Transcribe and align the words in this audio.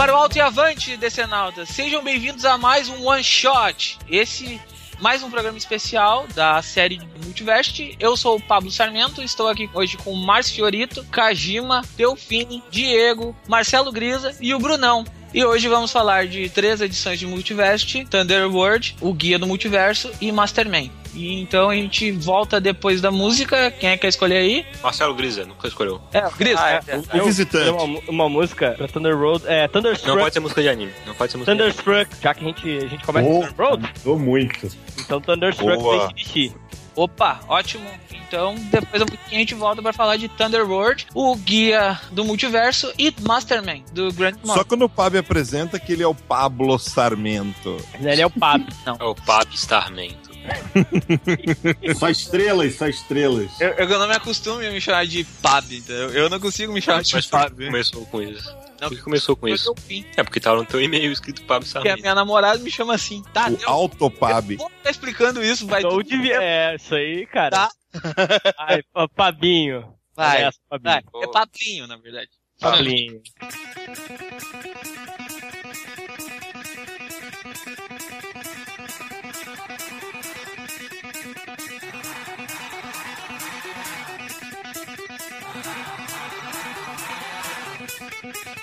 Para 0.00 0.14
o 0.14 0.16
alto 0.16 0.38
e 0.38 0.40
avante, 0.40 0.96
decenautas, 0.96 1.68
sejam 1.68 2.02
bem-vindos 2.02 2.46
a 2.46 2.56
mais 2.56 2.88
um 2.88 3.06
One 3.06 3.22
Shot. 3.22 3.98
Esse 4.08 4.58
mais 4.98 5.22
um 5.22 5.30
programa 5.30 5.58
especial 5.58 6.26
da 6.34 6.62
série 6.62 6.98
Multiverse. 7.22 7.96
Eu 8.00 8.16
sou 8.16 8.38
o 8.38 8.42
Pablo 8.42 8.70
Sarmento, 8.70 9.20
estou 9.20 9.46
aqui 9.46 9.68
hoje 9.74 9.98
com 9.98 10.14
Márcio 10.14 10.54
Fiorito, 10.54 11.04
Kajima, 11.12 11.82
Delfine, 11.98 12.64
Diego, 12.70 13.36
Marcelo 13.46 13.92
Grisa 13.92 14.34
e 14.40 14.54
o 14.54 14.58
Brunão. 14.58 15.04
E 15.34 15.44
hoje 15.44 15.68
vamos 15.68 15.92
falar 15.92 16.26
de 16.26 16.48
três 16.48 16.80
edições 16.80 17.18
de 17.18 17.26
Multiverse, 17.26 18.06
Thunderworld, 18.06 18.96
o 19.02 19.12
Guia 19.12 19.38
do 19.38 19.46
Multiverso 19.46 20.10
e 20.18 20.32
Masterman. 20.32 20.90
E 21.14 21.40
então 21.40 21.70
a 21.70 21.74
gente 21.74 22.12
volta 22.12 22.60
depois 22.60 23.00
da 23.00 23.10
música. 23.10 23.70
Quem 23.70 23.90
é 23.90 23.94
que 23.96 24.02
quer 24.02 24.08
escolher 24.08 24.36
aí? 24.38 24.66
Marcelo 24.82 25.14
Grisa, 25.14 25.44
nunca 25.44 25.66
escolheu. 25.68 26.00
É, 26.12 26.26
o 26.26 26.30
Grisa. 26.32 26.60
Ah, 26.60 26.70
é. 26.86 26.96
O 26.96 27.16
Eu- 27.18 27.24
visitante. 27.24 27.70
Uma, 27.70 28.00
uma 28.08 28.28
música 28.28 28.72
pra 28.76 28.86
Thunder 28.88 29.16
Road. 29.18 29.44
É, 29.46 29.62
Não 29.62 29.68
Thunderstruck. 29.68 30.18
pode 30.18 30.34
ser 30.34 30.40
música 30.40 30.62
de 30.62 30.68
anime. 30.68 30.92
Não 31.06 31.14
pode 31.14 31.32
ser 31.32 31.38
música 31.38 31.54
de 31.54 31.62
anime. 31.62 31.74
Thunderstruck, 31.74 32.22
já 32.22 32.34
que 32.34 32.44
a 32.44 32.46
gente, 32.46 32.76
a 32.84 32.88
gente 32.88 33.04
começa 33.04 33.28
Oh. 33.28 33.40
Thunder 33.40 33.54
Road, 33.58 33.92
Tô 34.04 34.16
muito. 34.18 34.68
então 34.98 35.20
Thunderstruck 35.20 35.82
Boa. 35.82 36.06
ACDC. 36.06 36.52
Opa, 36.96 37.40
ótimo. 37.48 37.88
Então, 38.28 38.54
depois 38.70 39.02
a 39.02 39.34
gente 39.34 39.54
volta 39.54 39.80
para 39.82 39.92
falar 39.92 40.16
de 40.16 40.28
Thunderworld, 40.28 41.06
o 41.14 41.34
guia 41.36 41.98
do 42.12 42.24
multiverso 42.24 42.92
e 42.98 43.12
Masterman, 43.22 43.84
do 43.92 44.12
Grant 44.12 44.34
Só 44.42 44.46
Morrison. 44.48 44.64
quando 44.68 44.82
o 44.82 44.88
Pablo 44.88 45.18
apresenta 45.18 45.78
que 45.80 45.92
ele 45.92 46.02
é 46.02 46.06
o 46.06 46.14
Pablo 46.14 46.78
Sarmento. 46.78 47.76
Ele 48.00 48.20
é 48.22 48.26
o 48.26 48.30
Pab. 48.30 48.64
É 48.86 49.04
o 49.04 49.14
Pab 49.14 49.48
Starmento. 49.54 50.29
Só 51.98 52.08
estrelas, 52.08 52.74
só 52.74 52.86
estrelas. 52.86 53.60
Eu, 53.60 53.70
eu 53.70 53.98
não 53.98 54.08
me 54.08 54.14
acostumo 54.14 54.56
a 54.56 54.70
me 54.70 54.80
chamar 54.80 55.06
de 55.06 55.24
Pab, 55.42 55.64
entendeu? 55.64 56.10
Eu 56.10 56.30
não 56.30 56.40
consigo 56.40 56.72
me 56.72 56.80
chamar 56.80 57.02
de 57.02 57.14
Mas 57.14 57.26
Pab. 57.26 57.66
começou 57.66 58.06
com 58.06 58.22
isso? 58.22 58.56
Não, 58.80 58.88
Por 58.88 58.96
que 58.96 59.02
começou 59.02 59.36
com 59.36 59.48
isso? 59.48 59.74
É 60.16 60.22
porque 60.22 60.40
tava 60.40 60.56
no 60.56 60.64
teu 60.64 60.80
e-mail 60.80 61.12
escrito 61.12 61.42
Pab 61.42 61.64
porque 61.64 61.88
a 61.88 61.96
minha 61.96 62.14
namorada 62.14 62.58
me 62.58 62.70
chama 62.70 62.94
assim. 62.94 63.22
Tá, 63.32 63.50
o 63.50 63.70
Autopab. 63.70 64.56
ficar 64.56 64.90
explicando 64.90 65.44
isso, 65.44 65.66
vai 65.66 65.80
Então, 65.80 66.02
devia... 66.02 66.42
É, 66.42 66.76
isso 66.76 66.94
aí, 66.94 67.26
cara. 67.26 67.50
Tá. 67.50 67.70
Ai, 68.58 68.82
Pabinho. 69.14 69.94
Vai, 70.16 70.48
Pabinho. 70.68 71.02
vai. 71.12 71.22
É 71.22 71.26
Pablinho, 71.26 71.86
na 71.86 71.96
verdade. 71.96 72.30
Pablinho. 72.58 73.20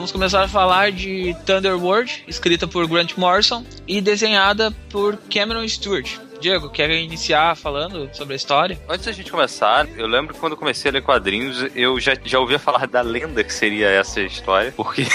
vamos 0.00 0.12
começar 0.12 0.42
a 0.42 0.48
falar 0.48 0.90
de 0.90 1.36
Thunderworld, 1.44 2.24
escrita 2.26 2.66
por 2.66 2.86
Grant 2.88 3.18
Morrison 3.18 3.62
e 3.86 4.00
desenhada 4.00 4.70
por 4.88 5.18
Cameron 5.30 5.68
Stewart. 5.68 6.16
Diego, 6.40 6.70
quer 6.70 6.90
iniciar 6.90 7.54
falando 7.54 8.08
sobre 8.14 8.32
a 8.32 8.36
história? 8.36 8.80
Antes 8.88 9.04
da 9.04 9.12
gente 9.12 9.30
começar, 9.30 9.86
eu 9.98 10.06
lembro 10.06 10.32
que 10.32 10.40
quando 10.40 10.52
eu 10.52 10.56
comecei 10.56 10.90
a 10.90 10.94
ler 10.94 11.02
quadrinhos, 11.02 11.66
eu 11.76 12.00
já, 12.00 12.16
já 12.24 12.40
ouvia 12.40 12.58
falar 12.58 12.86
da 12.86 13.02
lenda 13.02 13.44
que 13.44 13.52
seria 13.52 13.88
essa 13.88 14.22
história, 14.22 14.72
porque 14.74 15.06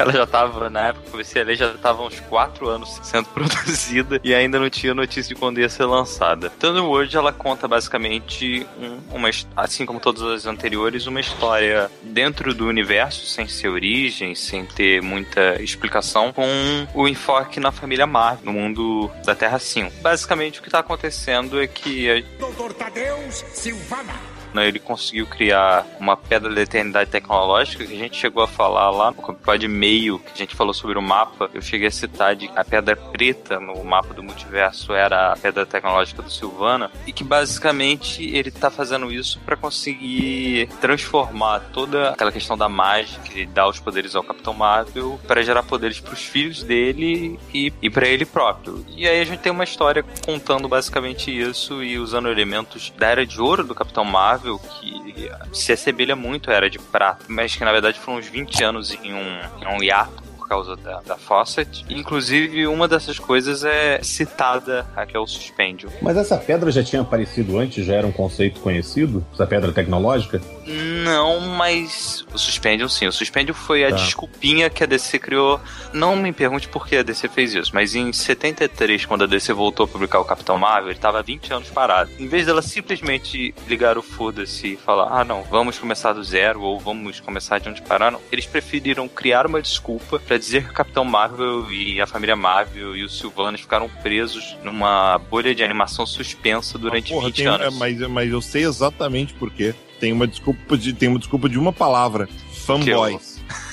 ela 0.00 0.12
já 0.12 0.26
tava, 0.26 0.68
na 0.70 0.88
época 0.88 1.02
que 1.02 1.08
eu 1.08 1.10
comecei 1.12 1.42
a 1.42 1.44
ler, 1.44 1.56
já 1.56 1.72
tava 1.74 2.02
uns 2.02 2.18
4 2.20 2.68
anos 2.68 2.98
sendo 3.02 3.26
produzida 3.34 4.20
e 4.24 4.34
ainda 4.34 4.58
não 4.58 4.70
tinha 4.70 4.94
notícia 4.94 5.34
de 5.34 5.38
quando 5.40 5.60
ia 5.60 5.68
ser 5.68 5.84
lançada. 5.84 6.50
Thunderworld, 6.50 7.16
ela 7.16 7.32
conta 7.32 7.66
basicamente 7.68 8.66
um- 8.78 9.00
uma, 9.16 9.30
assim 9.56 9.84
como 9.86 10.00
todas 10.00 10.22
as 10.22 10.46
anteriores, 10.46 11.06
uma 11.06 11.20
história 11.20 11.90
dentro 12.02 12.54
do 12.54 12.66
universo, 12.66 13.26
sem 13.26 13.46
ser 13.48 13.68
origem, 13.68 14.34
sem 14.34 14.64
ter 14.64 15.02
muita 15.02 15.60
explicação, 15.62 16.32
com 16.32 16.46
o 16.94 17.06
enfoque 17.08 17.60
na 17.60 17.70
família 17.72 18.06
Marvel, 18.06 18.44
no 18.44 18.52
mundo 18.52 19.10
da 19.24 19.34
Terra 19.34 19.58
5. 19.58 19.92
Basicamente, 20.00 20.60
o 20.60 20.62
que 20.62 20.70
tá 20.70 20.78
acontecendo 20.80 21.60
é 21.60 21.66
que 21.66 22.10
a 22.10 22.22
Doutor 22.38 22.72
Tadeus 22.72 23.44
Silvana. 23.52 24.29
Né, 24.54 24.68
ele 24.68 24.78
conseguiu 24.78 25.26
criar 25.26 25.86
uma 25.98 26.16
pedra 26.16 26.54
da 26.54 26.60
eternidade 26.60 27.10
tecnológica 27.10 27.84
que 27.84 27.94
a 27.94 27.98
gente 27.98 28.16
chegou 28.16 28.42
a 28.42 28.48
falar 28.48 28.90
lá 28.90 29.10
no 29.10 29.30
episódio 29.30 29.68
meio 29.68 30.18
que 30.18 30.32
a 30.32 30.36
gente 30.36 30.54
falou 30.54 30.74
sobre 30.74 30.98
o 30.98 31.02
mapa. 31.02 31.50
Eu 31.52 31.62
cheguei 31.62 31.88
a 31.88 31.90
citar 31.90 32.34
de 32.36 32.50
a 32.54 32.64
pedra 32.64 32.96
preta 32.96 33.58
no 33.60 33.82
mapa 33.84 34.14
do 34.14 34.22
multiverso 34.22 34.92
era 34.92 35.32
a 35.32 35.36
pedra 35.36 35.66
tecnológica 35.66 36.22
do 36.22 36.30
Silvana 36.30 36.90
e 37.06 37.12
que 37.12 37.24
basicamente 37.24 38.24
ele 38.24 38.50
tá 38.50 38.70
fazendo 38.70 39.12
isso 39.12 39.40
para 39.40 39.56
conseguir 39.56 40.68
transformar 40.80 41.60
toda 41.72 42.10
aquela 42.10 42.32
questão 42.32 42.56
da 42.56 42.68
mágica 42.68 43.22
que 43.22 43.46
dá 43.46 43.68
os 43.68 43.78
poderes 43.78 44.14
ao 44.14 44.22
Capitão 44.22 44.54
Marvel 44.54 45.20
para 45.26 45.42
gerar 45.42 45.62
poderes 45.62 46.00
para 46.00 46.14
os 46.14 46.22
filhos 46.22 46.62
dele 46.62 47.38
e, 47.52 47.72
e 47.80 47.90
para 47.90 48.06
ele 48.06 48.24
próprio. 48.24 48.84
E 48.96 49.06
aí 49.06 49.20
a 49.20 49.24
gente 49.24 49.40
tem 49.40 49.52
uma 49.52 49.64
história 49.64 50.04
contando 50.24 50.68
basicamente 50.68 51.30
isso 51.30 51.82
e 51.82 51.98
usando 51.98 52.28
elementos 52.28 52.92
da 52.96 53.08
Era 53.08 53.26
de 53.26 53.40
Ouro 53.40 53.64
do 53.64 53.74
Capitão 53.74 54.04
Marvel, 54.04 54.39
que 54.58 55.30
se 55.52 55.72
assemelha 55.72 56.16
muito 56.16 56.50
à 56.50 56.54
Era 56.54 56.70
de 56.70 56.78
Prata, 56.78 57.24
mas 57.28 57.54
que 57.54 57.64
na 57.64 57.72
verdade 57.72 57.98
foram 57.98 58.18
uns 58.18 58.26
20 58.26 58.64
anos 58.64 58.90
em 59.02 59.12
um, 59.12 59.40
em 59.62 59.76
um 59.76 59.82
hiato 59.82 60.22
por 60.38 60.48
causa 60.48 60.76
da, 60.76 61.00
da 61.00 61.16
Fawcett. 61.16 61.84
Inclusive, 61.88 62.66
uma 62.66 62.88
dessas 62.88 63.18
coisas 63.18 63.62
é 63.64 64.00
citada 64.02 64.84
aqui 64.96 65.16
é 65.16 65.20
o 65.20 65.26
Suspêndio. 65.26 65.90
Mas 66.02 66.16
essa 66.16 66.36
pedra 66.36 66.70
já 66.72 66.82
tinha 66.82 67.02
aparecido 67.02 67.58
antes? 67.58 67.84
Já 67.86 67.94
era 67.94 68.06
um 68.06 68.12
conceito 68.12 68.60
conhecido? 68.60 69.24
Essa 69.32 69.46
pedra 69.46 69.72
tecnológica? 69.72 70.40
Não, 70.66 71.40
mas 71.40 72.24
o 72.32 72.38
Suspendium 72.38 72.88
sim. 72.88 73.06
O 73.06 73.12
Suspendium 73.12 73.54
foi 73.54 73.84
a 73.84 73.90
Tá. 73.90 73.96
desculpinha 73.96 74.68
que 74.70 74.84
a 74.84 74.86
DC 74.86 75.18
criou. 75.18 75.60
Não 75.92 76.14
me 76.16 76.32
pergunte 76.32 76.68
por 76.68 76.86
que 76.86 76.96
a 76.96 77.02
DC 77.02 77.28
fez 77.28 77.54
isso, 77.54 77.70
mas 77.74 77.94
em 77.94 78.12
73, 78.12 79.04
quando 79.06 79.24
a 79.24 79.26
DC 79.26 79.52
voltou 79.52 79.84
a 79.84 79.88
publicar 79.88 80.20
o 80.20 80.24
Capitão 80.24 80.58
Marvel, 80.58 80.90
ele 80.90 80.98
tava 80.98 81.18
há 81.18 81.22
20 81.22 81.52
anos 81.52 81.68
parado. 81.70 82.10
Em 82.18 82.28
vez 82.28 82.46
dela 82.46 82.62
simplesmente 82.62 83.54
ligar 83.66 83.96
o 83.98 84.02
foda-se 84.02 84.74
e 84.74 84.76
falar, 84.76 85.08
ah 85.20 85.24
não, 85.24 85.42
vamos 85.44 85.78
começar 85.78 86.12
do 86.12 86.22
zero 86.22 86.60
ou 86.62 86.78
vamos 86.78 87.20
começar 87.20 87.58
de 87.58 87.68
onde 87.68 87.82
pararam, 87.82 88.20
eles 88.30 88.46
preferiram 88.46 89.08
criar 89.08 89.46
uma 89.46 89.60
desculpa 89.62 90.18
pra 90.18 90.36
dizer 90.38 90.64
que 90.64 90.70
o 90.70 90.74
Capitão 90.74 91.04
Marvel 91.04 91.70
e 91.72 92.00
a 92.00 92.06
família 92.06 92.36
Marvel 92.36 92.96
e 92.96 93.02
os 93.04 93.18
Sylvanas 93.18 93.60
ficaram 93.60 93.88
presos 94.02 94.56
numa 94.62 95.18
bolha 95.18 95.54
de 95.54 95.62
animação 95.64 96.06
suspensa 96.06 96.78
durante 96.78 97.12
Porra, 97.12 97.26
20 97.26 97.36
tem- 97.36 97.46
anos. 97.46 97.66
é, 97.66 97.70
mas, 97.78 97.98
mas 98.08 98.30
eu 98.30 98.40
sei 98.40 98.64
exatamente 98.64 99.34
por 99.34 99.50
quê. 99.50 99.74
Tem 100.00 100.12
uma 100.12 100.26
desculpa 100.26 100.76
de, 100.76 100.92
tem 100.92 101.08
uma 101.08 101.18
desculpa 101.18 101.48
de 101.48 101.58
uma 101.58 101.72
palavra. 101.72 102.28
Fanboys. 102.66 103.38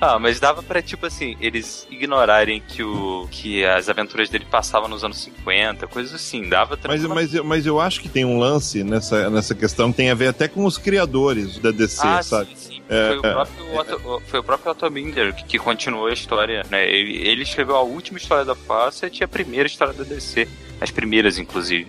Ah, 0.00 0.18
mas 0.18 0.40
dava 0.40 0.62
pra, 0.62 0.80
tipo 0.80 1.04
assim, 1.04 1.36
eles 1.42 1.86
ignorarem 1.90 2.62
que, 2.66 2.82
o, 2.82 3.28
que 3.30 3.64
as 3.66 3.88
aventuras 3.90 4.30
dele 4.30 4.46
passavam 4.50 4.88
nos 4.88 5.04
anos 5.04 5.18
50, 5.18 5.86
coisas 5.86 6.14
assim. 6.14 6.48
Dava 6.48 6.78
Mas, 6.86 7.04
mas, 7.04 7.34
eu- 7.34 7.44
mas 7.44 7.66
eu 7.66 7.78
acho 7.78 8.00
que 8.00 8.08
tem 8.08 8.24
um 8.24 8.38
lance 8.38 8.82
nessa, 8.82 9.28
nessa 9.28 9.54
questão 9.54 9.90
que 9.90 9.98
tem 9.98 10.10
a 10.10 10.14
ver 10.14 10.28
até 10.28 10.48
com 10.48 10.64
os 10.64 10.78
criadores 10.78 11.58
da 11.58 11.70
DC, 11.70 12.00
ah, 12.02 12.22
sabe? 12.22 12.48
sim, 12.48 12.56
sim. 12.56 12.67
É, 12.88 13.08
foi, 13.08 13.18
o 13.18 13.22
próprio 13.22 13.78
Otto, 13.78 14.22
foi 14.26 14.40
o 14.40 14.42
próprio 14.42 14.72
Otto 14.72 14.90
Binder 14.90 15.34
que, 15.34 15.44
que 15.44 15.58
continuou 15.58 16.06
a 16.06 16.12
história, 16.12 16.64
né? 16.70 16.88
Ele, 16.90 17.16
ele 17.18 17.42
escreveu 17.42 17.76
a 17.76 17.82
última 17.82 18.18
história 18.18 18.44
da 18.44 18.54
Fawcett 18.54 19.20
e 19.20 19.24
a 19.24 19.28
primeira 19.28 19.66
história 19.66 19.92
da 19.92 20.04
DC. 20.04 20.48
As 20.80 20.90
primeiras, 20.92 21.38
inclusive. 21.38 21.88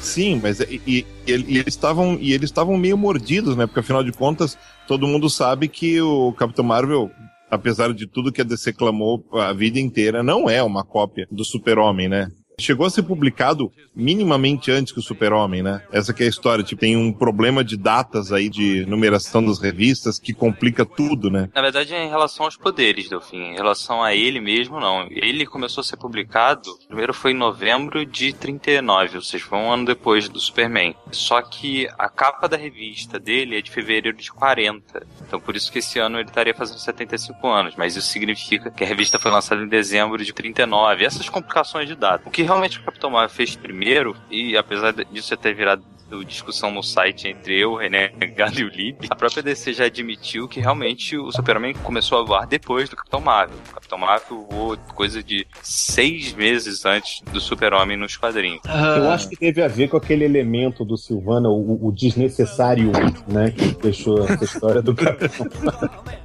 Sim, 0.00 0.40
mas 0.42 0.60
e, 0.60 0.80
e- 0.86 1.06
e 1.26 1.32
eles 1.58 1.66
estavam 1.74 2.16
e 2.20 2.32
eles 2.32 2.48
estavam 2.48 2.76
meio 2.76 2.96
mordidos, 2.96 3.54
né? 3.54 3.66
Porque 3.66 3.80
afinal 3.80 4.02
de 4.02 4.12
contas, 4.12 4.56
todo 4.88 5.06
mundo 5.06 5.28
sabe 5.28 5.68
que 5.68 6.00
o 6.00 6.32
Capitão 6.32 6.64
Marvel, 6.64 7.10
apesar 7.50 7.92
de 7.92 8.06
tudo 8.06 8.32
que 8.32 8.40
a 8.40 8.44
DC 8.44 8.72
clamou 8.72 9.22
a 9.34 9.52
vida 9.52 9.78
inteira, 9.78 10.22
não 10.22 10.48
é 10.48 10.62
uma 10.62 10.82
cópia 10.82 11.28
do 11.30 11.44
Super-Homem, 11.44 12.08
né? 12.08 12.28
Chegou 12.60 12.86
a 12.86 12.90
ser 12.90 13.02
publicado 13.02 13.72
minimamente 13.94 14.70
antes 14.70 14.92
que 14.92 14.98
o 14.98 15.02
Super-Homem, 15.02 15.62
né? 15.62 15.82
Essa 15.90 16.12
que 16.12 16.22
é 16.22 16.26
a 16.26 16.28
história. 16.28 16.62
Tipo, 16.62 16.80
tem 16.80 16.96
um 16.96 17.12
problema 17.12 17.64
de 17.64 17.76
datas 17.76 18.32
aí, 18.32 18.48
de 18.48 18.84
numeração 18.86 19.44
das 19.44 19.58
revistas, 19.58 20.18
que 20.18 20.32
complica 20.32 20.84
tudo, 20.84 21.30
né? 21.30 21.48
Na 21.54 21.62
verdade, 21.62 21.94
é 21.94 22.04
em 22.04 22.08
relação 22.08 22.44
aos 22.44 22.56
poderes, 22.56 23.08
Delfim. 23.08 23.52
Em 23.52 23.54
relação 23.54 24.02
a 24.02 24.14
ele 24.14 24.40
mesmo, 24.40 24.78
não. 24.78 25.06
Ele 25.10 25.46
começou 25.46 25.80
a 25.80 25.84
ser 25.84 25.96
publicado, 25.96 26.70
primeiro 26.86 27.14
foi 27.14 27.32
em 27.32 27.36
novembro 27.36 28.04
de 28.06 28.32
39, 28.32 29.16
ou 29.16 29.22
seja, 29.22 29.44
foi 29.44 29.58
um 29.58 29.72
ano 29.72 29.84
depois 29.84 30.28
do 30.28 30.38
Superman. 30.38 30.94
Só 31.10 31.40
que 31.42 31.88
a 31.98 32.08
capa 32.08 32.48
da 32.48 32.56
revista 32.56 33.18
dele 33.18 33.56
é 33.58 33.62
de 33.62 33.70
fevereiro 33.70 34.16
de 34.16 34.30
40. 34.30 35.06
Então, 35.26 35.40
por 35.40 35.56
isso 35.56 35.70
que 35.70 35.78
esse 35.78 35.98
ano 35.98 36.18
ele 36.18 36.28
estaria 36.28 36.54
fazendo 36.54 36.78
75 36.78 37.46
anos. 37.48 37.74
Mas 37.76 37.96
isso 37.96 38.08
significa 38.08 38.70
que 38.70 38.84
a 38.84 38.86
revista 38.86 39.18
foi 39.18 39.30
lançada 39.30 39.62
em 39.62 39.68
dezembro 39.68 40.22
de 40.24 40.32
39. 40.32 41.04
Essas 41.04 41.28
complicações 41.28 41.88
de 41.88 41.94
data. 41.94 42.28
O 42.28 42.30
que 42.30 42.42
realmente 42.50 42.78
o 42.78 42.82
Capitão 42.82 43.10
Marvel 43.10 43.30
fez 43.30 43.54
primeiro, 43.54 44.16
e 44.30 44.56
apesar 44.56 44.92
disso 44.92 45.36
ter 45.36 45.54
virado 45.54 45.84
discussão 46.26 46.72
no 46.72 46.82
site 46.82 47.28
entre 47.28 47.56
eu, 47.56 47.76
René 47.76 48.12
e 48.58 48.64
o 48.64 48.68
Lib, 48.68 49.06
a 49.08 49.14
própria 49.14 49.44
DC 49.44 49.72
já 49.72 49.84
admitiu 49.84 50.48
que 50.48 50.58
realmente 50.58 51.16
o 51.16 51.30
Super-Homem 51.30 51.72
começou 51.84 52.18
a 52.18 52.24
voar 52.24 52.46
depois 52.48 52.88
do 52.88 52.96
Capitão 52.96 53.20
Marvel. 53.20 53.56
O 53.70 53.74
Capitão 53.74 53.96
Marvel 53.96 54.46
voou 54.50 54.76
coisa 54.94 55.22
de 55.22 55.46
seis 55.62 56.34
meses 56.34 56.84
antes 56.84 57.22
do 57.32 57.40
Super-Homem 57.40 57.96
nos 57.96 58.16
quadrinhos. 58.16 58.60
Eu 58.64 59.08
acho 59.10 59.28
que 59.28 59.36
teve 59.36 59.62
a 59.62 59.68
ver 59.68 59.88
com 59.88 59.96
aquele 59.96 60.24
elemento 60.24 60.84
do 60.84 60.96
Silvana, 60.96 61.48
o, 61.48 61.86
o 61.86 61.92
desnecessário, 61.92 62.90
né? 63.28 63.52
Que 63.52 63.80
deixou 63.80 64.24
essa 64.24 64.44
história 64.44 64.82
do 64.82 64.94
Capitão. 64.94 65.46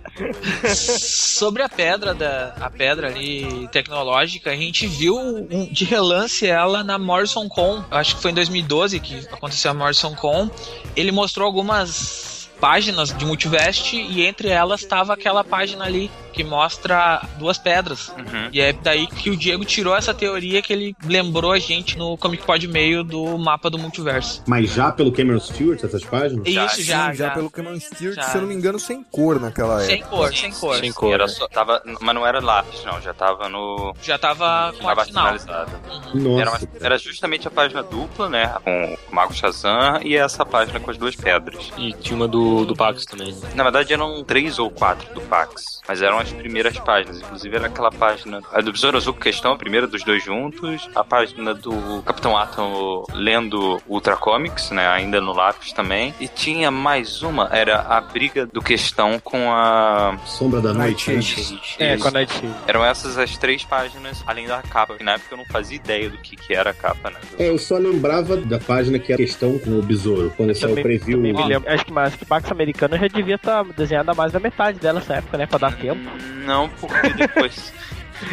Sobre 0.74 1.64
a 1.64 1.70
pedra 1.70 2.14
da 2.14 2.54
a 2.60 2.70
pedra 2.70 3.08
ali 3.08 3.68
tecnológica, 3.72 4.52
a 4.52 4.56
gente 4.56 4.88
viu 4.88 5.18
um- 5.18 5.66
de 5.72 5.86
relance 5.86 6.46
ela 6.48 6.84
na 6.84 6.98
Morrison 6.98 7.48
Con. 7.50 7.84
Acho 7.92 8.16
que 8.16 8.22
foi 8.22 8.32
em 8.32 8.36
2012 8.36 9.00
que 9.00 9.16
aconteceu 9.32 9.72
a 9.72 9.74
Morrison 9.74 10.16
Con. 10.16 10.50
Ele 10.96 11.12
mostrou 11.12 11.46
algumas 11.46 12.35
páginas 12.70 13.16
de 13.16 13.24
Multivest 13.24 13.94
e 13.96 14.26
entre 14.26 14.48
elas 14.48 14.82
estava 14.82 15.14
aquela 15.14 15.44
página 15.44 15.86
ali 15.86 16.10
que 16.34 16.44
mostra 16.44 17.22
duas 17.38 17.58
pedras. 17.60 18.10
Uhum. 18.10 18.50
E 18.52 18.60
é 18.60 18.74
daí 18.74 19.06
que 19.08 19.30
o 19.30 19.38
Diego 19.38 19.64
tirou 19.64 19.96
essa 19.96 20.14
teoria 20.14 20.62
que 20.64 20.74
ele 20.74 20.96
lembrou 21.06 21.52
a 21.54 21.60
gente 21.60 21.96
no 21.98 22.18
Comic 22.18 22.44
Pod 22.44 22.68
meio 22.68 23.04
do 23.06 23.38
mapa 23.38 23.70
do 23.70 23.78
multiverso. 23.78 24.44
Mas 24.48 24.70
já 24.74 24.92
pelo 24.92 25.12
Cameron 25.14 25.40
Stewart, 25.40 25.82
essas 25.82 26.04
páginas? 26.04 26.52
Já, 26.52 26.66
Isso 26.66 26.82
já, 26.82 27.12
Sim, 27.12 27.14
já, 27.18 27.28
já. 27.28 27.30
pelo 27.32 27.50
Cameron 27.50 27.80
Stewart, 27.80 28.16
Já. 28.16 28.24
se 28.24 28.36
eu 28.38 28.42
não 28.42 28.48
me 28.50 28.56
engano, 28.56 28.78
sem 28.80 29.02
cor 29.04 29.40
naquela 29.40 29.80
Sem 29.82 30.02
época. 30.02 30.10
cor, 30.10 30.36
sem 30.36 30.52
cor. 30.52 30.76
Sim, 30.78 30.92
cor, 30.92 31.14
era 31.14 31.26
né? 31.28 31.32
só, 31.32 31.48
tava, 31.48 31.82
mas 32.02 32.16
não 32.16 32.26
era 32.28 32.42
lápis, 32.42 32.84
não. 32.84 33.00
Já 33.00 33.14
tava 33.14 33.48
no. 33.48 33.96
Já 34.02 34.18
tava 34.18 34.74
com 34.82 34.90
a 34.90 35.06
finalizada. 35.06 35.72
Uhum. 36.14 36.40
Era, 36.42 36.52
Nossa. 36.52 36.66
uma- 36.66 36.86
era 36.86 36.98
justamente 36.98 37.48
a 37.48 37.52
página 37.52 37.82
dupla, 37.84 38.28
né? 38.28 38.54
Com 38.64 38.98
o 39.12 39.16
Mago 39.16 39.34
Shazam 39.34 40.02
e 40.04 40.18
essa 40.18 40.46
página 40.46 40.80
com 40.82 40.92
as 40.92 40.98
duas 40.98 41.16
pedras. 41.16 41.72
E 41.78 41.94
tinha 41.94 42.16
uma 42.18 42.28
do, 42.28 42.55
do 42.64 42.76
Pax 42.76 43.06
também. 43.06 43.34
né? 43.34 43.50
Na 43.56 43.64
verdade 43.64 43.92
eram 43.92 44.24
três 44.24 44.60
ou 44.60 44.70
quatro 44.70 45.14
do 45.14 45.22
Pax. 45.22 45.82
Mas 45.88 46.02
eram 46.02 46.18
as 46.20 46.32
primeiras 46.32 46.78
páginas. 46.80 47.20
Inclusive 47.22 47.56
era 47.56 47.68
aquela 47.68 47.92
página. 47.92 48.42
A 48.54 48.62
do 48.62 48.72
Besouro 48.72 48.98
Azul, 48.98 49.14
questão, 49.14 49.52
a 49.54 49.58
primeira 49.58 49.86
dos 49.88 50.04
dois 50.04 50.24
juntos. 50.24 50.90
A 50.96 51.04
página 51.04 51.54
do 51.54 52.02
Capitão 52.04 52.38
Atom 52.38 53.04
lendo 53.14 53.82
Ultra 53.88 54.16
Comics, 54.16 54.72
né? 54.72 54.88
Ainda 54.88 55.20
no 55.22 55.34
lápis 55.34 55.72
também. 55.74 56.14
E 56.20 56.28
tinha 56.28 56.70
mais 56.72 57.22
uma, 57.22 57.50
era 57.52 57.82
a 57.82 58.00
briga 58.02 58.46
do 58.46 58.62
questão 58.62 59.20
com 59.20 59.52
a. 59.52 60.18
Sombra 60.26 60.62
da 60.62 60.74
Noite. 60.74 61.12
né? 61.12 61.20
É, 61.80 61.94
Isso. 61.96 62.04
quando 62.04 62.18
a 62.18 62.20
gente. 62.22 62.42
Eram 62.68 62.84
essas 62.84 63.18
as 63.18 63.38
três 63.38 63.64
páginas, 63.64 64.24
além 64.26 64.48
da 64.48 64.62
capa. 64.62 64.96
que 64.96 65.04
Na 65.04 65.14
época 65.14 65.34
eu 65.34 65.38
não 65.38 65.46
fazia 65.46 65.76
ideia 65.78 66.10
do 66.10 66.18
que, 66.18 66.36
que 66.36 66.54
era 66.54 66.72
a 66.72 66.74
capa, 66.74 67.10
né? 67.10 67.18
É, 67.38 67.50
eu 67.50 67.58
só 67.58 67.78
lembrava 67.78 68.38
da 68.38 68.60
página 68.60 69.00
que 69.00 69.12
era 69.14 69.22
questão 69.22 69.58
com 69.60 69.72
o 69.78 69.82
besouro, 69.82 70.34
quando 70.36 70.54
saiu 70.56 70.74
o 70.76 70.82
preview. 70.82 71.18
também 71.18 71.34
me 71.34 71.44
lembro. 71.44 71.70
Acho 71.72 71.86
que 71.86 71.94
mais 71.94 72.16
que 72.16 72.26
Pax 72.36 72.52
Americano 72.52 72.98
já 72.98 73.08
devia 73.08 73.36
estar 73.36 73.64
desenhada 73.64 74.14
mais 74.14 74.34
da 74.34 74.40
metade 74.42 74.78
dela 74.78 75.00
nessa 75.00 75.16
época, 75.16 75.38
né? 75.38 75.46
Pra 75.46 75.58
dar 75.58 75.78
tempo. 75.78 76.02
Não, 76.46 76.68
porque 76.70 77.10
depois. 77.14 77.74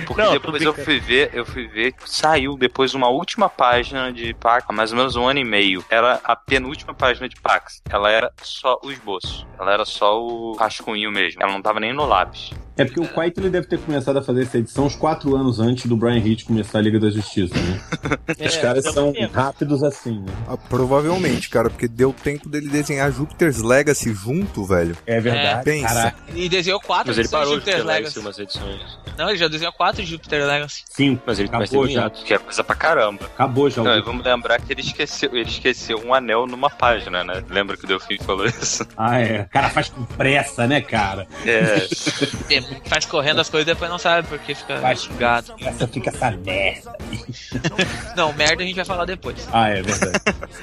Porque 0.07 0.23
Não, 0.23 0.33
depois 0.35 0.63
eu 0.63 0.73
fui 0.73 1.01
ver, 1.01 1.31
eu 1.35 1.45
fui 1.45 1.67
ver 1.67 1.93
saiu 2.07 2.57
depois 2.57 2.95
uma 2.95 3.09
última 3.09 3.49
página 3.49 4.13
de 4.13 4.33
Pax, 4.33 4.65
há 4.69 4.73
mais 4.73 4.93
ou 4.93 4.97
menos 4.97 5.17
um 5.17 5.27
ano 5.27 5.41
e 5.41 5.45
meio. 5.45 5.85
Era 5.91 6.21
a 6.23 6.37
penúltima 6.37 6.95
página 6.95 7.29
de 7.29 7.35
Pax. 7.41 7.83
Ela 7.91 8.09
era 8.09 8.33
só 8.41 8.79
o 8.85 8.93
esboço. 8.93 9.45
Ela 9.59 9.73
era 9.73 9.85
só 9.85 10.23
o 10.23 10.53
rascunho 10.53 11.11
mesmo. 11.11 11.43
Ela 11.43 11.51
não 11.51 11.61
tava 11.61 11.81
nem 11.81 11.93
no 11.93 12.07
lápis. 12.07 12.53
É 12.77 12.85
porque 12.85 13.01
o 13.01 13.07
Quite 13.09 13.39
ele 13.39 13.51
deve 13.51 13.67
ter 13.67 13.79
começado 13.79 14.19
a 14.19 14.23
fazer 14.23 14.43
essa 14.43 14.59
edição 14.59 14.87
uns 14.87 14.95
quatro 14.97 15.37
anos 15.37 15.61
antes 15.61 15.87
do 15.87 15.97
Brian 15.97 16.19
Hitch 16.19 16.45
começar 16.45 16.79
a 16.79 16.81
Liga 16.81 16.99
da 16.99 17.11
Justiça, 17.11 17.55
né? 17.55 17.81
Os 18.47 18.57
caras 18.57 18.85
são 18.93 19.13
rápidos 19.33 19.83
assim, 19.83 20.21
né? 20.21 20.33
Ah, 20.49 20.57
provavelmente, 20.57 21.49
cara, 21.51 21.69
porque 21.69 21.87
deu 21.87 22.13
tempo 22.13 22.49
dele 22.49 22.69
desenhar 22.69 23.13
Júpiter's 23.13 23.59
Legacy 23.59 24.15
junto, 24.15 24.65
velho. 24.65 24.97
É 25.07 25.21
verdade. 25.21 25.65
Pensa. 25.65 25.95
Caraca, 25.95 26.17
E 26.35 26.49
desenhou 26.49 26.81
quatro 26.81 27.09
Mas 27.09 27.19
ele 27.19 27.27
edições 27.27 27.41
parou 27.43 27.55
de 27.55 27.61
de 27.61 27.65
ter 27.67 27.73
Jupiter 27.79 27.95
Legacy 27.95 28.19
umas 28.19 28.39
edições. 28.39 28.99
Não, 29.19 29.29
ele 29.29 29.39
já 29.39 29.49
desenhou 29.49 29.73
quatro 29.73 30.03
de 30.03 30.11
Jupiter 30.11 30.47
Legacy. 30.47 30.85
sim, 30.91 31.21
Mas 31.27 31.39
ele 31.39 31.49
Acabou 31.49 31.87
já. 31.87 32.09
Que 32.09 32.35
é 32.35 32.39
coisa 32.39 32.65
pra 32.65 32.75
caramba. 32.75 33.27
acabou 33.27 33.69
já. 33.69 33.83
Não, 33.83 33.97
e 33.99 34.01
vamos 34.03 34.25
lembrar 34.25 34.61
que 34.61 34.73
ele 34.73 34.81
esqueceu, 34.81 35.31
ele 35.33 35.49
esqueceu 35.49 35.99
um 36.05 36.15
anel 36.15 36.47
numa 36.47 36.71
página, 36.71 37.23
né? 37.23 37.43
Lembra 37.51 37.77
que 37.77 37.85
o 37.85 37.89
Delfim 37.89 38.17
falou 38.19 38.47
isso? 38.47 38.87
Ah, 38.97 39.21
é. 39.21 39.43
O 39.43 39.49
cara 39.51 39.69
faz 39.69 39.89
com 39.91 40.05
pressa, 40.05 40.67
né, 40.67 40.81
cara? 40.81 41.27
É. 41.45 41.87
Faz 42.87 43.05
correndo 43.07 43.41
as 43.41 43.49
coisas 43.49 43.67
e 43.69 43.73
depois 43.73 43.91
não 43.91 43.99
sabe 43.99 44.27
porque 44.29 44.55
fica 44.55 44.95
xingado. 44.97 45.55
Essa 45.61 45.87
fica 45.89 46.11
essa 46.11 46.31
merda. 46.31 46.93
Não, 48.17 48.33
merda 48.33 48.63
a 48.63 48.67
gente 48.67 48.77
vai 48.77 48.85
falar 48.85 49.05
depois. 49.05 49.49
Ah, 49.53 49.69
é 49.69 49.83
verdade. 49.83 50.21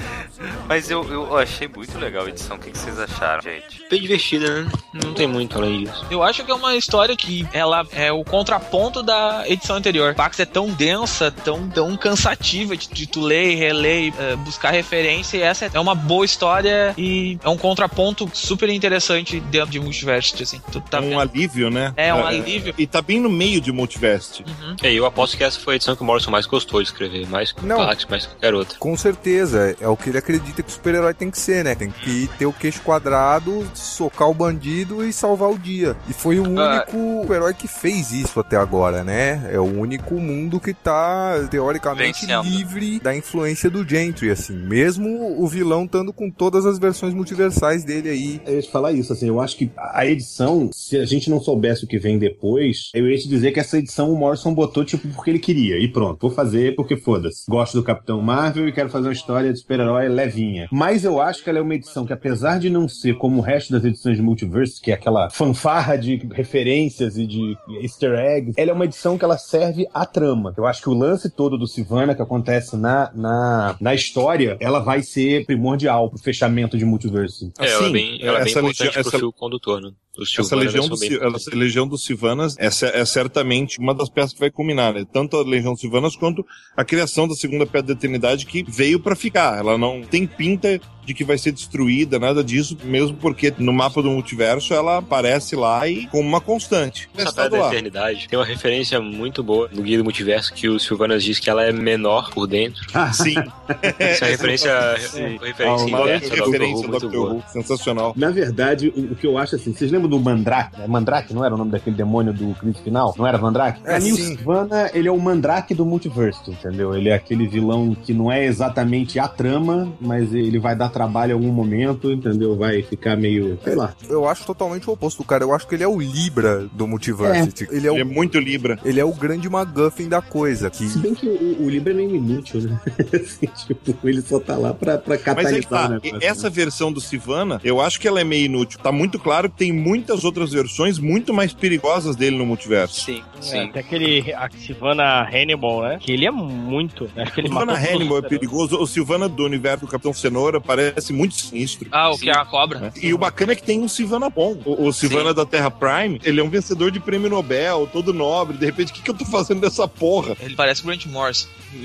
Mas 0.67 0.89
eu, 0.89 1.03
eu 1.11 1.37
achei 1.37 1.67
muito 1.67 1.97
legal 1.97 2.25
a 2.25 2.29
edição. 2.29 2.55
O 2.57 2.59
que, 2.59 2.71
que 2.71 2.77
vocês 2.77 2.99
acharam, 2.99 3.41
gente? 3.41 3.83
Bem 3.89 4.01
divertida, 4.01 4.63
né? 4.63 4.71
Não 4.93 5.13
tem 5.13 5.27
muito 5.27 5.57
além 5.57 5.83
disso. 5.83 6.05
Eu 6.09 6.21
acho 6.23 6.43
que 6.43 6.51
é 6.51 6.53
uma 6.53 6.75
história 6.75 7.15
que 7.15 7.47
ela 7.51 7.85
é 7.91 8.11
o 8.11 8.23
contraponto 8.23 9.01
da 9.01 9.43
edição 9.47 9.75
anterior. 9.75 10.13
Pax 10.15 10.39
é 10.39 10.45
tão 10.45 10.69
densa, 10.69 11.31
tão, 11.31 11.67
tão 11.69 11.97
cansativa 11.97 12.77
de, 12.77 12.87
de 12.89 13.07
tu 13.07 13.21
ler 13.21 13.55
reler, 13.55 14.13
eh, 14.19 14.35
buscar 14.37 14.71
referência. 14.71 15.37
E 15.37 15.41
essa 15.41 15.69
é 15.73 15.79
uma 15.79 15.95
boa 15.95 16.23
história 16.25 16.93
e 16.97 17.37
é 17.43 17.49
um 17.49 17.57
contraponto 17.57 18.29
super 18.33 18.69
interessante 18.69 19.39
dentro 19.39 19.71
de 19.71 19.79
Multiversity, 19.79 20.43
assim. 20.43 20.61
Tu 20.71 20.79
tá 20.81 20.97
É 20.97 21.01
um 21.01 21.09
vendo? 21.09 21.19
alívio, 21.19 21.69
né? 21.69 21.88
É 21.95 22.13
um 22.13 22.25
alívio. 22.25 22.73
E 22.77 22.85
tá 22.87 23.01
bem 23.01 23.19
no 23.19 23.29
meio 23.29 23.59
de 23.61 23.71
Multiverse. 23.71 24.43
Uhum. 24.43 24.75
É, 24.83 24.91
eu 24.93 25.05
aposto 25.05 25.37
que 25.37 25.43
essa 25.43 25.59
foi 25.59 25.73
a 25.73 25.75
edição 25.75 25.95
que 25.95 26.01
o 26.01 26.05
Morrison 26.05 26.31
mais 26.31 26.45
gostou 26.45 26.81
de 26.81 26.87
escrever. 26.89 27.27
Mais 27.27 27.51
que 27.51 27.63
o 27.63 27.67
Não. 27.67 27.77
Pax, 27.77 28.05
mais 28.09 28.25
que 28.25 28.33
qualquer 28.33 28.53
outra. 28.53 28.77
Com 28.79 28.95
certeza, 28.97 29.75
é 29.79 29.87
o 29.87 29.95
que 29.97 30.09
ele 30.09 30.17
acredita 30.17 30.61
que 30.63 30.69
o 30.69 30.71
super-herói 30.71 31.13
tem 31.13 31.29
que 31.31 31.37
ser, 31.37 31.63
né? 31.63 31.75
Tem 31.75 31.89
que 31.91 32.29
ter 32.37 32.45
o 32.45 32.53
queixo 32.53 32.81
quadrado, 32.81 33.67
socar 33.73 34.29
o 34.29 34.33
bandido 34.33 35.05
e 35.05 35.11
salvar 35.13 35.49
o 35.49 35.57
dia. 35.57 35.95
E 36.09 36.13
foi 36.13 36.39
o 36.39 36.59
Ah. 36.59 36.85
único 36.89 37.33
herói 37.33 37.53
que 37.53 37.67
fez 37.67 38.11
isso 38.11 38.39
até 38.39 38.55
agora, 38.57 39.03
né? 39.03 39.49
É 39.51 39.59
o 39.59 39.63
único 39.63 40.15
mundo 40.15 40.59
que 40.59 40.73
tá, 40.73 41.47
teoricamente, 41.49 42.25
Vencendo. 42.25 42.43
livre 42.43 42.99
da 42.99 43.15
influência 43.15 43.69
do 43.69 43.87
Gentry, 43.87 44.29
assim. 44.31 44.53
Mesmo 44.53 45.41
o 45.41 45.47
vilão 45.47 45.85
estando 45.85 46.11
com 46.13 46.29
todas 46.29 46.65
as 46.65 46.77
versões 46.79 47.13
multiversais 47.13 47.83
dele 47.83 48.09
aí. 48.09 48.41
Eu 48.45 48.55
ia 48.55 48.61
te 48.61 48.71
falar 48.71 48.91
isso, 48.91 49.13
assim, 49.13 49.27
eu 49.27 49.39
acho 49.39 49.57
que 49.57 49.69
a 49.77 50.05
edição, 50.05 50.69
se 50.73 50.97
a 50.97 51.05
gente 51.05 51.29
não 51.29 51.41
soubesse 51.41 51.78
o 51.85 51.87
que 51.87 51.97
vem 51.99 52.17
depois, 52.17 52.89
eu 52.93 53.07
ia 53.09 53.17
te 53.17 53.27
dizer 53.27 53.51
que 53.51 53.59
essa 53.59 53.77
edição 53.77 54.11
o 54.11 54.17
Morrison 54.17 54.53
botou, 54.53 54.83
tipo, 54.85 55.07
porque 55.09 55.29
ele 55.29 55.39
queria. 55.39 55.77
E 55.77 55.87
pronto, 55.87 56.19
vou 56.21 56.31
fazer 56.31 56.75
porque 56.75 56.95
foda-se. 56.97 57.43
Gosto 57.49 57.77
do 57.77 57.83
Capitão 57.83 58.21
Marvel 58.21 58.67
e 58.67 58.71
quero 58.71 58.89
fazer 58.89 59.07
uma 59.07 59.13
história 59.13 59.51
de 59.53 59.59
super-herói 59.59 60.07
levinha. 60.07 60.67
Mas 60.71 61.03
eu 61.03 61.19
acho 61.21 61.43
que 61.43 61.49
ela 61.49 61.59
é 61.59 61.61
uma 61.61 61.75
edição 61.75 62.05
que, 62.05 62.13
apesar 62.13 62.59
de 62.59 62.69
não 62.69 62.87
ser 62.87 63.17
como 63.17 63.37
o 63.39 63.41
resto 63.41 63.71
das 63.73 63.83
edições 63.83 64.17
de 64.17 64.23
Multiverse, 64.23 64.81
que 64.81 64.91
é 64.91 64.93
aquela 64.93 65.29
fanfarra 65.29 65.97
de 65.97 66.17
referências 66.31 67.17
e 67.17 67.25
de 67.25 67.55
easter 67.81 68.13
eggs, 68.17 68.53
ela 68.57 68.71
é 68.71 68.73
uma 68.73 68.85
edição 68.85 69.17
que 69.17 69.23
ela 69.25 69.37
serve 69.37 69.87
à 69.93 70.05
trama. 70.05 70.53
Eu 70.57 70.65
acho 70.65 70.81
que 70.81 70.89
o 70.89 70.93
lance 70.93 71.29
todo 71.29 71.57
do 71.57 71.67
Sivana 71.67 72.15
que 72.15 72.21
acontece 72.21 72.75
na, 72.75 73.11
na, 73.13 73.75
na 73.79 73.93
história, 73.95 74.57
ela 74.59 74.79
vai 74.79 75.01
ser 75.01 75.45
primordial 75.45 76.09
pro 76.09 76.19
fechamento 76.19 76.77
de 76.77 76.85
Multiverse. 76.85 77.51
É, 77.59 77.65
ela 77.65 77.71
é 77.71 77.75
Assim, 77.83 77.91
bem, 77.93 78.19
ela 78.21 78.39
é 78.39 78.43
bem 78.43 78.49
essa 78.51 78.59
importante 78.59 78.83
legião- 78.83 78.91
pro 78.93 79.09
essa- 79.09 79.17
fio 79.19 79.33
condutor, 79.33 79.81
né? 79.81 79.91
Essa 80.37 80.55
legião, 80.55 80.87
do, 80.87 80.95
essa 81.35 81.55
legião 81.55 81.87
dos 81.87 82.03
Silvanas 82.03 82.55
é, 82.57 82.67
é 82.67 83.05
certamente 83.05 83.79
uma 83.79 83.93
das 83.93 84.09
peças 84.09 84.33
que 84.33 84.39
vai 84.39 84.51
culminar, 84.51 84.93
né? 84.93 85.05
Tanto 85.11 85.37
a 85.37 85.43
Legião 85.43 85.73
dos 85.73 85.81
Silvanas 85.81 86.15
quanto 86.15 86.45
a 86.75 86.83
criação 86.83 87.27
da 87.27 87.35
segunda 87.35 87.65
Pedra 87.65 87.87
da 87.87 87.93
Eternidade 87.93 88.45
que 88.45 88.63
veio 88.67 88.99
pra 88.99 89.15
ficar. 89.15 89.57
Ela 89.59 89.77
não 89.77 90.01
tem 90.01 90.25
pinta 90.25 90.79
de 91.05 91.13
que 91.13 91.23
vai 91.23 91.37
ser 91.37 91.51
destruída, 91.51 92.19
nada 92.19 92.43
disso, 92.43 92.77
mesmo 92.83 93.17
porque 93.17 93.53
no 93.57 93.73
mapa 93.73 94.01
do 94.01 94.09
multiverso 94.09 94.73
ela 94.73 94.97
aparece 94.97 95.55
lá 95.55 95.87
e 95.87 96.07
como 96.07 96.27
uma 96.27 96.41
constante. 96.41 97.09
Pedra 97.15 97.49
do 97.49 97.57
da. 97.57 97.67
Eternidade 97.67 98.27
tem 98.27 98.37
uma 98.37 98.45
referência 98.45 98.99
muito 98.99 99.43
boa 99.43 99.69
no 99.71 99.81
Guia 99.81 99.97
do 99.97 100.03
Multiverso 100.03 100.53
que 100.53 100.67
o 100.67 100.79
Silvanas 100.79 101.23
diz 101.23 101.39
que 101.39 101.49
ela 101.49 101.63
é 101.63 101.71
menor 101.71 102.31
por 102.31 102.47
dentro. 102.47 102.81
Sim. 103.13 103.35
Essa 103.99 104.25
é 104.25 104.31
referência, 104.31 104.71
uma 105.37 105.45
referência 105.45 105.85
Uma 105.85 106.01
inversa 106.01 106.29
do 106.29 106.35
Doctor 106.35 106.45
Who 106.45 106.51
referência 106.51 106.87
do 106.87 106.99
Doctor. 106.99 107.35
Who, 107.35 107.43
sensacional. 107.47 108.13
Na 108.15 108.29
verdade, 108.29 108.93
o, 108.95 109.13
o 109.13 109.15
que 109.15 109.25
eu 109.25 109.37
acho 109.37 109.55
assim, 109.55 109.73
vocês 109.73 109.91
lembram 109.91 110.09
do 110.09 110.19
Mandrake? 110.19 110.79
né? 110.79 110.87
Mandrake 110.87 111.33
não 111.33 111.43
era 111.43 111.53
o 111.53 111.57
nome 111.57 111.71
daquele 111.71 111.95
demônio 111.95 112.33
do 112.33 112.53
crítico 112.55 112.83
final? 112.83 113.13
Não 113.17 113.27
era 113.27 113.37
Mandrake? 113.37 113.81
É, 113.85 113.99
sim. 113.99 114.15
Sivana, 114.15 114.89
ele 114.93 115.07
é 115.07 115.11
o 115.11 115.19
Mandrake 115.19 115.73
do 115.73 115.85
multiverso, 115.85 116.51
entendeu? 116.51 116.95
Ele 116.95 117.09
é 117.09 117.13
aquele 117.13 117.47
vilão 117.47 117.95
que 117.95 118.13
não 118.13 118.31
é 118.31 118.45
exatamente 118.45 119.19
a 119.19 119.27
trama, 119.27 119.91
mas 119.99 120.33
ele 120.33 120.59
vai 120.59 120.75
dar 120.75 120.89
trabalho 120.99 121.31
em 121.31 121.33
algum 121.35 121.51
momento, 121.51 122.11
entendeu? 122.11 122.57
Vai 122.57 122.81
ficar 122.81 123.15
meio, 123.15 123.57
sei 123.63 123.73
lá. 123.73 123.93
Eu 124.09 124.27
acho 124.27 124.45
totalmente 124.45 124.89
o 124.89 124.93
oposto, 124.93 125.23
cara. 125.23 125.45
Eu 125.45 125.53
acho 125.53 125.65
que 125.65 125.75
ele 125.75 125.83
é 125.83 125.87
o 125.87 125.97
Libra 125.97 126.67
do 126.73 126.85
Multiversity. 126.85 127.67
Ele, 127.71 127.87
é 127.87 127.91
o, 127.91 127.93
Ele 127.95 128.01
é 128.01 128.03
muito 128.03 128.37
Libra. 128.37 128.77
ele 128.83 128.99
é 128.99 129.05
o 129.05 129.13
grande 129.13 129.47
MacGuffin 129.49 130.09
da 130.09 130.21
coisa. 130.21 130.69
Que 130.69 130.85
Se 130.89 130.99
bem 130.99 131.13
que 131.13 131.25
o, 131.25 131.63
o 131.63 131.69
Libra 131.69 131.93
é 131.93 131.95
meio 131.95 132.15
inútil, 132.17 132.61
né? 132.61 132.79
Assim, 133.15 133.47
tipo, 133.65 134.09
ele 134.09 134.21
só 134.21 134.39
tá 134.41 134.57
lá 134.57 134.73
pra, 134.73 134.97
pra 134.97 135.15
Mas 135.15 135.23
catalisar 135.23 135.53
é 135.57 135.61
que 135.61 135.67
tá, 135.69 135.89
negócio, 135.89 136.17
essa 136.21 136.43
né? 136.49 136.55
versão 136.55 136.91
do 136.91 136.99
Sivana, 136.99 137.61
eu 137.63 137.79
acho 137.79 137.97
que 137.99 138.07
ela 138.07 138.19
é 138.19 138.23
meio 138.25 138.45
inútil. 138.45 138.77
Tá 138.83 138.91
muito 138.91 139.17
claro 139.19 139.49
que 139.49 139.57
tem 139.57 139.71
muitas 139.71 140.25
outras 140.25 140.51
versões 140.51 140.99
muito 140.99 141.33
mais 141.33 141.53
perigosas 141.53 142.17
dele 142.17 142.37
no 142.37 142.45
multiverso. 142.45 142.99
Sim, 143.05 143.23
É, 143.37 143.41
sim. 143.41 143.71
tem 143.71 143.79
aquele 143.81 144.33
a 144.33 144.49
Sivana 144.49 145.21
Hannibal, 145.29 145.81
né? 145.83 145.97
Que 146.01 146.11
ele 146.11 146.25
é 146.25 146.31
muito. 146.31 147.09
Acho 147.15 147.33
que 147.33 147.39
O 147.39 147.45
ele 147.45 147.49
todos 147.49 147.73
Hannibal 147.77 148.17
é 148.17 148.21
os- 148.21 148.27
perigoso. 148.27 148.77
O 148.81 148.85
Silvana 148.87 149.29
do 149.29 149.45
universo 149.45 149.85
do 149.85 149.87
Capitão 149.91 150.13
Cenoura 150.13 150.59
parece 150.59 150.78
muito 151.11 151.35
sinistro. 151.35 151.87
Ah, 151.91 152.09
o 152.11 152.17
que 152.17 152.29
é 152.29 152.33
a 152.33 152.45
cobra. 152.45 152.79
né? 152.79 152.91
E 153.01 153.13
o 153.13 153.17
bacana 153.17 153.53
é 153.53 153.55
que 153.55 153.63
tem 153.63 153.79
um 153.79 153.87
Silvana 153.87 154.29
bom. 154.29 154.57
O, 154.65 154.87
o 154.87 154.93
Silvana 154.93 155.33
da 155.33 155.45
Terra 155.45 155.69
Prime, 155.71 156.19
ele 156.23 156.39
é 156.39 156.43
um 156.43 156.49
vencedor 156.49 156.91
de 156.91 156.99
prêmio 156.99 157.29
Nobel, 157.29 157.89
todo 157.91 158.13
nobre. 158.13 158.57
De 158.57 158.65
repente, 158.65 158.91
o 158.91 158.95
que, 158.95 159.01
que 159.01 159.09
eu 159.09 159.13
tô 159.15 159.25
fazendo 159.25 159.61
dessa 159.61 159.87
porra? 159.87 160.35
Ele 160.41 160.55
parece 160.55 160.81
o 160.81 160.85
Grant. 160.85 161.05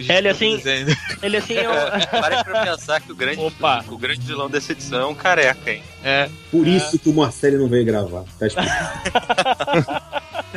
É, 0.08 0.18
ele 0.18 0.28
assim-. 0.28 0.60
Ele 1.22 1.36
assim 1.36 1.54
é 1.54 1.68
o- 1.68 2.06
Parem 2.20 2.42
pra 2.42 2.64
pensar 2.64 3.00
que 3.00 3.12
o 3.12 3.14
grande, 3.14 3.40
Opa. 3.40 3.84
o 3.88 3.98
grande 3.98 4.20
vilão 4.20 4.48
dessa 4.48 4.72
edição 4.72 5.00
é 5.00 5.06
um 5.06 5.14
careca, 5.14 5.70
hein? 5.70 5.82
É. 6.02 6.28
Por 6.50 6.66
isso 6.66 6.98
que 6.98 7.08
o 7.08 7.12
Marcelo 7.14 7.58
não 7.58 7.68
veio 7.68 7.84
gravar. 7.84 8.24
Tá 8.38 8.46
explicado. 8.46 9.02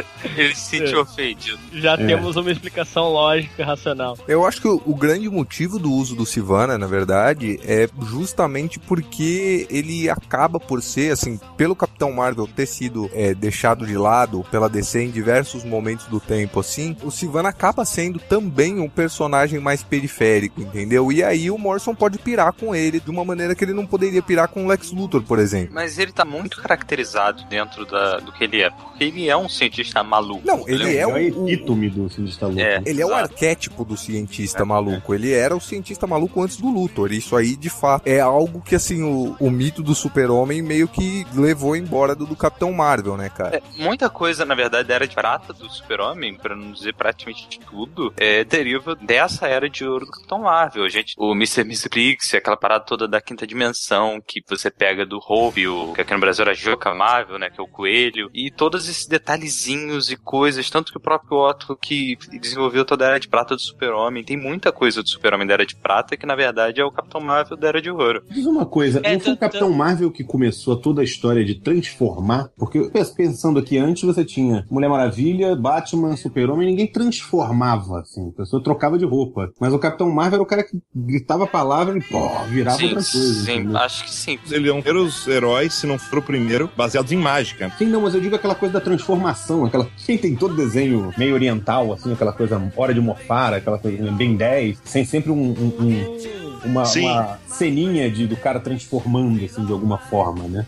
Ele 0.36 0.54
se 0.56 0.78
sentiu 0.78 1.02
ofendido. 1.02 1.58
já 1.74 1.94
É. 1.94 1.98
temos 1.98 2.36
uma 2.36 2.52
explicação 2.52 3.10
lógica 3.12 3.62
e 3.62 3.66
racional. 3.66 4.18
Eu 4.28 4.46
acho 4.46 4.62
que 4.62 4.68
o, 4.68 4.82
o 4.86 4.96
grande 4.96 5.30
motivo 5.30 5.80
do 5.80 5.92
uso 5.92 6.16
do 6.16 6.26
Sivana, 6.26 6.78
na 6.78 6.88
verdade, 6.88 7.60
é 7.64 7.90
justamente 8.08 8.80
porque 8.80 9.68
ele 9.70 10.10
acaba 10.10 10.60
por 10.60 10.82
ser, 10.82 11.12
assim, 11.12 11.40
pelo 11.56 11.76
Capitão 11.76 12.12
Marvel 12.12 12.48
ter 12.48 12.66
sido 12.66 13.10
é, 13.14 13.34
deixado 13.34 13.86
de 13.86 13.98
lado 13.98 14.44
pela 14.52 14.70
DC 14.70 15.04
em 15.04 15.12
diversos 15.12 15.64
momentos 15.64 16.06
do 16.08 16.20
tempo, 16.20 16.60
assim, 16.60 16.96
o 17.04 17.12
Sivana 17.12 17.50
acaba 17.50 17.86
sendo 17.86 18.20
também 18.20 18.80
um 18.80 18.90
personagem 18.90 19.60
mais 19.60 19.84
periférico, 19.84 20.62
entendeu? 20.62 21.12
E 21.12 21.24
aí 21.24 21.50
o 21.52 21.58
Morrison 21.58 21.94
pode 21.96 22.18
pirar 22.18 22.54
com 22.54 22.76
ele 22.76 23.00
de 23.00 23.10
uma 23.10 23.24
maneira 23.24 23.56
que 23.56 23.64
ele 23.64 23.74
não 23.74 23.86
poderia 23.86 24.22
pirar 24.22 24.48
com 24.48 24.66
o 24.66 24.68
Lex 24.68 24.92
Luthor, 24.92 25.22
por 25.24 25.40
exemplo. 25.40 25.74
Mas 25.74 25.98
ele 25.98 26.12
tá 26.12 26.26
muito 26.26 26.62
caracterizado 26.62 27.44
dentro 27.50 27.86
da, 27.86 28.18
do 28.18 28.32
que 28.32 28.44
ele 28.44 28.62
é. 28.62 28.70
Porque 28.70 29.04
ele 29.04 29.30
é 29.30 29.38
um 29.38 29.48
cientista 29.50 30.04
maluco 30.04 30.17
maluco. 30.18 30.46
Não, 30.46 30.68
ele 30.68 30.96
é 30.96 30.98
É 30.98 31.08
o 31.08 31.18
epítome 31.18 31.90
do 31.90 32.10
cientista 32.10 32.48
louco. 32.48 32.62
É. 32.62 32.82
Ele 32.86 33.02
é 33.02 33.06
o 33.06 33.14
arquétipo 33.14 33.86
do 33.86 33.96
cientista 33.96 34.66
maluco. 34.66 35.14
Ele 35.14 35.32
era 35.32 35.56
o 35.56 35.62
cientista 35.62 36.08
maluco 36.08 36.42
antes 36.42 36.58
do 36.58 36.70
Luthor. 36.70 37.12
Isso 37.12 37.36
aí, 37.36 37.56
de 37.56 37.70
fato, 37.70 38.08
é 38.08 38.20
algo 38.20 38.62
que, 38.62 38.76
assim, 38.76 39.04
o, 39.04 39.36
o 39.40 39.50
mito 39.50 39.82
do 39.82 39.96
super-homem 39.96 40.62
meio 40.62 40.88
que 40.88 41.26
levou 41.34 41.76
embora 41.76 42.16
do, 42.16 42.26
do 42.26 42.36
Capitão 42.36 42.72
Marvel, 42.74 43.18
né, 43.18 43.30
cara? 43.30 43.58
É, 43.58 43.84
muita 43.84 44.10
coisa, 44.10 44.46
na 44.46 44.56
verdade, 44.56 44.88
da 44.88 44.96
era 44.96 45.08
de 45.08 45.16
prata 45.16 45.54
do 45.54 45.70
Super-Homem, 45.70 46.36
pra 46.36 46.56
não 46.56 46.72
dizer 46.72 46.94
praticamente 46.94 47.60
tudo, 47.60 48.14
é, 48.18 48.44
deriva 48.44 48.96
dessa 48.96 49.48
era 49.48 49.70
de 49.70 49.86
ouro 49.86 50.06
do 50.06 50.12
Capitão 50.12 50.40
Marvel. 50.40 50.84
A 50.84 50.90
gente, 50.90 51.14
o 51.18 51.34
Mr. 51.34 51.64
Missbrix, 51.64 52.34
aquela 52.34 52.58
parada 52.58 52.86
toda 52.86 53.08
da 53.08 53.22
quinta 53.22 53.46
dimensão 53.46 54.22
que 54.26 54.42
você 54.48 54.70
pega 54.70 55.06
do 55.06 55.20
Hove, 55.20 55.68
o, 55.68 55.94
que 55.94 56.02
aqui 56.02 56.14
no 56.14 56.20
Brasil 56.20 56.44
era 56.44 56.54
Joca 56.54 56.94
Marvel, 56.94 57.40
né, 57.40 57.50
que 57.50 57.60
é 57.60 57.64
o 57.64 57.68
coelho, 57.68 58.30
e 58.34 58.52
todos 58.52 58.90
esses 58.90 59.06
detalhezinhos 59.06 59.97
e 60.10 60.16
coisas, 60.16 60.70
tanto 60.70 60.92
que 60.92 60.98
o 60.98 61.02
próprio 61.02 61.38
Otto 61.38 61.76
que 61.76 62.18
desenvolveu 62.40 62.86
toda 62.86 63.06
a 63.06 63.10
era 63.10 63.20
de 63.20 63.28
prata 63.28 63.56
do 63.56 63.62
Super-Homem, 63.62 64.24
tem 64.24 64.38
muita 64.38 64.72
coisa 64.72 65.02
do 65.02 65.10
Super-Homem 65.10 65.48
da 65.48 65.54
era 65.54 65.66
de 65.66 65.76
prata 65.76 66.16
que, 66.16 66.26
na 66.26 66.36
verdade, 66.36 66.80
é 66.80 66.86
o 66.86 66.92
Capitão 66.92 67.22
Marvel 67.22 67.58
da 67.58 67.68
era 67.68 67.82
de 67.82 67.90
ouro. 67.90 68.24
Diz 68.30 68.46
uma 68.46 68.66
coisa, 68.66 69.02
É, 69.04 69.14
não 69.14 69.20
foi 69.20 69.34
o 69.34 69.38
Capitão 69.38 69.72
Marvel 69.72 70.12
que 70.12 70.24
começou 70.24 70.76
toda 70.76 71.02
a 71.02 71.04
história 71.04 71.44
de 71.44 71.56
transformar? 71.56 72.50
Porque 72.58 72.92
pensando 73.16 73.60
aqui, 73.60 73.78
antes 73.78 74.04
você 74.04 74.24
tinha 74.24 74.66
Mulher 74.70 74.90
Maravilha, 74.90 75.56
Batman, 75.56 76.16
Super-Homem, 76.16 76.68
ninguém 76.68 76.88
transformava, 76.88 78.02
assim, 78.02 78.30
a 78.30 78.38
pessoa 78.38 78.64
trocava 78.64 78.98
de 78.98 79.06
roupa. 79.06 79.52
Mas 79.60 79.74
o 79.74 79.80
Capitão 79.80 80.10
Marvel 80.10 80.36
era 80.36 80.44
o 80.44 80.46
cara 80.46 80.64
que 80.64 80.78
gritava 80.96 81.46
a 81.46 81.48
palavra 81.48 81.98
e, 81.98 82.02
pô, 82.02 82.28
virava 82.46 82.78
sim, 82.78 82.86
outra 82.86 83.02
coisa. 83.02 83.44
sim, 83.44 83.54
entendeu? 83.54 83.78
acho 83.78 84.04
que 84.04 84.12
sim. 84.12 84.40
Eles 84.52 84.68
iam 84.68 84.82
ter 84.82 84.96
os 84.96 85.28
heróis, 85.28 85.74
se 85.74 85.88
não 85.88 85.98
for 85.98 86.20
o 86.20 86.22
primeiro, 86.22 86.70
baseados 86.76 87.12
em 87.12 87.18
mágica. 87.18 87.72
Sim, 87.78 87.86
não, 87.86 88.02
mas 88.02 88.14
eu 88.14 88.22
digo 88.22 88.36
aquela 88.36 88.56
coisa 88.56 88.74
da 88.74 88.82
transformação, 88.82 89.66
aquela. 89.66 89.87
Quem 90.06 90.18
tem 90.18 90.36
todo 90.36 90.56
desenho 90.56 91.14
meio 91.18 91.34
oriental, 91.34 91.92
assim, 91.94 92.14
aquela 92.14 92.34
coisa 92.34 92.62
hora 92.76 92.94
de 92.94 93.02
mofar, 93.02 93.54
aquela 93.54 93.78
coisa 93.78 94.12
bem 94.12 94.36
10, 94.36 94.80
sem 94.84 95.04
sempre 95.06 95.32
um, 95.32 95.36
um- 95.52 95.74
um- 95.80 96.28
uma, 96.66 96.84
uma 97.06 97.40
ceninha 97.48 98.10
de, 98.10 98.26
do 98.28 98.36
cara 98.36 98.60
transformando, 98.60 99.44
assim, 99.46 99.64
de 99.66 99.72
alguma 99.72 99.98
forma, 99.98 100.44
né? 100.48 100.66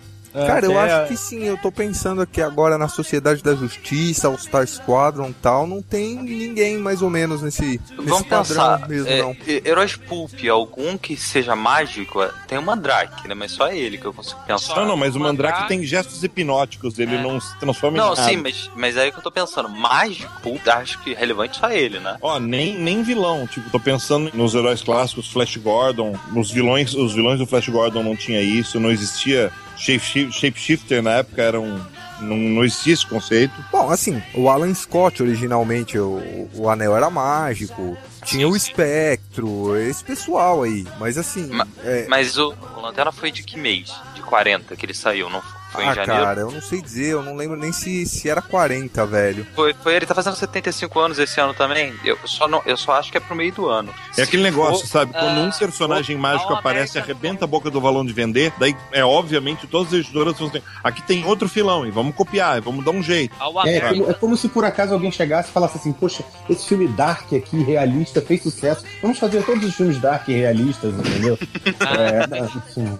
Cara, 0.48 0.66
eu 0.66 0.80
acho 0.80 1.08
que 1.10 1.18
sim, 1.18 1.44
eu 1.44 1.58
tô 1.58 1.72
pensando 1.72 2.22
aqui 2.22 2.42
agora 2.42 2.78
na 2.78 2.88
Sociedade 2.88 3.42
da 3.44 3.56
Justiça, 3.56 4.28
All 4.28 4.38
Star 4.38 4.68
Squadron 4.68 5.30
e 5.30 5.34
tal, 5.34 5.66
não 5.68 5.82
tem 5.82 6.16
ninguém 6.16 6.78
mais 6.78 7.02
ou 7.02 7.10
menos 7.10 7.42
nesse, 7.42 7.80
nesse 7.80 7.94
Vamos 7.96 8.24
padrão 8.28 8.44
pensar, 8.44 8.88
mesmo, 8.90 9.08
é, 9.10 9.22
não. 9.22 9.32
he- 9.48 9.62
heróis 9.66 9.96
pulp, 9.96 10.34
algum 10.52 10.98
que 10.98 11.16
seja 11.18 11.56
mágico, 11.56 12.22
é, 12.22 12.30
tem 12.48 12.58
o 12.58 12.62
Mandrake, 12.62 13.28
né? 13.28 13.34
Mas 13.36 13.52
só 13.52 13.70
ele 13.72 13.98
que 13.98 14.06
eu 14.06 14.14
consigo 14.14 14.40
pensar. 14.48 14.76
Não, 14.76 14.86
não, 14.88 14.98
mas 14.98 15.16
o 15.16 15.20
Mandrake 15.20 15.60
Mandrake- 15.62 15.68
tem 15.68 15.84
gestos 15.84 16.24
hipnóticos, 16.24 16.98
ele 17.00 17.16
É. 17.16 17.22
não 17.22 17.40
se 17.40 17.58
transforma 17.60 17.98
em 17.98 18.02
Não, 18.02 18.16
nada. 18.16 18.24
sim, 18.24 18.38
mas, 18.38 18.70
mas 18.76 18.98
aí 18.98 19.12
que 19.12 19.18
eu 19.20 19.24
tô 19.24 19.32
pensando, 19.32 19.70
mágico, 19.70 20.60
acho 20.68 21.00
que 21.00 21.14
relevante 21.14 21.58
só 21.60 21.70
ele, 21.70 22.00
né? 22.00 22.18
Ó, 22.22 22.40
nem, 22.40 22.78
nem 22.78 23.04
vilão. 23.04 23.48
Tipo, 23.48 23.70
tô 23.70 23.80
pensando 23.80 24.30
nos 24.34 24.54
heróis 24.56 24.82
clássicos, 24.82 25.28
Flash 25.32 25.58
Gordon. 25.58 26.16
Nos 26.32 26.52
vilões, 26.52 26.94
os 26.94 27.14
vilões 27.14 27.40
do 27.40 27.46
Flash 27.48 27.70
Gordon 27.70 28.04
não 28.04 28.16
tinha 28.16 28.42
isso, 28.42 28.80
não 28.80 28.92
existia 28.92 29.52
shapeshifter 29.80 31.02
na 31.02 31.12
época, 31.16 31.42
era 31.42 31.60
um. 31.60 31.80
Não, 32.22 32.36
não 32.36 32.64
existia 32.66 32.94
esse 32.94 33.08
conceito. 33.08 33.54
Bom, 33.72 33.90
assim, 33.90 34.22
o 34.34 34.50
Alan 34.50 34.74
Scott 34.74 35.24
originalmente, 35.24 35.98
o, 35.98 36.50
o 36.54 36.70
anel 36.70 36.96
era 36.98 37.10
mágico, 37.10 37.98
tinha 38.26 38.46
o 38.46 38.58
espectro, 38.58 39.78
esse 39.78 40.04
pessoal 40.04 40.64
aí, 40.64 40.86
mas 41.00 41.18
assim, 41.18 41.48
Ma- 41.48 41.66
é, 41.82 42.06
Mas 42.10 42.38
o, 42.38 42.54
o 42.76 42.82
Lanterna 42.82 43.14
foi 43.14 43.32
de 43.32 43.42
que 43.42 43.58
mês? 43.58 43.94
De 44.16 44.22
40 44.22 44.76
que 44.76 44.86
ele 44.86 44.94
saiu, 44.94 45.30
não 45.30 45.42
foi? 45.42 45.59
Foi 45.72 45.84
em 45.84 45.88
ah, 45.88 45.94
janeiro? 45.94 46.24
cara, 46.24 46.42
eu 46.42 46.52
não 46.52 46.62
sei 46.62 46.82
dizer, 46.82 47.12
eu 47.12 47.22
não 47.22 47.36
lembro 47.36 47.56
nem 47.56 47.72
se, 47.72 48.06
se 48.06 48.30
era 48.30 48.42
40, 48.42 49.06
velho. 49.06 49.46
Foi, 49.56 49.74
foi, 49.74 49.96
ele 49.96 50.06
tá 50.06 50.16
fazendo 50.16 50.36
75 50.36 51.00
anos 51.00 51.20
esse 51.20 51.40
ano 51.40 51.54
também. 51.54 51.94
Eu 52.04 52.18
só, 52.26 52.48
não, 52.48 52.62
eu 52.66 52.76
só 52.76 52.94
acho 52.94 53.12
que 53.12 53.18
é 53.18 53.22
pro 53.22 53.36
meio 53.36 53.54
do 53.54 53.68
ano. 53.68 53.94
É 54.18 54.24
aquele 54.24 54.44
negócio, 54.44 54.88
sabe? 54.88 55.14
Quando 55.14 55.40
ah, 55.40 55.44
um 55.44 55.52
personagem 55.52 56.18
mágico 56.18 56.54
aparece 56.54 56.98
e 56.98 57.02
arrebenta 57.02 57.46
a 57.46 57.48
boca 57.48 57.70
do 57.70 57.80
valão 57.80 58.06
de 58.06 58.14
vender, 58.14 58.52
daí 58.58 58.76
é 58.92 59.04
obviamente 59.04 59.68
todas 59.68 59.94
as 59.94 60.00
editoras 60.00 60.38
vão 60.38 60.48
dizer, 60.48 60.64
aqui 60.84 61.02
tem 61.04 61.24
outro 61.26 61.48
filão 61.48 61.86
e 61.86 61.92
vamos 61.92 62.16
copiar, 62.16 62.58
e 62.58 62.62
vamos 62.62 62.84
dar 62.84 62.92
um 62.92 63.04
jeito. 63.04 63.36
É, 63.40 63.78
América. 63.80 63.90
como, 63.90 64.10
é 64.10 64.14
como 64.14 64.38
se 64.38 64.50
por 64.50 64.66
acaso 64.66 64.94
alguém 64.94 65.12
chegasse 65.12 65.50
e 65.50 65.54
falasse 65.54 65.78
assim: 65.78 65.92
Poxa, 65.92 66.24
esse 66.50 66.68
filme 66.68 66.88
Dark 66.88 67.32
aqui, 67.34 67.62
realista, 67.62 68.22
fez 68.22 68.42
sucesso. 68.42 68.84
Vamos 69.02 69.20
fazer 69.20 69.44
todos 69.44 69.64
os 69.64 69.76
filmes 69.76 70.00
Dark 70.00 70.28
realistas, 70.28 70.94
entendeu? 70.96 71.38
é, 71.80 72.40
assim, 72.40 72.98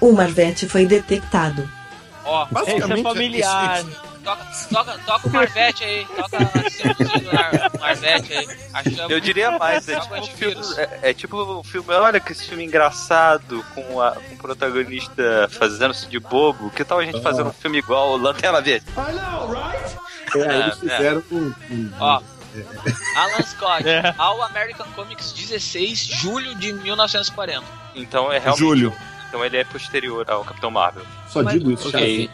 O 0.00 0.12
Marvete 0.12 0.68
foi 0.68 0.86
detectado. 0.86 1.68
Ó, 2.24 2.46
Esse 2.66 2.92
é 2.92 3.02
familiar. 3.02 3.84
toca, 4.24 4.44
toca, 4.72 4.98
toca 5.06 5.28
o 5.28 5.32
Marvete 5.32 5.84
aí. 5.84 6.04
Toca 6.16 6.36
a 6.38 6.58
música 6.58 6.94
do 6.94 7.32
Mar- 7.32 7.70
Marvete 7.78 8.32
aí. 8.32 8.48
Achamos. 8.74 9.10
Eu 9.10 9.20
diria 9.20 9.52
mais, 9.58 9.88
é 9.88 10.00
tipo, 10.00 10.14
o 10.14 10.18
um 10.18 10.26
filme, 10.26 10.56
é, 10.76 10.98
é 11.10 11.14
tipo 11.14 11.36
o 11.36 11.62
filme, 11.62 11.94
olha 11.94 12.18
que 12.18 12.32
esse 12.32 12.44
filme 12.48 12.64
engraçado, 12.64 13.64
com, 13.74 14.00
a- 14.00 14.12
com 14.12 14.34
o 14.34 14.38
protagonista 14.38 15.48
fazendo-se 15.52 16.06
de 16.08 16.18
bobo. 16.18 16.70
Que 16.70 16.84
tal 16.84 16.98
a 16.98 17.04
gente 17.04 17.22
fazer 17.22 17.42
um 17.42 17.52
filme 17.52 17.78
igual 17.78 18.10
o 18.12 18.16
Lanterna 18.16 18.60
Verde? 18.60 18.86
é, 20.34 20.38
eles 20.58 20.76
é. 20.76 20.80
fizeram 20.80 21.22
um, 21.30 21.54
um- 21.70 21.92
Ó. 22.00 22.20
Alan 23.16 23.42
Scott, 23.42 23.86
É. 23.86 24.14
ao 24.16 24.42
American 24.42 24.86
Comics 24.96 25.30
16, 25.32 25.98
julho 25.98 26.54
de 26.54 26.72
1940. 26.72 27.62
Então 27.94 28.32
é 28.32 28.38
realmente. 28.38 28.58
Júlio. 28.58 28.92
Então 29.36 29.44
ele 29.44 29.58
é 29.58 29.64
posterior 29.64 30.30
ao 30.30 30.42
Capitão 30.42 30.70
Marvel. 30.70 31.04
Só 31.28 31.42
Mas- 31.42 31.52
digo 31.58 31.70
isso, 31.70 31.92
cara. 31.92 32.02
Ok. 32.02 32.30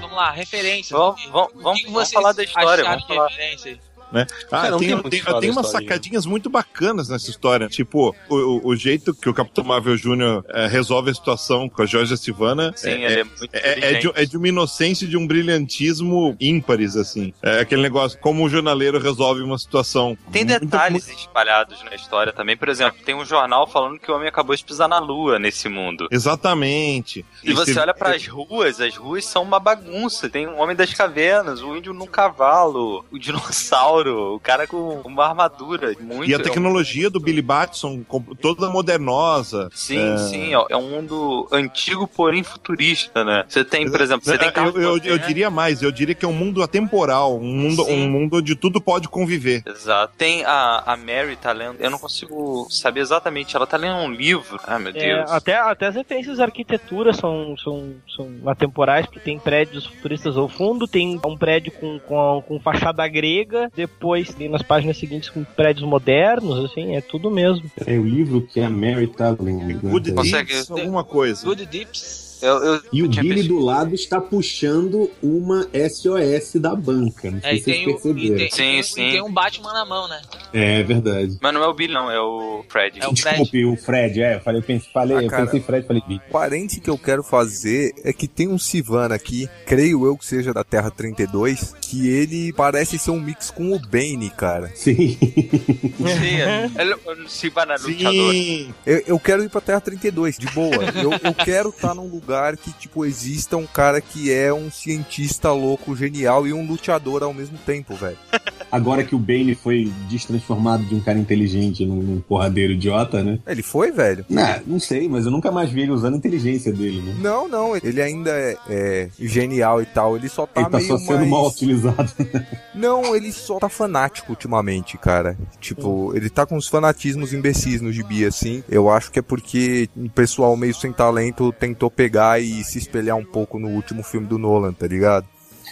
Vamos 0.00 0.16
lá, 0.16 0.30
referência. 0.30 0.96
Vamos- 0.96 1.24
vamos- 1.26 1.52
vamos- 1.54 1.82
vamos 1.82 2.12
falar 2.12 2.32
da 2.32 2.44
história, 2.44 2.84
vamos 2.84 3.04
falar. 3.06 3.26
referência? 3.28 3.87
Né? 4.12 4.26
Ah, 4.30 4.62
Cara, 4.62 4.78
tem, 4.78 4.88
tem 4.88 4.94
muito 4.96 5.10
tem, 5.10 5.20
o 5.20 5.40
tem 5.40 5.50
umas 5.50 5.66
história, 5.66 5.86
sacadinhas 5.88 6.26
muito 6.26 6.48
bacanas 6.50 7.08
nessa 7.08 7.30
história. 7.30 7.68
Tipo, 7.68 8.14
o, 8.28 8.34
o- 8.36 8.68
o 8.68 8.76
jeito 8.76 9.14
que 9.14 9.28
o 9.28 9.34
Capitão 9.34 9.64
Marvel 9.64 9.96
Jr. 9.96 10.42
eh, 10.48 10.66
resolve 10.66 11.10
a 11.10 11.14
situação 11.14 11.68
com 11.68 11.82
a 11.82 11.86
Georgia 11.86 12.16
Silvana 12.16 12.72
Sim, 12.76 12.88
é, 12.90 12.92
ele 13.12 13.20
é 13.20 13.24
muito 13.24 13.48
é, 13.52 13.92
é 13.94 13.98
de, 13.98 14.12
é 14.14 14.24
de 14.24 14.36
uma 14.36 14.48
inocência 14.48 15.04
e 15.04 15.08
de 15.08 15.16
um 15.16 15.26
brilhantismo 15.26 16.36
ímpares, 16.40 16.96
assim. 16.96 17.32
É 17.42 17.60
aquele 17.60 17.82
negócio, 17.82 18.18
como 18.20 18.44
o 18.44 18.48
jornaleiro 18.48 18.98
resolve 18.98 19.42
uma 19.42 19.58
situação. 19.58 20.16
Tem 20.32 20.44
Muito- 20.44 20.60
detalhes 20.60 21.08
espalhados 21.08 21.82
na 21.84 21.94
história 21.94 22.32
também. 22.32 22.56
Por 22.56 22.68
exemplo, 22.68 22.98
tem 23.04 23.14
um 23.14 23.24
jornal 23.24 23.66
falando 23.66 23.98
que 23.98 24.10
o 24.10 24.14
homem 24.14 24.28
acabou 24.28 24.54
de 24.56 24.64
pisar 24.64 24.88
na 24.88 24.98
lua 24.98 25.38
nesse 25.38 25.68
mundo. 25.68 26.08
Exatamente. 26.10 27.24
E 27.44 27.52
você 27.52 27.72
se- 27.74 27.78
olha 27.78 27.94
pras 27.94 28.26
ruas, 28.26 28.80
as 28.80 28.96
ruas 28.96 29.24
são 29.24 29.42
uma 29.42 29.58
bagunça. 29.60 30.28
Tem 30.28 30.46
um 30.46 30.58
homem 30.60 30.74
das 30.76 30.92
cavernas, 30.94 31.60
o 31.62 31.76
índio 31.76 31.92
num 31.92 32.06
cavalo, 32.06 33.04
o 33.10 33.18
dinossauro, 33.18 33.97
o 34.06 34.38
cara 34.38 34.66
com 34.66 35.00
uma 35.04 35.26
armadura. 35.26 35.94
Muito, 36.00 36.24
E 36.30 36.34
a 36.34 36.36
é 36.36 36.40
um- 36.40 36.42
tecnologia 36.42 37.10
do 37.10 37.18
Billy 37.18 37.42
Batson, 37.42 38.02
toda 38.40 38.68
modernosa. 38.70 39.68
Sim, 39.72 40.14
É. 40.14 40.18
sim, 40.18 40.54
ó, 40.54 40.66
é 40.68 40.76
um 40.76 40.90
mundo 40.90 41.48
antigo, 41.50 42.06
porém 42.06 42.42
futurista, 42.42 43.24
né? 43.24 43.44
Você 43.48 43.64
tem, 43.64 43.90
por 43.90 44.00
exemplo, 44.00 44.24
você 44.24 44.36
tem 44.38 44.50
carro 44.52 44.72
eu, 44.76 44.96
eu, 44.98 45.04
eu 45.04 45.18
diria 45.18 45.50
mais, 45.50 45.82
eu 45.82 45.90
diria 45.90 46.14
que 46.14 46.24
é 46.24 46.28
um 46.28 46.32
mundo 46.32 46.62
atemporal, 46.62 47.36
um 47.36 47.42
mundo, 47.54 47.84
Sim. 47.84 48.04
um 48.04 48.10
mundo 48.10 48.36
onde 48.38 48.54
tudo 48.54 48.80
pode 48.80 49.08
conviver. 49.08 49.62
Exato. 49.66 50.12
Tem 50.16 50.44
a, 50.44 50.82
a 50.86 50.96
Mary 50.96 51.36
tá 51.36 51.52
lendo, 51.52 51.76
eu 51.80 51.90
não 51.90 51.98
consigo 51.98 52.66
saber 52.70 53.00
exatamente, 53.00 53.56
ela 53.56 53.66
tá 53.66 53.76
lendo 53.76 53.96
um 53.96 54.10
livro. 54.10 54.60
Ah, 54.64 54.78
meu 54.78 54.90
É, 54.90 54.92
Deus. 54.92 55.30
até, 55.30 55.56
até 55.56 55.86
as 55.86 55.94
referências 55.94 56.40
à 56.40 56.44
arquitetura 56.44 57.12
são, 57.12 57.56
são, 57.58 57.94
são 58.14 58.28
atemporais, 58.46 59.06
porque 59.06 59.20
tem 59.20 59.38
prédios 59.38 59.86
futuristas 59.86 60.36
ao 60.36 60.48
fundo, 60.48 60.86
tem 60.86 61.20
um 61.24 61.36
prédio 61.36 61.72
com, 61.72 61.98
com, 62.00 62.42
com 62.46 62.60
fachada 62.60 63.06
grega, 63.08 63.70
depois 63.88 64.32
tem 64.34 64.48
nas 64.48 64.62
páginas 64.62 64.96
seguintes 64.98 65.28
com 65.30 65.42
prédios 65.42 65.88
modernos, 65.88 66.64
assim, 66.70 66.94
é 66.94 67.00
tudo 67.00 67.30
mesmo. 67.30 67.70
É 67.86 67.98
o 67.98 68.04
livro 68.04 68.42
que 68.42 68.60
a 68.60 68.68
Mary 68.70 69.06
tá 69.08 69.30
lendo. 69.38 69.80
Good 69.80 70.12
Consegue- 70.12 70.52
alguma 70.70 71.02
coisa. 71.02 71.44
Good 71.44 71.66
Dips. 71.66 72.27
Eu, 72.40 72.56
eu- 72.64 72.82
E 72.92 73.02
o 73.02 73.08
Billy 73.08 73.28
percebido. 73.28 73.48
do 73.54 73.58
lado 73.60 73.94
está 73.94 74.20
puxando 74.20 75.10
uma 75.22 75.68
SOS 75.72 76.54
da 76.60 76.74
banca. 76.74 77.30
Não 77.30 77.38
É, 77.38 77.56
sei 77.56 77.56
e 77.56 77.60
se 77.60 77.84
vocês 77.84 78.16
e, 78.16 78.28
perceberam. 78.30 78.36
tem, 78.36 78.50
Sim, 78.50 78.62
e 78.62 78.72
tem- 78.74 78.82
sim. 78.82 78.94
tem 79.12 79.22
um 79.22 79.32
Batman 79.32 79.72
na 79.72 79.84
mão, 79.84 80.08
né? 80.08 80.20
É 80.52 80.82
verdade. 80.82 81.38
Mas 81.40 81.54
não 81.54 81.62
é 81.62 81.66
o 81.68 81.74
Billy, 81.74 81.92
não, 81.92 82.10
é 82.10 82.20
o 82.20 82.64
Fred. 82.68 82.98
É 83.00 83.06
o 83.08 83.12
Desculpe, 83.12 83.64
o 83.64 83.76
Fred, 83.76 84.20
é. 84.22 84.36
eu 84.36 84.40
Falei, 84.40 84.60
eu 84.60 84.64
pensei, 84.64 84.90
falei, 84.92 85.16
Ah, 85.16 85.22
eu 85.22 85.28
cara. 85.28 85.44
pensei 85.46 85.60
Fred, 85.60 85.86
falei 85.86 86.02
Billy. 86.06 86.20
O 86.28 86.32
parente 86.32 86.80
que 86.80 86.88
eu 86.90 86.96
quero 86.98 87.22
fazer 87.22 87.92
é 88.04 88.12
que 88.12 88.26
tem 88.28 88.48
um 88.48 88.58
Sivana 88.58 89.14
aqui, 89.14 89.48
creio 89.66 90.06
eu 90.06 90.16
que 90.16 90.24
seja 90.26 90.52
da 90.54 90.64
Terra 90.64 90.90
32, 90.90 91.74
que 91.82 92.08
ele 92.08 92.52
parece 92.52 92.98
ser 92.98 93.10
um 93.10 93.20
mix 93.20 93.50
com 93.50 93.72
o 93.72 93.78
Bane, 93.78 94.30
cara. 94.30 94.70
Sim. 94.74 95.16
Sim, 95.18 96.40
é, 96.40 96.70
ele, 96.80 96.94
se 97.28 97.48
vai 97.50 97.66
na 97.66 97.74
luteador. 97.76 98.32
Sim, 98.32 98.74
Eu, 98.86 99.02
eu 99.06 99.18
quero 99.20 99.42
ir 99.44 99.48
pra 99.50 99.60
Terra 99.60 99.80
32, 99.80 100.38
de 100.38 100.46
boa. 100.48 100.68
Eu, 100.98 101.12
eu 101.12 101.34
quero 101.34 101.68
estar 101.70 101.94
num 101.94 102.06
lugar 102.08 102.27
que, 102.56 102.72
tipo, 102.72 103.04
exista 103.04 103.56
um 103.56 103.66
cara 103.66 104.00
que 104.00 104.32
é 104.32 104.52
um 104.52 104.70
cientista 104.70 105.52
louco, 105.52 105.96
genial 105.96 106.46
e 106.46 106.52
um 106.52 106.66
luteador 106.66 107.22
ao 107.22 107.32
mesmo 107.32 107.58
tempo, 107.58 107.94
velho. 107.94 108.18
Agora 108.70 109.02
que 109.02 109.14
o 109.14 109.18
Bane 109.18 109.54
foi 109.54 109.90
destransformado 110.08 110.84
de 110.84 110.94
um 110.94 111.00
cara 111.00 111.18
inteligente 111.18 111.86
num, 111.86 111.96
num 111.96 112.20
porradeiro 112.20 112.74
idiota, 112.74 113.22
né? 113.22 113.38
Ele 113.46 113.62
foi, 113.62 113.90
velho? 113.90 114.26
Não, 114.28 114.60
não 114.66 114.80
sei, 114.80 115.08
mas 115.08 115.24
eu 115.24 115.30
nunca 115.30 115.50
mais 115.50 115.70
vi 115.70 115.82
ele 115.82 115.90
usando 115.90 116.14
a 116.14 116.16
inteligência 116.18 116.70
dele, 116.70 117.00
né? 117.00 117.16
Não, 117.18 117.48
não, 117.48 117.74
ele 117.76 118.02
ainda 118.02 118.30
é, 118.30 118.58
é 118.68 119.08
genial 119.18 119.80
e 119.80 119.86
tal, 119.86 120.16
ele 120.16 120.28
só 120.28 120.46
tá 120.46 120.60
ele 120.60 120.70
tá 120.70 120.80
só 120.80 120.98
sendo 120.98 121.18
mais... 121.18 121.30
mal 121.30 121.48
utilizado. 121.48 122.12
Não, 122.74 123.16
ele 123.16 123.32
só 123.32 123.58
tá 123.58 123.68
fanático 123.68 124.30
ultimamente, 124.30 124.96
cara. 124.96 125.36
Tipo, 125.60 126.12
ele 126.14 126.30
tá 126.30 126.46
com 126.46 126.56
uns 126.56 126.68
fanatismos 126.68 127.32
imbecis 127.32 127.80
no 127.80 127.90
gibi, 127.90 128.24
assim. 128.24 128.62
Eu 128.68 128.88
acho 128.88 129.10
que 129.10 129.18
é 129.18 129.22
porque 129.22 129.88
um 129.96 130.08
pessoal 130.08 130.56
meio 130.56 130.72
sem 130.72 130.92
talento 130.92 131.52
tentou 131.52 131.90
pegar 131.90 132.17
e 132.38 132.64
se 132.64 132.78
espelhar 132.78 133.16
um 133.16 133.24
pouco 133.24 133.58
no 133.58 133.68
último 133.68 134.02
filme 134.02 134.26
do 134.26 134.38
Nolan, 134.38 134.72
tá 134.72 134.86
ligado? 134.86 135.26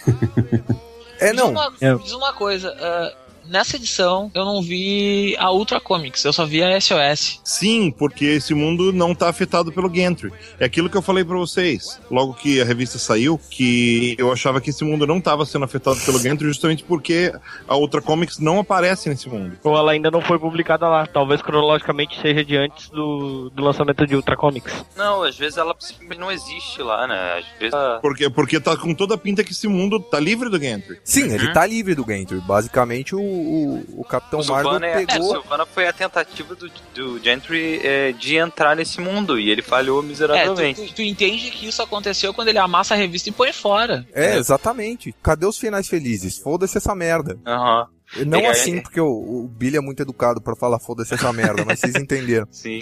é, 1.19 1.31
Diz 1.31 1.35
não. 1.41 1.51
uma, 1.51 1.73
É. 1.81 1.95
diz 1.95 2.11
uma 2.13 2.33
coisa, 2.33 2.69
ah, 2.79 3.13
nessa 3.49 3.75
edição 3.75 4.31
eu 4.33 4.45
não 4.45 4.61
vi 4.61 5.35
a 5.37 5.51
Ultra 5.51 5.79
Comics, 5.79 6.23
eu 6.25 6.33
só 6.33 6.45
vi 6.45 6.63
a 6.63 6.79
SOS. 6.79 7.39
Sim, 7.43 7.91
porque 7.91 8.25
esse 8.25 8.53
mundo 8.53 8.91
não 8.93 9.13
tá 9.15 9.29
afetado 9.29 9.71
pelo 9.71 9.89
Gantry. 9.89 10.31
É 10.59 10.65
aquilo 10.65 10.89
que 10.89 10.97
eu 10.97 11.01
falei 11.01 11.23
pra 11.23 11.37
vocês, 11.37 11.99
logo 12.09 12.33
que 12.33 12.61
a 12.61 12.65
revista 12.65 12.97
saiu, 12.97 13.39
que 13.49 14.15
eu 14.17 14.31
achava 14.31 14.59
que 14.61 14.69
esse 14.69 14.83
mundo 14.83 15.05
não 15.07 15.19
tava 15.21 15.45
sendo 15.45 15.65
afetado 15.65 15.99
pelo 16.01 16.19
Gantry 16.19 16.47
justamente 16.47 16.83
porque 16.83 17.33
a 17.67 17.75
outra 17.75 18.01
Comics 18.01 18.39
não 18.39 18.59
aparece 18.59 19.09
nesse 19.09 19.27
mundo. 19.29 19.57
Ou 19.63 19.77
ela 19.77 19.91
ainda 19.91 20.11
não 20.11 20.21
foi 20.21 20.37
publicada 20.39 20.87
lá. 20.87 21.05
Talvez 21.05 21.41
cronologicamente 21.41 22.19
seja 22.21 22.43
de 22.43 22.57
antes 22.57 22.89
do, 22.89 23.49
do 23.49 23.63
lançamento 23.63 24.05
de 24.05 24.15
Ultra 24.15 24.35
Comics. 24.35 24.73
Não, 24.95 25.23
às 25.23 25.37
vezes 25.37 25.57
ela 25.57 25.75
simplesmente 25.79 26.19
não 26.19 26.31
existe 26.31 26.81
lá, 26.81 27.07
né? 27.07 27.39
Às 27.39 27.45
vezes 27.59 27.73
ela... 27.73 27.99
Porque, 28.01 28.29
porque 28.29 28.59
tá 28.59 28.75
com 28.77 28.93
toda 28.93 29.15
a 29.15 29.17
pinta 29.17 29.43
que 29.43 29.51
esse 29.51 29.67
mundo 29.67 29.99
tá 29.99 30.19
livre 30.19 30.49
do 30.49 30.59
Gantry. 30.59 30.99
Sim, 31.03 31.31
ele 31.33 31.47
Uhum. 31.47 31.53
tá 31.53 31.65
livre 31.65 31.95
do 31.95 32.03
Gantry. 32.05 32.39
Basicamente, 32.41 33.15
o, 33.15 33.19
o, 33.37 34.01
o 34.01 34.03
Capitão 34.03 34.43
Marvel 34.45 34.83
é, 34.83 35.03
é, 35.03 35.05
pegou... 35.05 35.31
Sylvana 35.31 35.65
foi 35.65 35.87
a 35.87 35.93
tentativa 35.93 36.55
do, 36.55 36.69
do 36.93 37.19
Gentry 37.23 37.79
é, 37.83 38.11
de 38.11 38.35
entrar 38.35 38.75
nesse 38.75 38.99
mundo 38.99 39.39
e 39.39 39.49
ele 39.49 39.61
falhou 39.61 40.01
É, 40.01 40.05
miseravelmente. 40.05 40.81
tu, 40.81 40.87
tu, 40.87 40.93
tu 40.95 41.01
entende 41.01 41.51
que 41.51 41.67
isso 41.67 41.81
aconteceu 41.81 42.33
quando 42.33 42.47
ele 42.49 42.57
amassa 42.59 42.93
a 42.93 42.97
revista 42.97 43.29
e 43.29 43.31
põe 43.31 43.51
fora. 43.53 44.05
É, 44.13 44.35
exatamente. 44.37 45.13
Cadê 45.21 45.45
os 45.45 45.57
finais 45.57 45.87
felizes? 45.87 46.37
Foda-se 46.37 46.77
essa 46.77 46.93
merda. 46.95 47.37
Aham, 47.45 47.87
Não 48.25 48.39
É, 48.39 48.47
assim, 48.47 48.77
é. 48.77 48.81
porque 48.81 48.99
o, 49.01 49.07
o 49.07 49.47
Billy 49.47 49.77
é 49.77 49.81
muito 49.81 50.01
educado 50.01 50.41
pra 50.41 50.55
falar 50.55 50.79
foda-se 50.79 51.13
essa 51.13 51.31
merda, 51.33 51.63
mas 51.65 51.79
vocês 51.79 51.95
entenderam. 51.97 52.47
sim. 52.51 52.79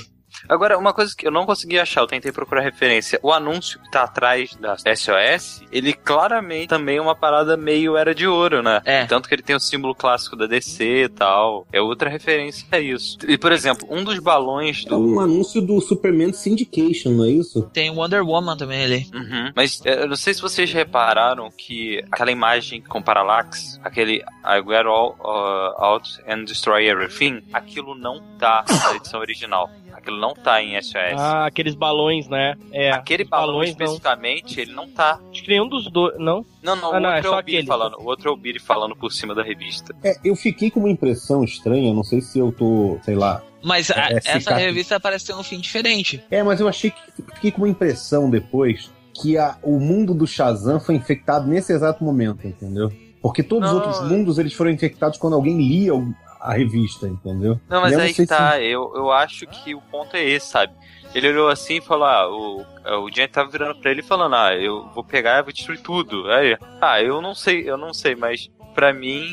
Agora, 0.47 0.77
uma 0.77 0.93
coisa 0.93 1.13
que 1.15 1.27
eu 1.27 1.31
não 1.31 1.45
consegui 1.45 1.79
achar, 1.79 2.01
eu 2.01 2.07
tentei 2.07 2.31
procurar 2.31 2.61
referência. 2.61 3.19
O 3.23 3.31
anúncio 3.31 3.79
que 3.79 3.91
tá 3.91 4.03
atrás 4.03 4.55
da 4.55 4.75
SOS, 4.77 5.63
ele 5.71 5.93
claramente 5.93 6.67
também 6.67 6.97
é 6.97 7.01
uma 7.01 7.15
parada 7.15 7.55
meio 7.57 7.97
era 7.97 8.13
de 8.13 8.27
ouro, 8.27 8.61
né? 8.61 8.81
É. 8.85 9.05
Tanto 9.05 9.27
que 9.27 9.35
ele 9.35 9.41
tem 9.41 9.55
o 9.55 9.59
símbolo 9.59 9.93
clássico 9.95 10.35
da 10.35 10.45
DC 10.47 10.83
e 11.03 11.09
tal. 11.09 11.67
É 11.71 11.81
outra 11.81 12.09
referência 12.09 12.65
a 12.71 12.79
isso. 12.79 13.17
E, 13.27 13.37
por 13.37 13.51
exemplo, 13.51 13.87
um 13.89 14.03
dos 14.03 14.19
balões 14.19 14.83
É 14.85 14.89
do. 14.89 14.97
um 14.99 15.19
anúncio 15.19 15.61
do 15.61 15.79
Superman 15.81 16.33
Syndication, 16.33 17.11
não 17.11 17.25
é 17.25 17.29
isso? 17.29 17.63
Tem 17.73 17.89
Wonder 17.89 18.23
Woman 18.23 18.57
também 18.57 18.83
ali. 18.83 19.09
Uhum. 19.13 19.51
Mas 19.55 19.81
é, 19.85 20.03
eu 20.03 20.07
não 20.07 20.15
sei 20.15 20.33
se 20.33 20.41
vocês 20.41 20.71
repararam 20.71 21.49
que 21.51 22.03
aquela 22.11 22.31
imagem 22.31 22.81
com 22.81 23.01
parallax, 23.01 23.79
aquele 23.83 24.15
I 24.45 24.61
get 24.65 24.85
all 24.85 25.15
uh, 25.19 25.81
out 25.83 26.09
and 26.27 26.43
destroy 26.45 26.87
everything, 26.87 27.41
aquilo 27.53 27.95
não 27.95 28.21
tá 28.37 28.63
na 28.69 28.95
edição 28.95 29.19
original. 29.19 29.69
Aquilo 29.95 30.19
não 30.19 30.33
tá 30.33 30.61
em 30.61 30.79
SOS. 30.81 30.93
Ah, 31.17 31.45
aqueles 31.45 31.73
balões, 31.75 32.27
né? 32.27 32.55
É. 32.71 32.91
Aquele 32.91 33.23
balão 33.23 33.47
balões 33.53 33.75
não. 33.75 33.85
especificamente, 33.85 34.59
ele 34.59 34.73
não 34.73 34.87
tá. 34.89 35.19
Acho 35.31 35.41
que 35.43 35.49
nenhum 35.49 35.67
dos 35.67 35.89
dois. 35.89 36.17
Não? 36.19 36.45
Não, 36.61 36.75
não, 36.75 36.93
Ah, 36.93 36.97
o 36.97 36.99
não, 36.99 37.09
é 37.09 37.15
outro 37.15 37.29
é, 37.29 37.31
só 37.33 37.39
o 37.39 37.43
Billy 37.43 37.57
aquele. 37.57 37.67
falando. 37.67 37.97
O 37.99 38.05
outro 38.05 38.29
é 38.29 38.31
o 38.33 38.37
Billy 38.37 38.59
falando 38.59 38.95
por 38.95 39.11
cima 39.11 39.33
da 39.33 39.41
revista. 39.43 39.95
É, 40.03 40.15
eu 40.23 40.35
fiquei 40.35 40.69
com 40.69 40.79
uma 40.81 40.89
impressão 40.89 41.43
estranha, 41.43 41.93
não 41.93 42.03
sei 42.03 42.21
se 42.21 42.37
eu 42.39 42.51
tô, 42.51 42.97
sei 43.03 43.15
lá. 43.15 43.41
Mas 43.63 43.89
a- 43.89 44.09
É, 44.11 44.19
essa 44.25 44.53
revista 44.55 44.99
parece 44.99 45.25
ter 45.25 45.33
um 45.33 45.41
fim 45.43 45.59
diferente. 45.59 46.23
É, 46.29 46.43
mas 46.43 46.59
eu 46.59 46.67
achei 46.67 46.91
que 46.91 46.99
fiquei 47.35 47.51
com 47.51 47.61
uma 47.61 47.69
impressão 47.69 48.29
depois 48.29 48.91
que 49.13 49.37
a- 49.37 49.57
o 49.63 49.79
mundo 49.79 50.13
do 50.13 50.27
Shazam 50.27 50.79
foi 50.79 50.95
infectado 50.95 51.47
nesse 51.47 51.71
exato 51.73 52.03
momento, 52.03 52.45
entendeu? 52.45 52.91
Porque 53.21 53.41
todos 53.41 53.71
Não, 53.71 53.79
os 53.79 53.85
outros 53.87 54.01
é- 54.05 54.13
mundo 54.13 54.39
eles 54.39 54.53
foram 54.53 54.69
infectados 54.69 55.17
quando 55.17 55.33
alguém 55.33 55.57
lia 55.57 55.95
o- 55.95 56.13
a 56.45 56.53
revista, 56.53 57.07
entendeu? 57.07 57.59
Não, 57.67 57.81
mas 57.81 57.97
aí 57.97 58.13
que 58.13 58.25
tá. 58.25 58.61
Eu, 58.61 58.91
eu 58.95 59.11
acho 59.11 59.47
que 59.47 59.73
o 59.73 59.81
ponto 59.81 60.15
é 60.15 60.23
esse, 60.23 60.47
sabe? 60.47 60.73
Ele 61.13 61.29
olhou 61.29 61.49
assim 61.49 61.77
e 61.77 61.81
falou: 61.81 62.05
Ah, 62.05 62.29
o, 62.29 62.65
o 63.03 63.11
Giant 63.11 63.31
tava 63.31 63.49
virando 63.49 63.79
pra 63.79 63.89
ele 63.89 64.03
falando: 64.03 64.35
Ah, 64.35 64.53
eu 64.53 64.87
vou 64.93 65.03
pegar 65.03 65.39
e 65.39 65.43
vou 65.43 65.53
destruir 65.53 65.81
tudo. 65.81 66.29
Aí, 66.29 66.57
ah, 66.81 67.01
eu 67.01 67.21
não 67.21 67.33
sei, 67.33 67.67
eu 67.67 67.77
não 67.77 67.93
sei, 67.93 68.15
mas 68.15 68.49
pra 68.73 68.93
mim. 68.93 69.25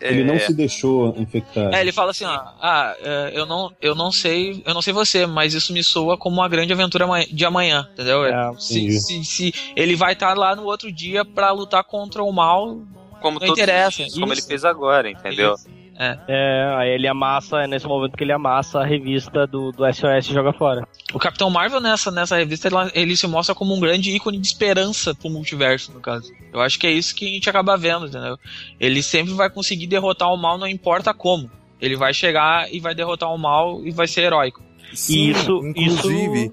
Ele 0.00 0.22
é, 0.22 0.24
não 0.24 0.38
se 0.38 0.54
deixou 0.54 1.14
infectar. 1.18 1.74
É, 1.74 1.82
ele 1.82 1.92
fala 1.92 2.10
assim, 2.10 2.24
ó, 2.24 2.40
ah, 2.60 2.96
é, 2.98 3.32
eu 3.34 3.44
não, 3.44 3.70
eu 3.82 3.94
não 3.94 4.10
sei, 4.10 4.62
eu 4.64 4.72
não 4.72 4.80
sei 4.80 4.94
você, 4.94 5.26
mas 5.26 5.52
isso 5.52 5.74
me 5.74 5.84
soa 5.84 6.16
como 6.16 6.36
uma 6.36 6.48
grande 6.48 6.72
aventura 6.72 7.06
de 7.30 7.44
amanhã, 7.44 7.86
entendeu? 7.92 8.24
É, 8.24 8.50
se, 8.58 8.90
se, 8.98 9.24
se 9.24 9.54
ele 9.76 9.94
vai 9.94 10.14
estar 10.14 10.36
lá 10.36 10.56
no 10.56 10.64
outro 10.64 10.90
dia 10.90 11.22
pra 11.22 11.52
lutar 11.52 11.84
contra 11.84 12.24
o 12.24 12.32
mal, 12.32 12.80
como 13.20 13.38
não 13.38 13.46
interessa, 13.46 13.98
dias, 13.98 14.14
como 14.14 14.32
ele 14.32 14.40
isso. 14.40 14.48
fez 14.48 14.64
agora, 14.64 15.10
entendeu? 15.10 15.54
É, 15.96 16.74
aí 16.76 16.90
ele 16.90 17.06
amassa, 17.06 17.62
é 17.62 17.66
nesse 17.66 17.86
momento 17.86 18.16
que 18.16 18.24
ele 18.24 18.32
amassa 18.32 18.80
a 18.80 18.84
revista 18.84 19.46
do, 19.46 19.70
do 19.70 19.84
SOS 19.92 20.28
e 20.28 20.32
joga 20.32 20.52
fora. 20.52 20.86
o 21.12 21.18
Capitão 21.18 21.48
Marvel 21.50 21.80
nessa, 21.80 22.10
nessa 22.10 22.36
revista 22.36 22.66
ele, 22.68 22.76
ele 22.94 23.16
se 23.16 23.26
mostra 23.26 23.54
como 23.54 23.74
um 23.74 23.78
grande 23.80 24.10
ícone 24.10 24.38
de 24.38 24.46
esperança 24.46 25.14
pro 25.14 25.30
multiverso, 25.30 25.92
no 25.92 26.00
caso. 26.00 26.32
Eu 26.52 26.60
acho 26.60 26.78
que 26.78 26.86
é 26.86 26.90
isso 26.90 27.14
que 27.14 27.24
a 27.26 27.28
gente 27.34 27.48
acaba 27.48 27.76
vendo, 27.76 28.06
entendeu? 28.06 28.36
Ele 28.80 29.02
sempre 29.02 29.32
vai 29.34 29.48
conseguir 29.48 29.86
derrotar 29.86 30.32
o 30.32 30.36
mal, 30.36 30.58
não 30.58 30.66
importa 30.66 31.14
como. 31.14 31.48
Ele 31.80 31.96
vai 31.96 32.12
chegar 32.12 32.72
e 32.72 32.80
vai 32.80 32.94
derrotar 32.94 33.32
o 33.32 33.38
mal 33.38 33.80
e 33.84 33.90
vai 33.90 34.06
ser 34.08 34.22
heróico. 34.22 34.62
Sim, 34.94 35.30
isso- 35.30 35.60
inclusive, 35.76 36.52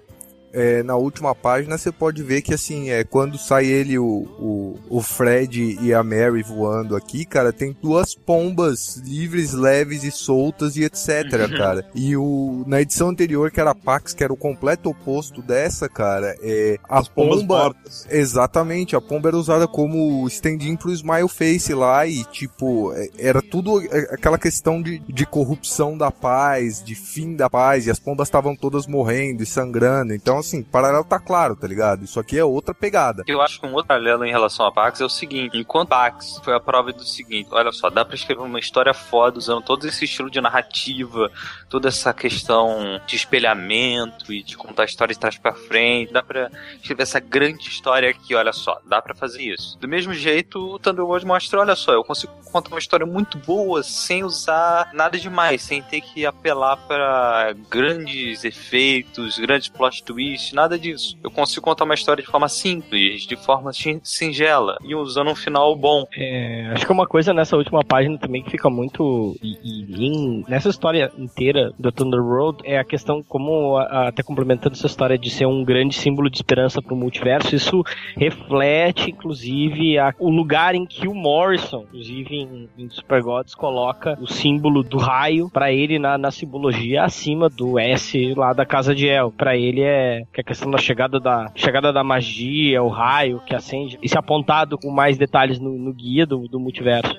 é, 0.53 0.83
na 0.83 0.95
última 0.95 1.33
página 1.33 1.77
você 1.77 1.91
pode 1.91 2.21
ver 2.23 2.41
que 2.41 2.53
assim, 2.53 2.89
é 2.89 3.03
quando 3.03 3.37
sai 3.37 3.65
ele, 3.65 3.97
o, 3.97 4.05
o, 4.39 4.79
o 4.89 5.01
Fred 5.01 5.77
e 5.81 5.93
a 5.93 6.03
Mary 6.03 6.43
voando 6.43 6.95
aqui, 6.95 7.25
cara, 7.25 7.53
tem 7.53 7.75
duas 7.81 8.15
pombas 8.15 8.97
livres, 8.97 9.53
leves 9.53 10.03
e 10.03 10.11
soltas 10.11 10.75
e 10.75 10.83
etc, 10.83 11.29
cara. 11.57 11.85
E 11.95 12.15
o 12.15 12.63
na 12.67 12.81
edição 12.81 13.09
anterior, 13.09 13.51
que 13.51 13.59
era 13.59 13.71
a 13.71 13.75
Pax, 13.75 14.13
que 14.13 14.23
era 14.23 14.33
o 14.33 14.37
completo 14.37 14.89
oposto 14.89 15.41
dessa, 15.41 15.87
cara, 15.87 16.35
é 16.41 16.77
a 16.87 16.99
As 16.99 17.07
pombas 17.07 17.41
pomba 17.41 17.57
mortas. 17.63 18.07
Exatamente, 18.09 18.95
a 18.95 19.01
pomba 19.01 19.29
era 19.29 19.37
usada 19.37 19.67
como 19.67 20.27
stand-in 20.27 20.75
pro 20.75 20.91
Smile 20.91 21.27
Face 21.29 21.73
lá 21.73 22.05
e, 22.05 22.23
tipo, 22.25 22.93
é- 22.93 23.09
era 23.17 23.41
tudo 23.41 23.81
é, 23.81 24.13
aquela 24.13 24.37
questão 24.37 24.81
de, 24.81 24.99
de 24.99 25.25
corrupção 25.25 25.97
da 25.97 26.11
paz, 26.11 26.83
de 26.83 26.95
fim 26.95 27.35
da 27.35 27.49
paz, 27.49 27.87
e 27.87 27.91
as 27.91 27.99
pombas 27.99 28.27
estavam 28.27 28.55
todas 28.55 28.87
morrendo 28.87 29.43
e 29.43 29.45
sangrando. 29.45 30.13
Então, 30.13 30.40
assim, 30.41 30.63
paralelo 30.63 31.03
tá 31.03 31.19
claro, 31.19 31.55
tá 31.55 31.67
ligado? 31.67 32.03
Isso 32.03 32.19
aqui 32.19 32.37
é 32.37 32.43
outra 32.43 32.73
pegada. 32.73 33.23
Eu 33.27 33.41
acho 33.41 33.59
que 33.59 33.65
um 33.65 33.73
outro 33.73 33.87
paralelo 33.87 34.25
em 34.25 34.31
relação 34.31 34.65
a 34.65 34.71
Pax 34.71 35.01
é 35.01 35.05
o 35.05 35.09
seguinte: 35.09 35.57
enquanto 35.57 35.89
Pax 35.89 36.39
foi 36.43 36.53
a 36.53 36.59
prova 36.59 36.91
do 36.91 37.03
seguinte, 37.03 37.49
olha 37.51 37.71
só, 37.71 37.89
dá 37.89 38.03
pra 38.03 38.15
escrever 38.15 38.41
uma 38.41 38.59
história 38.59 38.93
foda 38.93 39.37
usando 39.37 39.61
todo 39.61 39.87
esse 39.87 40.05
estilo 40.05 40.29
de 40.29 40.41
narrativa, 40.41 41.31
toda 41.69 41.87
essa 41.87 42.13
questão 42.13 42.99
de 43.05 43.15
espelhamento 43.15 44.33
e 44.33 44.43
de 44.43 44.57
contar 44.57 44.83
a 44.83 44.85
história 44.85 45.13
de 45.13 45.19
trás 45.19 45.37
pra 45.37 45.53
frente, 45.53 46.11
dá 46.11 46.23
pra 46.23 46.49
escrever 46.81 47.03
essa 47.03 47.19
grande 47.19 47.67
história 47.67 48.09
aqui, 48.09 48.35
olha 48.35 48.53
só, 48.53 48.79
dá 48.85 49.01
pra 49.01 49.15
fazer 49.15 49.41
isso. 49.41 49.77
Do 49.79 49.87
mesmo 49.87 50.13
jeito, 50.13 50.59
o 50.59 50.79
Thunderbolt 50.79 51.23
mostra, 51.23 51.59
olha 51.59 51.75
só, 51.75 51.93
eu 51.93 52.03
consigo 52.03 52.33
contar 52.51 52.69
uma 52.69 52.79
história 52.79 53.05
muito 53.05 53.37
boa 53.37 53.81
sem 53.83 54.23
usar 54.23 54.89
nada 54.93 55.17
demais, 55.17 55.61
sem 55.61 55.81
ter 55.81 56.01
que 56.01 56.25
apelar 56.25 56.77
pra 56.87 57.53
grandes 57.69 58.43
efeitos, 58.43 59.37
grandes 59.39 59.69
plot 59.69 60.03
twists, 60.03 60.21
nada 60.53 60.77
disso. 60.77 61.17
Eu 61.23 61.31
consigo 61.31 61.61
contar 61.63 61.83
uma 61.85 61.93
história 61.93 62.23
de 62.23 62.29
forma 62.29 62.47
simples, 62.49 63.23
de 63.23 63.35
forma 63.35 63.71
sin- 63.73 63.99
singela 64.03 64.77
e 64.83 64.95
usando 64.95 65.29
um 65.31 65.35
final 65.35 65.75
bom. 65.75 66.05
É, 66.15 66.71
acho 66.73 66.85
que 66.85 66.91
uma 66.91 67.07
coisa 67.07 67.33
nessa 67.33 67.55
última 67.57 67.83
página 67.83 68.17
também 68.17 68.41
que 68.43 68.49
fica 68.51 68.69
muito. 68.69 69.35
E, 69.41 69.57
e 69.63 70.07
em- 70.07 70.43
nessa 70.47 70.69
história 70.69 71.11
inteira 71.17 71.71
do 71.77 71.91
Thunder 71.91 72.21
Road 72.21 72.59
é 72.63 72.77
a 72.77 72.83
questão, 72.83 73.23
como 73.23 73.77
até 73.77 74.23
complementando 74.23 74.75
essa 74.75 74.87
história 74.87 75.17
de 75.17 75.29
ser 75.29 75.45
um 75.45 75.63
grande 75.63 75.95
símbolo 75.95 76.29
de 76.29 76.37
esperança 76.37 76.81
para 76.81 76.93
o 76.93 76.97
multiverso, 76.97 77.55
isso 77.55 77.83
reflete, 78.15 79.09
inclusive, 79.11 79.97
a- 79.97 80.13
o 80.19 80.29
lugar 80.29 80.75
em 80.75 80.85
que 80.85 81.07
o 81.07 81.13
Morrison, 81.13 81.83
inclusive 81.89 82.35
em, 82.35 82.69
em 82.77 82.89
Super 82.89 83.21
Gods, 83.21 83.53
coloca 83.55 84.17
o 84.21 84.27
símbolo 84.27 84.83
do 84.83 84.97
raio 84.97 85.49
para 85.49 85.71
ele 85.71 85.99
na, 85.99 86.17
na 86.17 86.31
simbologia 86.31 87.03
acima 87.03 87.49
do 87.49 87.77
S 87.79 88.33
lá 88.35 88.53
da 88.53 88.65
casa 88.65 88.93
de 88.95 89.07
El. 89.07 89.31
Para 89.31 89.57
ele 89.57 89.81
é 89.81 90.20
que 90.33 90.41
a 90.41 90.43
questão 90.43 90.69
da 90.71 90.77
chegada 90.77 91.19
da 91.19 91.51
chegada 91.55 91.91
da 91.93 92.03
magia, 92.03 92.81
o 92.83 92.89
raio 92.89 93.39
que 93.45 93.55
acende, 93.55 93.97
isso 94.01 94.15
é 94.15 94.19
apontado 94.19 94.77
com 94.77 94.91
mais 94.91 95.17
detalhes 95.17 95.59
no, 95.59 95.77
no 95.77 95.93
guia 95.93 96.25
do, 96.25 96.47
do 96.47 96.59
multiverso. 96.59 97.13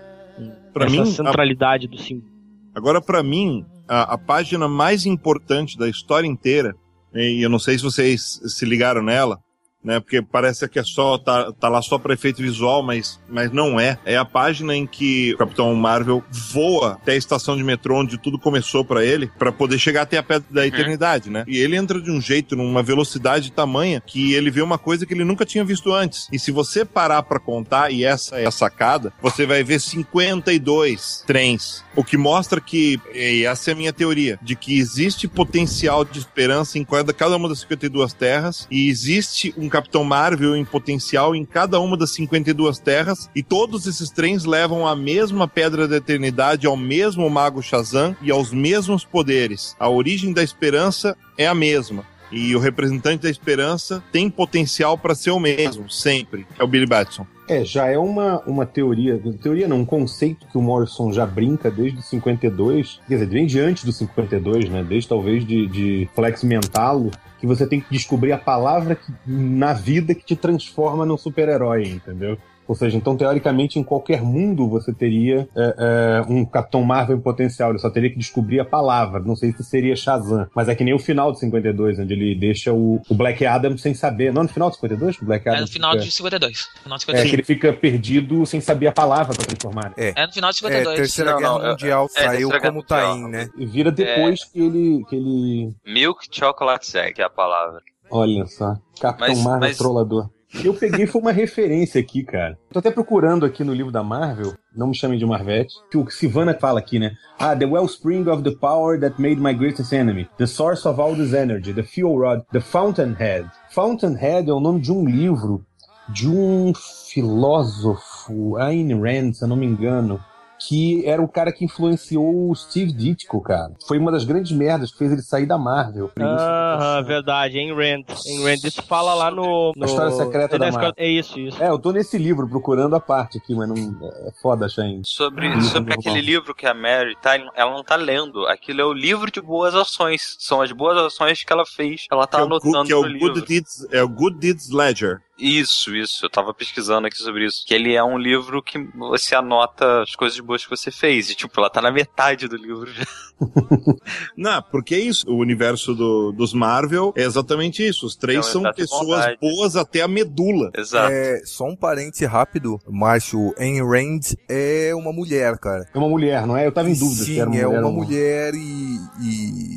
Pra 0.72 0.86
Essa 0.86 0.94
mim, 0.94 1.02
a- 1.02 1.06
centralidade 1.06 1.86
do 1.88 1.98
símbolo. 1.98 2.30
Agora, 2.74 3.00
pra 3.02 3.22
mim, 3.22 3.64
a, 3.86 4.14
a 4.14 4.18
página 4.18 4.66
mais 4.68 5.04
importante 5.04 5.76
da 5.78 5.88
história 5.88 6.26
inteira, 6.26 6.74
e 7.14 7.44
eu 7.44 7.50
não 7.50 7.58
sei 7.58 7.76
se 7.76 7.84
vocês 7.84 8.40
se 8.46 8.64
ligaram 8.64 9.02
nela, 9.02 9.38
né? 9.82 10.00
Porque 10.00 10.22
parece 10.22 10.68
que 10.68 10.78
é 10.78 10.84
só 10.84 11.18
tá, 11.18 11.52
tá 11.52 11.68
lá 11.68 11.82
só 11.82 11.98
para 11.98 12.14
efeito 12.14 12.42
visual, 12.42 12.82
mas, 12.82 13.20
mas 13.28 13.50
não 13.50 13.78
é. 13.78 13.98
É 14.04 14.16
a 14.16 14.24
página 14.24 14.74
em 14.76 14.86
que 14.86 15.34
o 15.34 15.38
Capitão 15.38 15.74
Marvel 15.74 16.22
voa 16.30 16.92
até 16.92 17.12
a 17.12 17.16
estação 17.16 17.56
de 17.56 17.64
metrô 17.64 18.00
onde 18.00 18.18
tudo 18.18 18.38
começou 18.38 18.84
para 18.84 19.04
ele, 19.04 19.30
para 19.38 19.52
poder 19.52 19.78
chegar 19.78 20.02
até 20.02 20.18
a 20.18 20.22
pedra 20.22 20.46
da 20.50 20.66
eternidade, 20.66 21.30
né? 21.30 21.44
E 21.46 21.58
ele 21.58 21.76
entra 21.76 22.00
de 22.00 22.10
um 22.10 22.20
jeito, 22.20 22.56
numa 22.56 22.82
velocidade 22.82 23.50
tamanha 23.50 24.02
que 24.04 24.34
ele 24.34 24.50
vê 24.50 24.62
uma 24.62 24.78
coisa 24.78 25.06
que 25.06 25.14
ele 25.14 25.24
nunca 25.24 25.44
tinha 25.44 25.64
visto 25.64 25.92
antes. 25.92 26.28
E 26.32 26.38
se 26.38 26.50
você 26.50 26.84
parar 26.84 27.22
para 27.22 27.40
contar 27.40 27.90
e 27.90 28.04
essa 28.04 28.36
é 28.36 28.46
a 28.46 28.50
sacada, 28.50 29.12
você 29.20 29.46
vai 29.46 29.62
ver 29.62 29.80
52 29.80 31.24
trens, 31.26 31.84
o 31.96 32.04
que 32.04 32.16
mostra 32.16 32.60
que 32.60 33.00
e 33.14 33.44
essa 33.44 33.70
é 33.70 33.72
a 33.72 33.76
minha 33.76 33.92
teoria, 33.92 34.38
de 34.42 34.54
que 34.54 34.78
existe 34.78 35.26
potencial 35.28 36.04
de 36.04 36.18
esperança 36.18 36.78
em 36.78 36.84
cada, 36.84 37.12
cada 37.12 37.36
uma 37.36 37.48
das 37.48 37.60
52 37.60 38.12
terras 38.12 38.66
e 38.70 38.88
existe 38.88 39.54
um 39.56 39.68
Capitão 39.72 40.04
Marvel 40.04 40.54
em 40.54 40.66
potencial 40.66 41.34
em 41.34 41.46
cada 41.46 41.80
uma 41.80 41.96
das 41.96 42.10
52 42.10 42.78
terras 42.78 43.30
e 43.34 43.42
todos 43.42 43.86
esses 43.86 44.10
trens 44.10 44.44
levam 44.44 44.86
a 44.86 44.94
mesma 44.94 45.48
Pedra 45.48 45.88
da 45.88 45.96
Eternidade, 45.96 46.66
ao 46.66 46.76
mesmo 46.76 47.28
Mago 47.30 47.62
Shazam 47.62 48.14
e 48.20 48.30
aos 48.30 48.52
mesmos 48.52 49.02
poderes. 49.02 49.74
A 49.80 49.88
origem 49.88 50.30
da 50.30 50.42
esperança 50.42 51.16
é 51.38 51.46
a 51.46 51.54
mesma. 51.54 52.11
E 52.32 52.56
o 52.56 52.58
representante 52.58 53.22
da 53.24 53.30
esperança 53.30 54.02
tem 54.10 54.30
potencial 54.30 54.96
para 54.96 55.14
ser 55.14 55.30
o 55.30 55.38
mesmo, 55.38 55.90
sempre. 55.90 56.46
É 56.58 56.64
o 56.64 56.66
Billy 56.66 56.86
Batson. 56.86 57.26
É, 57.48 57.64
já 57.64 57.86
é 57.88 57.98
uma, 57.98 58.40
uma 58.46 58.64
teoria, 58.64 59.20
teoria 59.42 59.68
não, 59.68 59.80
um 59.80 59.84
conceito 59.84 60.46
que 60.46 60.56
o 60.56 60.62
Morrison 60.62 61.12
já 61.12 61.26
brinca 61.26 61.70
desde 61.70 62.00
52, 62.02 63.00
quer 63.06 63.14
dizer, 63.14 63.26
vem 63.26 63.46
de 63.46 63.60
antes 63.60 63.84
do 63.84 63.92
52, 63.92 64.68
né? 64.70 64.82
Desde 64.82 65.08
talvez 65.08 65.46
de, 65.46 65.66
de 65.66 66.08
Flex 66.14 66.42
Mentalo, 66.44 67.10
que 67.38 67.46
você 67.46 67.66
tem 67.66 67.80
que 67.80 67.86
descobrir 67.90 68.32
a 68.32 68.38
palavra 68.38 68.94
que- 68.94 69.12
na 69.26 69.72
vida 69.74 70.14
que 70.14 70.24
te 70.24 70.36
transforma 70.36 71.04
num 71.04 71.18
super-herói, 71.18 71.82
entendeu? 71.84 72.38
Ou 72.68 72.74
seja, 72.74 72.96
então, 72.96 73.16
teoricamente, 73.16 73.78
em 73.78 73.82
qualquer 73.82 74.22
mundo 74.22 74.68
você 74.68 74.92
teria 74.92 75.48
é, 75.56 75.74
é, 75.78 76.22
um 76.32 76.44
Capitão 76.44 76.82
Marvel 76.82 77.16
em 77.16 77.20
potencial. 77.20 77.70
Ele 77.70 77.78
só 77.78 77.90
teria 77.90 78.10
que 78.10 78.18
descobrir 78.18 78.60
a 78.60 78.64
palavra. 78.64 79.20
Não 79.20 79.34
sei 79.36 79.52
se 79.52 79.62
seria 79.64 79.94
Shazam. 79.96 80.46
Mas 80.54 80.68
é 80.68 80.74
que 80.74 80.84
nem 80.84 80.94
o 80.94 80.98
final 80.98 81.32
de 81.32 81.40
52, 81.40 81.98
onde 81.98 82.12
ele 82.14 82.34
deixa 82.34 82.72
o, 82.72 83.00
o 83.08 83.14
Black 83.14 83.44
Adam 83.44 83.76
sem 83.76 83.94
saber. 83.94 84.32
Não, 84.32 84.42
no 84.44 84.48
final 84.48 84.68
de 84.70 84.76
52? 84.76 85.18
O 85.20 85.24
Black 85.24 85.46
É 85.48 85.50
Adam 85.52 85.62
no 85.62 85.68
final 85.68 85.92
fica- 85.92 86.04
de 86.04 86.10
52. 86.10 86.68
Final 86.82 86.98
de 86.98 87.04
É, 87.04 87.06
que 87.06 87.12
52. 87.12 87.32
ele 87.34 87.42
fica 87.42 87.72
perdido 87.72 88.46
sem 88.46 88.60
saber 88.60 88.86
a 88.86 88.92
palavra 88.92 89.34
pra 89.34 89.44
transformar. 89.44 89.92
É. 89.96 90.12
É 90.16 90.26
no 90.26 90.32
final 90.32 90.50
de 90.50 90.56
É, 90.56 90.60
52. 90.60 90.96
Terceira 90.96 91.30
Não, 91.32 91.38
Guerra 91.38 91.52
não, 91.58 91.66
é- 91.66 91.70
Mundial 91.70 92.06
é, 92.16 92.22
saiu 92.24 92.48
como 92.60 92.82
Taim, 92.82 93.22
Mundial. 93.22 93.28
né? 93.30 93.48
E 93.58 93.66
vira 93.66 93.90
depois 93.90 94.44
que 94.44 94.60
ele. 94.60 95.04
que 95.08 95.16
ele. 95.16 95.74
Milk 95.86 96.26
Chocolate 96.30 96.96
Egg 96.96 97.20
é 97.20 97.24
a 97.24 97.30
palavra. 97.30 97.80
Olha 98.10 98.44
só. 98.46 98.74
Capitão 99.00 99.28
Mas- 99.28 99.42
Marvel 99.42 99.60
mas- 99.68 99.78
Trollador. 99.78 100.28
Eu 100.64 100.74
peguei 100.74 101.06
foi 101.06 101.20
uma 101.20 101.32
referência 101.32 102.00
aqui, 102.00 102.22
cara. 102.22 102.58
Tô 102.70 102.78
até 102.78 102.90
procurando 102.90 103.46
aqui 103.46 103.64
no 103.64 103.72
livro 103.72 103.90
da 103.90 104.02
Marvel, 104.02 104.52
não 104.76 104.88
me 104.88 104.94
chamem 104.94 105.18
de 105.18 105.24
Marvete, 105.24 105.74
que 105.90 105.96
o 105.96 106.08
Sivana 106.10 106.54
fala 106.54 106.78
aqui, 106.78 106.98
né? 106.98 107.12
Ah, 107.38 107.56
the 107.56 107.64
wellspring 107.64 108.28
of 108.28 108.42
the 108.42 108.54
power 108.60 109.00
that 109.00 109.20
made 109.20 109.40
my 109.40 109.54
greatest 109.54 109.92
enemy, 109.92 110.28
the 110.36 110.46
source 110.46 110.86
of 110.86 111.00
all 111.00 111.14
this 111.16 111.32
energy, 111.32 111.72
the 111.72 111.82
fuel 111.82 112.18
rod, 112.18 112.42
the 112.52 112.60
fountainhead. 112.60 113.48
Fountainhead 113.70 114.48
é 114.48 114.52
o 114.52 114.60
nome 114.60 114.80
de 114.80 114.92
um 114.92 115.04
livro 115.04 115.64
de 116.08 116.28
um 116.28 116.72
filósofo, 116.74 118.56
Ayn 118.58 118.92
Rand, 119.00 119.32
se 119.32 119.44
eu 119.44 119.48
não 119.48 119.56
me 119.56 119.66
engano, 119.66 120.22
que 120.68 121.06
era 121.06 121.20
o 121.22 121.28
cara 121.28 121.52
que 121.52 121.64
influenciou 121.64 122.50
o 122.50 122.54
Steve 122.54 122.92
Ditko, 122.92 123.40
cara. 123.40 123.72
Foi 123.86 123.98
uma 123.98 124.12
das 124.12 124.24
grandes 124.24 124.52
merdas 124.52 124.92
que 124.92 124.98
fez 124.98 125.12
ele 125.12 125.22
sair 125.22 125.46
da 125.46 125.58
Marvel. 125.58 126.10
Aham, 126.18 127.02
verdade, 127.02 127.58
em 127.58 127.74
Rand. 127.74 128.04
Em 128.26 128.44
Rand, 128.44 128.64
isso 128.64 128.82
fala 128.82 129.14
lá 129.14 129.30
no. 129.30 129.72
no... 129.74 129.84
A 129.84 129.86
História 129.86 130.12
Secreta 130.12 130.56
é, 130.56 130.58
da 130.58 130.70
Marvel. 130.70 130.92
É 130.96 131.08
isso, 131.08 131.38
isso. 131.38 131.62
É, 131.62 131.68
eu 131.68 131.78
tô 131.78 131.92
nesse 131.92 132.16
livro 132.18 132.48
procurando 132.48 132.94
a 132.94 133.00
parte 133.00 133.38
aqui, 133.38 133.54
mas 133.54 133.68
não 133.68 133.76
é 133.76 134.32
foda 134.40 134.66
achar 134.66 134.82
ainda. 134.82 135.02
Sobre, 135.04 135.48
Livro 135.48 135.62
sobre 135.62 135.94
normal. 135.94 135.98
aquele 135.98 136.20
livro 136.20 136.54
que 136.54 136.66
a 136.66 136.74
Mary 136.74 137.16
tá, 137.20 137.36
ela 137.54 137.72
não 137.72 137.82
tá 137.82 137.96
lendo. 137.96 138.46
Aquilo 138.46 138.80
é 138.80 138.84
o 138.84 138.92
livro 138.92 139.30
de 139.30 139.40
boas 139.40 139.74
ações. 139.74 140.36
São 140.38 140.60
as 140.60 140.70
boas 140.72 140.96
ações 140.98 141.42
que 141.42 141.52
ela 141.52 141.66
fez. 141.66 142.06
Ela 142.10 142.26
tá 142.26 142.38
que 142.38 142.42
é 142.42 142.44
o, 142.44 142.46
anotando 142.46 142.86
que 142.86 142.92
é 142.92 142.96
o 142.96 143.02
no 143.02 143.08
livro. 143.08 143.34
Good 143.34 143.46
Deeds, 143.46 143.86
é 143.90 144.02
o 144.02 144.08
Good 144.08 144.38
Deeds 144.38 144.70
Ledger. 144.70 145.20
Isso, 145.38 145.94
isso. 145.96 146.24
Eu 146.26 146.30
tava 146.30 146.52
pesquisando 146.54 147.06
aqui 147.06 147.16
sobre 147.16 147.46
isso. 147.46 147.64
Que 147.66 147.74
ele 147.74 147.94
é 147.94 148.02
um 148.04 148.18
livro 148.18 148.62
que 148.62 148.78
você 148.96 149.34
anota 149.34 150.02
as 150.02 150.14
coisas 150.14 150.38
boas 150.40 150.64
que 150.64 150.70
você 150.70 150.90
fez. 150.90 151.30
E, 151.30 151.34
tipo, 151.34 151.58
ela 151.58 151.70
tá 151.70 151.80
na 151.80 151.90
metade 151.90 152.46
do 152.46 152.56
livro 152.56 152.86
já. 152.92 153.04
Não, 154.36 154.62
porque 154.70 154.94
é 154.94 155.00
isso. 155.00 155.28
O 155.28 155.36
universo 155.38 155.94
do- 155.94 156.32
dos 156.32 156.52
Marvel 156.52 157.12
é 157.16 157.22
exatamente 157.22 157.86
isso. 157.86 158.06
Os 158.06 158.14
três 158.14 158.46
É 158.46 158.50
são 158.50 158.62
pessoas 158.72 159.06
vontade. 159.06 159.38
boas 159.40 159.76
até 159.76 160.02
a 160.02 160.08
medula. 160.08 160.70
Exato. 160.76 161.10
É, 161.12 161.40
só 161.44 161.64
um 161.64 161.74
parêntese 161.76 162.24
rápido, 162.26 162.78
Márcio, 162.88 163.52
Ayn 163.58 163.80
Rand 163.82 164.20
é 164.48 164.92
uma 164.94 165.12
mulher, 165.12 165.58
cara. 165.58 165.88
É 165.92 165.98
uma 165.98 166.08
mulher, 166.08 166.46
não 166.46 166.56
é? 166.56 166.66
Eu 166.66 166.72
tava 166.72 166.88
em 166.90 166.94
dúvida 166.94 167.24
Sim, 167.24 167.34
se 167.34 167.40
era 167.40 167.48
uma 167.50 167.56
é 167.56 167.64
mulher 167.64 167.78
uma 167.80 167.88
ou 167.88 167.92
não. 167.96 168.04
mulher 168.04 168.54
e, 168.54 168.98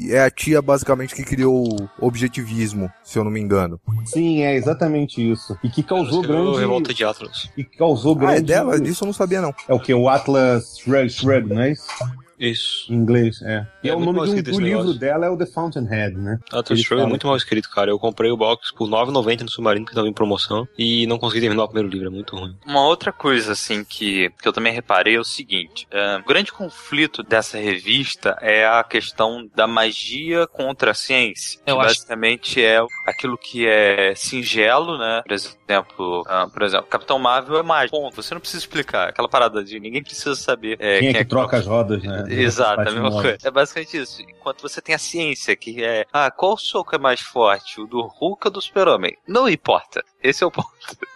e 0.07 0.11
é 0.11 0.23
a 0.23 0.29
tia 0.29 0.61
basicamente 0.61 1.15
que 1.15 1.23
criou 1.23 1.63
o 1.99 2.05
objetivismo, 2.05 2.91
se 3.03 3.17
eu 3.17 3.23
não 3.23 3.31
me 3.31 3.39
engano. 3.39 3.79
Sim, 4.05 4.43
é 4.43 4.55
exatamente 4.55 5.21
isso. 5.31 5.44
E 5.63 5.69
que 5.69 5.83
causou 5.83 6.21
grande. 6.21 6.59
Revolta 6.59 6.93
de 6.93 7.03
Atlas. 7.03 7.49
E 7.57 7.63
que 7.63 7.77
causou 7.77 8.13
Ah, 8.13 8.19
grande. 8.19 8.37
é 8.37 8.41
dela? 8.41 8.79
Disso 8.79 9.03
eu 9.03 9.07
não 9.07 9.13
sabia 9.13 9.41
não. 9.41 9.53
É 9.67 9.73
o 9.73 9.79
que? 9.79 9.93
O 9.93 10.07
Atlas 10.09 10.77
Shrugged, 10.79 11.09
Shrugged, 11.13 11.53
não 11.53 11.61
é 11.61 11.71
isso? 11.71 11.87
Isso. 12.39 12.91
Em 12.91 12.95
inglês, 12.95 13.41
é. 13.41 13.65
E 13.83 13.89
É 13.89 13.91
é 13.91 13.95
o 13.95 13.99
nome 13.99 14.19
do, 14.19 14.25
escrito 14.25 14.51
do 14.51 14.59
livro 14.59 14.93
dela 14.93 15.25
é 15.25 15.29
o 15.29 15.37
The 15.37 15.45
Fountainhead, 15.45 16.15
né? 16.15 16.39
Ele 16.69 16.81
Shrugged 16.81 17.05
é 17.05 17.09
muito 17.09 17.27
mal 17.27 17.35
escrito, 17.37 17.69
cara. 17.69 17.89
Eu 17.91 17.99
comprei 17.99 18.29
o 18.31 18.37
box 18.37 18.73
por 18.73 18.89
9,90 18.89 19.41
no 19.43 19.49
Submarino, 19.49 19.85
que 19.85 19.93
tava 19.95 20.07
em 20.07 20.13
promoção, 20.13 20.67
e 20.77 21.07
não 21.07 21.17
consegui 21.17 21.41
terminar 21.41 21.63
o 21.63 21.67
primeiro 21.67 21.89
livro, 21.89 22.07
é 22.07 22.11
muito 22.11 22.35
ruim. 22.35 22.55
Uma 22.65 22.85
outra 22.85 23.11
coisa, 23.11 23.53
assim, 23.53 23.83
que, 23.83 24.29
que 24.41 24.47
eu 24.47 24.53
também 24.53 24.73
reparei 24.73 25.15
é 25.15 25.19
o 25.19 25.23
seguinte: 25.23 25.87
é, 25.91 26.17
o 26.17 26.23
grande 26.25 26.51
conflito 26.51 27.23
dessa 27.23 27.57
revista 27.57 28.37
é 28.41 28.65
a 28.65 28.83
questão 28.83 29.47
da 29.55 29.67
magia 29.67 30.47
contra 30.47 30.91
a 30.91 30.93
ciência. 30.93 31.59
Eu 31.65 31.75
que 31.75 31.81
acho- 31.81 31.95
basicamente 31.95 32.63
é 32.63 32.79
aquilo 33.07 33.37
que 33.37 33.65
é 33.67 34.13
singelo, 34.15 34.97
né? 34.97 35.21
Por 35.25 35.33
exemplo, 35.33 36.23
ah, 36.27 36.47
por 36.51 36.61
exemplo, 36.63 36.87
Capitão 36.87 37.17
Marvel 37.19 37.57
é 37.59 37.63
mágico. 37.63 37.97
Ponto. 37.97 38.15
Você 38.15 38.33
não 38.33 38.41
precisa 38.41 38.61
explicar. 38.61 39.09
Aquela 39.09 39.29
parada 39.29 39.63
de 39.63 39.79
ninguém 39.79 40.03
precisa 40.03 40.35
saber 40.35 40.77
é, 40.79 40.99
Quem 40.99 41.09
é 41.09 41.13
que 41.13 41.25
troca 41.25 41.57
as 41.57 41.65
rodas, 41.65 42.03
né? 42.03 42.24
Exato, 42.31 42.71
a 42.73 42.75
Parte 42.77 42.93
mesma 42.93 43.09
nova. 43.09 43.21
coisa. 43.21 43.37
É 43.43 43.51
basicamente 43.51 43.97
isso. 43.97 44.21
Enquanto 44.21 44.61
você 44.61 44.81
tem 44.81 44.95
a 44.95 44.99
ciência, 44.99 45.55
que 45.55 45.83
é, 45.83 46.05
ah, 46.11 46.29
qual 46.31 46.57
soco 46.57 46.95
é 46.95 46.97
mais 46.99 47.21
forte, 47.21 47.81
o 47.81 47.87
do 47.87 48.01
Hulk 48.01 48.47
ou 48.47 48.51
do 48.53 48.61
Super-Homem? 48.61 49.17
Não 49.27 49.47
importa. 49.49 50.03
Esse 50.25 50.43
é 50.43 50.47
o 50.47 50.51
ponto. 50.51 50.69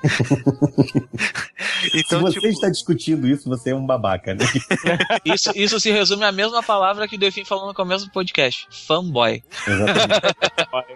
então, 1.93 2.19
Se 2.19 2.21
você 2.21 2.33
tipo, 2.33 2.47
está 2.47 2.69
discutindo 2.69 3.27
isso, 3.27 3.49
você 3.49 3.71
é 3.71 3.75
um 3.75 3.85
babaca, 3.85 4.35
né? 4.35 4.45
Isso, 5.25 5.51
isso 5.55 5.79
se 5.79 5.91
resume 5.91 6.23
à 6.23 6.31
mesma 6.31 6.63
palavra 6.63 7.07
que 7.07 7.15
o 7.15 7.19
Delfim 7.19 7.43
falou 7.43 7.67
no 7.67 7.73
começo 7.73 8.05
do 8.05 8.11
podcast. 8.11 8.67
Fanboy. 8.87 9.43
Exatamente. 9.67 10.19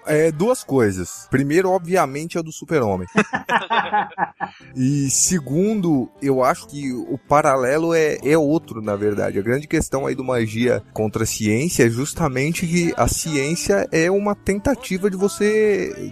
É 0.06 0.32
duas 0.32 0.63
coisas. 0.63 1.28
Primeiro, 1.30 1.69
obviamente, 1.69 2.38
é 2.38 2.43
do 2.43 2.52
super-homem. 2.52 3.08
e 4.76 5.10
segundo, 5.10 6.10
eu 6.21 6.43
acho 6.43 6.67
que 6.67 6.91
o 6.93 7.17
paralelo 7.17 7.93
é, 7.93 8.17
é 8.23 8.38
outro, 8.38 8.82
na 8.82 8.95
verdade. 8.95 9.39
A 9.39 9.41
grande 9.41 9.67
questão 9.67 10.06
aí 10.06 10.15
do 10.15 10.23
magia 10.23 10.84
contra 10.93 11.23
a 11.23 11.28
ciência 11.28 11.86
é 11.86 11.89
justamente 11.89 12.65
que 12.65 12.93
a 12.95 13.08
ciência 13.08 13.88
é 13.91 14.10
uma 14.10 14.36
tentativa 14.36 15.10
de 15.10 15.17
você... 15.17 16.12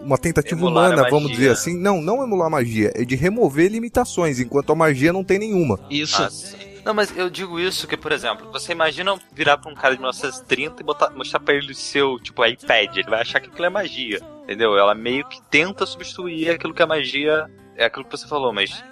Uma 0.00 0.18
tentativa 0.18 0.60
Emular 0.60 0.92
humana, 0.92 1.08
vamos 1.10 1.30
magia. 1.30 1.41
Dizer 1.42 1.52
assim. 1.52 1.78
Não, 1.78 2.00
não 2.00 2.22
emular 2.22 2.50
magia. 2.50 2.92
É 2.94 3.04
de 3.04 3.16
remover 3.16 3.70
limitações, 3.70 4.40
enquanto 4.40 4.72
a 4.72 4.74
magia 4.74 5.12
não 5.12 5.24
tem 5.24 5.38
nenhuma. 5.38 5.78
Isso. 5.90 6.22
Ah. 6.22 6.72
Não, 6.84 6.92
mas 6.92 7.16
eu 7.16 7.30
digo 7.30 7.60
isso 7.60 7.86
que, 7.86 7.96
por 7.96 8.10
exemplo, 8.10 8.50
você 8.50 8.72
imagina 8.72 9.16
virar 9.32 9.56
pra 9.56 9.70
um 9.70 9.74
cara 9.74 9.94
de 9.94 10.00
1930 10.00 10.82
e 10.82 10.84
botar, 10.84 11.10
mostrar 11.10 11.38
pra 11.38 11.54
ele 11.54 11.70
o 11.70 11.74
seu, 11.74 12.18
tipo, 12.18 12.44
iPad. 12.44 12.96
Ele 12.96 13.08
vai 13.08 13.20
achar 13.20 13.38
que 13.40 13.48
aquilo 13.48 13.66
é 13.66 13.70
magia. 13.70 14.20
Entendeu? 14.42 14.76
Ela 14.76 14.94
meio 14.94 15.24
que 15.28 15.40
tenta 15.42 15.86
substituir 15.86 16.50
aquilo 16.50 16.74
que 16.74 16.82
a 16.82 16.86
magia. 16.86 17.48
É 17.76 17.84
aquilo 17.84 18.04
que 18.04 18.10
você 18.10 18.26
falou, 18.26 18.52
mas. 18.52 18.82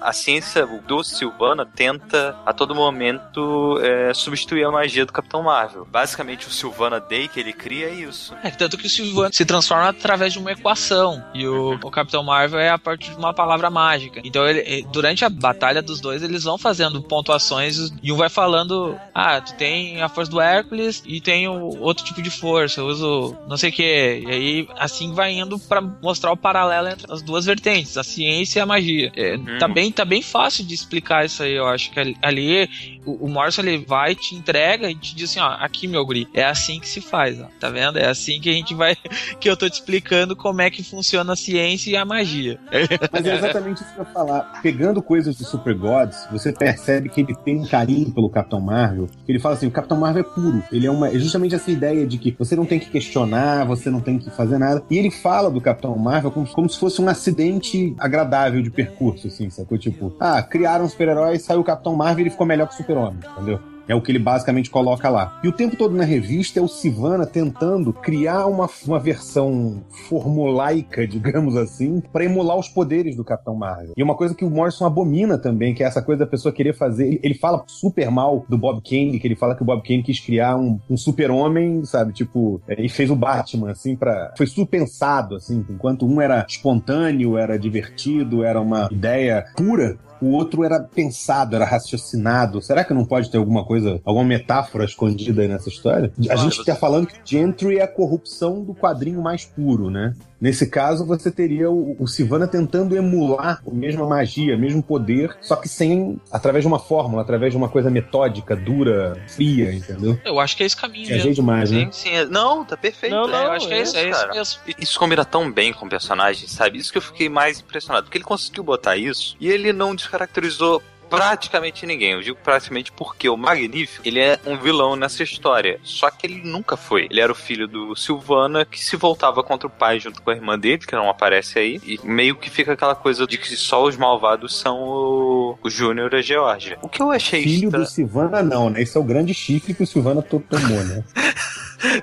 A 0.00 0.12
ciência 0.12 0.66
do 0.66 1.02
Silvana 1.02 1.64
tenta 1.66 2.36
a 2.44 2.52
todo 2.52 2.74
momento 2.74 3.78
é, 3.82 4.12
substituir 4.14 4.64
a 4.64 4.70
magia 4.70 5.04
do 5.04 5.12
Capitão 5.12 5.42
Marvel. 5.42 5.86
Basicamente, 5.90 6.46
o 6.46 6.50
Silvana 6.50 7.00
Day 7.00 7.28
que 7.28 7.40
ele 7.40 7.52
cria 7.52 7.88
é 7.88 7.94
isso. 7.94 8.34
É, 8.42 8.50
tanto 8.50 8.76
que 8.76 8.86
o 8.86 8.90
Silvano 8.90 9.32
se 9.32 9.44
transforma 9.44 9.88
através 9.88 10.32
de 10.32 10.38
uma 10.38 10.52
equação. 10.52 11.22
E 11.34 11.46
o, 11.46 11.74
o 11.74 11.90
Capitão 11.90 12.22
Marvel 12.22 12.60
é 12.60 12.70
a 12.70 12.78
partir 12.78 13.10
de 13.10 13.16
uma 13.16 13.34
palavra 13.34 13.70
mágica. 13.70 14.20
Então, 14.24 14.46
ele, 14.46 14.86
durante 14.92 15.24
a 15.24 15.28
batalha 15.28 15.82
dos 15.82 16.00
dois, 16.00 16.22
eles 16.22 16.44
vão 16.44 16.58
fazendo 16.58 17.02
pontuações 17.02 17.92
e 18.02 18.12
um 18.12 18.16
vai 18.16 18.28
falando: 18.28 18.98
Ah, 19.14 19.40
tu 19.40 19.54
tem 19.54 20.02
a 20.02 20.08
força 20.08 20.30
do 20.30 20.40
Hércules 20.40 21.02
e 21.06 21.20
tem 21.20 21.48
o 21.48 21.78
outro 21.80 22.04
tipo 22.04 22.22
de 22.22 22.30
força. 22.30 22.80
Eu 22.80 22.86
uso 22.86 23.36
não 23.46 23.56
sei 23.56 23.70
o 23.70 23.72
que. 23.72 24.24
E 24.26 24.30
aí, 24.30 24.68
assim 24.78 25.12
vai 25.12 25.32
indo 25.32 25.58
pra 25.58 25.80
mostrar 25.80 26.32
o 26.32 26.36
paralelo 26.36 26.88
entre 26.88 27.12
as 27.12 27.22
duas 27.22 27.44
vertentes, 27.44 27.96
a 27.96 28.04
ciência 28.04 28.60
e 28.60 28.62
a 28.62 28.66
magia. 28.66 29.12
É, 29.16 29.36
tá, 29.58 29.68
bem, 29.68 29.85
tá 29.92 30.04
bem 30.04 30.22
fácil 30.22 30.64
de 30.64 30.74
explicar 30.74 31.24
isso 31.24 31.42
aí, 31.42 31.52
eu 31.54 31.66
acho 31.66 31.90
que 31.90 31.98
ali- 32.00 32.16
ali 32.22 32.68
o, 33.04 33.26
o 33.26 33.28
Morrison 33.28 33.62
ele 33.62 33.84
vai, 33.86 34.14
te 34.14 34.34
entrega 34.34 34.90
e 34.90 34.94
te 34.94 35.14
diz 35.14 35.30
assim, 35.30 35.40
ó, 35.40 35.48
aqui 35.60 35.86
meu 35.86 36.04
guri, 36.04 36.26
é 36.34 36.44
assim 36.44 36.80
que 36.80 36.88
se 36.88 37.00
faz, 37.00 37.40
ó, 37.40 37.46
tá 37.60 37.70
vendo? 37.70 37.98
É 37.98 38.08
assim 38.08 38.40
que 38.40 38.48
a 38.50 38.52
gente 38.52 38.74
vai, 38.74 38.96
que 39.40 39.48
eu 39.48 39.56
tô 39.56 39.68
te 39.68 39.74
explicando 39.74 40.34
como 40.36 40.60
é 40.62 40.70
que 40.70 40.82
funciona 40.82 41.32
a 41.32 41.36
ciência 41.36 41.90
e 41.90 41.96
a 41.96 42.04
magia. 42.04 42.58
Mas 43.12 43.26
é 43.26 43.34
exatamente 43.34 43.82
isso 43.82 43.92
que 43.92 44.00
eu 44.00 44.04
ia 44.04 44.10
falar. 44.12 44.60
Pegando 44.62 45.02
coisas 45.02 45.36
do 45.36 45.44
Super 45.44 45.74
Gods, 45.74 46.26
você 46.30 46.52
percebe 46.52 47.08
que 47.08 47.20
ele 47.20 47.34
tem 47.44 47.56
um 47.56 47.66
carinho 47.66 48.10
pelo 48.12 48.28
Capitão 48.28 48.60
Marvel. 48.60 49.08
Ele 49.28 49.38
fala 49.38 49.54
assim: 49.54 49.66
o 49.66 49.70
Capitão 49.70 49.98
Marvel 49.98 50.22
é 50.22 50.34
puro. 50.34 50.62
Ele 50.72 50.86
é 50.86 50.90
uma. 50.90 51.08
É 51.08 51.18
justamente 51.18 51.54
essa 51.54 51.70
ideia 51.70 52.06
de 52.06 52.18
que 52.18 52.34
você 52.38 52.56
não 52.56 52.64
tem 52.66 52.78
que 52.78 52.90
questionar, 52.90 53.64
você 53.64 53.90
não 53.90 54.00
tem 54.00 54.18
que 54.18 54.30
fazer 54.30 54.58
nada. 54.58 54.82
E 54.90 54.96
ele 54.98 55.10
fala 55.10 55.50
do 55.50 55.60
Capitão 55.60 55.96
Marvel 55.96 56.30
como, 56.30 56.46
como 56.48 56.68
se 56.68 56.78
fosse 56.78 57.00
um 57.00 57.08
acidente 57.08 57.94
agradável 57.98 58.62
de 58.62 58.70
percurso, 58.70 59.26
assim, 59.28 59.48
sacou? 59.50 59.75
Tipo, 59.78 60.14
ah, 60.20 60.42
criaram 60.42 60.84
um 60.84 60.88
super-herói, 60.88 61.38
saiu 61.38 61.60
o 61.60 61.64
Capitão 61.64 61.94
Marvel 61.94 62.20
e 62.20 62.22
ele 62.22 62.30
ficou 62.30 62.46
melhor 62.46 62.66
que 62.68 62.74
o 62.74 62.76
Super-Homem, 62.76 63.20
entendeu? 63.32 63.75
É 63.88 63.94
o 63.94 64.00
que 64.00 64.12
ele 64.12 64.18
basicamente 64.18 64.70
coloca 64.70 65.08
lá. 65.08 65.40
E 65.42 65.48
o 65.48 65.52
tempo 65.52 65.76
todo 65.76 65.94
na 65.94 66.04
revista 66.04 66.58
é 66.58 66.62
o 66.62 66.68
Sivana 66.68 67.26
tentando 67.26 67.92
criar 67.92 68.46
uma, 68.46 68.68
uma 68.86 68.98
versão 68.98 69.82
formulaica, 70.08 71.06
digamos 71.08 71.56
assim, 71.56 72.00
para 72.12 72.24
emular 72.24 72.56
os 72.56 72.68
poderes 72.68 73.16
do 73.16 73.24
Capitão 73.24 73.54
Marvel. 73.54 73.94
E 73.96 74.02
uma 74.02 74.14
coisa 74.14 74.34
que 74.34 74.44
o 74.44 74.50
Morrison 74.50 74.86
abomina 74.86 75.38
também, 75.38 75.74
que 75.74 75.82
é 75.82 75.86
essa 75.86 76.02
coisa 76.02 76.24
da 76.24 76.30
pessoa 76.30 76.52
querer 76.52 76.74
fazer. 76.74 77.06
Ele, 77.06 77.20
ele 77.22 77.34
fala 77.34 77.64
super 77.66 78.10
mal 78.10 78.44
do 78.48 78.56
Bob 78.56 78.80
Kane, 78.82 79.18
que 79.18 79.26
ele 79.26 79.36
fala 79.36 79.54
que 79.54 79.62
o 79.62 79.66
Bob 79.66 79.82
Kane 79.82 80.02
quis 80.02 80.20
criar 80.20 80.56
um, 80.56 80.78
um 80.88 80.96
super-homem, 80.96 81.84
sabe? 81.84 82.12
Tipo, 82.12 82.60
é, 82.68 82.80
e 82.80 82.88
fez 82.88 83.10
o 83.10 83.16
Batman, 83.16 83.70
assim, 83.70 83.96
para 83.96 84.32
Foi 84.36 84.46
super 84.46 84.76
pensado, 84.76 85.36
assim. 85.36 85.64
Enquanto 85.70 86.06
um 86.06 86.20
era 86.20 86.44
espontâneo, 86.46 87.38
era 87.38 87.58
divertido, 87.58 88.44
era 88.44 88.60
uma 88.60 88.88
ideia 88.92 89.44
pura, 89.56 89.98
o 90.20 90.30
outro 90.30 90.64
era 90.64 90.80
pensado, 90.80 91.54
era 91.56 91.64
raciocinado. 91.64 92.60
Será 92.62 92.84
que 92.84 92.94
não 92.94 93.04
pode 93.04 93.30
ter 93.30 93.38
alguma 93.38 93.64
coisa, 93.64 94.00
alguma 94.04 94.24
metáfora 94.24 94.84
escondida 94.84 95.42
aí 95.42 95.48
nessa 95.48 95.68
história? 95.68 96.12
A 96.30 96.36
gente 96.36 96.56
você- 96.56 96.64
tá 96.64 96.74
falando 96.76 97.06
que 97.06 97.16
Gentry 97.24 97.78
é 97.78 97.82
a 97.82 97.88
corrupção 97.88 98.62
do 98.62 98.74
quadrinho 98.74 99.22
mais 99.22 99.44
puro, 99.44 99.90
né? 99.90 100.14
Nesse 100.40 100.66
caso, 100.66 101.06
você 101.06 101.30
teria 101.30 101.70
o, 101.70 101.96
o 101.98 102.06
Sivana 102.06 102.46
tentando 102.46 102.94
emular 102.96 103.62
a 103.66 103.70
mesma 103.74 104.06
magia, 104.06 104.54
o 104.54 104.58
mesmo 104.58 104.82
poder, 104.82 105.34
só 105.40 105.56
que 105.56 105.68
sem, 105.68 106.20
através 106.30 106.62
de 106.62 106.68
uma 106.68 106.78
fórmula, 106.78 107.22
através 107.22 107.52
de 107.52 107.56
uma 107.56 107.68
coisa 107.70 107.90
metódica, 107.90 108.54
dura, 108.54 109.16
fria, 109.28 109.72
entendeu? 109.72 110.18
Eu 110.24 110.38
acho 110.38 110.54
que 110.56 110.62
é 110.62 110.66
esse 110.66 110.76
caminho 110.76 111.06
Viajei 111.06 111.28
mesmo. 111.30 111.42
demais, 111.42 111.70
né? 111.70 111.88
Sim, 111.90 112.10
sim. 112.10 112.10
é- 112.10 112.26
Não, 112.26 112.64
tá 112.64 112.76
perfeito. 112.76 113.14
Não, 113.14 113.26
não, 113.26 113.34
É, 113.38 113.46
eu 113.46 113.52
acho 113.52 113.66
que 113.68 113.74
é 113.74 113.82
isso, 113.82 113.96
é 113.96 114.10
isso 114.10 114.20
cara. 114.20 114.34
mesmo. 114.34 114.60
Isso 114.78 114.98
combina 114.98 115.24
tão 115.24 115.50
bem 115.50 115.72
com 115.72 115.86
o 115.86 115.88
personagem, 115.88 116.46
sabe? 116.48 116.78
Isso 116.78 116.92
que 116.92 116.98
eu 116.98 117.02
fiquei 117.02 117.28
mais 117.30 117.60
impressionado. 117.60 118.04
Porque 118.04 118.18
ele 118.18 118.24
conseguiu 118.24 118.62
botar 118.62 118.96
isso 118.96 119.36
e 119.40 119.48
ele 119.48 119.72
não 119.72 119.94
descaracterizou 119.94 120.82
praticamente 121.08 121.86
ninguém. 121.86 122.12
Eu 122.12 122.22
digo 122.22 122.38
praticamente 122.42 122.92
porque 122.92 123.28
o 123.28 123.36
Magnífico, 123.36 124.06
ele 124.06 124.20
é 124.20 124.38
um 124.46 124.56
vilão 124.56 124.96
nessa 124.96 125.22
história. 125.22 125.78
Só 125.82 126.10
que 126.10 126.26
ele 126.26 126.42
nunca 126.44 126.76
foi. 126.76 127.06
Ele 127.10 127.20
era 127.20 127.30
o 127.30 127.34
filho 127.34 127.66
do 127.68 127.94
Silvana 127.96 128.64
que 128.64 128.78
se 128.82 128.96
voltava 128.96 129.42
contra 129.42 129.66
o 129.66 129.70
pai 129.70 129.98
junto 130.00 130.20
com 130.22 130.30
a 130.30 130.34
irmã 130.34 130.58
dele, 130.58 130.78
que 130.86 130.94
não 130.94 131.08
aparece 131.08 131.58
aí. 131.58 131.80
E 131.84 131.98
meio 132.04 132.36
que 132.36 132.50
fica 132.50 132.72
aquela 132.72 132.94
coisa 132.94 133.26
de 133.26 133.38
que 133.38 133.56
só 133.56 133.84
os 133.84 133.96
malvados 133.96 134.58
são 134.58 134.78
o, 134.82 135.58
o 135.62 135.70
Júnior 135.70 136.12
e 136.14 136.16
a 136.16 136.22
Georgia. 136.22 136.78
O 136.82 136.88
que 136.88 137.00
eu 137.02 137.10
achei 137.10 137.42
Filho 137.42 137.66
estra- 137.68 137.80
do 137.80 137.86
Sivana, 137.86 138.42
não, 138.42 138.70
né? 138.70 138.82
Esse 138.82 138.96
é 138.96 139.00
o 139.00 139.04
grande 139.04 139.32
chifre 139.34 139.74
que 139.74 139.82
o 139.82 139.86
Sivana 139.86 140.22
to- 140.22 140.42
tomou, 140.48 140.82
né? 140.84 141.04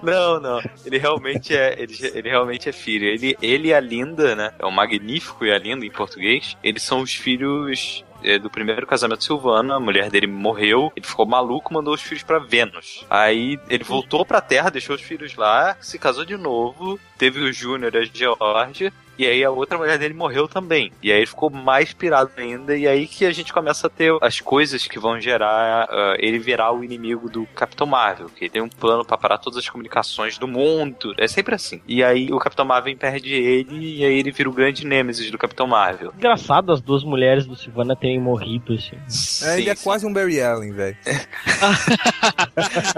Não, 0.04 0.39
não. 0.39 0.62
Ele 0.86 1.00
realmente 1.00 1.54
é, 1.56 1.76
ele, 1.82 1.98
ele 2.13 2.30
realmente 2.30 2.70
é 2.70 2.72
filho. 2.72 3.06
Ele, 3.08 3.36
ele 3.42 3.70
e 3.70 3.74
a 3.74 3.80
Linda, 3.80 4.36
né? 4.36 4.52
É 4.60 4.66
o 4.66 4.72
Magnífico 4.72 5.44
e 5.46 5.52
a 5.52 5.58
Linda 5.58 5.84
em 5.84 5.89
português. 5.92 6.56
Eles 6.63 6.84
são 6.84 7.02
os 7.02 7.13
filhos 7.16 8.06
do 8.42 8.50
primeiro 8.50 8.88
casamento 8.88 9.20
de 9.20 9.26
Silvana. 9.26 9.76
A 9.76 9.80
mulher 9.80 10.10
dele 10.10 10.28
morreu. 10.28 10.92
Ele 10.96 11.06
ficou 11.06 11.26
maluco, 11.26 11.74
mandou 11.74 11.94
os 11.94 12.02
filhos 12.02 12.24
pra 12.24 12.40
Vênus. 12.40 13.06
Aí 13.10 13.60
ele 13.70 13.84
voltou 13.84 14.26
pra 14.26 14.42
Terra, 14.42 14.70
deixou 14.70 14.96
os 14.96 15.02
filhos 15.02 15.36
lá, 15.36 15.76
se 15.80 16.00
casou 16.00 16.26
de 16.26 16.38
novo. 16.38 17.00
Teve 17.18 17.42
o 17.42 17.54
Júnior 17.54 17.94
e 17.96 17.98
a 17.98 18.04
Georgia. 18.04 18.94
E 19.17 19.26
aí 19.26 19.43
a 19.43 19.52
outra 19.52 19.78
mulher 19.78 19.97
dele 19.97 20.13
morreu 20.13 20.47
também. 20.47 20.91
E 21.02 21.12
aí 21.12 21.17
ele 21.19 21.28
ficou 21.28 21.49
mais 21.49 21.93
pirado 21.93 22.32
ainda. 22.38 22.76
E 22.76 22.88
aí 22.88 23.08
que 23.08 23.26
a 23.26 23.32
gente 23.32 23.54
começa 23.54 23.88
a 23.88 23.89
ter 23.89 24.15
as 24.21 24.39
coisas 24.39 24.88
que 24.88 24.99
vão 24.99 25.19
gerar 25.19 25.88
ah, 25.89 26.15
ele 26.19 26.39
virar 26.39 26.71
o 26.71 26.84
inimigo 26.84 27.30
do 27.30 27.45
Capitão 27.56 27.86
Marvel. 27.88 28.30
Que 28.30 28.45
ele 28.45 28.52
tem 28.52 28.62
um 28.62 28.69
plano 28.69 29.06
pra 29.06 29.17
parar 29.17 29.38
todas 29.38 29.60
as 29.60 29.69
comunicações 29.69 30.38
do 30.38 30.47
mundo. 30.47 31.13
É 31.17 31.28
sempre 31.28 31.56
assim. 31.56 31.82
E 31.88 32.04
aí 32.04 32.32
o 32.32 32.39
Capitão 32.39 32.65
Marvel 32.65 32.95
perde 32.97 33.34
ele. 33.34 33.99
E 33.99 34.06
aí 34.06 34.19
ele 34.19 34.32
vira 34.32 34.49
o 34.49 34.54
grande 34.54 34.86
nêmesis 34.86 35.30
do 35.30 35.38
Capitão 35.38 35.67
Marvel. 35.67 36.13
Engraçado 36.17 36.71
as 36.71 36.82
duas 36.82 37.04
mulheres 37.04 37.45
do 37.45 37.56
Sivana 37.56 37.95
terem 37.95 38.19
morrido, 38.19 38.73
assim. 38.73 38.97
É, 39.45 39.60
ele 39.60 39.69
é 39.69 39.76
Sim, 39.76 39.84
quase 39.84 40.06
um 40.06 40.13
Barry 40.13 40.41
Allen, 40.41 40.73
velho. 40.73 40.97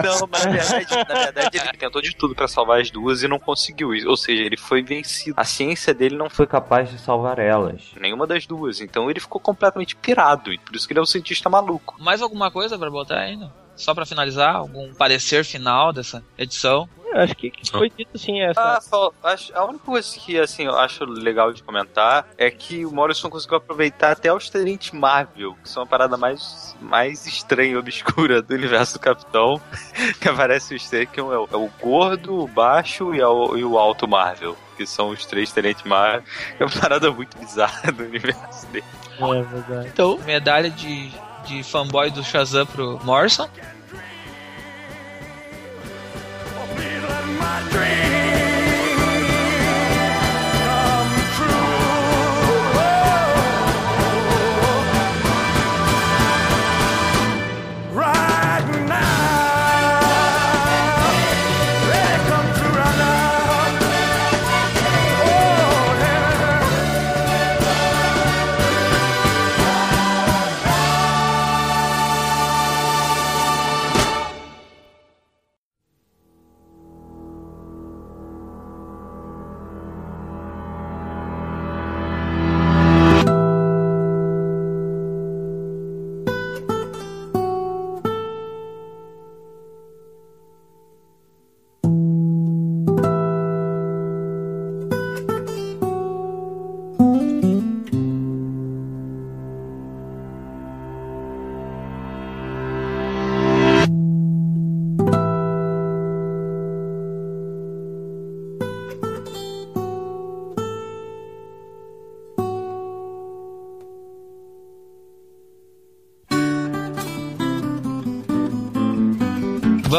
Não, 0.04 0.28
mas 0.32 0.46
na 0.46 0.52
verdade, 0.52 0.96
na 1.08 1.20
verdade 1.24 1.58
ele 1.58 1.78
tentou 1.78 2.02
de 2.02 2.16
tudo 2.16 2.36
pra 2.36 2.48
salvar 2.48 2.82
as 2.82 2.92
duas 2.92 3.24
e 3.24 3.28
não 3.28 3.40
conseguiu. 3.40 3.90
Ou 4.08 4.18
seja, 4.18 4.44
ele 4.44 4.58
foi 4.58 4.84
vencido. 4.84 5.36
A 5.38 5.44
ciência 5.44 5.94
dele 5.94 6.05
não 6.14 6.30
foi 6.30 6.46
capaz 6.46 6.92
de 6.92 7.00
salvar 7.00 7.40
elas. 7.40 7.94
Nenhuma 8.00 8.28
das 8.28 8.46
duas. 8.46 8.82
Então 8.82 9.10
ele 9.10 9.20
ficou 9.20 9.42
completamente 9.42 9.96
pirado. 9.96 10.54
E 10.54 10.60
por 10.60 10.76
isso 10.76 10.86
que 10.86 10.94
ele 10.94 11.00
é 11.00 11.04
um 11.04 11.08
cientista 11.08 11.50
maluco. 11.50 11.96
Mais 11.98 12.22
alguma 12.22 12.52
coisa 12.52 12.78
pra 12.78 12.92
botar 12.92 13.20
ainda? 13.20 13.52
Só 13.76 13.94
pra 13.94 14.06
finalizar, 14.06 14.56
algum 14.56 14.94
parecer 14.94 15.44
final 15.44 15.92
dessa 15.92 16.24
edição? 16.38 16.88
Acho 17.18 17.34
que, 17.36 17.50
que 17.50 17.72
foi 17.72 17.90
dito 17.90 18.10
assim, 18.14 18.42
essa. 18.42 18.62
Ah, 18.62 18.82
só, 18.82 19.12
acho, 19.24 19.56
a 19.58 19.64
única 19.64 19.86
coisa 19.86 20.20
que 20.20 20.38
assim, 20.38 20.66
eu 20.66 20.78
acho 20.78 21.06
legal 21.06 21.54
de 21.54 21.64
comentar 21.64 22.28
é 22.38 22.52
que 22.52 22.86
o 22.86 22.92
Morrison 22.92 23.30
conseguiu 23.30 23.58
aproveitar 23.58 24.12
até 24.12 24.34
os 24.34 24.50
Tenente 24.50 24.94
Marvel, 24.94 25.56
que 25.64 25.70
são 25.70 25.84
a 25.84 25.86
parada 25.86 26.18
mais, 26.18 26.76
mais 26.82 27.26
estranha 27.26 27.72
e 27.72 27.78
obscura 27.78 28.42
do 28.42 28.54
universo 28.54 28.96
do 28.96 29.00
Capitão, 29.00 29.62
que 30.20 30.28
aparece 30.28 30.76
os 30.76 30.90
três, 30.90 31.10
que 31.10 31.20
é 31.20 31.24
o, 31.24 31.32
é 31.52 31.56
o 31.56 31.70
gordo, 31.82 32.44
o 32.44 32.48
baixo 32.48 33.16
e, 33.16 33.22
o- 33.24 33.58
e 33.58 33.64
o 33.64 33.78
alto 33.80 34.08
Marvel. 34.08 34.58
Que 34.76 34.86
são 34.86 35.10
os 35.10 35.26
três 35.26 35.54
Tenente 35.54 35.88
Marvel. 35.88 36.22
É 36.60 36.66
uma 36.66 36.82
parada 36.82 37.10
muito 37.10 37.38
bizarra 37.38 37.94
do 37.94 38.04
universo 38.04 38.68
dele. 38.68 38.84
É 39.18 39.42
verdade. 39.42 39.88
Então, 39.88 40.18
medalha 40.26 40.70
de, 40.70 41.12
de 41.46 41.64
fanboy 41.64 42.12
do 42.12 42.22
Shazam 42.22 42.66
pro 42.66 43.00
Morrison. 43.06 43.48
Right 47.38 48.15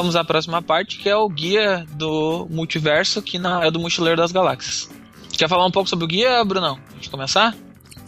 Vamos 0.06 0.14
à 0.14 0.22
próxima 0.22 0.62
parte, 0.62 0.98
que 0.98 1.08
é 1.08 1.16
o 1.16 1.28
guia 1.28 1.84
do 1.94 2.46
multiverso, 2.48 3.20
que 3.20 3.40
é 3.60 3.70
do 3.72 3.80
Mochileiro 3.80 4.20
das 4.20 4.30
Galáxias. 4.30 4.88
Quer 5.36 5.48
falar 5.48 5.66
um 5.66 5.70
pouco 5.72 5.88
sobre 5.88 6.04
o 6.04 6.06
guia, 6.06 6.44
Brunão? 6.44 6.78
Antes 6.94 7.02
de 7.02 7.10
começar? 7.10 7.56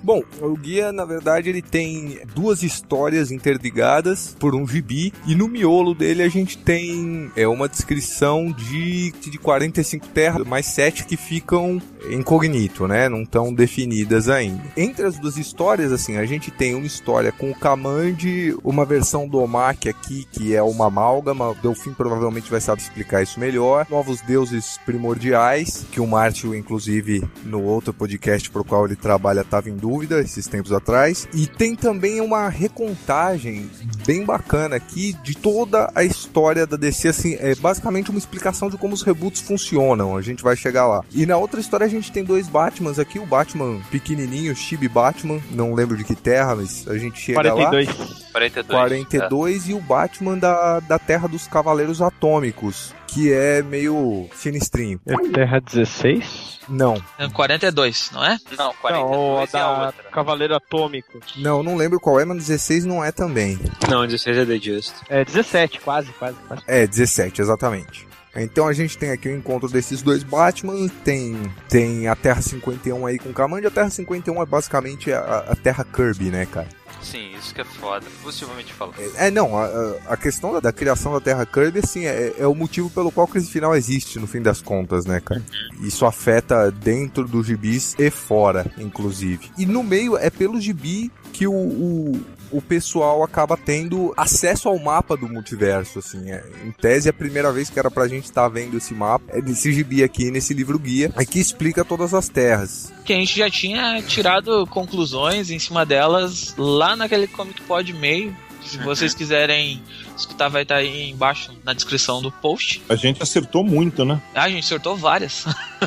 Bom, 0.03 0.23
o 0.41 0.57
guia, 0.57 0.93
na 0.93 1.05
verdade, 1.05 1.49
ele 1.49 1.61
tem 1.61 2.21
duas 2.35 2.63
histórias 2.63 3.31
interligadas 3.31 4.37
por 4.39 4.55
um 4.55 4.67
gibi, 4.67 5.13
e 5.27 5.35
no 5.35 5.49
miolo 5.49 5.95
dele 5.95 6.23
a 6.23 6.29
gente 6.29 6.57
tem 6.57 7.31
é, 7.37 7.47
uma 7.47 7.69
descrição 7.69 8.53
de, 8.53 9.13
de 9.13 9.39
45 9.39 10.09
terras, 10.09 10.47
mais 10.47 10.67
sete 10.67 11.05
que 11.05 11.17
ficam 11.17 11.81
incognito, 12.11 12.87
né? 12.87 13.09
Não 13.09 13.23
estão 13.23 13.53
definidas 13.53 14.29
ainda. 14.29 14.63
Entre 14.77 15.05
as 15.05 15.19
duas 15.19 15.37
histórias, 15.37 15.93
assim, 15.93 16.17
a 16.17 16.25
gente 16.25 16.51
tem 16.51 16.75
uma 16.75 16.87
história 16.87 17.33
com 17.33 17.51
o 17.51 17.55
Kamandi, 17.55 18.57
uma 18.63 18.85
versão 18.85 19.27
do 19.29 19.39
Omaki 19.39 19.89
aqui, 19.89 20.27
que 20.31 20.55
é 20.55 20.63
uma 20.63 20.87
amálgama. 20.87 21.51
O 21.51 21.55
Delfim 21.55 21.93
provavelmente 21.93 22.51
vai 22.51 22.61
saber 22.61 22.83
explicar 22.83 23.23
isso 23.23 23.41
melhor. 23.41 23.87
Novos 23.91 24.21
deuses 24.23 24.79
primordiais, 24.87 25.85
que 25.91 26.01
o 26.01 26.07
Márcio, 26.07 26.55
inclusive, 26.55 27.29
no 27.45 27.63
outro 27.63 27.93
podcast 27.93 28.49
pro 28.51 28.65
qual 28.65 28.87
ele 28.87 28.97
trabalha, 28.97 29.41
estava 29.41 29.69
em 29.69 29.77
dúvida 29.77 29.89
esses 30.03 30.47
tempos 30.47 30.73
atrás. 30.73 31.29
E 31.35 31.47
tem 31.47 31.75
também 31.75 32.21
uma 32.21 32.49
recontagem 32.49 33.71
bem 34.07 34.25
bacana 34.25 34.77
aqui 34.77 35.15
de 35.23 35.37
toda 35.37 35.91
a 35.95 36.05
história 36.05 36.67
da 36.67 36.77
DC, 36.77 37.09
assim, 37.09 37.37
é 37.39 37.55
basicamente 37.55 38.11
uma 38.11 38.19
explicação 38.19 38.71
de 38.71 38.77
como 38.77 38.95
os 38.95 39.03
reboots 39.03 39.41
funcionam. 39.41 40.17
A 40.17 40.23
gente 40.23 40.43
vai 40.43 40.57
chegar 40.57 40.87
lá. 40.87 41.05
E 41.13 41.27
na 41.27 41.37
outra 41.37 41.61
história 41.61 41.87
a 41.87 41.91
gente 41.91 42.11
tem 42.13 42.25
dois 42.25 42.49
Batmans 42.49 42.99
aqui, 42.99 43.19
o 43.19 43.27
Batman 43.27 43.81
pequenininho, 43.91 44.55
Chibi 44.55 44.89
Batman, 44.89 45.41
não 45.51 45.75
lembro 45.75 45.97
de 45.97 46.05
que 46.05 46.15
terra, 46.15 46.57
mas 46.57 46.87
a 46.89 46.97
gente 46.97 47.21
chega 47.21 47.43
lá. 47.55 47.69
42. 47.69 47.89
42. 48.33 48.67
42 48.67 49.69
e 49.69 49.75
o 49.75 49.81
Batman 49.81 50.39
da, 50.39 50.81
da 50.81 50.99
Terra 50.99 51.29
dos 51.29 51.47
Cavaleiros 51.47 52.01
Atômicos, 52.01 52.95
que 53.09 53.33
é 53.33 53.63
meio 53.63 54.29
sinistrinho. 54.35 55.01
É 55.07 55.17
Terra 55.33 55.61
16? 55.61 56.61
Não, 56.69 57.03
É 57.19 57.27
42, 57.29 58.11
não 58.13 58.23
é? 58.23 58.39
Não, 58.57 58.67
Não, 58.67 58.75
42 58.75 59.55
é 59.55 59.59
a 59.59 59.61
da 59.63 59.87
outra. 59.87 60.11
Cavaleiro 60.13 60.55
Atômico. 60.55 61.19
não, 61.37 61.63
não 61.63 61.77
lembro 61.77 61.99
qual 61.99 62.21
é, 62.21 62.25
mas 62.27 62.47
16 62.47 62.85
não 62.85 63.03
é 63.03 63.11
também. 63.11 63.59
Não, 63.89 64.07
16 64.07 64.37
é 64.37 64.45
The 64.45 64.59
Just. 64.59 64.93
É 65.09 65.25
17, 65.25 65.81
quase, 65.81 66.13
quase, 66.13 66.37
quase. 66.47 66.63
É, 66.67 66.87
17, 66.87 67.41
exatamente. 67.41 68.07
Então 68.37 68.69
a 68.69 68.73
gente 68.73 68.97
tem 68.97 69.11
aqui 69.11 69.29
o 69.29 69.37
encontro 69.37 69.69
desses 69.69 70.03
dois 70.03 70.23
Batman, 70.23 70.89
tem, 71.03 71.37
tem 71.69 72.07
a 72.07 72.15
Terra 72.15 72.41
51 72.43 73.07
aí 73.07 73.19
com 73.19 73.31
o 73.31 73.33
Kamandi, 73.33 73.67
a 73.67 73.71
Terra 73.71 73.91
51 73.91 74.43
é 74.43 74.47
basicamente 74.47 75.13
a, 75.13 75.39
a 75.49 75.57
Terra 75.57 75.85
Kirby, 75.85 76.27
né, 76.31 76.47
cara? 76.47 76.69
Sim, 77.03 77.33
isso 77.39 77.55
que 77.55 77.61
é 77.61 77.65
foda. 77.65 78.05
Possivelmente 78.23 78.73
falando. 78.73 78.97
É, 79.17 79.31
não, 79.31 79.57
a, 79.57 79.65
a- 79.67 79.95
a 80.09 80.17
questão 80.17 80.53
da, 80.53 80.61
da 80.61 80.73
criação 80.73 81.13
da 81.13 81.21
Terra 81.21 81.47
Kirby, 81.47 81.79
assim, 81.79 82.05
é, 82.07 82.35
é 82.39 82.47
o 82.47 82.55
motivo 82.55 82.91
pelo 82.91 83.11
qual 83.13 83.27
a 83.27 83.31
crise 83.31 83.51
final 83.51 83.75
existe, 83.75 84.19
no 84.19 84.27
fim 84.27 84.43
das 84.43 84.61
contas, 84.61 85.07
né, 85.07 85.21
cara? 85.21 85.43
Isso 85.81 86.05
afeta 86.05 86.71
dentro 86.71 87.27
dos 87.27 87.47
gibis 87.47 87.95
e 87.99 88.11
fora, 88.11 88.67
inclusive. 88.77 89.51
E 89.57 89.65
no 89.65 89.83
meio 89.83 90.17
é 90.19 90.29
pelo 90.29 90.61
gibi 90.61 91.11
que 91.39 91.47
o, 91.47 91.53
o, 91.53 92.21
o 92.51 92.61
pessoal 92.61 93.23
acaba 93.23 93.57
tendo 93.57 94.13
acesso 94.17 94.69
ao 94.69 94.77
mapa 94.77 95.17
do 95.17 95.29
multiverso, 95.29 96.01
assim. 96.01 96.33
É, 96.33 96.45
em 96.65 96.73
tese, 96.73 97.09
é 97.09 97.11
a 97.11 97.15
primeira 97.15 97.53
vez 97.53 97.71
que 97.71 97.79
era 97.79 97.89
pra 97.89 98.09
gente 98.09 98.25
estar 98.25 98.49
vendo 98.49 98.77
esse 98.77 98.93
mapa, 98.93 99.25
é 99.29 99.41
nesse 99.41 99.73
gibi 99.73 100.03
aqui, 100.03 100.33
nesse 100.33 100.53
livro 100.53 100.77
guia, 100.81 101.13
é 101.17 101.25
que 101.25 101.39
explica 101.39 101.85
todas 101.85 102.13
as 102.13 102.29
terras. 102.29 102.93
Que 103.05 103.13
a 103.13 103.17
gente 103.17 103.39
já 103.39 103.49
tinha 103.49 104.03
tirado 104.03 104.67
conclusões 104.67 105.49
em 105.49 105.61
cima 105.61 105.87
delas 105.87 106.57
lá 106.59 106.97
naquele 106.97 107.29
Comic 107.29 107.63
Pod 107.63 107.93
meio. 107.93 108.37
Se 108.67 108.77
vocês 108.79 109.15
quiserem 109.15 109.81
escutar, 110.21 110.49
vai 110.49 110.63
estar 110.63 110.77
aí 110.77 111.11
embaixo 111.11 111.53
na 111.65 111.73
descrição 111.73 112.21
do 112.23 112.31
post. 112.31 112.83
A 112.89 112.95
gente 112.97 113.23
acertou 113.23 113.65
muito, 113.65 114.05
né? 114.05 114.21
Ah, 114.35 114.45
a 114.45 114.49
gente 114.51 114.65
acertou 114.65 114.97
várias. 114.97 115.45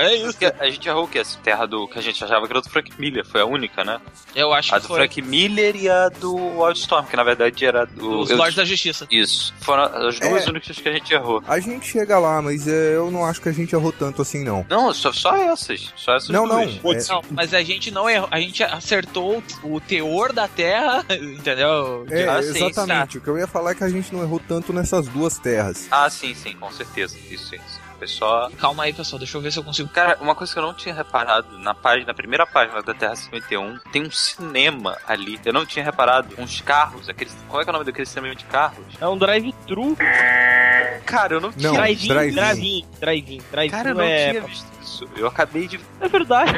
é 0.00 0.14
isso. 0.16 0.36
A 0.58 0.70
gente 0.70 0.88
errou 0.88 1.04
o 1.04 1.08
que? 1.08 1.18
Essa 1.18 1.38
terra 1.38 1.66
do 1.66 1.86
que 1.88 1.98
a 1.98 2.02
gente 2.02 2.22
achava 2.22 2.46
que 2.46 2.52
era 2.52 2.60
do 2.60 2.68
Frank 2.70 2.90
Miller, 2.98 3.24
foi 3.26 3.40
a 3.40 3.44
única, 3.46 3.84
né? 3.84 4.00
Eu 4.34 4.52
acho 4.52 4.74
A 4.74 4.76
que 4.76 4.82
do 4.82 4.88
foi 4.88 4.96
Frank 4.98 5.22
Miller 5.22 5.76
e 5.76 5.88
a 5.88 6.08
do 6.08 6.34
Wildstorm, 6.60 7.06
que 7.06 7.16
na 7.16 7.22
verdade 7.24 7.64
era 7.64 7.84
do. 7.86 8.20
os 8.20 8.30
eu- 8.30 8.36
Lords 8.36 8.54
da 8.56 8.64
Justiça. 8.64 9.06
Isso. 9.10 9.52
Foram 9.60 9.84
as 9.84 10.18
duas 10.18 10.46
É. 10.46 10.50
únicas 10.50 10.78
que 10.78 10.88
a 10.88 10.92
gente 10.92 11.12
errou. 11.12 11.42
A 11.46 11.60
gente 11.60 11.86
chega 11.86 12.18
lá, 12.18 12.40
mas 12.42 12.66
é, 12.66 12.94
eu 12.96 13.10
não 13.10 13.24
acho 13.24 13.40
que 13.40 13.48
a 13.48 13.52
gente 13.52 13.74
errou 13.74 13.92
tanto 13.92 14.22
assim, 14.22 14.42
não. 14.44 14.64
Não, 14.68 14.92
só, 14.94 15.12
só 15.12 15.36
essas. 15.36 15.92
Só 15.96 16.14
essas 16.16 16.28
Não, 16.30 16.46
duas. 16.48 16.72
não. 16.74 16.78
Putz, 16.78 17.08
Não, 17.08 17.22
mas 17.30 17.52
a 17.54 17.62
gente 17.62 17.90
não 17.90 18.08
errou. 18.08 18.28
A 18.30 18.40
gente 18.40 18.62
acertou 18.62 19.42
o 19.62 19.80
teor 19.80 20.32
da 20.32 20.48
Terra, 20.48 21.04
entendeu? 21.10 22.06
É, 22.10 22.24
Ah, 22.28 22.42
sim, 22.42 22.66
exatamente. 22.66 23.18
O 23.18 23.20
que 23.20 23.28
eu 23.28 23.38
ia 23.38 23.46
falar 23.46 23.59
é 23.68 23.74
que 23.74 23.84
a 23.84 23.88
gente 23.88 24.12
não 24.12 24.22
errou 24.22 24.40
tanto 24.40 24.72
nessas 24.72 25.08
duas 25.08 25.38
terras. 25.38 25.86
Ah, 25.90 26.08
sim, 26.08 26.34
sim, 26.34 26.54
com 26.54 26.70
certeza. 26.70 27.16
Isso, 27.30 27.54
isso. 27.54 27.90
Só. 28.06 28.50
Calma 28.58 28.84
aí, 28.84 28.92
pessoal. 28.92 29.18
Deixa 29.18 29.36
eu 29.36 29.42
ver 29.42 29.52
se 29.52 29.58
eu 29.58 29.64
consigo. 29.64 29.88
Cara, 29.90 30.16
uma 30.20 30.34
coisa 30.34 30.52
que 30.52 30.58
eu 30.58 30.62
não 30.62 30.72
tinha 30.72 30.94
reparado 30.94 31.58
na 31.58 31.74
página, 31.74 32.06
na 32.06 32.14
primeira 32.14 32.46
página 32.46 32.82
da 32.82 32.94
Terra 32.94 33.14
51, 33.14 33.78
tem 33.92 34.02
um 34.02 34.10
cinema 34.10 34.96
ali. 35.06 35.38
Eu 35.44 35.52
não 35.52 35.66
tinha 35.66 35.84
reparado. 35.84 36.34
Uns 36.38 36.60
carros, 36.60 37.08
aqueles. 37.08 37.36
Qual 37.48 37.60
é, 37.60 37.64
que 37.64 37.68
é 37.68 37.72
o 37.72 37.74
nome 37.74 37.84
daquele 37.84 38.06
cinema 38.06 38.34
de 38.34 38.44
carros? 38.44 38.84
É 39.00 39.06
um 39.06 39.18
drive-thru. 39.18 39.96
Cara, 41.04 41.34
eu 41.34 41.40
não 41.40 41.52
tinha. 41.52 41.68
Não, 41.68 41.74
Drive-in, 41.76 42.08
drive-in. 42.08 42.34
drive-in, 42.34 42.86
drive-in. 43.00 43.42
drive-in 43.50 43.70
Cara, 43.70 43.90
eu 43.90 43.94
não 43.94 44.02
é... 44.02 44.30
tinha 44.30 44.42
visto 44.42 44.66
isso. 44.82 45.08
Eu 45.16 45.26
acabei 45.26 45.68
de. 45.68 45.80
É 46.00 46.08
verdade. 46.08 46.52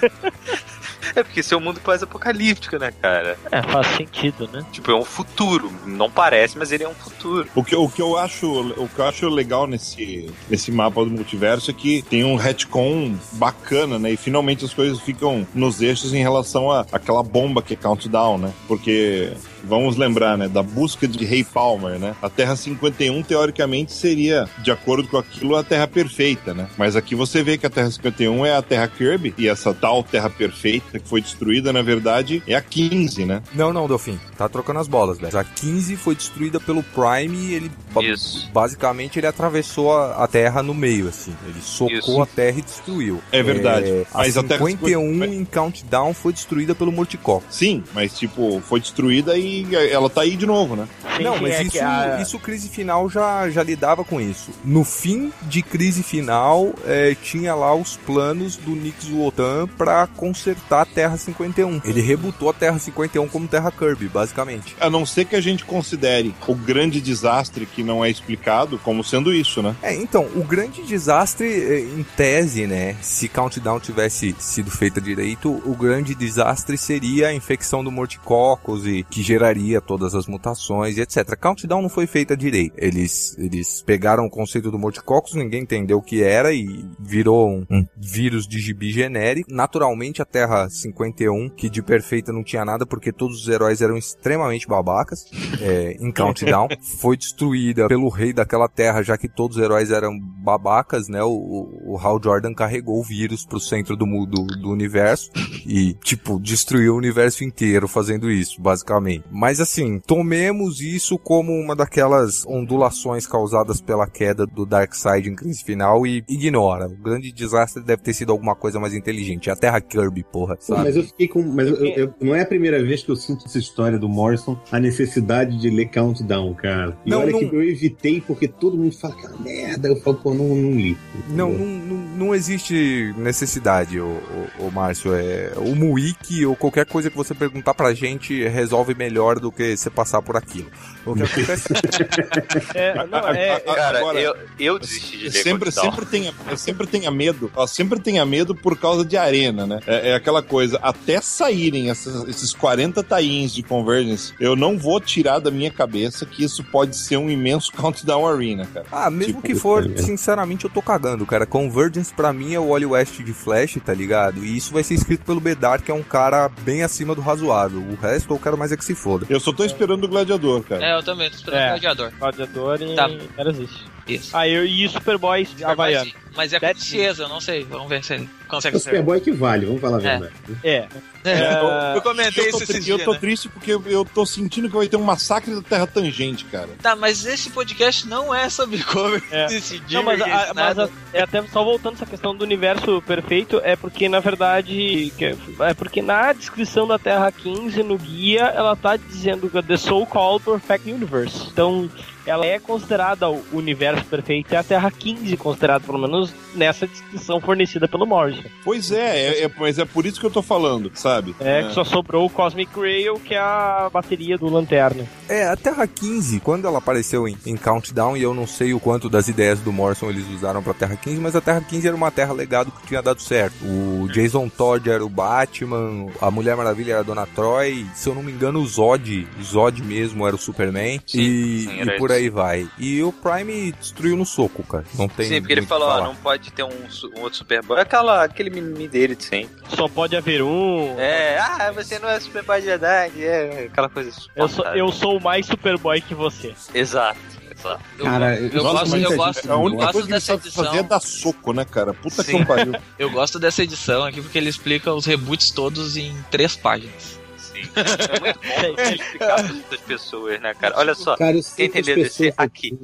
É 1.14 1.22
porque 1.22 1.40
esse 1.40 1.54
é 1.54 1.56
um 1.56 1.60
mundo 1.60 1.80
pós-apocalíptico, 1.80 2.78
né, 2.78 2.92
cara? 3.00 3.38
É, 3.50 3.62
faz 3.62 3.86
sentido, 3.96 4.48
né? 4.52 4.64
Tipo, 4.72 4.90
é 4.90 4.94
um 4.94 5.04
futuro. 5.04 5.70
Não 5.84 6.10
parece, 6.10 6.58
mas 6.58 6.72
ele 6.72 6.84
é 6.84 6.88
um 6.88 6.94
futuro. 6.94 7.48
O 7.54 7.62
que, 7.62 7.74
o 7.74 7.88
que 7.88 8.02
eu 8.02 8.16
acho 8.16 8.46
o 8.46 8.88
que 8.88 8.98
eu 8.98 9.06
acho 9.06 9.28
legal 9.28 9.66
nesse, 9.66 10.30
nesse 10.48 10.70
mapa 10.72 11.04
do 11.04 11.10
multiverso 11.10 11.70
é 11.70 11.74
que 11.74 12.02
tem 12.02 12.24
um 12.24 12.36
retcon 12.36 13.16
bacana, 13.32 13.98
né? 13.98 14.12
E 14.12 14.16
finalmente 14.16 14.64
as 14.64 14.74
coisas 14.74 15.00
ficam 15.00 15.46
nos 15.54 15.80
eixos 15.80 16.14
em 16.14 16.22
relação 16.22 16.70
a 16.70 16.86
aquela 16.92 17.22
bomba 17.22 17.62
que 17.62 17.74
é 17.74 17.76
Countdown, 17.76 18.38
né? 18.38 18.52
Porque 18.66 19.32
vamos 19.62 19.96
lembrar, 19.96 20.36
né, 20.38 20.48
da 20.48 20.62
busca 20.62 21.06
de 21.06 21.24
Rei 21.24 21.44
Palmer, 21.44 21.98
né? 21.98 22.16
A 22.22 22.28
Terra 22.30 22.56
51 22.56 23.22
teoricamente 23.22 23.92
seria, 23.92 24.48
de 24.58 24.70
acordo 24.70 25.08
com 25.08 25.18
aquilo, 25.18 25.56
a 25.56 25.62
Terra 25.62 25.86
perfeita, 25.86 26.54
né? 26.54 26.68
Mas 26.76 26.96
aqui 26.96 27.14
você 27.14 27.42
vê 27.42 27.58
que 27.58 27.66
a 27.66 27.70
Terra 27.70 27.90
51 27.90 28.46
é 28.46 28.56
a 28.56 28.62
Terra 28.62 28.88
Kirby 28.88 29.34
e 29.36 29.48
essa 29.48 29.74
tal 29.74 30.02
Terra 30.02 30.30
perfeita 30.30 30.98
que 30.98 31.08
foi 31.08 31.20
destruída, 31.20 31.72
na 31.72 31.82
verdade, 31.82 32.42
é 32.46 32.54
a 32.54 32.62
15, 32.62 33.24
né? 33.24 33.42
Não, 33.54 33.72
não, 33.72 33.86
Delfim. 33.86 34.18
Tá 34.36 34.48
trocando 34.48 34.80
as 34.80 34.88
bolas, 34.88 35.18
velho. 35.18 35.36
A 35.38 35.44
15 35.44 35.96
foi 35.96 36.14
destruída 36.14 36.58
pelo 36.60 36.82
Prime 36.82 37.36
e 37.36 37.54
ele. 37.54 37.70
Isso. 38.02 38.50
Basicamente, 38.52 39.18
ele 39.18 39.26
atravessou 39.26 39.92
a, 39.92 40.24
a 40.24 40.26
Terra 40.26 40.62
no 40.62 40.74
meio, 40.74 41.08
assim. 41.08 41.34
Ele 41.46 41.60
socou 41.60 41.98
Isso. 41.98 42.22
a 42.22 42.26
Terra 42.26 42.58
e 42.58 42.62
destruiu. 42.62 43.20
É 43.32 43.42
verdade. 43.42 43.88
É, 43.90 44.06
Mas 44.12 44.36
a 44.36 44.40
a 44.46 44.48
Terra 44.48 44.64
51 44.64 45.12
50 45.12 45.34
em 45.34 45.44
Countdown 45.44 46.14
foi 46.14 46.32
destruída 46.32 46.74
pelo 46.74 46.92
Morticó. 46.92 47.42
Sim, 47.50 47.82
mas 47.92 48.16
tipo, 48.16 48.60
foi 48.60 48.80
destruída 48.80 49.36
e 49.36 49.45
ela 49.90 50.08
tá 50.10 50.22
aí 50.22 50.36
de 50.36 50.46
novo, 50.46 50.76
né? 50.76 50.86
Sim, 51.16 51.22
não, 51.22 51.40
mas 51.40 51.54
é 51.54 51.62
isso, 51.62 51.78
a- 51.82 52.18
isso 52.20 52.38
crise 52.38 52.68
final 52.68 53.08
já, 53.08 53.48
já 53.48 53.62
lidava 53.62 54.04
com 54.04 54.20
isso. 54.20 54.50
No 54.64 54.84
fim 54.84 55.32
de 55.42 55.62
crise 55.62 56.02
final, 56.02 56.74
é, 56.84 57.14
tinha 57.22 57.54
lá 57.54 57.74
os 57.74 57.96
planos 57.96 58.56
do 58.56 58.72
Nix 58.72 59.08
Wotan 59.10 59.66
pra 59.78 60.06
consertar 60.06 60.82
a 60.82 60.86
Terra 60.86 61.16
51. 61.16 61.80
Ele 61.84 62.00
rebutou 62.02 62.50
a 62.50 62.52
Terra 62.52 62.78
51 62.78 63.28
como 63.28 63.48
Terra 63.48 63.70
Kirby, 63.72 64.08
basicamente. 64.08 64.76
A 64.80 64.90
não 64.90 65.06
ser 65.06 65.24
que 65.24 65.36
a 65.36 65.40
gente 65.40 65.64
considere 65.64 66.34
o 66.46 66.54
grande 66.54 67.00
desastre 67.00 67.64
que 67.66 67.82
não 67.82 68.04
é 68.04 68.10
explicado 68.10 68.78
como 68.78 69.02
sendo 69.02 69.32
isso, 69.32 69.62
né? 69.62 69.74
É, 69.82 69.94
então, 69.94 70.26
o 70.36 70.44
grande 70.44 70.82
desastre, 70.82 71.46
eh, 71.46 71.80
em 71.80 72.04
tese, 72.16 72.66
né, 72.66 72.96
se 73.00 73.28
Countdown 73.28 73.80
tivesse 73.80 74.34
sido 74.38 74.70
feita 74.70 75.00
direito, 75.00 75.50
o 75.64 75.74
grande 75.74 76.14
desastre 76.14 76.76
seria 76.76 77.28
a 77.28 77.34
infecção 77.34 77.82
do 77.82 77.90
Morticoccus 77.90 78.84
e 78.86 79.04
que 79.08 79.22
geraria 79.36 79.80
todas 79.80 80.14
as 80.14 80.26
mutações 80.26 80.96
e 80.96 81.02
etc. 81.02 81.36
Countdown 81.36 81.82
não 81.82 81.88
foi 81.88 82.06
feita 82.06 82.36
direito. 82.36 82.74
Eles, 82.76 83.36
eles 83.38 83.82
pegaram 83.82 84.24
o 84.24 84.30
conceito 84.30 84.70
do 84.70 84.78
Morticoccus, 84.78 85.34
ninguém 85.34 85.62
entendeu 85.62 85.98
o 85.98 86.02
que 86.02 86.22
era 86.22 86.52
e 86.52 86.84
virou 86.98 87.48
um, 87.48 87.66
um 87.70 87.86
vírus 87.96 88.46
de 88.46 88.58
gibi 88.58 88.90
genérico. 88.90 89.52
Naturalmente, 89.52 90.22
a 90.22 90.24
Terra 90.24 90.68
51, 90.68 91.50
que 91.50 91.68
de 91.68 91.82
perfeita 91.82 92.32
não 92.32 92.42
tinha 92.42 92.64
nada 92.64 92.86
porque 92.86 93.12
todos 93.12 93.42
os 93.42 93.48
heróis 93.48 93.82
eram 93.82 93.96
extremamente 93.96 94.66
babacas, 94.66 95.26
é, 95.60 95.96
em 96.00 96.10
Countdown, 96.10 96.68
foi 96.98 97.16
destruída 97.16 97.88
pelo 97.88 98.08
rei 98.08 98.32
daquela 98.32 98.68
terra, 98.68 99.02
já 99.02 99.18
que 99.18 99.28
todos 99.28 99.58
os 99.58 99.62
heróis 99.62 99.90
eram 99.90 100.18
babacas, 100.18 101.08
né? 101.08 101.22
O, 101.22 101.28
o, 101.28 101.94
o 101.94 101.98
Hal 101.98 102.20
Jordan 102.22 102.54
carregou 102.54 103.00
o 103.00 103.04
vírus 103.04 103.44
pro 103.44 103.60
centro 103.60 103.96
do, 103.96 104.06
do, 104.26 104.46
do 104.46 104.70
universo 104.70 105.30
e, 105.66 105.94
tipo, 105.94 106.40
destruiu 106.40 106.94
o 106.94 106.98
universo 106.98 107.44
inteiro 107.44 107.86
fazendo 107.86 108.30
isso, 108.30 108.60
basicamente. 108.60 109.25
Mas 109.30 109.60
assim, 109.60 110.00
tomemos 110.06 110.80
isso 110.80 111.18
como 111.18 111.52
uma 111.52 111.74
daquelas 111.74 112.44
ondulações 112.46 113.26
causadas 113.26 113.80
pela 113.80 114.06
queda 114.06 114.46
do 114.46 114.64
Darkseid 114.66 115.28
em 115.28 115.34
crise 115.34 115.62
final 115.64 116.06
e 116.06 116.24
ignora. 116.28 116.86
O 116.86 116.96
grande 117.02 117.32
desastre 117.32 117.82
deve 117.82 118.02
ter 118.02 118.14
sido 118.14 118.32
alguma 118.32 118.54
coisa 118.54 118.78
mais 118.80 118.94
inteligente. 118.94 119.50
A 119.50 119.56
Terra 119.56 119.80
Kirby, 119.80 120.24
porra, 120.24 120.56
sabe? 120.60 120.82
mas 120.84 120.96
eu 120.96 121.02
fiquei 121.04 121.28
com. 121.28 121.42
Mas 121.42 121.68
eu- 121.68 121.76
eu- 121.76 122.14
não 122.20 122.34
é 122.34 122.42
a 122.42 122.46
primeira 122.46 122.82
vez 122.84 123.02
que 123.02 123.10
eu 123.10 123.16
sinto 123.16 123.46
essa 123.46 123.58
história 123.58 123.98
do 123.98 124.08
Morrison, 124.08 124.58
a 124.70 124.78
necessidade 124.78 125.58
de 125.60 125.70
ler 125.70 125.86
Countdown, 125.90 126.54
cara. 126.54 126.96
E 127.04 127.10
Não, 127.10 127.20
olha 127.20 127.32
não- 127.32 127.38
que 127.40 127.54
eu 127.54 127.62
evitei, 127.62 128.20
porque 128.20 128.46
todo 128.48 128.76
mundo 128.76 128.96
fala 128.96 129.14
que 129.14 129.26
uma 129.26 129.38
merda. 129.38 129.88
Eu 129.88 129.96
falo, 130.00 130.16
pô, 130.18 130.34
não, 130.34 130.48
não 130.54 130.72
li. 130.72 130.96
Não, 131.30 131.52
não, 131.52 131.66
não, 131.66 131.96
não 132.16 132.34
existe 132.34 133.14
necessidade, 133.16 133.98
o, 134.00 134.18
o, 134.60 134.70
Márcio. 134.70 135.12
É, 135.14 135.52
o 135.56 135.74
Muiki 135.74 136.44
ou 136.46 136.54
qualquer 136.56 136.86
coisa 136.86 137.10
que 137.10 137.16
você 137.16 137.34
perguntar 137.34 137.74
pra 137.74 137.92
gente 137.94 138.46
resolve 138.48 138.94
melhor 138.94 139.15
do 139.40 139.50
que 139.50 139.76
você 139.76 139.90
passar 139.90 140.22
por 140.22 140.36
aquilo. 140.36 140.70
O 141.06 141.14
que 141.14 141.22
acontece 141.22 141.68
É, 142.74 143.06
não, 143.06 143.28
é, 143.28 143.60
Cara, 143.60 143.98
Agora, 143.98 144.20
eu, 144.20 144.34
eu 144.58 144.78
desisti 144.78 145.18
de 145.18 145.24
ler 145.24 145.30
Sempre, 145.32 145.70
sempre, 145.70 146.04
tenha, 146.06 146.32
sempre 146.56 146.86
tenha 146.86 147.10
medo, 147.10 147.50
ó, 147.54 147.66
sempre 147.66 148.00
tenha 148.00 148.24
medo 148.26 148.54
por 148.54 148.76
causa 148.78 149.04
de 149.04 149.16
arena, 149.16 149.66
né? 149.66 149.80
É, 149.86 150.10
é 150.10 150.14
aquela 150.14 150.42
coisa, 150.42 150.78
até 150.82 151.20
saírem 151.20 151.90
essas- 151.90 152.26
esses 152.28 152.52
40 152.52 153.02
tains 153.02 153.52
de 153.54 153.62
Convergence, 153.62 154.32
eu 154.40 154.56
não 154.56 154.76
vou 154.78 155.00
tirar 155.00 155.38
da 155.38 155.50
minha 155.50 155.70
cabeça 155.70 156.26
que 156.26 156.42
isso 156.44 156.62
pode 156.64 156.96
ser 156.96 157.16
um 157.16 157.30
imenso 157.30 157.72
Countdown 157.76 158.26
Arena, 158.26 158.66
cara. 158.72 158.86
Ah, 158.90 159.10
mesmo 159.10 159.34
Tipo, 159.34 159.42
que 159.42 159.54
for, 159.54 159.90
é. 159.90 159.96
sinceramente, 160.02 160.64
eu 160.64 160.70
tô 160.70 160.82
cagando, 160.82 161.24
cara. 161.26 161.46
Convergence 161.46 162.12
pra 162.12 162.32
mim 162.32 162.54
é 162.54 162.58
o 162.60 162.68
Wally 162.70 162.86
West 162.86 163.20
de 163.22 163.32
Flash, 163.32 163.78
tá 163.84 163.92
ligado? 163.94 164.44
E 164.44 164.56
isso 164.56 164.72
vai 164.72 164.82
ser 164.82 164.94
escrito 164.94 165.24
pelo 165.24 165.40
Bedar, 165.40 165.82
que 165.82 165.90
é 165.90 165.94
um 165.94 166.02
cara 166.02 166.48
bem 166.62 166.82
acima 166.82 167.14
do 167.14 167.20
razoável. 167.20 167.80
O 167.80 167.94
resto 167.94 168.32
eu 168.34 168.38
quero 168.38 168.56
mais 168.58 168.72
é 168.72 168.76
que 168.76 168.84
se 168.84 168.94
foda. 168.94 169.26
Eu 169.28 169.38
só 169.40 169.52
tô 169.52 169.64
esperando 169.64 170.04
o 170.04 170.08
Gladiador, 170.08 170.62
cara. 170.62 170.84
É, 170.84 170.95
eu 170.98 171.02
também, 171.02 171.30
tô 171.30 171.36
esperando 171.36 171.60
É. 171.60 171.66
o 171.66 171.68
gladiador. 171.70 172.12
Gladiador 172.18 172.82
e 172.82 172.94
Tá. 172.94 173.08
era 173.36 173.50
isso. 173.50 173.84
Isso. 174.06 174.36
Ah, 174.36 174.46
eu, 174.48 174.64
e 174.64 174.88
Superboy 174.88 175.46
Havaiano. 175.64 176.10
Mas 176.36 176.52
é 176.52 176.60
com 176.60 176.66
That's 176.66 176.84
Ciesa, 176.84 177.22
eu 177.24 177.28
não 177.28 177.40
sei. 177.40 177.64
Vamos 177.64 177.88
ver 177.88 178.04
se 178.04 178.14
ele 178.14 178.28
consegue 178.48 178.76
O. 178.76 178.80
Superboy 178.80 179.20
que 179.20 179.30
vale, 179.32 179.66
vamos 179.66 179.80
falar 179.80 179.98
a 179.98 180.00
É. 180.00 180.18
verdade. 180.18 180.34
É. 180.62 180.86
É, 181.24 181.96
eu 181.96 182.02
comentei 182.02 182.46
Eu 182.46 182.50
tô, 182.52 182.58
isso 182.62 182.72
esses 182.72 182.86
eu 182.86 182.98
tô 183.04 183.12
né? 183.14 183.18
triste 183.18 183.48
porque 183.48 183.72
eu, 183.72 183.82
eu 183.86 184.04
tô 184.04 184.24
sentindo 184.24 184.68
que 184.68 184.76
vai 184.76 184.86
ter 184.86 184.96
um 184.96 185.02
massacre 185.02 185.52
da 185.56 185.60
Terra 185.62 185.84
Tangente, 185.86 186.44
cara. 186.44 186.68
Tá, 186.80 186.94
mas 186.94 187.24
esse 187.26 187.50
podcast 187.50 188.06
não 188.06 188.32
é 188.32 188.48
sobre 188.48 188.80
cover 188.84 189.20
É. 189.32 189.46
desse 189.48 189.82
Não, 189.90 190.04
mas, 190.04 190.20
a- 190.22 190.52
mas 190.54 190.78
a- 190.78 190.88
é 191.12 191.22
até 191.22 191.42
só 191.48 191.64
voltando 191.64 191.94
essa 191.94 192.06
questão 192.06 192.32
do 192.36 192.44
universo 192.44 193.02
perfeito, 193.02 193.60
é 193.64 193.74
porque 193.74 194.08
na 194.08 194.20
verdade. 194.20 195.12
É 195.60 195.74
porque 195.74 196.00
na 196.00 196.32
descrição 196.32 196.86
da 196.86 196.98
Terra 196.98 197.32
15 197.32 197.82
no 197.82 197.98
guia 197.98 198.42
ela 198.54 198.76
tá 198.76 198.96
dizendo 198.96 199.50
que 199.50 199.58
é 199.58 199.62
The 199.62 199.76
So-Called 199.76 200.44
Perfect 200.44 200.90
Universe. 200.90 201.48
Então. 201.52 201.90
Ela 202.28 202.44
é 202.44 202.58
considerada 202.58 203.30
o 203.30 203.40
universo 203.52 204.04
perfeito 204.06 204.52
e 204.52 204.56
a 204.56 204.62
Terra 204.64 204.90
15 204.90 205.36
considerada, 205.36 205.84
pelo 205.86 205.96
menos 205.96 206.25
nessa 206.54 206.86
descrição 206.86 207.40
fornecida 207.40 207.86
pelo 207.88 208.06
Morrison. 208.06 208.44
Pois 208.64 208.90
é, 208.90 209.20
é, 209.20 209.42
é- 209.44 209.50
mas 209.58 209.78
é 209.78 209.84
por 209.84 210.06
isso 210.06 210.18
que 210.20 210.26
eu 210.26 210.30
tô 210.30 210.42
falando, 210.42 210.90
sabe? 210.94 211.34
É, 211.40 211.64
que 211.64 211.74
só 211.74 211.84
sobrou 211.84 212.26
o 212.26 212.30
Cosmic 212.30 212.70
Rail, 212.78 213.18
que 213.20 213.34
é 213.34 213.38
a 213.38 213.90
bateria 213.92 214.36
do 214.38 214.48
Lanterna. 214.48 215.04
É, 215.28 215.46
a 215.48 215.56
Terra 215.56 215.86
15, 215.86 216.40
quando 216.40 216.66
ela 216.66 216.78
apareceu 216.78 217.26
em, 217.28 217.36
em 217.44 217.56
Countdown, 217.56 218.16
e 218.16 218.22
eu 218.22 218.32
não 218.34 218.46
sei 218.46 218.72
o 218.74 218.80
quanto 218.80 219.08
das 219.08 219.28
ideias 219.28 219.60
do 219.60 219.72
Morrison 219.72 220.08
eles 220.08 220.26
usaram 220.28 220.62
pra 220.62 220.74
Terra 220.74 220.96
15, 220.96 221.20
mas 221.20 221.34
a 221.36 221.40
Terra 221.40 221.60
15 221.60 221.86
era 221.86 221.96
uma 221.96 222.10
Terra 222.10 222.32
legado 222.32 222.70
que 222.70 222.86
tinha 222.86 223.02
dado 223.02 223.20
certo. 223.20 223.54
O 223.64 224.08
Jason 224.12 224.48
Todd 224.48 224.88
era 224.88 225.04
o 225.04 225.08
Batman, 225.08 226.06
a 226.20 226.30
Mulher 226.30 226.56
Maravilha 226.56 226.92
era 226.92 227.00
a 227.00 227.04
Dona 227.04 227.26
Troy, 227.26 227.86
se 227.94 228.08
eu 228.08 228.14
não 228.14 228.22
me 228.22 228.32
engano, 228.32 228.60
o 228.60 228.66
Zod, 228.66 229.26
Zod 229.42 229.82
mesmo 229.82 230.26
era 230.26 230.36
o 230.36 230.38
Superman, 230.38 231.00
Sim, 231.06 231.20
e, 231.20 231.64
sim, 231.64 231.80
e 231.82 231.98
por 231.98 232.10
aí 232.12 232.28
vai. 232.28 232.68
E 232.78 233.02
o 233.02 233.12
Prime 233.12 233.72
destruiu 233.72 234.16
no 234.16 234.24
soco, 234.26 234.62
cara. 234.62 234.84
Não 234.94 235.08
tem 235.08 235.28
Sim, 235.28 235.40
porque 235.40 235.52
ele 235.52 235.62
falou, 235.62 235.88
ó, 235.88 235.92
falar. 235.92 236.06
não 236.08 236.14
pode 236.16 236.52
ter 236.52 236.62
um, 236.62 236.68
um 237.16 237.20
outro 237.20 237.38
Superboy. 237.38 237.80
Aquela, 237.80 238.24
aquele 238.24 238.50
mimimi 238.50 238.88
dele 238.88 239.14
de 239.14 239.24
sempre. 239.24 239.54
Só 239.68 239.88
pode 239.88 240.16
haver 240.16 240.42
um. 240.42 240.98
É, 240.98 241.38
ah, 241.38 241.70
você 241.72 241.98
não 241.98 242.08
é 242.08 242.18
Superboy 242.20 242.60
de 242.60 242.66
verdade. 242.66 243.24
É, 243.24 243.66
aquela 243.70 243.88
coisa 243.88 244.10
Eu 244.34 244.48
sou, 244.48 244.64
eu 244.66 244.92
sou 244.92 245.20
mais 245.20 245.46
Superboy 245.46 246.00
que 246.00 246.14
você. 246.14 246.54
Exato, 246.74 247.18
exato. 247.50 247.82
Eu, 247.98 248.04
Cara, 248.04 248.36
eu, 248.40 248.48
eu 248.48 248.62
Nossa, 248.62 248.78
gosto, 248.80 248.96
eu 248.96 249.16
gosto, 249.16 249.40
gente- 249.42 249.50
a 249.50 249.56
única 249.56 249.82
eu 249.82 249.84
gosto 249.86 249.92
coisa 249.92 250.06
que 250.08 250.12
ele 250.12 250.16
dessa 250.16 250.26
sabe 250.26 250.46
edição. 250.46 250.64
fazer 250.64 250.78
é 250.78 250.82
dar 250.82 251.00
soco, 251.00 251.52
né, 251.52 251.64
cara? 251.64 251.94
Puta 251.94 252.22
Sim. 252.22 252.30
que 252.30 252.36
um 252.42 252.44
pariu. 252.44 252.72
Eu 252.98 253.10
gosto 253.10 253.38
dessa 253.38 253.62
edição 253.62 254.04
aqui 254.04 254.20
porque 254.22 254.38
ele 254.38 254.48
explica 254.48 254.92
os 254.92 255.04
reboots 255.06 255.50
todos 255.50 255.96
em 255.96 256.16
três 256.30 256.56
páginas. 256.56 257.18
Sim. 257.38 257.62
É 257.76 258.18
muito 258.20 258.76
bom 258.76 258.82
explicar 258.82 259.36
para 259.36 259.74
as 259.74 259.80
pessoas, 259.80 260.40
né, 260.40 260.54
cara? 260.54 260.74
Olha 260.78 260.94
só, 260.94 261.16
Cara, 261.16 261.36
eu 261.36 261.42
quem 261.56 261.66
entendeu 261.66 261.94
pessoas 261.96 262.34
aqui? 262.36 262.78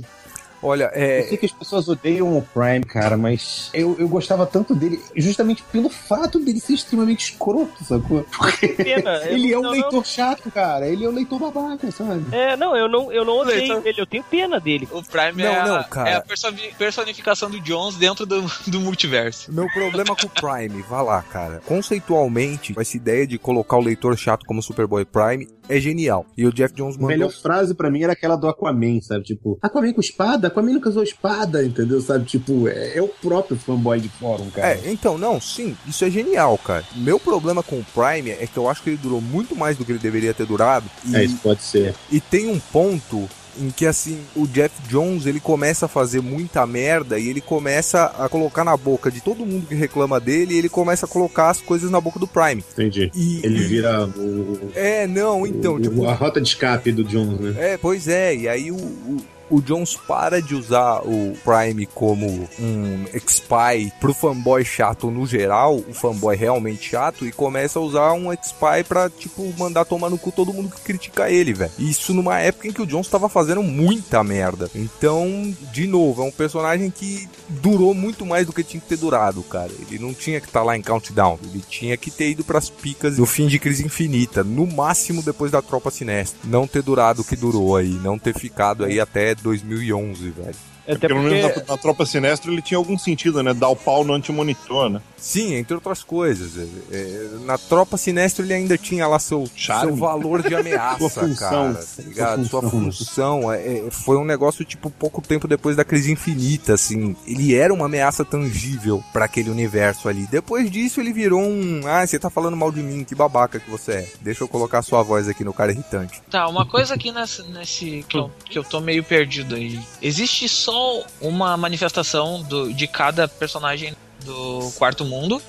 Olha, 0.62 0.84
Eu 0.94 1.02
é, 1.02 1.22
sei 1.24 1.36
que 1.36 1.46
as 1.46 1.52
pessoas 1.52 1.88
odeiam 1.88 2.36
o 2.38 2.42
Prime, 2.42 2.84
cara, 2.84 3.16
mas 3.16 3.70
eu, 3.74 3.96
eu 3.98 4.08
gostava 4.08 4.46
tanto 4.46 4.74
dele 4.74 5.00
justamente 5.16 5.62
pelo 5.72 5.88
fato 5.90 6.38
dele 6.38 6.60
ser 6.60 6.74
extremamente 6.74 7.32
escroto, 7.32 7.82
sacou? 7.84 8.24
Porque 8.36 8.68
Pena, 8.68 9.16
eu 9.24 9.32
ele 9.36 9.52
é 9.52 9.58
um 9.58 9.62
não- 9.62 9.70
leitor 9.72 10.06
chato, 10.06 10.50
cara. 10.50 10.86
Ele 10.88 11.04
é 11.04 11.08
um 11.08 11.12
leitor 11.12 11.38
babaca, 11.38 11.90
sabe? 11.90 12.24
É, 12.32 12.56
não, 12.56 12.76
eu 12.76 12.88
não, 12.88 13.12
eu 13.12 13.24
não 13.24 13.38
odeio 13.38 13.58
Leitor. 13.58 13.82
ele, 13.86 14.00
eu 14.00 14.06
tenho 14.06 14.22
pena 14.24 14.60
dele. 14.60 14.88
O 14.92 15.02
Prime 15.02 15.42
Não, 15.42 15.50
é, 15.50 15.58
a, 15.60 15.66
não, 15.66 15.82
cara. 15.84 16.10
é 16.10 16.14
a 16.14 16.20
perso- 16.20 16.52
personificação 16.78 17.50
do 17.50 17.60
Jones 17.60 17.96
dentro 17.96 18.24
do, 18.24 18.42
do 18.68 18.80
multiverso. 18.80 19.52
Meu 19.52 19.66
problema 19.72 20.14
com 20.16 20.26
o 20.26 20.30
Prime, 20.30 20.82
vá 20.82 21.02
lá, 21.02 21.22
cara. 21.22 21.60
Conceitualmente, 21.66 22.74
essa 22.78 22.96
ideia 22.96 23.26
de 23.26 23.38
colocar 23.38 23.76
o 23.76 23.80
leitor 23.80 24.16
chato 24.16 24.44
como 24.46 24.62
Superboy 24.62 25.04
Prime 25.04 25.48
é 25.68 25.78
genial. 25.80 26.26
E 26.36 26.46
o 26.46 26.52
Jeff 26.52 26.74
Jones 26.74 26.96
A 26.96 26.98
mandou. 27.00 27.08
melhor 27.08 27.30
frase 27.30 27.74
pra 27.74 27.90
mim 27.90 28.02
era 28.02 28.12
aquela 28.12 28.36
do 28.36 28.48
Aquaman, 28.48 29.00
sabe? 29.00 29.24
Tipo, 29.24 29.58
Aquaman 29.62 29.92
com 29.92 30.00
espada? 30.00 30.50
Aquaman 30.52 30.72
nunca 30.72 30.88
usou 30.88 31.02
espada, 31.02 31.64
entendeu? 31.64 32.00
Sabe? 32.00 32.24
Tipo, 32.24 32.68
é, 32.68 32.96
é 32.98 33.02
o 33.02 33.08
próprio 33.08 33.56
fanboy 33.56 33.98
de 34.00 34.08
fórum, 34.08 34.48
cara. 34.50 34.68
É, 34.84 34.90
então, 34.90 35.18
não, 35.18 35.40
sim, 35.40 35.76
isso 35.86 36.04
é 36.04 36.10
genial, 36.10 36.56
cara. 36.58 36.84
Meu 36.94 37.18
problema 37.18 37.62
com 37.62 37.76
o 37.80 37.84
Prime 37.94 38.30
é 38.30 38.46
que 38.46 38.56
eu 38.56 38.68
acho 38.68 38.82
que 38.82 38.90
ele 38.90 38.96
durou 38.98 39.20
muito 39.20 39.56
mais 39.56 39.76
do 39.76 39.84
que 39.84 39.92
ele 39.92 39.98
deveria 39.98 40.32
ter 40.34 40.46
durado. 40.46 40.86
E, 41.04 41.16
É, 41.16 41.24
isso 41.24 41.38
pode 41.42 41.62
ser. 41.62 41.94
e 42.10 42.20
tem 42.20 42.48
um 42.48 42.58
ponto 42.58 43.28
em 43.60 43.68
que, 43.70 43.84
assim, 43.84 44.18
o 44.34 44.46
Jeff 44.46 44.74
Jones, 44.88 45.26
ele 45.26 45.38
começa 45.38 45.84
a 45.84 45.88
fazer 45.88 46.22
muita 46.22 46.66
merda 46.66 47.18
e 47.18 47.28
ele 47.28 47.42
começa 47.42 48.04
a 48.18 48.26
colocar 48.26 48.64
na 48.64 48.74
boca 48.78 49.10
de 49.10 49.20
todo 49.20 49.44
mundo 49.44 49.66
que 49.66 49.74
reclama 49.74 50.18
dele 50.18 50.54
e 50.54 50.58
ele 50.58 50.70
começa 50.70 51.04
a 51.04 51.08
colocar 51.08 51.50
as 51.50 51.60
coisas 51.60 51.90
na 51.90 52.00
boca 52.00 52.18
do 52.18 52.26
Prime. 52.26 52.64
Entendi. 52.72 53.10
E, 53.14 53.40
Ele 53.44 53.62
vira 53.68 54.06
o, 54.06 54.70
É, 54.74 55.06
não, 55.06 55.46
então, 55.46 55.74
o- 55.74 55.80
tipo, 55.80 56.06
a 56.06 56.14
rota 56.14 56.40
de 56.40 56.48
escape 56.48 56.92
do 56.92 57.04
Jones, 57.04 57.38
né? 57.40 57.72
É, 57.72 57.76
pois 57.76 58.08
é, 58.08 58.34
e 58.34 58.48
aí 58.48 58.70
o, 58.72 58.76
o, 58.76 59.16
o 59.52 59.60
Jones 59.60 59.94
para 60.08 60.40
de 60.40 60.54
usar 60.54 61.02
o 61.02 61.34
Prime 61.44 61.84
como 61.84 62.26
um 62.58 63.04
X-Spy 63.12 63.92
pro 64.00 64.14
fanboy 64.14 64.64
chato 64.64 65.10
no 65.10 65.26
geral, 65.26 65.76
o 65.76 65.92
fanboy 65.92 66.34
realmente 66.34 66.88
chato, 66.88 67.26
e 67.26 67.30
começa 67.30 67.78
a 67.78 67.82
usar 67.82 68.14
um 68.14 68.32
X-Spy 68.32 68.82
pra, 68.88 69.10
tipo, 69.10 69.52
mandar 69.58 69.84
tomar 69.84 70.08
no 70.08 70.16
cu 70.16 70.32
todo 70.32 70.54
mundo 70.54 70.74
que 70.74 70.80
critica 70.80 71.30
ele, 71.30 71.52
velho. 71.52 71.70
Isso 71.78 72.14
numa 72.14 72.38
época 72.38 72.66
em 72.66 72.72
que 72.72 72.80
o 72.80 72.86
Jones 72.86 73.08
tava 73.08 73.28
fazendo 73.28 73.62
muita 73.62 74.24
merda. 74.24 74.70
Então, 74.74 75.54
de 75.70 75.86
novo, 75.86 76.22
é 76.22 76.24
um 76.24 76.30
personagem 76.30 76.90
que 76.90 77.28
durou 77.50 77.92
muito 77.92 78.24
mais 78.24 78.46
do 78.46 78.54
que 78.54 78.64
tinha 78.64 78.80
que 78.80 78.88
ter 78.88 78.96
durado, 78.96 79.42
cara. 79.42 79.70
Ele 79.90 79.98
não 79.98 80.14
tinha 80.14 80.40
que 80.40 80.46
estar 80.46 80.62
lá 80.62 80.78
em 80.78 80.82
Countdown, 80.82 81.38
ele 81.44 81.62
tinha 81.68 81.96
que 81.98 82.10
ter 82.10 82.30
ido 82.30 82.42
pras 82.42 82.70
picas 82.70 83.18
no 83.18 83.26
fim 83.26 83.48
de 83.48 83.58
Crise 83.58 83.84
Infinita, 83.84 84.42
no 84.42 84.66
máximo 84.66 85.22
depois 85.22 85.52
da 85.52 85.60
Tropa 85.60 85.90
Sinestra. 85.90 86.40
Não 86.44 86.66
ter 86.66 86.82
durado 86.82 87.20
o 87.20 87.24
que 87.24 87.36
durou 87.36 87.76
aí, 87.76 87.90
não 88.02 88.18
ter 88.18 88.34
ficado 88.34 88.84
aí 88.84 88.98
até 88.98 89.34
2011, 89.42 90.30
velho. 90.30 90.71
Até 90.86 91.08
Pelo 91.08 91.22
menos 91.22 91.52
porque. 91.52 91.60
na, 91.60 91.76
na 91.76 91.78
Tropa 91.78 92.04
Sinestra 92.06 92.50
ele 92.50 92.62
tinha 92.62 92.78
algum 92.78 92.98
sentido, 92.98 93.42
né? 93.42 93.54
Dar 93.54 93.68
o 93.68 93.76
pau 93.76 94.04
no 94.04 94.12
antimonitor, 94.12 94.90
né? 94.90 95.00
Sim, 95.16 95.54
entre 95.54 95.74
outras 95.74 96.02
coisas. 96.02 96.58
é, 96.58 96.66
é, 96.96 97.28
na 97.44 97.56
Tropa 97.56 97.96
Sinestra 97.96 98.44
ele 98.44 98.52
ainda 98.52 98.76
tinha 98.76 99.06
lá 99.06 99.18
seu, 99.18 99.48
Charme. 99.54 99.86
seu 99.92 99.96
valor 99.96 100.42
de 100.42 100.52
ameaça, 100.56 100.98
Sua 100.98 101.10
função. 101.10 101.72
cara. 101.74 101.84
Tá 101.96 102.02
ligado? 102.02 102.44
Sua 102.46 102.60
Sua 102.60 102.70
função. 102.70 103.52
é, 103.52 103.78
é, 103.86 103.90
foi 103.90 104.16
um 104.16 104.24
negócio, 104.24 104.64
tipo, 104.64 104.90
pouco 104.90 105.20
tempo 105.22 105.46
depois 105.46 105.76
da 105.76 105.84
crise 105.84 106.10
infinita, 106.10 106.74
assim. 106.74 107.14
Ele 107.26 107.54
era 107.54 107.72
uma 107.72 107.86
ameaça 107.86 108.24
tangível 108.24 109.02
pra 109.12 109.26
aquele 109.26 109.50
universo 109.50 110.08
ali. 110.08 110.26
Depois 110.26 110.70
disso 110.70 111.00
ele 111.00 111.12
virou 111.12 111.40
um. 111.40 111.82
Ah, 111.86 112.04
você 112.04 112.18
tá 112.18 112.28
falando 112.28 112.56
mal 112.56 112.72
de 112.72 112.82
mim, 112.82 113.04
que 113.04 113.14
babaca 113.14 113.60
que 113.60 113.70
você 113.70 113.92
é. 113.92 114.08
Deixa 114.20 114.42
eu 114.42 114.48
colocar 114.48 114.78
a 114.78 114.82
sua 114.82 115.02
voz 115.02 115.28
aqui 115.28 115.44
no 115.44 115.52
cara 115.52 115.70
irritante. 115.70 116.20
Tá, 116.30 116.48
uma 116.48 116.66
coisa 116.66 116.94
aqui 116.94 117.12
nesse, 117.12 117.42
nesse 117.44 118.04
que, 118.08 118.16
eu, 118.16 118.30
que 118.44 118.58
eu 118.58 118.64
tô 118.64 118.80
meio 118.80 119.04
perdido 119.04 119.54
aí. 119.54 119.80
Existe 120.00 120.48
só 120.48 120.71
uma 121.20 121.56
manifestação 121.56 122.42
do, 122.42 122.72
de 122.72 122.86
cada 122.86 123.26
personagem 123.28 123.94
do 124.24 124.72
quarto 124.78 125.04
mundo 125.04 125.42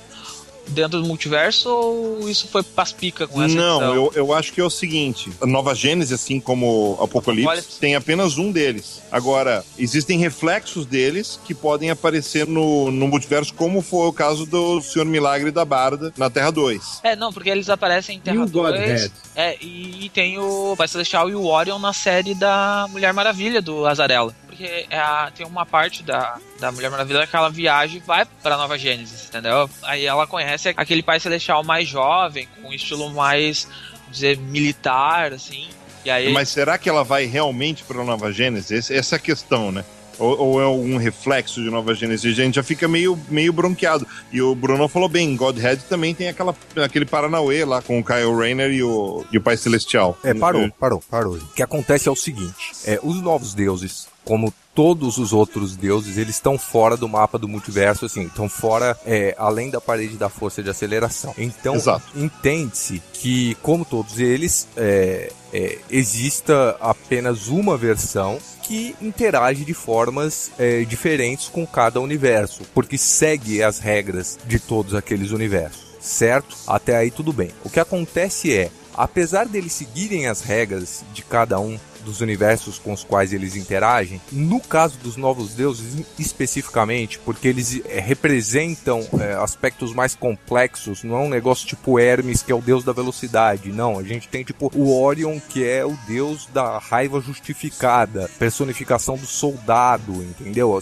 dentro 0.68 0.98
do 1.02 1.06
multiverso 1.06 1.68
ou 1.68 2.26
isso 2.28 2.48
foi 2.48 2.62
paspica 2.62 3.26
com 3.26 3.42
essa 3.42 3.54
Não, 3.54 3.76
edição? 3.76 3.94
eu, 3.94 4.12
eu 4.14 4.32
acho 4.32 4.50
que 4.52 4.60
é 4.60 4.64
o 4.64 4.70
seguinte: 4.70 5.30
a 5.40 5.46
Nova 5.46 5.74
Gênesis, 5.74 6.12
assim 6.20 6.40
como 6.40 6.98
Apocalipse, 7.00 7.42
Apocalipse. 7.46 7.78
tem 7.80 7.94
apenas 7.94 8.38
um 8.38 8.50
deles. 8.50 9.02
Agora, 9.12 9.62
existem 9.78 10.18
reflexos 10.18 10.86
deles 10.86 11.38
que 11.44 11.54
podem 11.54 11.90
aparecer 11.90 12.46
no, 12.46 12.90
no 12.90 13.06
multiverso, 13.06 13.52
como 13.54 13.82
foi 13.82 14.06
o 14.06 14.12
caso 14.12 14.46
do 14.46 14.80
Senhor 14.80 15.04
Milagre 15.04 15.50
da 15.50 15.64
Barda 15.66 16.12
na 16.16 16.30
Terra 16.30 16.50
2. 16.50 17.00
É, 17.02 17.14
não, 17.14 17.30
porque 17.30 17.50
eles 17.50 17.68
aparecem 17.68 18.16
em 18.16 18.18
E 18.18 18.22
Terra 18.22 18.42
o 18.42 18.48
2. 18.48 18.50
Godhead? 18.50 19.12
É, 19.36 19.62
e 19.62 20.10
tem 20.14 20.38
o 20.38 20.74
Pai 20.78 20.88
Celestial 20.88 21.28
e 21.28 21.34
o 21.34 21.44
Orion 21.44 21.78
na 21.78 21.92
série 21.92 22.34
da 22.34 22.86
Mulher 22.90 23.12
Maravilha 23.12 23.60
do 23.60 23.84
Azarela. 23.86 24.34
Porque 24.56 24.86
é 24.88 24.98
a- 24.98 25.32
tem 25.34 25.44
uma 25.44 25.66
parte 25.66 26.02
da, 26.04 26.36
da 26.60 26.70
Mulher 26.70 26.88
Maravilha 26.90 27.26
que 27.26 27.34
ela 27.34 27.50
viaja 27.50 27.96
e 27.96 28.00
vai 28.00 28.24
pra 28.40 28.56
Nova 28.56 28.78
Gênesis, 28.78 29.26
entendeu? 29.28 29.68
Aí 29.82 30.06
ela 30.06 30.26
conhece 30.28 30.68
aquele 30.76 31.02
Pai 31.02 31.18
Celestial 31.18 31.64
mais 31.64 31.88
jovem, 31.88 32.46
com 32.62 32.68
um 32.68 32.72
estilo 32.72 33.10
mais, 33.12 33.66
vamos 34.00 34.12
dizer, 34.12 34.38
militar, 34.38 35.32
assim. 35.32 35.68
E 36.04 36.10
aí, 36.10 36.32
Mas 36.32 36.50
será 36.50 36.78
que 36.78 36.88
ela 36.88 37.02
vai 37.02 37.24
realmente 37.24 37.82
pra 37.82 38.04
Nova 38.04 38.30
Gênesis? 38.32 38.90
Essa 38.92 39.16
é 39.16 39.18
a 39.18 39.20
questão, 39.20 39.72
né? 39.72 39.84
Ou, 40.16 40.38
ou 40.38 40.60
é 40.62 40.66
um 40.68 40.96
reflexo 40.96 41.60
de 41.60 41.68
Nova 41.68 41.92
Gênesis? 41.92 42.38
A 42.38 42.42
gente 42.44 42.54
já 42.54 42.62
fica 42.62 42.86
meio, 42.86 43.18
meio 43.28 43.52
bronqueado. 43.52 44.06
E 44.30 44.40
o 44.40 44.54
Bruno 44.54 44.86
falou 44.86 45.08
bem, 45.08 45.34
Godhead 45.34 45.82
também 45.88 46.14
tem 46.14 46.28
aquela, 46.28 46.54
aquele 46.84 47.04
Paranauê 47.04 47.64
lá 47.64 47.82
com 47.82 47.98
o 47.98 48.04
Kyle 48.04 48.32
Rayner 48.36 48.70
e 48.70 48.84
o, 48.84 49.24
e 49.32 49.38
o 49.38 49.40
Pai 49.40 49.56
Celestial. 49.56 50.16
É, 50.22 50.32
parou, 50.32 50.70
parou, 50.78 51.02
parou. 51.10 51.34
O 51.34 51.46
que 51.54 51.62
acontece 51.64 52.08
é 52.08 52.12
o 52.12 52.14
seguinte: 52.14 52.54
é, 52.84 53.00
os 53.02 53.20
novos 53.20 53.54
deuses, 53.54 54.06
como 54.24 54.52
todos 54.74 55.18
os 55.18 55.32
outros 55.32 55.76
deuses, 55.76 56.16
eles 56.16 56.34
estão 56.34 56.58
fora 56.58 56.96
do 56.96 57.08
mapa 57.08 57.38
do 57.38 57.46
multiverso, 57.46 58.06
assim, 58.06 58.22
estão 58.22 58.48
fora, 58.48 58.98
é, 59.06 59.34
além 59.38 59.70
da 59.70 59.80
parede 59.80 60.16
da 60.16 60.28
força 60.28 60.62
de 60.62 60.68
aceleração. 60.68 61.32
Então, 61.38 61.76
entende-se 62.16 63.00
que, 63.12 63.54
como 63.62 63.84
todos 63.84 64.18
eles, 64.18 64.66
é, 64.76 65.30
é, 65.52 65.78
exista 65.88 66.76
apenas 66.80 67.46
uma 67.46 67.76
versão 67.76 68.38
que 68.64 68.96
interage 69.00 69.64
de 69.64 69.74
formas 69.74 70.50
é, 70.58 70.84
diferentes 70.84 71.48
com 71.48 71.66
cada 71.66 72.00
universo, 72.00 72.62
porque 72.74 72.98
segue 72.98 73.62
as 73.62 73.78
regras 73.78 74.38
de 74.46 74.58
todos 74.58 74.94
aqueles 74.94 75.30
universos, 75.30 75.84
certo? 76.00 76.56
Até 76.66 76.96
aí 76.96 77.10
tudo 77.10 77.32
bem. 77.32 77.50
O 77.62 77.70
que 77.70 77.78
acontece 77.78 78.52
é, 78.52 78.70
apesar 78.96 79.46
deles 79.46 79.72
seguirem 79.72 80.26
as 80.26 80.40
regras 80.40 81.04
de 81.12 81.22
cada 81.22 81.60
um 81.60 81.78
dos 82.04 82.20
universos 82.20 82.78
com 82.78 82.92
os 82.92 83.02
quais 83.02 83.32
eles 83.32 83.56
interagem, 83.56 84.20
no 84.30 84.60
caso 84.60 84.98
dos 84.98 85.16
novos 85.16 85.54
deuses 85.54 86.04
especificamente, 86.18 87.18
porque 87.18 87.48
eles 87.48 87.80
é, 87.86 88.00
representam 88.00 89.06
é, 89.18 89.34
aspectos 89.34 89.92
mais 89.92 90.14
complexos, 90.14 91.02
não 91.02 91.16
é 91.16 91.20
um 91.20 91.28
negócio 91.28 91.66
tipo 91.66 91.98
Hermes, 91.98 92.42
que 92.42 92.52
é 92.52 92.54
o 92.54 92.60
deus 92.60 92.84
da 92.84 92.92
velocidade, 92.92 93.72
não, 93.72 93.98
a 93.98 94.02
gente 94.02 94.28
tem 94.28 94.44
tipo 94.44 94.70
o 94.74 95.02
Orion, 95.02 95.40
que 95.40 95.64
é 95.64 95.84
o 95.84 95.96
deus 96.06 96.46
da 96.52 96.78
raiva 96.78 97.20
justificada, 97.20 98.30
personificação 98.38 99.16
do 99.16 99.26
soldado, 99.26 100.12
entendeu? 100.22 100.78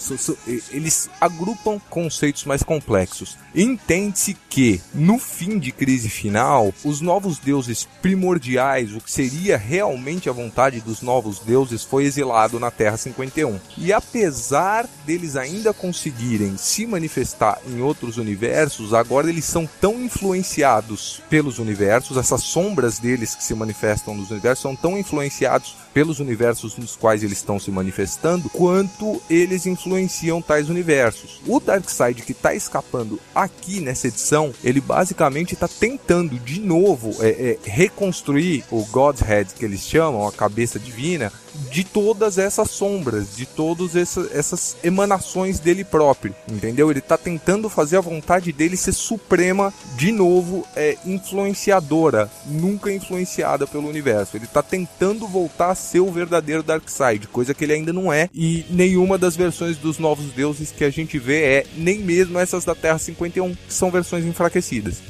Eles 0.70 1.08
agrupam 1.20 1.78
conceitos 1.90 2.44
mais 2.44 2.62
complexos. 2.62 3.36
Entende-se 3.54 4.36
que, 4.48 4.80
no 4.94 5.18
fim 5.18 5.58
de 5.58 5.70
crise 5.70 6.08
final, 6.08 6.72
os 6.84 7.00
novos 7.00 7.38
deuses 7.38 7.86
primordiais, 8.00 8.94
o 8.94 9.00
que 9.00 9.10
seria 9.10 9.56
realmente 9.56 10.28
a 10.28 10.32
vontade 10.32 10.80
dos 10.80 11.02
novos 11.02 11.11
deuses, 11.40 11.82
foi 11.82 12.04
exilado 12.04 12.58
na 12.58 12.70
Terra 12.70 12.96
51. 12.96 13.58
E 13.76 13.92
apesar 13.92 14.88
deles 15.04 15.36
ainda 15.36 15.72
conseguirem 15.72 16.56
se 16.56 16.86
manifestar 16.86 17.58
em 17.66 17.80
outros 17.80 18.16
universos, 18.16 18.94
agora 18.94 19.28
eles 19.28 19.44
são 19.44 19.68
tão 19.80 20.00
influenciados 20.00 21.22
pelos 21.28 21.58
universos, 21.58 22.16
essas 22.16 22.42
sombras 22.42 22.98
deles 22.98 23.34
que 23.34 23.44
se 23.44 23.54
manifestam 23.54 24.14
nos 24.14 24.30
universos 24.30 24.62
são 24.62 24.76
tão 24.76 24.98
influenciados 24.98 25.81
pelos 25.92 26.20
universos 26.20 26.76
nos 26.76 26.96
quais 26.96 27.22
eles 27.22 27.38
estão 27.38 27.58
se 27.58 27.70
manifestando, 27.70 28.48
quanto 28.50 29.20
eles 29.28 29.66
influenciam 29.66 30.40
tais 30.40 30.68
universos. 30.68 31.40
O 31.46 31.60
Darkseid 31.60 32.22
que 32.22 32.32
está 32.32 32.54
escapando 32.54 33.18
aqui 33.34 33.80
nessa 33.80 34.08
edição, 34.08 34.52
ele 34.62 34.80
basicamente 34.80 35.54
está 35.54 35.68
tentando 35.68 36.38
de 36.38 36.60
novo 36.60 37.14
é, 37.20 37.28
é, 37.28 37.58
reconstruir 37.64 38.64
o 38.70 38.84
Godhead 38.86 39.54
que 39.54 39.64
eles 39.64 39.80
chamam, 39.80 40.26
a 40.26 40.32
cabeça 40.32 40.78
divina, 40.78 41.32
de 41.70 41.84
todas 41.84 42.38
essas 42.38 42.70
sombras, 42.70 43.36
de 43.36 43.46
todas 43.46 43.94
essa, 43.96 44.28
essas 44.32 44.76
emanações 44.82 45.58
dele 45.58 45.84
próprio, 45.84 46.34
entendeu? 46.50 46.90
Ele 46.90 47.00
tá 47.00 47.16
tentando 47.16 47.68
fazer 47.68 47.96
a 47.96 48.00
vontade 48.00 48.52
dele 48.52 48.76
ser 48.76 48.92
suprema, 48.92 49.72
de 49.96 50.12
novo, 50.12 50.66
é 50.74 50.96
influenciadora, 51.04 52.30
nunca 52.46 52.92
influenciada 52.92 53.66
pelo 53.66 53.88
universo. 53.88 54.36
Ele 54.36 54.46
tá 54.46 54.62
tentando 54.62 55.26
voltar 55.26 55.70
a 55.70 55.74
ser 55.74 56.00
o 56.00 56.10
verdadeiro 56.10 56.62
Darkseid, 56.62 57.26
coisa 57.28 57.54
que 57.54 57.64
ele 57.64 57.74
ainda 57.74 57.92
não 57.92 58.12
é, 58.12 58.28
e 58.34 58.64
nenhuma 58.70 59.18
das 59.18 59.36
versões 59.36 59.76
dos 59.76 59.98
novos 59.98 60.32
deuses 60.32 60.70
que 60.70 60.84
a 60.84 60.90
gente 60.90 61.18
vê 61.18 61.42
é, 61.42 61.66
nem 61.76 61.98
mesmo 61.98 62.38
essas 62.38 62.64
da 62.64 62.74
Terra 62.74 62.98
51, 62.98 63.54
que 63.54 63.74
são 63.74 63.90
versões 63.90 64.24
enfraquecidas. 64.24 65.00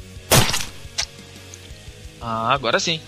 Ah, 2.21 2.53
agora 2.53 2.79
sim. 2.79 3.01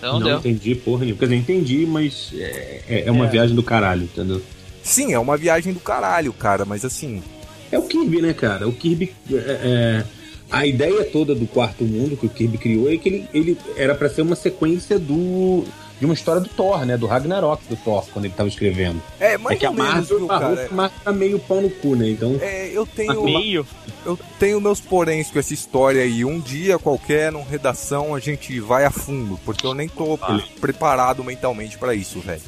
Então 0.00 0.18
não 0.18 0.26
deu. 0.26 0.38
entendi 0.38 0.74
porra 0.74 1.00
nenhuma. 1.04 1.18
Quer 1.18 1.26
dizer, 1.26 1.36
entendi, 1.36 1.86
mas 1.86 2.30
é, 2.34 2.80
é- 2.88 3.02
é 3.06 3.10
uma 3.10 3.26
viagem 3.26 3.54
do 3.54 3.62
caralho, 3.62 4.04
entendeu? 4.04 4.40
Sim, 4.82 5.12
é 5.12 5.18
uma 5.18 5.36
viagem 5.36 5.72
do 5.74 5.80
caralho, 5.80 6.32
cara, 6.32 6.64
mas 6.64 6.84
assim, 6.84 7.22
É 7.70 7.78
o 7.78 7.82
Kirby, 7.82 8.20
né, 8.22 8.32
cara? 8.32 8.66
O 8.66 8.72
Kirby. 8.72 9.12
é, 9.30 9.34
é, 9.36 10.04
a 10.50 10.66
ideia 10.66 11.04
toda 11.04 11.34
do 11.34 11.46
quarto 11.46 11.84
mundo 11.84 12.16
que 12.16 12.26
o 12.26 12.30
Kirby 12.30 12.56
criou 12.58 12.90
é 12.90 12.96
que 12.96 13.08
ele, 13.08 13.28
ele 13.32 13.58
era 13.76 13.94
pra 13.94 14.08
ser 14.08 14.22
uma 14.22 14.34
sequência 14.34 14.98
do. 14.98 15.64
De 16.00 16.06
uma 16.06 16.14
história 16.14 16.40
do 16.40 16.48
Thor, 16.48 16.84
né? 16.86 16.96
Do 16.96 17.06
Ragnarok 17.06 17.62
do 17.68 17.76
Thor, 17.76 18.06
quando 18.10 18.24
ele 18.24 18.34
tava 18.34 18.48
escrevendo. 18.48 19.02
é 19.20 19.36
mais 19.36 19.56
é 19.56 19.60
que 19.60 19.66
a 19.66 19.70
ou 19.70 19.76
menos, 19.76 20.08
viu, 20.08 20.32
a 20.32 20.68
Marvel 20.72 20.98
tá 21.04 21.12
meio 21.12 21.38
pau 21.38 21.60
no 21.60 21.68
cu, 21.68 21.94
né? 21.94 22.08
Então. 22.08 22.38
É, 22.40 22.70
eu 22.72 22.86
tenho. 22.86 23.22
Meio. 23.22 23.66
Eu 24.06 24.18
tenho 24.38 24.60
meus 24.62 24.80
poréns 24.80 25.30
com 25.30 25.38
essa 25.38 25.52
história 25.52 26.02
aí. 26.02 26.24
Um 26.24 26.40
dia 26.40 26.78
qualquer, 26.78 27.30
num 27.30 27.44
redação, 27.44 28.14
a 28.14 28.18
gente 28.18 28.58
vai 28.60 28.86
a 28.86 28.90
fundo, 28.90 29.38
porque 29.44 29.66
eu 29.66 29.74
nem 29.74 29.88
tô 29.88 30.18
preparado 30.58 31.22
mentalmente 31.22 31.76
pra 31.76 31.94
isso, 31.94 32.18
velho. 32.20 32.40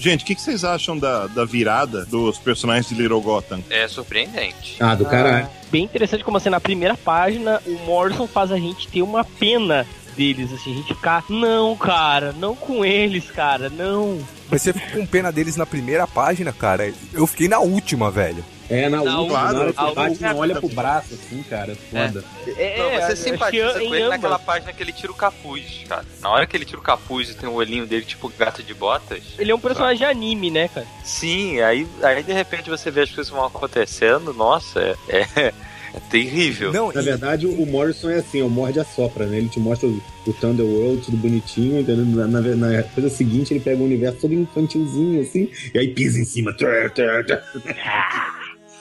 Gente, 0.00 0.22
o 0.22 0.26
que, 0.26 0.34
que 0.34 0.40
vocês 0.40 0.64
acham 0.64 0.98
da, 0.98 1.26
da 1.26 1.44
virada 1.44 2.06
dos 2.06 2.38
personagens 2.38 2.88
de 2.88 2.94
Little 2.94 3.20
Gotham? 3.20 3.62
É 3.68 3.86
surpreendente. 3.86 4.76
Ah, 4.80 4.94
do 4.94 5.04
caralho. 5.04 5.46
Bem 5.70 5.84
interessante 5.84 6.24
como 6.24 6.38
assim, 6.38 6.48
na 6.48 6.58
primeira 6.58 6.96
página, 6.96 7.60
o 7.66 7.72
Morrison 7.84 8.26
faz 8.26 8.50
a 8.50 8.56
gente 8.56 8.88
ter 8.88 9.02
uma 9.02 9.22
pena 9.22 9.86
deles, 10.20 10.52
assim, 10.52 10.72
a 10.72 10.76
gente 10.76 10.94
ficar, 10.94 11.24
não, 11.30 11.74
cara, 11.74 12.34
não 12.38 12.54
com 12.54 12.84
eles, 12.84 13.30
cara, 13.30 13.70
não. 13.70 14.20
Mas 14.50 14.60
você 14.60 14.70
ficou 14.70 15.00
com 15.00 15.06
pena 15.06 15.32
deles 15.32 15.56
na 15.56 15.64
primeira 15.64 16.06
página, 16.06 16.52
cara. 16.52 16.92
Eu 17.14 17.26
fiquei 17.26 17.48
na 17.48 17.58
última, 17.58 18.10
velho. 18.10 18.44
É, 18.68 18.86
na, 18.90 19.02
Na 19.02 19.18
última, 19.18 19.38
claro, 19.40 19.54
na 19.56 19.60
hora 19.62 19.72
que 19.72 19.80
a 19.80 19.84
o 19.86 19.94
Batman 19.94 20.34
olha 20.36 20.54
pro 20.60 20.68
braço, 20.68 21.14
assim, 21.14 21.42
cara, 21.42 21.74
foda. 21.74 22.22
É, 22.46 22.78
Não, 22.78 22.88
acho 22.98 23.06
você 23.06 23.12
que 23.14 23.30
simpatiza 23.30 23.82
em 23.82 23.88
com 23.88 23.94
ele 23.94 24.04
ambas. 24.04 24.10
naquela 24.20 24.38
página 24.38 24.72
que 24.74 24.82
ele 24.82 24.92
tira 24.92 25.10
o 25.10 25.14
capuz, 25.14 25.84
cara. 25.88 26.04
Na 26.20 26.28
hora 26.28 26.46
que 26.46 26.54
ele 26.54 26.66
tira 26.66 26.78
o 26.78 26.82
capuz 26.82 27.30
e 27.30 27.34
tem 27.34 27.48
o 27.48 27.54
olhinho 27.54 27.86
dele 27.86 28.04
tipo 28.04 28.28
gato 28.38 28.62
de 28.62 28.74
botas. 28.74 29.22
Ele 29.38 29.50
é 29.50 29.54
um 29.54 29.58
personagem 29.58 29.98
de 29.98 30.04
anime, 30.04 30.50
né, 30.50 30.68
cara? 30.68 30.86
Sim, 31.02 31.60
aí, 31.62 31.86
aí 32.02 32.22
de 32.22 32.32
repente 32.34 32.68
você 32.68 32.90
vê 32.90 33.00
as 33.00 33.10
coisas 33.10 33.32
vão 33.32 33.44
acontecendo, 33.46 34.34
nossa, 34.34 34.80
é, 35.08 35.26
é, 35.36 35.54
é 35.94 36.00
terrível. 36.10 36.72
Não, 36.72 36.92
Na 36.92 37.00
e- 37.00 37.04
verdade, 37.04 37.46
o 37.46 37.66
Morrison 37.66 38.10
é 38.10 38.16
assim, 38.18 38.42
o 38.42 38.48
morde 38.48 38.78
a 38.80 38.84
sopra, 38.84 39.26
né? 39.26 39.38
Ele 39.38 39.48
te 39.48 39.58
mostra 39.60 39.88
o, 39.88 40.00
o 40.26 40.32
Thunderworld, 40.32 41.02
tudo 41.04 41.16
bonitinho, 41.16 41.80
entendeu? 41.80 42.04
Na, 42.04 42.26
na, 42.26 42.40
na 42.40 42.82
coisa 42.84 43.08
seguinte, 43.10 43.52
ele 43.52 43.60
pega 43.60 43.80
o 43.80 43.84
universo 43.84 44.18
todo 44.20 44.34
infantilzinho, 44.34 45.20
assim, 45.22 45.48
e 45.74 45.78
aí 45.78 45.88
pisa 45.88 46.18
em 46.20 46.24
cima. 46.24 46.54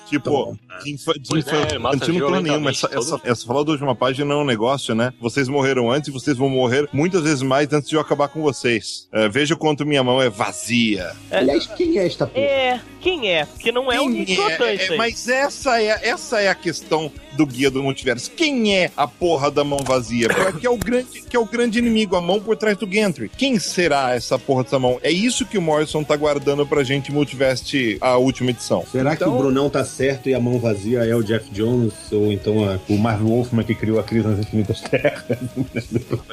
Tipo, 0.10 0.58
de, 0.84 0.92
infa 0.92 1.14
de 1.14 1.36
é, 1.36 1.40
infantil 1.40 1.80
mata 1.80 1.98
não 2.08 2.32
tem 2.34 2.42
nenhuma. 2.44 2.72
Essa, 2.72 2.90
essa, 2.92 3.22
essa 3.24 3.46
falar 3.46 3.64
da 3.64 3.72
última 3.72 3.96
página 3.96 4.26
não 4.26 4.42
é 4.42 4.44
um 4.44 4.46
negócio, 4.46 4.96
né? 4.96 5.14
Vocês 5.20 5.48
morreram 5.48 5.92
antes 5.92 6.10
e 6.10 6.12
vocês 6.12 6.38
vão 6.38 6.50
morrer 6.50 6.90
muitas 6.92 7.22
vezes 7.22 7.42
mais 7.42 7.72
antes 7.72 7.90
de 7.90 7.96
eu 7.96 8.02
acabar 8.02 8.28
com 8.28 8.42
vocês. 8.42 9.08
É, 9.12 9.30
veja 9.30 9.56
quanto 9.56 9.86
minha 9.86 10.04
mão 10.04 10.22
é 10.22 10.30
vazia. 10.30 11.12
Aliás, 11.32 11.68
quem 11.68 11.98
é 11.98 12.06
esta 12.06 12.26
porra? 12.26 12.46
É, 12.46 12.82
quem 13.02 13.32
é? 13.32 13.46
Porque 13.46 13.72
não 13.72 13.92
é 13.92 14.02
um 14.02 14.12
Quem 14.12 14.26
Nicotan 14.26 14.66
é, 14.66 14.76
é, 14.76 14.96
mas 14.98 15.28
essa 15.28 15.82
é, 15.82 16.10
essa 16.10 16.42
é 16.42 16.50
a 16.50 16.56
questão 16.56 17.12
do 17.40 17.46
guia 17.46 17.72
do 17.72 17.82
multiverso. 17.82 18.30
Quem 18.36 18.76
é 18.78 18.92
a 18.98 19.08
porra 19.08 19.50
da 19.50 19.64
mão 19.64 19.80
vazia? 19.82 20.28
que 20.60 20.68
é 20.68 20.70
o 20.70 20.76
grande, 20.78 21.22
que 21.22 21.38
é 21.38 21.40
o 21.40 21.46
grande 21.46 21.80
inimigo, 21.80 22.18
a 22.18 22.22
mão 22.22 22.42
por 22.42 22.58
trás 22.58 22.76
do 22.78 22.86
Gantry. 22.86 23.30
Quem 23.38 23.58
será 23.60 24.14
essa 24.14 24.38
porra 24.38 24.64
dessa 24.64 24.78
mão? 24.78 25.00
É 25.02 25.10
isso 25.10 25.46
que 25.46 25.58
o 25.58 25.62
Morrison 25.62 26.04
tá 26.04 26.18
guardando 26.18 26.66
pra 26.68 26.84
gente 26.84 27.12
em 27.12 27.16
Multivest 27.16 27.98
a 28.02 28.18
última 28.18 28.50
edição. 28.50 28.84
Será 28.92 29.16
que 29.16 29.24
Então- 29.24 29.36
o 29.36 29.38
Brunão 29.40 29.70
tá 29.70 29.86
certo 29.86 30.28
e 30.28 30.34
a 30.34 30.40
mão 30.40 30.60
vazia 30.60 31.00
é 31.06 31.16
o 31.16 31.24
Jeff 31.24 31.50
Jones? 31.52 31.94
Ou 32.12 32.30
então 32.34 32.70
a- 32.70 32.78
o 32.90 32.98
Marvel 32.98 33.28
Wolfman 33.30 33.64
que 33.64 33.74
criou 33.74 34.00
a 34.00 34.04
crise 34.04 34.28
nas 34.28 34.40
infinitas 34.40 34.82
terras? 34.82 35.24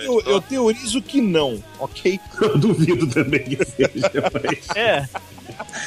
Eu, 0.04 0.20
eu 0.26 0.40
teorizo 0.40 1.00
que 1.00 1.20
não, 1.20 1.62
ok? 1.78 2.18
Eu 2.42 2.58
duvido 2.58 3.06
também 3.06 3.40
que 3.44 3.56
seja, 3.64 4.10
mas... 4.32 4.76
É, 4.76 5.06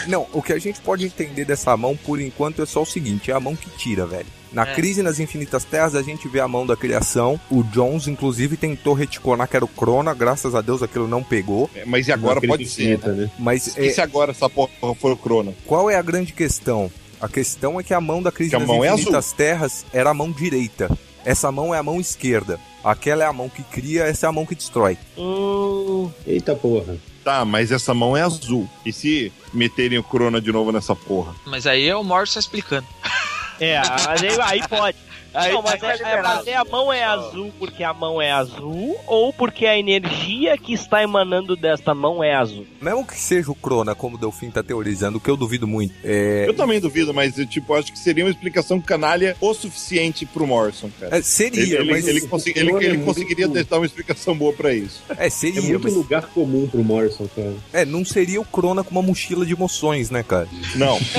Não, 0.07 0.27
o 0.33 0.41
que 0.41 0.53
a 0.53 0.59
gente 0.59 0.79
pode 0.81 1.05
entender 1.05 1.45
dessa 1.45 1.75
mão 1.77 1.95
por 1.97 2.19
enquanto 2.19 2.61
é 2.61 2.65
só 2.65 2.81
o 2.81 2.85
seguinte: 2.85 3.31
é 3.31 3.33
a 3.33 3.39
mão 3.39 3.55
que 3.55 3.69
tira, 3.71 4.05
velho. 4.05 4.25
Na 4.51 4.63
É. 4.67 4.73
crise 4.73 5.03
nas 5.03 5.19
infinitas 5.19 5.63
terras, 5.63 5.93
a 5.95 6.01
gente 6.01 6.27
vê 6.27 6.39
a 6.39 6.47
mão 6.47 6.65
da 6.65 6.75
criação. 6.75 7.39
O 7.51 7.61
Jones, 7.63 8.07
inclusive, 8.07 8.57
tentou 8.57 8.95
reticonar 8.95 9.47
que 9.47 9.55
era 9.55 9.63
o 9.63 9.67
Crona. 9.67 10.11
Graças 10.13 10.55
a 10.55 10.61
Deus 10.61 10.81
aquilo 10.81 11.07
não 11.07 11.23
pegou. 11.23 11.69
É, 11.75 11.85
Mas 11.85 12.07
e 12.07 12.11
agora 12.11 12.41
pode 12.41 12.65
ser, 12.67 12.97
né? 12.99 13.13
né? 13.13 13.31
Mas 13.37 13.77
E 13.77 13.87
é, 13.87 13.91
se 13.91 14.01
agora 14.01 14.31
essa 14.31 14.49
porra 14.49 14.69
for 14.95 15.11
o 15.11 15.17
Crono? 15.17 15.53
qual 15.67 15.87
é 15.89 15.95
a 15.95 16.01
grande 16.01 16.33
questão? 16.33 16.91
A 17.21 17.27
questão 17.27 17.79
é 17.79 17.83
que 17.83 17.93
a 17.93 18.01
mão 18.01 18.23
da 18.23 18.31
crise 18.31 18.57
nas 18.57 18.65
mão 18.67 18.83
é 18.83 18.91
infinitas 18.91 19.31
terras 19.33 19.85
era 19.93 20.09
a 20.09 20.13
mão 20.15 20.31
direita. 20.31 20.89
Essa 21.23 21.51
mão 21.51 21.75
é 21.75 21.77
a 21.77 21.83
mão 21.83 21.99
esquerda. 21.99 22.59
Aquela 22.83 23.23
é 23.25 23.27
a 23.27 23.33
mão 23.33 23.49
que 23.49 23.61
cria, 23.61 24.05
essa 24.05 24.25
é 24.25 24.29
a 24.29 24.31
mão 24.31 24.45
que 24.47 24.55
destrói. 24.55 24.97
hum, 25.17 26.09
Eita 26.25 26.55
porra. 26.55 26.97
Tá, 27.29 27.45
mas 27.45 27.71
essa 27.71 27.93
mão 27.93 28.17
é 28.17 28.23
azul. 28.23 28.67
E 28.83 28.91
se 28.91 29.31
meterem 29.53 29.99
o 29.99 30.03
Crona 30.03 30.41
de 30.41 30.51
novo 30.51 30.71
nessa 30.71 30.95
porra? 30.95 31.35
Mas 31.45 31.67
aí 31.67 31.87
é 31.87 31.95
o 31.95 32.03
Morrison 32.03 32.39
explicando. 32.39 32.87
é, 33.61 33.79
mas 34.07 34.23
aí, 34.23 34.41
aí 34.41 34.67
pode. 34.67 34.97
Aí, 35.45 35.53
não, 35.53 35.61
mas, 35.61 35.81
é, 35.83 35.87
é, 36.01 36.21
mas 36.21 36.47
é 36.47 36.55
a 36.55 36.65
mão 36.65 36.91
é 36.93 37.03
azul 37.03 37.51
porque 37.59 37.83
a 37.83 37.93
mão 37.93 38.21
é 38.21 38.31
azul 38.31 38.99
ou 39.07 39.31
porque 39.33 39.65
a 39.65 39.77
energia 39.77 40.57
que 40.57 40.73
está 40.73 41.01
emanando 41.03 41.55
desta 41.55 41.93
mão 41.93 42.23
é 42.23 42.33
azul? 42.35 42.65
Mesmo 42.81 43.05
que 43.05 43.19
seja 43.19 43.51
o 43.51 43.55
Crona, 43.55 43.93
como 43.95 44.15
o 44.15 44.19
Delfim 44.19 44.49
tá 44.51 44.61
teorizando, 44.63 45.17
o 45.17 45.21
que 45.21 45.29
eu 45.29 45.37
duvido 45.37 45.67
muito. 45.67 45.93
É... 46.03 46.45
Eu 46.47 46.53
também 46.53 46.79
duvido, 46.79 47.13
mas 47.13 47.37
eu, 47.37 47.45
tipo, 47.45 47.73
acho 47.73 47.91
que 47.91 47.99
seria 47.99 48.23
uma 48.25 48.31
explicação 48.31 48.79
canalha 48.81 49.35
o 49.39 49.53
suficiente 49.53 50.25
pro 50.25 50.45
Morrison, 50.47 50.89
cara. 50.99 51.17
É, 51.17 51.21
seria, 51.21 51.79
ele, 51.79 51.91
mas 51.91 52.07
ele, 52.07 52.19
ele, 52.19 52.27
consegui- 52.27 52.59
ele- 52.59 52.69
Crona 52.69 52.83
é 52.83 52.87
ele 52.87 52.97
muito- 52.97 53.07
conseguiria 53.07 53.47
dar 53.47 53.77
uma 53.77 53.85
explicação 53.85 54.35
boa 54.35 54.53
pra 54.53 54.73
isso. 54.73 55.01
É, 55.17 55.29
seria, 55.29 55.59
É 55.59 55.63
muito 55.63 55.83
mas 55.83 55.93
lugar 55.93 56.23
comum 56.27 56.67
pro 56.67 56.83
Morrison, 56.83 57.27
cara. 57.35 57.53
é, 57.73 57.85
não 57.85 58.03
seria 58.05 58.39
o 58.41 58.45
Crona 58.45 58.83
com 58.83 58.91
uma 58.91 59.01
mochila 59.01 59.45
de 59.45 59.53
emoções, 59.53 60.09
né, 60.09 60.23
cara? 60.23 60.47
Não. 60.75 60.97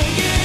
Vocês 0.00 0.39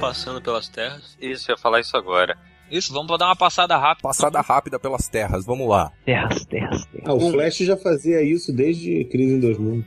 passando 0.00 0.40
pelas 0.40 0.68
terras? 0.68 1.16
Isso, 1.20 1.50
eu 1.50 1.54
ia 1.54 1.58
falar 1.60 1.80
isso 1.80 1.96
agora. 1.96 2.36
Isso, 2.70 2.92
vamos 2.92 3.18
dar 3.18 3.26
uma 3.26 3.36
passada 3.36 3.76
rápida. 3.76 4.08
Passada 4.08 4.40
rápida 4.40 4.78
pelas 4.78 5.08
terras, 5.08 5.44
vamos 5.44 5.68
lá. 5.68 5.92
Terras, 6.04 6.44
terras, 6.46 6.86
terras. 6.86 7.04
Ah, 7.04 7.12
o 7.14 7.30
Flash 7.30 7.58
já 7.58 7.76
fazia 7.76 8.22
isso 8.22 8.52
desde 8.52 9.04
Crise 9.04 9.34
em 9.34 9.40
2000. 9.40 9.84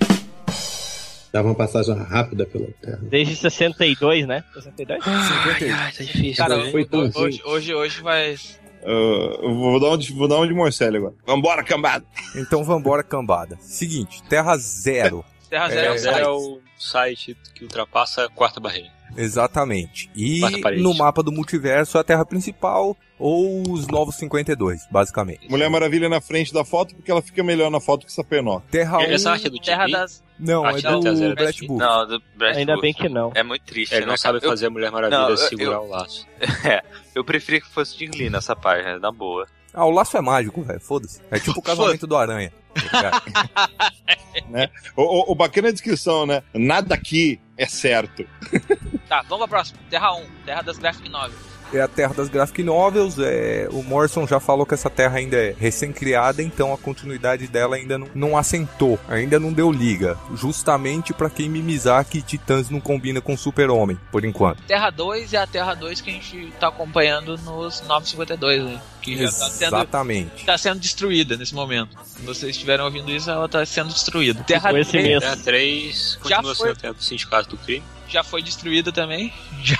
Dava 1.32 1.47
uma 1.47 1.55
passagem 1.55 1.95
rápida 1.95 2.45
pela 2.45 2.68
Terra. 2.80 2.99
Desde 3.01 3.36
62, 3.36 4.28
né? 4.28 4.43
62? 4.53 5.01
Ai, 5.03 5.70
ai, 5.72 5.91
tá 5.91 6.03
difícil. 6.03 6.36
Cara? 6.36 6.70
Foi 6.70 6.86
tão 6.86 7.09
hoje, 7.16 7.41
hoje, 7.43 7.74
hoje 7.74 8.01
vai. 8.01 8.36
Uh, 8.84 9.41
eu 9.41 9.55
vou 9.55 9.80
dar 9.80 9.89
um 9.91 9.97
de, 9.97 10.14
vou 10.14 10.28
dar 10.28 10.38
um 10.39 10.45
de 10.45 10.53
Morcelli 10.53 10.97
agora. 10.97 11.16
Vambora, 11.26 11.64
cambada! 11.64 12.05
Então 12.36 12.64
vambora, 12.64 13.01
cambada. 13.01 13.57
Seguinte, 13.61 14.22
Terra 14.30 14.55
Zero. 14.57 15.26
Terra 15.49 15.70
Zero 15.70 15.82
é 15.82 15.88
É, 15.88 15.91
um 15.91 15.95
é 15.95 15.97
site. 15.97 16.28
o 16.28 16.61
site 16.78 17.38
que 17.55 17.64
ultrapassa 17.64 18.26
a 18.26 18.30
quarta 18.30 18.59
barreira. 18.59 18.91
Exatamente. 19.18 20.09
E 20.16 20.41
no 20.82 20.93
mapa 20.95 21.22
do 21.24 21.32
multiverso, 21.32 21.97
a 21.97 22.03
Terra 22.03 22.26
principal 22.26 22.95
ou 23.20 23.64
os 23.72 23.88
Novos 23.88 24.16
52, 24.16 24.88
basicamente. 24.91 25.49
Mulher 25.49 25.70
Maravilha 25.70 26.09
na 26.09 26.20
frente 26.20 26.53
da 26.53 26.66
foto 26.66 26.95
porque 26.95 27.09
ela 27.11 27.22
fica 27.22 27.41
melhor 27.43 27.70
na 27.72 27.80
foto 27.80 28.05
que 28.05 28.11
Sapenó. 28.11 28.59
Terra 28.72 28.97
1... 28.99 29.01
Essa 29.03 29.32
arte 29.32 29.47
é 29.47 29.49
do 29.49 29.59
Terra 29.59 29.88
das. 29.88 30.24
Não, 30.38 30.68
é 30.68 30.82
do. 30.82 31.36
Brett 31.36 31.66
Booth. 31.68 31.80
Não, 31.80 32.07
do 32.07 32.22
Brett 32.36 32.57
Ainda 32.57 32.74
Booth. 32.74 32.82
bem 32.82 32.93
que 32.93 33.07
não. 33.07 33.32
É 33.36 33.43
muito 33.43 33.64
triste, 33.64 33.93
Ele 33.93 34.01
né, 34.05 34.07
não 34.11 34.18
sabe 34.18 34.39
cara? 34.39 34.51
fazer 34.51 34.68
a 34.68 34.70
Mulher 34.70 34.91
Maravilha 34.91 35.20
Não, 35.22 35.30
eu- 35.30 35.38
segurar 35.38 35.76
eu- 35.76 35.84
o 35.84 35.88
laço. 35.89 36.28
Eu, 36.39 36.80
eu 37.16 37.24
preferia 37.24 37.61
que 37.61 37.70
fosse 37.70 37.97
Jim 37.97 38.09
Lee 38.14 38.30
nessa 38.30 38.55
página, 38.55 38.99
na 38.99 39.11
boa. 39.11 39.47
Ah, 39.74 39.86
o 39.86 39.91
laço 39.91 40.18
é 40.18 40.22
mágico, 40.22 40.61
velho. 40.61 40.80
Foda-se. 40.80 41.22
É 41.32 41.39
tipo 41.39 41.59
o 41.59 41.61
casamento 41.64 42.05
do 42.05 42.16
Aranha. 42.18 42.51
O, 44.95 45.01
o, 45.01 45.32
o 45.32 45.36
bacana 45.36 45.68
é 45.68 45.70
a 45.70 45.74
descrição, 45.74 46.26
né? 46.26 46.43
Nada 46.53 46.93
aqui 46.95 47.39
é 47.58 47.66
certo. 47.66 48.26
Tá, 49.08 49.22
vamos 49.24 49.39
pra 49.39 49.47
próxima. 49.47 49.80
Terra 49.89 50.14
1, 50.16 50.26
Terra 50.45 50.62
das 50.62 50.78
Graphic 50.78 51.10
Novels. 51.10 51.53
É 51.74 51.82
a 51.82 51.88
terra 51.88 52.13
das 52.13 52.30
graphic 52.30 52.61
novels. 52.63 53.17
É... 53.19 53.67
O 53.71 53.82
Morrison 53.84 54.28
já 54.28 54.39
falou 54.39 54.65
que 54.65 54.74
essa 54.74 54.89
terra 54.89 55.17
ainda 55.17 55.36
é 55.38 55.55
recém-criada, 55.57 56.41
então 56.43 56.74
a 56.74 56.78
continuidade 56.78 57.47
dela 57.47 57.76
ainda 57.76 57.97
não, 57.97 58.07
não 58.13 58.38
assentou, 58.38 58.99
ainda 59.07 59.39
não 59.39 59.51
deu 59.51 59.71
liga. 59.71 60.17
Justamente 60.36 61.13
pra 61.13 61.30
quem 61.30 61.49
mimizar 61.49 62.05
que 62.05 62.21
Titãs 62.21 62.69
não 62.69 62.80
combina 62.80 63.19
com 63.21 63.36
Super-Homem, 63.36 63.97
por 64.11 64.24
enquanto. 64.24 64.61
Terra 64.63 64.89
2 64.89 65.34
é 65.34 65.38
a 65.38 65.47
Terra 65.47 65.74
2 65.74 66.01
que 66.01 66.09
a 66.09 66.13
gente 66.13 66.53
tá 66.59 66.67
acompanhando 66.67 67.38
nos 67.39 67.82
952, 67.88 68.63
né? 68.63 68.82
Que 69.01 69.17
já 69.17 69.26
tá 69.26 69.49
sendo, 69.49 69.76
Exatamente. 69.76 70.45
tá 70.45 70.57
sendo 70.57 70.80
destruída 70.80 71.36
nesse 71.36 71.53
momento. 71.53 71.97
Se 72.05 72.21
vocês 72.21 72.51
estiverem 72.51 72.86
ouvindo 72.86 73.11
isso, 73.11 73.30
ela 73.30 73.49
tá 73.49 73.65
sendo 73.65 73.89
destruída. 73.91 74.43
Terra 74.43 74.69
Foi 74.69 74.80
esse 74.82 74.91
3 74.91 75.05
mesmo. 75.05 75.21
Terra 75.21 75.38
3 75.43 76.19
Já 76.24 76.36
continua 76.38 76.55
foi. 76.55 76.67
sendo 76.67 76.78
a 76.78 76.80
terra 76.82 76.93
do 76.93 77.03
sindicato 77.03 77.49
do 77.49 77.57
crime. 77.57 77.84
já 78.07 78.24
foi 78.24 78.41
destruída 78.41 78.91
também. 78.91 79.34
Já- 79.63 79.78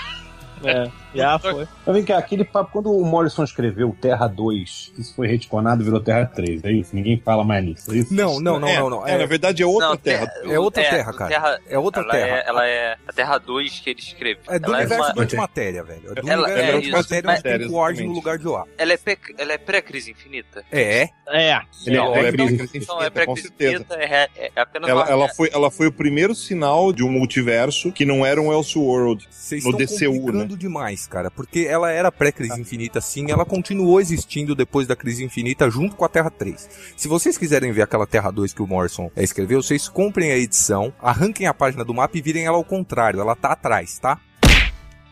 É, 0.66 0.90
já 1.16 1.40
foi. 1.40 1.68
Mas 1.86 1.96
vem 1.96 2.04
cá, 2.04 2.18
aquele 2.18 2.44
papo, 2.44 2.72
quando 2.72 2.92
o 2.92 3.04
Morrison 3.06 3.44
escreveu 3.44 3.96
Terra 4.00 4.28
2, 4.28 4.94
isso 4.98 5.16
foi 5.16 5.28
retconado 5.28 5.84
virou 5.84 6.00
Terra 6.00 6.26
3, 6.26 6.64
é 6.64 6.72
isso? 6.72 6.96
Ninguém 6.96 7.22
fala 7.24 7.44
mais 7.44 7.64
nisso, 7.64 7.92
é 7.94 7.98
isso? 7.98 8.14
Não, 8.14 8.40
não, 8.40 8.60
não, 8.60 8.68
é, 8.68 8.80
não, 8.80 8.90
não. 8.90 9.08
é, 9.08 9.18
na 9.18 9.26
verdade 9.26 9.62
é 9.64 9.66
outra 9.66 9.90
Não, 9.90 9.98
terra. 9.98 10.32
É 10.44 10.60
outra 10.60 10.82
É, 10.84 10.90
terra, 10.90 11.12
o 11.12 11.16
cara. 11.16 11.30
Terra- 11.30 11.60
É 11.70 11.78
outra 11.80 12.02
ela 12.04 12.12
terra. 12.12 12.38
É, 12.38 12.44
ela 12.48 12.68
é 12.68 12.98
a 13.08 13.14
Terra 13.14 13.38
2 13.38 13.80
que 13.80 13.90
ele 13.90 14.00
escreveu. 14.00 14.44
É 14.48 14.60
do 14.60 14.66
ela 14.68 14.78
universo 14.80 15.04
uma- 15.04 15.14
do 15.14 15.22
antimatéria, 15.22 15.84
velho. 15.84 16.12
É 16.16 16.22
do 16.22 16.30
Ela- 16.30 16.44
universo 16.48 16.50
é 16.70 16.72
do 16.72 16.78
isso, 16.80 16.88
antimatéria 16.88 17.28
mas- 17.28 17.42
tem 17.42 17.52
Exatamente. 17.52 17.76
Ward 17.76 18.04
no 18.04 18.14
lugar 18.14 18.38
de 18.38 18.48
lá. 18.48 18.64
Ela 18.78 18.94
é, 18.94 18.98
pré- 18.98 19.18
ela 19.38 19.54
é 19.54 19.58
pré-crise 19.58 20.12
infinita? 20.12 20.64
É, 20.72 21.10
É. 21.28 21.62
Ele 21.86 21.96
é 21.98 22.00
ela 22.00 22.18
é 22.18 22.32
crise 22.32 22.58
pré-crise 22.58 22.78
Então 22.78 23.02
é 23.02 23.08
infinita, 23.08 23.08
com 23.08 23.12
pré-crise 23.12 23.42
certeza. 23.48 23.72
infinita, 23.74 23.96
é, 23.96 24.30
é- 24.38 24.52
é 24.56 24.62
apenas 24.62 24.90
Ela, 24.90 25.10
ela, 25.10 25.30
foi, 25.30 25.50
ela 25.54 25.72
foi 25.72 25.88
o 25.88 25.92
primeiro 25.92 26.36
sinal 26.36 26.92
de 26.94 27.04
um 27.04 27.10
multiverso 27.10 27.92
que 27.92 28.06
não 28.06 28.26
era 28.26 28.42
um 28.42 28.52
Elseworld. 28.52 29.28
Vocês 29.30 29.64
No 29.64 29.72
estão 29.72 29.86
DCU, 29.86 30.20
complicando 30.20 30.58
demais, 30.58 31.03
cara. 31.08 31.30
Porque 31.32 31.66
ela 31.70 31.92
era 31.92 32.12
pré-crise 32.12 32.60
infinita, 32.60 33.02
sim. 33.02 33.32
Ela 33.32 33.46
continuou 33.46 34.00
existindo 34.00 34.56
depois 34.56 34.88
da 34.88 34.96
crise 34.96 35.24
infinita, 35.24 35.70
junto 35.70 35.96
com 35.96 36.06
a 36.06 36.10
Terra 36.10 36.30
3. 36.30 36.94
Se 36.98 37.08
vocês 37.08 37.38
quiserem 37.38 37.72
ver 37.72 37.84
aquela 37.84 38.08
Terra 38.08 38.32
2 38.32 38.54
que 38.54 38.62
o 38.62 38.68
Morrison 38.68 39.12
eh, 39.16 39.24
escreveu, 39.24 39.62
vocês 39.62 39.88
comprem 39.88 40.32
a 40.32 40.38
edição, 40.38 40.94
arranquem 41.02 41.48
a 41.48 41.54
página 41.54 41.84
do 41.84 41.94
mapa 41.94 42.18
e 42.18 42.22
virem 42.22 42.46
ela 42.46 42.58
ao 42.58 42.64
contrário. 42.64 43.20
Ela 43.20 43.36
tá 43.36 43.50
atrás, 43.50 44.00
tá? 44.00 44.20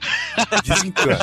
Desencana. 0.63 1.19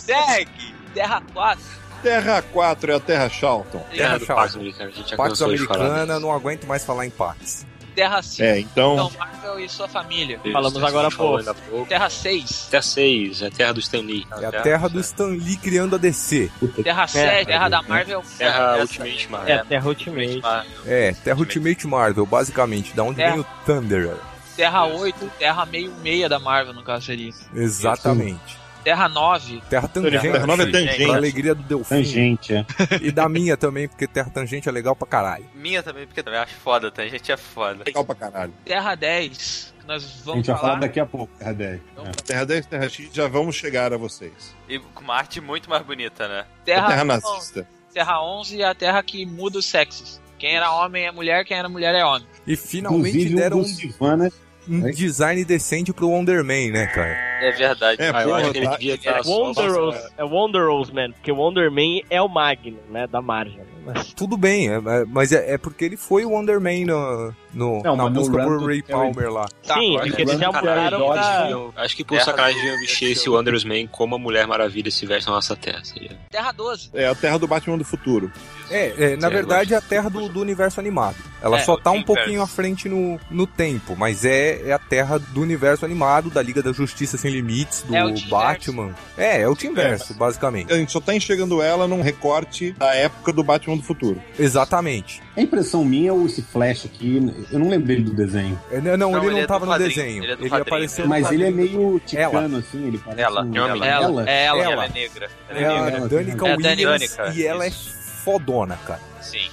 Segue! 0.00 0.74
Terra 0.94 1.22
4. 1.32 1.64
Terra 2.02 2.42
4 2.42 2.92
é 2.92 2.94
a 2.94 3.00
Terra 3.00 3.28
Charlton. 3.28 3.84
Terra 3.90 4.18
Charlton. 4.18 4.34
Pax 4.34 4.54
Americana, 4.56 4.90
a 4.90 4.92
gente 4.92 5.10
já 5.10 5.16
Pax. 5.16 5.42
Americana, 5.42 6.20
não 6.20 6.32
aguento 6.32 6.66
mais 6.66 6.84
falar 6.84 7.06
em 7.06 7.10
Pax. 7.10 7.66
Terra 7.98 8.22
5. 8.22 8.42
É, 8.44 8.60
então. 8.60 8.94
Então, 8.94 9.12
Marvel 9.18 9.58
e 9.60 9.68
sua 9.68 9.88
família. 9.88 10.40
Isso, 10.44 10.52
Falamos 10.52 10.82
agora 10.84 11.08
há 11.08 11.10
pouco. 11.10 11.86
Terra 11.88 12.08
6. 12.08 12.68
Terra 12.70 12.82
6, 12.82 13.42
é 13.42 13.46
a 13.46 13.50
terra 13.50 13.72
do 13.72 13.80
Stan 13.80 14.00
Lee. 14.02 14.24
É 14.40 14.46
a 14.46 14.52
terra 14.62 14.88
do 14.88 15.00
Stan 15.00 15.26
Lee 15.26 15.56
criando 15.56 15.96
a 15.96 15.98
DC. 15.98 16.48
Terra 16.84 17.06
7. 17.08 17.46
Terra 17.46 17.68
da 17.68 17.82
Marvel. 17.82 18.22
Terra 18.38 18.78
Ultimate 18.80 19.28
Marvel. 19.28 19.54
É, 19.54 19.64
Terra 19.64 19.88
Ultimate. 19.88 20.42
É, 20.86 21.12
Terra 21.24 21.38
Ultimate 21.40 21.86
Marvel, 21.88 22.24
basicamente. 22.26 22.94
Da 22.94 23.02
onde 23.02 23.20
É. 23.20 23.30
vem 23.32 23.40
o 23.40 23.46
Thunderer. 23.66 24.16
Terra 24.56 24.84
8. 24.86 25.30
Terra 25.38 25.66
meio 25.66 25.92
meia 26.02 26.28
da 26.28 26.38
Marvel, 26.38 26.72
no 26.74 26.82
caso 26.84 27.06
seria. 27.06 27.32
Exatamente. 27.54 28.57
Terra 28.84 29.08
9. 29.08 29.62
Terra 29.68 29.88
Tangente. 29.88 30.20
Terra 30.20 30.46
nova 30.46 30.62
é 30.62 30.70
tangente. 30.70 31.04
Pra 31.04 31.14
alegria 31.16 31.54
do 31.54 31.62
Delfim. 31.62 31.88
Tangente, 31.96 32.54
é. 32.54 32.64
E 33.02 33.10
da 33.10 33.28
minha 33.28 33.56
também, 33.56 33.88
porque 33.88 34.06
Terra 34.06 34.30
Tangente 34.30 34.68
é 34.68 34.72
legal 34.72 34.94
pra 34.96 35.06
caralho. 35.06 35.44
Minha 35.54 35.82
também, 35.82 36.06
porque 36.06 36.22
também 36.22 36.38
acho 36.40 36.54
foda, 36.54 36.90
tá? 36.90 37.02
A 37.02 37.08
gente 37.08 37.30
é 37.30 37.36
foda. 37.36 37.82
Legal 37.84 38.04
pra 38.04 38.14
caralho. 38.14 38.52
Terra 38.64 38.94
10. 38.94 39.74
Que 39.80 39.86
nós 39.86 40.04
A 40.04 40.24
vamos 40.24 40.36
gente 40.38 40.46
vai 40.46 40.56
falar. 40.56 40.68
falar 40.68 40.80
daqui 40.80 41.00
a 41.00 41.06
pouco, 41.06 41.32
Terra 41.38 41.52
10. 41.52 41.80
Então, 41.92 42.04
Terra 42.24 42.44
10, 42.46 42.66
Terra 42.66 42.88
X, 42.88 43.10
já 43.12 43.28
vamos 43.28 43.56
chegar 43.56 43.92
a 43.92 43.96
vocês. 43.96 44.54
E 44.68 44.78
com 44.78 45.02
uma 45.04 45.14
arte 45.16 45.40
muito 45.40 45.68
mais 45.68 45.82
bonita, 45.84 46.26
né? 46.28 46.44
Terra, 46.64 46.86
Terra 46.88 47.02
11, 47.02 47.06
nazista. 47.06 47.68
Terra 47.92 48.22
11 48.22 48.62
é 48.62 48.64
a 48.66 48.74
Terra 48.74 49.02
que 49.02 49.26
muda 49.26 49.58
os 49.58 49.66
sexos. 49.66 50.20
Quem 50.38 50.54
era 50.54 50.70
homem 50.70 51.04
é 51.04 51.10
mulher, 51.10 51.44
quem 51.44 51.56
era 51.58 51.68
mulher 51.68 51.94
é 51.94 52.04
homem. 52.04 52.26
E 52.46 52.54
finalmente 52.56 53.08
Inclusive, 53.08 53.34
um 53.34 53.36
deram 53.36 53.58
dos 53.60 53.76
Silvanas. 53.76 54.32
Um 54.68 54.90
design 54.90 55.44
decente 55.44 55.92
pro 55.92 56.08
Wonder 56.10 56.44
Man, 56.44 56.70
né, 56.72 56.86
cara? 56.86 57.16
É 57.40 57.52
verdade. 57.52 58.02
É, 58.02 58.10
Ah, 58.12 58.22
eu 58.22 58.28
porra, 58.28 58.40
acho 58.42 58.50
que 58.52 58.58
ele 58.58 58.66
tá- 58.66 58.72
devia 58.76 58.94
estar 58.94 59.22
só... 59.24 59.30
Wonderos, 59.30 59.96
é 60.18 60.24
Wonderos 60.24 60.90
Man, 60.90 61.12
porque 61.12 61.32
o 61.32 61.36
Wonder 61.36 61.70
Man 61.70 62.00
é 62.10 62.20
o 62.20 62.28
Magnum, 62.28 62.76
né, 62.90 63.06
da 63.06 63.22
Marvel. 63.22 63.64
Mas 63.84 64.12
Tudo 64.12 64.36
bem, 64.36 64.68
é- 64.68 64.74
é- 64.76 65.04
mas 65.06 65.32
é, 65.32 65.54
é 65.54 65.58
porque 65.58 65.84
ele 65.84 65.96
foi 65.96 66.24
o 66.24 66.30
Wonder 66.30 66.60
Man 66.60 66.84
no, 66.86 67.34
no- 67.54 67.82
Não, 67.82 67.96
na 67.96 68.04
run 68.04 68.22
por 68.32 68.66
Ray 68.66 68.82
Palmer 68.82 69.30
lá. 69.32 69.46
Tá, 69.66 69.74
sim, 69.74 69.96
porque 69.98 70.22
é 70.22 70.24
eles 70.24 70.38
já 70.38 70.52
mudaram 70.52 71.06
pra... 71.12 71.40
Deviam- 71.42 71.72
Acho 71.76 71.96
que 71.96 72.04
por 72.04 72.20
sacanagem 72.20 72.56
deviam 72.60 72.78
vestir 72.80 73.12
esse 73.12 73.28
Wonders 73.30 73.64
Man 73.64 73.86
como 73.90 74.14
a 74.16 74.18
Mulher 74.18 74.46
Maravilha 74.46 74.90
se 74.90 75.06
veste 75.06 75.28
na 75.28 75.36
nossa 75.36 75.54
terra. 75.56 75.84
Seria. 75.84 76.18
Terra 76.30 76.52
12. 76.52 76.90
É 76.94 77.06
a 77.06 77.14
Terra 77.14 77.38
do 77.38 77.46
Batman 77.46 77.78
do 77.78 77.84
futuro. 77.84 78.30
É, 78.70 79.12
é, 79.12 79.16
na 79.16 79.30
verdade 79.30 79.72
é 79.72 79.76
a 79.76 79.80
terra 79.80 80.10
do, 80.10 80.28
do 80.28 80.40
universo 80.40 80.78
animado. 80.78 81.16
Ela 81.40 81.58
É, 81.58 81.60
só 81.62 81.76
tá 81.76 81.90
um 81.90 82.02
pouquinho 82.02 82.42
à 82.42 82.46
frente 82.46 82.88
no, 82.88 83.18
no 83.30 83.46
tempo, 83.46 83.96
mas 83.96 84.24
é, 84.24 84.68
é 84.68 84.72
a 84.72 84.78
terra 84.78 85.18
do 85.18 85.40
universo 85.40 85.84
animado, 85.86 86.28
da 86.28 86.42
Liga 86.42 86.62
da 86.62 86.72
Justiça 86.72 87.16
Sem 87.16 87.30
Limites, 87.32 87.82
do 87.82 87.96
É 87.96 88.02
Batman. 88.28 88.94
É, 89.16 89.40
é 89.42 89.48
o 89.48 89.56
Team 89.56 89.72
Verso, 89.74 90.12
basicamente. 90.14 90.72
A 90.72 90.76
gente 90.76 90.92
só 90.92 91.00
tá 91.00 91.14
enxergando 91.14 91.62
ela 91.62 91.86
num 91.88 92.02
recorte 92.02 92.72
da 92.72 92.94
época 92.94 93.32
do 93.32 93.42
Batman 93.42 93.67
do 93.76 93.82
futuro. 93.82 94.20
Exatamente. 94.38 95.22
A 95.36 95.40
impressão 95.40 95.84
minha 95.84 96.12
ou 96.12 96.26
esse 96.26 96.42
Flash 96.42 96.86
aqui, 96.86 97.16
eu 97.52 97.58
não 97.58 97.68
lembrei 97.68 98.00
do 98.02 98.12
desenho. 98.12 98.58
É, 98.70 98.80
Não, 98.80 98.96
não, 98.96 99.16
ele 99.18 99.26
ele 99.26 99.34
não 99.36 99.40
é 99.42 99.46
tava 99.46 99.66
no 99.66 99.78
desenho. 99.78 100.22
ele 100.24 100.32
é 100.32 100.36
Ele 100.40 100.54
apareceu 100.54 101.04
no 101.04 101.10
Mas 101.10 101.30
ele 101.30 101.44
é 101.44 101.50
meio 101.50 102.00
ticano, 102.06 102.58
assim, 102.58 102.86
ele 102.86 102.98
parece 102.98 103.22
Ela, 103.22 103.40
um... 103.42 103.44
é 103.44 103.44
menina. 103.44 103.68
Ela, 103.68 103.86
é 103.86 103.90
ela. 103.90 104.30
Ela. 104.30 104.62
Ela 104.72 104.84
é 104.84 104.88
negra. 104.88 105.30
Ela 105.48 105.58
é 105.58 105.62
É 105.62 105.90
negra. 105.90 106.08
Danica 106.08 106.46
É. 106.48 106.56
Williams 106.56 107.16
Danica, 107.16 107.32
e 107.34 107.46
ela 107.46 107.64
é 107.64 107.68
isso. 107.68 107.90
fodona, 108.24 108.76
cara. 108.86 109.00
Sim, 109.20 109.48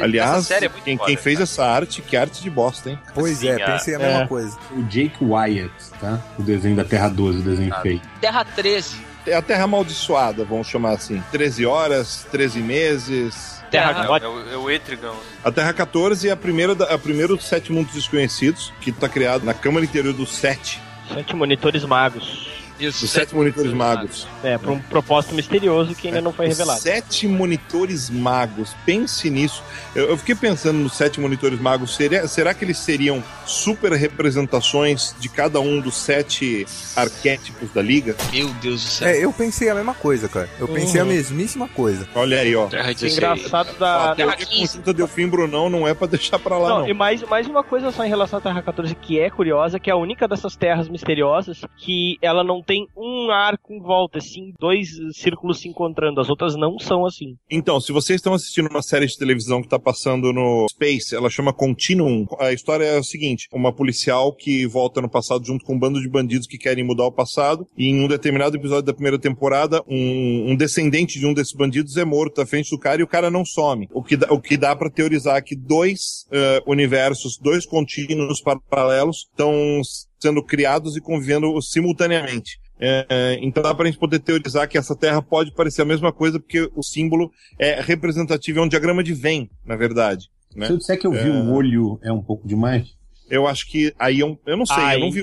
Aliás, 0.00 0.46
série 0.46 0.66
é 0.66 0.68
muito 0.68 0.82
quem, 0.84 0.96
foda, 0.96 1.06
quem 1.06 1.16
fez 1.16 1.34
cara. 1.36 1.44
essa 1.44 1.64
arte, 1.64 2.02
que 2.02 2.16
arte 2.16 2.42
de 2.42 2.50
bosta, 2.50 2.90
hein? 2.90 2.98
Pois 3.14 3.38
Sim, 3.38 3.48
é, 3.48 3.64
pensei 3.64 3.94
a 3.94 3.98
mesma 3.98 4.22
é. 4.22 4.26
coisa. 4.26 4.58
O 4.72 4.82
Jake 4.84 5.16
Wyatt, 5.24 5.72
tá? 6.00 6.20
O 6.38 6.42
desenho 6.42 6.74
da 6.76 6.84
Terra 6.84 7.08
12, 7.08 7.38
o 7.38 7.42
desenho 7.42 7.72
Ah. 7.74 7.80
feio. 7.80 8.00
Terra 8.20 8.44
13. 8.44 8.96
É 9.30 9.34
a 9.36 9.42
Terra 9.42 9.64
Amaldiçoada, 9.64 10.44
vamos 10.44 10.66
chamar 10.68 10.92
assim. 10.92 11.22
13 11.30 11.66
horas, 11.66 12.26
13 12.30 12.60
meses. 12.60 13.62
Terra 13.70 14.04
É, 14.04 14.08
ódio. 14.08 14.28
o- 14.30 14.50
é 14.52 14.56
o 14.56 14.70
Etrigan. 14.70 15.12
A 15.44 15.50
Terra 15.52 15.72
14 15.74 16.28
é 16.28 16.32
a 16.32 16.36
primeira, 16.36 16.74
da, 16.74 16.86
a 16.94 16.98
primeira 16.98 17.34
dos 17.36 17.44
Sete 17.44 17.70
Mundos 17.70 17.92
Desconhecidos, 17.94 18.72
que 18.80 18.90
tá 18.90 19.08
criado 19.08 19.44
na 19.44 19.52
Câmara 19.52 19.84
Interior 19.84 20.14
dos 20.14 20.30
Sete, 20.30 20.80
Sete 21.12 21.34
monitores 21.36 21.84
magos. 21.84 22.48
Isso. 22.78 23.00
dos 23.02 23.10
Sete 23.10 23.34
Monitores 23.34 23.72
Magos. 23.72 24.26
É, 24.42 24.56
pra 24.58 24.70
um 24.72 24.78
propósito 24.80 25.34
misterioso 25.34 25.94
que 25.94 26.08
ainda 26.08 26.20
não 26.20 26.32
foi 26.32 26.46
revelado. 26.48 26.80
Sete 26.80 27.26
monitores 27.26 28.10
magos. 28.10 28.74
Pense 28.86 29.28
nisso. 29.30 29.62
Eu, 29.94 30.10
eu 30.10 30.16
fiquei 30.16 30.34
pensando 30.34 30.78
nos 30.78 30.94
sete 30.94 31.20
monitores 31.20 31.60
magos. 31.60 31.94
Seria- 31.96 32.26
será 32.28 32.54
que 32.54 32.64
eles 32.64 32.78
seriam 32.78 33.22
super 33.46 33.92
representações 33.92 35.14
de 35.18 35.28
cada 35.28 35.60
um 35.60 35.80
dos 35.80 35.96
sete 35.96 36.66
arquétipos 36.94 37.70
da 37.72 37.82
liga? 37.82 38.16
Meu 38.32 38.48
Deus 38.60 38.82
do 38.82 38.88
céu. 38.88 39.08
É, 39.08 39.24
eu 39.24 39.32
pensei 39.32 39.68
a 39.68 39.74
mesma 39.74 39.94
coisa, 39.94 40.28
cara. 40.28 40.48
Eu 40.58 40.68
pensei 40.68 41.00
a 41.00 41.04
Uhum. 41.04 41.10
mesmíssima 41.10 41.68
coisa. 41.68 42.06
Olha 42.14 42.38
aí, 42.40 42.54
ó. 42.54 42.66
Terra 42.66 42.92
16. 42.92 43.16
engraçado 43.16 43.70
A 43.70 43.78
da. 43.78 44.14
teoria 44.14 44.36
Terra 44.36 44.46
15. 44.48 44.68
conjunta 44.72 44.92
Delfim 44.92 45.28
Brunão 45.28 45.68
não 45.70 45.86
é 45.86 45.94
pra 45.94 46.06
deixar 46.06 46.38
pra 46.38 46.56
lá, 46.58 46.68
Não, 46.68 46.78
não. 46.80 46.88
e 46.88 46.94
mais, 46.94 47.22
mais 47.22 47.46
uma 47.46 47.62
coisa 47.64 47.90
só 47.90 48.04
em 48.04 48.08
relação 48.08 48.38
à 48.38 48.42
Terra 48.42 48.62
14 48.62 48.94
que 48.94 49.18
é 49.18 49.30
curiosa, 49.30 49.78
que 49.78 49.90
é 49.90 49.92
a 49.92 49.96
única 49.96 50.26
dessas 50.28 50.56
terras 50.56 50.88
misteriosas 50.88 51.60
que 51.76 52.18
ela 52.20 52.42
não 52.44 52.62
tem 52.68 52.86
um 52.94 53.30
arco 53.30 53.72
em 53.72 53.80
volta, 53.80 54.18
assim, 54.18 54.52
dois 54.60 54.90
círculos 55.14 55.60
se 55.60 55.68
encontrando. 55.68 56.20
As 56.20 56.28
outras 56.28 56.54
não 56.54 56.78
são 56.78 57.06
assim. 57.06 57.34
Então, 57.50 57.80
se 57.80 57.90
vocês 57.92 58.18
estão 58.18 58.34
assistindo 58.34 58.68
uma 58.68 58.82
série 58.82 59.06
de 59.06 59.16
televisão 59.16 59.62
que 59.62 59.68
tá 59.68 59.78
passando 59.78 60.34
no 60.34 60.66
Space, 60.68 61.16
ela 61.16 61.30
chama 61.30 61.50
Continuum. 61.50 62.26
A 62.38 62.52
história 62.52 62.84
é 62.84 62.98
o 62.98 63.02
seguinte: 63.02 63.48
uma 63.50 63.72
policial 63.72 64.34
que 64.34 64.66
volta 64.66 65.00
no 65.00 65.08
passado 65.08 65.46
junto 65.46 65.64
com 65.64 65.74
um 65.74 65.78
bando 65.78 65.98
de 65.98 66.08
bandidos 66.08 66.46
que 66.46 66.58
querem 66.58 66.84
mudar 66.84 67.06
o 67.06 67.12
passado, 67.12 67.66
e 67.76 67.88
em 67.88 68.04
um 68.04 68.06
determinado 68.08 68.56
episódio 68.56 68.84
da 68.84 68.92
primeira 68.92 69.18
temporada, 69.18 69.82
um, 69.88 70.50
um 70.50 70.56
descendente 70.56 71.18
de 71.18 71.26
um 71.26 71.32
desses 71.32 71.54
bandidos 71.54 71.96
é 71.96 72.04
morto 72.04 72.42
à 72.42 72.46
frente 72.46 72.70
do 72.70 72.78
cara 72.78 73.00
e 73.00 73.04
o 73.04 73.08
cara 73.08 73.30
não 73.30 73.46
some. 73.46 73.88
O 73.94 74.02
que 74.02 74.16
dá, 74.16 74.30
o 74.30 74.40
que 74.40 74.58
dá 74.58 74.76
para 74.76 74.90
teorizar 74.90 75.42
que 75.42 75.56
dois 75.56 76.26
eh, 76.30 76.62
universos, 76.66 77.38
dois 77.38 77.64
contínuos 77.64 78.42
paralelos 78.68 79.26
estão 79.30 79.80
sendo 80.18 80.42
criados 80.42 80.96
e 80.96 81.00
convivendo 81.00 81.60
simultaneamente. 81.62 82.58
É, 82.80 83.06
é, 83.08 83.38
então 83.42 83.62
dá 83.62 83.74
pra 83.74 83.86
gente 83.86 83.98
poder 83.98 84.20
teorizar 84.20 84.68
que 84.68 84.78
essa 84.78 84.94
Terra 84.94 85.20
pode 85.20 85.52
parecer 85.52 85.82
a 85.82 85.84
mesma 85.84 86.12
coisa, 86.12 86.38
porque 86.38 86.70
o 86.76 86.82
símbolo 86.82 87.30
é 87.58 87.80
representativo, 87.80 88.60
é 88.60 88.62
um 88.62 88.68
diagrama 88.68 89.02
de 89.02 89.12
Venn, 89.14 89.46
na 89.64 89.74
verdade. 89.76 90.28
Né? 90.54 90.66
Se 90.66 90.72
eu 90.72 90.78
disser 90.78 90.98
que 90.98 91.06
eu 91.06 91.12
vi 91.12 91.18
É. 91.28 91.30
o 91.30 91.52
olho, 91.52 91.98
é 92.02 92.12
um 92.12 92.22
pouco 92.22 92.46
demais? 92.46 92.96
Eu 93.28 93.46
acho 93.46 93.68
que 93.68 93.92
aí 93.98 94.20
eu, 94.20 94.38
eu 94.46 94.56
não 94.56 94.64
sei, 94.64 94.94
eu 94.94 95.00
não 95.00 95.10
vi. 95.10 95.22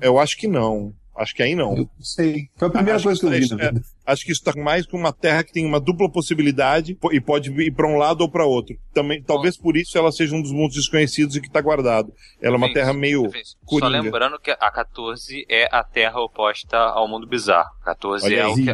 Eu 0.00 0.18
acho 0.18 0.36
que 0.36 0.48
não. 0.48 0.92
Acho 1.16 1.34
que 1.34 1.42
aí 1.42 1.54
não. 1.54 1.72
Eu 1.72 1.76
não 1.78 1.90
sei. 2.00 2.48
Foi 2.56 2.68
a 2.68 2.70
primeira 2.70 2.96
Acho 2.96 3.04
coisa 3.04 3.20
que 3.20 3.26
eu 3.26 3.30
vi, 3.30 3.38
isso- 3.40 3.56
vida. 3.56 3.82
Acho 4.06 4.24
que 4.24 4.32
isso 4.32 4.42
tá 4.42 4.52
mais 4.56 4.86
com 4.86 4.96
uma 4.96 5.12
terra 5.12 5.44
que 5.44 5.52
tem 5.52 5.66
uma 5.66 5.78
dupla 5.78 6.10
possibilidade 6.10 6.94
po- 6.94 7.12
e 7.12 7.20
pode 7.20 7.50
ir 7.62 7.70
pra 7.72 7.86
um 7.86 7.96
lado 7.96 8.22
ou 8.22 8.28
pra 8.30 8.44
outro. 8.44 8.74
Também, 8.94 9.22
talvez 9.22 9.56
por 9.56 9.76
isso 9.76 9.96
ela 9.98 10.10
seja 10.10 10.34
um 10.34 10.40
dos 10.42 10.50
mundos 10.50 10.76
desconhecidos 10.76 11.36
e 11.36 11.40
que 11.40 11.50
tá 11.50 11.60
guardado. 11.60 12.12
Ela 12.40 12.54
é 12.54 12.56
uma 12.56 12.72
terra 12.72 12.92
meio 12.92 13.30
Só 13.68 13.86
lembrando 13.88 14.38
que 14.38 14.50
a 14.50 14.70
14 14.70 15.44
é 15.48 15.68
a 15.70 15.84
terra 15.84 16.18
oposta 16.20 16.76
ao 16.76 17.06
mundo 17.06 17.26
bizarro. 17.26 17.70
14 17.84 18.24
Olha 18.26 18.40
é 18.40 18.46
o 18.46 18.54
que. 18.54 18.70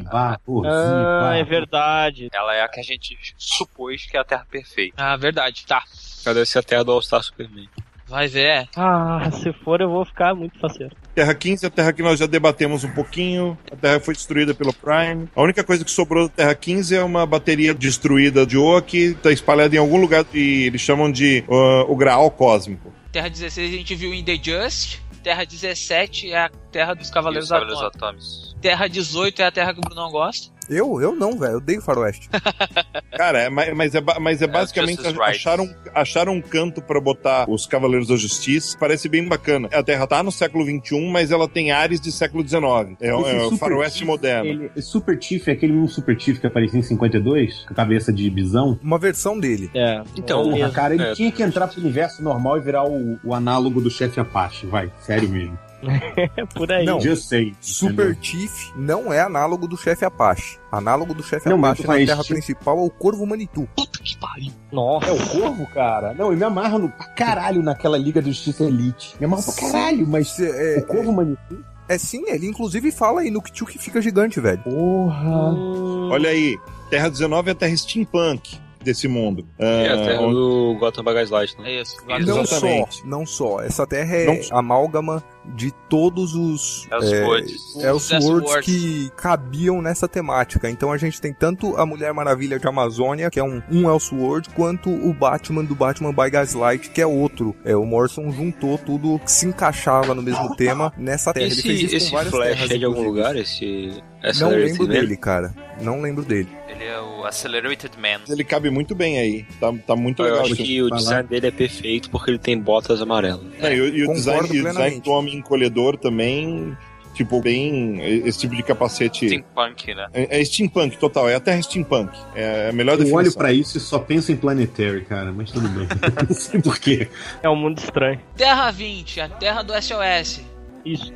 Ah, 0.67 1.35
é 1.37 1.45
verdade. 1.45 2.29
Ela 2.33 2.55
é 2.55 2.63
a 2.63 2.69
que 2.69 2.81
a 2.81 2.83
gente 2.83 3.17
supôs 3.37 4.07
que 4.07 4.17
é 4.17 4.21
a 4.21 4.25
terra 4.25 4.47
perfeita. 4.51 4.95
Ah, 4.97 5.17
verdade. 5.17 5.67
Tá. 5.67 5.83
Cadê 6.25 6.47
ser 6.47 6.61
a 6.61 6.63
terra 6.63 6.85
do 6.85 6.93
All-Star 6.93 7.23
Superman? 7.23 7.69
Vai 8.07 8.29
ver. 8.29 8.69
Ah, 8.77 9.29
se 9.33 9.53
for 9.53 9.81
eu 9.81 9.91
vou 9.91 10.05
ficar 10.05 10.35
muito 10.35 10.59
faceiro. 10.61 10.95
Terra 11.17 11.35
15 11.35 11.65
é 11.65 11.69
a 11.69 11.71
terra 11.71 11.93
que 11.95 12.03
nós 12.03 12.19
já 12.19 12.27
debatemos 12.27 12.85
um 12.85 12.91
pouquinho. 12.91 13.57
A 13.73 13.75
terra 13.75 13.99
foi 13.99 14.13
destruída 14.13 14.53
pelo 14.53 14.71
Prime. 14.71 15.27
A 15.35 15.41
única 15.41 15.65
coisa 15.65 15.83
que 15.83 15.91
sobrou 15.91 16.29
da 16.29 16.35
Terra 16.35 16.55
15 16.55 16.95
é 16.95 17.03
uma 17.03 17.25
bateria 17.25 17.73
destruída 17.73 18.45
de 18.45 18.59
Oa 18.59 18.83
que 18.83 19.13
está 19.13 19.33
espalhada 19.33 19.75
em 19.75 19.79
algum 19.79 19.99
lugar 19.99 20.27
e 20.35 20.65
eles 20.67 20.83
chamam 20.83 21.11
de 21.11 21.43
uh, 21.49 21.91
o 21.91 21.97
Graal 21.97 22.31
Cósmico. 22.31 22.93
Terra 23.11 23.31
16 23.31 23.73
a 23.73 23.77
gente 23.79 23.95
viu 23.95 24.13
em 24.13 24.23
The 24.23 24.37
Just. 24.37 24.99
Terra 25.23 25.45
17 25.45 26.33
é 26.33 26.37
a 26.37 26.51
terra 26.71 26.93
dos 26.93 27.09
Cavaleiros 27.09 27.47
os 27.47 27.51
Cavaleiros 27.51 27.83
Atômicos. 27.83 28.57
Terra 28.61 28.87
18 28.87 29.41
é 29.41 29.47
a 29.47 29.51
terra 29.51 29.73
que 29.73 29.81
o 29.81 29.83
Bruno 29.83 30.03
não 30.03 30.11
gosta. 30.11 30.55
Eu, 30.69 31.01
eu 31.01 31.15
não, 31.15 31.39
velho. 31.39 31.53
Eu 31.53 31.57
odeio 31.59 31.81
faroeste. 31.81 32.29
Cara, 33.17 33.43
é, 33.43 33.49
ma- 33.49 33.75
mas, 33.75 33.95
é, 33.95 34.03
mas 34.21 34.43
é 34.43 34.47
basicamente 34.47 34.97
Justice 34.97 35.15
Right. 35.19 35.37
acharam, 35.37 35.69
acharam 35.95 36.33
um 36.35 36.41
canto 36.43 36.83
pra 36.83 37.01
botar 37.01 37.49
os 37.49 37.67
Cavaleiros 37.67 38.09
da 38.09 38.17
Justiça. 38.17 38.77
Parece 38.79 39.09
bem 39.09 39.27
bacana. 39.27 39.69
A 39.73 39.83
Terra 39.83 40.07
tá 40.07 40.23
no 40.23 40.31
século 40.33 40.65
XXI, 40.65 41.09
mas 41.11 41.31
ela 41.31 41.49
tem 41.49 41.71
áreas 41.73 42.01
de 42.01 42.11
século 42.13 42.47
XIX. 42.47 42.97
É, 43.01 43.09
é 43.09 43.15
o 43.15 43.57
faroeste 43.57 43.99
Chief, 44.01 44.07
moderno. 44.07 44.51
Ele, 44.75 44.83
Super 44.83 45.21
Chief 45.23 45.47
é 45.49 45.53
aquele 45.53 45.73
mesmo 45.73 45.89
Super 45.89 46.19
Chief 46.21 46.39
que 46.41 46.47
aparecia 46.47 46.79
em 46.79 46.83
52, 46.83 47.65
com 47.65 47.73
a 47.73 47.77
cabeça 47.77 48.13
de 48.13 48.29
bisão. 48.31 48.79
Uma 48.83 48.99
versão 48.99 49.39
dele. 49.39 49.71
É. 49.75 50.03
Então, 50.17 50.41
é 50.41 50.45
Porra, 50.45 50.57
mesmo. 50.57 50.73
cara, 50.73 50.95
ele 50.95 51.03
É. 51.05 51.13
tinha 51.15 51.33
que 51.33 51.43
entrar 51.43 51.69
pro 51.69 51.81
universo 51.81 52.23
normal 52.23 52.59
e 52.59 52.61
virar 52.61 52.85
o, 52.87 53.19
o 53.25 53.35
análogo 53.35 53.81
do 53.81 53.91
chefe 53.91 54.21
Apache, 54.21 54.67
vai, 54.67 54.91
sério 55.01 55.29
mesmo. 55.29 55.59
É 55.91 56.45
por 56.55 56.71
aí. 56.73 56.85
Não. 56.85 57.01
Just 57.01 57.29
say. 57.29 57.55
Super 57.61 58.11
entendeu? 58.13 58.23
Chief 58.23 58.71
não 58.77 59.13
é 59.13 59.21
análogo 59.21 59.67
do 59.69 59.77
chefe 59.77 60.05
Apache. 60.05 60.59
Análogo 60.71 61.15
do 61.15 61.23
chefe 61.23 61.49
Não, 61.49 61.59
Apache 61.59 61.87
na 61.87 61.95
terra 61.97 62.23
tipo- 62.23 62.35
principal 62.35 62.79
é 62.79 62.83
o 62.83 62.91
Corvo 62.91 63.27
Manitou. 63.27 63.69
Puta 63.77 63.99
que 64.03 64.17
pariu. 64.19 64.53
Nossa. 64.73 65.07
É 65.09 65.13
o 65.13 65.27
Corvo, 65.29 65.67
cara? 65.69 66.13
Não, 66.15 66.31
eu 66.33 66.37
me 66.39 66.45
amarro 66.45 66.79
no, 66.79 66.89
pra 66.89 67.07
caralho 67.09 67.63
naquela 67.63 67.97
Liga 67.99 68.21
da 68.21 68.29
Justiça 68.29 68.65
Elite. 68.65 69.15
Me 69.19 69.27
amarro 69.27 69.43
pra 69.43 69.55
caralho, 69.55 70.07
mas 70.07 70.29
Cê- 70.29 70.77
É, 70.77 70.79
o 70.81 70.87
Corvo 70.87 71.13
Manitou? 71.13 71.59
é 71.89 71.99
sim, 71.99 72.25
ele 72.29 72.47
inclusive 72.47 72.91
fala 72.91 73.21
aí 73.21 73.31
no 73.31 73.41
Ktu 73.41 73.65
que 73.67 73.79
fica 73.79 74.01
gigante, 74.03 74.41
velho. 74.41 74.59
Porra. 74.63 75.51
Hum, 75.53 76.09
Olha 76.11 76.31
aí, 76.31 76.59
Terra 76.91 77.09
19 77.09 77.49
é 77.49 77.53
a 77.53 77.55
Terra 77.55 77.77
Steampunk 77.77 78.59
desse 78.83 79.09
mundo. 79.09 79.45
É 79.59 79.89
a 79.89 79.95
Ah, 79.95 79.97
terra 80.07 80.21
onde- 80.23 80.35
do 80.35 80.77
Gotham 80.79 81.03
by 81.05 81.15
Gaslight, 81.15 81.61
né? 81.61 81.71
É 81.73 81.81
isso. 81.83 81.97
Não 82.07 82.17
Exatamente. 82.43 82.99
só, 82.99 83.07
não 83.07 83.27
só. 83.27 83.61
Essa 83.61 83.85
terra 83.87 84.15
é 84.17 84.27
Não- 84.27 84.59
amálgama 84.59 85.23
de 85.55 85.71
todos 85.89 86.35
os 86.35 86.87
É 86.91 86.97
os 86.99 87.13
é, 87.13 87.87
é 87.87 87.89
Elseworlds. 87.91 88.65
que 88.65 89.11
cabiam 89.17 89.81
nessa 89.81 90.09
temática. 90.09 90.69
Então 90.71 90.91
a 90.93 90.99
gente 90.99 91.21
tem 91.21 91.33
tanto 91.33 91.77
a 91.77 91.87
Mulher 91.87 92.13
Maravilha 92.13 92.59
de 92.59 92.67
Amazônia, 92.67 93.31
que 93.31 93.39
é 93.39 93.45
um, 93.45 93.63
um 93.71 93.89
Elseworld, 93.91 94.49
quanto 94.51 94.91
o 94.91 95.13
Batman 95.15 95.65
do 95.65 95.75
Batman 95.75 96.13
by 96.13 96.31
Gaslight, 96.31 96.91
que 96.91 97.01
é 97.01 97.07
outro. 97.07 97.55
É, 97.65 97.77
o 97.77 97.85
Morrison 97.85 98.31
juntou 98.31 98.77
tudo 98.79 99.19
que 99.21 99.31
se 99.31 99.47
encaixava 99.47 100.15
no 100.15 100.23
mesmo 100.23 100.55
tema 100.57 100.93
nessa 100.97 101.33
terra. 101.33 101.47
Ele 101.47 101.55
Esse, 101.55 101.63
fez 101.63 101.83
isso 101.83 101.97
esse 101.97 102.11
com 102.11 102.17
várias 102.17 102.33
Flash 102.33 102.49
terras, 102.55 102.71
é 102.71 102.79
de 102.79 102.85
algum 102.85 103.03
lugar? 103.03 103.37
Esse. 103.37 104.03
essa 104.23 104.45
Não 104.49 104.57
lembro 104.57 104.87
dele, 104.87 105.17
cara. 105.17 105.55
Não 105.81 106.01
lembro 106.01 106.25
dele. 106.25 106.49
Ele 106.69 106.85
é 106.85 107.01
o 107.01 107.25
Accelerated 107.25 107.91
Man. 107.99 108.21
Ele 108.29 108.45
cabe 108.45 108.71
muito 108.71 108.95
bem 108.95 109.19
aí. 109.19 109.47
Tá, 109.61 109.73
tá 109.87 109.97
muito 109.97 110.23
Eu 110.23 110.27
legal. 110.27 110.43
acho 110.43 110.53
esse 110.55 110.63
que 110.63 110.83
o 110.83 110.91
design 110.91 111.27
dele 111.29 111.47
é 111.47 111.51
perfeito 111.51 112.11
porque 112.11 112.31
ele 112.31 112.39
tem 112.39 112.59
botas 112.59 113.01
amarelas. 113.01 113.41
É, 113.61 113.75
e, 113.75 113.81
o- 113.81 113.89
e 113.89 114.03
o 114.05 114.07
Concordo 114.07 114.49
design, 114.49 114.57
e 114.57 114.61
o 114.61 114.65
design 114.69 115.01
do 115.01 115.11
homem 115.11 115.36
encolhedor 115.37 115.97
também, 115.97 116.77
tipo, 117.15 117.41
bem. 117.41 118.01
Esse 118.27 118.41
tipo 118.41 118.55
de 118.57 118.63
capacete. 118.63 119.27
Steampunk, 119.27 119.95
né? 119.95 120.07
É, 120.13 120.41
é 120.41 120.45
steampunk 120.45 120.97
total, 120.99 121.29
é 121.29 121.35
a 121.35 121.41
terra 121.41 121.61
steampunk. 121.63 122.17
É 122.35 122.69
a 122.71 122.73
melhor 122.73 122.93
Eu 122.93 122.99
definição. 122.99 123.19
olho 123.19 123.33
pra 123.35 123.53
isso 123.53 123.79
e 123.79 123.81
só 123.81 123.99
penso 123.99 124.33
em 124.33 124.37
Planetary, 124.37 125.05
cara, 125.05 125.33
mas 125.33 125.51
tudo 125.51 125.69
bem. 125.69 125.87
Não 126.29 126.35
sei 126.35 126.61
porquê. 126.61 127.09
É 127.43 127.49
um 127.49 127.57
mundo 127.57 127.79
estranho. 127.79 128.21
Terra 128.37 128.71
20, 128.71 129.21
a 129.21 129.29
terra 129.29 129.63
do 129.63 129.73
SOS. 129.81 130.43
Isso. 130.85 131.13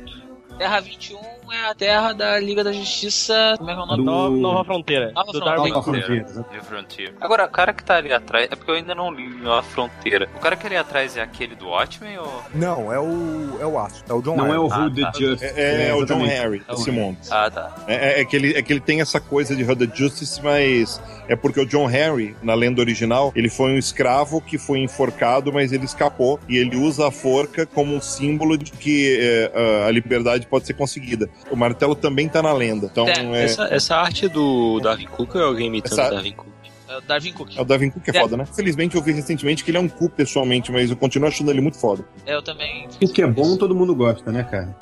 Terra 0.57 0.79
21 0.79 1.17
é 1.53 1.69
a 1.69 1.75
terra 1.75 2.13
da 2.13 2.39
Liga 2.39 2.63
da 2.63 2.71
Justiça. 2.71 3.55
Como 3.57 3.69
é 3.69 3.73
que 3.73 3.79
é 3.79 3.83
o 3.83 3.85
nome? 3.85 3.97
Do- 3.97 4.03
Nova, 4.03 4.35
Nova 4.37 4.63
Fronteira. 4.65 5.11
Nova 5.13 5.31
do 5.31 5.39
Fronteira. 5.39 5.55
Darwin 5.57 5.69
Nova. 5.71 5.83
Fronteira. 5.83 6.63
Frontier. 6.63 7.13
Agora, 7.21 7.45
o 7.45 7.49
cara 7.49 7.73
que 7.73 7.83
tá 7.83 7.95
ali 7.97 8.13
atrás. 8.13 8.47
É 8.51 8.55
porque 8.55 8.71
eu 8.71 8.75
ainda 8.75 8.95
não 8.95 9.11
li 9.13 9.29
a 9.47 9.61
fronteira. 9.61 10.29
O 10.35 10.39
cara 10.39 10.55
que 10.55 10.65
ali 10.67 10.75
atrás 10.77 11.17
é 11.17 11.21
aquele 11.21 11.55
do 11.55 11.67
Watchmen 11.67 12.17
ou. 12.17 12.43
Não, 12.53 12.91
é 12.91 12.99
o. 12.99 13.57
É 13.59 13.65
o 13.65 13.77
Aço. 13.79 14.03
É 14.09 14.13
o 14.13 14.21
John 14.21 14.35
Não 14.35 14.45
é 14.47 14.49
Harris. 14.51 14.71
o 14.71 14.73
Ah, 14.73 14.79
Who 14.85 14.95
the 14.95 15.01
tá. 15.01 15.11
Justice. 15.19 15.53
É, 15.59 15.87
é 15.89 15.93
o 15.95 16.05
John. 16.05 16.19
Harry 16.25 16.63
É 16.67 16.73
Harry. 16.75 16.91
mundo. 16.91 17.17
Ah, 17.29 17.49
tá. 17.51 17.75
É, 17.87 17.95
é- 17.95 18.21
é 18.21 18.25
que 18.25 18.35
ele, 18.35 18.53
é 18.57 18.61
que 18.61 18.71
ele 18.73 18.79
tem 18.79 19.01
essa 19.01 19.19
coisa 19.19 19.55
de 19.55 19.63
Hood 19.63 19.91
Justice, 19.93 20.41
mas 20.43 21.01
é 21.27 21.35
porque 21.35 21.59
o 21.59 21.65
John 21.65 21.85
Harry, 21.85 22.35
na 22.41 22.53
lenda 22.53 22.81
original, 22.81 23.31
ele 23.35 23.49
foi 23.49 23.71
um 23.71 23.77
escravo 23.77 24.41
que 24.41 24.57
foi 24.57 24.79
enforcado, 24.79 25.51
mas 25.51 25.71
ele 25.71 25.85
escapou. 25.85 26.39
E 26.47 26.57
ele 26.57 26.75
usa 26.75 27.07
a 27.07 27.11
forca 27.11 27.65
como 27.65 27.95
um 27.95 28.01
símbolo 28.01 28.57
de 28.57 28.71
que 28.71 29.17
é, 29.19 29.85
a 29.87 29.91
liberdade 29.91 30.45
pode 30.47 30.65
ser 30.65 30.73
conseguida. 30.73 31.29
O 31.49 31.55
martelo 31.55 31.95
também 31.95 32.27
tá 32.29 32.41
na 32.41 32.53
lenda. 32.53 32.87
Então 32.91 33.07
É, 33.07 33.13
é, 33.19 33.43
Essa, 33.43 33.63
essa 33.73 33.95
arte 33.97 34.27
do 34.27 34.79
Darwin 34.81 35.07
Cook 35.07 35.35
ou 35.35 35.41
é 35.41 35.45
alguém 35.45 35.67
imitando 35.67 35.99
Essa- 35.99 36.11
o 36.11 36.15
Darwin 36.15 36.33
Cook? 36.33 36.47
É 36.87 36.97
o 36.97 37.01
Darwin 37.01 37.31
Cook. 37.31 37.57
é 37.57 37.61
o 37.61 37.65
Darwin 37.65 37.89
Cook 37.89 38.07
é, 38.07 38.17
É. 38.17 38.21
foda, 38.21 38.37
né? 38.37 38.45
Felizmente 38.45 38.95
eu 38.95 39.01
vi 39.01 39.13
recentemente 39.13 39.63
que 39.63 39.71
ele 39.71 39.77
é 39.77 39.81
um 39.81 39.87
cu 39.87 40.09
pessoalmente, 40.09 40.71
mas 40.71 40.89
eu 40.89 40.95
continuo 40.97 41.29
achando 41.29 41.49
ele 41.49 41.61
muito 41.61 41.77
foda. 41.77 42.03
Eu 42.27 42.41
também. 42.41 42.87
O 43.01 43.07
que 43.07 43.21
é 43.21 43.27
bom, 43.27 43.55
todo 43.57 43.73
mundo 43.73 43.95
gosta, 43.95 44.29
né, 44.31 44.43
cara? 44.43 44.75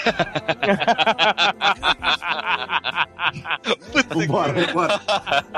Vambora, 4.08 4.52
vambora. 4.52 4.98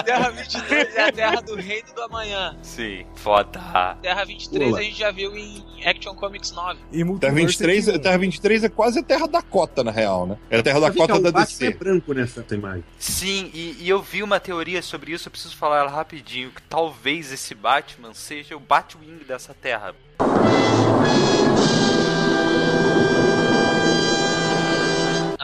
Terra 0.04 0.30
22 0.30 0.94
é 0.96 1.08
a 1.08 1.12
terra 1.12 1.40
do 1.40 1.54
reino 1.56 1.88
do 1.94 2.02
amanhã. 2.02 2.56
Sim, 2.62 3.04
foda. 3.16 3.96
Terra 4.02 4.24
23 4.24 4.68
Pula. 4.68 4.78
a 4.80 4.82
gente 4.82 4.98
já 4.98 5.10
viu 5.10 5.36
em 5.36 5.64
Action 5.84 6.14
Comics 6.14 6.50
9. 6.52 6.78
E 6.92 6.98
Terra 6.98 7.04
Multiverse 7.32 7.38
23, 7.58 7.88
é 7.88 7.92
de- 7.92 7.98
Terra 7.98 8.18
23 8.18 8.64
é 8.64 8.68
quase 8.68 8.98
a 8.98 9.02
Terra 9.02 9.26
da 9.26 9.42
Cota, 9.42 9.82
na 9.84 9.90
real, 9.90 10.26
né? 10.26 10.36
É 10.50 10.58
a 10.58 10.62
Terra 10.62 10.80
da 10.80 10.88
Vem 10.90 10.98
cá, 10.98 11.06
Cota 11.06 11.18
o 11.18 11.22
da 11.22 11.32
Batman 11.32 11.66
é 11.66 11.70
DC. 11.70 11.78
branco 11.78 12.12
nessa 12.12 12.44
imagem. 12.54 12.84
Sim, 12.98 13.50
e, 13.54 13.76
e 13.80 13.88
eu 13.88 14.00
vi 14.02 14.22
uma 14.22 14.38
teoria 14.40 14.82
sobre 14.82 15.12
isso, 15.12 15.28
eu 15.28 15.30
preciso 15.30 15.56
falar 15.56 15.78
ela 15.80 15.90
rapidinho, 15.90 16.50
que 16.50 16.62
talvez 16.62 17.32
esse 17.32 17.54
Batman 17.54 18.12
seja 18.14 18.56
o 18.56 18.60
Batwing 18.60 19.20
dessa 19.26 19.54
terra. 19.54 19.94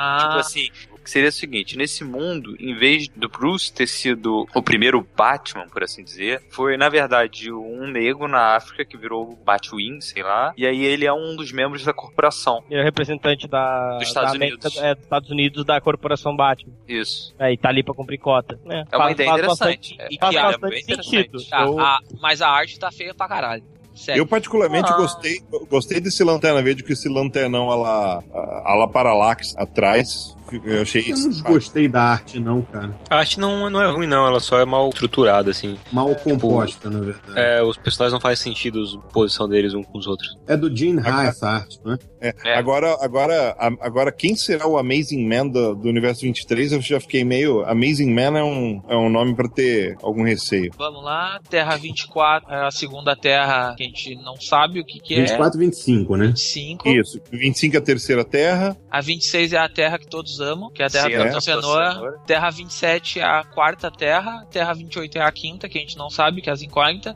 Ah, 0.00 0.18
Tipo 0.28 0.38
assim, 0.38 0.68
que 1.08 1.12
seria 1.12 1.30
o 1.30 1.32
seguinte, 1.32 1.74
nesse 1.78 2.04
mundo, 2.04 2.54
em 2.60 2.74
vez 2.74 3.08
do 3.08 3.30
Bruce 3.30 3.72
ter 3.72 3.86
sido 3.86 4.46
o 4.54 4.62
primeiro 4.62 5.06
Batman, 5.16 5.66
por 5.68 5.82
assim 5.82 6.04
dizer, 6.04 6.42
foi, 6.50 6.76
na 6.76 6.90
verdade, 6.90 7.50
um 7.50 7.86
negro 7.86 8.28
na 8.28 8.54
África 8.56 8.84
que 8.84 8.94
virou 8.94 9.30
o 9.32 9.34
Batwing, 9.36 10.02
sei 10.02 10.22
lá, 10.22 10.52
e 10.54 10.66
aí 10.66 10.84
ele 10.84 11.06
é 11.06 11.12
um 11.12 11.34
dos 11.34 11.50
membros 11.50 11.82
da 11.82 11.94
corporação. 11.94 12.62
Ele 12.70 12.80
é 12.80 12.84
representante 12.84 13.48
da, 13.48 13.96
Dos 13.96 14.08
Estados 14.08 14.32
da 14.32 14.36
América, 14.36 14.68
Unidos. 14.68 14.82
é, 14.82 14.94
dos 14.94 15.04
Estados 15.04 15.30
Unidos 15.30 15.64
da 15.64 15.80
corporação 15.80 16.36
Batman. 16.36 16.74
Isso. 16.86 17.34
É, 17.38 17.50
e 17.52 17.56
tá 17.56 17.70
ali 17.70 17.82
pra 17.82 17.94
cumprir 17.94 18.18
cota. 18.18 18.58
né? 18.66 18.84
É 18.92 18.96
uma 18.96 19.04
Faz- 19.04 19.14
ideia 19.14 19.30
faz 19.30 19.40
interessante. 19.42 19.96
bastante- 19.96 20.14
E 20.14 20.18
faz 20.18 20.30
que 20.30 20.38
é 20.38 20.42
bastante 20.42 20.70
bem 20.70 20.82
sentido. 20.84 21.20
interessante. 21.20 21.50
tá, 21.50 21.62
Eu- 21.62 21.78
a- 21.80 22.00
mas 22.20 22.42
a 22.42 22.48
arte 22.50 22.78
tá 22.78 22.90
feia 22.92 23.14
pra 23.14 23.26
caralho. 23.26 23.64
Sério. 23.94 24.20
Eu 24.20 24.26
particularmente 24.26 24.92
Ah. 24.92 24.96
gostei, 24.96 25.40
gostei 25.68 26.00
desse 26.00 26.22
lanterna 26.22 26.62
verde, 26.62 26.84
com 26.84 26.92
esse 26.92 27.08
lanternão 27.08 27.68
a 27.68 27.74
la, 27.74 28.22
a 28.64 28.74
la 28.76 28.86
Parallax 28.86 29.56
atrás. 29.56 30.36
Eu 30.64 30.82
achei 30.82 31.02
Eu 31.02 31.14
isso. 31.14 31.28
não 31.28 31.52
gostei 31.52 31.88
da 31.88 32.02
arte, 32.02 32.38
não, 32.40 32.62
cara. 32.62 32.94
A 33.10 33.16
arte 33.16 33.38
não, 33.38 33.68
não 33.70 33.82
é 33.82 33.90
ruim, 33.90 34.06
não. 34.06 34.26
Ela 34.26 34.40
só 34.40 34.58
é 34.58 34.64
mal 34.64 34.88
estruturada, 34.88 35.50
assim. 35.50 35.76
Mal 35.92 36.14
composta, 36.16 36.88
na 36.90 37.00
verdade. 37.00 37.38
É, 37.38 37.62
os 37.62 37.76
personagens 37.76 38.12
não 38.12 38.20
fazem 38.20 38.36
sentido 38.52 38.82
a 38.82 39.12
posição 39.12 39.48
deles 39.48 39.74
uns 39.74 39.86
com 39.86 39.98
os 39.98 40.06
outros. 40.06 40.36
É, 40.46 40.56
do 40.56 40.74
Gene 40.74 41.00
Ha 41.04 41.24
essa 41.24 41.48
arte, 41.48 41.78
não 41.84 41.94
é? 41.94 41.98
É. 42.44 42.54
Agora, 42.56 42.96
agora, 43.00 43.56
agora, 43.80 44.10
quem 44.12 44.34
será 44.34 44.66
o 44.66 44.76
Amazing 44.76 45.26
Man 45.26 45.46
do, 45.48 45.74
do 45.74 45.88
universo 45.88 46.22
23? 46.22 46.72
Eu 46.72 46.80
já 46.80 47.00
fiquei 47.00 47.24
meio. 47.24 47.64
Amazing 47.64 48.12
Man 48.12 48.38
é 48.38 48.42
um, 48.42 48.82
é 48.88 48.96
um 48.96 49.08
nome 49.08 49.34
pra 49.34 49.48
ter 49.48 49.96
algum 50.02 50.24
receio. 50.24 50.72
Vamos 50.76 51.04
lá, 51.04 51.40
Terra 51.48 51.76
24 51.76 52.52
é 52.52 52.66
a 52.66 52.70
segunda 52.70 53.14
Terra 53.14 53.74
que 53.76 53.84
a 53.84 53.86
gente 53.86 54.16
não 54.16 54.40
sabe 54.40 54.80
o 54.80 54.84
que, 54.84 55.00
que 55.00 55.14
é. 55.14 55.20
24 55.20 55.60
e 55.62 55.66
25, 55.66 56.16
né? 56.16 56.26
25. 56.28 56.88
Isso. 56.88 57.20
25 57.30 57.76
é 57.76 57.78
a 57.78 57.82
terceira 57.82 58.24
terra. 58.24 58.76
A 58.90 59.00
26 59.00 59.52
é 59.52 59.58
a 59.58 59.68
Terra 59.68 59.98
que 59.98 60.06
todos 60.06 60.40
amam, 60.40 60.70
que 60.70 60.82
é 60.82 60.86
a 60.86 60.90
Terra 60.90 61.08
Sim, 61.08 61.16
do 61.16 61.36
é. 61.36 61.40
Cenoura. 61.40 61.92
Cenoura. 61.92 62.18
Terra 62.26 62.50
27 62.50 63.20
é 63.20 63.24
a 63.24 63.44
quarta 63.44 63.90
Terra. 63.90 64.46
Terra 64.50 64.72
28 64.72 65.18
é 65.18 65.22
a 65.22 65.30
quinta, 65.30 65.68
que 65.68 65.78
a 65.78 65.80
gente 65.80 65.96
não 65.98 66.08
sabe, 66.08 66.40
que 66.40 66.48
é 66.48 66.52
as 66.52 66.62
incógnitas. 66.62 67.14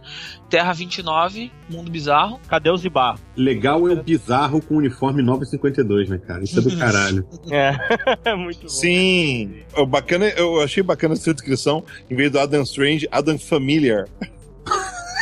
Terra 0.51 0.73
29, 0.73 1.51
Mundo 1.71 1.91
Bizarro. 1.91 2.39
Cadê 2.47 2.71
o 2.71 2.77
Zibar? 2.77 3.19
Legal 3.35 3.89
é 3.89 3.93
o 3.93 4.03
bizarro 4.03 4.61
com 4.61 4.75
o 4.75 4.79
uniforme 4.79 5.23
952, 5.23 6.11
né, 6.11 6.19
cara? 6.19 6.45
Isso 6.45 6.59
é 6.59 6.63
do 6.63 6.77
caralho. 6.77 7.27
É, 7.51 8.35
muito 8.37 8.63
bom. 8.63 8.69
Sim. 8.69 9.63
O 9.75 9.87
bacana, 9.87 10.27
eu 10.27 10.61
achei 10.61 10.83
bacana 10.83 11.15
essa 11.15 11.33
descrição. 11.33 11.85
Em 12.11 12.15
vez 12.15 12.31
do 12.31 12.39
Adam 12.39 12.63
Strange, 12.63 13.09
Adam 13.11 13.39
Familiar. 13.39 14.07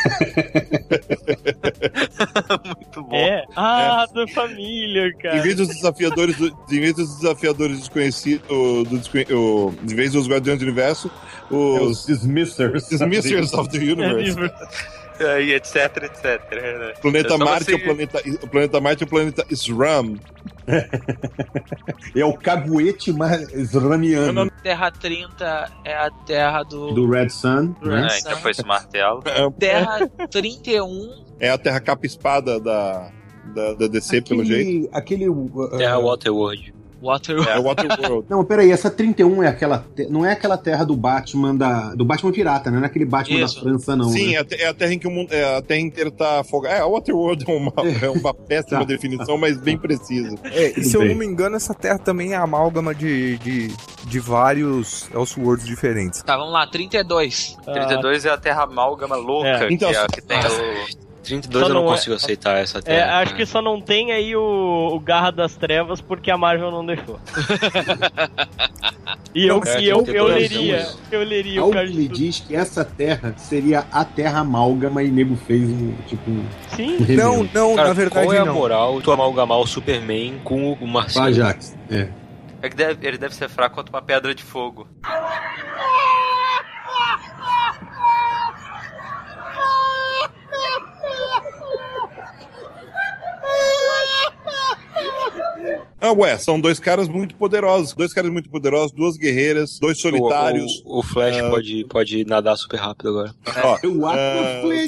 Muito 2.65 3.03
bom. 3.03 3.15
É. 3.15 3.43
Ah, 3.55 4.05
da 4.13 4.27
família, 4.27 5.07
Em 5.07 5.17
cara. 5.17 5.41
vez 5.41 5.55
dos 5.55 5.67
desafiadores, 5.67 6.35
do, 6.37 6.47
em 6.47 6.79
vez 6.79 6.95
dos 6.95 7.15
desafiadores 7.19 7.79
desconhecidos, 7.79 8.47
do 8.47 8.97
desconhe- 8.97 9.27
o- 9.33 9.73
em 9.83 9.95
vez 9.95 10.13
dos 10.13 10.27
Guardiões 10.27 10.59
do 10.59 10.63
Universo, 10.63 11.11
os 11.49 12.05
Dismissers. 12.05 12.87
Dismissers 12.89 13.53
of 13.53 13.69
the 13.69 13.77
Universe. 13.77 14.37
E 15.41 15.53
etc, 15.53 15.75
etc. 16.03 16.23
né? 16.51 16.93
Planeta 17.01 17.33
É 17.33 17.37
só 17.37 17.45
Marte 17.45 17.71
é 17.71 17.75
o 17.75 17.83
planeta, 17.83 18.21
o 18.43 18.47
planeta 18.47 18.81
Marte 18.81 19.03
é 19.03 19.05
o 19.05 19.09
planeta 19.09 19.45
Sram. 19.51 20.15
É 22.15 22.23
o 22.23 22.33
caguete 22.33 23.11
mais 23.11 23.73
ramiano 23.73 24.51
Terra 24.63 24.91
30 24.91 25.71
é 25.83 25.95
a 25.95 26.11
Terra 26.11 26.63
do. 26.63 26.93
do 26.93 27.09
Red 27.09 27.29
Sun, 27.29 27.75
né? 27.81 28.07
É, 28.11 28.19
então 28.19 28.37
foi 28.37 28.51
esse 28.51 28.65
martelo. 28.65 29.23
Terra 29.57 30.07
31 30.29 31.25
É 31.39 31.49
a 31.49 31.57
terra 31.57 31.79
capa 31.79 32.05
espada 32.05 32.59
da, 32.59 33.11
da, 33.53 33.73
da 33.73 33.87
DC, 33.87 34.21
pelo 34.21 34.45
jeito. 34.45 34.89
Aquele, 34.93 35.25
aquele 35.25 35.29
uh, 35.29 35.77
Terra 35.77 35.99
Waterworld. 35.99 36.73
Water. 37.01 37.37
É 37.47 37.59
Waterworld. 37.61 38.25
Não, 38.29 38.43
peraí, 38.45 38.71
essa 38.71 38.89
31 38.89 39.43
é 39.43 39.47
aquela. 39.47 39.85
te- 39.95 40.07
Não 40.07 40.25
é 40.25 40.31
aquela 40.33 40.57
terra 40.57 40.85
do 40.85 40.95
Batman 40.95 41.55
da. 41.55 41.95
Do 41.95 42.05
Batman 42.05 42.31
Pirata, 42.31 42.69
né? 42.69 42.77
Não 42.77 42.83
é 42.83 42.87
aquele 42.87 43.05
Batman 43.05 43.39
Isso. 43.39 43.55
da 43.55 43.61
França, 43.61 43.95
não. 43.95 44.09
Sim, 44.09 44.33
né? 44.33 44.33
é 44.35 44.37
a, 44.39 44.45
é 44.65 44.67
a 44.67 44.73
terra 44.73 44.93
em 44.93 44.99
que 44.99 45.07
o 45.07 45.11
mundo, 45.11 45.33
é, 45.33 45.57
a 45.57 45.61
terra 45.61 45.79
inteira 45.81 46.11
tá 46.11 46.39
afogada. 46.41 46.75
É, 46.75 46.79
a 46.81 46.85
Waterworld 46.87 47.45
é 47.47 47.53
uma, 47.55 47.73
é 48.03 48.09
uma 48.09 48.33
péssima 48.47 48.79
Tá. 48.79 48.85
definição, 48.85 49.37
mas 49.37 49.57
bem 49.57 49.77
precisa. 49.77 50.35
É, 50.45 50.79
e 50.79 50.83
se 50.83 50.95
eu 50.95 51.01
bem. 51.01 51.09
não 51.09 51.15
me 51.17 51.25
engano, 51.25 51.55
essa 51.55 51.73
terra 51.73 51.97
também 51.99 52.33
é 52.33 52.35
amálgama 52.37 52.93
de, 52.93 53.37
de, 53.39 53.67
de 54.05 54.19
vários 54.19 55.09
Elseworlds 55.13 55.65
diferentes. 55.65 56.21
Tá, 56.23 56.37
vamos 56.37 56.53
lá, 56.53 56.67
32. 56.67 57.57
32 57.65 58.25
é 58.25 58.29
a 58.29 58.37
terra 58.37 58.63
amálgama 58.63 59.15
louca, 59.15 59.47
É. 59.65 59.71
Então, 59.71 59.89
que 59.89 59.95
é 59.95 59.99
a 60.01 60.07
que 60.07 60.21
tem 60.21 60.37
o... 60.45 61.10
32 61.23 61.63
Só 61.63 61.69
eu 61.69 61.73
não 61.73 61.83
não 61.83 61.89
é- 61.89 61.93
consigo 61.95 62.15
aceitar 62.15 62.57
essa 62.57 62.79
É, 62.79 62.81
terra. 62.81 63.19
acho 63.19 63.35
que 63.35 63.45
só 63.45 63.61
não 63.61 63.79
tem 63.79 64.11
aí 64.11 64.35
o, 64.35 64.89
o 64.93 64.99
Garra 64.99 65.31
das 65.31 65.55
Trevas 65.55 66.01
porque 66.01 66.31
a 66.31 66.37
Marvel 66.37 66.71
não 66.71 66.85
deixou. 66.85 67.19
e 69.33 69.45
eu, 69.47 69.59
Não, 69.59 69.79
e 69.79 69.87
eu, 69.87 70.03
eu 70.07 70.25
leria, 70.25 70.77
as- 70.77 70.97
eu 71.11 71.23
leria 71.23 71.61
o 71.61 71.65
Algo 71.65 71.75
card 71.75 71.93
me 71.93 72.07
diz 72.07 72.39
que 72.39 72.55
essa 72.55 72.83
terra 72.83 73.33
seria 73.37 73.85
a 73.91 74.03
terra 74.03 74.39
amálgama 74.39 75.03
e 75.03 75.11
nego 75.11 75.35
fez 75.35 75.69
um. 75.69 75.93
Tipo. 76.07 76.31
Um 76.31 76.45
Sim, 76.75 76.97
Não, 77.15 77.31
remendo. 77.37 77.49
não, 77.53 77.75
Cara, 77.75 77.87
na 77.89 77.93
verdade 77.93 78.25
qual 78.25 78.35
é 78.35 78.39
a 78.39 78.45
não. 78.45 78.53
moral 78.53 79.01
tu 79.01 79.11
amalgamar 79.11 79.59
o 79.59 79.67
Superman 79.67 80.39
com 80.43 80.73
o 80.73 80.87
Marcelo? 80.87 81.25
Ajax. 81.27 81.75
É. 81.89 82.07
É 82.63 82.69
que 82.69 82.75
deve- 82.75 83.07
ele 83.07 83.17
deve 83.17 83.33
ser 83.35 83.49
fraco 83.49 83.75
quanto 83.75 83.89
uma 83.89 84.01
pedra 84.01 84.33
de 84.35 84.43
fogo. 84.43 84.87
Ah, 96.01 96.11
ué, 96.13 96.37
são 96.37 96.59
dois 96.59 96.79
caras 96.79 97.07
muito 97.07 97.35
poderosos. 97.35 97.93
Dois 97.93 98.11
caras 98.13 98.31
muito 98.31 98.49
poderosos, 98.49 98.91
duas 98.91 99.17
guerreiras, 99.17 99.77
dois 99.79 99.99
solitários. 100.01 100.81
O, 100.83 100.95
o- 100.95 100.99
o 100.99 101.03
Flash 101.03 101.37
Ah. 101.37 101.49
pode, 101.49 101.85
pode 101.87 102.25
nadar 102.25 102.55
super 102.57 102.77
rápido 102.79 103.09
agora. 103.09 103.35
Ó, 103.63 103.77
que 103.77 103.87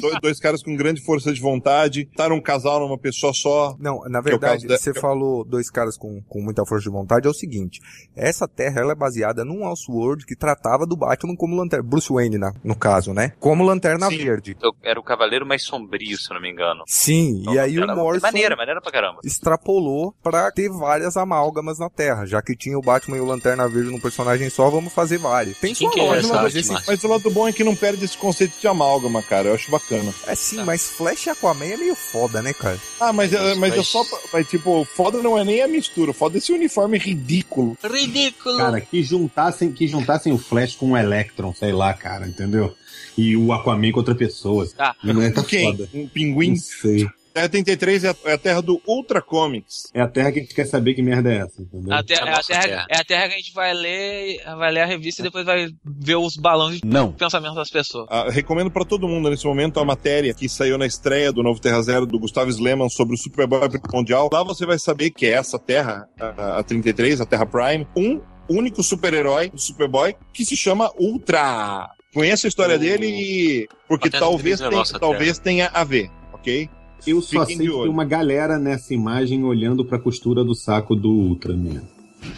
dois 0.20 0.40
caras 0.40 0.62
com 0.62 0.74
grande 0.76 1.00
força 1.02 1.32
de 1.32 1.40
vontade. 1.40 2.08
Taram 2.16 2.36
um 2.36 2.40
casal 2.40 2.80
numa 2.80 2.98
pessoa 2.98 3.32
só. 3.32 3.76
Não, 3.78 4.00
na 4.08 4.18
é 4.18 4.22
verdade, 4.22 4.54
caso 4.62 4.66
da- 4.68 4.76
você 4.78 4.92
falou 4.92 5.44
dois 5.44 5.70
caras 5.70 5.96
com, 5.96 6.20
com 6.28 6.40
muita 6.42 6.64
força 6.66 6.84
de 6.84 6.90
vontade, 6.90 7.26
é 7.26 7.30
o 7.30 7.34
seguinte, 7.34 7.80
essa 8.16 8.48
terra 8.48 8.80
ela 8.80 8.92
é 8.92 8.96
baseada 8.96 9.44
num 9.44 9.68
Elseworld 9.68 10.26
que 10.26 10.34
tratava 10.34 10.86
do 10.86 10.96
Batman 10.96 11.36
como 11.36 11.54
lanterna, 11.56 11.84
Bruce 11.88 12.12
Wayne, 12.12 12.38
na- 12.38 12.52
no 12.64 12.74
caso, 12.74 13.12
né? 13.14 13.32
Como 13.38 13.62
lanterna 13.64 14.08
Sim. 14.08 14.16
verde. 14.18 14.56
Eu- 14.62 14.74
Era 14.82 14.98
o 14.98 15.02
cavaleiro 15.02 15.46
mais 15.46 15.62
sombrio, 15.62 16.16
se 16.18 16.30
eu 16.30 16.34
não 16.34 16.40
me 16.42 16.50
engano. 16.50 16.82
Sim, 16.86 17.42
e 17.52 17.58
aí 17.58 17.78
o 17.78 17.86
Morrison 17.94 18.26
Maneira, 18.26 18.56
maneira 18.56 18.80
pra 18.80 18.90
caramba. 18.90 19.20
extrapolou 19.24 20.14
pra 20.22 20.50
ter 20.50 20.68
várias 20.70 21.03
amálgamas 21.16 21.78
na 21.78 21.88
Terra, 21.90 22.26
já 22.26 22.40
que 22.42 22.56
tinha 22.56 22.78
o 22.78 22.82
Batman 22.82 23.16
e 23.16 23.20
o 23.20 23.24
Lanterna 23.24 23.68
Verde 23.68 23.90
num 23.90 24.00
personagem 24.00 24.48
só, 24.50 24.68
vamos 24.70 24.92
fazer 24.92 25.18
vários. 25.18 25.58
Tem 25.58 25.74
sua 25.74 25.90
é 25.96 26.02
lógica, 26.02 26.42
mas 26.42 26.54
esse-? 26.54 26.72
Mas 26.86 27.04
o 27.04 27.08
lado 27.08 27.30
bom 27.30 27.46
é 27.48 27.52
que 27.52 27.62
não 27.64 27.74
perde 27.76 28.04
esse 28.04 28.16
conceito 28.16 28.54
de 28.60 28.66
amálgama, 28.66 29.22
cara. 29.22 29.48
Eu 29.48 29.54
acho 29.54 29.70
bacana. 29.70 30.12
É 30.26 30.34
sim, 30.34 30.62
mas 30.64 30.88
Flash 30.90 31.26
e 31.26 31.30
Aquaman 31.30 31.64
é 31.66 31.76
meio 31.76 31.94
foda, 31.94 32.40
né, 32.42 32.52
cara? 32.52 32.78
Ah, 33.00 33.12
mas, 33.12 33.32
é- 33.32 33.54
mas 33.54 33.74
é 33.74 33.76
Mas- 33.78 33.88
só. 33.88 34.04
Mas, 34.32 34.48
tipo, 34.48 34.84
foda 34.94 35.22
não 35.22 35.38
é 35.38 35.44
nem 35.44 35.62
a 35.62 35.68
mistura, 35.68 36.12
foda 36.12 36.38
esse 36.38 36.52
uniforme 36.52 36.98
ridículo. 36.98 37.76
Ridículo. 37.82 38.56
Cara, 38.56 38.80
que 38.80 39.02
juntassem, 39.02 39.70
que 39.72 39.86
juntassem 39.86 40.32
o 40.32 40.38
Flash 40.38 40.74
com 40.76 40.92
o 40.92 40.96
Electron, 40.96 41.52
sei 41.54 41.72
lá, 41.72 41.92
cara, 41.94 42.26
entendeu? 42.26 42.74
E 43.16 43.36
o 43.36 43.52
Aquaman 43.52 43.92
com 43.92 43.98
outra 43.98 44.14
pessoa. 44.14 44.66
Tá. 44.76 44.94
Não 45.04 45.22
é 45.22 45.30
tá 45.30 45.42
Quem? 45.44 45.70
foda. 45.76 45.88
Um 45.94 46.08
pinguim? 46.08 46.50
Não 46.50 46.56
sei. 46.56 47.08
Terra 47.34 47.48
33 47.48 48.04
é 48.04 48.10
a, 48.10 48.16
é 48.26 48.32
a 48.34 48.38
terra 48.38 48.62
do 48.62 48.80
Ultra 48.86 49.20
Comics. 49.20 49.90
É 49.92 50.00
a 50.00 50.06
terra 50.06 50.30
que 50.30 50.38
a 50.38 50.42
gente 50.42 50.54
quer 50.54 50.66
saber 50.66 50.94
que 50.94 51.02
merda 51.02 51.32
é 51.32 51.38
essa, 51.38 51.60
entendeu? 51.60 51.92
A 51.92 51.96
é, 51.96 51.98
a 51.98 52.04
terra, 52.04 52.40
terra. 52.46 52.86
é 52.88 52.96
a 52.96 53.04
terra 53.04 53.28
que 53.28 53.34
a 53.34 53.36
gente 53.38 53.52
vai 53.52 53.74
ler, 53.74 54.40
vai 54.56 54.70
ler 54.70 54.82
a 54.82 54.86
revista 54.86 55.20
e 55.20 55.24
depois 55.24 55.44
vai 55.44 55.66
ver 55.84 56.14
os 56.14 56.36
balões 56.36 56.76
de 56.80 56.86
Não. 56.86 57.10
pensamento 57.10 57.56
das 57.56 57.68
pessoas. 57.70 58.06
Ah, 58.08 58.30
recomendo 58.30 58.70
pra 58.70 58.84
todo 58.84 59.08
mundo 59.08 59.28
nesse 59.28 59.44
momento 59.46 59.80
a 59.80 59.84
matéria 59.84 60.32
que 60.32 60.48
saiu 60.48 60.78
na 60.78 60.86
estreia 60.86 61.32
do 61.32 61.42
novo 61.42 61.60
Terra 61.60 61.82
Zero 61.82 62.06
do 62.06 62.20
Gustavo 62.20 62.50
Sleman 62.50 62.88
sobre 62.88 63.16
o 63.16 63.18
Superboy 63.18 63.68
Mundial. 63.92 64.30
Lá 64.32 64.44
você 64.44 64.64
vai 64.64 64.78
saber 64.78 65.10
que 65.10 65.26
é 65.26 65.30
essa 65.30 65.58
terra, 65.58 66.08
a, 66.20 66.60
a 66.60 66.62
33, 66.62 67.20
a 67.20 67.26
Terra 67.26 67.46
Prime, 67.46 67.84
um 67.96 68.20
único 68.48 68.80
super-herói 68.80 69.50
do 69.50 69.58
Superboy 69.58 70.14
que 70.32 70.44
se 70.44 70.56
chama 70.56 70.88
Ultra. 71.00 71.90
Conheça 72.14 72.46
a 72.46 72.48
história 72.48 72.76
O- 72.76 72.78
dele 72.78 73.08
e. 73.08 73.68
Porque 73.88 74.08
talvez, 74.08 74.60
33 74.60 74.72
é 74.72 74.76
nossa 74.76 75.00
talvez 75.00 75.36
tenha 75.40 75.68
a 75.74 75.82
ver, 75.82 76.08
ok? 76.32 76.70
Eu 77.06 77.20
só 77.20 77.40
Fiquem 77.40 77.56
sei 77.56 77.66
de 77.66 77.72
que 77.72 77.78
tem 77.80 77.88
uma 77.90 78.04
galera 78.04 78.58
nessa 78.58 78.94
imagem 78.94 79.44
olhando 79.44 79.84
pra 79.84 79.98
costura 79.98 80.44
do 80.44 80.54
saco 80.54 80.94
do 80.96 81.10
Ultraman. 81.10 81.82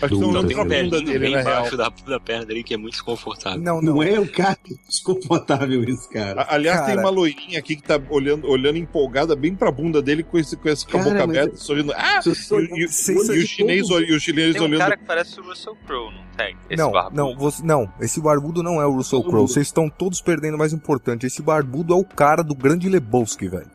Acho 0.02 0.16
que 0.18 0.24
olhando 0.24 0.48
Tem 0.48 0.56
um 0.56 0.64
bunda 0.64 0.74
pelinho 0.74 1.04
dele, 1.04 1.18
bem 1.20 1.40
embaixo 1.40 1.76
da, 1.76 1.88
da 1.88 2.18
perna 2.18 2.44
dele 2.44 2.64
que 2.64 2.74
é 2.74 2.76
muito 2.76 2.94
desconfortável. 2.94 3.60
Não, 3.62 3.80
não. 3.80 3.94
Não 3.94 4.02
é 4.02 4.18
o 4.18 4.26
cara 4.26 4.58
desconfortável 4.88 5.84
isso, 5.84 6.08
cara. 6.10 6.42
A- 6.42 6.54
Aliás, 6.56 6.80
tem 6.80 6.96
Cara. 6.96 7.00
uma 7.02 7.10
loirinha 7.10 7.60
aqui 7.60 7.76
que 7.76 7.84
tá 7.84 8.00
olhando, 8.10 8.48
olhando 8.48 8.78
empolgada 8.78 9.36
bem 9.36 9.54
pra 9.54 9.70
bunda 9.70 10.02
dele 10.02 10.24
com 10.24 10.36
esse, 10.38 10.56
com 10.56 10.68
esse 10.68 10.84
com 10.84 10.98
a 10.98 11.04
Cara, 11.04 11.12
boca 11.14 11.26
mas 11.28 11.36
aberta, 11.38 11.56
sorrindo. 11.56 11.92
Ah! 11.94 12.20
Sou- 12.20 12.60
E, 12.60 12.64
e- 12.64 12.80
e 12.80 12.84
o 12.86 13.46
chinês, 13.46 13.88
e 13.88 14.12
o 14.12 14.18
chinês 14.18 14.52
Tem 14.54 14.62
um 14.62 14.64
olhando. 14.64 14.78
cara 14.80 14.96
que 14.96 15.04
parece 15.04 15.38
o 15.38 15.44
Russell 15.44 15.76
Crowe, 15.86 16.10
não 16.12 16.24
tem? 16.36 16.56
Esse 16.68 16.82
não, 16.82 16.90
barbudo. 16.90 17.16
não, 17.16 17.36
você- 17.36 17.62
não, 17.64 17.88
esse 18.00 18.20
barbudo 18.20 18.62
não 18.64 18.82
é 18.82 18.86
o 18.86 18.90
Russell 18.90 19.22
Crowe. 19.22 19.46
Vocês 19.46 19.68
estão 19.68 19.88
todos 19.88 20.20
perdendo 20.20 20.56
o 20.56 20.58
mais 20.58 20.72
importante. 20.72 21.26
Esse 21.26 21.40
barbudo 21.42 21.94
é 21.94 21.96
o 21.96 22.04
cara 22.04 22.42
do 22.42 22.56
grande 22.56 22.88
Lebowski, 22.88 23.46
velho. 23.48 23.70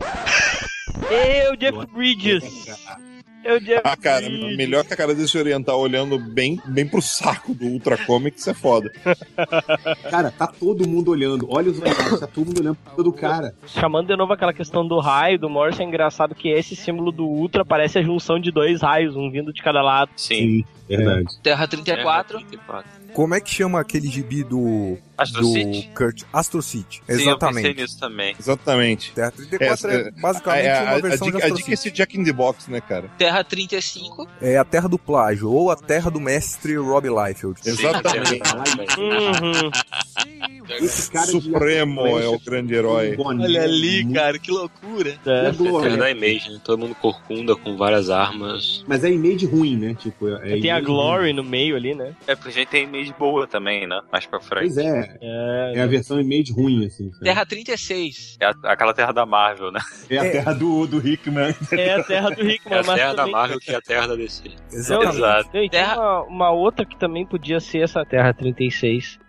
Eu, 1.10 1.56
Jeff 1.56 1.86
Bridges. 1.94 2.44
Eu, 3.44 3.60
Jeff 3.60 3.82
Ah, 3.84 3.98
cara, 3.98 4.26
Bridges. 4.28 4.56
melhor 4.58 4.86
que 4.86 4.94
a 4.94 4.98
cara 4.98 5.16
desse 5.16 5.36
oriental 5.38 5.80
olhando 5.80 6.20
bem, 6.20 6.60
bem 6.68 6.88
pro 6.88 7.02
saco 7.02 7.54
do 7.56 7.66
Ultra 7.66 7.98
Comics 7.98 8.48
é 8.48 8.54
foda. 8.54 8.92
Cara, 10.10 10.30
tá 10.32 10.46
todo 10.48 10.88
mundo 10.88 11.10
olhando. 11.12 11.48
Olha 11.50 11.72
os 11.72 11.80
olhares, 11.82 12.20
tá 12.20 12.28
todo 12.28 12.46
mundo 12.48 12.60
olhando 12.60 12.76
pra 12.76 12.92
cara 12.92 13.04
do 13.04 13.14
cara. 13.14 13.56
Chamando 13.66 14.08
de 14.08 14.16
novo 14.16 14.32
aquela 14.34 14.54
questão 14.54 14.88
do 14.88 15.00
raio 15.00 15.40
do 15.40 15.50
Morse, 15.50 15.82
é 15.82 15.86
engraçado 15.86 16.36
que 16.36 16.50
esse 16.50 16.76
símbolo 16.76 17.12
do 17.12 17.26
Ultra 17.26 17.66
parece 17.66 17.98
a 17.98 18.04
junção 18.04 18.40
de 18.40 18.52
dois 18.52 18.82
raios, 18.82 19.16
um 19.16 19.30
vindo 19.32 19.52
de 19.52 19.62
cada 19.64 19.82
lado. 19.82 20.12
Sim. 20.16 20.64
verdade. 20.88 21.26
Terra 21.42 21.68
34. 21.68 22.38
É, 22.38 22.40
34. 22.42 22.92
Como 23.14 23.34
é 23.34 23.42
que 23.42 23.50
chama 23.50 23.80
aquele 23.80 24.08
gibi 24.08 24.44
do. 24.44 24.98
Astro 25.22 25.42
do 25.42 25.48
City? 25.54 25.90
Kurt? 25.96 26.24
Astro 26.34 26.62
City. 26.62 26.96
Sim, 26.98 27.02
eu 27.08 27.08
pensei 27.08 27.28
Exatamente. 27.28 27.82
nisso 27.82 28.00
também. 28.00 28.36
Exatamente. 28.40 29.12
Terra 29.14 29.32
34 29.32 29.90
é, 29.92 29.96
É, 29.96 30.12
basicamente 30.12 30.66
É, 30.66 30.78
a, 30.78 30.82
uma 30.82 30.92
a, 30.92 30.96
a, 30.96 31.00
versão 31.02 31.28
de 31.28 31.34
dica, 31.34 31.44
a 31.44 31.48
Astro 31.48 31.58
dica 31.58 31.72
é 31.72 31.74
esse 31.74 31.92
Jack 31.92 32.18
in 32.20 32.24
the 32.24 32.34
Box, 32.34 32.70
né, 32.72 32.82
cara? 32.82 33.10
Terra 33.18 33.44
35. 33.44 34.28
É 34.42 34.58
a 34.58 34.64
terra 34.66 34.88
do 34.88 34.98
plágio, 35.00 35.50
ou 35.52 35.70
a 35.72 35.76
terra 35.76 36.10
do 36.10 36.20
mestre 36.20 36.76
Rob 36.78 37.08
Liefeld. 37.08 37.60
Exatamente. 37.66 38.42
Uhum. 38.98 39.72
Esse 40.80 41.12
cara 41.12 41.26
Supremo 41.28 42.08
é 42.18 42.28
o 42.28 42.40
grande 42.40 42.74
herói. 42.74 43.16
com 43.16 43.24
boné, 43.24 43.68
muito- 43.68 44.14
cara, 44.14 44.40
que 44.40 44.52
loucura. 44.52 45.18
A 45.26 45.30
É. 45.30 45.48
É 45.48 45.52
Glory, 45.52 45.98
da 45.98 46.10
Image, 46.12 46.50
né? 46.52 46.62
Todo 46.64 46.80
mundo 46.80 46.96
corcunda 46.96 47.56
com 47.56 47.76
várias 47.78 48.10
armas. 48.10 48.84
Mas 48.88 49.04
é 49.04 49.12
image 49.12 49.46
ruim, 49.46 49.76
né? 49.76 49.94
Tipo, 49.96 50.30
é 50.30 50.60
Tem 50.60 50.72
a 50.72 50.80
Glory 50.80 51.34
no 51.34 51.44
meio 51.44 51.76
ali, 51.76 51.94
né? 51.94 52.14
É, 52.26 52.36
porque 52.36 52.50
a 52.50 52.54
gente 52.54 52.70
tem 52.70 52.84
image 52.86 53.14
boa 53.20 53.46
também, 53.48 53.86
né? 53.88 54.00
Mais 54.12 54.26
pra 54.26 54.40
ruim. 54.40 54.48
frente. 54.48 54.74
Pois 54.74 54.78
é, 54.78 55.11
É. 55.20 55.74
é 55.76 55.82
a 55.82 55.88
versão 55.88 56.20
image 56.22 56.52
ruim, 56.54 56.86
assim. 56.86 57.12
sabe? 57.12 57.24
Terra 57.26 57.46
36. 57.46 58.38
É 58.40 58.46
a- 58.46 58.72
aquela 58.72 58.94
terra 58.94 59.12
da 59.12 59.26
Marvel, 59.26 59.72
né? 59.72 59.80
É 60.10 60.18
a 60.20 60.26
É. 60.26 60.30
terra 60.32 60.54
do, 60.54 60.86
do 60.88 61.06
Hickman. 61.08 61.56
É 61.72 61.94
a 61.96 62.04
terra 62.04 62.30
do 62.30 62.44
Rickman, 62.44 62.78
É 62.78 62.82
a 62.82 62.84
terra 62.84 63.10
da 63.14 63.16
também- 63.16 63.32
Marvel 63.34 63.60
que 63.60 63.72
é 63.72 63.76
a 63.76 63.82
terra 63.82 64.08
da 64.08 64.16
DC. 64.16 64.52
Exatamente. 64.72 65.16
Exato. 65.18 65.50
Não, 65.54 65.64
e 65.64 65.70
tem 65.70 65.80
Terra- 65.80 65.98
uma, 66.00 66.22
uma 66.24 66.52
outra 66.52 66.86
que 66.86 66.96
também 66.98 67.26
podia 67.26 67.60
ser 67.60 67.80
essa 67.80 68.06
Terra 68.06 68.34
36. 68.34 69.20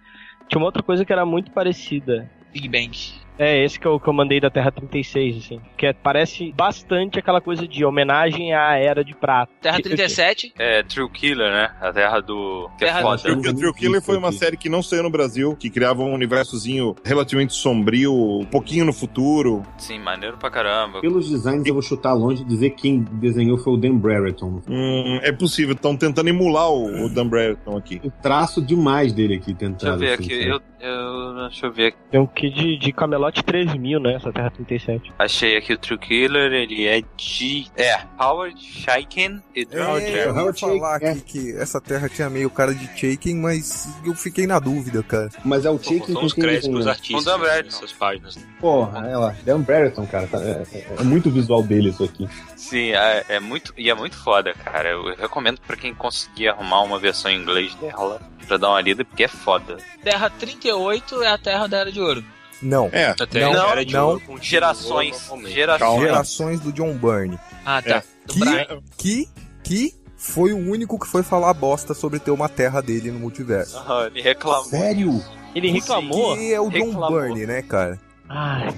Tinha 0.48 0.58
uma 0.58 0.66
outra 0.66 0.82
coisa 0.82 1.04
que 1.04 1.12
era 1.12 1.24
muito 1.24 1.50
parecida. 1.50 2.30
Big 2.52 2.68
Bang. 2.68 2.90
É, 3.38 3.64
esse 3.64 3.78
que 3.80 3.86
eu, 3.86 3.98
que 3.98 4.08
eu 4.08 4.12
mandei 4.12 4.40
da 4.40 4.50
Terra 4.50 4.70
36, 4.70 5.38
assim. 5.38 5.60
Que 5.76 5.86
é- 5.86 5.92
parece 5.92 6.52
bastante 6.52 7.18
aquela 7.18 7.40
coisa 7.40 7.66
de 7.66 7.84
homenagem 7.84 8.52
à 8.54 8.76
Era 8.76 9.02
de 9.04 9.14
Prata. 9.14 9.50
Terra 9.60 9.76
Que- 9.78 9.84
37. 9.84 10.52
É 10.58 10.82
True 10.82 11.08
Killer, 11.10 11.50
né? 11.50 11.70
A 11.80 11.92
terra 11.92 12.20
do. 12.20 12.68
Que 12.78 12.84
Terra 12.84 12.98
é 13.00 13.02
do- 13.02 13.08
foda. 13.08 13.34
Porque 13.34 13.48
o 13.48 13.54
True 13.54 13.72
Killer 13.74 14.02
foi 14.02 14.16
uma 14.16 14.32
série 14.32 14.56
que 14.56 14.68
não 14.68 14.82
saiu 14.82 15.02
no 15.02 15.10
Brasil, 15.10 15.56
que 15.56 15.70
criava 15.70 16.02
um 16.02 16.12
universozinho 16.12 16.94
relativamente 17.04 17.54
sombrio, 17.54 18.12
um 18.14 18.44
pouquinho 18.44 18.84
no 18.84 18.92
futuro. 18.92 19.62
Sim, 19.78 19.98
maneiro 19.98 20.36
pra 20.36 20.50
caramba. 20.50 21.00
Pelos 21.00 21.28
designs, 21.28 21.66
eu 21.66 21.72
vou 21.74 21.82
chutar 21.82 22.12
longe 22.14 22.42
e 22.42 22.44
dizer 22.46 22.70
que 22.70 22.82
quem 22.82 23.00
desenhou 23.00 23.56
foi 23.58 23.72
o 23.72 23.76
Dan 23.76 23.96
Brereton. 23.96 24.60
Hum, 24.68 25.18
é 25.22 25.32
possível, 25.32 25.74
estão 25.74 25.96
tentando 25.96 26.28
emular 26.28 26.70
o, 26.70 27.06
o 27.06 27.08
Dan 27.08 27.26
Brereton 27.26 27.76
aqui. 27.76 28.00
O 28.04 28.10
traço 28.10 28.60
demais 28.60 29.12
dele 29.12 29.34
aqui 29.36 29.52
Deixa 29.54 29.86
eu 29.86 29.98
ver 29.98 30.12
assim, 30.14 30.24
aqui. 30.24 30.46
Eu, 30.46 30.60
eu, 30.80 31.34
deixa 31.48 31.66
eu 31.66 31.72
ver 31.72 31.86
aqui. 31.88 31.98
Tem 32.10 32.20
um 32.20 32.26
kit 32.26 32.52
de, 32.54 32.76
de 32.76 32.92
Camelote 33.22 33.42
3000, 33.44 34.00
né? 34.00 34.14
Essa 34.14 34.32
Terra 34.32 34.50
37. 34.50 35.12
Achei 35.18 35.56
aqui 35.56 35.72
o 35.72 35.78
True 35.78 35.98
Killer. 35.98 36.52
Ele 36.52 36.86
é 36.86 37.02
de. 37.16 37.66
É. 37.76 38.00
Howard 38.18 38.60
Shaiken 38.60 39.40
e 39.54 39.64
Drew 39.64 39.82
É, 39.98 40.26
eu 40.26 40.46
ia 40.46 40.54
falar 40.54 41.00
é. 41.02 41.10
aqui 41.10 41.20
que 41.20 41.56
essa 41.56 41.80
terra 41.80 42.08
tinha 42.08 42.28
meio 42.28 42.50
cara 42.50 42.74
de 42.74 42.84
shaking, 42.98 43.36
mas 43.40 43.88
eu 44.04 44.14
fiquei 44.14 44.46
na 44.46 44.58
dúvida, 44.58 45.02
cara. 45.04 45.28
Mas 45.44 45.64
é 45.64 45.70
o 45.70 45.78
São 45.78 45.98
com 46.00 46.24
os 46.24 46.32
créditos 46.32 46.68
pros 46.68 46.86
artistas 46.86 47.22
Um 47.22 47.24
da 47.24 47.38
Brereton. 47.38 47.64
nessas 47.66 47.92
páginas. 47.92 48.38
Porra, 48.60 49.06
é 49.08 49.16
lá. 49.16 49.34
Dan 49.44 49.60
Brereton, 49.60 50.06
cara. 50.06 50.26
tá- 50.26 50.42
é, 50.42 50.62
é- 50.72 50.86
é 50.98 51.02
muito 51.04 51.30
visual 51.30 51.62
dele 51.62 51.90
isso 51.90 52.02
aqui. 52.04 52.28
Sim, 52.56 52.90
é, 52.92 53.24
é 53.28 53.40
muito. 53.40 53.72
E 53.76 53.88
é 53.88 53.94
muito 53.94 54.16
foda, 54.16 54.52
cara. 54.54 54.88
Eu 54.90 55.14
recomendo 55.14 55.60
pra 55.60 55.76
quem 55.76 55.94
conseguir 55.94 56.48
arrumar 56.48 56.80
uma 56.82 56.98
versão 56.98 57.30
em 57.30 57.40
inglês 57.40 57.74
dela 57.76 58.20
pra 58.46 58.56
dar 58.56 58.70
uma 58.70 58.80
lida, 58.80 59.04
porque 59.04 59.24
é 59.24 59.28
foda. 59.28 59.76
Terra 60.02 60.28
38 60.30 61.22
é 61.22 61.28
a 61.28 61.38
Terra 61.38 61.66
da 61.68 61.78
Era 61.78 61.92
de 61.92 62.00
Ouro. 62.00 62.24
Não. 62.62 62.88
É, 62.92 63.14
Até 63.20 63.40
Não, 63.40 63.68
era 63.70 63.84
de 63.84 63.92
não. 63.92 64.08
ouro 64.08 64.20
com 64.20 64.38
Gerações. 64.40 65.28
Gerações. 65.48 66.00
Gerações 66.00 66.60
do 66.60 66.72
John 66.72 66.94
Byrne. 66.94 67.38
Ah, 67.64 67.82
tá. 67.82 68.02
Do 68.26 68.34
Que, 68.34 68.48
que, 68.96 69.28
que 69.62 69.94
foi 70.16 70.52
o 70.52 70.58
único 70.58 70.98
que 70.98 71.06
foi 71.06 71.22
falar 71.22 71.52
bosta 71.54 71.92
sobre 71.94 72.18
ter 72.20 72.30
uma 72.30 72.48
terra 72.48 72.80
dele 72.80 73.10
no 73.10 73.18
multiverso. 73.18 73.76
Aham, 73.78 74.06
ele 74.06 74.22
reclamou. 74.22 74.64
Sério? 74.64 75.24
Ele 75.54 75.70
reclamou? 75.70 76.36
Que 76.36 76.52
é 76.54 76.60
o 76.60 76.70
John 76.70 76.86
Reclamou. 76.86 77.10
Byrne, 77.20 77.46
né, 77.46 77.62
cara? 77.62 77.98
Ai, 78.28 78.72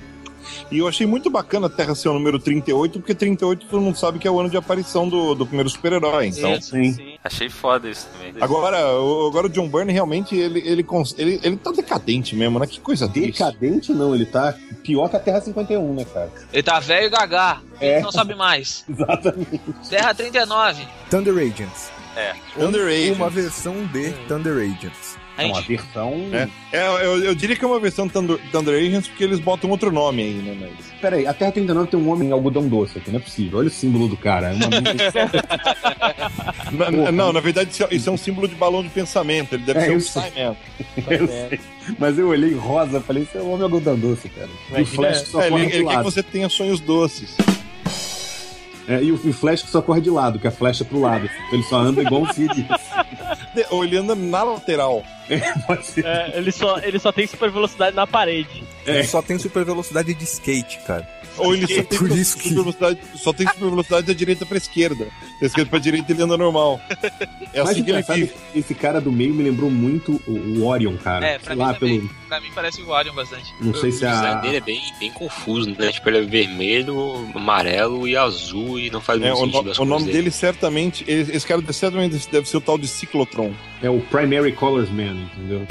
E 0.70 0.78
eu 0.78 0.88
achei 0.88 1.06
muito 1.06 1.30
bacana 1.30 1.66
a 1.66 1.70
Terra 1.70 1.94
ser 1.94 2.08
o 2.08 2.14
número 2.14 2.38
38, 2.38 2.98
porque 3.00 3.14
38 3.14 3.66
todo 3.66 3.80
mundo 3.80 3.96
sabe 3.96 4.18
que 4.18 4.26
é 4.26 4.30
o 4.30 4.38
ano 4.38 4.50
de 4.50 4.56
aparição 4.56 5.08
do, 5.08 5.34
do 5.34 5.46
primeiro 5.46 5.68
super-herói. 5.68 6.28
Então, 6.28 6.54
Isso, 6.54 6.70
sim. 6.70 7.14
Achei 7.22 7.48
foda 7.48 7.88
isso 7.88 8.06
também. 8.12 8.34
Agora, 8.40 9.00
o, 9.00 9.28
agora 9.28 9.46
o 9.46 9.50
John 9.50 9.68
Byrne 9.68 9.92
realmente 9.92 10.36
ele, 10.36 10.60
ele, 10.60 10.86
ele, 11.16 11.40
ele 11.42 11.56
tá 11.56 11.72
decadente 11.72 12.36
mesmo, 12.36 12.58
né? 12.58 12.66
Que 12.66 12.80
coisa 12.80 13.08
triste. 13.08 13.38
Decadente 13.38 13.92
não, 13.92 14.14
ele 14.14 14.26
tá 14.26 14.54
pior 14.82 15.08
que 15.08 15.16
a 15.16 15.20
Terra 15.20 15.40
51, 15.40 15.94
né, 15.94 16.04
cara? 16.04 16.30
Ele 16.52 16.62
tá 16.62 16.78
velho 16.80 17.06
e 17.06 17.10
gagá. 17.10 17.62
É. 17.80 17.94
Ele 17.94 18.02
não 18.02 18.12
sabe 18.12 18.34
mais. 18.34 18.84
Exatamente. 18.88 19.60
Terra 19.88 20.14
39. 20.14 20.86
Thunder 21.10 21.34
Agents. 21.34 21.90
É. 22.16 22.34
Thunder 22.58 22.86
Agents. 22.86 23.16
Uma 23.16 23.30
versão 23.30 23.86
de 23.86 24.10
Thunder 24.28 24.56
Agents. 24.58 25.16
A 25.36 25.42
É 25.42 25.46
uma 25.46 25.60
versão. 25.62 26.14
É, 26.32 26.48
é, 26.72 27.06
eu, 27.06 27.24
eu 27.24 27.34
diria 27.34 27.56
que 27.56 27.64
é 27.64 27.68
uma 27.68 27.80
versão 27.80 28.08
Thunder, 28.08 28.38
Thunder 28.52 28.74
Agents 28.78 29.08
porque 29.08 29.24
eles 29.24 29.40
botam 29.40 29.68
outro 29.70 29.90
nome 29.90 30.22
aí, 30.22 30.32
né? 30.34 30.56
Mas... 30.60 31.00
Peraí, 31.00 31.26
a 31.26 31.34
Terra 31.34 31.50
39 31.52 31.88
tem 31.90 31.98
um 32.00 32.08
homem 32.08 32.28
em 32.28 32.32
algodão 32.32 32.68
doce 32.68 32.98
aqui, 32.98 33.10
não 33.10 33.18
é 33.18 33.22
possível. 33.22 33.58
Olha 33.58 33.66
o 33.68 33.70
símbolo 33.70 34.06
do 34.08 34.16
cara. 34.16 34.50
É 34.50 34.54
uma... 34.54 34.68
Na- 36.72 36.86
Porra. 36.90 37.12
não, 37.12 37.32
na 37.32 37.40
verdade, 37.40 37.70
isso 37.70 37.82
é, 37.84 37.88
isso 37.90 38.08
é 38.08 38.12
um 38.12 38.16
símbolo 38.16 38.46
de 38.48 38.54
balão 38.54 38.82
de 38.82 38.88
pensamento. 38.88 39.54
Ele 39.54 39.64
deve 39.64 39.80
É, 39.80 39.82
ser 39.86 39.96
um 39.96 40.00
sei. 41.28 41.60
Mas 41.98 42.18
eu 42.18 42.28
olhei 42.28 42.54
rosa 42.54 43.00
falei, 43.00 43.24
isso 43.24 43.36
é 43.36 43.42
um 43.42 43.50
homem 43.52 43.64
algodão 43.64 43.98
doce, 43.98 44.28
cara. 44.28 44.48
E 44.76 44.82
o 44.82 44.86
Flash 44.86 45.22
que 45.22 45.28
só 45.30 45.42
É, 45.42 45.50
corre 45.50 45.62
ele, 45.62 45.70
de 45.70 45.76
ele 45.78 45.84
quer 45.84 45.90
que 45.90 45.96
lado. 45.96 46.10
você 46.10 46.22
tenha 46.22 46.48
sonhos 46.48 46.80
doces. 46.80 47.36
É, 48.86 49.02
e 49.02 49.10
o 49.12 49.20
e 49.24 49.30
o 49.30 49.32
Flash 49.32 49.62
que 49.62 49.70
só 49.70 49.80
corre 49.80 50.00
de 50.00 50.10
lado, 50.10 50.38
que 50.38 50.46
a 50.46 50.50
flecha 50.50 50.84
é 50.84 50.86
pro 50.86 51.00
lado. 51.00 51.24
Então 51.24 51.54
ele 51.54 51.62
só 51.64 51.76
anda 51.78 52.02
igual 52.02 52.22
um. 52.22 52.26
De- 53.54 53.66
Ou 53.70 53.84
ele 53.84 53.96
anda 53.96 54.14
na 54.14 54.42
lateral. 54.42 55.02
É, 55.28 56.38
ele, 56.38 56.52
só, 56.52 56.78
ele 56.78 56.98
só 56.98 57.10
tem 57.12 57.26
super 57.26 57.50
velocidade 57.50 57.96
na 57.96 58.06
parede. 58.06 58.62
É. 58.86 58.98
Ele 58.98 59.04
só 59.04 59.22
tem 59.22 59.38
super 59.38 59.64
velocidade 59.64 60.12
de 60.12 60.24
skate, 60.24 60.78
cara. 60.86 61.08
Ou 61.38 61.54
ele 61.54 61.66
só 61.66 61.82
tem, 61.82 61.98
Por 61.98 62.08
super 62.08 62.18
isso 62.18 62.38
que- 62.38 62.54
velocidade, 62.54 62.98
só 63.16 63.32
tem 63.32 63.46
super 63.48 63.68
velocidade 63.70 64.06
da 64.06 64.12
direita 64.12 64.46
pra 64.46 64.56
esquerda. 64.56 65.06
Da 65.40 65.46
esquerda 65.46 65.70
pra 65.70 65.78
direita 65.78 66.12
ele 66.12 66.22
anda 66.22 66.36
normal. 66.36 66.80
É 67.52 67.60
Mas 67.60 67.70
assim 67.70 67.82
que 67.84 67.90
ele 67.90 68.02
vive. 68.02 68.32
que 68.52 68.58
esse 68.58 68.74
cara 68.74 69.00
do 69.00 69.10
meio 69.12 69.34
me 69.34 69.42
lembrou 69.42 69.70
muito 69.70 70.20
o, 70.26 70.32
o 70.32 70.66
Orion, 70.66 70.96
cara. 70.96 71.26
É, 71.26 71.38
pra 71.38 71.46
Sei 71.48 71.56
mim 71.56 71.62
lá, 71.62 71.74
também. 71.74 72.00
pelo. 72.00 72.10
pra 72.28 72.40
mim 72.40 72.50
parece 72.54 72.82
o 72.82 72.88
Orion 72.88 73.14
bastante. 73.14 73.52
Não 73.60 73.74
sei 73.74 73.90
o 73.90 73.92
se 73.92 74.00
design 74.00 74.26
a. 74.26 74.34
dele 74.36 74.56
é 74.56 74.60
bem, 74.60 74.80
bem 75.00 75.10
confuso, 75.12 75.70
né? 75.78 75.90
Tipo, 75.92 76.08
ele 76.10 76.18
é 76.18 76.22
vermelho, 76.22 77.28
amarelo 77.34 78.06
e 78.06 78.16
azul 78.16 78.78
e 78.78 78.90
não 78.90 79.00
faz 79.00 79.20
É, 79.20 79.32
muito 79.32 79.42
o, 79.42 79.52
sentido 79.62 79.74
no- 79.76 79.82
o 79.82 79.84
nome 79.84 80.12
dele 80.12 80.30
certamente. 80.30 81.04
ele- 81.08 81.36
esse 81.36 81.46
cara 81.46 81.62
certamente 81.72 82.28
deve 82.30 82.48
ser 82.48 82.56
o 82.56 82.60
tal 82.60 82.78
de 82.78 82.86
Ciclotron. 82.88 83.52
É 83.82 83.90
o 83.90 84.00
Primary 84.00 84.52
Colors 84.52 84.88
Man, 84.90 85.26
entendeu? 85.36 85.66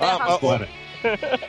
Ah, 0.00 0.16
ah, 0.20 0.34
Agora. 0.34 0.68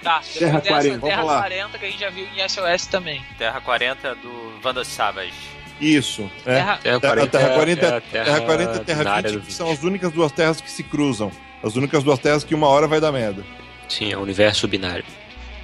Tá, 0.03 0.21
Terra 0.37 0.59
dessa 0.59 0.69
40, 0.69 0.99
Terra 0.99 1.15
vamos 1.17 1.25
lá. 1.31 1.39
40 1.39 1.77
que 1.77 1.85
a 1.85 1.89
gente 1.89 1.99
já 1.99 2.09
viu 2.09 2.25
em 2.35 2.47
SOS 2.49 2.85
também. 2.87 3.21
Terra 3.37 3.59
40 3.61 4.15
do 4.15 4.53
Wanda 4.63 4.83
Savage. 4.83 5.33
Isso. 5.79 6.29
É. 6.45 6.55
Terra, 6.55 6.77
Terra 6.77 6.99
Terra, 6.99 7.09
40, 7.19 7.37
terra 7.37 7.53
40, 7.53 7.85
é 7.85 7.97
a 7.97 8.01
terra 8.01 8.41
40 8.41 8.75
e 8.77 8.79
Terra 8.85 8.99
binária 8.99 9.29
20, 9.31 9.39
do 9.39 9.45
que 9.45 9.53
são 9.53 9.71
as 9.71 9.83
únicas 9.83 10.11
duas 10.11 10.31
terras 10.31 10.59
que 10.61 10.71
se 10.71 10.83
cruzam. 10.83 11.31
As 11.63 11.75
únicas 11.75 12.03
duas 12.03 12.19
terras 12.19 12.43
que 12.43 12.55
uma 12.55 12.67
hora 12.67 12.87
vai 12.87 12.99
dar 12.99 13.11
merda. 13.11 13.43
Sim, 13.87 14.11
é 14.11 14.17
o 14.17 14.21
universo 14.21 14.67
binário. 14.67 15.05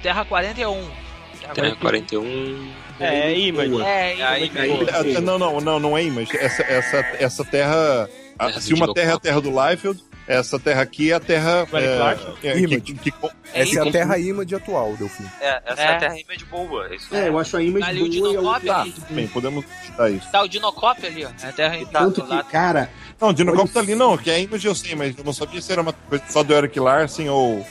Terra 0.02 0.24
41. 0.24 0.88
Terra 1.54 1.76
41. 1.76 2.70
É, 3.00 3.36
Image. 3.38 3.82
É, 3.82 4.22
Aí, 4.24 4.46
Image. 4.46 4.58
aí- 4.60 4.86
Ah, 4.92 5.02
Sim. 5.02 5.12
Não, 5.20 5.38
não, 5.38 5.60
não, 5.60 5.80
não 5.80 5.98
é 5.98 6.04
Image. 6.04 6.30
Essa, 6.38 6.62
essa, 6.62 6.96
essa 7.18 7.44
terra. 7.44 8.08
Terra 8.38 8.60
se 8.60 8.72
uma 8.72 8.92
terra 8.94 9.12
é 9.12 9.14
a 9.14 9.18
terra 9.20 9.40
do 9.40 9.50
Liefeld, 9.50 10.00
essa 10.26 10.58
terra 10.58 10.82
aqui 10.82 11.10
é 11.10 11.14
a 11.14 11.20
terra. 11.20 11.66
É, 11.72 12.48
é, 12.48 12.52
que, 12.52 12.58
Image. 12.58 12.80
que- 12.80 12.94
que- 12.94 13.12
Essa 13.52 13.56
é 13.56 13.60
a 13.60 13.82
Image. 13.82 13.92
Terra 13.92 14.18
Image 14.18 14.54
atual, 14.54 14.96
Delfim. 14.96 15.24
É, 15.40 15.62
essa 15.66 15.80
é, 15.82 15.84
É. 15.84 15.88
a 15.88 15.98
Terra 15.98 16.18
Image 16.18 16.44
boa. 16.46 16.86
é 16.88 16.96
Isso 16.96 17.14
É, 17.14 17.28
eu 17.28 17.38
acho 17.38 17.56
a 17.56 17.62
imagem 17.62 17.88
Ali 17.88 18.02
o 18.02 18.04
boa 18.04 18.08
a 18.08 18.32
Dinocópio 18.32 18.68
outra- 18.72 18.80
ali. 18.82 18.94
Bem, 19.10 19.26
podemos 19.28 19.64
citar 19.84 20.10
isso. 20.12 20.30
Tá 20.32 20.42
o 20.42 20.48
Dinocópio 20.48 21.06
ali, 21.06 21.24
ó. 21.24 21.30
É 21.42 21.48
a 21.48 21.52
Terra 21.52 21.86
Tanto 21.92 22.24
lá. 22.26 22.42
que, 22.42 22.50
cara, 22.50 22.90
Não, 23.20 23.28
o 23.28 23.32
Dinocop 23.34 23.70
tá 23.70 23.80
ali, 23.80 23.94
não, 23.94 24.16
que 24.18 24.28
é 24.30 24.40
Image 24.40 24.66
eu 24.66 24.74
sei, 24.74 24.94
mas 24.96 25.16
eu 25.16 25.24
não 25.24 25.32
sabia 25.32 25.60
se 25.62 25.70
era 25.72 25.80
uma 25.82 25.92
coisa 25.92 26.24
só 26.28 26.42
do 26.42 26.52
Eric 26.52 26.78
Larsen 26.80 27.28
ou. 27.30 27.64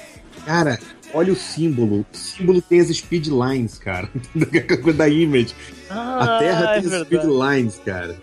cara, 0.45 0.79
olha 1.13 1.33
o 1.33 1.35
símbolo. 1.35 2.05
O 2.11 2.17
símbolo 2.17 2.61
tem 2.61 2.79
as 2.79 2.87
speed 2.87 3.27
lines, 3.27 3.77
cara. 3.77 4.09
da 4.95 5.07
image. 5.09 5.53
A 5.89 5.93
Terra 5.93 6.23
Ah, 6.23 6.37
tem 6.39 6.47
é 6.47 6.77
as 6.77 6.85
verdade. 6.89 7.05
speed 7.05 7.23
lines, 7.25 7.81
cara. 7.85 8.17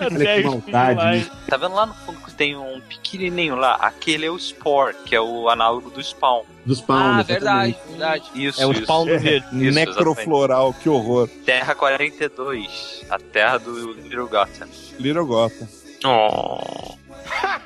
Olha 0.00 0.36
que 0.36 0.42
maldade. 0.48 1.30
Tá 1.48 1.56
vendo 1.56 1.74
lá 1.74 1.86
no 1.86 1.94
fundo 1.94 2.18
que 2.20 2.32
tem 2.34 2.56
um 2.56 2.80
pequenininho 2.80 3.54
lá? 3.56 3.74
Aquele 3.76 4.26
é 4.26 4.30
o 4.30 4.38
Spore, 4.38 4.96
que 5.04 5.14
é 5.14 5.20
o 5.20 5.48
análogo 5.48 5.90
do 5.90 6.02
Spawn. 6.02 6.42
Dos 6.64 6.78
Spawn, 6.78 6.96
Ah, 7.18 7.22
verdade, 7.22 7.76
verdade. 7.88 8.24
Isso, 8.34 8.60
É 8.60 8.66
o 8.66 8.72
isso. 8.72 8.82
spawn 8.82 9.06
do 9.06 9.16
verde. 9.20 9.46
Isso, 9.52 9.74
Necrofloral, 9.74 10.72
que 10.74 10.88
horror. 10.88 11.28
Terra 11.44 11.74
42, 11.74 13.04
a 13.10 13.18
terra 13.18 13.58
do 13.58 13.92
Little 13.92 14.26
Gotham. 14.28 14.68
Little 14.98 15.26
Gotham. 15.26 15.68
Oh. 16.04 16.94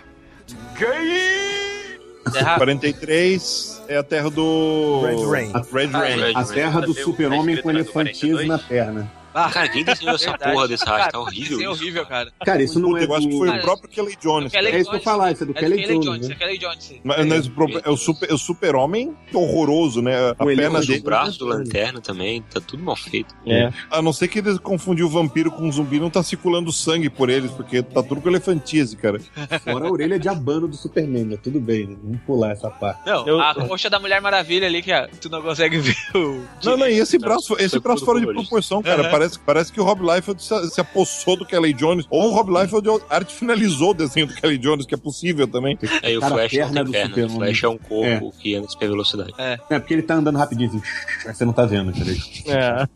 Terra 2.33 2.57
43 2.59 3.83
é 3.89 3.97
a 3.97 4.03
terra 4.03 4.31
do. 4.31 5.01
Red 5.03 5.27
Rain. 5.31 5.51
A, 5.55 5.59
Red 5.61 5.91
Ah, 5.95 5.99
Rain. 6.01 6.21
Red 6.21 6.35
a 6.35 6.41
Rain. 6.43 6.55
terra 6.55 6.81
do 6.83 6.95
Tá 6.95 7.03
super-homem 7.03 7.57
com 7.63 7.73
do 7.73 7.85
42? 7.87 8.47
na 8.47 8.59
perna. 8.59 9.11
Ah, 9.35 9.51
Cara, 9.51 9.69
quem 9.69 9.85
desenhou 9.85 10.15
essa 10.15 10.31
verdade. 10.31 10.53
porra 10.53 10.69
desse 10.69 10.85
rastro? 10.85 11.13
Tá 11.13 11.19
horrível. 11.21 11.43
Isso 11.43 11.55
é 11.55 11.73
isso, 11.73 11.83
horrível, 11.83 12.07
cara. 12.07 12.33
cara. 12.45 12.63
Isso 12.63 12.79
não 12.81 12.97
é 12.97 13.05
Eu 13.05 13.15
acho 13.15 13.29
que 13.29 13.37
foi 13.39 13.47
Cara, 13.49 13.59
o 13.61 13.63
próprio 13.63 13.89
Kelly 13.91 14.17
Jones. 14.21 14.53
Kelly 14.53 14.67
É 14.69 14.81
isso 14.81 14.91
que 14.91 14.97
eu 14.97 15.01
falar, 15.01 15.33
isso 15.33 15.43
é 15.43 15.47
do 15.47 15.53
É 15.53 15.61
Kelly 15.61 15.77
Kelly 15.77 15.93
Jones, 15.95 16.05
Jones, 16.05 16.29
né? 16.29 16.35
é 16.35 16.39
Kelly 16.39 16.59
Jones. 16.59 16.95
Mas, 17.05 17.47
o 17.47 17.79
é 17.85 17.91
o 17.91 17.97
super, 17.97 18.33
é 18.33 18.37
super-homem 18.37 19.17
horroroso, 19.33 20.03
né? 20.03 20.17
A 20.31 20.33
O 20.43 20.47
perna 20.47 20.63
elenco 20.63 20.77
O 20.79 20.87
dele. 20.87 21.01
braço 21.01 21.39
do 21.39 21.47
lanterna 21.47 22.01
também, 22.01 22.43
tá 22.43 22.61
tudo 22.61 22.83
mal 22.83 22.97
feito. 22.97 23.35
É. 23.47 23.71
A 23.91 24.03
não 24.03 24.13
ser 24.13 24.29
que 24.29 24.39
eles 24.39 24.59
confundiu 24.59 25.07
o 25.07 25.11
vampiro 25.11 25.51
com 25.51 25.69
o 25.69 25.73
zumbi, 25.73 25.99
não 26.01 26.11
tá 26.11 26.23
circulando 26.23 26.73
sangue 26.73 27.09
por 27.11 27.29
eles, 27.31 27.51
porque 27.51 27.83
tá 27.83 28.03
tudo 28.03 28.21
com 28.21 28.29
elefantise, 28.29 28.97
cara. 28.97 29.19
Fora 29.63 29.87
a 29.87 29.91
orelha 29.91 30.19
de 30.19 30.29
abano 30.29 30.67
do 30.69 30.77
Superman, 30.77 31.25
né? 31.25 31.37
Tudo 31.43 31.61
bem, 31.61 31.87
né? 31.87 31.97
Vamos 32.03 32.21
pular 32.23 32.53
essa 32.53 32.71
parte. 32.71 33.01
Não, 33.07 33.27
Eu- 33.27 33.41
a 33.41 33.55
coxa 33.55 33.89
da 33.91 33.99
Mulher 33.99 34.21
Maravilha 34.21 34.67
ali, 34.67 34.83
que 34.83 34.93
ó, 34.93 35.07
tu 35.21 35.29
não 35.29 35.43
consegue 35.43 35.79
ver 35.79 35.97
o... 36.15 36.43
Não, 36.65 36.77
não, 36.77 36.89
e 36.89 36.99
esse 36.99 37.19
braço, 37.19 37.55
esse 37.59 37.79
braço 37.79 38.05
fora 38.05 38.21
de 38.21 38.27
proporção, 38.27 38.83
cara. 38.83 39.03
Aham. 39.03 39.11
Parece, 39.29 39.39
parece 39.39 39.73
que 39.73 39.81
o 39.81 39.85
Rob 39.85 40.01
Liefeld 40.03 40.43
se, 40.43 40.71
se 40.71 40.81
apossou 40.81 41.37
do 41.37 41.45
Kelly 41.45 41.73
Jones, 41.73 42.07
ou 42.11 42.31
o 42.31 42.35
Rob 42.35 42.51
Liefeld 42.51 42.89
arte 43.11 43.35
finalizou 43.35 43.91
o 43.91 43.95
desenho 43.95 44.27
do 44.27 44.35
Kelly 44.35 44.59
Jones, 44.59 44.87
que 44.87 44.95
é 44.95 44.99
possível 44.99 45.47
também. 45.47 45.79
Aí 46.03 46.17
o 46.17 46.21
Cara, 46.21 46.35
a 46.35 46.39
Flash 46.39 46.53
não 46.53 46.69
perna 46.69 46.85
tem 46.85 46.93
perna. 46.93 47.05
O 47.05 47.09
Super-Homem. 47.09 47.37
Flash 47.37 47.65
é 47.65 47.69
um 47.69 47.79
corpo 47.79 48.35
que 48.39 48.55
anda 48.55 48.67
em 48.67 48.71
super 48.71 48.89
velocidade. 48.89 49.35
É, 49.39 49.57
porque 49.79 49.95
ele 49.95 50.03
tá 50.03 50.15
andando 50.15 50.39
rapidinho 50.39 50.69
assim. 50.69 50.83
Aí 51.27 51.35
você 51.35 51.45
não 51.45 51.53
tá 51.53 51.67
vendo, 51.67 51.91
entendeu? 51.91 52.17
É. 52.47 52.89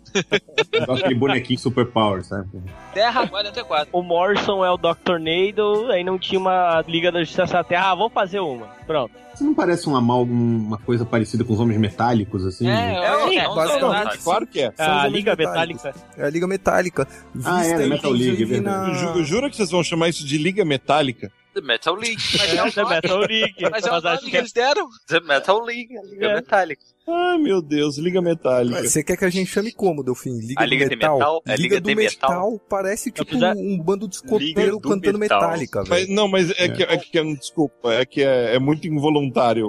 Igual 0.83 0.99
aquele 0.99 1.15
bonequinho 1.15 1.59
super 1.59 1.87
power, 1.87 2.25
sabe? 2.25 2.49
Terra 2.95 3.27
44. 3.27 3.89
O 3.93 4.03
Morrison 4.03 4.65
é 4.65 4.71
o 4.71 4.77
Dr. 4.77 5.19
Needle, 5.19 5.91
aí 5.91 6.05
não 6.05 6.19
tinha 6.19 6.39
uma 6.39 6.83
Liga 6.87 7.11
da 7.11 7.21
Justiça 7.21 7.47
da 7.47 7.65
Terra. 7.65 7.91
Ah, 7.91 7.95
vamos 7.95 8.13
fazer 8.13 8.41
uma. 8.41 8.67
Pronto. 8.87 9.13
Você 9.35 9.45
não 9.45 9.55
parece 9.55 9.89
um 9.89 9.97
amálgama, 9.97 10.41
uma 10.43 10.79
coisa 10.79 11.05
parecida 11.05 11.43
com 11.45 11.53
os 11.55 11.61
homens 11.61 11.79
metálicos, 11.79 12.45
assim? 12.47 12.69
É, 12.69 12.73
É, 12.73 13.35
é, 13.37 13.49
basicamente. 13.49 14.19
Claro 14.19 14.47
que 14.47 14.61
é. 14.61 14.73
São 14.77 14.87
os 14.87 15.05
A 15.05 15.09
Liga 15.09 15.35
metálicos. 15.37 15.85
Metálica. 15.85 16.11
É 16.19 16.25
a 16.27 16.31
Liga 16.31 16.47
Metálica. 16.47 17.09
Ah, 17.45 17.65
é, 17.65 17.69
Vista, 17.77 17.87
Metal 17.89 18.11
League, 18.13 18.43
é 18.43 18.47
verdade. 18.47 19.25
Jura 19.25 19.49
que 19.51 19.57
vocês 19.57 19.71
vão 19.71 19.83
chamar 19.83 20.09
isso 20.09 20.25
de 20.27 20.37
Liga 20.39 20.65
Metálica? 20.65 21.33
The 21.55 21.61
Metal 21.61 21.95
League. 21.95 22.17
Mas 22.39 22.55
é 22.55 22.63
o 22.63 22.73
The 22.73 22.85
Metal 22.85 23.19
League. 23.19 23.55
mas 23.71 23.87
é 23.87 23.91
o 23.91 24.01
nome 24.01 24.19
que 24.19 24.37
é 24.37 24.41
eles 24.41 24.53
deram. 24.53 24.89
The 25.07 25.21
Metal 25.21 25.65
League, 25.65 25.99
a 25.99 26.03
Liga 26.03 26.27
É. 26.27 26.35
Metálica. 26.35 26.83
Ai, 27.09 27.37
meu 27.39 27.61
Deus, 27.61 27.99
Liga 27.99 28.23
Metálica. 28.23 28.83
Você 28.87 29.03
quer 29.03 29.17
que 29.17 29.25
a 29.25 29.31
gente 29.31 29.51
chame 29.51 29.73
como, 29.73 30.05
Delfim? 30.05 30.39
Liga 30.39 30.63
A 30.63 30.65
Liga 30.65 30.85
do 30.85 30.91
de 30.91 30.97
Metal? 30.97 31.19
Metal? 31.19 31.43
É, 31.47 31.57
Liga 31.57 31.81
do 31.81 31.89
de 31.89 31.95
Metal. 31.97 32.31
Metal 32.31 32.61
parece 32.69 33.11
tipo 33.11 33.29
Apesar- 33.29 33.57
um 33.57 33.77
bando 33.79 34.07
de 34.07 34.17
Liga 34.17 34.27
escoteiro 34.37 34.79
do 34.79 34.89
cantando 34.89 35.19
Metal. 35.19 35.41
Metallica, 35.41 35.83
velho. 35.83 36.15
não, 36.15 36.29
mas 36.29 36.51
é, 36.53 36.69
Que, 36.69 36.83
é 36.85 36.97
que, 36.97 37.35
desculpa, 37.35 37.93
é 37.93 38.07
que 38.07 38.23
é, 38.23 38.55
é 38.55 38.59
muito 38.61 38.87
involuntário 38.87 39.69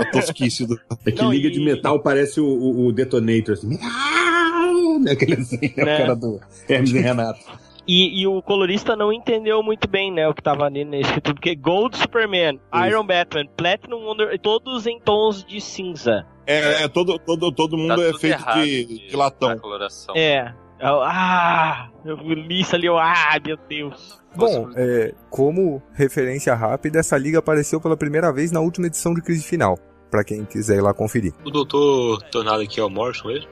a 0.00 0.04
tosquice 0.10 0.66
do. 0.66 0.78
É 1.06 1.10
que 1.12 1.22
Não, 1.22 1.32
liga 1.32 1.48
e- 1.48 1.50
de 1.50 1.60
metal 1.60 1.98
parece 2.02 2.40
o, 2.40 2.46
o, 2.46 2.86
o 2.88 2.92
Detonator, 2.92 3.54
assim. 3.54 3.78
Aquele 5.10 5.34
assim, 5.34 5.58
é 5.76 5.82
o 5.82 5.86
Né? 5.86 5.96
cara 5.96 6.14
do 6.14 6.40
Hermes 6.68 6.92
e 6.92 6.98
Renato. 6.98 7.40
E, 7.88 8.20
e 8.20 8.26
o 8.26 8.40
colorista 8.42 8.94
não 8.94 9.12
entendeu 9.12 9.62
muito 9.62 9.88
bem, 9.88 10.12
né, 10.12 10.28
o 10.28 10.34
que 10.34 10.42
tava 10.42 10.64
ali 10.64 10.84
nesse 10.84 11.08
escrito, 11.08 11.34
porque 11.34 11.56
Gold 11.56 11.96
Superman, 11.96 12.60
Isso. 12.72 12.86
Iron 12.86 13.04
Batman, 13.04 13.46
Platinum 13.56 14.04
Wonder, 14.06 14.38
todos 14.38 14.86
em 14.86 15.00
tons 15.00 15.42
de 15.42 15.60
cinza. 15.60 16.24
É, 16.50 16.82
é 16.84 16.88
todo, 16.88 17.18
todo, 17.18 17.52
todo 17.52 17.76
mundo 17.76 17.96
Tá 17.96 18.02
é 18.02 18.12
feito 18.14 18.40
errado 18.40 18.64
de, 18.64 19.08
de 19.08 19.16
latão. 19.16 19.58
coloração. 19.58 20.14
É. 20.16 20.52
Ah, 20.82 21.88
eu 22.04 22.16
li 22.16 22.60
isso 22.60 22.74
ali, 22.74 22.86
eu, 22.86 22.98
ah, 22.98 23.38
meu 23.44 23.56
Deus. 23.68 24.18
Bom, 24.34 24.70
é, 24.74 25.12
como 25.28 25.82
referência 25.92 26.54
rápida, 26.54 27.00
essa 27.00 27.18
liga 27.18 27.38
apareceu 27.38 27.80
pela 27.80 27.96
primeira 27.96 28.32
vez 28.32 28.50
na 28.50 28.60
última 28.60 28.86
edição 28.86 29.12
de 29.12 29.20
Crise 29.20 29.44
Final. 29.44 29.78
Pra 30.10 30.24
quem 30.24 30.44
quiser 30.44 30.78
ir 30.78 30.80
lá 30.80 30.92
conferir. 30.92 31.32
O 31.44 31.50
Doutor 31.50 32.20
Tornado 32.32 32.62
aqui 32.62 32.80
é 32.80 32.82
o 32.82 32.90
Morrison 32.90 33.28
mesmo? 33.28 33.48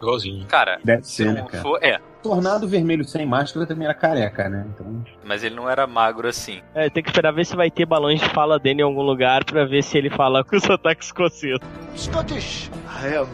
Igualzinho. 0.00 0.46
Cara, 0.46 0.80
Deve 0.82 1.02
se 1.02 1.16
ser, 1.16 1.32
né, 1.32 1.46
não 1.52 1.60
for. 1.60 1.78
É, 1.82 2.00
Tornado 2.22 2.68
vermelho 2.68 3.02
sem 3.04 3.24
máscara 3.24 3.66
também 3.66 3.86
era 3.86 3.94
careca, 3.94 4.48
né? 4.48 4.66
Então, 4.74 5.02
mas 5.24 5.42
ele 5.42 5.54
não 5.54 5.70
era 5.70 5.86
magro 5.86 6.28
assim. 6.28 6.60
É, 6.74 6.90
tem 6.90 7.02
que 7.02 7.08
esperar 7.08 7.32
ver 7.32 7.46
se 7.46 7.56
vai 7.56 7.70
ter 7.70 7.86
balões 7.86 8.20
de 8.20 8.28
fala 8.30 8.58
dele 8.58 8.80
em 8.80 8.84
algum 8.84 9.02
lugar 9.02 9.42
pra 9.44 9.64
ver 9.64 9.82
se 9.82 9.96
ele 9.96 10.10
fala 10.10 10.44
com 10.44 10.56
o 10.56 10.60
sotaque 10.60 11.02
escocês. 11.02 11.58
Scottish. 11.96 12.70
I 13.02 13.16
am 13.16 13.28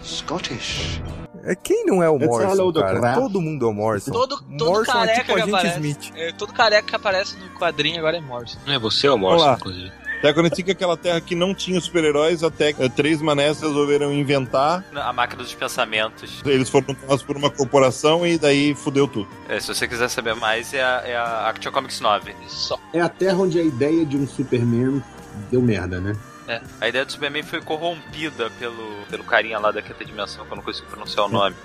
Scottish. 0.00 1.00
É, 1.44 1.56
quem 1.56 1.84
não 1.84 2.00
é 2.00 2.08
o 2.08 2.18
Morrison, 2.18 2.72
cara? 2.72 3.14
Todo 3.14 3.40
mundo 3.40 3.66
é 3.66 3.68
o 3.68 3.72
Morrison. 3.72 4.12
Todo, 4.12 4.40
todo 4.40 4.64
Morrison 4.64 4.92
é 4.92 5.06
careca 5.06 5.20
tipo 5.20 5.32
a 5.32 5.34
que 5.34 5.50
aparece. 5.50 6.12
É, 6.14 6.32
todo 6.32 6.52
careca 6.52 6.86
que 6.88 6.94
aparece 6.96 7.36
no 7.36 7.50
quadrinho 7.58 7.98
agora 7.98 8.16
é 8.16 8.20
Morrison. 8.20 8.58
Não 8.64 8.72
é 8.72 8.78
você 8.78 9.08
ou 9.08 9.16
o 9.16 9.18
Morrison, 9.18 9.44
Olá. 9.44 9.56
inclusive? 9.58 9.92
Até 10.22 10.32
quando 10.32 10.54
fica 10.54 10.70
aquela 10.70 10.96
terra 10.96 11.20
que 11.20 11.34
não 11.34 11.52
tinha 11.52 11.80
super-heróis, 11.80 12.44
até 12.44 12.72
que 12.72 12.88
três 12.90 13.20
manés 13.20 13.60
resolveram 13.60 14.12
inventar. 14.12 14.84
A 14.94 15.12
máquina 15.12 15.42
dos 15.42 15.52
pensamentos. 15.52 16.40
Eles 16.46 16.70
foram 16.70 16.94
tomados 16.94 17.24
por 17.24 17.36
uma 17.36 17.50
corporação 17.50 18.24
e 18.24 18.38
daí 18.38 18.72
fudeu 18.72 19.08
tudo. 19.08 19.28
É, 19.48 19.58
se 19.58 19.66
você 19.66 19.88
quiser 19.88 20.08
saber 20.08 20.36
mais, 20.36 20.72
é 20.72 20.80
a, 20.80 21.02
é 21.04 21.16
a 21.16 21.48
Action 21.48 21.72
Comics 21.72 21.98
9. 21.98 22.36
Só. 22.46 22.78
é 22.94 23.00
a 23.00 23.08
terra 23.08 23.36
onde 23.38 23.58
a 23.58 23.64
ideia 23.64 24.06
de 24.06 24.16
um 24.16 24.24
Superman 24.24 25.02
deu 25.50 25.60
merda, 25.60 26.00
né? 26.00 26.16
A 26.80 26.88
ideia 26.88 27.04
do 27.04 27.10
Superman 27.10 27.42
foi 27.42 27.60
corrompida 27.60 28.48
pelo, 28.60 29.04
pelo 29.10 29.24
carinha 29.24 29.58
lá 29.58 29.72
da 29.72 29.82
quinta 29.82 30.04
dimensão, 30.04 30.46
que 30.46 30.52
eu 30.52 30.56
não 30.56 30.62
consigo 30.62 30.86
pronunciar 30.86 31.26
o 31.26 31.28
nome. 31.28 31.56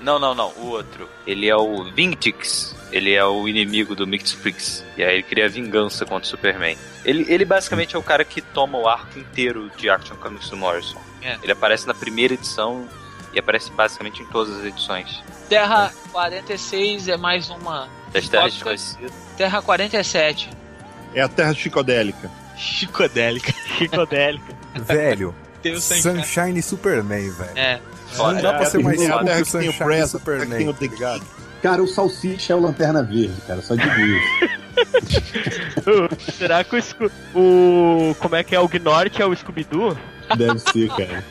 Não, 0.00 0.18
não, 0.18 0.34
não, 0.34 0.50
o 0.56 0.66
outro. 0.66 1.08
Ele 1.26 1.48
é 1.48 1.56
o 1.56 1.84
Vingtix. 1.92 2.74
Ele 2.92 3.12
é 3.12 3.24
o 3.24 3.48
inimigo 3.48 3.96
do 3.96 4.06
Mixprix. 4.06 4.84
E 4.96 5.02
aí 5.02 5.14
ele 5.14 5.22
cria 5.22 5.48
vingança 5.48 6.04
contra 6.04 6.24
o 6.24 6.26
Superman. 6.26 6.78
Ele, 7.04 7.26
ele 7.28 7.44
basicamente 7.44 7.96
é 7.96 7.98
o 7.98 8.02
cara 8.02 8.24
que 8.24 8.40
toma 8.40 8.78
o 8.78 8.88
arco 8.88 9.18
inteiro 9.18 9.70
de 9.76 9.90
Action 9.90 10.16
Comics 10.16 10.48
do 10.48 10.56
Morrison. 10.56 11.00
É. 11.20 11.36
Ele 11.42 11.50
aparece 11.50 11.86
na 11.86 11.94
primeira 11.94 12.34
edição 12.34 12.88
e 13.32 13.38
aparece 13.38 13.70
basicamente 13.72 14.22
em 14.22 14.26
todas 14.26 14.56
as 14.58 14.64
edições. 14.64 15.22
Terra 15.48 15.92
46 16.12 17.08
é 17.08 17.16
mais 17.16 17.50
uma. 17.50 17.88
Das 18.12 18.28
terras 18.28 18.54
desconhecidas. 18.54 19.12
Terra 19.36 19.60
47. 19.60 20.50
É 21.14 21.20
a 21.20 21.28
terra 21.28 21.52
chicodélica. 21.52 22.30
Chicodélica. 22.56 23.52
Psicodélica. 23.52 24.54
Velho, 24.74 25.34
Tem 25.60 25.72
o 25.72 25.80
Sunshine. 25.80 26.24
Sunshine 26.24 26.62
Superman, 26.62 27.30
velho. 27.30 27.58
É. 27.58 27.80
Não 28.16 28.42
dá 28.42 28.54
pra 28.54 28.66
ser 28.66 28.82
mais 28.82 29.00
sábio 29.00 29.34
que 29.34 29.42
o 29.42 29.44
que 29.44 29.52
tem 29.52 29.68
o 29.68 29.72
Sunshine 29.72 29.88
tem 29.88 30.06
Superman, 30.06 30.68
o 30.68 30.74
The 30.74 30.86
ligado? 30.86 31.24
Cara, 31.62 31.82
o 31.82 31.88
Salsicha 31.88 32.52
é 32.52 32.56
o 32.56 32.60
Lanterna 32.60 33.02
Verde, 33.02 33.34
cara. 33.46 33.62
Só 33.62 33.74
digo 33.74 33.88
isso. 33.98 34.44
Será 36.32 36.62
que 36.62 36.76
o, 36.76 36.80
o. 37.34 38.14
Como 38.16 38.36
é 38.36 38.44
que 38.44 38.54
é? 38.54 38.60
O 38.60 38.68
Gnort 38.68 39.18
é 39.18 39.26
o 39.26 39.34
Scooby-Doo? 39.34 39.96
Deve 40.36 40.58
ser, 40.58 40.88
cara. 40.90 41.24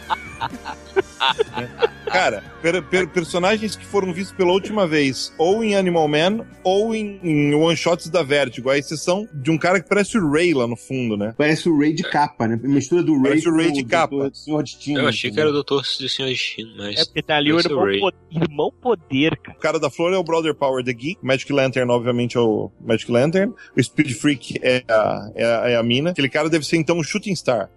Cara, 2.14 2.44
per- 2.62 2.84
per- 2.84 3.08
personagens 3.10 3.76
que 3.76 3.86
foram 3.86 4.14
vistos 4.14 4.36
pela 4.36 4.52
última 4.52 4.88
vez, 4.88 5.34
ou 5.38 5.64
em 5.64 5.76
Animal 5.76 6.08
Man, 6.08 6.46
ou 6.64 6.94
em, 6.96 7.20
em 7.24 7.54
one-shots 7.54 8.10
da 8.10 8.22
Vertigo, 8.24 8.70
a 8.70 8.78
exceção 8.78 9.28
de 9.34 9.52
um 9.52 9.58
cara 9.58 9.82
que 9.82 9.90
parece 9.90 10.18
o 10.18 10.32
Ray 10.32 10.54
lá 10.54 10.68
no 10.68 10.76
fundo, 10.78 11.18
né? 11.18 11.34
Parece 11.38 11.68
o 11.68 11.78
Ray 11.78 11.94
de 11.94 12.04
capa, 12.04 12.48
né? 12.48 12.60
Mistura 12.64 13.02
do 13.04 13.14
Ray 13.14 13.24
Parece 13.32 13.50
o 13.50 13.56
Ray 13.56 13.72
de 13.72 13.84
capa. 13.84 14.30
Senhor 14.34 14.62
Destino. 14.64 15.00
Eu 15.02 15.08
achei 15.08 15.32
que 15.32 15.40
era 15.40 15.50
o 15.50 15.54
Doutor 15.54 15.82
do 15.82 16.10
Senhor 16.10 16.28
Destino, 16.30 16.72
mas. 16.78 17.00
É 17.00 17.06
porque 17.06 17.22
tá 17.22 17.36
ali 17.38 17.52
o 17.52 17.60
irmão, 17.60 17.84
Ray. 17.86 18.00
po- 18.00 18.14
irmão 18.32 18.72
poder, 18.82 19.36
cara. 19.38 19.58
O 19.58 19.62
cara 19.62 19.80
da 19.80 19.90
flor 19.90 20.14
é 20.14 20.18
o 20.18 20.24
Brother 20.24 20.54
Power 20.56 20.84
the 20.84 20.94
Geek, 20.94 21.18
Magic 21.24 21.52
Lantern, 21.52 21.90
obviamente, 21.92 22.38
é 22.38 22.40
o 22.40 22.72
Magic 22.80 23.12
Lantern, 23.12 23.54
o 23.76 23.84
Speed 23.84 24.12
Freak 24.14 24.60
é 24.62 24.84
a, 24.88 25.30
é 25.36 25.44
a, 25.46 25.70
é 25.72 25.76
a 25.76 25.84
mina. 25.84 26.12
Aquele 26.12 26.30
cara 26.30 26.50
deve 26.50 26.66
ser 26.66 26.78
então 26.78 26.98
o 27.00 27.04
Shooting 27.04 27.36
Star. 27.36 27.70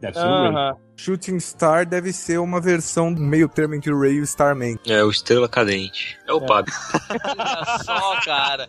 Deve 0.00 0.14
ser 0.14 0.24
o 0.26 0.52
Ray. 0.52 0.74
Shooting 0.96 1.38
Star 1.40 1.86
deve 1.86 2.12
ser 2.12 2.38
uma 2.38 2.60
versão 2.60 3.10
meio 3.10 3.48
termo 3.48 3.74
entre 3.74 3.92
o 3.92 4.00
Ray 4.00 4.14
e 4.14 4.20
o 4.20 4.24
Starman. 4.24 4.76
É 4.86 5.02
o 5.04 5.10
Estrela 5.10 5.48
Cadente. 5.48 6.18
É 6.26 6.32
o 6.32 6.38
É. 6.38 6.46
Pablo. 6.46 6.72
Olha 7.10 7.78
só, 7.84 8.20
cara. 8.24 8.66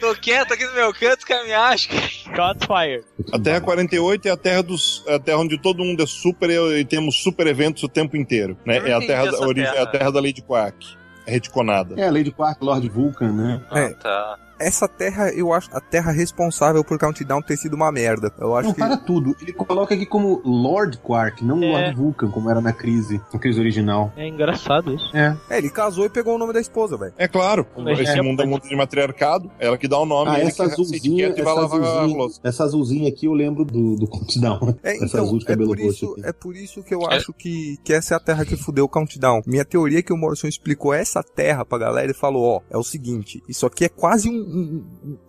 Tô 0.00 0.14
quieto 0.14 0.52
aqui 0.54 0.64
no 0.66 0.72
meu 0.74 0.92
canto, 0.92 1.18
os 1.18 1.24
caras 1.24 1.46
me 1.46 1.52
acham. 1.52 1.96
Shots 1.98 2.66
fired. 2.66 3.04
A 3.32 3.38
Terra 3.38 3.60
48 3.60 4.26
é 4.28 4.30
a 4.30 4.36
terra 4.36 4.62
dos, 4.62 5.02
é 5.06 5.14
a 5.14 5.18
terra 5.18 5.38
onde 5.38 5.60
todo 5.60 5.84
mundo 5.84 6.02
é 6.02 6.06
super 6.06 6.48
e, 6.50 6.84
temos 6.84 7.16
super 7.22 7.46
eventos 7.46 7.82
o 7.82 7.88
tempo 7.88 8.16
inteiro, 8.16 8.56
né? 8.64 8.78
Eu 8.78 8.86
É 8.86 8.92
a 8.94 9.00
terra, 9.00 9.30
da, 9.30 9.38
origem, 9.40 9.64
é 9.64 9.70
a 9.70 9.72
terra. 9.74 9.86
terra 9.86 10.10
da 10.12 10.20
Lady 10.20 10.42
Quark. 10.42 10.96
É 11.26 11.30
reticonada. 11.32 11.94
É, 11.98 12.06
a 12.06 12.10
Lady 12.12 12.30
Quark, 12.30 12.62
Lord 12.62 12.88
Vulcan, 12.88 13.32
né? 13.32 13.62
É. 13.72 13.84
Ah, 13.86 13.94
tá. 13.94 14.38
Essa 14.58 14.86
terra, 14.88 15.30
eu 15.30 15.52
acho 15.52 15.68
a 15.72 15.80
terra 15.80 16.10
responsável 16.12 16.82
por 16.84 16.98
Countdown 16.98 17.42
ter 17.42 17.56
sido 17.56 17.74
uma 17.74 17.90
merda. 17.90 18.32
Eu 18.38 18.56
acho 18.56 18.68
Não, 18.68 18.74
que. 18.74 18.80
para 18.80 18.96
tudo. 18.96 19.34
Ele 19.40 19.52
coloca 19.52 19.94
aqui 19.94 20.06
como 20.06 20.40
Lord 20.44 20.98
Quark, 20.98 21.44
não 21.44 21.62
É. 21.62 21.70
Lord 21.72 21.96
Vulcan, 21.96 22.30
como 22.30 22.50
era 22.50 22.60
na 22.60 22.72
crise, 22.72 23.20
na 23.32 23.38
crise 23.38 23.60
original. 23.60 24.12
É 24.16 24.26
engraçado 24.28 24.94
isso. 24.94 25.16
É. 25.16 25.36
É, 25.50 25.58
ele 25.58 25.70
casou 25.70 26.04
e 26.06 26.08
pegou 26.10 26.34
o 26.34 26.38
nome 26.38 26.52
da 26.52 26.60
esposa, 26.60 26.96
velho. 26.96 27.12
É 27.18 27.26
claro, 27.28 27.66
esse 27.98 28.18
é- 28.18 28.22
mundo 28.22 28.42
é 28.42 28.46
um 28.46 28.48
mundo 28.50 28.68
de 28.68 28.76
matriarcado, 28.76 29.50
ela 29.58 29.76
que 29.78 29.88
dá 29.88 29.98
o 29.98 30.06
nome, 30.06 30.30
Ah, 30.30 30.38
ele 30.40 30.48
essa 30.48 30.64
azulzinha, 30.64 31.28
essa 31.36 31.50
azulzinha, 31.50 32.28
essa 32.42 32.64
azulzinha 32.64 33.08
aqui 33.08 33.26
eu 33.26 33.32
lembro 33.32 33.64
do, 33.64 33.96
do 33.96 34.06
Countdown. 34.06 34.74
É, 34.84 34.96
Essa 34.96 35.04
então, 35.06 35.24
azul 35.24 35.38
de 35.38 35.44
é 35.44 35.48
cabelo 35.48 35.68
por, 35.70 35.78
roxo 35.78 35.90
isso, 36.04 36.12
aqui. 36.12 36.26
é 36.28 36.32
por 36.32 36.56
isso 36.56 36.82
que 36.82 36.94
eu 36.94 37.06
acho 37.06 37.32
que, 37.32 37.76
que 37.82 37.92
essa 37.92 38.14
é 38.14 38.16
a 38.16 38.20
terra 38.20 38.44
que 38.44 38.56
fudeu 38.56 38.84
o 38.84 38.88
Countdown. 38.88 39.42
Minha 39.46 39.64
teoria 39.64 39.98
é 40.00 40.02
que 40.02 40.12
o 40.12 40.16
Morrison 40.16 40.46
explicou 40.46 40.92
essa 40.92 41.22
terra 41.22 41.64
pra 41.64 41.78
galera 41.78 42.10
e 42.10 42.14
falou, 42.14 42.44
ó, 42.44 42.60
é 42.70 42.76
o 42.76 42.82
seguinte, 42.82 43.42
isso 43.48 43.64
aqui 43.66 43.84
é 43.84 43.88
quase 43.88 44.28
um- 44.28 44.43
um- 44.44 44.84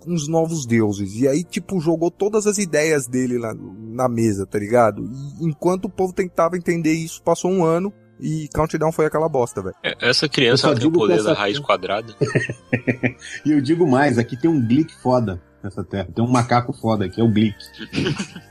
um- 0.07 0.13
uns 0.13 0.27
novos 0.27 0.65
deuses. 0.65 1.15
E 1.15 1.27
aí, 1.27 1.43
tipo, 1.43 1.79
jogou 1.79 2.09
todas 2.11 2.45
as 2.47 2.57
ideias 2.57 3.07
dele 3.07 3.37
na, 3.39 3.53
na 3.55 4.09
mesa, 4.09 4.45
tá 4.45 4.59
ligado? 4.59 5.03
E 5.03 5.45
enquanto 5.45 5.85
o 5.85 5.89
povo 5.89 6.13
tentava 6.13 6.57
entender 6.57 6.93
isso, 6.93 7.21
passou 7.23 7.51
um 7.51 7.63
ano 7.63 7.91
e 8.19 8.47
Countdown 8.53 8.91
foi 8.91 9.05
aquela 9.05 9.27
bosta, 9.27 9.61
velho. 9.61 9.75
É, 9.83 10.09
Essa 10.09 10.27
criança 10.29 10.73
tem 10.75 10.87
o 10.87 10.91
poder 10.91 11.15
essa- 11.15 11.33
da 11.33 11.33
raiz 11.33 11.59
quadrada. 11.59 12.13
E 13.45 13.51
eu 13.51 13.61
digo 13.61 13.85
mais, 13.89 14.17
aqui 14.17 14.35
tem 14.37 14.49
um 14.49 14.59
Glick 14.65 14.93
foda 15.01 15.41
nessa 15.63 15.83
terra. 15.83 16.07
Tem 16.13 16.23
um 16.23 16.29
macaco 16.29 16.71
foda 16.73 17.05
aqui, 17.05 17.19
é 17.19 17.23
o 17.23 17.29
Glick. 17.31 17.55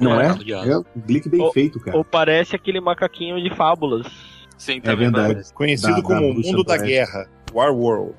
Não 0.00 0.20
é? 0.20 0.24
Macaco 0.28 0.44
de 0.44 0.54
asa. 0.54 0.70
É 0.72 0.78
um 0.78 0.84
Glick 1.06 1.28
bem 1.28 1.40
Ou- 1.40 1.52
feito, 1.52 1.78
cara. 1.80 1.96
Ou 1.96 2.04
parece 2.04 2.54
aquele 2.56 2.80
macaquinho 2.80 3.40
de 3.42 3.54
fábulas. 3.56 4.06
Sim, 4.58 4.76
É 4.78 4.80
também 4.80 4.98
verdade. 5.10 5.32
parece. 5.34 5.54
Conhecido 5.54 5.96
Da- 5.96 6.02
como 6.02 6.20
da 6.20 6.26
o 6.26 6.34
mundo 6.34 6.58
da 6.58 6.76
poética. 6.76 6.86
guerra, 6.86 7.28
War 7.52 7.74
World. 7.74 8.14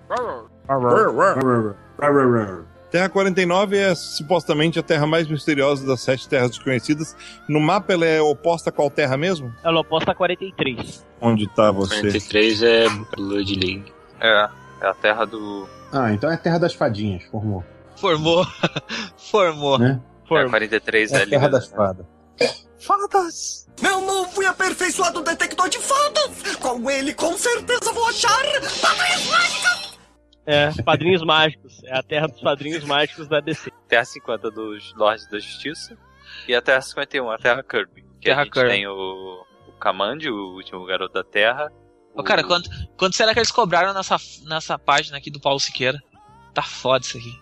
Terra 2.92 3.10
49 3.10 3.78
é 3.78 3.94
supostamente 3.96 4.80
a 4.80 4.84
terra 4.84 5.06
mais 5.06 5.28
misteriosa 5.28 5.86
das 5.86 6.02
sete 6.02 6.30
terras 6.30 6.52
desconhecidas. 6.52 7.16
No 7.50 7.60
mapa 7.60 7.92
ela 7.94 8.06
é 8.06 8.22
oposta 8.22 8.70
a 8.70 8.74
qual 8.74 8.90
terra 8.90 9.18
mesmo? 9.18 9.54
Ela 9.64 9.82
oposta 9.82 10.12
a 10.12 10.16
43. 10.16 11.06
Onde 11.20 11.48
tá 11.54 11.72
você? 11.72 11.96
43 11.96 12.64
é 12.64 12.86
Blood 13.18 13.56
League. 13.56 13.94
É, 14.22 14.50
é 14.82 14.88
a 14.88 14.94
terra 14.94 15.26
do. 15.26 15.68
Ah, 15.92 16.14
então 16.14 16.30
é 16.32 16.36
a 16.36 16.38
terra 16.38 16.58
das 16.58 16.74
fadinhas, 16.74 17.24
formou. 17.26 17.64
Formou. 17.98 18.46
Formou. 19.18 19.78
Né? 19.80 20.00
É, 20.24 20.28
Forma. 20.28 20.50
43 20.50 21.12
É 21.12 21.16
é 21.16 21.24
a 21.24 21.28
terra 21.28 21.44
ali. 21.44 21.52
das 21.52 21.68
fadas. 21.68 22.06
Fadas! 22.80 23.68
Meu 23.82 24.00
novo 24.02 24.44
e 24.44 24.46
aperfeiçoado 24.46 25.22
detector 25.22 25.68
de 25.70 25.80
fadas! 25.80 26.56
Com 26.62 26.90
ele, 26.90 27.14
com 27.14 27.36
certeza, 27.38 27.92
vou 27.92 28.06
achar 28.08 28.30
padrinhos 28.82 29.28
mágicos! 29.28 29.95
É, 30.46 30.72
padrinhos 30.84 31.24
mágicos. 31.24 31.82
É 31.86 31.98
a 31.98 32.04
terra 32.04 32.28
dos 32.28 32.40
padrinhos 32.42 32.84
mágicos 32.84 33.28
da 33.28 33.40
DC. 33.40 33.72
Terra 33.88 34.06
50 34.06 34.52
dos 34.52 34.94
Lords 34.96 35.28
da 35.30 35.40
Justiça. 35.40 35.98
E 36.48 36.54
a 36.56 36.62
Terra 36.62 36.82
51, 36.82 37.30
a 37.32 37.38
Terra 37.38 37.64
Kirby. 37.64 38.04
Que 38.20 38.26
Terra 38.30 38.42
a 38.42 38.44
gente 38.46 38.54
Kirby. 38.54 38.70
tem 38.70 38.88
o, 38.88 38.94
o 39.68 39.72
Kamandi, 39.80 40.30
o 40.30 40.54
último 40.56 40.86
garoto 40.86 41.14
da 41.14 41.24
Terra. 41.24 41.72
Ô, 42.14 42.24
cara, 42.24 42.42
O- 42.44 42.48
quanto, 42.48 42.70
quanto 42.98 43.16
será 43.16 43.34
que 43.34 43.40
eles 43.40 43.52
cobraram 43.52 43.94
nessa, 43.94 44.18
nessa 44.48 44.78
página 44.78 45.18
aqui 45.18 45.30
do 45.32 45.40
Paulo 45.40 45.60
Siqueira? 45.60 46.00
Tá 46.54 46.62
foda 46.64 47.04
isso 47.04 47.18
aqui. 47.18 47.34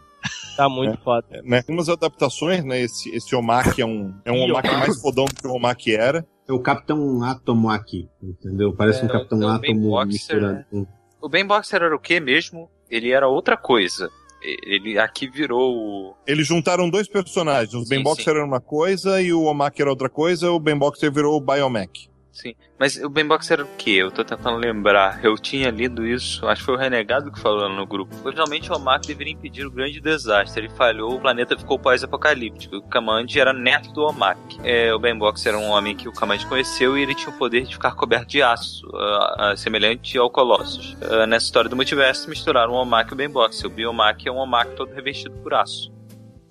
Tá 0.55 0.69
muito 0.69 0.97
foda. 1.01 1.25
É, 1.31 1.41
né? 1.41 1.61
Tem 1.63 1.75
umas 1.75 1.89
adaptações, 1.89 2.63
né? 2.63 2.79
Esse, 2.81 3.09
esse 3.15 3.35
Omaki 3.35 3.81
é 3.81 3.85
um, 3.85 4.13
é 4.23 4.31
um 4.31 4.43
Omaki 4.43 4.67
Omaki. 4.69 4.87
mais 4.87 5.01
fodão 5.01 5.25
do 5.25 5.33
que 5.35 5.47
o 5.47 5.51
Omaki 5.53 5.95
era. 5.95 6.25
É 6.47 6.53
o 6.53 6.59
Capitão 6.59 7.23
Átomo 7.23 7.69
aqui, 7.69 8.07
entendeu? 8.21 8.73
Parece 8.75 9.01
É, 9.01 9.05
um 9.05 9.07
Capitão 9.07 9.41
é 9.41 9.45
o 9.55 9.59
Ben 9.59 9.71
Átomo 9.71 9.89
Boxer, 9.89 10.07
misturado 10.07 10.65
né? 10.71 10.85
O 11.21 11.29
Ben 11.29 11.45
Boxer 11.45 11.81
era 11.81 11.95
o 11.95 11.99
que 11.99 12.19
mesmo? 12.19 12.69
Ele 12.93 13.09
era 13.09 13.27
outra 13.27 13.57
coisa. 13.57 14.11
Ele 14.39 14.99
aqui 14.99 15.27
virou 15.27 15.75
o. 15.75 16.15
Eles 16.27 16.45
juntaram 16.45 16.87
dois 16.87 17.07
personagens. 17.07 17.73
O 17.73 17.89
Ben 17.89 18.03
Boxer 18.03 18.35
era 18.35 18.45
uma 18.45 18.61
coisa 18.61 19.19
e 19.19 19.33
o 19.33 19.45
Omaki 19.45 19.81
era 19.81 19.89
outra 19.89 20.09
coisa. 20.09 20.51
O 20.51 20.59
Ben 20.59 20.77
Boxer 20.77 21.11
virou 21.11 21.35
o 21.35 21.41
Biomech. 21.41 22.07
Sim. 22.33 22.55
Mas 22.79 22.97
o 22.97 23.07
Ben 23.07 23.27
Boxer 23.27 23.59
era 23.59 23.63
o 23.63 23.75
que? 23.77 23.95
Eu 23.95 24.11
tô 24.11 24.25
tentando 24.25 24.57
lembrar. 24.57 25.23
Eu 25.23 25.35
tinha 25.35 25.69
lido 25.69 26.05
isso, 26.05 26.45
acho 26.47 26.61
que 26.61 26.65
foi 26.65 26.73
o 26.73 26.77
Renegado 26.77 27.31
que 27.31 27.39
falou 27.39 27.69
no 27.69 27.85
grupo. 27.85 28.15
Originalmente 28.23 28.71
o 28.71 28.75
Omaki 28.75 29.07
deveria 29.07 29.33
impedir 29.33 29.65
o 29.67 29.71
grande 29.71 30.01
desastre. 30.01 30.65
Ele 30.65 30.73
falhou, 30.73 31.13
o 31.13 31.21
planeta 31.21 31.55
ficou 31.55 31.77
pós-apocalíptico. 31.77 32.77
O 32.77 32.81
Kamandi 32.81 33.39
era 33.39 33.53
neto 33.53 33.93
do 33.93 34.01
Omaki. 34.01 34.59
É, 34.63 34.91
o 34.91 34.97
Ben 34.97 35.15
Boxer 35.15 35.53
era 35.53 35.61
um 35.61 35.69
homem 35.69 35.95
que 35.95 36.09
o 36.09 36.11
Kamandi 36.11 36.47
conheceu 36.47 36.97
e 36.97 37.03
ele 37.03 37.13
tinha 37.13 37.29
o 37.29 37.37
poder 37.37 37.65
de 37.65 37.75
ficar 37.75 37.91
coberto 37.91 38.25
de 38.25 38.41
aço, 38.41 38.89
ah, 38.95 39.35
ah, 39.37 39.55
semelhante 39.55 40.17
ao 40.17 40.29
Colossus. 40.29 40.97
Ah, 41.03 41.27
nessa 41.27 41.45
história 41.45 41.69
do 41.69 41.75
multiverso, 41.75 42.27
misturaram 42.27 42.73
o 42.73 42.77
Omaki 42.77 43.11
e 43.11 43.13
o 43.13 43.15
Ben 43.15 43.29
Boxer. 43.29 43.67
O 43.67 43.69
Biomaki 43.69 44.27
é 44.27 44.31
um 44.31 44.37
Omaki 44.37 44.75
todo 44.75 44.91
revestido 44.91 45.37
por 45.43 45.53
aço. 45.53 45.93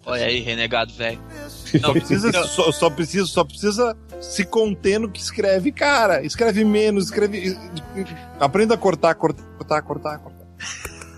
Olha 0.05 0.27
aí, 0.27 0.41
renegado, 0.41 0.93
velho. 0.93 1.21
Só 1.81 1.93
precisa, 1.93 2.31
só, 2.45 2.71
só 2.71 2.91
precisa, 2.91 3.27
só 3.27 3.45
precisa 3.45 3.97
se 4.21 4.45
conter 4.45 5.01
no 5.01 5.11
que 5.11 5.19
escreve, 5.19 5.73
cara. 5.73 6.23
Escreve 6.23 6.65
menos, 6.67 7.07
escreve. 7.07 7.57
Aprenda 8.39 8.75
a 8.75 8.77
cortar, 8.77 9.15
cortar, 9.15 9.43
cortar, 9.57 9.83
cortar, 9.83 10.19
cortar. 10.19 10.47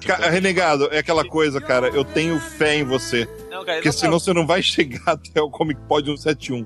Renegado, 0.30 0.88
é 0.92 0.98
aquela 0.98 1.24
coisa, 1.24 1.60
cara. 1.60 1.88
Eu 1.88 2.04
tenho 2.04 2.38
fé 2.38 2.76
em 2.76 2.84
você. 2.84 3.28
Não, 3.50 3.64
cara, 3.64 3.78
Porque 3.78 3.88
não, 3.88 3.92
senão 3.92 4.20
você 4.20 4.32
não 4.32 4.46
vai 4.46 4.62
chegar 4.62 5.02
até 5.18 5.42
o 5.42 5.50
Comic 5.50 5.80
Pod 5.88 6.06
171. 6.06 6.64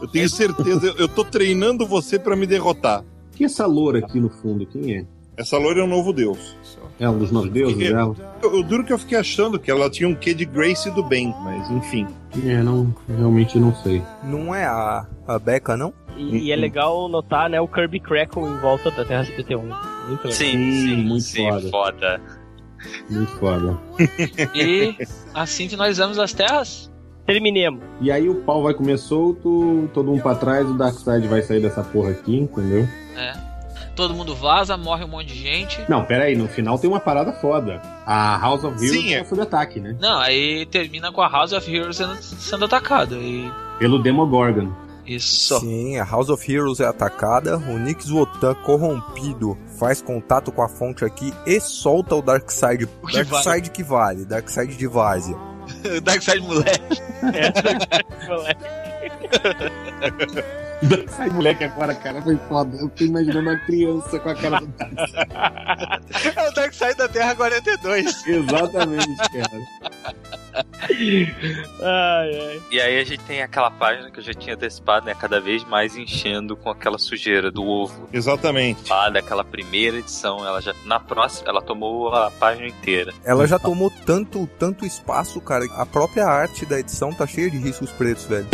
Eu 0.00 0.08
tenho 0.08 0.28
certeza, 0.30 0.86
eu, 0.86 0.96
eu 0.96 1.08
tô 1.08 1.24
treinando 1.24 1.86
você 1.86 2.18
pra 2.18 2.34
me 2.34 2.46
derrotar. 2.46 3.04
Que 3.32 3.44
essa 3.44 3.66
loura 3.66 3.98
aqui 3.98 4.18
no 4.18 4.30
fundo, 4.30 4.66
quem 4.66 4.96
é? 4.96 5.06
Essa 5.36 5.58
loira 5.58 5.80
é 5.80 5.84
um 5.84 5.88
novo 5.88 6.12
deus. 6.14 6.56
É 6.98 7.08
um 7.08 7.18
dos 7.18 7.30
novos 7.30 7.50
deuses 7.50 7.74
Porque- 7.74 7.92
dela? 7.92 8.14
Eu, 8.42 8.56
eu 8.56 8.62
duro 8.62 8.82
que 8.84 8.92
eu 8.92 8.98
fiquei 8.98 9.18
achando 9.18 9.58
que 9.58 9.70
ela 9.70 9.90
tinha 9.90 10.08
um 10.08 10.14
quê 10.14 10.32
de 10.32 10.44
Grace 10.46 10.90
do 10.90 11.02
bem, 11.02 11.34
mas 11.44 11.70
enfim. 11.70 12.06
É, 12.44 12.62
não, 12.62 12.94
realmente 13.08 13.58
não 13.58 13.74
sei. 13.76 14.02
Não 14.24 14.54
é 14.54 14.64
a, 14.64 15.06
a 15.28 15.38
Becca, 15.38 15.76
não? 15.76 15.92
E, 16.16 16.46
e 16.46 16.52
é 16.52 16.56
legal 16.56 17.06
notar, 17.08 17.50
né, 17.50 17.60
o 17.60 17.68
Kirby 17.68 18.00
Crackle 18.00 18.44
em 18.44 18.56
volta 18.58 18.90
da 18.90 19.04
Terra 19.04 19.24
51. 19.24 19.60
Muito 19.62 19.74
legal. 20.24 20.32
Sim, 20.32 20.52
Sim, 20.52 20.72
sim, 20.72 20.96
muito 20.96 21.24
sim, 21.24 21.48
foda. 21.50 21.68
foda. 21.70 22.20
Muito 23.10 23.32
foda. 23.38 23.78
E 24.54 24.96
assim 25.34 25.68
finalizamos 25.68 26.18
as 26.18 26.32
terras. 26.32 26.90
Terminemos. 27.26 27.82
E 28.00 28.10
aí 28.12 28.28
o 28.28 28.36
pau 28.36 28.62
vai 28.62 28.72
comer 28.72 28.96
solto, 28.98 29.90
todo 29.92 30.10
mundo 30.12 30.22
pra 30.22 30.36
trás, 30.36 30.64
o 30.68 30.74
Darkseid 30.74 31.26
vai 31.26 31.42
sair 31.42 31.60
dessa 31.60 31.82
porra 31.82 32.10
aqui, 32.10 32.36
entendeu? 32.38 32.86
É. 33.16 33.32
Todo 33.96 34.14
mundo 34.14 34.34
vaza, 34.36 34.76
morre 34.76 35.04
um 35.04 35.08
monte 35.08 35.28
de 35.28 35.42
gente. 35.42 35.82
Não, 35.88 36.04
pera 36.04 36.24
aí, 36.24 36.36
no 36.36 36.46
final 36.46 36.78
tem 36.78 36.88
uma 36.88 37.00
parada 37.00 37.32
foda. 37.32 37.80
A 38.06 38.36
House 38.38 38.62
of 38.62 38.76
Heroes 38.76 38.90
Sim, 39.02 39.14
é. 39.14 39.24
foi 39.24 39.38
de 39.38 39.42
ataque, 39.42 39.80
né? 39.80 39.96
Não, 39.98 40.18
aí 40.20 40.66
termina 40.66 41.10
com 41.10 41.22
a 41.22 41.28
House 41.28 41.52
of 41.52 41.74
Heroes 41.74 41.96
sendo, 41.96 42.14
sendo 42.20 42.66
atacada. 42.66 43.16
E 43.16 43.50
Pelo 43.78 43.98
Demogorgon. 43.98 44.70
isso. 45.06 45.58
Sim, 45.60 45.98
a 45.98 46.04
House 46.04 46.28
of 46.28 46.52
Heroes 46.52 46.78
é 46.80 46.84
atacada, 46.86 47.56
o 47.56 47.78
Nix 47.78 48.10
Wotan 48.10 48.54
corrompido 48.56 49.56
faz 49.78 50.02
contato 50.02 50.52
com 50.52 50.60
a 50.62 50.68
fonte 50.68 51.02
aqui 51.04 51.32
e 51.46 51.58
solta 51.58 52.14
o 52.16 52.22
Darkseid. 52.22 52.84
O 53.02 53.06
que 53.06 53.24
Darkseid 53.24 53.70
que 53.70 53.82
vale, 53.82 54.26
Darkseid 54.26 54.76
de 54.76 54.86
Várzea. 54.86 55.36
Darkseid 56.04 56.42
moleque. 56.42 57.00
É, 57.22 58.28
moleque. 58.28 58.64
Darkseid 60.82 61.32
moleque 61.32 61.64
agora, 61.64 61.94
cara, 61.94 62.20
foi 62.22 62.36
foda. 62.48 62.76
Eu 62.76 62.88
tô 62.90 63.04
imaginando 63.04 63.48
uma 63.50 63.58
criança 63.58 64.18
com 64.18 64.28
a 64.28 64.34
cara 64.34 64.60
do 64.60 64.74
É 66.36 66.48
o 66.48 66.52
Darkseid 66.52 66.96
da 66.96 67.08
Terra 67.08 67.34
42. 67.34 68.26
Exatamente, 68.26 69.16
cara. 69.30 69.62
Ai, 71.82 72.40
ai. 72.40 72.62
E 72.70 72.80
aí 72.80 72.98
a 72.98 73.04
gente 73.04 73.22
tem 73.24 73.42
aquela 73.42 73.70
página 73.70 74.10
que 74.10 74.20
eu 74.20 74.24
já 74.24 74.34
tinha 74.34 74.54
antecipado, 74.54 75.06
né? 75.06 75.14
Cada 75.14 75.40
vez 75.40 75.64
mais 75.64 75.96
enchendo 75.96 76.56
com 76.56 76.70
aquela 76.70 76.98
sujeira 76.98 77.50
do 77.50 77.64
ovo. 77.64 78.08
Exatamente. 78.12 78.88
Lá 78.88 79.08
daquela 79.08 79.44
primeira 79.44 79.98
edição, 79.98 80.46
ela 80.46 80.60
já. 80.60 80.74
Na 80.84 81.00
próxima, 81.00 81.48
ela 81.48 81.62
tomou 81.62 82.14
a 82.14 82.30
página 82.30 82.68
inteira. 82.68 83.12
Ela 83.24 83.46
já 83.46 83.58
tomou 83.58 83.90
tanto, 84.04 84.46
tanto 84.58 84.84
espaço, 84.84 85.40
cara. 85.40 85.64
A 85.76 85.86
própria 85.86 86.26
arte 86.26 86.64
da 86.64 86.78
edição 86.78 87.12
tá 87.12 87.26
cheia 87.26 87.50
de 87.50 87.58
riscos 87.58 87.90
pretos, 87.90 88.24
velho. 88.24 88.46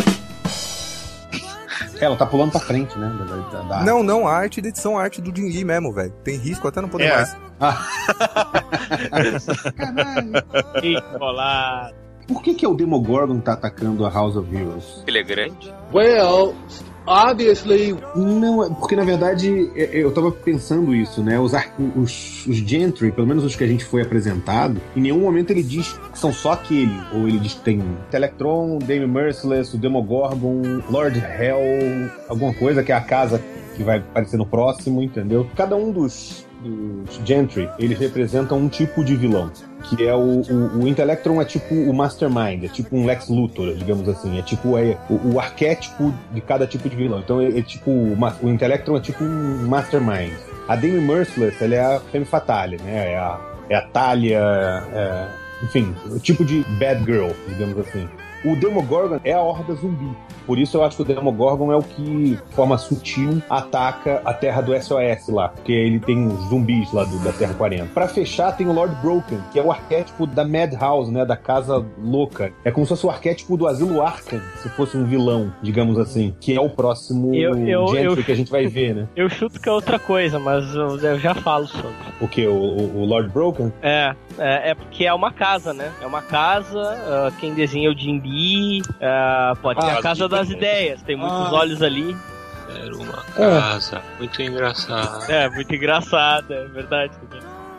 Ela 2.05 2.17
tá 2.17 2.27
pulando 2.27 2.51
pra 2.51 2.61
frente, 2.61 2.99
né? 2.99 3.13
da- 3.19 3.61
da- 3.61 3.69
da- 3.77 3.85
Não, 3.85 4.03
não, 4.03 4.27
a 4.27 4.33
arte 4.35 4.61
da 4.61 4.69
edição, 4.69 4.99
a 4.99 5.03
arte 5.03 5.21
do 5.23 5.35
Jim 5.35 5.49
Lee 5.49 5.65
mesmo, 5.65 5.93
velho. 5.93 6.11
Tem 6.25 6.37
risco 6.37 6.67
até 6.67 6.81
não 6.81 6.89
poder 6.89 7.05
É. 7.07 7.17
mais. 7.17 7.37
Que 10.81 11.01
colado. 11.19 11.95
Por 12.27 12.43
que, 12.43 12.55
que 12.55 12.67
o 12.67 12.75
Demogorgon 12.75 13.41
tá 13.41 13.53
atacando 13.53 14.07
a 14.07 14.11
House 14.11 14.37
of 14.37 14.55
Heroes? 14.55 15.03
Ele 15.07 15.19
é 15.19 15.23
grande. 15.23 15.75
Well, 15.93 16.55
obviously, 17.07 17.97
Não, 18.15 18.65
é 18.65 18.69
porque 18.69 18.97
na 18.97 19.05
verdade 19.05 19.71
é- 19.75 19.99
é, 19.99 20.05
eu 20.05 20.13
tava 20.13 20.31
pensando 20.31 20.95
isso, 20.95 21.23
né? 21.23 21.39
Os, 21.39 21.53
os, 21.97 22.47
os 22.47 22.57
Gentry, 22.57 23.11
pelo 23.13 23.27
menos 23.27 23.45
os 23.45 23.57
que 23.57 23.65
a 23.65 23.67
gente 23.67 23.85
foi 23.85 24.03
apresentado, 24.03 24.81
em 24.97 25.01
nenhum 25.01 25.21
momento 25.21 25.51
ele 25.51 25.63
diz 25.63 25.93
que 26.13 26.19
são 26.19 26.33
só 26.33 26.53
aquele. 26.53 26.93
Ou 27.13 27.29
ele 27.29 27.39
diz 27.39 27.55
que 27.55 27.61
tem 27.61 27.83
Telectron, 28.11 28.79
Dame 28.79 29.07
Merciless, 29.07 29.75
o 29.75 29.79
Demogorgon, 29.79 30.63
Lord 30.91 31.19
Hell, 31.19 32.11
alguma 32.29 32.53
coisa 32.55 32.83
que 32.83 32.93
é 32.93 32.95
a 32.95 33.01
casa 33.01 33.41
que 33.77 33.83
vai 33.83 33.99
aparecer 33.99 34.37
no 34.37 34.47
próximo, 34.47 35.03
entendeu? 35.03 35.49
Cada 35.57 35.75
um 35.77 35.91
dos, 35.91 36.47
dos 36.63 37.21
Gentry, 37.25 37.69
eles 37.79 37.99
representam 37.99 38.59
um 38.59 38.69
tipo 38.69 39.03
de 39.05 39.17
vilão. 39.17 39.51
Que 39.83 40.07
é 40.07 40.15
o, 40.15 40.41
o, 40.41 40.83
o 40.83 40.89
Intelectron 40.89 41.41
é 41.41 41.45
tipo 41.45 41.75
o 41.75 41.93
Mastermind, 41.93 42.65
é 42.65 42.69
tipo 42.69 42.97
um 42.97 43.05
Lex 43.05 43.29
Luthor, 43.29 43.75
digamos 43.75 44.09
assim. 44.09 44.39
É 44.39 44.43
tipo 44.43 44.79
é, 44.79 44.97
o, 45.11 45.35
o 45.35 45.41
arquétipo 45.41 46.13
de 46.33 46.41
cada 46.41 46.67
tipo 46.67 46.89
de 46.89 46.97
vilão. 46.97 47.21
Então 47.21 47.41
é, 47.41 47.59
é 47.59 47.63
tipo. 47.63 47.91
O, 47.91 48.49
Intelectron 48.49 48.97
é 48.97 49.01
tipo 49.01 49.23
um 49.25 49.67
Mastermind. 49.67 50.33
A 50.69 50.77
Dame 50.77 51.01
Merciless, 51.01 51.63
ela 51.63 51.75
é 51.75 51.97
a 51.97 52.01
Femme 52.01 52.25
Fatale, 52.25 52.77
né? 52.83 53.13
É 53.13 53.19
a, 53.19 53.41
é 53.69 53.75
a 53.77 53.83
Talia, 53.83 54.41
é, 54.95 55.29
enfim, 55.65 55.95
o 56.11 56.19
tipo 56.19 56.45
de 56.45 56.65
bad 56.79 57.05
girl, 57.05 57.31
digamos 57.49 57.79
assim. 57.79 58.09
O 58.45 58.57
Demogorgon 58.57 59.21
é 59.25 59.33
a 59.33 59.41
horda 59.41 59.75
zumbi. 59.75 60.17
Por 60.47 60.59
isso 60.59 60.77
eu 60.77 60.85
acho 60.85 60.97
que 60.97 61.03
o 61.03 61.05
Demogorgon 61.05 61.73
é 61.73 61.77
o 61.77 61.83
que, 61.83 62.37
de 62.37 62.55
forma 62.55 62.77
sutil, 62.79 63.43
ataca 63.49 64.21
a 64.25 64.33
terra 64.35 64.61
do 64.61 64.73
SOS 64.75 65.29
lá. 65.29 65.49
Porque 65.49 65.73
ele 65.73 66.01
tem 66.01 66.27
os 66.27 66.49
zumbis 66.49 66.93
lá 66.93 67.05
do- 67.05 67.19
da 67.23 67.33
Terra 67.33 67.55
40. 67.55 67.87
Pra 67.95 68.09
fechar, 68.09 68.53
tem 68.57 68.67
o 68.69 68.73
Lord 68.73 68.95
Broken, 69.03 69.39
que 69.53 69.59
é 69.59 69.63
o 69.63 69.71
arquétipo 69.71 70.27
da 70.27 70.45
Madhouse, 70.45 71.11
né? 71.13 71.25
Da 71.25 71.37
casa 71.37 71.85
louca. 72.03 72.53
É 72.65 72.71
como 72.71 72.85
se 72.87 72.91
fosse 72.91 73.07
o 73.07 73.11
arquétipo 73.11 73.57
do 73.57 73.67
Asilo 73.67 74.03
Arkham, 74.03 74.41
se 74.57 74.69
fosse 74.71 74.97
um 74.97 75.05
vilão, 75.05 75.53
digamos 75.63 75.99
assim. 75.99 76.35
Que 76.41 76.55
é 76.55 76.61
o 76.61 76.69
próximo 76.69 77.35
Eu- 77.35 77.55
eu- 77.67 77.97
eu- 77.97 78.17
que 78.17 78.33
a 78.33 78.37
gente 78.37 78.51
vai 78.51 78.67
ver, 78.67 78.95
né? 78.95 79.09
Eu 79.17 79.29
chuto 79.29 79.61
que 79.61 79.69
é 79.69 79.73
outra 79.73 79.99
coisa, 79.99 80.39
mas 80.39 80.75
eu, 80.75 80.97
eu 80.99 81.19
já 81.19 81.35
falo 81.35 81.67
sobre. 81.67 81.91
O 82.21 82.29
que? 82.29 82.47
O, 82.47 82.53
o- 82.55 83.05
Lord 83.05 83.31
Broken? 83.31 83.73
É, 83.83 84.15
é, 84.39 84.71
é 84.71 84.75
porque 84.75 85.05
é 85.05 85.13
uma 85.13 85.33
casa, 85.33 85.73
né? 85.75 85.91
É 86.01 86.07
uma 86.07 86.23
casa, 86.23 86.81
ah, 86.81 87.31
quem 87.41 87.53
desenha 87.53 87.89
é 87.89 87.93
o 87.93 87.99
Jim 87.99 88.21
Lee, 88.21 88.83
ah, 89.01 89.55
pode 89.61 89.81
ser 89.81 89.91
Ah, 89.91 89.99
a 89.99 90.03
casa 90.03 90.29
das 90.33 90.51
ideias, 90.51 91.03
tem 91.03 91.17
muitos 91.17 91.39
Ah. 91.39 91.53
olhos 91.53 91.83
ali. 91.83 92.17
Era 92.75 92.97
uma 92.97 93.23
casa 93.37 94.03
muito 94.19 94.41
engraçada. 94.43 95.33
É, 95.33 95.49
muito 95.51 95.75
engraçada, 95.75 96.55
é 96.55 96.69
verdade. 96.69 97.13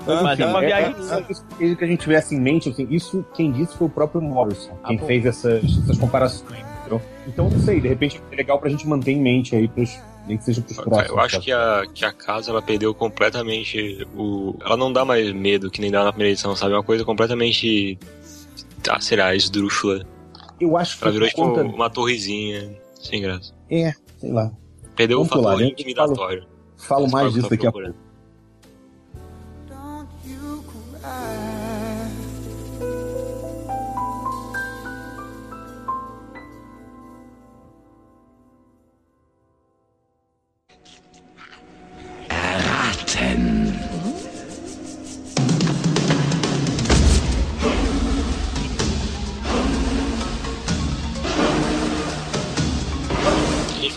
Mas 0.05 0.39
é 0.39 0.45
uma 0.45 0.63
É, 0.63 0.67
viagem. 0.67 0.95
é, 1.11 1.15
é 1.15 1.25
isso 1.31 1.77
que 1.77 1.83
a 1.83 1.87
gente 1.87 1.99
tivesse 2.01 2.35
em 2.35 2.39
mente, 2.39 2.69
assim, 2.69 2.85
isso 2.91 3.25
quem 3.33 3.51
disse 3.51 3.75
foi 3.77 3.87
o 3.87 3.89
próprio 3.89 4.21
Morrison, 4.21 4.77
Ah, 4.83 4.89
quem 4.89 4.97
bom. 4.97 5.07
fez 5.07 5.25
essas, 5.25 5.63
essas 5.63 5.97
comparações. 5.97 6.59
entendeu? 6.81 7.01
Então, 7.25 7.49
não 7.49 7.59
sei, 7.59 7.79
de 7.79 7.87
repente 7.87 8.21
é 8.31 8.35
legal 8.35 8.59
pra 8.59 8.69
gente 8.69 8.85
manter 8.87 9.11
em 9.13 9.21
mente 9.21 9.55
aí, 9.55 9.67
pros, 9.69 9.97
nem 10.27 10.37
que 10.37 10.43
seja 10.43 10.61
pros 10.61 10.75
próximos. 10.75 11.09
Eu 11.09 11.19
acho 11.21 11.39
que 11.39 11.51
a, 11.53 11.83
que 11.93 12.03
a 12.05 12.11
casa 12.11 12.51
ela 12.51 12.61
perdeu 12.61 12.93
completamente 12.93 14.05
o. 14.13 14.55
Ela 14.63 14.75
não 14.75 14.91
dá 14.91 15.05
mais 15.05 15.31
medo 15.31 15.71
que 15.71 15.79
nem 15.79 15.89
dá 15.89 16.03
na 16.03 16.11
primeira 16.11 16.33
edição, 16.33 16.53
sabe? 16.55 16.73
É 16.73 16.75
uma 16.75 16.83
coisa 16.83 17.05
completamente. 17.05 17.97
Ah, 18.89 18.99
será, 18.99 19.33
esdrúxula. 19.33 20.05
Eu 20.63 20.77
acho 20.77 20.97
que 20.97 21.03
Ela 21.03 21.11
virou 21.11 21.27
por 21.27 21.35
tipo 21.35 21.49
conta... 21.49 21.63
uma 21.63 21.89
torrezinha 21.89 22.75
sem 22.95 23.21
graça. 23.21 23.53
É, 23.69 23.93
sei 24.17 24.31
lá. 24.31 24.51
Perdeu 24.95 25.17
Vamos 25.17 25.31
o 25.31 25.35
fator 25.35 25.59
né? 25.59 25.67
intimidatório. 25.67 26.47
Falo 26.77 27.05
Esse 27.05 27.13
mais 27.13 27.33
disso 27.33 27.49
daqui 27.49 27.67
a 27.67 27.71
pouco. 27.71 27.93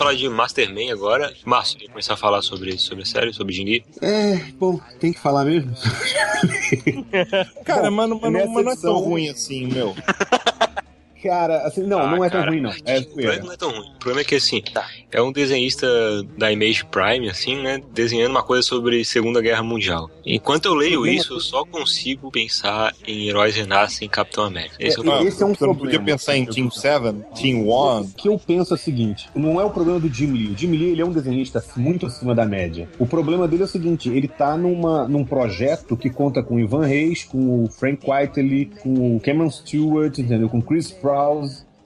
Falar 0.06 0.14
de 0.14 0.28
Masterman 0.28 0.92
agora. 0.92 1.32
Márcio, 1.44 1.78
quer 1.78 1.88
começar 1.88 2.14
a 2.14 2.16
falar 2.16 2.40
sobre, 2.42 2.78
sobre 2.78 3.02
a 3.02 3.06
série, 3.06 3.32
sobre 3.32 3.52
Jingi? 3.52 3.84
É, 4.00 4.36
bom, 4.58 4.78
tem 5.00 5.12
que 5.12 5.18
falar 5.18 5.44
mesmo. 5.44 5.74
Cara, 7.64 7.90
Bom, 7.90 7.96
mano, 7.96 8.20
mano, 8.20 8.38
nessa 8.38 8.48
mas 8.52 8.64
não 8.64 8.72
é 8.72 8.76
tão 8.76 8.90
edição- 8.92 8.98
ruim 9.00 9.28
assim, 9.28 9.66
meu. 9.66 9.94
Cara, 11.22 11.58
assim, 11.66 11.82
não, 11.82 12.00
Ah, 12.00 12.06
não 12.16 12.24
é 12.24 12.30
tão 12.30 12.40
cara, 12.40 12.50
ruim, 12.52 12.60
não. 12.60 12.70
É 12.84 13.00
problema 13.00 13.06
zoeira. 13.32 13.44
não 13.44 13.52
é 13.52 13.56
tão 13.56 13.70
ruim. 13.70 13.88
O 13.94 13.98
problema 13.98 14.20
é 14.20 14.24
que, 14.24 14.34
assim, 14.34 14.62
é 15.10 15.20
um 15.22 15.32
desenhista 15.32 15.86
da 16.38 16.52
Image 16.52 16.84
Prime, 16.86 17.28
assim, 17.28 17.60
né? 17.62 17.80
Desenhando 17.92 18.30
uma 18.32 18.42
coisa 18.42 18.62
sobre 18.62 19.04
Segunda 19.04 19.40
Guerra 19.40 19.62
Mundial. 19.62 20.10
Enquanto 20.24 20.66
eu 20.66 20.74
leio 20.74 20.92
problema 20.94 21.16
isso, 21.18 21.34
eu 21.34 21.40
só 21.40 21.64
consigo 21.64 22.30
pensar 22.30 22.94
em 23.06 23.28
Heróis 23.28 23.54
Renascem 23.56 24.06
em 24.06 24.10
Capitão 24.10 24.44
América. 24.44 24.76
Esse 24.78 24.98
é, 24.98 25.00
É, 25.00 25.02
problema. 25.02 25.28
esse 25.28 25.42
é 25.42 25.46
um 25.46 25.54
Você 25.54 25.66
não 25.66 25.74
problema. 25.74 25.98
podia 25.98 26.14
pensar 26.14 26.36
em 26.36 26.44
Team 26.44 26.70
7, 26.70 27.14
Team 27.40 27.68
1. 27.68 28.00
O 28.02 28.08
que 28.16 28.28
eu 28.28 28.38
penso 28.38 28.74
é 28.74 28.76
o 28.76 28.78
seguinte: 28.78 29.28
não 29.34 29.60
é 29.60 29.64
o 29.64 29.70
problema 29.70 29.98
do 30.00 30.08
Jim 30.12 30.32
Lee. 30.32 30.48
O 30.52 30.56
Jim 30.58 30.70
Lee 30.70 30.90
ele 30.90 31.02
é 31.02 31.04
um 31.04 31.12
desenhista 31.12 31.64
muito 31.76 32.06
acima 32.06 32.34
da 32.34 32.44
média. 32.44 32.88
O 32.98 33.06
problema 33.06 33.48
dele 33.48 33.62
é 33.62 33.66
o 33.66 33.68
seguinte: 33.68 34.08
ele 34.08 34.28
tá 34.28 34.56
numa, 34.56 35.08
num 35.08 35.24
projeto 35.24 35.96
que 35.96 36.10
conta 36.10 36.42
com 36.42 36.56
o 36.56 36.60
Ivan 36.60 36.84
Reis, 36.86 37.24
com 37.24 37.64
o 37.64 37.68
Frank 37.68 38.00
Whiteley, 38.08 38.66
com 38.82 39.16
o 39.16 39.20
Cameron 39.20 39.50
Stewart, 39.50 40.18
entendeu? 40.18 40.48
Com 40.48 40.58
o 40.58 40.62
Chris 40.62 40.90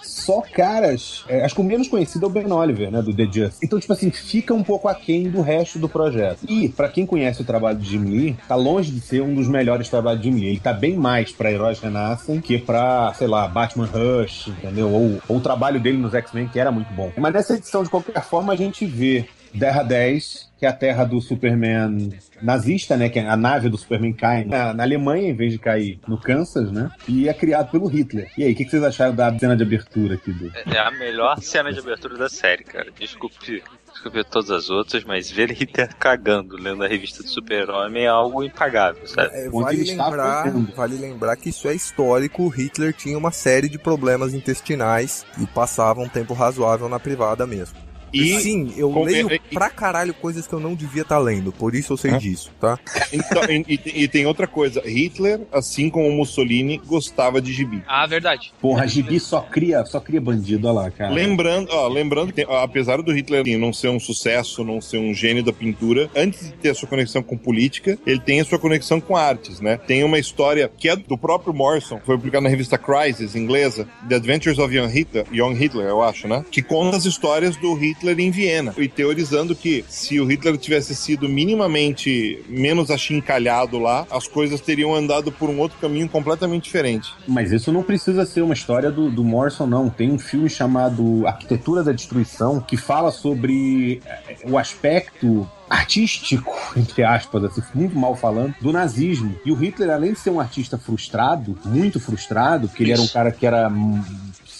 Só 0.02 0.40
caras. 0.40 1.24
é, 1.28 1.44
acho 1.44 1.54
que 1.54 1.60
o 1.60 1.64
menos 1.64 1.88
conhecido 1.88 2.24
é 2.24 2.28
o 2.28 2.32
Ben 2.32 2.50
Oliver, 2.50 2.90
né? 2.90 3.02
Do 3.02 3.14
The 3.14 3.26
Just. 3.30 3.58
Então, 3.62 3.78
tipo 3.78 3.92
assim, 3.92 4.10
fica 4.10 4.54
um 4.54 4.62
pouco 4.62 4.88
aquém 4.88 5.30
do 5.30 5.40
resto 5.40 5.78
do 5.78 5.88
projeto. 5.88 6.38
E, 6.48 6.68
pra 6.68 6.88
quem 6.88 7.06
conhece 7.06 7.42
o 7.42 7.44
trabalho 7.44 7.78
de 7.78 7.90
Jim 7.90 8.04
Lee, 8.04 8.36
tá 8.48 8.54
longe 8.54 8.90
de 8.90 9.00
ser 9.00 9.22
um 9.22 9.34
dos 9.34 9.48
melhores 9.48 9.88
trabalhos 9.88 10.22
de 10.22 10.30
Jim 10.30 10.36
Lee. 10.36 10.48
Ele 10.48 10.60
tá 10.60 10.72
bem 10.72 10.96
mais 10.96 11.32
pra 11.32 11.52
Heróis 11.52 11.80
Renascem 11.80 12.40
que 12.40 12.58
pra, 12.58 13.12
sei 13.14 13.26
lá, 13.26 13.46
Batman 13.46 13.86
Rush, 13.86 14.48
entendeu? 14.48 14.90
Ou, 14.90 15.20
ou 15.28 15.36
o 15.36 15.40
trabalho 15.40 15.80
dele 15.80 15.98
nos 15.98 16.14
X-Men, 16.14 16.48
que 16.48 16.58
era 16.58 16.70
muito 16.70 16.92
bom. 16.94 17.12
Mas 17.16 17.32
nessa 17.32 17.54
edição, 17.54 17.82
de 17.82 17.90
qualquer 17.90 18.22
forma, 18.22 18.52
a 18.52 18.56
gente 18.56 18.86
vê 18.86 19.26
Terra 19.58 19.82
10, 19.82 20.49
que 20.60 20.66
é 20.66 20.68
a 20.68 20.74
terra 20.74 21.04
do 21.04 21.22
Superman 21.22 22.10
nazista, 22.42 22.94
né? 22.94 23.08
Que 23.08 23.18
a 23.18 23.34
nave 23.34 23.70
do 23.70 23.78
Superman 23.78 24.12
cai 24.12 24.44
na, 24.44 24.74
na 24.74 24.82
Alemanha 24.82 25.30
em 25.30 25.34
vez 25.34 25.52
de 25.52 25.58
cair 25.58 25.98
no 26.06 26.18
Kansas, 26.18 26.70
né? 26.70 26.90
E 27.08 27.30
é 27.30 27.32
criado 27.32 27.70
pelo 27.70 27.86
Hitler. 27.86 28.30
E 28.36 28.44
aí, 28.44 28.52
o 28.52 28.54
que, 28.54 28.66
que 28.66 28.70
vocês 28.70 28.82
acharam 28.82 29.14
da 29.14 29.36
cena 29.38 29.56
de 29.56 29.62
abertura 29.62 30.16
aqui 30.16 30.30
do. 30.30 30.52
É 30.70 30.78
a 30.78 30.90
melhor 30.90 31.40
cena 31.40 31.72
de 31.72 31.78
abertura 31.78 32.18
da 32.18 32.28
série, 32.28 32.62
cara. 32.62 32.90
Desculpe, 32.90 33.64
desculpe 33.90 34.22
todas 34.24 34.50
as 34.50 34.68
outras, 34.68 35.02
mas 35.02 35.30
ver 35.30 35.50
Hitler 35.50 35.96
cagando 35.96 36.58
lendo 36.58 36.84
a 36.84 36.86
revista 36.86 37.22
do 37.22 37.28
Super-Homem 37.30 38.04
é 38.04 38.08
algo 38.08 38.44
impagável, 38.44 39.06
sabe? 39.06 39.30
É, 39.32 39.48
vale, 39.48 39.82
lembrar, 39.82 40.52
vale 40.76 40.96
lembrar 40.98 41.36
que 41.36 41.48
isso 41.48 41.68
é 41.68 41.74
histórico. 41.74 42.46
Hitler 42.48 42.92
tinha 42.92 43.16
uma 43.16 43.30
série 43.30 43.70
de 43.70 43.78
problemas 43.78 44.34
intestinais 44.34 45.24
e 45.40 45.46
passava 45.46 46.02
um 46.02 46.08
tempo 46.08 46.34
razoável 46.34 46.86
na 46.86 47.00
privada 47.00 47.46
mesmo. 47.46 47.89
E, 48.12 48.40
Sim, 48.40 48.72
eu 48.76 48.90
leio 49.02 49.28
pra 49.52 49.70
caralho 49.70 50.12
coisas 50.14 50.46
que 50.46 50.52
eu 50.52 50.60
não 50.60 50.74
devia 50.74 51.02
estar 51.02 51.18
lendo, 51.18 51.52
por 51.52 51.74
isso 51.74 51.92
eu 51.92 51.96
sei 51.96 52.12
Hã? 52.12 52.18
disso, 52.18 52.50
tá? 52.60 52.78
então, 53.12 53.42
e, 53.50 53.80
e- 53.84 54.08
tem 54.08 54.26
outra 54.26 54.46
coisa. 54.46 54.80
Hitler, 54.84 55.40
assim 55.52 55.88
como 55.88 56.10
Mussolini, 56.10 56.78
gostava 56.78 57.40
de 57.40 57.52
gibi. 57.52 57.82
Ah, 57.86 58.06
verdade. 58.06 58.52
Porra, 58.60 58.86
Gibi 58.86 59.20
só 59.20 59.40
cria, 59.40 59.84
só 59.84 60.00
cria 60.00 60.20
bandido, 60.20 60.66
olha 60.68 60.80
lá, 60.84 60.90
cara. 60.90 61.12
Lembrando, 61.12 61.68
ó, 61.72 61.86
lembrando 61.88 62.32
que, 62.32 62.42
apesar 62.42 63.00
do 63.02 63.12
Hitler 63.12 63.42
assim, 63.42 63.56
não 63.56 63.72
ser 63.72 63.88
um 63.88 64.00
sucesso, 64.00 64.64
não 64.64 64.80
ser 64.80 64.98
um 64.98 65.14
gênio 65.14 65.42
da 65.44 65.52
pintura, 65.52 66.10
antes 66.16 66.46
de 66.46 66.52
ter 66.54 66.70
a 66.70 66.74
sua 66.74 66.88
conexão 66.88 67.22
com 67.22 67.36
política, 67.36 67.98
ele 68.06 68.18
tem 68.20 68.40
a 68.40 68.44
sua 68.44 68.58
conexão 68.58 69.00
com 69.00 69.16
artes, 69.16 69.60
né? 69.60 69.76
Tem 69.76 70.02
uma 70.02 70.18
história 70.18 70.70
que 70.76 70.88
é 70.88 70.96
do 70.96 71.16
próprio 71.16 71.54
Morrison, 71.54 72.00
foi 72.04 72.16
publicada 72.16 72.42
na 72.42 72.48
revista 72.50 72.76
Crisis, 72.76 73.34
inglesa, 73.36 73.86
The 74.08 74.16
Adventures 74.16 74.58
of 74.58 74.74
Young 74.74 74.88
Hitler, 74.88 75.26
Young 75.32 75.54
Hitler, 75.54 75.86
eu 75.86 76.02
acho, 76.02 76.26
né? 76.26 76.44
Que 76.50 76.62
conta 76.62 76.96
as 76.96 77.04
histórias 77.04 77.56
do 77.56 77.74
Hitler 77.74 77.99
Hitler 78.00 78.18
em 78.20 78.30
Viena 78.30 78.72
e 78.78 78.88
teorizando 78.88 79.54
que 79.54 79.84
se 79.88 80.18
o 80.18 80.24
Hitler 80.24 80.56
tivesse 80.56 80.94
sido 80.94 81.28
minimamente 81.28 82.42
menos 82.48 82.90
achincalhado 82.90 83.78
lá, 83.78 84.06
as 84.10 84.26
coisas 84.26 84.60
teriam 84.60 84.94
andado 84.94 85.30
por 85.30 85.50
um 85.50 85.58
outro 85.58 85.78
caminho 85.78 86.08
completamente 86.08 86.64
diferente. 86.64 87.12
Mas 87.28 87.52
isso 87.52 87.70
não 87.70 87.82
precisa 87.82 88.24
ser 88.24 88.40
uma 88.40 88.54
história 88.54 88.90
do, 88.90 89.10
do 89.10 89.22
Morrison, 89.22 89.66
não. 89.66 89.90
Tem 89.90 90.10
um 90.10 90.18
filme 90.18 90.48
chamado 90.48 91.26
Arquitetura 91.26 91.84
da 91.84 91.92
Destruição 91.92 92.60
que 92.60 92.76
fala 92.76 93.10
sobre 93.10 94.00
eh, 94.06 94.36
o 94.44 94.56
aspecto 94.56 95.48
artístico, 95.68 96.52
entre 96.76 97.04
aspas, 97.04 97.44
assim, 97.44 97.62
muito 97.74 97.96
mal 97.98 98.16
falando, 98.16 98.54
do 98.60 98.72
nazismo. 98.72 99.38
E 99.44 99.52
o 99.52 99.54
Hitler, 99.54 99.90
além 99.90 100.12
de 100.12 100.18
ser 100.18 100.30
um 100.30 100.40
artista 100.40 100.78
frustrado, 100.78 101.58
muito 101.64 102.00
frustrado, 102.00 102.68
porque 102.68 102.82
ele 102.82 102.92
era 102.92 103.02
um 103.02 103.08
cara 103.08 103.30
que 103.30 103.46
era 103.46 103.70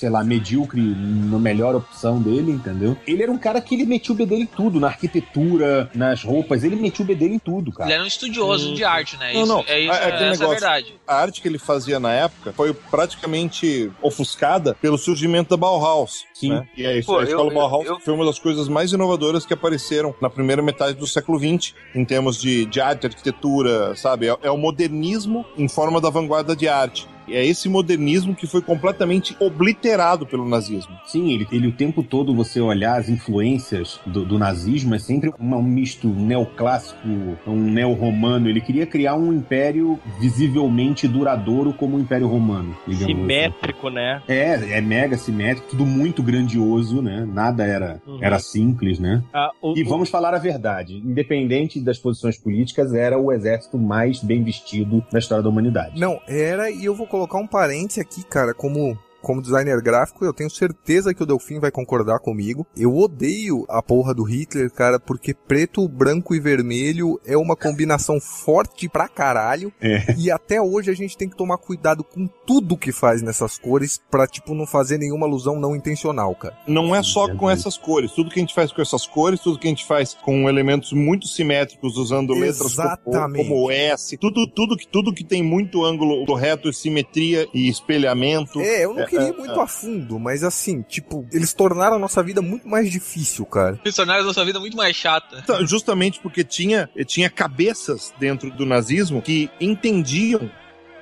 sei 0.01 0.09
lá, 0.09 0.25
medíocre 0.25 0.81
na 0.81 1.39
melhor 1.39 1.75
opção 1.75 2.21
dele, 2.23 2.53
entendeu? 2.53 2.97
Ele 3.07 3.23
era 3.23 3.31
um 3.31 3.37
cara 3.37 3.61
que 3.61 3.75
ele 3.75 3.85
metia 3.85 4.15
o 4.15 4.17
B 4.17 4.25
dele 4.25 4.45
em 4.45 4.47
tudo, 4.47 4.81
na 4.81 4.87
arquitetura, 4.87 5.91
nas 5.95 6.25
roupas, 6.25 6.65
ele 6.65 6.75
metia 6.75 7.05
o 7.05 7.07
B 7.07 7.15
dele 7.15 7.35
em 7.35 7.39
tudo, 7.39 7.71
cara. 7.71 7.87
Ele 7.91 7.95
era 7.95 8.03
um 8.03 8.07
estudioso 8.07 8.75
de 8.75 8.83
arte, 8.83 9.19
né? 9.19 9.35
Não, 9.35 9.43
Isso- 9.43 9.53
não. 9.53 9.65
É 9.69 9.79
isso, 9.79 9.93
É- 9.93 9.97
é 9.97 10.05
é, 10.05 10.11
é 10.11 10.17
a 10.17 10.21
negócio. 10.31 10.49
verdade. 10.49 10.95
A 11.07 11.17
arte 11.17 11.43
que 11.43 11.49
ele 11.49 11.59
fazia 11.59 12.01
na 12.01 12.13
época 12.13 12.53
foi 12.55 12.73
praticamente 12.73 13.91
ofuscada 14.01 14.75
pelo 14.81 14.97
surgimento 14.97 15.51
da 15.51 15.57
Bauhaus. 15.57 16.25
Sim. 16.33 16.51
né? 16.51 16.67
E 16.75 16.87
a, 16.87 17.03
Pô, 17.05 17.19
a 17.19 17.25
escola 17.25 17.51
eu- 17.51 17.55
Bauhaus 17.55 17.87
eu- 17.87 18.01
foi 18.01 18.15
uma 18.15 18.25
das 18.25 18.39
coisas 18.39 18.67
mais 18.69 18.93
inovadoras 18.93 19.45
que 19.45 19.53
apareceram 19.53 20.15
na 20.23 20.31
primeira 20.31 20.63
metade 20.63 20.97
do 20.97 21.07
século 21.07 21.39
XX, 21.39 21.75
em 21.95 22.03
termos 22.05 22.41
de, 22.41 22.65
de 22.65 22.81
arte, 22.81 23.07
arquitetura, 23.07 23.95
sabe? 23.95 24.29
É, 24.29 24.37
é 24.45 24.51
o 24.51 24.57
modernismo 24.57 25.45
em 25.59 25.69
forma 25.69 26.01
da 26.01 26.09
vanguarda 26.09 26.57
de 26.57 26.67
arte. 26.67 27.07
É 27.33 27.45
esse 27.45 27.69
modernismo 27.69 28.35
que 28.35 28.47
foi 28.47 28.61
completamente 28.63 29.37
obliterado 29.41 30.27
pelo 30.27 30.49
nazismo. 30.49 30.95
Sim, 31.07 31.33
ele, 31.33 31.47
ele 31.53 31.67
o 31.69 31.73
tempo 31.73 32.03
todo 32.03 32.35
você 32.35 32.61
olhar 32.61 32.99
as 32.99 33.09
influências 33.09 34.01
do, 34.07 34.25
do 34.25 34.39
nazismo 34.39 34.95
é 34.95 34.99
sempre 34.99 35.33
um 35.39 35.63
misto 35.63 36.09
neoclássico, 36.09 36.99
um 37.47 37.55
neo-romano. 37.71 38.49
Ele 38.49 38.61
queria 38.61 38.87
criar 38.87 39.15
um 39.17 39.33
império 39.33 39.99
visivelmente 40.19 41.07
duradouro 41.09 41.73
como 41.73 41.97
o 41.97 42.01
Império 42.01 42.27
Romano. 42.27 42.77
assim. 42.87 43.07
Simétrico, 43.07 43.89
né? 43.91 44.23
É, 44.29 44.79
é 44.79 44.81
mega 44.81 45.17
simétrico, 45.17 45.69
tudo 45.71 45.85
muito 45.87 46.23
grandioso, 46.23 47.03
né? 47.03 47.27
Nada 47.31 47.65
era, 47.65 48.01
Uhum. 48.07 48.19
era 48.21 48.39
simples, 48.39 48.99
né? 48.99 49.23
Ah, 49.33 49.51
o- 49.61 49.77
E 49.77 49.83
o- 49.83 49.89
vamos 49.89 50.09
falar 50.09 50.35
a 50.35 50.39
verdade, 50.39 50.97
independente 50.97 51.81
das 51.81 51.99
posições 51.99 52.39
políticas, 52.39 52.93
era 52.95 53.19
o 53.19 53.33
exército 53.33 53.79
mais 53.79 54.23
bem 54.23 54.43
vestido 54.43 55.05
da 55.13 55.19
história 55.19 55.43
da 55.43 55.49
humanidade. 55.49 55.99
Não, 56.01 56.21
era, 56.27 56.71
e 56.71 56.85
eu 56.85 56.95
vou 56.95 57.07
colocar 57.07 57.20
um 57.41 57.47
parêntese 57.47 58.01
aqui, 58.01 58.23
cara, 58.23 58.55
como. 58.55 58.99
Como 59.23 59.43
designer 59.43 59.81
gráfico, 59.81 60.25
eu 60.25 60.33
tenho 60.33 60.51
certeza 60.51 61.13
que 61.15 61.23
o 61.23 61.27
Delfim 61.27 61.59
vai 61.59 61.71
concordar 61.71 62.19
comigo. 62.19 62.67
Eu 62.77 62.97
odeio 62.97 63.65
a 63.69 63.83
porra 63.83 64.15
do 64.15 64.23
Hitler, 64.23 64.71
cara, 64.71 64.99
porque 64.99 65.35
preto, 65.35 65.87
branco 65.89 66.35
e 66.35 66.41
vermelho 66.41 67.21
é 67.27 67.37
uma 67.37 67.57
combinação 67.57 68.21
forte 68.21 68.89
pra 68.89 69.09
caralho. 69.09 69.73
É. 69.81 70.15
E 70.17 70.31
até 70.31 70.61
hoje 70.61 70.91
a 70.91 70.95
gente 70.95 71.17
tem 71.17 71.29
que 71.29 71.37
tomar 71.37 71.59
cuidado 71.59 72.05
com 72.05 72.29
tudo 72.47 72.77
que 72.77 72.93
faz 72.93 73.23
nessas 73.23 73.59
cores 73.59 74.01
pra, 74.11 74.27
tipo, 74.27 74.55
não 74.55 74.67
fazer 74.67 74.99
nenhuma 74.99 75.27
alusão 75.27 75.59
não 75.59 75.75
intencional, 75.75 76.35
cara. 76.35 76.57
Não 76.67 76.95
é 76.95 77.03
só 77.03 77.35
com 77.35 77.49
essas 77.51 77.77
cores. 77.77 78.13
Tudo 78.13 78.31
que 78.31 78.39
a 78.39 78.43
gente 78.43 78.55
faz 78.55 78.73
com 78.73 78.83
essas 78.83 79.07
cores, 79.07 79.41
tudo 79.41 79.59
que 79.59 79.67
a 79.67 79.71
gente 79.71 79.87
faz 79.87 80.15
com 80.15 80.49
elementos 80.49 80.93
muito 80.93 81.27
simétricos, 81.27 81.97
usando 81.97 82.33
letras 82.33 82.75
como, 82.75 82.89
Exatamente. 82.89 83.49
como 83.49 83.67
o 83.67 83.71
S, 83.71 84.17
tudo, 84.17 84.47
tudo, 84.47 84.77
que, 84.77 84.87
tudo 84.87 85.13
que 85.13 85.25
tem 85.25 85.43
muito 85.43 85.85
ângulo 85.85 86.25
correto, 86.27 86.73
simetria 86.73 87.47
e 87.53 87.69
espelhamento. 87.69 88.61
É, 88.61 88.85
eu 88.85 88.95
não 88.95 89.03
É, 89.03 89.07
queria 89.11 89.27
é, 89.27 89.29
ir 89.31 89.37
muito 89.37 89.59
é. 89.59 89.63
a 89.63 89.67
fundo, 89.67 90.19
mas 90.19 90.45
assim, 90.45 90.83
tipo, 90.83 91.27
eles 91.33 91.53
tornaram 91.53 91.97
a 91.97 91.99
nossa 91.99 92.23
vida 92.23 92.41
muito 92.41 92.69
mais 92.69 92.91
difícil, 92.91 93.45
cara. 93.45 93.79
Eles 93.85 93.95
tornaram 93.95 94.23
a 94.23 94.27
nossa 94.27 94.45
vida 94.45 94.61
muito 94.61 94.77
mais 94.77 94.95
chata. 94.97 95.41
Então, 95.43 95.67
Justamente 95.67 96.21
porque 96.21 96.45
tinha, 96.45 96.89
tinha 97.07 97.29
cabeças 97.29 98.13
dentro 98.19 98.51
do 98.51 98.65
nazismo 98.65 99.21
que 99.21 99.51
entendiam. 99.61 100.51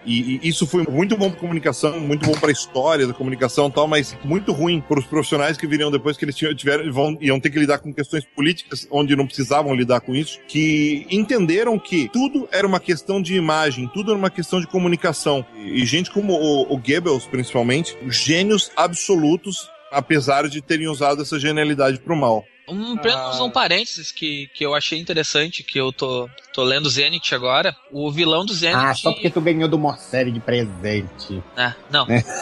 E, 0.08 0.40
e 0.42 0.48
isso 0.48 0.66
foi 0.66 0.84
muito 0.88 1.16
bom 1.18 1.30
para 1.30 1.38
comunicação, 1.38 2.00
muito 2.00 2.26
bom 2.26 2.32
para 2.32 2.48
a 2.48 2.52
história 2.52 3.06
da 3.06 3.12
comunicação 3.12 3.68
e 3.68 3.72
tal, 3.72 3.86
mas 3.86 4.16
muito 4.24 4.52
ruim 4.52 4.80
para 4.80 4.98
os 4.98 5.04
profissionais 5.04 5.58
que 5.58 5.66
viriam 5.66 5.90
depois 5.90 6.16
que 6.16 6.24
eles 6.24 6.34
tiveram, 6.34 6.90
vão, 6.90 7.18
iam 7.20 7.38
ter 7.38 7.50
que 7.50 7.58
lidar 7.58 7.78
com 7.78 7.92
questões 7.92 8.24
políticas 8.24 8.88
onde 8.90 9.14
não 9.14 9.26
precisavam 9.26 9.74
lidar 9.74 10.00
com 10.00 10.14
isso, 10.14 10.40
que 10.48 11.06
entenderam 11.10 11.78
que 11.78 12.08
tudo 12.08 12.48
era 12.50 12.66
uma 12.66 12.80
questão 12.80 13.20
de 13.20 13.34
imagem, 13.34 13.86
tudo 13.92 14.12
era 14.12 14.18
uma 14.18 14.30
questão 14.30 14.60
de 14.60 14.66
comunicação. 14.66 15.44
E, 15.54 15.82
e 15.82 15.86
gente 15.86 16.10
como 16.10 16.32
o, 16.32 16.72
o 16.72 16.78
Goebbels, 16.78 17.26
principalmente, 17.26 17.94
gênios 18.08 18.70
absolutos, 18.74 19.68
apesar 19.92 20.48
de 20.48 20.62
terem 20.62 20.88
usado 20.88 21.20
essa 21.20 21.38
genialidade 21.38 21.98
para 22.00 22.14
o 22.14 22.16
mal. 22.16 22.44
Um, 22.68 22.94
apenas 22.94 23.40
um 23.40 23.50
parênteses 23.50 24.12
que, 24.12 24.48
que 24.54 24.64
eu 24.64 24.74
achei 24.74 24.98
interessante, 24.98 25.62
que 25.62 25.78
eu 25.80 25.92
tô, 25.92 26.28
tô 26.52 26.62
lendo 26.62 26.88
Zenith 26.90 27.32
agora. 27.32 27.74
O 27.90 28.10
vilão 28.10 28.44
do 28.44 28.52
Zenith. 28.52 28.76
Ah, 28.76 28.94
só 28.94 29.12
porque 29.12 29.30
tu 29.30 29.40
ganhou 29.40 29.68
do 29.68 29.78
Morcelli 29.78 30.30
de 30.30 30.40
presente. 30.40 31.42
Ah, 31.56 31.74
não. 31.90 32.06
Né? 32.06 32.22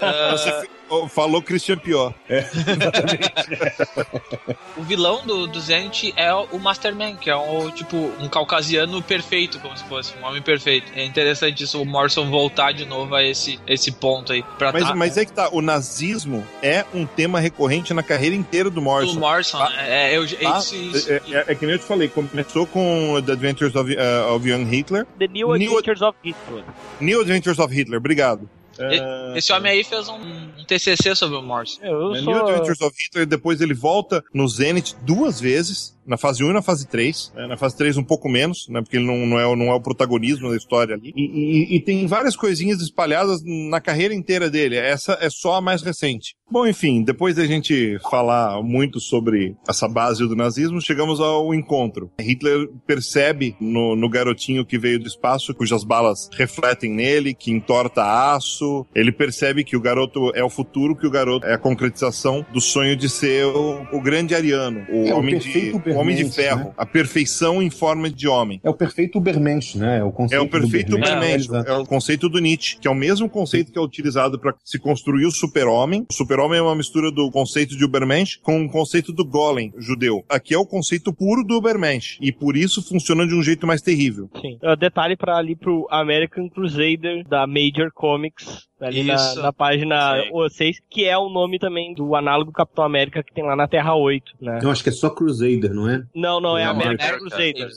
Ah, 0.00 0.32
Você 0.32 0.50
fi- 0.60 0.70
oh, 0.83 0.83
falou 1.08 1.42
Christian 1.42 1.78
Pior. 1.78 2.14
o 4.76 4.82
vilão 4.82 5.24
do, 5.26 5.46
do 5.46 5.60
Zenith 5.60 6.12
é 6.16 6.32
o 6.32 6.58
Masterman, 6.58 7.16
que 7.16 7.30
é 7.30 7.36
um, 7.36 7.70
tipo, 7.70 7.96
um 8.20 8.28
caucasiano 8.28 9.02
perfeito, 9.02 9.58
como 9.60 9.76
se 9.76 9.84
fosse 9.84 10.12
um 10.20 10.26
homem 10.26 10.42
perfeito. 10.42 10.90
É 10.94 11.04
interessante 11.04 11.64
isso, 11.64 11.80
o 11.80 11.84
Morrison 11.84 12.30
voltar 12.30 12.72
de 12.72 12.84
novo 12.84 13.14
a 13.14 13.22
esse, 13.22 13.58
esse 13.66 13.92
ponto 13.92 14.32
aí. 14.32 14.42
Pra 14.58 14.72
Mas, 14.72 14.84
tá- 14.84 14.94
mas 14.94 15.16
é 15.16 15.24
que 15.24 15.32
tá, 15.32 15.48
o 15.52 15.60
nazismo 15.60 16.44
é 16.62 16.84
um 16.94 17.06
tema 17.06 17.40
recorrente 17.40 17.92
na 17.94 18.02
carreira 18.02 18.34
inteira 18.36 18.70
do 18.70 18.74
do 18.74 18.82
Morrison. 18.82 19.20
Morrison, 19.20 19.58
Ah, 19.62 19.70
né? 19.70 20.12
é, 20.12 20.18
eu, 20.18 20.26
tá? 20.38 20.58
isso, 20.58 20.74
isso, 20.74 21.12
É, 21.12 21.20
é- 21.30 21.44
é 21.48 21.54
que 21.54 21.64
nem 21.64 21.76
eu 21.76 21.78
te 21.78 21.84
falei, 21.84 22.08
começou 22.08 22.66
com 22.66 23.22
The 23.24 23.32
Adventures 23.32 23.74
of, 23.76 23.94
uh, 23.94 24.34
of 24.34 24.48
Young 24.48 24.64
Hitler, 24.64 25.06
The 25.18 25.28
New 25.28 25.54
New- 25.56 25.78
Adventures 25.78 26.02
of 26.02 26.18
Hitler. 26.24 26.64
New 27.00 27.20
Adventures 27.20 27.58
of 27.60 27.72
Hitler, 27.72 27.98
obrigado. 27.98 28.48
É, 28.78 29.38
Esse 29.38 29.52
homem 29.52 29.72
aí 29.72 29.84
fez 29.84 30.08
um, 30.08 30.16
um 30.16 30.64
TCC 30.66 31.14
sobre 31.14 31.36
o 31.36 31.42
Morrison. 31.42 31.80
Eu 31.82 32.10
né, 32.10 32.22
sou... 32.22 32.34
New 32.34 32.46
Adventures 32.46 32.80
of 32.80 32.96
Hitler, 32.98 33.26
depois 33.26 33.60
ele 33.60 33.74
volta 33.74 34.24
no 34.32 34.48
Zenith 34.48 34.94
duas 35.02 35.40
vezes, 35.40 35.96
na 36.06 36.16
fase 36.16 36.42
1 36.44 36.50
e 36.50 36.52
na 36.52 36.62
fase 36.62 36.86
3. 36.86 37.32
né, 37.34 37.46
na 37.46 37.56
fase 37.56 37.76
3 37.76 37.96
um 37.96 38.04
pouco 38.04 38.28
menos, 38.28 38.66
né, 38.68 38.80
porque 38.82 38.96
ele 38.96 39.06
não, 39.06 39.26
não, 39.26 39.38
é, 39.38 39.46
o- 39.46 39.56
não 39.56 39.66
é 39.66 39.74
o 39.74 39.80
protagonismo 39.80 40.50
da 40.50 40.56
história 40.56 40.94
ali. 40.94 41.12
E, 41.16 41.22
e- 41.22 41.76
e 41.76 41.80
tem 41.80 42.06
várias 42.06 42.36
coisinhas 42.36 42.80
espalhadas 42.80 43.40
na 43.44 43.80
carreira 43.80 44.14
inteira 44.14 44.50
dele. 44.50 44.76
Essa 44.76 45.18
é 45.20 45.28
só 45.30 45.54
a 45.56 45.60
mais 45.60 45.82
recente. 45.82 46.34
Bom, 46.50 46.66
enfim, 46.66 47.02
depois 47.02 47.34
da 47.36 47.46
gente 47.46 47.98
falar 48.10 48.62
muito 48.62 49.00
sobre 49.00 49.56
essa 49.68 49.88
base 49.88 50.26
do 50.28 50.36
nazismo, 50.36 50.80
chegamos 50.80 51.20
ao 51.20 51.54
encontro. 51.54 52.10
Hitler 52.20 52.68
percebe 52.86 53.56
no, 53.60 53.96
no 53.96 54.08
garotinho 54.08 54.64
que 54.64 54.78
veio 54.78 55.00
do 55.00 55.06
espaço, 55.08 55.54
cujas 55.54 55.82
balas 55.84 56.28
refletem 56.36 56.90
nele, 56.92 57.34
que 57.34 57.50
entorta 57.50 58.02
aço. 58.34 58.86
Ele 58.94 59.10
percebe 59.10 59.64
que 59.64 59.76
o 59.76 59.80
garoto 59.80 60.30
é 60.34 60.44
o 60.44 60.50
futuro, 60.50 60.94
que 60.94 61.06
o 61.06 61.10
garoto 61.10 61.46
é 61.46 61.54
a 61.54 61.58
concretização 61.58 62.44
do 62.52 62.60
sonho 62.60 62.94
de 62.94 63.08
ser 63.08 63.46
o, 63.46 63.82
o 63.92 64.00
grande 64.00 64.34
ariano, 64.34 64.86
o, 64.88 65.06
É, 65.08 65.14
o 65.14 65.18
homem, 65.18 65.38
de, 65.38 65.44
perfeito 65.44 65.80
o 65.94 66.00
homem 66.00 66.16
de 66.16 66.24
Ubermensch, 66.24 66.34
ferro, 66.34 66.64
né? 66.68 66.74
a 66.76 66.86
perfeição 66.86 67.62
em 67.62 67.70
forma 67.70 68.10
de 68.10 68.28
homem. 68.28 68.60
É 68.62 68.70
o 68.70 68.74
perfeito 68.74 69.18
Ubermensch, 69.18 69.76
né? 69.76 69.98
É 69.98 70.04
o 70.04 70.08
É 70.08 70.12
conceito 70.12 70.42
o 70.42 70.48
perfeito 70.48 70.90
do 70.90 70.96
Ubermensch. 70.96 71.48
Exato. 71.48 71.70
é 71.70 71.76
o 71.78 71.86
conceito 71.86 72.28
do 72.28 72.38
Nietzsche, 72.38 72.78
que 72.78 72.88
é 72.88 72.90
o 72.90 72.94
mesmo 72.94 73.28
conceito 73.28 73.72
que 73.72 73.78
é 73.78 73.82
utilizado 73.82 74.38
para 74.38 74.54
se 74.64 74.78
construir 74.78 75.26
o 75.26 75.30
super-homem. 75.30 76.06
O 76.10 76.12
super-homem 76.12 76.58
é 76.58 76.62
uma 76.62 76.74
mistura 76.74 77.10
do 77.10 77.30
conceito 77.30 77.76
de 77.76 77.84
Ubermensch 77.84 78.38
com 78.42 78.64
o 78.64 78.70
conceito 78.70 79.12
do 79.12 79.24
golem 79.24 79.72
judeu. 79.78 80.24
Aqui 80.28 80.54
é 80.54 80.58
o 80.58 80.66
conceito 80.66 81.12
puro 81.12 81.44
do 81.44 81.56
Ubermensch, 81.56 82.18
e 82.20 82.32
por 82.32 82.56
isso 82.56 82.82
funciona 82.86 83.26
de 83.26 83.34
um 83.34 83.42
jeito 83.42 83.66
mais 83.66 83.80
terrível. 83.82 84.28
Sim. 84.40 84.58
Uh, 84.62 84.76
detalhe 84.76 85.16
pra 85.16 85.36
ali 85.36 85.54
pro 85.56 85.86
American 85.90 86.48
Crusader 86.48 87.26
da 87.28 87.46
Major 87.46 87.90
Comics, 87.94 88.66
ali 88.86 89.02
na, 89.02 89.14
Isso. 89.14 89.42
na 89.42 89.52
página 89.52 90.22
Sim. 90.22 90.48
6, 90.48 90.80
que 90.90 91.04
é 91.04 91.16
o 91.16 91.28
nome 91.28 91.58
também 91.58 91.94
do 91.94 92.14
análogo 92.14 92.52
Capitão 92.52 92.84
América 92.84 93.22
que 93.22 93.32
tem 93.32 93.44
lá 93.44 93.56
na 93.56 93.68
Terra 93.68 93.94
8, 93.94 94.32
né? 94.40 94.60
Eu 94.62 94.70
acho 94.70 94.82
que 94.82 94.88
é 94.88 94.92
só 94.92 95.10
Crusader, 95.10 95.72
não 95.72 95.88
é? 95.88 96.04
Não, 96.14 96.40
não, 96.40 96.56
é 96.56 96.62
É 96.62 96.66
American 96.66 96.94
American 96.94 97.18
Crusader. 97.18 97.68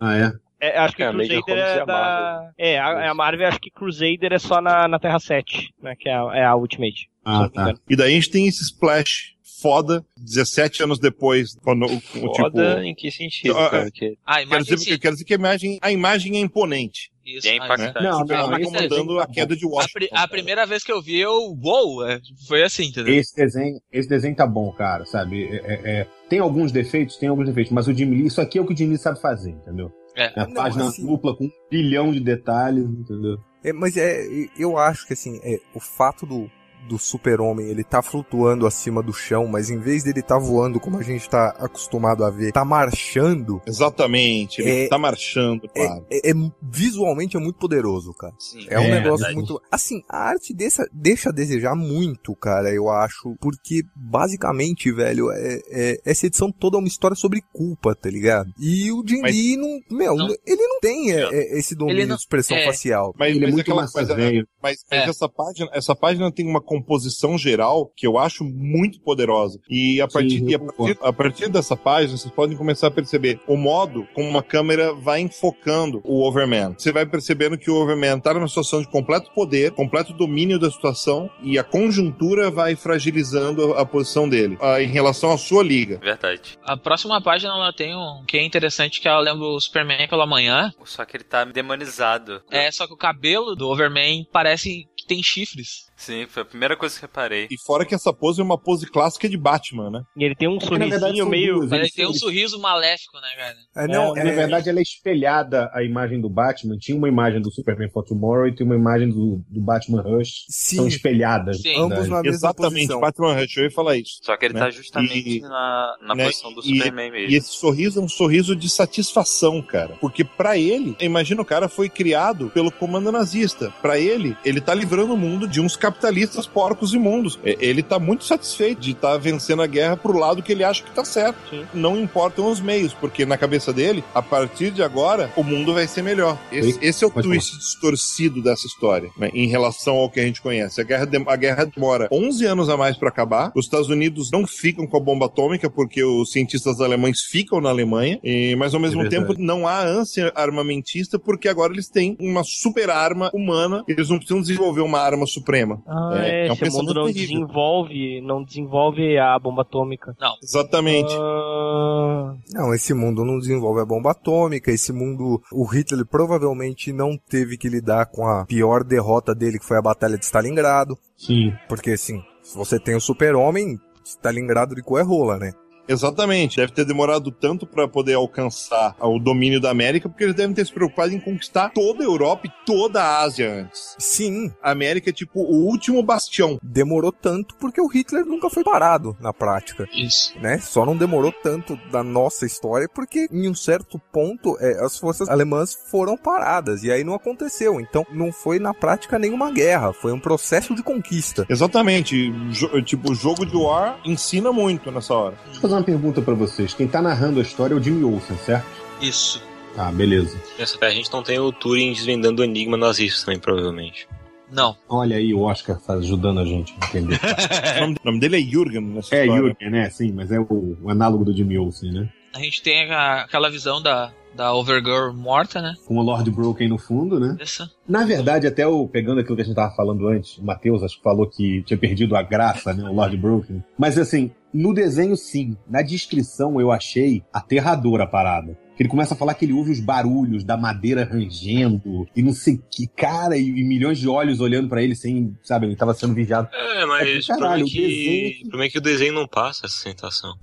Ah, 0.00 0.16
é? 0.16 0.32
É, 0.58 0.78
acho 0.78 0.96
que 0.96 1.02
É, 1.02 1.10
Crusader 1.10 1.56
é 1.56 1.60
é 1.60 1.80
a 1.80 1.84
da... 1.84 1.92
Marvel. 1.92 2.50
É, 2.58 2.78
a, 2.78 2.88
é 3.04 3.08
a 3.08 3.14
Marvel, 3.14 3.48
acho 3.48 3.60
que 3.60 3.70
Crusader 3.70 4.32
é 4.32 4.38
só 4.38 4.60
na, 4.60 4.88
na 4.88 4.98
Terra 4.98 5.18
7, 5.18 5.74
né? 5.82 5.94
Que 5.98 6.08
é 6.08 6.14
a, 6.14 6.30
é 6.34 6.44
a 6.44 6.56
Ultimate. 6.56 7.08
Ah, 7.24 7.48
tá. 7.48 7.74
E 7.88 7.96
daí 7.96 8.12
a 8.12 8.14
gente 8.14 8.30
tem 8.30 8.46
esse 8.46 8.62
splash 8.62 9.35
foda, 9.66 10.04
17 10.16 10.82
anos 10.84 10.98
depois, 10.98 11.56
quando 11.62 11.88
Foda 11.88 12.30
tipo... 12.32 12.60
em 12.82 12.94
que 12.94 13.10
sentido, 13.10 13.58
Ah, 13.58 13.70
cara? 13.70 13.90
Ah, 14.24 14.44
Quero 14.46 14.64
dizer, 14.64 14.92
eu 14.92 14.98
quero 14.98 15.14
dizer 15.14 15.24
que 15.24 15.34
a 15.34 15.36
imagem, 15.36 15.78
a 15.82 15.90
imagem 15.90 16.36
é 16.36 16.40
imponente. 16.40 17.10
isso. 17.24 17.48
É 17.48 17.52
ah, 17.52 17.56
impactante. 17.56 18.02
Não, 18.04 18.18
Porque 18.18 18.32
ela 18.32 18.42
não, 18.44 18.50
tá 18.50 18.60
esse 18.60 18.70
comandando 18.72 19.18
a 19.20 19.26
queda 19.26 19.56
de 19.56 19.64
A, 19.64 19.68
Washington. 19.68 19.92
pri- 19.98 20.08
a 20.12 20.28
primeira 20.28 20.64
vez 20.66 20.84
que 20.84 20.92
eu 20.92 21.02
vi, 21.02 21.18
eu. 21.18 21.32
Uou! 21.62 22.06
é, 22.06 22.20
Foi 22.46 22.62
assim, 22.62 22.84
entendeu? 22.84 23.12
Esse 23.14 23.34
desenho, 23.34 23.80
esse 23.92 24.08
desenho 24.08 24.36
tá 24.36 24.46
bom, 24.46 24.70
cara, 24.72 25.04
sabe? 25.04 25.44
É- 25.44 25.56
é- 25.56 25.90
é- 26.00 26.06
tem 26.28 26.38
alguns 26.38 26.70
defeitos, 26.70 27.16
tem 27.16 27.28
alguns 27.28 27.46
defeitos, 27.46 27.72
mas 27.72 27.88
o 27.88 27.92
Jim 27.94 28.04
Lee, 28.10 28.26
isso 28.26 28.40
aqui 28.40 28.58
é 28.58 28.60
o 28.62 28.66
que 28.66 28.72
o 28.72 28.76
Jim 28.76 28.88
Lee 28.88 28.98
sabe 28.98 29.20
fazer, 29.20 29.50
entendeu? 29.50 29.90
É. 30.14 30.26
É 30.26 30.40
a 30.42 30.46
Não, 30.46 30.54
página 30.54 30.86
assim- 30.88 31.04
dupla 31.06 31.36
com 31.36 31.44
um 31.44 31.50
bilhão 31.70 32.12
de 32.12 32.20
detalhes, 32.20 32.84
entendeu? 32.84 33.36
É, 33.64 33.72
mas 33.72 33.96
é, 33.96 34.20
eu 34.56 34.78
acho 34.78 35.04
que 35.06 35.12
assim, 35.12 35.40
é, 35.42 35.58
o 35.74 35.80
fato 35.80 36.24
do, 36.24 36.48
do 36.86 36.98
super-homem, 36.98 37.66
ele 37.68 37.84
tá 37.84 38.00
flutuando 38.02 38.66
acima 38.66 39.02
do 39.02 39.12
chão, 39.12 39.46
mas 39.46 39.70
em 39.70 39.78
vez 39.78 40.02
dele 40.04 40.22
tá 40.22 40.38
voando 40.38 40.78
como 40.80 40.98
a 40.98 41.02
gente 41.02 41.28
tá 41.28 41.48
acostumado 41.58 42.24
a 42.24 42.30
ver, 42.30 42.52
tá 42.52 42.64
marchando. 42.64 43.60
Exatamente, 43.66 44.60
ele 44.60 44.84
É- 44.84 44.88
tá 44.88 44.98
marchando, 44.98 45.68
claro. 45.68 46.06
É, 46.10 46.30
é- 46.30 46.34
visualmente 46.62 47.36
é 47.36 47.40
muito 47.40 47.58
poderoso, 47.58 48.12
cara. 48.14 48.34
Sim. 48.38 48.66
É 48.68 48.78
um 48.78 48.84
É, 48.84 49.00
negócio 49.02 49.32
muito. 49.34 49.60
Assim, 49.70 50.02
a 50.08 50.18
arte 50.18 50.54
dessa, 50.54 50.88
deixa 50.92 51.30
a 51.30 51.32
desejar 51.32 51.74
muito, 51.74 52.34
cara, 52.36 52.72
eu 52.72 52.88
acho. 52.88 53.34
Porque, 53.40 53.82
basicamente, 53.94 54.90
velho, 54.92 55.30
é, 55.32 55.60
é- 55.70 56.00
essa 56.04 56.26
edição 56.26 56.50
toda 56.50 56.76
é 56.76 56.80
uma 56.80 56.88
história 56.88 57.16
sobre 57.16 57.42
culpa, 57.52 57.94
tá 57.94 58.08
ligado? 58.10 58.52
E 58.58 58.90
o 58.92 59.02
Jim 59.06 59.20
Mas- 59.20 59.34
Lee 59.34 59.56
não. 59.56 59.76
Meu, 59.90 60.14
Não. 60.16 60.28
ele 60.46 60.66
não 60.66 60.80
tem 60.80 61.12
é, 61.12 61.22
é, 61.32 61.58
esse 61.58 61.74
domínio 61.74 62.06
não- 62.08 62.16
de 62.16 62.22
expressão 62.22 62.56
é. 62.56 62.64
facial. 62.66 63.14
Mas, 63.18 63.30
Ele 63.30 63.38
é 63.38 63.42
mas 63.42 63.50
muito 63.54 63.62
aquela 63.62 63.82
massa 63.82 63.92
coisa- 63.92 64.14
velho. 64.14 64.46
Mas, 64.62 64.84
mas 64.90 65.00
É. 65.06 65.08
essa 65.08 65.28
página, 65.28 65.70
essa 65.72 65.94
página 65.94 66.32
tem 66.32 66.46
uma 66.46 66.60
composição 66.76 67.38
geral 67.38 67.90
que 67.96 68.06
eu 68.06 68.18
acho 68.18 68.44
muito 68.44 69.00
poderosa. 69.00 69.58
E 69.68 70.00
a 70.00 70.08
partir, 70.08 70.42
eu 70.42 70.48
e 70.48 70.54
a 70.54 70.58
partir, 70.58 70.98
a 71.02 71.12
partir 71.12 71.48
dessa 71.48 71.76
página, 71.76 72.16
vocês 72.16 72.32
podem 72.32 72.56
começar 72.56 72.88
a 72.88 72.90
perceber 72.90 73.40
o 73.46 73.56
modo 73.56 74.06
como 74.14 74.28
uma 74.28 74.42
câmera 74.42 74.92
vai 74.94 75.20
enfocando 75.20 76.00
o 76.04 76.26
Overman. 76.26 76.74
Você 76.76 76.92
vai 76.92 77.06
percebendo 77.06 77.58
que 77.58 77.70
o 77.70 77.76
Overman 77.76 78.20
tá 78.20 78.34
numa 78.34 78.48
situação 78.48 78.80
de 78.80 78.88
completo 78.88 79.30
poder, 79.32 79.72
completo 79.72 80.12
domínio 80.12 80.58
da 80.58 80.70
situação, 80.70 81.30
e 81.42 81.58
a 81.58 81.64
conjuntura 81.64 82.50
vai 82.50 82.76
fragilizando 82.76 83.74
a, 83.74 83.82
a 83.82 83.86
posição 83.86 84.28
dele 84.28 84.58
ah, 84.60 84.82
em 84.82 84.88
relação 84.88 85.32
à 85.32 85.38
sua 85.38 85.62
liga. 85.62 85.98
Verdade. 85.98 86.58
A 86.62 86.76
próxima 86.76 87.20
página 87.20 87.52
ela 87.52 87.72
tem 87.72 87.94
um 87.94 88.24
que 88.26 88.36
é 88.36 88.44
interessante 88.44 89.00
que 89.00 89.08
ela 89.08 89.20
lembra 89.20 89.46
o 89.46 89.60
Superman 89.60 90.08
pela 90.08 90.26
manhã. 90.26 90.72
Só 90.84 91.04
que 91.04 91.16
ele 91.16 91.24
tá 91.24 91.44
demonizado. 91.44 92.42
É, 92.50 92.70
só 92.70 92.86
que 92.86 92.92
o 92.92 92.96
cabelo 92.96 93.54
do 93.54 93.68
Overman 93.68 94.26
parece 94.32 94.86
que 94.96 95.06
tem 95.06 95.22
chifres. 95.22 95.86
Sim, 95.96 96.26
foi 96.28 96.42
a 96.42 96.46
primeira 96.46 96.76
coisa 96.76 96.94
que 96.98 97.04
eu 97.04 97.08
reparei. 97.08 97.46
E 97.50 97.56
fora 97.64 97.84
que 97.84 97.94
essa 97.94 98.12
pose 98.12 98.40
é 98.40 98.44
uma 98.44 98.58
pose 98.58 98.86
clássica 98.86 99.28
de 99.28 99.36
Batman, 99.36 99.90
né? 99.90 100.02
E 100.16 100.24
ele 100.24 100.34
tem 100.34 100.46
um 100.48 100.56
É 100.56 100.58
que, 100.58 100.70
na 100.70 100.78
verdade, 100.78 101.00
sorrisinho 101.00 101.26
meio. 101.28 101.54
duas. 101.54 101.70
Parece 101.70 101.86
Ele- 101.88 101.96
tem 101.96 102.06
um 102.06 102.18
sorriso 102.18 102.60
maléfico, 102.60 103.16
né, 103.16 103.28
cara? 103.36 103.56
É, 103.76 103.88
não, 103.88 104.16
É, 104.16 104.20
é, 104.20 104.24
Na 104.24 104.30
verdade, 104.32 104.68
ela 104.68 104.78
é 104.78 104.82
espelhada 104.82 105.70
a 105.72 105.82
imagem 105.82 106.20
do 106.20 106.28
Batman. 106.28 106.76
Tinha 106.78 106.96
uma 106.96 107.08
imagem 107.08 107.40
do 107.40 107.50
Superman 107.50 107.88
for 107.90 108.04
Tomorrow 108.04 108.46
e 108.46 108.54
tem 108.54 108.66
uma 108.66 108.76
imagem 108.76 109.08
do, 109.08 109.42
do 109.48 109.60
Batman 109.60 110.02
Rush. 110.02 110.44
sim, 110.48 110.76
São 110.76 110.86
espelhadas. 110.86 111.62
Sim. 111.62 111.76
na 111.78 111.82
ambos 111.84 112.08
na 112.08 112.22
mesma 112.22 112.28
Exatamente, 112.36 112.74
posição. 112.88 113.00
Batman 113.00 113.34
Rush, 113.34 113.56
eu 113.56 113.64
ia 113.64 113.70
falar 113.70 113.96
isso. 113.96 114.18
Só 114.22 114.36
que 114.36 114.44
ele 114.44 114.54
Né? 114.54 114.60
tá 114.60 114.70
justamente 114.70 115.38
E- 115.38 115.40
na, 115.40 115.96
na 116.02 116.14
né? 116.14 116.24
posição 116.26 116.52
do 116.52 116.60
E- 116.60 116.76
Superman 116.78 117.10
mesmo. 117.10 117.30
E 117.30 117.36
esse 117.36 117.52
sorriso 117.52 118.00
é 118.00 118.02
um 118.02 118.08
sorriso 118.08 118.54
de 118.54 118.68
satisfação, 118.68 119.62
cara. 119.62 119.94
Porque 120.00 120.24
pra 120.24 120.58
ele, 120.58 120.94
imagina 121.00 121.40
o 121.40 121.44
cara 121.44 121.68
foi 121.68 121.88
criado 121.88 122.50
pelo 122.50 122.70
comando 122.70 123.10
nazista. 123.10 123.72
Pra 123.80 123.98
ele, 123.98 124.36
ele 124.44 124.60
tá 124.60 124.74
livrando 124.74 125.14
o 125.14 125.16
mundo 125.16 125.46
de 125.48 125.60
uns 125.60 125.76
capitalistas 125.90 126.46
porcos 126.46 126.92
imundos. 126.92 127.38
Ele 127.44 127.82
tá 127.82 127.98
muito 127.98 128.24
satisfeito 128.24 128.80
de 128.80 128.90
estar 128.92 129.16
vencendo 129.18 129.62
a 129.62 129.66
guerra 129.66 129.96
pro 129.96 130.18
lado 130.18 130.42
que 130.42 130.52
ele 130.52 130.64
acha 130.64 130.82
que 130.82 130.90
tá 130.90 131.04
certo. 131.04 131.36
Sim. 131.50 131.64
Não 131.72 131.98
importam 131.98 132.50
os 132.50 132.60
meios, 132.60 132.92
porque 132.92 133.24
na 133.24 133.36
cabeça 133.38 133.72
dele, 133.72 134.02
a 134.14 134.20
partir 134.22 134.70
de 134.70 134.82
agora, 134.82 135.30
o 135.36 135.42
mundo 135.42 135.72
vai 135.74 135.86
ser 135.86 136.02
melhor. 136.02 136.36
Esse, 136.50 136.78
esse 136.82 137.04
é 137.04 137.06
o 137.06 137.10
Pode 137.10 137.26
twist 137.28 137.56
distorcido 137.56 138.42
dessa 138.42 138.66
história, 138.66 139.10
né, 139.16 139.30
em 139.32 139.46
relação 139.48 139.96
ao 139.96 140.10
que 140.10 140.18
a 140.20 140.22
gente 140.24 140.40
conhece. 140.42 140.80
A 140.80 140.84
guerra, 140.84 141.04
dem- 141.06 141.24
a 141.26 141.36
guerra 141.36 141.64
demora 141.64 142.08
11 142.10 142.44
anos 142.46 142.68
a 142.68 142.76
mais 142.76 142.96
pra 142.96 143.08
acabar. 143.08 143.52
Os 143.54 143.66
Estados 143.66 143.88
Unidos 143.88 144.30
não 144.30 144.46
ficam 144.46 144.86
com 144.86 144.96
a 144.96 145.00
bomba 145.00 145.26
atômica, 145.26 145.70
porque 145.70 146.02
os 146.02 146.32
cientistas 146.32 146.80
alemães 146.80 147.20
ficam 147.22 147.60
na 147.60 147.70
Alemanha, 147.70 148.18
e, 148.24 148.54
mas 148.56 148.74
ao 148.74 148.80
mesmo 148.80 149.02
É 149.02 149.08
tempo 149.08 149.34
não 149.38 149.66
há 149.68 149.80
ânsia 149.82 150.32
armamentista, 150.34 151.18
porque 151.18 151.48
agora 151.48 151.72
eles 151.72 151.88
têm 151.88 152.16
uma 152.20 152.42
super 152.44 152.90
arma 152.90 153.30
humana, 153.32 153.84
eles 153.86 154.08
não 154.08 154.16
precisam 154.18 154.40
desenvolver 154.40 154.80
uma 154.80 155.00
arma 155.00 155.26
suprema. 155.26 155.75
Ah, 155.86 156.12
É, 156.16 156.44
é, 156.44 156.46
é 156.46 156.50
um 156.50 156.54
esse 156.54 156.62
mundo 156.64 156.64
pensamento 156.70 156.94
não 156.94 157.04
terrível. 157.06 157.28
desenvolve, 157.28 158.20
não 158.20 158.44
desenvolve 158.44 159.18
a 159.18 159.38
bomba 159.38 159.62
atômica. 159.62 160.16
Exatamente. 160.42 161.12
Ah, 161.18 162.34
Não, 162.54 162.74
esse 162.74 162.94
mundo 162.94 163.24
não 163.24 163.38
desenvolve 163.38 163.80
a 163.80 163.84
bomba 163.84 164.10
atômica, 164.12 164.70
esse 164.70 164.92
mundo, 164.92 165.40
o 165.52 165.64
Hitler 165.64 166.06
provavelmente 166.06 166.92
não 166.92 167.16
teve 167.16 167.56
que 167.56 167.68
lidar 167.68 168.06
com 168.06 168.26
a 168.26 168.44
pior 168.46 168.84
derrota 168.84 169.34
dele, 169.34 169.58
que 169.58 169.66
foi 169.66 169.78
a 169.78 169.82
Batalha 169.82 170.16
de 170.18 170.24
Stalingrado, 170.24 170.96
Sim. 171.16 171.52
porque 171.68 171.92
assim, 171.92 172.22
se 172.42 172.56
você 172.56 172.78
tem 172.78 172.94
o 172.94 173.00
super-homem, 173.00 173.78
Stalingrado 174.04 174.74
de 174.74 174.82
cu 174.82 174.98
é 174.98 175.02
rola, 175.02 175.36
né? 175.38 175.52
Exatamente. 175.88 176.56
Deve 176.56 176.72
ter 176.72 176.84
demorado 176.84 177.30
tanto 177.30 177.66
para 177.66 177.86
poder 177.88 178.14
alcançar 178.14 178.94
o 179.00 179.18
domínio 179.18 179.60
da 179.60 179.70
América, 179.70 180.08
porque 180.08 180.24
eles 180.24 180.34
devem 180.36 180.54
ter 180.54 180.66
se 180.66 180.72
preocupado 180.72 181.12
em 181.14 181.20
conquistar 181.20 181.70
toda 181.70 182.02
a 182.02 182.06
Europa 182.06 182.46
e 182.46 182.52
toda 182.66 183.02
a 183.02 183.20
Ásia 183.22 183.52
antes. 183.62 183.94
Sim, 183.98 184.52
A 184.62 184.70
América 184.70 185.10
é 185.10 185.12
tipo 185.12 185.40
o 185.40 185.64
último 185.66 186.02
bastião. 186.02 186.58
demorou 186.62 187.12
tanto 187.12 187.54
porque 187.56 187.80
o 187.80 187.86
Hitler 187.86 188.24
nunca 188.24 188.50
foi 188.50 188.62
parado 188.64 189.16
na 189.20 189.32
prática. 189.32 189.86
Isso. 189.94 190.36
né? 190.40 190.58
Só 190.58 190.84
não 190.84 190.96
demorou 190.96 191.32
tanto 191.42 191.76
da 191.90 192.02
nossa 192.02 192.44
história 192.46 192.88
porque 192.92 193.28
em 193.30 193.48
um 193.48 193.54
certo 193.54 193.98
ponto 194.12 194.56
é, 194.60 194.84
as 194.84 194.98
forças 194.98 195.28
alemãs 195.28 195.76
foram 195.90 196.16
paradas 196.16 196.82
e 196.82 196.90
aí 196.90 197.04
não 197.04 197.14
aconteceu. 197.14 197.80
Então 197.80 198.04
não 198.12 198.32
foi 198.32 198.58
na 198.58 198.74
prática 198.74 199.18
nenhuma 199.18 199.50
guerra, 199.50 199.92
foi 199.92 200.12
um 200.12 200.20
processo 200.20 200.74
de 200.74 200.82
conquista. 200.82 201.46
Exatamente. 201.48 202.30
Jo- 202.50 202.82
tipo, 202.82 203.12
o 203.12 203.14
jogo 203.14 203.44
de 203.46 203.56
war 203.56 203.98
ensina 204.04 204.52
muito 204.52 204.90
nessa 204.90 205.14
hora. 205.14 205.36
Eu 205.54 205.60
fazer 205.60 205.75
uma 205.76 205.84
pergunta 205.84 206.20
pra 206.22 206.34
vocês. 206.34 206.74
Quem 206.74 206.86
tá 206.88 207.00
narrando 207.02 207.38
a 207.38 207.42
história 207.42 207.74
é 207.74 207.76
o 207.76 207.82
Jimmy 207.82 208.04
Olsen, 208.04 208.36
certo? 208.38 208.66
Isso. 209.00 209.42
Ah, 209.76 209.92
beleza. 209.92 210.36
Nessa 210.58 210.78
a 210.84 210.90
gente 210.90 211.12
não 211.12 211.22
tem 211.22 211.38
o 211.38 211.52
Turing 211.52 211.92
desvendando 211.92 212.40
o 212.40 212.44
enigma 212.44 212.76
nazista 212.76 213.26
também, 213.26 213.38
provavelmente. 213.38 214.08
Não. 214.50 214.76
Olha 214.88 215.16
aí 215.16 215.34
o 215.34 215.40
Oscar 215.40 215.78
faz- 215.80 216.00
ajudando 216.04 216.38
a 216.40 216.44
gente 216.44 216.74
a 216.80 216.86
entender. 216.86 217.18
O 217.76 217.80
nome, 217.80 217.96
o 218.02 218.06
nome 218.06 218.20
dele 218.20 218.36
é 218.36 218.40
Jürgen 218.40 218.80
nessa 218.80 219.14
é, 219.14 219.22
história. 219.26 219.42
Jürgen, 219.42 219.70
né? 219.70 219.90
Sim, 219.90 220.12
mas 220.12 220.30
é 220.32 220.38
o, 220.40 220.76
o 220.82 220.88
análogo 220.90 221.24
do 221.24 221.36
Jimmy 221.36 221.58
Olsen, 221.58 221.92
né? 221.92 222.08
A 222.32 222.38
gente 222.38 222.62
tem 222.62 222.90
a- 222.90 223.22
aquela 223.22 223.50
visão 223.50 223.82
da, 223.82 224.12
da 224.36 224.54
Overgirl 224.54 225.12
morta, 225.14 225.60
né? 225.60 225.74
Com 225.86 225.96
o 225.96 226.02
Lord 226.02 226.30
Broken 226.30 226.68
no 226.68 226.78
fundo, 226.78 227.18
né? 227.18 227.36
Essa. 227.40 227.68
Na 227.88 228.04
verdade, 228.04 228.46
até 228.46 228.66
o, 228.66 228.86
pegando 228.86 229.20
aquilo 229.20 229.34
que 229.36 229.42
a 229.42 229.44
gente 229.44 229.54
tava 229.56 229.74
falando 229.74 230.06
antes, 230.06 230.36
o 230.38 230.44
Matheus 230.44 230.82
acho 230.82 230.96
que 230.98 231.02
falou 231.02 231.26
que 231.28 231.62
tinha 231.62 231.78
perdido 231.78 232.14
a 232.16 232.22
graça, 232.22 232.72
né? 232.74 232.88
O 232.88 232.92
Lord 232.92 233.16
Broken. 233.16 233.64
Mas 233.78 233.98
assim, 233.98 234.30
no 234.52 234.72
desenho 234.74 235.16
sim. 235.16 235.56
Na 235.68 235.82
descrição 235.82 236.60
eu 236.60 236.70
achei 236.70 237.22
aterradora 237.32 238.04
a 238.04 238.06
parada. 238.06 238.56
Que 238.76 238.82
ele 238.82 238.90
começa 238.90 239.14
a 239.14 239.16
falar 239.16 239.32
que 239.32 239.46
ele 239.46 239.54
ouve 239.54 239.70
os 239.72 239.80
barulhos 239.80 240.44
da 240.44 240.54
madeira 240.54 241.02
rangendo 241.02 242.06
e 242.14 242.22
não 242.22 242.34
sei 242.34 242.60
que, 242.70 242.86
cara, 242.86 243.36
e, 243.38 243.46
e 243.48 243.64
milhões 243.64 243.98
de 243.98 244.06
olhos 244.06 244.38
olhando 244.38 244.68
pra 244.68 244.82
ele 244.82 244.94
sem, 244.94 245.34
sabe, 245.42 245.64
ele 245.66 245.76
tava 245.76 245.94
sendo 245.94 246.12
vigiado. 246.12 246.48
É, 246.52 246.84
mas 246.84 247.08
É, 247.08 247.34
caralho, 247.34 247.62
é 247.62 247.64
o 247.64 247.66
desenho 247.66 247.88
que, 247.88 248.30
que- 248.32 248.36
o 248.44 248.48
problema 248.50 248.64
é 248.66 248.70
que 248.70 248.78
o 248.78 248.82
desenho 248.82 249.14
não 249.14 249.26
passa 249.26 249.64
essa 249.64 249.76
sensação. 249.76 250.34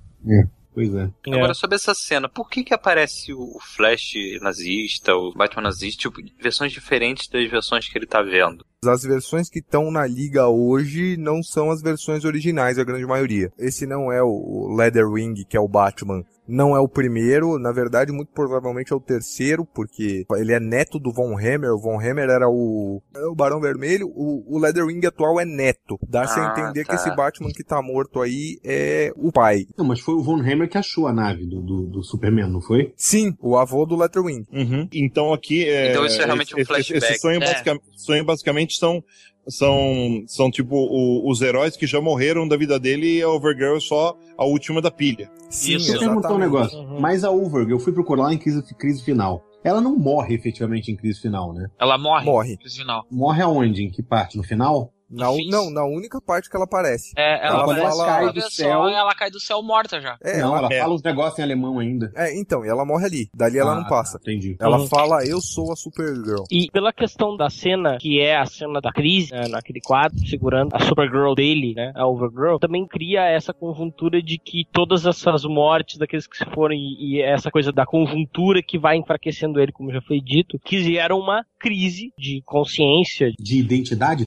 Pois 0.74 0.92
é. 0.94 1.08
é. 1.28 1.34
Agora, 1.34 1.54
sobre 1.54 1.76
essa 1.76 1.94
cena, 1.94 2.28
por 2.28 2.50
que 2.50 2.64
que 2.64 2.74
aparece 2.74 3.32
o 3.32 3.44
o 3.54 3.60
Flash 3.60 4.14
nazista, 4.40 5.14
o 5.14 5.32
Batman 5.32 5.62
nazista, 5.62 6.02
tipo, 6.02 6.20
versões 6.40 6.72
diferentes 6.72 7.28
das 7.28 7.48
versões 7.48 7.88
que 7.88 7.96
ele 7.96 8.06
tá 8.06 8.20
vendo? 8.20 8.64
As 8.84 9.02
versões 9.02 9.48
que 9.48 9.60
estão 9.60 9.90
na 9.90 10.06
liga 10.06 10.48
hoje 10.48 11.16
não 11.16 11.42
são 11.42 11.70
as 11.70 11.80
versões 11.80 12.24
originais, 12.24 12.78
a 12.78 12.84
grande 12.84 13.06
maioria. 13.06 13.50
Esse 13.58 13.86
não 13.86 14.12
é 14.12 14.22
o 14.22 14.74
Leatherwing, 14.76 15.44
que 15.48 15.56
é 15.56 15.60
o 15.60 15.68
Batman. 15.68 16.22
Não 16.46 16.76
é 16.76 16.80
o 16.80 16.86
primeiro, 16.88 17.58
na 17.58 17.72
verdade, 17.72 18.12
muito 18.12 18.30
provavelmente 18.32 18.92
é 18.92 18.96
o 18.96 19.00
terceiro, 19.00 19.64
porque 19.64 20.26
ele 20.36 20.52
é 20.52 20.60
neto 20.60 20.98
do 20.98 21.10
Von 21.12 21.38
Hammer. 21.38 21.72
O 21.72 21.78
Von 21.80 21.98
Hammer 21.98 22.28
era 22.28 22.48
o, 22.48 23.02
é 23.16 23.24
o 23.26 23.34
Barão 23.34 23.60
Vermelho. 23.60 24.08
O, 24.14 24.44
o 24.54 24.58
Leatherwing 24.58 25.00
atual 25.06 25.40
é 25.40 25.44
neto. 25.44 25.98
Dá-se 26.06 26.38
a 26.38 26.48
Ah, 26.48 26.52
entender 26.60 26.84
tá. 26.84 26.90
que 26.90 27.00
esse 27.00 27.16
Batman 27.16 27.50
que 27.50 27.64
tá 27.64 27.80
morto 27.80 28.20
aí 28.20 28.58
é 28.62 29.10
o 29.16 29.32
pai. 29.32 29.64
Não, 29.76 29.86
mas 29.86 30.00
foi 30.00 30.14
o 30.14 30.22
Von 30.22 30.40
Hammer 30.40 30.68
que 30.68 30.76
achou 30.76 31.06
a 31.06 31.12
nave 31.14 31.46
do, 31.46 31.62
do, 31.62 31.86
do 31.86 32.02
Superman, 32.02 32.50
não 32.50 32.60
foi? 32.60 32.92
Sim, 32.96 33.34
o 33.40 33.56
avô 33.56 33.86
do 33.86 33.96
Leatherwing. 33.96 34.44
Uhum. 34.52 34.86
Então 34.92 35.32
aqui 35.32 35.66
é. 35.66 35.92
Então 35.92 36.04
isso 36.04 36.20
é 36.20 36.24
realmente 36.26 36.54
um 36.54 36.58
esse, 36.58 36.70
esse- 36.72 36.88
flashback. 36.92 37.12
Esse 37.12 37.20
sonho, 37.20 37.42
É. 37.42 37.78
sonho 37.96 38.24
basicamente 38.24 38.76
são. 38.76 39.02
São, 39.48 40.24
são 40.26 40.50
tipo 40.50 40.74
o- 40.76 41.30
os 41.30 41.40
heróis 41.42 41.76
que 41.76 41.86
já 41.86 42.00
morreram 42.00 42.48
da 42.48 42.56
vida 42.56 42.78
dele 42.78 43.18
e 43.18 43.22
a 43.22 43.28
Overgirl 43.28 43.76
é 43.76 43.80
só 43.80 44.16
a 44.38 44.44
última 44.44 44.80
da 44.80 44.90
pilha. 44.90 45.30
Sim, 45.50 45.76
Isso. 45.76 45.86
Deixa 45.92 46.04
eu 46.04 46.08
perguntar 46.08 46.32
um 46.34 46.38
negócio. 46.38 46.78
Uhum. 46.78 47.00
Mas 47.00 47.24
a 47.24 47.30
Overgirl, 47.30 47.72
eu 47.72 47.78
fui 47.78 47.92
procurar 47.92 48.24
lá 48.24 48.34
em 48.34 48.38
crise, 48.38 48.62
crise 48.74 49.02
final. 49.04 49.44
Ela 49.62 49.80
não 49.80 49.96
morre 49.96 50.34
efetivamente 50.34 50.90
em 50.92 50.96
crise 50.96 51.20
final, 51.20 51.52
né? 51.54 51.66
Ela 51.78 51.96
morre. 51.96 52.24
Morre. 52.26 52.58
No 52.62 52.70
final. 52.70 53.06
Morre 53.10 53.42
aonde? 53.42 53.82
Em 53.82 53.90
que 53.90 54.02
parte? 54.02 54.36
No 54.36 54.42
final? 54.42 54.92
Na, 55.14 55.26
não, 55.50 55.70
na 55.70 55.84
única 55.84 56.20
parte 56.20 56.48
que 56.50 56.56
ela 56.56 56.64
aparece. 56.64 57.12
É, 57.16 57.46
ela, 57.46 57.54
Ela 57.56 57.62
aparece 57.64 57.88
fala- 57.96 58.06
cai 58.06 58.32
do 58.32 58.50
céu. 58.50 58.88
e 58.88 58.92
ela 58.94 59.14
cai 59.14 59.30
do 59.30 59.40
céu 59.40 59.62
morta 59.62 60.00
já. 60.00 60.16
É, 60.22 60.38
não, 60.40 60.56
ela, 60.56 60.66
ela 60.66 60.74
é. 60.74 60.80
fala 60.80 60.94
os 60.94 61.02
negócios 61.02 61.38
em 61.38 61.42
alemão 61.42 61.78
ainda. 61.78 62.12
é, 62.16 62.38
então, 62.38 62.64
e 62.64 62.68
ela 62.68 62.84
morre 62.84 63.06
ali. 63.06 63.28
Dali 63.34 63.58
ela 63.58 63.72
Ah, 63.72 63.76
não 63.76 63.84
passa. 63.84 64.18
tá, 64.18 64.30
entendi. 64.30 64.56
Ela 64.60 64.78
Uhum. 64.78 64.86
fala, 64.88 65.24
eu 65.26 65.40
sou 65.40 65.72
a 65.72 65.76
Supergirl. 65.76 66.44
E 66.50 66.70
pela 66.72 66.92
questão 66.92 67.36
da 67.36 67.48
cena, 67.50 67.96
que 68.00 68.20
é 68.20 68.36
a 68.36 68.46
cena 68.46 68.80
da 68.80 68.92
crise, 68.92 69.32
né, 69.32 69.48
naquele 69.48 69.80
quadro, 69.80 70.18
segurando 70.26 70.74
a 70.74 70.80
Supergirl 70.80 71.34
dele, 71.34 71.74
né, 71.74 71.92
a 71.94 72.06
Overgirl, 72.06 72.58
também 72.58 72.86
cria 72.86 73.22
essa 73.24 73.52
conjuntura 73.52 74.22
de 74.22 74.38
que 74.38 74.64
todas 74.72 75.06
essas 75.06 75.44
mortes 75.44 75.98
daqueles 75.98 76.26
que 76.26 76.36
se 76.36 76.44
foram 76.54 76.74
e, 76.74 77.16
e 77.18 77.22
essa 77.22 77.50
coisa 77.50 77.70
da 77.72 77.86
conjuntura 77.86 78.62
que 78.62 78.78
vai 78.78 78.96
enfraquecendo 78.96 79.60
ele, 79.60 79.72
como 79.72 79.92
já 79.92 80.00
foi 80.02 80.20
dito, 80.20 80.58
que 80.64 80.82
gera 80.82 81.14
uma 81.14 81.44
crise 81.58 82.12
de 82.18 82.42
consciência. 82.44 83.32
De 83.38 83.58
identidade? 83.58 84.24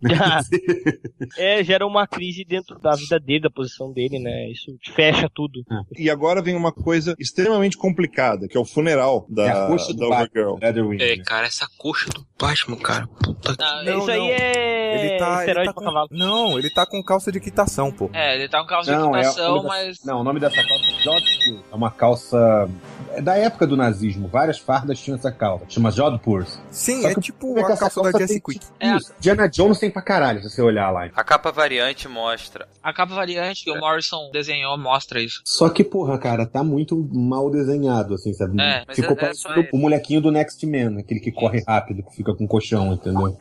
é, 1.36 1.62
gera 1.64 1.84
uma 1.84 2.06
crise 2.06 2.44
dentro 2.44 2.78
da 2.78 2.92
vida 2.94 3.18
dele, 3.18 3.40
da 3.40 3.50
posição 3.50 3.92
dele, 3.92 4.20
né? 4.20 4.48
Isso 4.48 4.66
fecha 4.94 5.28
tudo. 5.34 5.64
E 5.96 6.08
agora 6.08 6.40
vem 6.40 6.54
uma 6.54 6.70
coisa 6.72 7.16
extremamente 7.18 7.76
complicada, 7.76 8.46
que 8.46 8.56
é 8.56 8.60
o 8.60 8.64
funeral 8.64 9.26
da, 9.28 9.44
É 9.44 9.50
a 9.50 9.66
coxa 9.66 9.92
do 9.92 9.98
da 9.98 10.06
Overgirl. 10.06 10.54
Leatherwing, 10.62 11.02
É, 11.02 11.16
né? 11.16 11.22
cara, 11.24 11.46
essa 11.48 11.66
coxa 11.76 12.08
do 12.10 12.24
Batman, 12.40 12.76
cara. 12.76 13.08
Puta 13.08 13.56
que... 13.56 13.62
Não, 13.64 13.84
Não, 13.84 13.98
Isso 13.98 14.10
aí 14.12 14.18
não. 14.18 14.26
é 14.28 15.00
Ele 15.10 15.18
tá, 15.18 15.44
ele 15.44 15.64
tá 15.64 15.72
com... 15.72 15.84
cavalo. 15.84 16.08
Não, 16.12 16.58
ele 16.58 16.70
tá 16.70 16.86
com 16.86 17.02
calça 17.02 17.32
de 17.32 17.40
quitação, 17.40 17.90
pô. 17.90 18.08
É, 18.12 18.36
ele 18.36 18.48
tá 18.48 18.60
com 18.60 18.66
calça 18.68 18.92
de 18.92 18.96
Não, 18.96 19.16
é, 19.16 19.20
equitação, 19.20 19.52
o 19.52 19.56
nome 19.56 19.62
da- 19.62 19.68
mas. 19.68 20.04
não, 20.04 20.20
o 20.20 20.24
nome 20.24 20.38
dessa 20.40 20.62
calça 20.62 20.86
é. 20.86 21.72
É 21.72 21.74
uma 21.74 21.90
calça. 21.90 22.70
É 23.18 23.22
da 23.22 23.36
época 23.36 23.66
do 23.66 23.76
nazismo. 23.76 24.28
Várias 24.28 24.58
fardas 24.58 24.98
tinham 25.00 25.18
essa 25.18 25.32
calça. 25.32 25.64
Chama 25.68 25.90
Jodhpur. 25.90 26.46
Sim, 26.70 27.02
Só 27.02 27.08
é 27.08 27.14
tipo 27.16 27.58
é 27.58 27.64
que 27.64 27.72
a 27.72 27.76
calça 27.76 28.00
da 28.02 28.12
tem- 28.12 28.40
Quick. 28.40 28.60
É. 28.78 28.96
Isso. 28.96 29.12
Diana 29.18 29.48
Jones 29.48 29.80
tem 29.80 29.90
pra 29.90 30.00
caralho, 30.02 30.40
se 30.40 30.48
você 30.50 30.62
olhar 30.62 30.90
lá. 30.92 31.06
A 31.16 31.24
capa 31.24 31.50
variante 31.50 32.06
mostra. 32.08 32.68
A 32.80 32.92
capa 32.92 33.14
variante 33.14 33.64
que 33.64 33.70
o 33.72 33.80
Morrison 33.80 34.30
desenhou 34.32 34.78
mostra 34.78 35.20
isso. 35.20 35.42
Só 35.44 35.68
que, 35.68 35.82
porra, 35.82 36.16
cara, 36.16 36.46
tá 36.46 36.62
muito 36.62 36.96
mal 37.12 37.50
desenhado, 37.50 38.14
assim, 38.14 38.32
sabe? 38.34 38.60
É, 38.60 38.84
Ficou 38.94 39.16
é- 39.18 39.30
é 39.60 39.68
o 39.72 39.76
molequinho 39.78 40.20
do 40.20 40.30
Next 40.30 40.64
Man, 40.64 41.00
aquele 41.00 41.18
que 41.18 41.32
corre 41.32 41.64
rápido, 41.66 42.04
que 42.04 42.14
fica 42.14 42.32
com 42.34 42.46
colchão, 42.46 42.92
entendeu? 42.92 43.36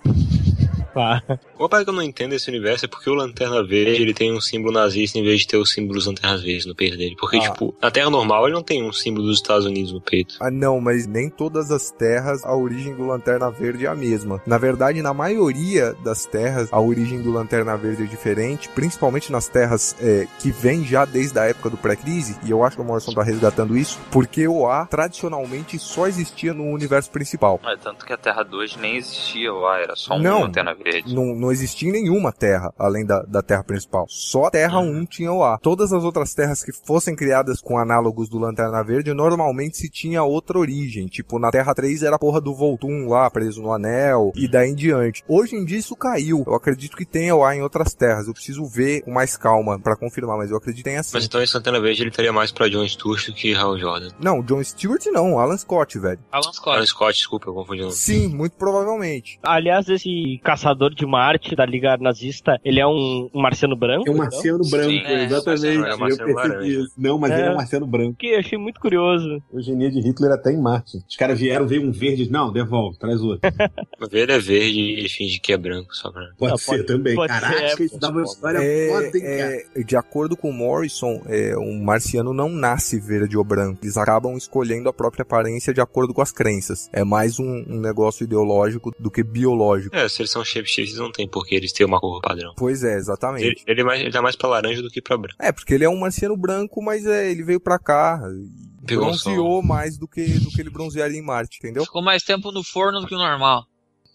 Tá. 0.97 1.21
Uma 1.59 1.69
parada 1.69 1.85
que 1.85 1.89
eu 1.91 1.93
não 1.93 2.01
entendo 2.01 2.31
desse 2.31 2.49
universo 2.49 2.85
é 2.85 2.87
porque 2.87 3.07
o 3.07 3.13
Lanterna 3.13 3.63
Verde 3.63 4.01
ele 4.01 4.15
tem 4.15 4.33
um 4.33 4.41
símbolo 4.41 4.73
nazista 4.73 5.19
em 5.19 5.23
vez 5.23 5.41
de 5.41 5.47
ter 5.47 5.57
o 5.57 5.65
símbolo 5.65 5.93
dos 5.93 6.07
Lanternas 6.07 6.41
Verdes 6.41 6.65
no 6.65 6.73
peito 6.73 6.97
dele. 6.97 7.15
Porque, 7.19 7.37
Ah. 7.37 7.41
tipo, 7.51 7.75
na 7.79 7.91
Terra 7.91 8.09
normal 8.09 8.45
ele 8.45 8.55
não 8.55 8.63
tem 8.63 8.83
um 8.83 8.91
símbolo 8.91 9.27
dos 9.27 9.35
Estados 9.37 9.67
Unidos 9.67 9.91
no 9.93 10.01
peito. 10.01 10.35
Ah, 10.39 10.49
não, 10.49 10.81
mas 10.81 11.05
nem 11.05 11.29
todas 11.29 11.69
as 11.69 11.91
terras 11.91 12.43
a 12.43 12.55
origem 12.55 12.95
do 12.95 13.05
Lanterna 13.05 13.51
Verde 13.51 13.85
é 13.85 13.89
a 13.89 13.93
mesma. 13.95 14.41
Na 14.47 14.57
verdade, 14.57 14.99
na 15.03 15.13
maioria 15.13 15.93
das 16.03 16.25
terras, 16.25 16.67
a 16.71 16.81
origem 16.81 17.21
do 17.21 17.31
Lanterna 17.31 17.77
Verde 17.77 18.03
é 18.03 18.05
diferente, 18.07 18.67
principalmente 18.69 19.31
nas 19.31 19.47
terras 19.47 19.95
é, 20.01 20.27
que 20.39 20.49
vêm 20.49 20.83
já 20.83 21.05
desde 21.05 21.37
a 21.37 21.43
época 21.43 21.69
do 21.69 21.77
pré-crise, 21.77 22.35
e 22.43 22.49
eu 22.49 22.63
acho 22.63 22.75
que 22.75 22.81
o 22.81 22.85
Morrison 22.85 23.13
tá 23.13 23.21
resgatando 23.21 23.77
isso, 23.77 23.99
porque 24.11 24.47
o 24.47 24.67
A 24.67 24.87
tradicionalmente 24.87 25.77
só 25.77 26.07
existia 26.07 26.55
no 26.55 26.63
universo 26.65 27.11
principal. 27.11 27.59
É, 27.65 27.75
tanto 27.77 28.03
que 28.03 28.13
a 28.13 28.17
Terra 28.17 28.41
2 28.41 28.77
nem 28.77 28.95
existia 28.97 29.53
lá, 29.53 29.79
era 29.79 29.95
só 29.95 30.15
um 30.15 30.19
Não. 30.19 30.41
lanterna 30.41 30.73
verde. 30.73 30.86
Não, 31.07 31.35
não 31.35 31.51
existia 31.51 31.89
em 31.89 31.91
nenhuma 31.91 32.31
terra, 32.31 32.73
além 32.77 33.05
da, 33.05 33.22
da 33.23 33.41
terra 33.41 33.64
principal. 33.64 34.05
Só 34.07 34.45
a 34.45 34.51
Terra 34.51 34.80
1 34.80 35.05
tinha 35.05 35.31
o 35.31 35.43
A. 35.43 35.57
Todas 35.57 35.93
as 35.93 36.03
outras 36.03 36.34
terras 36.34 36.64
que 36.64 36.72
fossem 36.72 37.15
criadas 37.15 37.61
com 37.61 37.77
análogos 37.77 38.30
do 38.30 38.38
Lanterna 38.38 38.84
Verde, 38.84 39.14
normalmente 39.14 39.77
se 39.77 39.89
tinha 39.89 40.23
outra 40.23 40.57
origem. 40.57 41.07
Tipo, 41.07 41.39
na 41.39 41.51
Terra 41.51 41.73
3 41.73 42.03
era 42.03 42.15
a 42.15 42.19
porra 42.19 42.41
do 42.41 42.53
Voltum 42.53 43.07
lá, 43.07 43.30
preso 43.30 43.61
no 43.61 43.73
anel, 43.73 44.31
e 44.35 44.47
daí 44.47 44.69
em 44.69 44.76
diante. 44.76 45.23
Hoje 45.27 45.55
em 45.55 45.65
dia 45.65 45.77
isso 45.77 45.95
caiu. 45.95 46.43
Eu 46.45 46.55
acredito 46.55 46.97
que 46.97 47.05
tenha 47.05 47.35
o 47.35 47.43
A 47.43 47.55
em 47.55 47.61
outras 47.61 47.93
terras. 47.93 48.27
Eu 48.27 48.34
preciso 48.34 48.65
ver 48.65 49.01
com 49.01 49.11
mais 49.11 49.38
calma 49.38 49.80
pra 49.80 49.95
confirmar, 49.95 50.38
mas 50.38 50.51
eu 50.51 50.57
acredito 50.57 50.84
que 50.84 50.89
tenha 50.89 51.03
sim. 51.03 51.11
Mas 51.14 51.26
então 51.26 51.41
esse 51.41 51.55
Lanterna 51.55 51.80
Verde 51.80 52.03
ele 52.03 52.09
estaria 52.09 52.34
mais 52.34 52.51
pra 52.51 52.69
John 52.69 52.88
Stewart 52.88 53.27
do 53.27 53.34
que 53.34 53.53
Hal 53.53 53.77
Jordan. 53.77 54.09
Não, 54.19 54.41
John 54.41 54.64
Stewart 54.64 55.05
não, 55.07 55.39
Alan 55.39 55.57
Scott, 55.57 55.99
velho. 55.99 56.19
Alan 56.31 56.53
Scott. 56.53 56.77
Alan 56.77 56.85
Scott, 56.85 57.14
desculpa, 57.14 57.49
eu 57.49 57.53
confundi 57.53 57.81
o 57.81 57.85
nome. 57.85 57.95
Sim, 57.95 58.27
muito 58.27 58.55
provavelmente. 58.57 59.39
Aliás, 59.43 59.88
esse 59.89 60.39
caçador 60.43 60.76
de 60.95 61.05
Marte 61.05 61.55
da 61.55 61.65
Liga 61.65 61.97
Nazista, 61.97 62.59
ele 62.63 62.79
é 62.79 62.87
um, 62.87 63.29
um 63.33 63.41
marciano 63.41 63.75
branco? 63.75 64.07
É 64.07 64.11
um 64.11 64.13
então? 64.13 64.25
marciano 64.25 64.63
branco, 64.69 64.89
Sim, 64.89 64.99
é, 65.05 65.23
exatamente. 65.25 65.67
é 65.67 65.95
um 65.95 65.97
marciano 65.97 66.11
eu 66.11 66.17
percebi 66.17 66.33
laranja. 66.53 66.67
isso. 66.81 66.91
Não, 66.97 67.17
mas 67.19 67.31
É. 67.31 67.39
ele 67.39 67.47
é 67.47 67.51
um 67.51 67.55
marciano 67.55 67.87
branco. 67.87 68.15
Que 68.17 68.27
eu 68.27 68.39
achei 68.39 68.57
muito 68.57 68.79
curioso. 68.79 69.41
Eugenia 69.53 69.89
de 69.91 69.99
Hitler 70.01 70.31
até 70.31 70.51
em 70.51 70.61
Marte. 70.61 70.97
Os 71.07 71.15
caras 71.15 71.39
vieram, 71.39 71.67
veio 71.67 71.83
um 71.87 71.91
verde. 71.91 72.29
Não, 72.29 72.51
devolve, 72.51 72.97
traz 72.97 73.21
outro. 73.21 73.39
Mas 73.99 74.13
ele 74.13 74.31
é 74.31 74.39
verde 74.39 74.79
e 74.79 74.99
ele 74.99 75.09
finge 75.09 75.39
que 75.39 75.51
é 75.53 75.57
branco, 75.57 75.93
só 75.95 76.11
pra... 76.11 76.21
Pode 76.37 76.51
Não, 76.51 76.57
ser 76.57 76.71
pode- 76.71 76.83
também. 76.85 77.15
pode 77.15 77.33
Caraca, 77.33 77.75
ser, 77.77 77.83
isso 77.83 77.99
dá 77.99 78.09
uma 78.09 78.23
história 78.23 78.59
É, 78.59 78.87
foda, 78.89 79.05
hein, 79.17 79.23
cara. 79.23 79.63
é, 79.75 79.83
de 79.83 79.95
acordo 79.95 80.37
com 80.37 80.49
o 80.49 80.53
Morrison, 80.53 81.21
é, 81.27 81.57
um 81.57 81.83
marciano 81.83 82.33
não 82.33 82.49
nasce 82.49 82.99
verde 82.99 83.37
ou 83.37 83.43
branco. 83.43 83.79
Eles 83.83 83.97
acabam 83.97 84.35
escolhendo 84.37 84.89
a 84.89 84.93
própria 84.93 85.23
aparência 85.23 85.73
de 85.73 85.81
acordo 85.81 86.13
com 86.13 86.21
as 86.21 86.31
crenças. 86.31 86.89
É 86.93 87.03
mais 87.03 87.39
um, 87.39 87.63
um 87.67 87.79
negócio 87.79 88.23
ideológico 88.23 88.93
do 88.99 89.09
que 89.09 89.23
biológico. 89.23 89.95
É, 89.95 90.07
se 90.07 90.21
eles 90.21 90.31
são 90.31 90.43
shapeshifters 90.57 90.99
não 90.99 91.11
tem 91.11 91.27
por 91.27 91.45
que 91.45 91.55
eles 91.55 91.71
terem 91.71 91.88
uma 91.88 91.99
cor 91.99 92.21
padrão. 92.21 92.53
Pois 92.57 92.84
é, 92.84 92.95
exatamente. 92.95 93.45
Ele, 93.45 93.63
ele, 93.67 93.81
é 93.81 93.84
mais, 93.84 94.01
ele 94.01 94.11
tá 94.11 94.21
mais 94.21 94.35
pra 94.35 94.49
laranja 94.49 94.81
do 94.81 94.89
que 94.89 95.01
pra 95.01 95.17
branco. 95.17 95.35
É, 95.39 95.51
porque 95.51 95.73
ele 95.73 95.85
é 95.85 95.89
um 95.89 95.99
marciano 95.99 96.35
branco, 96.35 96.81
mas 96.81 97.05
é, 97.05 97.29
ele 97.29 97.43
veio 97.43 97.59
pra 97.59 97.79
cá 97.79 98.19
e 98.29 98.67
Pegou 98.85 99.05
um 99.05 99.07
bronzeou 99.07 99.61
mais 99.61 99.97
do 99.97 100.07
que, 100.07 100.25
do 100.39 100.49
que 100.49 100.61
ele 100.61 100.69
bronzearia 100.69 101.17
em 101.17 101.21
Marte, 101.21 101.57
entendeu? 101.57 101.84
Ficou 101.84 102.01
mais 102.01 102.23
tempo 102.23 102.51
no 102.51 102.63
forno 102.63 103.01
do 103.01 103.07
que 103.07 103.15
o 103.15 103.17
normal. 103.17 103.65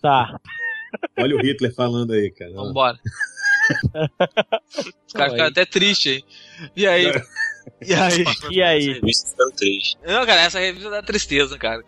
Tá. 0.01 0.40
Olha 1.19 1.36
o 1.36 1.40
Hitler 1.40 1.74
falando 1.74 2.12
aí, 2.12 2.31
cara. 2.31 2.52
Vambora. 2.52 2.98
Os 5.06 5.12
caras 5.12 5.32
ficaram 5.32 5.51
até 5.51 5.64
tristes 5.64 6.12
aí. 6.12 6.24
E 6.74 6.86
aí? 6.86 7.12
E 7.81 7.94
aí? 7.94 8.24
E 8.51 8.62
aí? 8.62 9.01
Triste. 9.56 9.97
Não, 10.05 10.27
cara, 10.27 10.43
essa 10.43 10.59
revista 10.59 10.90
dá 10.90 11.02
tristeza, 11.02 11.59
cara. 11.59 11.85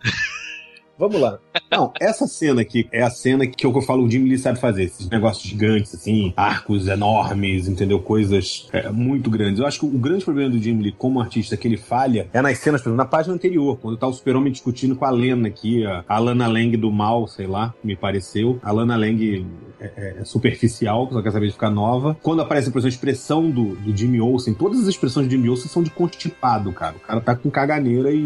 Vamos 0.97 1.19
lá. 1.19 1.37
Não, 1.69 1.91
essa 1.99 2.25
cena 2.25 2.61
aqui 2.61 2.87
é 2.91 3.01
a 3.01 3.09
cena 3.09 3.45
que 3.45 3.65
eu 3.65 3.81
falo 3.81 4.05
o 4.05 4.09
Jim 4.09 4.23
Lee 4.23 4.37
sabe 4.37 4.59
fazer. 4.59 4.83
Esses 4.83 5.09
negócios 5.09 5.43
gigantes, 5.45 5.93
assim, 5.93 6.33
arcos 6.37 6.87
enormes, 6.87 7.67
entendeu? 7.67 7.99
Coisas 7.99 8.69
é, 8.71 8.89
muito 8.89 9.29
grandes. 9.29 9.59
Eu 9.59 9.65
acho 9.67 9.79
que 9.81 9.85
o 9.85 9.89
grande 9.89 10.23
problema 10.23 10.49
do 10.51 10.57
Jim 10.57 10.79
Lee 10.81 10.93
como 10.97 11.19
artista 11.19 11.57
que 11.57 11.67
ele 11.67 11.75
falha 11.77 12.29
é 12.31 12.41
nas 12.41 12.57
cenas, 12.59 12.81
por 12.81 12.89
exemplo, 12.89 12.97
na 13.03 13.09
página 13.09 13.33
anterior, 13.35 13.77
quando 13.81 13.97
tá 13.97 14.07
o 14.07 14.13
super-homem 14.13 14.51
discutindo 14.53 14.95
com 14.95 15.03
a 15.05 15.09
Lena 15.09 15.47
aqui, 15.49 15.83
a 16.07 16.17
Lana 16.19 16.47
Lang 16.47 16.77
do 16.77 16.91
mal, 16.91 17.27
sei 17.27 17.47
lá, 17.47 17.73
me 17.83 17.95
pareceu. 17.95 18.57
A 18.63 18.71
Lana 18.71 18.95
Lang 18.95 19.45
é, 19.79 19.85
é- 19.97 20.15
é 20.21 20.23
superficial, 20.25 21.09
só 21.11 21.21
quer 21.21 21.31
saber 21.31 21.47
de 21.47 21.53
ficar 21.53 21.69
nova. 21.69 22.15
Quando 22.21 22.41
aparece, 22.41 22.71
por 22.71 22.79
exemplo, 22.79 22.93
a 22.93 22.95
expressão 22.95 23.49
do, 23.51 23.75
do 23.75 23.95
Jimmy 23.97 24.21
Olsen, 24.21 24.53
todas 24.53 24.79
as 24.79 24.87
expressões 24.87 25.27
de 25.27 25.35
Jimmy 25.35 25.49
Olsen 25.49 25.67
são 25.67 25.83
de 25.83 25.89
constipado, 25.89 26.71
cara. 26.71 26.95
O 26.95 26.99
cara 27.01 27.19
tá 27.21 27.35
com 27.35 27.49
caganeira 27.51 28.11
e, 28.11 28.17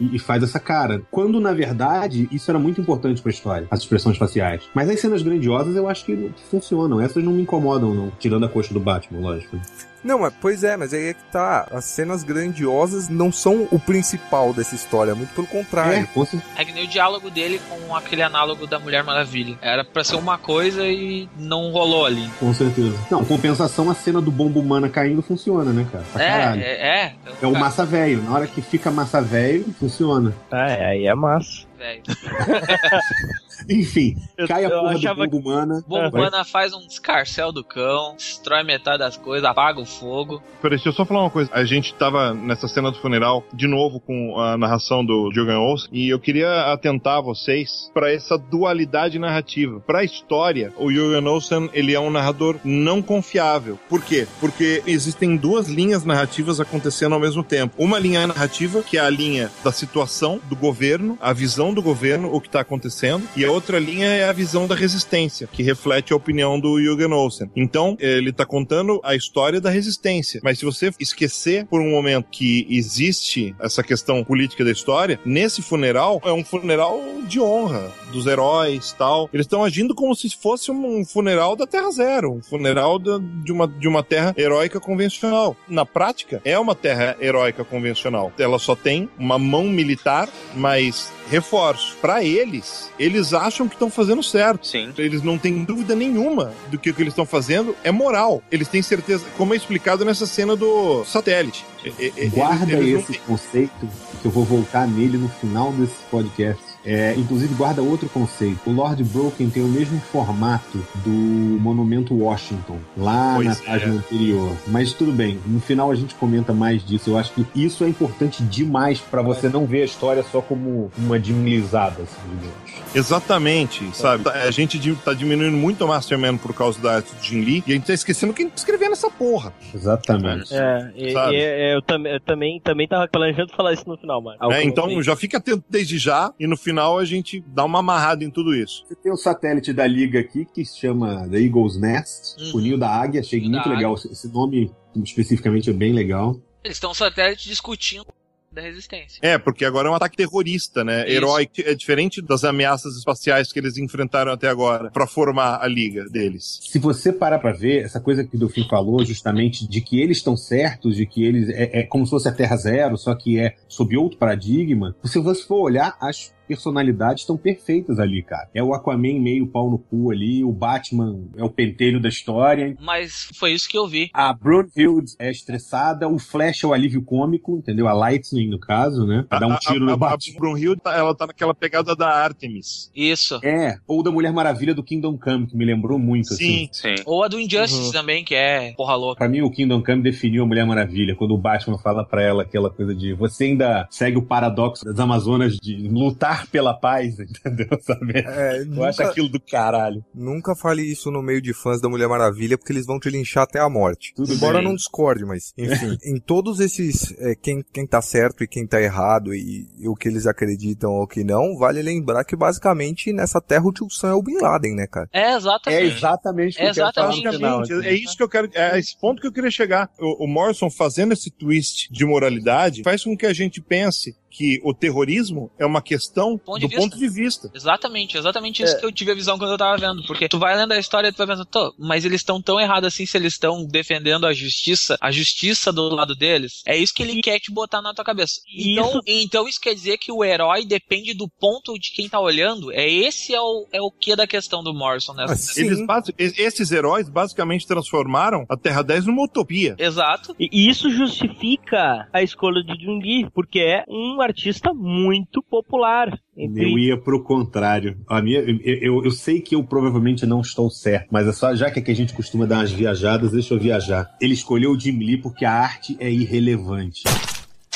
e- 0.00 0.10
e 0.14 0.18
faz 0.18 0.42
essa 0.42 0.58
cara. 0.58 1.02
Quando, 1.10 1.38
na 1.40 1.52
verdade, 1.52 2.05
isso 2.06 2.50
era 2.50 2.58
muito 2.58 2.80
importante 2.80 3.20
pra 3.22 3.30
história, 3.30 3.66
as 3.70 3.80
expressões 3.80 4.16
faciais. 4.16 4.64
Mas 4.74 4.88
as 4.88 5.00
cenas 5.00 5.22
grandiosas 5.22 5.76
eu 5.76 5.88
acho 5.88 6.04
que 6.04 6.30
funcionam. 6.50 7.00
Essas 7.00 7.22
não 7.22 7.32
me 7.32 7.42
incomodam, 7.42 7.94
não. 7.94 8.12
Tirando 8.18 8.46
a 8.46 8.48
coxa 8.48 8.72
do 8.72 8.80
Batman, 8.80 9.20
lógico. 9.20 9.58
Não, 10.06 10.20
mas, 10.20 10.32
pois 10.40 10.62
é, 10.64 10.76
mas 10.76 10.94
aí 10.94 11.08
é 11.08 11.14
que 11.14 11.22
tá. 11.32 11.66
As 11.72 11.84
cenas 11.84 12.22
grandiosas 12.22 13.08
não 13.08 13.32
são 13.32 13.66
o 13.70 13.78
principal 13.78 14.54
dessa 14.54 14.74
história, 14.74 15.14
muito 15.14 15.34
pelo 15.34 15.46
É, 15.46 15.50
contrário. 15.50 16.06
com 16.14 16.24
certeza. 16.24 16.52
É 16.56 16.64
que 16.64 16.72
nem 16.72 16.84
o 16.84 16.88
diálogo 16.88 17.28
dele 17.30 17.60
com 17.68 17.94
aquele 17.94 18.22
análogo 18.22 18.66
da 18.66 18.78
Mulher 18.78 19.02
Maravilha. 19.02 19.58
Era 19.60 19.84
pra 19.84 20.04
ser 20.04 20.16
uma 20.16 20.38
coisa 20.38 20.86
e 20.86 21.28
não 21.36 21.70
rolou 21.72 22.06
ali. 22.06 22.30
Com 22.38 22.54
certeza. 22.54 22.96
Não, 23.10 23.24
compensação, 23.24 23.90
a 23.90 23.94
cena 23.94 24.20
do 24.22 24.30
bombo 24.30 24.60
humana 24.60 24.88
caindo 24.88 25.22
funciona, 25.22 25.72
né, 25.72 25.86
cara? 25.90 26.04
Pra 26.12 26.22
É, 26.22 26.28
caralho. 26.30 26.62
é, 26.62 26.66
é. 26.66 27.14
É 27.42 27.46
o 27.46 27.52
massa 27.52 27.84
velho. 27.84 28.22
Na 28.22 28.32
hora 28.34 28.46
que 28.46 28.62
fica 28.62 28.90
massa 28.90 29.20
velho, 29.20 29.64
funciona. 29.78 30.32
Ah, 30.50 30.70
é, 30.70 30.84
aí 30.86 31.06
é 31.06 31.14
massa. 31.14 31.66
velho. 31.76 32.02
Enfim, 33.68 34.16
Eu- 34.36 34.46
cai 34.48 34.64
a 34.64 34.68
eu 34.68 34.80
porra 34.80 34.94
achava 34.94 35.26
do 35.26 35.30
bombo 35.30 35.48
humana. 35.50 35.84
Bombana 35.86 36.44
faz 36.44 36.72
um 36.74 36.80
escarcel 36.86 37.52
do 37.52 37.64
cão, 37.64 38.14
destrói 38.16 38.62
metade 38.62 38.98
das 38.98 39.16
coisas, 39.16 39.48
apaga 39.48 39.80
o 39.80 39.86
fogo. 39.86 40.42
Peraí, 40.60 40.76
deixa 40.76 40.88
eu 40.88 40.92
só 40.92 41.04
falar 41.04 41.22
uma 41.22 41.30
coisa. 41.30 41.50
A 41.52 41.64
gente 41.64 41.94
tava 41.94 42.34
nessa 42.34 42.68
cena 42.68 42.90
do 42.90 42.98
funeral, 42.98 43.44
de 43.52 43.66
novo 43.66 44.00
com 44.00 44.38
a 44.38 44.56
narração 44.56 45.04
do 45.04 45.30
Jürgen 45.32 45.56
Olsen, 45.56 45.88
e 45.92 46.08
eu 46.08 46.18
queria 46.20 46.72
atentar 46.72 47.22
vocês 47.22 47.90
para 47.94 48.12
essa 48.12 48.36
dualidade 48.36 49.18
narrativa. 49.18 49.80
Pra 49.80 50.04
história, 50.04 50.72
o 50.76 50.90
Jürgen 50.90 51.26
Olsen, 51.26 51.70
ele 51.72 51.94
é 51.94 52.00
um 52.00 52.10
narrador 52.10 52.56
não 52.64 53.00
confiável. 53.00 53.78
Por 53.88 54.02
quê? 54.02 54.26
Porque 54.40 54.82
existem 54.86 55.36
duas 55.36 55.68
linhas 55.68 56.04
narrativas 56.04 56.60
acontecendo 56.60 57.14
ao 57.14 57.20
mesmo 57.20 57.42
tempo. 57.42 57.74
Uma 57.78 57.98
linha 57.98 58.26
narrativa, 58.26 58.82
que 58.82 58.98
é 58.98 59.00
a 59.00 59.10
linha 59.10 59.50
da 59.64 59.72
situação 59.72 60.40
do 60.48 60.56
governo, 60.56 61.18
a 61.20 61.32
visão 61.32 61.72
do 61.72 61.82
governo, 61.82 62.34
o 62.34 62.40
que 62.40 62.48
tá 62.50 62.60
acontecendo, 62.60 63.26
e 63.36 63.45
a 63.46 63.52
outra 63.52 63.78
linha 63.78 64.08
é 64.08 64.28
a 64.28 64.32
visão 64.32 64.66
da 64.66 64.74
resistência, 64.74 65.48
que 65.50 65.62
reflete 65.62 66.12
a 66.12 66.16
opinião 66.16 66.58
do 66.58 66.80
Jürgen 66.80 67.12
Olsen. 67.12 67.50
Então, 67.54 67.96
ele 67.98 68.32
tá 68.32 68.44
contando 68.44 69.00
a 69.02 69.14
história 69.14 69.60
da 69.60 69.70
resistência. 69.70 70.40
Mas 70.42 70.58
se 70.58 70.64
você 70.64 70.90
esquecer 70.98 71.66
por 71.66 71.80
um 71.80 71.90
momento 71.90 72.28
que 72.30 72.66
existe 72.70 73.54
essa 73.60 73.82
questão 73.82 74.22
política 74.24 74.64
da 74.64 74.70
história, 74.70 75.18
nesse 75.24 75.62
funeral 75.62 76.20
é 76.24 76.32
um 76.32 76.44
funeral 76.44 77.00
de 77.26 77.40
honra 77.40 77.90
dos 78.12 78.26
heróis 78.26 78.92
tal. 78.92 79.28
Eles 79.32 79.44
estão 79.44 79.64
agindo 79.64 79.94
como 79.94 80.14
se 80.14 80.28
fosse 80.36 80.70
um 80.70 81.04
funeral 81.04 81.56
da 81.56 81.66
Terra 81.66 81.90
Zero, 81.90 82.34
um 82.34 82.42
funeral 82.42 82.98
de, 82.98 83.52
uma, 83.52 83.68
de 83.68 83.88
uma 83.88 84.02
terra 84.02 84.34
heróica 84.36 84.80
convencional. 84.80 85.56
Na 85.68 85.84
prática, 85.84 86.40
é 86.44 86.58
uma 86.58 86.74
terra 86.74 87.16
heróica 87.20 87.64
convencional. 87.64 88.32
Ela 88.38 88.58
só 88.58 88.74
tem 88.74 89.08
uma 89.18 89.38
mão 89.38 89.64
militar, 89.64 90.28
mas 90.54 91.12
reforço. 91.30 91.96
Para 92.00 92.22
eles, 92.24 92.90
eles 92.98 93.32
acham 93.34 93.68
que 93.68 93.74
estão 93.74 93.90
fazendo 93.90 94.22
certo. 94.22 94.66
Sim. 94.66 94.92
Eles 94.98 95.22
não 95.22 95.38
têm 95.38 95.64
dúvida 95.64 95.94
nenhuma 95.94 96.52
do 96.70 96.78
que 96.78 96.90
o 96.90 96.94
que 96.94 97.02
eles 97.02 97.12
estão 97.12 97.26
fazendo 97.26 97.74
é 97.84 97.90
moral. 97.90 98.42
Eles 98.50 98.68
têm 98.68 98.82
certeza, 98.82 99.24
como 99.36 99.54
é 99.54 99.56
explicado 99.56 100.04
nessa 100.04 100.26
cena 100.26 100.54
do 100.56 101.04
satélite. 101.04 101.64
Eles- 101.84 102.32
Guarda 102.32 102.72
eles 102.72 102.92
não 102.94 103.00
esse 103.00 103.18
conceito 103.20 103.88
que 104.20 104.26
eu 104.26 104.30
vou 104.30 104.44
voltar 104.44 104.86
nele 104.88 105.16
no 105.18 105.28
final 105.28 105.72
desse 105.72 105.94
podcast. 106.10 106.62
É, 106.86 107.14
inclusive 107.16 107.52
guarda 107.54 107.82
outro 107.82 108.08
conceito. 108.08 108.60
O 108.66 108.72
Lord 108.72 109.02
Broken 109.04 109.50
tem 109.50 109.62
o 109.62 109.66
mesmo 109.68 110.00
formato 110.00 110.78
do 111.04 111.10
Monumento 111.10 112.14
Washington, 112.14 112.78
lá 112.96 113.32
Pois 113.34 113.46
na 113.48 113.52
é. 113.52 113.56
página 113.56 113.94
anterior. 113.94 114.56
Mas 114.68 114.92
tudo 114.92 115.10
bem, 115.12 115.38
no 115.46 115.60
final 115.60 115.90
a 115.90 115.94
gente 115.96 116.14
comenta 116.14 116.52
mais 116.52 116.84
disso. 116.86 117.10
Eu 117.10 117.18
acho 117.18 117.32
que 117.32 117.44
isso 117.54 117.82
é 117.84 117.88
importante 117.88 118.42
demais 118.44 119.00
pra 119.00 119.20
você 119.22 119.48
não 119.48 119.66
ver 119.66 119.82
a 119.82 119.84
história 119.84 120.22
só 120.30 120.40
como 120.40 120.90
uma 120.96 121.18
dimilizada, 121.18 122.02
assim, 122.02 122.20
digamos. 122.38 122.86
Exatamente, 122.94 123.84
sabe? 123.96 124.28
A 124.28 124.50
gente 124.50 124.78
tá 125.04 125.12
diminuindo 125.12 125.56
muito 125.56 125.84
o 125.84 125.88
Masterman 125.88 126.36
por 126.36 126.54
causa 126.54 126.80
da 126.80 126.96
arte 126.96 127.14
do 127.14 127.22
Jim 127.22 127.40
Lee 127.40 127.64
e 127.66 127.72
a 127.72 127.74
gente 127.74 127.86
tá 127.86 127.94
esquecendo 127.94 128.32
quem 128.32 128.48
tá 128.48 128.54
escrevendo 128.56 128.92
essa 128.92 129.10
porra. 129.10 129.52
Exatamente. 129.74 130.54
É, 130.54 130.92
e- 130.96 131.12
Sabe? 131.12 131.34
e- 131.34 131.40
é, 131.42 131.74
eu, 131.74 131.82
tam- 131.82 132.06
eu 132.06 132.20
também, 132.20 132.60
também 132.60 132.86
tava 132.86 133.08
planejando 133.08 133.52
falar 133.56 133.72
isso 133.72 133.84
no 133.88 133.96
final, 133.96 134.20
mano. 134.22 134.36
É, 134.52 134.62
então 134.62 135.02
já 135.02 135.16
fica 135.16 135.38
atento 135.38 135.64
desde 135.68 135.98
já 135.98 136.32
e 136.38 136.46
no 136.46 136.56
final 136.56 136.75
a 136.80 137.04
gente 137.04 137.42
dá 137.46 137.64
uma 137.64 137.78
amarrada 137.80 138.24
em 138.24 138.30
tudo 138.30 138.54
isso. 138.54 138.84
Você 138.86 138.94
tem 138.94 139.12
um 139.12 139.16
satélite 139.16 139.72
da 139.72 139.86
Liga 139.86 140.20
aqui 140.20 140.44
que 140.44 140.64
se 140.64 140.78
chama 140.78 141.28
The 141.28 141.38
Eagle's 141.38 141.78
Nest, 141.80 142.36
Uhum. 142.40 142.58
o 142.58 142.60
Ninho 142.60 142.78
da 142.78 142.88
Águia. 142.88 143.20
Achei 143.20 143.40
da 143.40 143.48
muito 143.48 143.68
legal. 143.68 143.94
Esse 143.94 144.28
nome 144.32 144.70
especificamente 145.02 145.70
é 145.70 145.72
bem 145.72 145.92
legal. 145.92 146.40
Eles 146.64 146.76
estão 146.76 146.92
satélite 146.94 147.48
discutindo 147.48 148.04
da 148.50 148.62
resistência. 148.62 149.18
É, 149.20 149.36
porque 149.36 149.66
agora 149.66 149.86
é 149.86 149.90
um 149.90 149.94
ataque 149.94 150.16
terrorista, 150.16 150.82
né? 150.82 151.02
Isso. 151.06 151.12
Herói 151.16 151.46
é 151.58 151.74
diferente 151.74 152.22
das 152.22 152.42
ameaças 152.42 152.96
espaciais 152.96 153.52
que 153.52 153.58
eles 153.58 153.76
enfrentaram 153.76 154.32
até 154.32 154.48
agora 154.48 154.90
pra 154.90 155.06
formar 155.06 155.58
a 155.62 155.68
liga 155.68 156.08
deles. 156.08 156.60
Se 156.62 156.78
você 156.78 157.12
parar 157.12 157.38
pra 157.38 157.52
ver, 157.52 157.84
essa 157.84 158.00
coisa 158.00 158.24
que 158.24 158.34
o 158.34 158.38
Delfim 158.38 158.66
falou, 158.66 159.04
justamente 159.04 159.68
de 159.68 159.82
que 159.82 160.00
eles 160.00 160.16
estão 160.16 160.36
certos, 160.38 160.96
de 160.96 161.04
que 161.04 161.22
eles 161.22 161.50
é, 161.50 161.80
é 161.80 161.82
como 161.82 162.06
se 162.06 162.10
fosse 162.10 162.28
a 162.30 162.32
Terra 162.32 162.56
Zero, 162.56 162.96
só 162.96 163.14
que 163.14 163.38
é 163.38 163.56
sob 163.68 163.94
outro 163.96 164.16
paradigma. 164.18 164.96
Se 165.04 165.18
você 165.18 165.42
for 165.42 165.60
olhar, 165.60 165.94
as 166.00 166.32
personalidades 166.46 167.22
estão 167.22 167.36
perfeitas 167.36 167.98
ali, 167.98 168.22
cara. 168.22 168.48
É 168.54 168.62
o 168.62 168.72
Aquaman 168.74 169.20
meio 169.20 169.46
pau 169.46 169.70
no 169.70 169.78
cu 169.78 170.10
ali, 170.10 170.42
o 170.44 170.52
Batman 170.52 171.18
é 171.36 171.44
o 171.44 171.50
pentelho 171.50 172.00
da 172.00 172.08
história. 172.08 172.76
Mas 172.80 173.28
foi 173.34 173.52
isso 173.52 173.68
que 173.68 173.76
eu 173.78 173.86
vi. 173.86 174.10
A 174.12 174.32
Brunhild 174.32 175.12
é 175.18 175.30
estressada, 175.30 176.08
o 176.08 176.18
Flash 176.18 176.64
é 176.64 176.66
o 176.66 176.72
alívio 176.72 177.02
cômico, 177.02 177.56
entendeu? 177.58 177.88
A 177.88 177.92
Lightning, 177.92 178.48
no 178.48 178.58
caso, 178.58 179.06
né? 179.06 179.24
Pra 179.28 179.38
dar 179.38 179.46
um 179.48 179.56
tiro 179.56 179.82
a, 179.82 179.86
no 179.86 179.90
a, 179.90 179.94
a 179.94 179.96
Batman. 179.96 180.38
Brunhild, 180.38 180.80
tá- 180.80 180.96
ela 180.96 181.14
tá 181.14 181.26
naquela 181.26 181.54
pegada 181.54 181.94
da 181.94 182.08
Artemis. 182.08 182.90
Isso. 182.94 183.38
É, 183.42 183.78
ou 183.86 184.02
da 184.02 184.10
Mulher 184.10 184.32
Maravilha 184.32 184.74
do 184.74 184.82
Kingdom 184.82 185.18
Come, 185.18 185.46
que 185.46 185.56
me 185.56 185.64
lembrou 185.64 185.98
muito, 185.98 186.32
assim. 186.32 186.36
Sim. 186.46 186.68
Sim. 186.72 186.94
Ou 187.06 187.22
a 187.24 187.28
do 187.28 187.38
Injustice 187.40 187.86
Uhum. 187.86 187.92
também, 187.92 188.24
que 188.24 188.34
é 188.34 188.72
porra 188.76 188.94
louca. 188.94 189.18
Pra 189.18 189.28
mim, 189.28 189.40
o 189.42 189.50
Kingdom 189.50 189.82
Come 189.82 190.02
definiu 190.02 190.42
a 190.42 190.46
Mulher 190.46 190.66
Maravilha, 190.66 191.14
quando 191.14 191.32
o 191.34 191.38
Batman 191.38 191.78
fala 191.78 192.04
pra 192.04 192.22
ela 192.22 192.42
aquela 192.42 192.70
coisa 192.70 192.94
de 192.94 193.12
você 193.14 193.44
ainda 193.44 193.86
segue 193.90 194.16
o 194.18 194.22
paradoxo 194.22 194.84
das 194.84 194.98
Amazonas 194.98 195.56
de 195.56 195.88
lutar 195.88 196.35
pela 196.50 196.74
paz, 196.78 197.18
entendeu? 197.20 197.68
Sabe? 197.82 198.18
É, 198.18 198.62
Eu 198.62 198.84
acho 198.84 199.00
nunca, 199.00 199.10
aquilo 199.10 199.28
do 199.28 199.40
caralho. 199.40 200.04
nunca 200.14 200.54
fale 200.56 200.82
isso 200.82 201.10
no 201.10 201.22
meio 201.22 201.40
de 201.40 201.52
fãs 201.54 201.80
da 201.80 201.88
Mulher 201.88 202.08
Maravilha, 202.08 202.56
porque 202.58 202.72
eles 202.72 202.86
vão 202.86 202.98
te 202.98 203.08
linchar 203.10 203.44
até 203.44 203.58
a 203.60 203.68
morte. 203.68 204.12
Tudo 204.14 204.32
Embora 204.32 204.58
bem. 204.58 204.66
não 204.68 204.74
discorde, 204.74 205.24
mas, 205.24 205.52
enfim, 205.56 205.96
em 206.04 206.18
todos 206.18 206.60
esses, 206.60 207.12
é, 207.18 207.34
quem, 207.34 207.64
quem 207.72 207.86
tá 207.86 208.00
certo 208.02 208.42
e 208.44 208.48
quem 208.48 208.66
tá 208.66 208.80
errado 208.80 209.34
e, 209.34 209.68
e 209.78 209.88
o 209.88 209.94
que 209.94 210.08
eles 210.08 210.26
acreditam 210.26 210.90
ou 210.92 211.06
que 211.06 211.22
não, 211.24 211.56
vale 211.56 211.82
lembrar 211.82 212.24
que 212.24 212.36
basicamente 212.36 213.12
nessa 213.12 213.40
terra 213.40 213.64
o 213.66 213.72
tio 213.72 213.88
Sam 213.90 214.08
é 214.10 214.14
o 214.14 214.22
Bin 214.22 214.38
Laden, 214.40 214.74
né, 214.74 214.86
cara? 214.86 215.08
É 215.12 215.20
É 215.26 215.36
exatamente. 215.36 215.94
exatamente 215.96 216.56
o 216.56 216.60
que 216.60 216.66
eu 216.66 216.74
quero 216.74 216.92
falar 216.94 217.06
no 217.08 217.12
Exatamente. 217.12 217.36
final. 217.36 217.58
Basicamente, 217.58 217.86
é 217.88 217.94
isso 217.94 218.16
que 218.16 218.22
eu 218.22 218.28
quero. 218.28 218.50
É 218.54 218.78
esse 218.78 218.98
ponto 219.00 219.20
que 219.20 219.26
eu 219.26 219.32
queria 219.32 219.50
chegar. 219.50 219.90
O, 219.98 220.24
o 220.24 220.28
Morrison 220.28 220.70
fazendo 220.70 221.12
esse 221.12 221.30
twist 221.30 221.88
de 221.92 222.04
moralidade 222.04 222.82
faz 222.82 223.04
com 223.04 223.16
que 223.16 223.26
a 223.26 223.32
gente 223.32 223.60
pense 223.60 224.14
que 224.36 224.60
o 224.62 224.74
terrorismo 224.74 225.50
é 225.58 225.64
uma 225.64 225.80
questão 225.80 226.36
Ponto 226.38 226.58
de 226.60 226.66
do 226.66 226.68
vista. 226.68 226.82
ponto 226.82 226.98
de 226.98 227.08
vista. 227.08 227.50
Exatamente, 227.54 228.18
exatamente 228.18 228.62
isso 228.62 228.76
É. 228.76 228.78
que 228.80 228.84
eu 228.86 228.92
tive 228.92 229.12
a 229.12 229.14
visão 229.14 229.38
quando 229.38 229.52
eu 229.52 229.58
tava 229.58 229.76
vendo. 229.78 230.04
Porque 230.06 230.28
tu 230.28 230.38
vai 230.38 230.54
lendo 230.56 230.72
a 230.72 230.78
história 230.78 231.08
e 231.08 231.12
tu 231.12 231.18
vai 231.18 231.26
pensando, 231.28 231.46
"Tô, 231.46 231.74
mas 231.78 232.04
eles 232.04 232.20
estão 232.20 232.40
tão 232.42 232.60
errados 232.60 232.88
assim 232.88 233.06
se 233.06 233.16
eles 233.16 233.32
estão 233.32 233.64
defendendo 233.66 234.26
a 234.26 234.32
justiça, 234.34 234.96
a 235.00 235.10
justiça 235.10 235.72
do 235.72 235.88
lado 235.94 236.14
deles. 236.14 236.62
É 236.66 236.76
isso 236.76 236.92
que 236.94 237.02
ele 237.02 237.20
quer 237.22 237.38
te 237.40 237.50
botar 237.52 237.80
na 237.80 237.94
tua 237.94 238.04
cabeça. 238.04 238.40
Então 238.54 238.88
Isso- 238.88 239.00
então 239.06 239.48
isso 239.48 239.60
quer 239.60 239.74
dizer 239.74 239.96
que 239.98 240.12
o 240.12 240.22
herói 240.24 240.64
depende 240.66 241.14
do 241.14 241.28
ponto 241.40 241.78
de 241.78 241.90
quem 241.92 242.08
tá 242.08 242.20
olhando. 242.20 242.70
É 242.72 242.88
esse 242.88 243.34
é 243.34 243.40
o, 243.40 243.66
é 243.72 243.80
o 243.80 243.90
que 243.90 244.14
da 244.14 244.26
questão 244.26 244.62
do 244.62 244.74
Morrison 244.74 245.14
nessa. 245.14 245.52
Ah. 245.88 246.02
Eles, 246.18 246.38
esses 246.38 246.70
heróis 246.72 247.08
basicamente 247.08 247.66
transformaram 247.66 248.44
a 248.48 248.56
Terra 248.56 248.82
10 248.82 249.06
numa 249.06 249.24
utopia. 249.24 249.74
Exato. 249.78 250.34
E 250.38 250.68
isso 250.68 250.90
justifica 250.90 252.08
a 252.12 252.22
escolha 252.22 252.62
de 252.62 252.84
Jung 252.84 253.28
porque 253.34 253.60
é 253.60 253.84
um 253.88 254.16
artista 254.26 254.72
muito 254.74 255.42
popular. 255.42 256.18
Entre... 256.36 256.64
Eu 256.64 256.78
ia 256.78 257.00
pro 257.00 257.22
contrário. 257.22 257.98
A 258.08 258.20
minha, 258.20 258.40
eu, 258.40 258.58
eu, 258.64 259.04
eu 259.04 259.10
sei 259.10 259.40
que 259.40 259.54
eu 259.54 259.64
provavelmente 259.64 260.26
não 260.26 260.40
estou 260.40 260.70
certo, 260.70 261.08
mas 261.10 261.26
é 261.26 261.32
só, 261.32 261.54
já 261.54 261.70
que 261.70 261.78
aqui 261.78 261.90
a 261.90 261.96
gente 261.96 262.14
costuma 262.14 262.46
dar 262.46 262.58
umas 262.58 262.72
viajadas, 262.72 263.32
deixa 263.32 263.54
eu 263.54 263.58
viajar. 263.58 264.14
Ele 264.20 264.34
escolheu 264.34 264.72
o 264.72 264.78
Jim 264.78 264.98
Lee 264.98 265.16
porque 265.16 265.44
a 265.44 265.52
arte 265.52 265.96
é 265.98 266.10
irrelevante. 266.10 267.04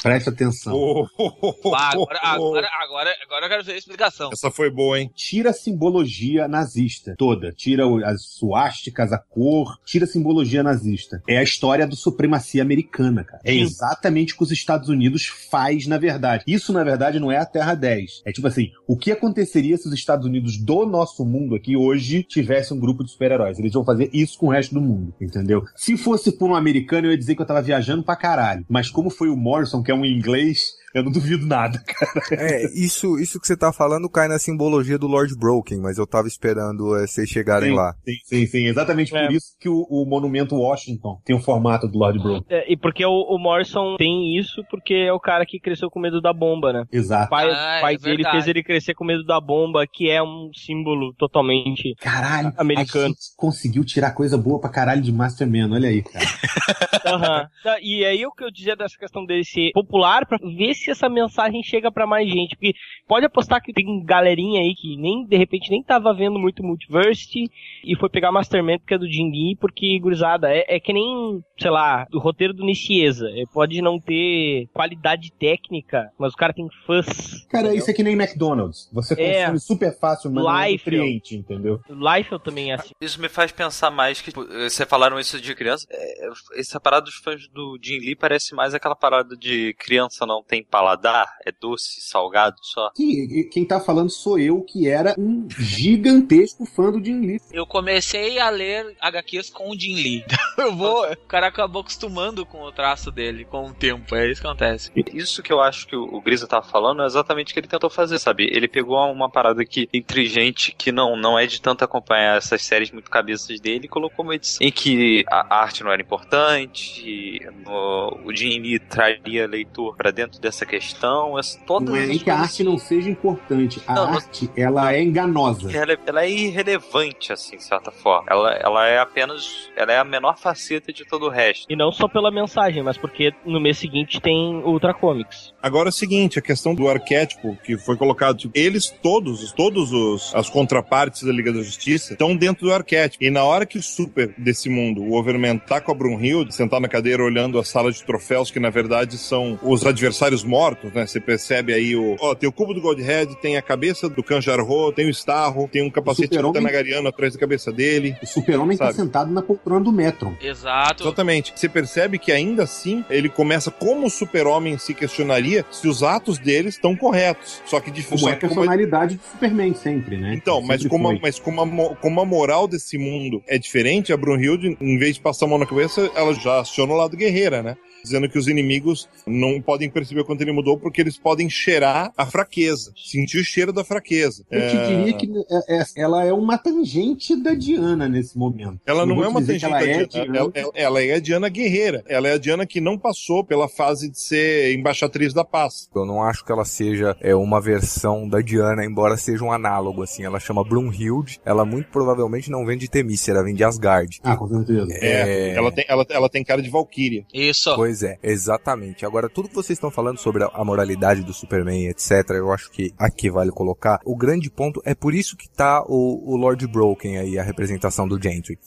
Presta 0.02 0.30
atenção. 0.30 0.74
Oh, 0.74 1.06
oh, 1.18 1.54
oh, 1.62 1.74
agora, 1.74 2.20
oh. 2.22 2.26
agora, 2.26 2.68
agora, 2.82 3.14
agora 3.22 3.46
eu 3.46 3.48
quero 3.50 3.64
ver 3.64 3.72
a 3.72 3.76
explicação. 3.76 4.30
Essa 4.32 4.50
foi 4.50 4.70
boa, 4.70 4.98
hein? 4.98 5.10
Tira 5.14 5.50
a 5.50 5.52
simbologia 5.52 6.48
nazista 6.48 7.14
toda. 7.18 7.52
Tira 7.52 7.84
as 8.06 8.22
suásticas, 8.22 9.12
a 9.12 9.18
cor. 9.18 9.78
Tira 9.84 10.06
a 10.06 10.08
simbologia 10.08 10.62
nazista. 10.62 11.22
É 11.28 11.36
a 11.36 11.42
história 11.42 11.86
da 11.86 11.94
supremacia 11.94 12.62
americana, 12.62 13.24
cara. 13.24 13.42
É 13.44 13.52
Sim. 13.52 13.60
exatamente 13.60 14.32
o 14.32 14.38
que 14.38 14.42
os 14.42 14.50
Estados 14.50 14.88
Unidos 14.88 15.26
faz, 15.26 15.86
na 15.86 15.98
verdade. 15.98 16.44
Isso, 16.46 16.72
na 16.72 16.82
verdade, 16.82 17.20
não 17.20 17.30
é 17.30 17.36
a 17.36 17.44
Terra 17.44 17.74
10. 17.74 18.22
É 18.24 18.32
tipo 18.32 18.46
assim, 18.46 18.70
o 18.86 18.96
que 18.96 19.12
aconteceria 19.12 19.76
se 19.76 19.86
os 19.86 19.94
Estados 19.94 20.26
Unidos 20.26 20.56
do 20.56 20.86
nosso 20.86 21.24
mundo 21.26 21.54
aqui 21.54 21.76
hoje 21.76 22.22
tivesse 22.22 22.72
um 22.72 22.80
grupo 22.80 23.04
de 23.04 23.10
super-heróis? 23.10 23.58
Eles 23.58 23.72
vão 23.72 23.84
fazer 23.84 24.08
isso 24.12 24.38
com 24.38 24.46
o 24.46 24.50
resto 24.50 24.74
do 24.74 24.80
mundo, 24.80 25.12
entendeu? 25.20 25.62
Se 25.76 25.96
fosse 25.96 26.32
por 26.32 26.48
um 26.48 26.54
americano, 26.54 27.06
eu 27.06 27.10
ia 27.10 27.18
dizer 27.18 27.34
que 27.34 27.42
eu 27.42 27.46
tava 27.46 27.60
viajando 27.60 28.02
pra 28.02 28.16
caralho. 28.16 28.64
Mas 28.68 28.88
como 28.88 29.10
foi 29.10 29.28
o 29.28 29.36
Morrison, 29.36 29.82
que 29.82 29.89
é 29.90 29.94
um 29.94 30.04
inglês, 30.04 30.76
eu 30.94 31.02
não 31.04 31.12
duvido 31.12 31.46
nada, 31.46 31.78
cara. 31.86 32.20
É, 32.32 32.64
isso, 32.74 33.18
isso 33.18 33.40
que 33.40 33.46
você 33.46 33.56
tá 33.56 33.72
falando 33.72 34.08
cai 34.08 34.28
na 34.28 34.38
simbologia 34.38 34.98
do 34.98 35.06
Lord 35.06 35.36
Broken, 35.36 35.80
mas 35.80 35.98
eu 35.98 36.06
tava 36.06 36.28
esperando 36.28 36.96
é, 36.96 37.06
vocês 37.06 37.28
chegarem 37.28 37.70
Sim, 37.70 37.76
lá. 37.76 37.94
Sim, 38.04 38.14
sim, 38.24 38.46
sim. 38.46 38.66
Exatamente 38.66 39.14
É. 39.16 39.26
por 39.26 39.34
isso 39.34 39.56
que 39.60 39.68
o, 39.68 39.86
o 39.90 40.04
monumento 40.06 40.56
Washington 40.56 41.20
tem 41.24 41.34
o 41.36 41.40
formato 41.40 41.86
do 41.88 41.98
Lord 41.98 42.18
Broken. 42.18 42.44
É, 42.48 42.72
e 42.72 42.76
porque 42.76 43.04
o, 43.04 43.10
o 43.10 43.38
Morrison 43.38 43.96
tem 43.96 44.36
isso 44.38 44.62
porque 44.70 44.94
é 44.94 45.12
o 45.12 45.20
cara 45.20 45.44
que 45.46 45.60
cresceu 45.60 45.90
com 45.90 46.00
medo 46.00 46.20
da 46.20 46.32
bomba, 46.32 46.72
né? 46.72 46.84
O 46.92 46.96
Exato. 46.96 47.30
pai, 47.30 47.48
Ah, 47.50 47.78
o 47.78 47.80
pai 47.82 47.94
é 47.94 47.98
dele 47.98 48.24
fez 48.30 48.46
ele 48.48 48.62
crescer 48.62 48.94
com 48.94 49.04
medo 49.04 49.24
da 49.24 49.40
bomba, 49.40 49.86
que 49.90 50.10
é 50.10 50.22
um 50.22 50.50
símbolo 50.54 51.12
totalmente 51.14 51.94
Caralho, 52.00 52.52
Americano. 52.56 53.04
a 53.04 53.08
gente 53.08 53.20
conseguiu 53.36 53.84
tirar 53.84 54.12
coisa 54.12 54.36
boa 54.36 54.60
pra 54.60 54.70
caralho 54.70 55.02
de 55.02 55.12
Masterman, 55.12 55.72
olha 55.72 55.88
aí, 55.88 56.02
cara. 56.02 56.24
Aham. 57.06 57.48
Tá, 57.62 57.76
E 57.80 58.04
aí 58.04 58.24
o 58.26 58.32
que 58.32 58.44
eu 58.44 58.50
dizia 58.50 58.76
dessa 58.76 58.96
questão 58.98 59.24
dele 59.24 59.44
ser 59.44 59.70
popular 59.72 60.26
pra 60.26 60.38
ver 60.38 60.74
se 60.80 60.90
essa 60.90 61.08
mensagem 61.08 61.62
chega 61.62 61.90
pra 61.90 62.06
mais 62.06 62.28
gente. 62.28 62.56
Porque 62.56 62.74
pode 63.06 63.26
apostar 63.26 63.62
que 63.62 63.72
tem 63.72 64.02
galerinha 64.04 64.60
aí 64.60 64.74
que 64.74 64.96
nem, 64.96 65.24
de 65.26 65.36
repente, 65.36 65.70
nem 65.70 65.82
tava 65.82 66.12
vendo 66.14 66.38
muito 66.38 66.62
Multiversity 66.62 67.50
e 67.84 67.96
foi 67.96 68.08
pegar 68.08 68.32
Masterman 68.32 68.78
porque 68.78 68.94
é 68.94 68.98
do 68.98 69.10
Jim 69.10 69.30
Lee, 69.30 69.56
porque, 69.56 69.98
gurizada, 69.98 70.48
é, 70.52 70.64
é 70.76 70.80
que 70.80 70.92
nem, 70.92 71.42
sei 71.58 71.70
lá, 71.70 72.06
o 72.12 72.18
roteiro 72.18 72.52
do 72.54 72.64
Nicieza. 72.64 73.28
É, 73.30 73.44
pode 73.52 73.80
não 73.82 73.98
ter 74.00 74.68
qualidade 74.72 75.32
técnica, 75.32 76.10
mas 76.18 76.32
o 76.32 76.36
cara 76.36 76.52
tem 76.52 76.68
fãs. 76.86 77.44
Cara, 77.48 77.74
isso 77.74 77.90
é 77.90 77.94
que 77.94 78.02
nem 78.02 78.14
McDonald's. 78.14 78.88
Você 78.92 79.14
É. 79.20 79.40
consome 79.42 79.60
super 79.60 79.98
fácil, 79.98 80.30
mas 80.30 80.44
não 80.44 80.58
é 80.60 80.70
Life. 80.72 80.90
nutriente, 80.90 81.36
entendeu? 81.36 81.80
Life 81.88 82.32
eu 82.32 82.38
também 82.38 82.70
é 82.72 82.74
assim. 82.74 82.90
Isso 83.00 83.20
me 83.20 83.28
faz 83.28 83.52
pensar 83.52 83.90
mais 83.90 84.20
que, 84.20 84.30
tipo, 84.30 84.44
vocês 84.46 84.88
falaram 84.88 85.18
isso 85.18 85.40
de 85.40 85.54
criança, 85.54 85.86
é, 85.90 86.28
essa 86.58 86.80
parada 86.80 87.04
dos 87.06 87.16
fãs 87.16 87.48
do 87.48 87.78
Jim 87.82 87.98
Lee 87.98 88.16
parece 88.16 88.54
mais 88.54 88.74
aquela 88.74 88.94
parada 88.96 89.36
de 89.36 89.74
criança 89.78 90.24
não 90.26 90.42
tem 90.42 90.62
paladar, 90.70 91.36
é 91.44 91.52
doce, 91.52 92.00
salgado 92.00 92.56
só. 92.62 92.90
Que, 92.94 93.44
quem 93.52 93.64
tá 93.64 93.80
falando 93.80 94.10
sou 94.10 94.38
eu, 94.38 94.62
que 94.62 94.88
era 94.88 95.14
um 95.18 95.46
gigantesco 95.50 96.64
fã 96.64 96.90
do 96.90 97.04
Jim 97.04 97.20
Lee. 97.20 97.40
Eu 97.52 97.66
comecei 97.66 98.38
a 98.38 98.48
ler 98.50 98.96
HQs 99.00 99.50
com 99.50 99.70
o 99.70 99.78
Jim 99.78 99.94
Lee. 99.94 100.24
Eu 100.56 100.74
vou. 100.76 101.10
O 101.10 101.16
cara 101.26 101.46
acabou 101.46 101.80
acostumando 101.80 102.44
com 102.44 102.62
o 102.62 102.70
traço 102.72 103.10
dele 103.10 103.44
com 103.46 103.66
o 103.66 103.72
tempo. 103.72 104.14
É 104.14 104.30
isso 104.30 104.40
que 104.42 104.46
acontece. 104.46 104.90
Isso 105.14 105.42
que 105.42 105.50
eu 105.52 105.60
acho 105.60 105.86
que 105.86 105.96
o 105.96 106.20
Grisa 106.20 106.46
tava 106.46 106.66
falando 106.66 107.02
é 107.02 107.06
exatamente 107.06 107.50
o 107.50 107.54
que 107.54 107.60
ele 107.60 107.66
tentou 107.66 107.88
fazer, 107.88 108.18
sabe? 108.18 108.44
Ele 108.52 108.68
pegou 108.68 108.98
uma 109.10 109.30
parada 109.30 109.64
que, 109.64 109.88
entre 109.92 110.26
gente 110.26 110.72
que 110.72 110.92
não, 110.92 111.16
não 111.16 111.38
é 111.38 111.46
de 111.46 111.60
tanto 111.62 111.82
acompanhar 111.82 112.36
essas 112.36 112.60
séries 112.62 112.90
muito 112.90 113.10
cabeças 113.10 113.58
dele, 113.58 113.86
e 113.86 113.88
colocou 113.88 114.22
uma 114.24 114.34
edição 114.34 114.58
em 114.66 114.70
que 114.70 115.24
a 115.30 115.60
arte 115.62 115.82
não 115.82 115.90
era 115.90 116.02
importante, 116.02 117.40
no- 117.64 118.20
o 118.24 118.34
Jim 118.34 118.60
Lee 118.60 118.78
traria 118.78 119.46
leitor 119.46 119.96
pra 119.96 120.10
dentro 120.10 120.38
dessa 120.40 120.59
essa 120.60 120.66
questão, 120.66 121.38
essa, 121.38 121.58
todas 121.66 121.88
Não 121.88 121.96
é 121.96 122.18
que 122.18 122.30
a 122.30 122.38
arte 122.40 122.62
não 122.62 122.76
seja 122.78 123.08
importante. 123.08 123.80
A 123.86 123.94
Não, 123.94 124.06
não- 124.08 124.14
arte, 124.14 124.50
ela 124.56 124.92
é 124.92 125.02
enganosa. 125.02 125.70
ela, 125.76 125.96
ela 126.06 126.24
é 126.24 126.30
irrelevante, 126.30 127.32
assim, 127.32 127.56
de 127.56 127.64
certa 127.64 127.90
forma. 127.90 128.26
Ela, 128.30 128.52
ela 128.54 128.86
é 128.86 128.98
apenas. 128.98 129.70
Ela 129.76 129.92
é 129.92 129.98
a 129.98 130.04
menor 130.04 130.38
faceta 130.38 130.92
de 130.92 131.04
todo 131.04 131.26
o 131.26 131.28
resto. 131.30 131.66
E 131.70 131.76
não 131.76 131.90
só 131.90 132.06
pela 132.08 132.30
mensagem, 132.30 132.82
mas 132.82 132.96
porque 132.98 133.32
no 133.44 133.60
mês 133.60 133.78
seguinte 133.78 134.20
tem 134.20 134.56
Ultra 134.64 134.92
Comics. 134.92 135.52
Agora 135.62 135.88
é 135.88 135.90
o 135.90 135.92
seguinte, 135.92 136.38
a 136.38 136.42
questão 136.42 136.74
do 136.74 136.88
arquétipo 136.88 137.56
que 137.64 137.78
foi 137.78 137.96
colocado, 137.96 138.36
tipo, 138.36 138.52
eles 138.56 138.90
todos, 139.02 139.52
todos 139.52 139.92
os 139.92 140.34
as 140.34 140.48
contrapartes 140.50 141.22
da 141.22 141.32
Liga 141.32 141.52
da 141.52 141.62
Justiça 141.62 142.12
estão 142.12 142.36
dentro 142.36 142.66
do 142.66 142.72
arquétipo. 142.72 143.22
E 143.24 143.30
na 143.30 143.44
hora 143.44 143.64
que 143.64 143.78
o 143.78 143.82
super 143.82 144.34
desse 144.36 144.68
mundo, 144.68 145.02
o 145.02 145.14
Overman, 145.18 145.58
tá 145.58 145.80
com 145.80 145.92
a 145.92 145.94
Brunhilde, 145.94 146.54
sentado 146.54 146.82
na 146.82 146.88
cadeira 146.88 147.22
olhando 147.22 147.58
a 147.58 147.64
sala 147.64 147.90
de 147.90 148.02
troféus, 148.04 148.50
que 148.50 148.60
na 148.60 148.70
verdade 148.70 149.16
são 149.18 149.58
os 149.62 149.84
adversários 149.86 150.44
mortos, 150.50 150.92
né? 150.92 151.06
Você 151.06 151.20
percebe 151.20 151.72
aí 151.72 151.94
o. 151.96 152.16
Ó, 152.20 152.34
tem 152.34 152.48
o 152.48 152.52
cubo 152.52 152.74
do 152.74 152.80
Godhead, 152.80 153.34
tem 153.40 153.56
a 153.56 153.62
cabeça 153.62 154.08
do 154.08 154.22
Kanjarro, 154.22 154.92
tem 154.92 155.06
o 155.06 155.10
Starro, 155.10 155.68
tem 155.70 155.82
um 155.82 155.90
capacete 155.90 156.28
de 156.30 156.34
Super-Homem- 156.36 156.60
Tanagariano 156.62 157.08
atrás 157.08 157.32
da 157.34 157.38
cabeça 157.38 157.70
dele. 157.72 158.16
O 158.22 158.26
super-homem 158.26 158.76
tá 158.76 158.92
sentado 158.92 159.32
na 159.32 159.40
poltrona 159.40 159.82
do 159.84 159.92
Metron. 159.92 160.34
Exato. 160.42 161.04
Exatamente. 161.04 161.52
Você 161.54 161.68
percebe 161.68 162.18
que 162.18 162.32
ainda 162.32 162.64
assim 162.64 163.04
ele 163.08 163.28
começa 163.28 163.70
como 163.70 164.06
o 164.06 164.10
super-homem 164.10 164.76
se 164.76 164.92
questionaria 164.92 165.64
se 165.70 165.86
os 165.88 166.02
atos 166.02 166.38
deles 166.38 166.74
estão 166.74 166.96
corretos. 166.96 167.62
Só 167.66 167.78
que 167.80 167.90
de 167.90 168.02
Como 168.02 168.18
só 168.18 168.28
é 168.30 168.32
a 168.32 168.34
que 168.36 168.40
como 168.48 168.54
personalidade 168.56 169.16
do 169.16 169.22
Superman 169.22 169.74
sempre, 169.74 170.16
né? 170.16 170.34
Então, 170.34 170.60
mas 170.60 170.82
Sempre 170.82 170.90
como, 170.90 171.10
a, 171.10 171.18
mas 171.20 171.38
como, 171.38 171.60
a, 171.60 171.66
mo- 171.66 171.96
como 172.00 172.20
a 172.20 172.24
moral 172.24 172.66
desse 172.66 172.98
mundo 172.98 173.42
é 173.46 173.56
diferente, 173.58 174.12
a 174.12 174.16
Brunhilde, 174.16 174.76
em 174.80 174.98
vez 174.98 175.14
de 175.14 175.20
passar 175.20 175.46
a 175.46 175.48
mão 175.48 175.58
na 175.58 175.66
cabeça, 175.66 176.10
ela 176.16 176.34
já 176.34 176.60
aciona 176.60 176.92
o 176.92 176.96
lado 176.96 177.16
guerreira, 177.16 177.62
né? 177.62 177.76
Dizendo 178.02 178.28
que 178.28 178.38
os 178.38 178.48
inimigos 178.48 179.08
não 179.26 179.60
podem 179.60 179.90
perceber 179.90 180.24
quanto 180.24 180.40
ele 180.42 180.52
mudou 180.52 180.78
porque 180.78 181.00
eles 181.00 181.16
podem 181.18 181.48
cheirar 181.50 182.12
a 182.16 182.26
fraqueza, 182.26 182.92
sentir 182.96 183.38
o 183.40 183.44
cheiro 183.44 183.72
da 183.72 183.84
fraqueza. 183.84 184.44
Eu 184.50 184.60
te 184.68 184.76
É, 184.76 184.86
diria 184.86 185.12
que 185.14 185.26
é- 185.50 185.80
é- 185.80 185.84
ela 185.96 186.24
é 186.24 186.32
uma 186.32 186.56
tangente 186.58 187.36
da 187.36 187.54
Diana 187.54 188.08
nesse 188.08 188.36
momento. 188.38 188.80
Ela 188.86 189.04
não 189.06 189.14
vou 189.16 189.24
é 189.24 189.26
te 189.26 189.30
uma 189.30 189.40
tangente 189.40 189.64
ela 189.64 189.78
da 189.78 189.82
é 189.84 189.86
Diana. 190.06 190.06
Diana. 190.06 190.38
Ela, 190.54 190.70
ela- 190.74 191.02
é 191.02 191.14
a 191.14 191.20
Diana 191.20 191.48
guerreira. 191.48 192.02
Ela 192.08 192.28
é 192.28 192.32
a 192.34 192.38
Diana 192.38 192.66
que 192.66 192.80
não 192.80 192.98
passou 192.98 193.44
pela 193.44 193.68
fase 193.68 194.08
de 194.10 194.18
ser 194.20 194.74
embaixatriz 194.74 195.32
da 195.32 195.44
paz. 195.44 195.88
Eu 195.94 196.04
não 196.06 196.22
acho 196.22 196.44
que 196.44 196.52
ela 196.52 196.64
seja 196.64 197.16
é, 197.20 197.34
uma 197.34 197.60
versão 197.60 198.28
da 198.28 198.40
Diana, 198.40 198.84
embora 198.84 199.16
seja 199.16 199.44
um 199.44 199.52
análogo, 199.52 200.02
assim. 200.02 200.24
Ela 200.24 200.40
chama 200.40 200.64
Brunhilde. 200.64 201.40
Ela 201.44 201.64
muito 201.64 201.88
provavelmente 201.90 202.50
não 202.50 202.64
vem 202.64 202.78
de 202.78 202.88
Temícia, 202.88 203.32
ela 203.32 203.42
vem 203.44 203.54
de 203.54 203.64
Asgard. 203.64 204.20
Ah, 204.22 204.36
com 204.36 204.48
certeza. 204.48 204.86
É, 204.92 205.54
Ela, 205.54 205.72
tem, 205.72 205.84
ela, 205.88 206.06
ela 206.10 206.28
tem 206.28 206.44
cara 206.44 206.62
de 206.62 206.70
Valkyria. 206.70 207.24
Isso. 207.32 207.74
Pois 207.74 207.89
é, 208.02 208.18
exatamente. 208.22 209.04
Agora, 209.04 209.28
tudo 209.28 209.48
que 209.48 209.54
vocês 209.54 209.76
estão 209.76 209.90
falando 209.90 210.18
sobre 210.18 210.44
a 210.44 210.60
a 210.60 210.64
moralidade 210.64 211.22
do 211.22 211.32
Superman, 211.32 211.88
etc., 211.88 212.30
eu 212.30 212.52
acho 212.52 212.70
que 212.70 212.92
aqui 212.98 213.30
vale 213.30 213.50
colocar. 213.50 213.98
O 214.04 214.14
grande 214.14 214.50
ponto 214.50 214.82
é 214.84 214.94
por 214.94 215.14
isso 215.14 215.36
que 215.36 215.48
tá 215.48 215.82
o, 215.86 216.34
o 216.34 216.36
Lord 216.36 216.66
Broken 216.66 217.18
aí, 217.18 217.38
a 217.38 217.42
representação 217.42 218.06
do 218.06 218.20
Gentry. 218.22 218.58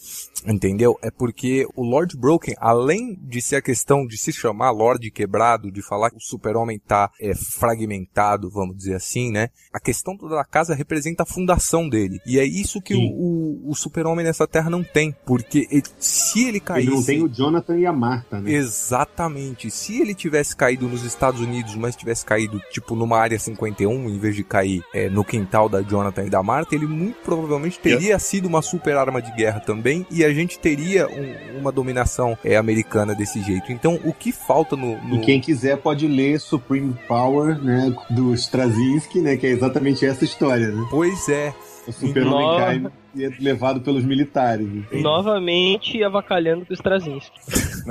Entendeu? 0.45 0.97
É 1.01 1.09
porque 1.09 1.65
o 1.75 1.83
Lord 1.83 2.17
Broken, 2.17 2.55
além 2.59 3.17
de 3.21 3.41
ser 3.41 3.57
a 3.57 3.61
questão 3.61 4.05
de 4.05 4.17
se 4.17 4.31
chamar 4.31 4.71
Lord 4.71 5.09
Quebrado, 5.11 5.71
de 5.71 5.81
falar 5.81 6.09
que 6.09 6.17
o 6.17 6.21
super-homem 6.21 6.79
tá 6.85 7.09
é, 7.19 7.33
fragmentado, 7.35 8.49
vamos 8.49 8.75
dizer 8.77 8.95
assim, 8.95 9.31
né? 9.31 9.49
A 9.71 9.79
questão 9.79 10.17
toda 10.17 10.35
da 10.35 10.45
casa 10.45 10.75
representa 10.75 11.23
a 11.23 11.25
fundação 11.25 11.87
dele. 11.87 12.19
E 12.25 12.39
é 12.39 12.43
isso 12.45 12.81
que 12.81 12.93
o, 12.93 12.97
Sim. 12.97 13.13
o, 13.15 13.71
o 13.71 13.75
super-homem 13.75 14.25
nessa 14.25 14.47
terra 14.47 14.69
não 14.69 14.83
tem. 14.83 15.15
Porque 15.25 15.67
ele- 15.71 15.83
se 15.99 16.47
ele 16.47 16.59
caísse... 16.59 16.87
Ele 16.87 16.95
não 16.95 17.03
tem 17.03 17.23
o 17.23 17.29
Jonathan 17.29 17.77
e 17.77 17.85
a 17.85 17.93
Marta, 17.93 18.39
né? 18.39 18.51
Exatamente. 18.51 19.69
Se 19.71 20.01
ele 20.01 20.13
tivesse 20.13 20.55
caído 20.55 20.87
nos 20.87 21.03
Estados 21.03 21.41
Unidos, 21.41 21.75
mas 21.75 21.95
tivesse 21.95 22.25
caído, 22.25 22.59
tipo, 22.71 22.95
numa 22.95 23.17
área 23.17 23.37
51, 23.39 24.09
em 24.09 24.17
vez 24.19 24.35
de 24.35 24.43
cair 24.43 24.83
é, 24.93 25.09
no 25.09 25.23
quintal 25.23 25.69
da 25.69 25.81
Jonathan 25.81 26.25
e 26.25 26.29
da 26.29 26.43
Marta, 26.43 26.75
ele 26.75 26.85
muito 26.87 27.19
provavelmente 27.23 27.79
teria 27.79 28.17
sido 28.19 28.47
uma 28.47 28.61
super 28.61 28.97
arma 28.97 29.21
de 29.21 29.31
guerra 29.35 29.59
também, 29.59 30.05
e 30.11 30.23
a 30.23 30.32
gente 30.33 30.57
teria 30.59 31.07
um- 31.07 31.59
uma 31.59 31.71
dominação 31.71 32.37
é, 32.43 32.55
americana 32.57 33.13
desse 33.15 33.41
jeito. 33.41 33.71
Então, 33.71 33.99
o 34.03 34.13
que 34.13 34.31
falta 34.31 34.75
no... 34.75 35.01
no- 35.03 35.15
E 35.15 35.19
quem 35.21 35.39
quiser 35.39 35.77
pode 35.77 36.07
ler 36.07 36.39
Supreme 36.39 36.93
Power, 37.07 37.57
né, 37.63 37.93
do 38.09 38.33
Straczynski, 38.33 39.19
né, 39.19 39.37
que 39.37 39.45
é 39.47 39.49
exatamente 39.49 40.05
essa 40.05 40.23
história, 40.23 40.67
né? 40.69 40.85
Pois 40.89 41.27
é. 41.29 41.53
O 41.87 41.91
super-homem 41.91 42.45
Nova- 42.47 42.57
cai 42.65 42.83
e 43.15 43.25
é 43.25 43.29
levado 43.39 43.81
pelos 43.81 44.03
militares. 44.05 44.65
entende? 44.65 45.03
Novamente 45.03 46.01
avacalhando 46.03 46.65
com 46.65 46.71
o 46.71 46.73
Straczynski. 46.73 47.31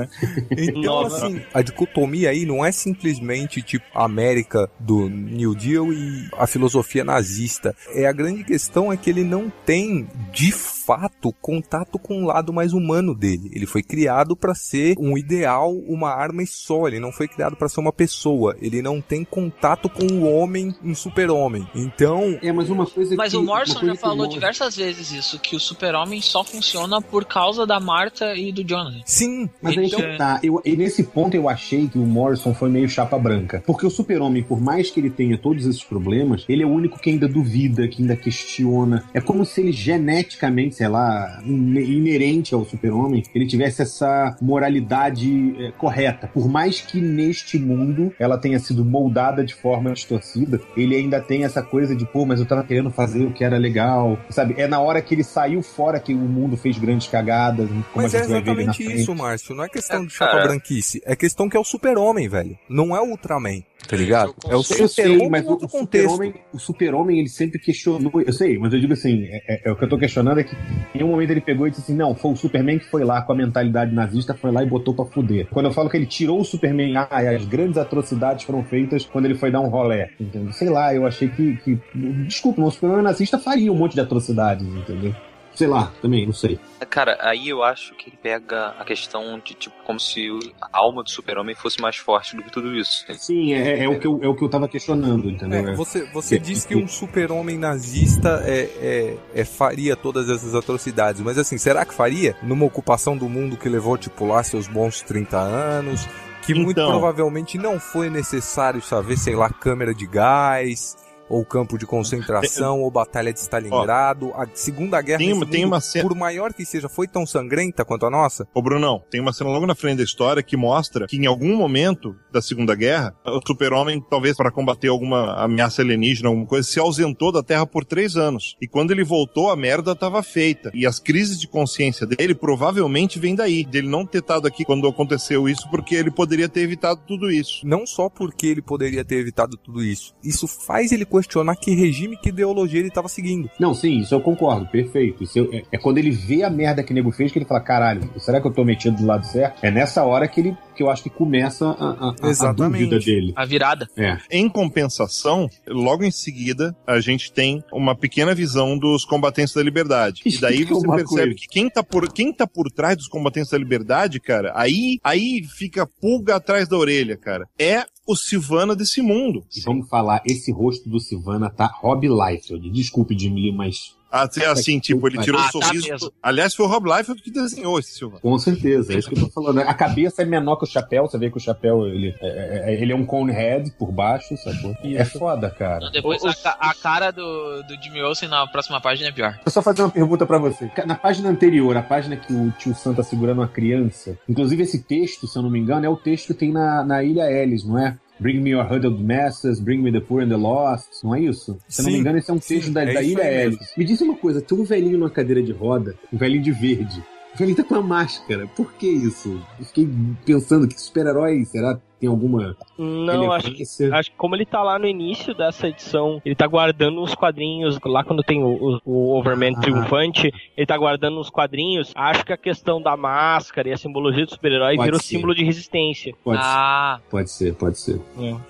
Então, 0.56 0.82
Nova- 0.82 1.14
assim, 1.26 1.40
a 1.52 1.60
dicotomia 1.60 2.30
aí 2.30 2.46
não 2.46 2.64
é 2.64 2.72
simplesmente 2.72 3.60
tipo 3.60 3.84
a 3.94 4.04
América 4.04 4.68
do 4.80 5.08
New 5.10 5.54
Deal 5.54 5.92
e 5.92 6.28
a 6.38 6.46
filosofia 6.46 7.04
nazista. 7.04 7.74
É 7.94 8.06
a 8.06 8.12
grande 8.12 8.42
questão 8.44 8.90
é 8.90 8.96
que 8.96 9.10
ele 9.10 9.22
não 9.24 9.52
tem 9.66 10.08
de 10.32 10.50
fato 10.84 11.32
contato 11.40 11.98
com 11.98 12.22
o 12.22 12.26
lado 12.26 12.52
mais 12.52 12.72
humano 12.72 13.14
dele. 13.14 13.50
Ele 13.54 13.66
foi 13.66 13.82
criado 13.82 14.36
para 14.36 14.54
ser 14.54 14.96
um 14.98 15.16
ideal, 15.16 15.72
uma 15.86 16.10
arma 16.10 16.42
e 16.42 16.46
só. 16.46 16.86
Ele 16.88 16.98
não 17.00 17.12
foi 17.12 17.28
criado 17.28 17.56
para 17.56 17.68
ser 17.68 17.80
uma 17.80 17.92
pessoa. 17.92 18.56
Ele 18.60 18.82
não 18.82 19.00
tem 19.00 19.24
contato 19.24 19.88
com 19.88 20.04
o 20.06 20.30
homem, 20.30 20.74
um 20.84 20.94
super-homem. 20.94 21.66
Então, 21.74 22.38
É, 22.42 22.52
mas 22.52 22.68
uma 22.70 22.86
coisa 22.86 23.14
Mas 23.16 23.32
que... 23.32 23.36
o 23.38 23.42
Morrison 23.42 23.84
já 23.84 23.94
falou 23.94 24.26
diversas 24.26 24.76
vezes 24.76 25.12
isso, 25.12 25.38
que 25.38 25.54
o 25.56 25.60
super-homem 25.60 26.20
só 26.20 26.42
funciona 26.44 27.00
por 27.00 27.24
causa 27.24 27.66
da 27.66 27.78
Marta 27.80 28.34
e 28.36 28.50
do 28.52 28.64
Jonathan. 28.64 29.00
sim, 29.06 29.48
Mas 29.60 29.76
aí 29.78 29.86
Então- 29.86 30.00
que 30.00 30.16
tá. 30.18 30.40
Eu, 30.42 30.60
e 30.64 30.76
nesse 30.76 31.02
ponto 31.04 31.34
eu 31.36 31.48
achei 31.48 31.88
que 31.88 31.98
o 31.98 32.06
Morrison 32.06 32.54
foi 32.54 32.68
meio 32.68 32.88
chapa 32.88 33.18
branca. 33.18 33.62
Porque 33.66 33.86
o 33.86 33.90
Super-Homem, 33.90 34.42
por 34.42 34.60
mais 34.60 34.90
que 34.90 35.00
ele 35.00 35.10
tenha 35.10 35.36
todos 35.38 35.64
esses 35.66 35.82
problemas, 35.84 36.44
ele 36.48 36.62
é 36.62 36.66
o 36.66 36.70
único 36.70 36.98
que 36.98 37.10
ainda 37.10 37.28
duvida, 37.28 37.86
que 37.88 38.02
ainda 38.02 38.16
questiona. 38.16 39.04
É 39.14 39.20
como 39.20 39.44
se 39.44 39.60
ele 39.60 39.72
geneticamente, 39.72 40.71
sei 40.72 40.88
lá, 40.88 41.40
ine- 41.44 41.84
inerente 41.84 42.54
ao 42.54 42.64
Super-Homem, 42.64 43.22
ele 43.34 43.46
tivesse 43.46 43.82
essa 43.82 44.36
moralidade 44.40 45.54
é, 45.58 45.70
correta. 45.72 46.28
Por 46.32 46.48
mais 46.48 46.80
que 46.80 47.00
neste 47.00 47.58
mundo 47.58 48.12
ela 48.18 48.38
tenha 48.38 48.58
sido 48.58 48.84
moldada 48.84 49.44
de 49.44 49.54
forma 49.54 49.92
distorcida, 49.92 50.60
ele 50.76 50.96
ainda 50.96 51.20
tem 51.20 51.44
essa 51.44 51.62
coisa 51.62 51.94
de, 51.94 52.04
pô, 52.06 52.24
mas 52.24 52.40
eu 52.40 52.46
tava 52.46 52.64
querendo 52.64 52.90
fazer 52.90 53.24
o 53.24 53.32
que 53.32 53.44
era 53.44 53.58
legal. 53.58 54.18
Sabe? 54.30 54.54
É 54.56 54.66
na 54.66 54.80
hora 54.80 55.00
que 55.02 55.14
ele 55.14 55.24
saiu 55.24 55.62
fora 55.62 56.00
que 56.00 56.14
o 56.14 56.18
mundo 56.18 56.56
fez 56.56 56.78
grandes 56.78 57.06
cagadas. 57.08 57.68
Como 57.68 57.84
Mas 57.94 58.14
a 58.14 58.18
é 58.18 58.20
exatamente 58.22 58.82
isso, 58.82 59.14
Márcio. 59.14 59.54
Não 59.54 59.64
é 59.64 59.68
questão 59.68 60.02
É, 60.02 60.06
de 60.06 60.12
chapa 60.12 60.32
cara. 60.32 60.48
branquice. 60.48 61.02
É 61.04 61.14
questão 61.14 61.48
que 61.48 61.56
é 61.56 61.60
o 61.60 61.64
super-homem, 61.64 62.28
velho. 62.28 62.58
Não 62.68 62.96
é 62.96 63.00
o 63.00 63.10
Ultraman, 63.10 63.62
tá 63.86 63.96
ligado? 63.96 64.34
É 64.44 64.54
o 64.54 64.58
Eu 64.58 64.62
sei, 64.62 64.86
super-homem 64.88 65.30
mas 65.30 65.46
o, 65.46 65.68
super-homem, 65.68 66.34
o 66.52 66.58
super-homem, 66.58 67.18
ele 67.18 67.28
sempre 67.28 67.58
questionou. 67.58 68.12
Eu 68.24 68.32
sei, 68.32 68.58
mas 68.58 68.72
eu 68.72 68.80
digo 68.80 68.92
assim, 68.92 69.24
é, 69.24 69.42
é- 69.48 69.60
é 69.68 69.72
o 69.72 69.76
que 69.76 69.84
eu 69.84 69.88
tô 69.88 69.98
questionando 69.98 70.40
é 70.40 70.44
que 70.44 70.54
em 70.94 71.02
um 71.02 71.08
momento 71.08 71.30
ele 71.30 71.40
pegou 71.40 71.66
e 71.66 71.70
disse 71.70 71.82
assim, 71.82 71.96
não, 71.96 72.14
foi 72.14 72.32
o 72.32 72.36
Superman 72.36 72.78
que 72.78 72.86
foi 72.86 73.04
lá 73.04 73.22
com 73.22 73.32
a 73.32 73.36
mentalidade 73.36 73.94
nazista, 73.94 74.34
foi 74.34 74.52
lá 74.52 74.62
e 74.62 74.66
botou 74.66 74.94
pra 74.94 75.04
fuder. 75.04 75.46
Quando 75.50 75.66
eu 75.66 75.72
falo 75.72 75.88
que 75.88 75.96
ele 75.96 76.06
tirou 76.06 76.40
o 76.40 76.44
Superman, 76.44 76.96
ah, 76.96 77.08
as 77.10 77.44
grandes 77.44 77.78
atrocidades 77.78 78.44
foram 78.44 78.62
feitas 78.64 79.04
quando 79.04 79.24
ele 79.24 79.34
foi 79.34 79.50
dar 79.50 79.60
um 79.60 79.68
rolé, 79.68 80.10
entendeu? 80.20 80.52
Sei 80.52 80.68
lá, 80.68 80.94
eu 80.94 81.06
achei 81.06 81.28
que, 81.28 81.56
que 81.56 81.78
desculpa, 82.26 82.62
o 82.62 82.70
Superman 82.70 83.02
nazista 83.02 83.38
faria 83.38 83.72
um 83.72 83.76
monte 83.76 83.94
de 83.94 84.00
atrocidades, 84.00 84.66
entendeu? 84.66 85.14
Sei 85.54 85.66
lá, 85.66 85.92
também, 86.00 86.24
não 86.26 86.32
sei. 86.32 86.58
Cara, 86.88 87.16
aí 87.20 87.48
eu 87.48 87.62
acho 87.62 87.94
que 87.94 88.08
ele 88.10 88.18
pega 88.20 88.68
a 88.78 88.84
questão 88.84 89.38
de, 89.44 89.54
tipo, 89.54 89.74
como 89.84 90.00
se 90.00 90.30
o- 90.30 90.38
a 90.60 90.78
alma 90.78 91.02
do 91.02 91.10
super-homem 91.10 91.54
fosse 91.54 91.80
mais 91.80 91.96
forte 91.96 92.34
do 92.34 92.42
que 92.42 92.50
tudo 92.50 92.74
isso. 92.74 93.04
Sim, 93.18 93.52
é, 93.54 93.84
é 93.84 93.88
o, 93.88 93.98
que 94.00 94.06
eu, 94.06 94.18
é 94.22 94.28
o 94.28 94.34
que 94.34 94.42
eu 94.42 94.48
tava 94.48 94.66
questionando, 94.66 95.28
entendeu? 95.30 95.68
É, 95.68 95.74
você 95.74 96.04
você 96.12 96.38
diz 96.38 96.64
que 96.64 96.74
um 96.74 96.88
super-homem 96.88 97.56
nazista 97.58 98.42
é, 98.46 98.62
é- 98.80 99.16
é- 99.40 99.44
faria 99.44 99.94
todas 99.94 100.28
essas 100.30 100.54
atrocidades, 100.54 101.20
mas 101.20 101.36
assim, 101.38 101.58
será 101.58 101.84
que 101.84 101.94
faria? 101.94 102.36
Numa 102.42 102.64
ocupação 102.64 103.16
do 103.16 103.28
mundo 103.28 103.56
que 103.56 103.68
levou, 103.68 103.96
tipo, 103.98 104.26
lá 104.26 104.42
seus 104.42 104.66
bons 104.66 105.02
30 105.02 105.38
anos, 105.38 106.08
que 106.44 106.54
muito 106.54 106.72
Então. 106.80 106.88
provavelmente 106.90 107.56
não 107.58 107.78
foi 107.78 108.10
necessário 108.10 108.82
saber, 108.82 109.16
sei 109.16 109.34
lá, 109.36 109.48
câmera 109.50 109.94
de 109.94 110.06
gás, 110.06 110.96
ou 111.28 111.44
campo 111.44 111.78
de 111.78 111.86
concentração, 111.86 112.80
ou 112.80 112.90
batalha 112.90 113.32
de 113.32 113.40
Stalingrado. 113.40 114.32
a 114.34 114.46
Segunda 114.54 115.00
Guerra 115.00 115.18
Tem 115.18 115.40
tem 115.46 115.64
uma 115.64 115.80
cena- 115.80 116.06
por 116.08 116.16
maior 116.16 116.52
que 116.52 116.64
seja, 116.64 116.88
foi 116.88 117.06
tão 117.08 117.26
sangrenta 117.26 117.84
quanto 117.84 118.06
a 118.06 118.10
nossa? 118.10 118.46
Ô, 118.54 118.62
Brunão, 118.62 119.02
tem 119.10 119.20
uma 119.20 119.32
cena 119.32 119.50
logo 119.50 119.66
na 119.66 119.74
frente 119.74 119.98
da 119.98 120.04
história 120.04 120.42
que 120.42 120.56
mostra 120.56 121.06
que 121.06 121.16
em 121.16 121.26
algum 121.26 121.56
momento 121.56 122.14
da 122.30 122.40
Segunda 122.42 122.74
Guerra, 122.74 123.14
o 123.24 123.40
super-homem, 123.46 124.02
talvez 124.10 124.36
para 124.36 124.50
combater 124.50 124.88
alguma 124.88 125.34
ameaça 125.42 125.82
alienígena, 125.82 126.28
alguma 126.28 126.46
coisa, 126.46 126.68
se 126.68 126.78
ausentou 126.78 127.32
da 127.32 127.42
Terra 127.42 127.66
por 127.66 127.84
três 127.84 128.16
anos. 128.16 128.56
E 128.60 128.66
quando 128.68 128.90
ele 128.90 129.04
voltou, 129.04 129.50
a 129.50 129.56
merda 129.56 129.92
estava 129.92 130.22
feita. 130.22 130.70
E 130.74 130.86
as 130.86 130.98
crises 130.98 131.40
de 131.40 131.46
consciência 131.48 132.06
dele 132.06 132.34
provavelmente 132.34 133.18
vêm 133.18 133.34
daí, 133.34 133.64
dele 133.64 133.88
não 133.88 134.06
ter 134.06 134.18
estado 134.18 134.46
aqui 134.46 134.64
quando 134.64 134.86
aconteceu 134.86 135.48
isso, 135.48 135.68
porque 135.70 135.94
ele 135.94 136.10
poderia 136.10 136.48
ter 136.48 136.60
evitado 136.60 137.00
tudo 137.06 137.30
isso. 137.30 137.66
Não 137.66 137.86
só 137.86 138.08
porque 138.08 138.46
ele 138.46 138.62
poderia 138.62 139.04
ter 139.04 139.16
evitado 139.16 139.56
tudo 139.56 139.82
isso, 139.82 140.14
isso 140.22 140.46
faz 140.46 140.92
ele 140.92 141.04
questionar 141.12 141.54
que 141.56 141.74
regime, 141.74 142.16
que 142.16 142.30
ideologia 142.30 142.80
ele 142.80 142.90
tava 142.90 143.08
seguindo. 143.08 143.50
Não, 143.60 143.74
sim, 143.74 143.98
isso 143.98 144.14
eu 144.14 144.20
concordo, 144.20 144.66
perfeito. 144.66 145.22
Isso 145.22 145.38
eu- 145.38 145.50
é, 145.52 145.62
é 145.72 145.78
quando 145.78 145.98
ele 145.98 146.10
vê 146.10 146.42
a 146.42 146.50
merda 146.50 146.82
que 146.82 146.92
o 146.92 146.94
nego 146.94 147.12
fez 147.12 147.30
que 147.30 147.38
ele 147.38 147.44
fala, 147.44 147.60
caralho, 147.60 148.10
será 148.18 148.40
que 148.40 148.46
eu 148.46 148.52
tô 148.52 148.64
metido 148.64 148.96
do 148.96 149.06
lado 149.06 149.26
certo? 149.26 149.62
É 149.64 149.70
nessa 149.70 150.02
hora 150.04 150.26
que 150.26 150.40
ele 150.40 150.56
que 150.74 150.82
eu 150.82 150.88
acho 150.90 151.02
que 151.02 151.10
começa 151.10 151.66
a, 151.66 152.08
a- 152.08 152.14
a, 152.48 152.52
dúvida 152.52 152.98
dele. 152.98 153.34
A 153.36 153.44
virada. 153.44 153.86
É. 153.94 154.16
Em 154.30 154.48
compensação, 154.48 155.48
logo 155.68 156.02
em 156.02 156.10
seguida, 156.10 156.74
a 156.86 156.98
gente 156.98 157.30
tem 157.30 157.62
uma 157.70 157.94
pequena 157.94 158.34
visão 158.34 158.78
dos 158.78 159.04
combatentes 159.04 159.52
da 159.54 159.62
liberdade. 159.62 160.22
E 160.24 160.38
daí 160.38 160.64
você 160.64 160.86
percebe 160.96 161.34
que 161.34 161.46
quem 161.46 161.68
tá, 161.68 161.82
por, 161.82 162.10
quem 162.10 162.32
tá 162.32 162.46
por 162.46 162.70
trás 162.70 162.96
dos 162.96 163.06
combatentes 163.06 163.50
da 163.50 163.58
liberdade, 163.58 164.18
cara, 164.18 164.50
aí, 164.54 164.98
aí 165.04 165.42
fica 165.58 165.86
pulga 165.86 166.36
atrás 166.36 166.66
da 166.66 166.76
orelha, 166.78 167.18
cara. 167.18 167.46
É 167.58 167.84
o 168.06 168.16
Silvana 168.16 168.74
desse 168.74 169.00
mundo. 169.00 169.44
E 169.56 169.60
vamos 169.60 169.88
falar, 169.88 170.22
esse 170.26 170.50
rosto 170.50 170.88
do 170.88 171.00
Silvana 171.00 171.50
tá 171.50 171.66
Rob 171.66 172.06
Liefeld. 172.06 172.70
Desculpe, 172.70 173.18
Jimmy 173.18 173.52
mas 173.52 173.94
Assim, 174.12 174.42
assim, 174.44 174.78
tipo, 174.78 175.08
ele 175.08 175.18
tirou 175.18 175.40
Ah, 175.40 175.44
o 175.44 175.58
tá 175.58 175.66
sorriso. 175.66 175.88
mesmo. 175.88 176.12
Aliás, 176.22 176.54
foi 176.54 176.66
o 176.66 176.68
Rob 176.68 176.86
Liefeld 176.86 177.22
que 177.22 177.30
desenhou 177.30 177.78
esse 177.78 177.94
Silvana. 177.94 178.20
com 178.20 178.38
certeza, 178.38 178.92
é 178.92 178.98
isso 178.98 179.08
que 179.08 179.16
eu 179.18 179.20
tô 179.26 179.30
falando. 179.30 179.60
A 179.60 179.72
cabeça 179.72 180.20
é 180.20 180.24
menor 180.26 180.56
que 180.56 180.64
o 180.64 180.66
chapéu, 180.66 181.08
você 181.08 181.16
vê 181.16 181.30
que 181.30 181.36
o 181.38 181.40
chapéu, 181.40 181.86
ele 181.86 182.14
é, 182.20 182.74
é- 182.74 182.82
ele 182.82 182.92
é 182.92 182.94
um 182.96 183.06
cone 183.06 183.32
head 183.32 183.70
por 183.78 183.90
baixo, 183.90 184.36
sacou? 184.36 184.76
É 184.84 185.04
foda, 185.06 185.48
cara. 185.50 185.88
Depois 185.90 186.22
O- 186.22 186.28
a, 186.28 186.70
a 186.70 186.74
cara 186.74 187.10
do, 187.10 187.62
do 187.62 187.82
Jimmy 187.82 188.02
Olsen 188.02 188.28
na 188.28 188.46
próxima 188.46 188.80
página 188.80 189.08
é 189.08 189.12
pior. 189.12 189.30
Deixa 189.32 189.42
eu 189.46 189.52
só 189.52 189.62
fazer 189.62 189.80
uma 189.82 189.90
pergunta 189.90 190.26
pra 190.26 190.36
você. 190.38 190.70
Na 190.86 190.94
página 190.94 191.30
anterior, 191.30 191.74
a 191.76 191.82
página 191.82 192.14
que 192.16 192.32
o 192.32 192.50
tio 192.58 192.74
Sam 192.74 192.92
tá 192.94 193.02
segurando 193.02 193.38
uma 193.38 193.48
criança, 193.48 194.18
inclusive 194.28 194.62
esse 194.62 194.82
texto, 194.82 195.26
se 195.26 195.38
eu 195.38 195.42
não 195.42 195.48
me 195.50 195.58
engano, 195.58 195.86
é 195.86 195.88
o 195.88 195.96
texto 195.96 196.28
que 196.28 196.34
tem 196.34 196.52
na, 196.52 196.84
na 196.84 197.02
Ilha 197.02 197.30
Ellis, 197.30 197.64
não 197.64 197.78
é? 197.78 197.96
Bring 198.22 198.40
me 198.40 198.50
your 198.50 198.64
huddled 198.64 199.02
masses, 199.02 199.58
bring 199.58 199.82
me 199.82 199.90
the 199.90 200.00
poor 200.00 200.22
and 200.22 200.28
the 200.28 200.36
lost, 200.36 201.02
não 201.02 201.12
é 201.12 201.22
isso? 201.22 201.58
Se 201.66 201.80
eu 201.80 201.84
não 201.84 201.90
Sim, 201.90 201.96
me 201.96 202.00
engano, 202.00 202.18
esse 202.18 202.30
é 202.30 202.34
um 202.34 202.40
sim, 202.40 202.54
texto 202.54 202.70
da, 202.70 202.84
é 202.84 202.94
da 202.94 203.02
Ilha 203.02 203.24
mesmo. 203.24 203.58
Me 203.76 203.84
diz 203.84 204.00
uma 204.00 204.16
coisa, 204.16 204.40
tem 204.40 204.56
um 204.56 204.62
velhinho 204.62 204.96
numa 204.96 205.10
cadeira 205.10 205.42
de 205.42 205.50
roda, 205.50 205.96
um 206.12 206.16
velhinho 206.16 206.42
de 206.42 206.52
verde. 206.52 207.02
O 207.34 207.38
velhinho 207.38 207.56
tá 207.56 207.64
com 207.64 207.74
uma 207.74 207.82
máscara. 207.82 208.46
Por 208.46 208.72
que 208.74 208.86
isso? 208.86 209.42
Eu 209.58 209.64
fiquei 209.64 209.88
pensando 210.24 210.68
que 210.68 210.80
super-herói, 210.80 211.44
será 211.46 211.80
tem 212.02 212.08
alguma 212.10 212.56
Não, 212.76 213.30
acho 213.30 213.52
que? 213.52 213.62
Acho 213.92 214.10
que 214.10 214.16
como 214.16 214.34
ele 214.34 214.44
tá 214.44 214.60
lá 214.60 214.76
no 214.76 214.88
início 214.88 215.32
dessa 215.34 215.68
edição, 215.68 216.20
ele 216.24 216.34
tá 216.34 216.48
guardando 216.48 217.00
uns 217.00 217.14
quadrinhos, 217.14 217.78
lá 217.84 218.02
quando 218.02 218.24
tem 218.24 218.42
o, 218.42 218.48
o- 218.48 218.80
o 218.84 219.16
Overman 219.18 219.54
Ah. 219.56 219.60
triunfante, 219.60 220.32
ele 220.56 220.66
tá 220.66 220.76
guardando 220.76 221.20
uns 221.20 221.30
quadrinhos. 221.30 221.92
Acho 221.94 222.24
que 222.26 222.32
a 222.32 222.36
questão 222.36 222.82
da 222.82 222.96
máscara 222.96 223.68
e 223.68 223.72
a 223.72 223.76
simbologia 223.76 224.24
do 224.26 224.32
super-herói 224.32 224.76
virou 224.76 224.98
ser. 224.98 225.06
símbolo 225.14 225.32
de 225.32 225.44
resistência. 225.44 226.12
Pode, 226.24 226.40
Ah, 226.42 226.98
pode 227.08 227.30
ser, 227.30 227.54
pode 227.54 227.78
ser. 227.78 228.00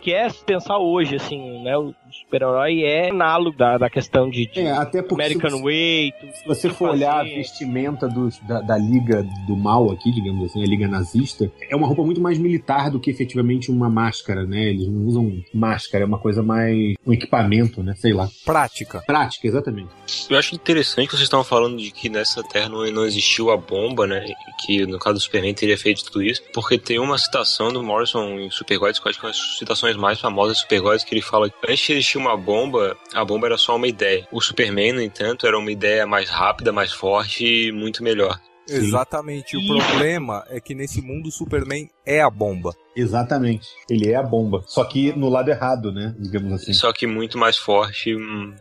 Que 0.01 0.15
é 0.15 0.27
se 0.31 0.43
pensar 0.43 0.79
hoje, 0.79 1.16
assim, 1.16 1.62
né? 1.62 1.77
O 1.77 1.95
super-herói 2.11 2.83
é 2.85 3.11
análogo 3.11 3.57
da, 3.59 3.77
da 3.77 3.91
questão 3.91 4.31
de, 4.31 4.47
de 4.47 4.61
É, 4.61 4.70
até 4.73 5.03
porque 5.03 5.23
American 5.23 5.51
se- 5.59 5.62
Way. 5.62 6.12
tudo 6.19 6.33
Se 6.37 6.47
você 6.47 6.70
for 6.70 6.91
olhar 6.91 7.20
a 7.20 7.24
vestimenta 7.24 8.09
dos- 8.09 8.39
da, 8.41 8.62
da 8.62 8.79
Liga 8.79 9.23
do 9.47 9.55
Mal 9.57 9.91
aqui, 9.91 10.11
digamos 10.11 10.47
assim, 10.47 10.62
a 10.62 10.66
Liga 10.66 10.89
Nazista, 10.89 11.53
é 11.70 11.77
uma 11.77 11.87
roupa 11.87 12.03
muito 12.03 12.20
mais 12.20 12.39
militar 12.39 12.91
do 12.91 12.99
que 12.99 13.11
efetivamente 13.11 13.41
uma 13.69 13.89
máscara, 13.89 14.44
né? 14.44 14.70
Eles 14.70 14.89
não 14.89 15.06
usam 15.06 15.43
máscara, 15.52 16.05
é 16.05 16.06
uma 16.06 16.19
coisa 16.19 16.43
mais. 16.43 16.94
um 17.06 17.12
equipamento, 17.12 17.82
né? 17.82 17.94
Sei 17.97 18.12
lá. 18.12 18.28
Prática. 18.44 19.02
Prática, 19.06 19.47
exatamente. 19.47 19.90
Eu 20.28 20.36
acho 20.36 20.55
interessante 20.55 21.06
que 21.06 21.12
vocês 21.12 21.24
estavam 21.24 21.44
falando 21.44 21.77
de 21.77 21.90
que 21.90 22.09
nessa 22.09 22.43
Terra 22.43 22.69
não, 22.69 22.85
não 22.90 23.05
existiu 23.05 23.51
a 23.51 23.56
bomba, 23.56 24.06
né? 24.06 24.27
E 24.27 24.64
que 24.64 24.86
no 24.86 24.98
caso 24.98 25.14
do 25.14 25.20
Superman 25.20 25.55
teria 25.55 25.77
feito 25.77 26.05
tudo 26.05 26.23
isso. 26.23 26.43
Porque 26.52 26.78
tem 26.78 26.98
uma 26.98 27.19
citação 27.19 27.73
do 27.73 27.82
Morrison 27.82 28.39
em 28.39 28.51
Supergods, 28.51 28.98
que 28.98 29.06
eu 29.06 29.10
acho 29.10 29.20
que 29.20 29.27
é 29.27 29.28
uma 29.28 29.35
das 29.35 29.59
citações 29.59 29.97
mais 29.97 30.20
famosas 30.20 30.56
de 30.56 30.62
Supergods, 30.62 31.05
que 31.05 31.14
ele 31.14 31.23
fala 31.23 31.51
que 31.51 31.56
antes 31.69 31.86
de 31.86 31.93
existir 31.93 32.19
uma 32.19 32.36
bomba, 32.36 32.97
a 33.12 33.24
bomba 33.24 33.47
era 33.47 33.59
só 33.59 33.77
uma 33.77 33.86
ideia. 33.86 34.27
O 34.31 34.40
Superman, 34.40 34.93
no 34.93 35.02
entanto, 35.02 35.47
era 35.47 35.59
uma 35.59 35.70
ideia 35.70 36.06
mais 36.06 36.28
rápida, 36.28 36.73
mais 36.73 36.93
forte 36.93 37.44
e 37.44 37.73
muito 37.73 38.02
melhor. 38.02 38.39
Exatamente. 38.69 39.56
O 39.56 39.66
problema 39.66 40.44
é 40.48 40.60
que 40.60 40.74
nesse 40.74 41.02
mundo 41.02 41.28
o 41.28 41.32
Superman 41.32 41.89
é 42.07 42.20
a 42.20 42.31
bomba. 42.31 42.73
Exatamente. 42.95 43.69
Ele 43.89 44.11
é 44.11 44.16
a 44.16 44.23
bomba. 44.23 44.62
Só 44.66 44.85
que 44.85 45.12
no 45.16 45.31
lado 45.31 45.49
errado, 45.51 45.91
né? 45.91 46.15
Digamos 46.19 46.53
assim. 46.53 46.74
Só 46.74 46.93
que 46.93 47.07
muito 47.07 47.39
mais 47.39 47.57
forte, 47.57 48.15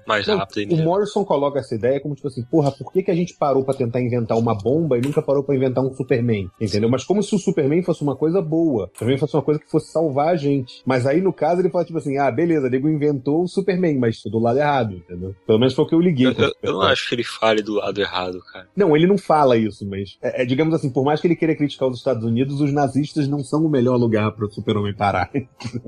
mais 0.07 0.25
Não, 0.25 0.37
rápido. 0.37 0.73
o 0.73 0.77
Morrison 0.77 1.25
coloca 1.25 1.59
essa 1.59 1.75
ideia 1.75 1.99
como 1.99 2.15
tipo 2.15 2.29
assim, 2.29 2.41
porra, 2.43 2.71
por 2.71 2.93
que, 2.93 3.03
que 3.03 3.11
a 3.11 3.15
gente 3.15 3.35
parou 3.37 3.63
pra 3.65 3.73
tentar 3.73 4.01
inventar 4.01 4.37
uma 4.37 4.55
bomba 4.55 4.97
e 4.97 5.01
nunca 5.01 5.21
parou 5.21 5.43
pra 5.43 5.53
inventar 5.53 5.83
um 5.83 5.93
Superman? 5.93 6.49
Entendeu? 6.61 6.89
Mas 6.89 7.03
como 7.03 7.21
se 7.21 7.35
o 7.35 7.39
Superman 7.39 7.83
fosse 7.83 8.01
uma 8.03 8.15
coisa 8.15 8.41
boa, 8.41 8.85
o 8.85 8.89
Superman 8.97 9.17
fosse 9.17 9.35
uma 9.35 9.41
coisa 9.43 9.59
que 9.59 9.69
fosse 9.69 9.91
salvar 9.91 10.29
a 10.29 10.35
gente. 10.37 10.81
Mas 10.85 11.05
aí 11.05 11.19
no 11.21 11.33
caso 11.33 11.61
ele 11.61 11.69
fala 11.69 11.83
tipo 11.83 11.97
assim, 11.97 12.17
ah, 12.17 12.31
beleza, 12.31 12.69
nego 12.69 12.87
inventou 12.89 13.43
o 13.43 13.47
Superman, 13.49 13.97
mas 13.97 14.21
do 14.23 14.39
lado 14.39 14.59
errado, 14.59 14.93
entendeu? 14.95 15.35
Pelo 15.45 15.59
menos 15.59 15.73
foi 15.73 15.83
o 15.83 15.87
que 15.87 15.95
eu 15.95 15.99
liguei. 15.99 16.27
Eu, 16.27 16.31
eu- 16.33 16.53
eu 16.63 16.73
não 16.73 16.81
acho 16.83 17.07
que 17.09 17.15
ele 17.15 17.23
fale 17.23 17.61
do 17.61 17.73
lado 17.73 17.99
errado, 17.99 18.41
cara. 18.53 18.67
Não, 18.75 18.95
ele 18.95 19.07
não 19.07 19.17
fala 19.17 19.57
isso, 19.57 19.85
mas 19.85 20.17
é, 20.21 20.43
é, 20.43 20.45
digamos 20.45 20.73
assim, 20.73 20.89
por 20.89 21.03
mais 21.03 21.19
que 21.19 21.27
ele 21.27 21.35
queira 21.35 21.55
criticar 21.55 21.89
os 21.89 21.97
Estados 21.97 22.23
Unidos, 22.23 22.61
os 22.61 22.71
nazistas 22.71 23.27
não 23.31 23.43
são 23.43 23.65
o 23.65 23.69
melhor 23.69 23.95
lugar 23.95 24.31
pro 24.33 24.51
Super-Homem 24.51 24.93
parar. 24.93 25.31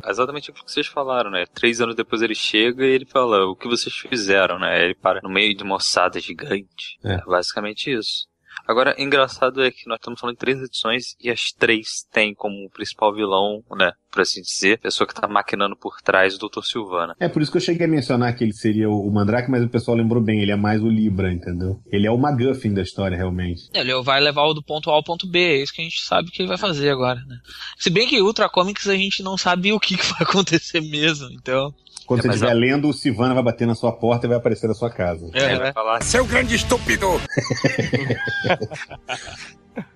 Exatamente 0.08 0.50
o 0.50 0.54
que 0.54 0.62
vocês 0.66 0.88
falaram, 0.88 1.30
né? 1.30 1.46
Três 1.54 1.82
anos 1.82 1.96
depois 1.96 2.22
ele 2.22 2.34
chega 2.34 2.86
e 2.86 2.92
ele 2.92 3.06
fala 3.06 3.46
o 3.46 3.56
que 3.56 3.68
vocês 3.68 3.94
fizeram, 3.96 4.58
né? 4.58 4.86
Ele 4.86 4.96
para 4.96 5.20
no 5.22 5.30
meio 5.30 5.56
de 5.56 5.64
uma 5.64 5.76
ossada 5.76 6.20
gigante. 6.20 6.98
É. 7.04 7.16
É 7.16 7.26
basicamente 7.26 7.92
isso. 7.92 8.28
Agora, 8.68 8.96
engraçado 8.98 9.64
é 9.64 9.72
que 9.72 9.88
nós 9.88 9.98
estamos 9.98 10.20
falando 10.20 10.36
em 10.36 10.40
três 10.40 10.60
edições 10.62 11.16
e 11.20 11.30
as 11.30 11.52
três 11.52 12.06
têm 12.12 12.34
como 12.34 12.70
principal 12.70 13.14
vilão, 13.14 13.64
né? 13.78 13.92
Por 14.12 14.22
assim 14.22 14.42
dizer, 14.42 14.76
a 14.76 14.84
pessoa 14.84 15.08
que 15.08 15.14
tá 15.14 15.28
maquinando 15.28 15.76
por 15.76 16.02
trás 16.02 16.38
do 16.38 16.48
Dr. 16.48 16.62
Silvana. 16.64 17.16
É 17.20 17.28
por 17.28 17.42
isso 17.42 17.52
que 17.52 17.58
eu 17.58 17.62
cheguei 17.62 17.86
a 17.86 17.90
mencionar 17.90 18.36
que 18.36 18.44
ele 18.44 18.54
seria 18.54 18.90
o 18.90 19.04
o 19.04 19.12
Mandrake, 19.12 19.52
mas 19.52 19.64
o 19.64 19.70
pessoal 19.70 19.98
lembrou 19.98 20.24
bem, 20.24 20.42
ele 20.42 20.52
é 20.52 20.56
mais 20.56 20.82
o 20.82 20.88
Libra, 20.88 21.32
entendeu? 21.32 21.80
Ele 21.92 22.08
é 22.08 22.12
o 22.12 22.18
MacGuffin 22.18 22.74
da 22.74 22.82
história, 22.82 23.18
realmente. 23.18 23.70
ele 23.74 23.94
vai 24.02 24.20
levar 24.22 24.44
o 24.44 24.54
do 24.54 24.64
ponto 24.64 24.90
A 24.90 24.94
ao 24.94 25.04
ponto 25.04 25.28
B, 25.28 25.40
é 25.40 25.62
isso 25.62 25.74
que 25.74 25.82
a 25.82 25.84
gente 25.84 26.02
sabe 26.02 26.32
que 26.32 26.42
ele 26.42 26.48
vai 26.48 26.58
fazer 26.58 26.90
agora, 26.90 27.20
né? 27.28 27.38
Se 27.78 27.90
bem 27.90 28.08
que 28.08 28.22
Ultra 28.22 28.50
Comics 28.50 28.88
a 28.88 28.96
gente 28.96 29.22
não 29.22 29.38
sabe 29.38 29.74
o 29.74 29.80
que, 29.80 29.98
que 29.98 30.06
vai 30.06 30.22
acontecer 30.24 30.82
mesmo, 30.82 31.30
então. 31.32 31.74
Quando 32.06 32.20
É, 32.20 32.24
você 32.24 32.30
estiver 32.30 32.52
a- 32.52 32.54
lendo, 32.54 32.90
o 32.90 32.94
Silvana 32.94 33.34
vai 33.34 33.44
bater 33.44 33.66
na 33.66 33.76
sua 33.76 33.92
porta 33.92 34.26
e 34.26 34.30
vai 34.30 34.38
aparecer 34.38 34.68
na 34.68 34.74
sua 34.74 34.90
casa. 34.90 35.30
Aí 35.34 35.42
ele 35.44 35.60
vai 35.60 35.74
falar 35.74 36.02
Seu 36.04 36.26
grande 36.26 36.56
estúpido! 36.56 37.08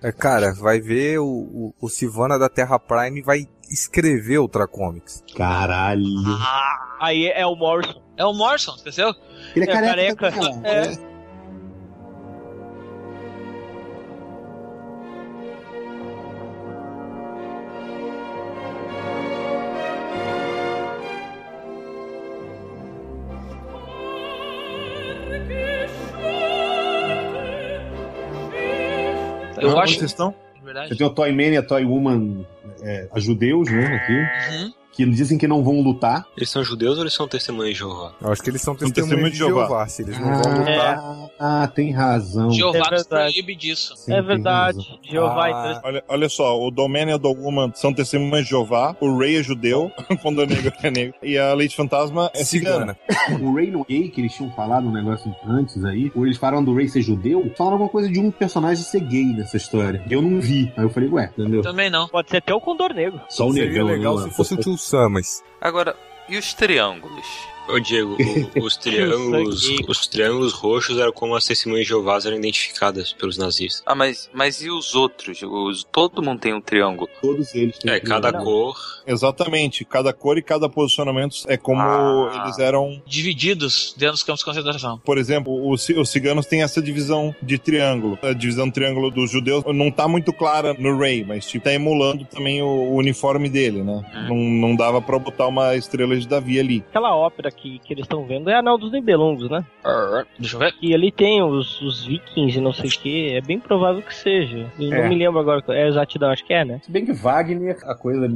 É, 0.02 0.10
cara, 0.10 0.52
vai 0.54 0.80
ver 0.80 1.18
o, 1.20 1.24
o, 1.24 1.74
o 1.80 1.88
Silvana 1.88 2.36
da 2.36 2.48
Terra 2.48 2.78
Prime 2.80 3.22
vai 3.22 3.46
escrever 3.70 4.38
Ultra 4.40 4.66
Comics. 4.66 5.22
Caralho. 5.36 6.04
Aí 7.00 7.26
é 7.28 7.46
o 7.46 7.54
Morrison. 7.54 8.02
É 8.16 8.24
o 8.24 8.32
Morrison, 8.32 8.74
esqueceu? 8.74 9.14
Ele 9.54 9.66
é, 9.66 9.70
É, 9.70 9.72
careca. 9.72 10.30
careca. 10.32 10.40
ó. 10.40 10.66
É. 10.66 11.17
Eu 29.60 29.78
acho. 29.78 29.94
vocês 29.98 30.10
estão? 30.10 30.34
Você 30.88 30.96
tem 30.96 31.06
o 31.06 31.10
Toy 31.10 31.32
Man 31.32 31.42
e 31.44 31.56
a 31.56 31.62
Toy 31.62 31.84
Woman, 31.84 32.44
é, 32.82 33.08
a 33.12 33.18
judeus, 33.18 33.70
né, 33.70 33.86
aqui, 33.96 34.12
Uhum. 34.64 34.72
Que 34.98 35.06
dizem 35.06 35.38
que 35.38 35.46
não 35.46 35.62
vão 35.62 35.80
lutar. 35.80 36.26
Eles 36.36 36.50
são 36.50 36.64
judeus 36.64 36.96
ou 36.96 37.04
eles 37.04 37.14
são 37.14 37.28
testemunhas 37.28 37.72
de 37.74 37.78
Jeová? 37.78 38.12
Eu 38.20 38.32
acho 38.32 38.42
que 38.42 38.50
eles 38.50 38.60
são 38.60 38.74
testemunhos 38.74 39.26
de 39.26 39.30
de 39.30 39.36
Jeová. 39.38 39.60
Jeová. 39.66 39.86
Se 39.88 40.02
eles 40.02 40.18
não 40.18 40.26
vão 40.42 40.58
lutar. 40.58 41.28
Ah, 41.38 41.70
tem 41.72 41.92
razão. 41.92 42.50
Jeová 42.50 42.88
É 42.92 43.04
proíbe 43.04 43.54
disso. 43.54 43.94
Sim, 43.96 44.12
é 44.12 44.20
verdade. 44.22 44.78
Jeová 45.08 45.46
Ah. 45.46 45.70
então- 45.70 45.80
Olha, 45.84 46.04
olha 46.08 46.28
só, 46.28 46.60
o 46.60 46.70
Domênio 46.70 47.14
e 47.14 47.26
a 47.26 47.28
Woman 47.28 47.70
são 47.74 47.92
testemunhas 47.94 48.44
de 48.44 48.50
Jeová, 48.50 48.96
o 49.00 49.16
Ray 49.18 49.36
é 49.36 49.42
judeu, 49.42 49.90
quando 50.22 50.42
é 50.42 50.46
negro 50.46 50.72
é 50.82 50.90
negro, 50.90 51.14
e 51.22 51.38
a 51.38 51.54
Leite 51.54 51.76
Fantasma 51.76 52.30
é 52.34 52.42
cigana. 52.42 52.96
Cigana. 53.08 53.44
O 53.44 53.54
Ray 53.54 53.70
no 53.70 53.84
gay, 53.84 54.08
que 54.08 54.20
eles 54.20 54.34
tinham 54.34 54.50
falado 54.52 54.88
um 54.88 54.92
negócio 54.92 55.32
antes 55.46 55.84
aí, 55.84 56.10
ou 56.14 56.26
eles 56.26 56.36
falaram 56.36 56.64
do 56.64 56.74
Ray 56.74 56.88
ser 56.88 57.02
judeu, 57.02 57.50
falaram 57.56 57.74
alguma 57.76 57.90
coisa 57.90 58.10
de 58.10 58.18
um 58.18 58.30
personagem 58.30 58.82
ser 58.82 59.00
gay 59.00 59.24
nessa 59.26 59.56
história. 59.56 60.02
Eu 60.10 60.20
não 60.20 60.40
vi. 60.40 60.72
Aí 60.76 60.82
eu 60.84 60.90
falei, 60.90 61.08
ué, 61.08 61.30
entendeu? 61.38 61.62
Também 61.62 61.88
não. 61.88 62.08
Pode 62.08 62.30
ser 62.30 62.38
até 62.38 62.52
o 62.52 62.60
Condor 62.60 62.92
Negro. 62.92 63.20
Só 63.28 63.46
o 63.46 63.52
Seria 63.52 63.68
negão. 63.70 63.86
legal 63.86 64.16
né, 64.18 64.28
se 64.28 64.30
fosse 64.34 64.54
o 64.54 64.56
tio 64.56 64.76
Sam, 64.88 65.10
mas. 65.10 65.44
Agora, 65.60 65.94
e 66.30 66.38
os 66.38 66.54
triângulos? 66.54 67.26
Ô 67.68 67.78
Diego, 67.78 68.16
o- 68.56 68.64
os 68.64 68.76
triângulos, 68.78 69.68
os 69.88 70.06
triângulos 70.06 70.52
roxos 70.52 70.98
eram 70.98 71.12
como 71.12 71.34
as 71.36 71.44
testemunhas 71.44 71.84
de 71.84 71.88
Jeová 71.90 72.18
eram 72.24 72.36
identificadas 72.36 73.12
pelos 73.12 73.36
nazistas. 73.36 73.82
Ah, 73.86 73.94
mas, 73.94 74.28
mas 74.32 74.62
e 74.62 74.70
os 74.70 74.94
outros? 74.94 75.40
Os, 75.42 75.84
todo 75.84 76.22
mundo 76.22 76.40
tem 76.40 76.54
um 76.54 76.60
triângulo. 76.60 77.08
Todos 77.20 77.54
eles 77.54 77.78
têm 77.78 77.92
É, 77.92 78.00
cada 78.00 78.32
Não. 78.32 78.42
cor. 78.44 78.76
Exatamente, 79.06 79.84
cada 79.84 80.12
cor 80.12 80.36
e 80.38 80.42
cada 80.42 80.68
posicionamento 80.68 81.36
é 81.46 81.56
como 81.56 81.80
Ah. 81.82 82.42
eles 82.44 82.58
eram. 82.58 83.02
Divididos 83.06 83.94
dentro 83.96 84.14
dos 84.14 84.22
campos 84.22 84.40
de 84.40 84.44
concentração. 84.46 84.98
Por 85.04 85.18
exemplo, 85.18 85.70
os, 85.70 85.88
os 85.90 86.08
ciganos 86.10 86.46
têm 86.46 86.62
essa 86.62 86.80
divisão 86.80 87.34
de 87.42 87.58
triângulo. 87.58 88.18
A 88.22 88.32
divisão 88.32 88.70
triângulo 88.70 89.10
dos 89.10 89.30
judeus 89.30 89.64
não 89.74 89.90
tá 89.90 90.06
muito 90.08 90.32
clara 90.32 90.74
no 90.78 90.96
Ray, 90.98 91.24
mas 91.24 91.46
tipo, 91.46 91.64
tá 91.64 91.72
emulando 91.72 92.24
também 92.24 92.62
o, 92.62 92.66
o 92.66 92.96
uniforme 92.96 93.48
dele, 93.48 93.82
né? 93.82 94.04
Hum. 94.14 94.28
Não, 94.28 94.68
não 94.68 94.76
dava 94.76 95.00
pra 95.02 95.18
botar 95.18 95.46
uma 95.46 95.74
estrela 95.76 96.16
de 96.16 96.26
Davi 96.26 96.58
ali. 96.60 96.84
Aquela 96.88 97.14
ópera 97.16 97.50
que, 97.60 97.78
que 97.80 97.92
eles 97.94 98.04
estão 98.04 98.24
vendo 98.24 98.48
é 98.50 98.54
a 98.54 98.58
Anal 98.60 98.78
dos 98.78 98.92
Nibelungos, 98.92 99.48
né? 99.50 99.64
Deixa 100.38 100.56
eu 100.56 100.60
ver. 100.60 100.74
E 100.80 100.94
ali 100.94 101.10
tem 101.12 101.42
os, 101.42 101.80
os 101.82 102.04
vikings 102.04 102.58
e 102.58 102.60
não 102.60 102.72
sei 102.72 102.88
o 102.88 102.92
que, 102.92 103.32
é 103.34 103.40
bem 103.40 103.58
provável 103.58 104.02
que 104.02 104.14
seja. 104.14 104.66
Eu 104.78 104.92
É. 104.92 105.02
não 105.02 105.08
me 105.08 105.16
lembro 105.16 105.38
agora, 105.40 105.62
é 105.68 105.88
exatidão, 105.88 106.30
acho 106.30 106.44
que 106.44 106.52
é, 106.54 106.64
né? 106.64 106.80
Se 106.82 106.90
bem 106.90 107.04
que 107.04 107.12
Wagner, 107.12 107.78
a 107.84 107.94
coisa 107.94 108.28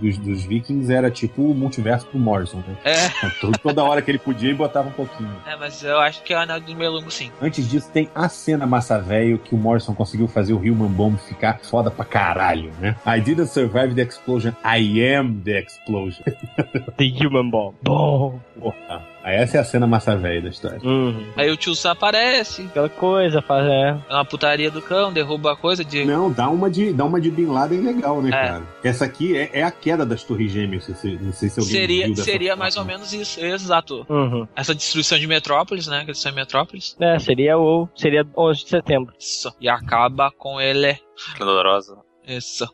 dos, 0.00 0.18
dos 0.18 0.44
vikings 0.44 0.92
era 0.92 1.10
tipo 1.10 1.42
o 1.42 1.54
multiverso 1.54 2.06
pro 2.06 2.18
Morrison, 2.18 2.58
né? 2.58 2.76
É, 2.84 2.94
Toda 3.62 3.82
hora 3.82 4.00
que 4.02 4.10
ele 4.10 4.18
podia, 4.18 4.48
ele 4.48 4.56
botava 4.58 4.88
um 4.88 4.92
pouquinho. 4.92 5.30
é, 5.46 5.56
mas 5.56 5.82
eu 5.82 5.98
acho 5.98 6.22
que 6.22 6.32
é 6.32 6.36
o 6.36 6.40
Anel 6.40 6.60
do 6.60 6.74
Melungo, 6.76 7.10
sim. 7.10 7.30
Antes 7.42 7.68
disso, 7.68 7.90
tem 7.92 8.08
a 8.14 8.28
cena 8.28 8.66
massa 8.66 8.98
velho 9.00 9.38
que 9.38 9.54
o 9.54 9.58
Morrison 9.58 9.94
conseguiu 9.94 10.28
fazer 10.28 10.52
o 10.52 10.58
Human 10.58 10.88
Bomb 10.92 11.16
ficar 11.18 11.58
foda 11.62 11.90
pra 11.90 12.04
caralho, 12.04 12.70
né? 12.80 12.96
I 13.06 13.20
didn't 13.20 13.48
survive 13.48 13.94
the 13.94 14.02
explosion, 14.02 14.52
I 14.64 15.02
am 15.14 15.40
the 15.42 15.60
explosion. 15.60 16.22
The 16.96 17.04
Human 17.24 17.50
Bomb. 17.50 17.74
Bom. 17.82 18.38
Porra. 18.58 19.02
Aí 19.22 19.36
essa 19.36 19.56
é 19.56 19.60
a 19.60 19.64
cena 19.64 19.86
massa 19.86 20.16
velha 20.16 20.42
da 20.42 20.48
história. 20.50 20.78
Uhum. 20.84 21.32
Aí 21.36 21.50
o 21.50 21.56
tio 21.56 21.74
Sam 21.74 21.92
aparece, 21.92 22.62
Aquela 22.62 22.88
coisa, 22.88 23.40
faz, 23.42 23.66
é. 23.66 23.98
é 24.08 24.14
uma 24.14 24.24
putaria 24.24 24.70
do 24.70 24.80
cão, 24.82 25.12
derruba 25.12 25.52
a 25.52 25.56
coisa 25.56 25.84
de. 25.84 26.04
Não, 26.04 26.30
dá 26.30 26.48
uma 26.48 26.70
de, 26.70 26.92
dá 26.92 27.04
uma 27.04 27.20
de 27.20 27.30
Bin 27.30 27.46
Laden 27.46 27.80
legal, 27.80 28.20
né, 28.22 28.28
É. 28.28 28.32
cara? 28.32 28.62
Essa 28.84 29.06
aqui 29.06 29.36
é, 29.36 29.50
é 29.60 29.62
a 29.64 29.70
queda 29.70 30.04
das 30.06 30.22
Torres 30.22 30.52
Gêmeas, 30.52 30.84
se, 30.84 30.94
se- 30.94 31.18
não 31.20 31.32
sei 31.32 31.48
se 31.48 31.58
alguém 31.58 31.74
Seria, 31.74 32.06
viu 32.06 32.14
dessa 32.14 32.24
seria 32.30 32.50
forma. 32.50 32.64
mais 32.64 32.76
ou 32.76 32.84
menos 32.84 33.12
isso, 33.12 33.40
exato. 33.44 34.06
Uhum. 34.08 34.46
Essa 34.54 34.74
destruição 34.74 35.18
de 35.18 35.26
Metrópolis, 35.26 35.86
né? 35.86 36.00
Que 36.04 36.10
eles 36.10 36.18
são 36.20 36.30
em 36.30 36.34
Metrópolis. 36.34 36.96
É, 37.00 37.18
seria 37.18 37.58
o. 37.58 37.88
Seria 37.96 38.24
11 38.36 38.62
de 38.64 38.68
setembro. 38.70 39.14
Isso. 39.18 39.52
E 39.60 39.68
acaba 39.68 40.30
com 40.30 40.60
ele. 40.60 40.96
Esplendorosa. 41.16 41.96
Isso. 42.26 42.68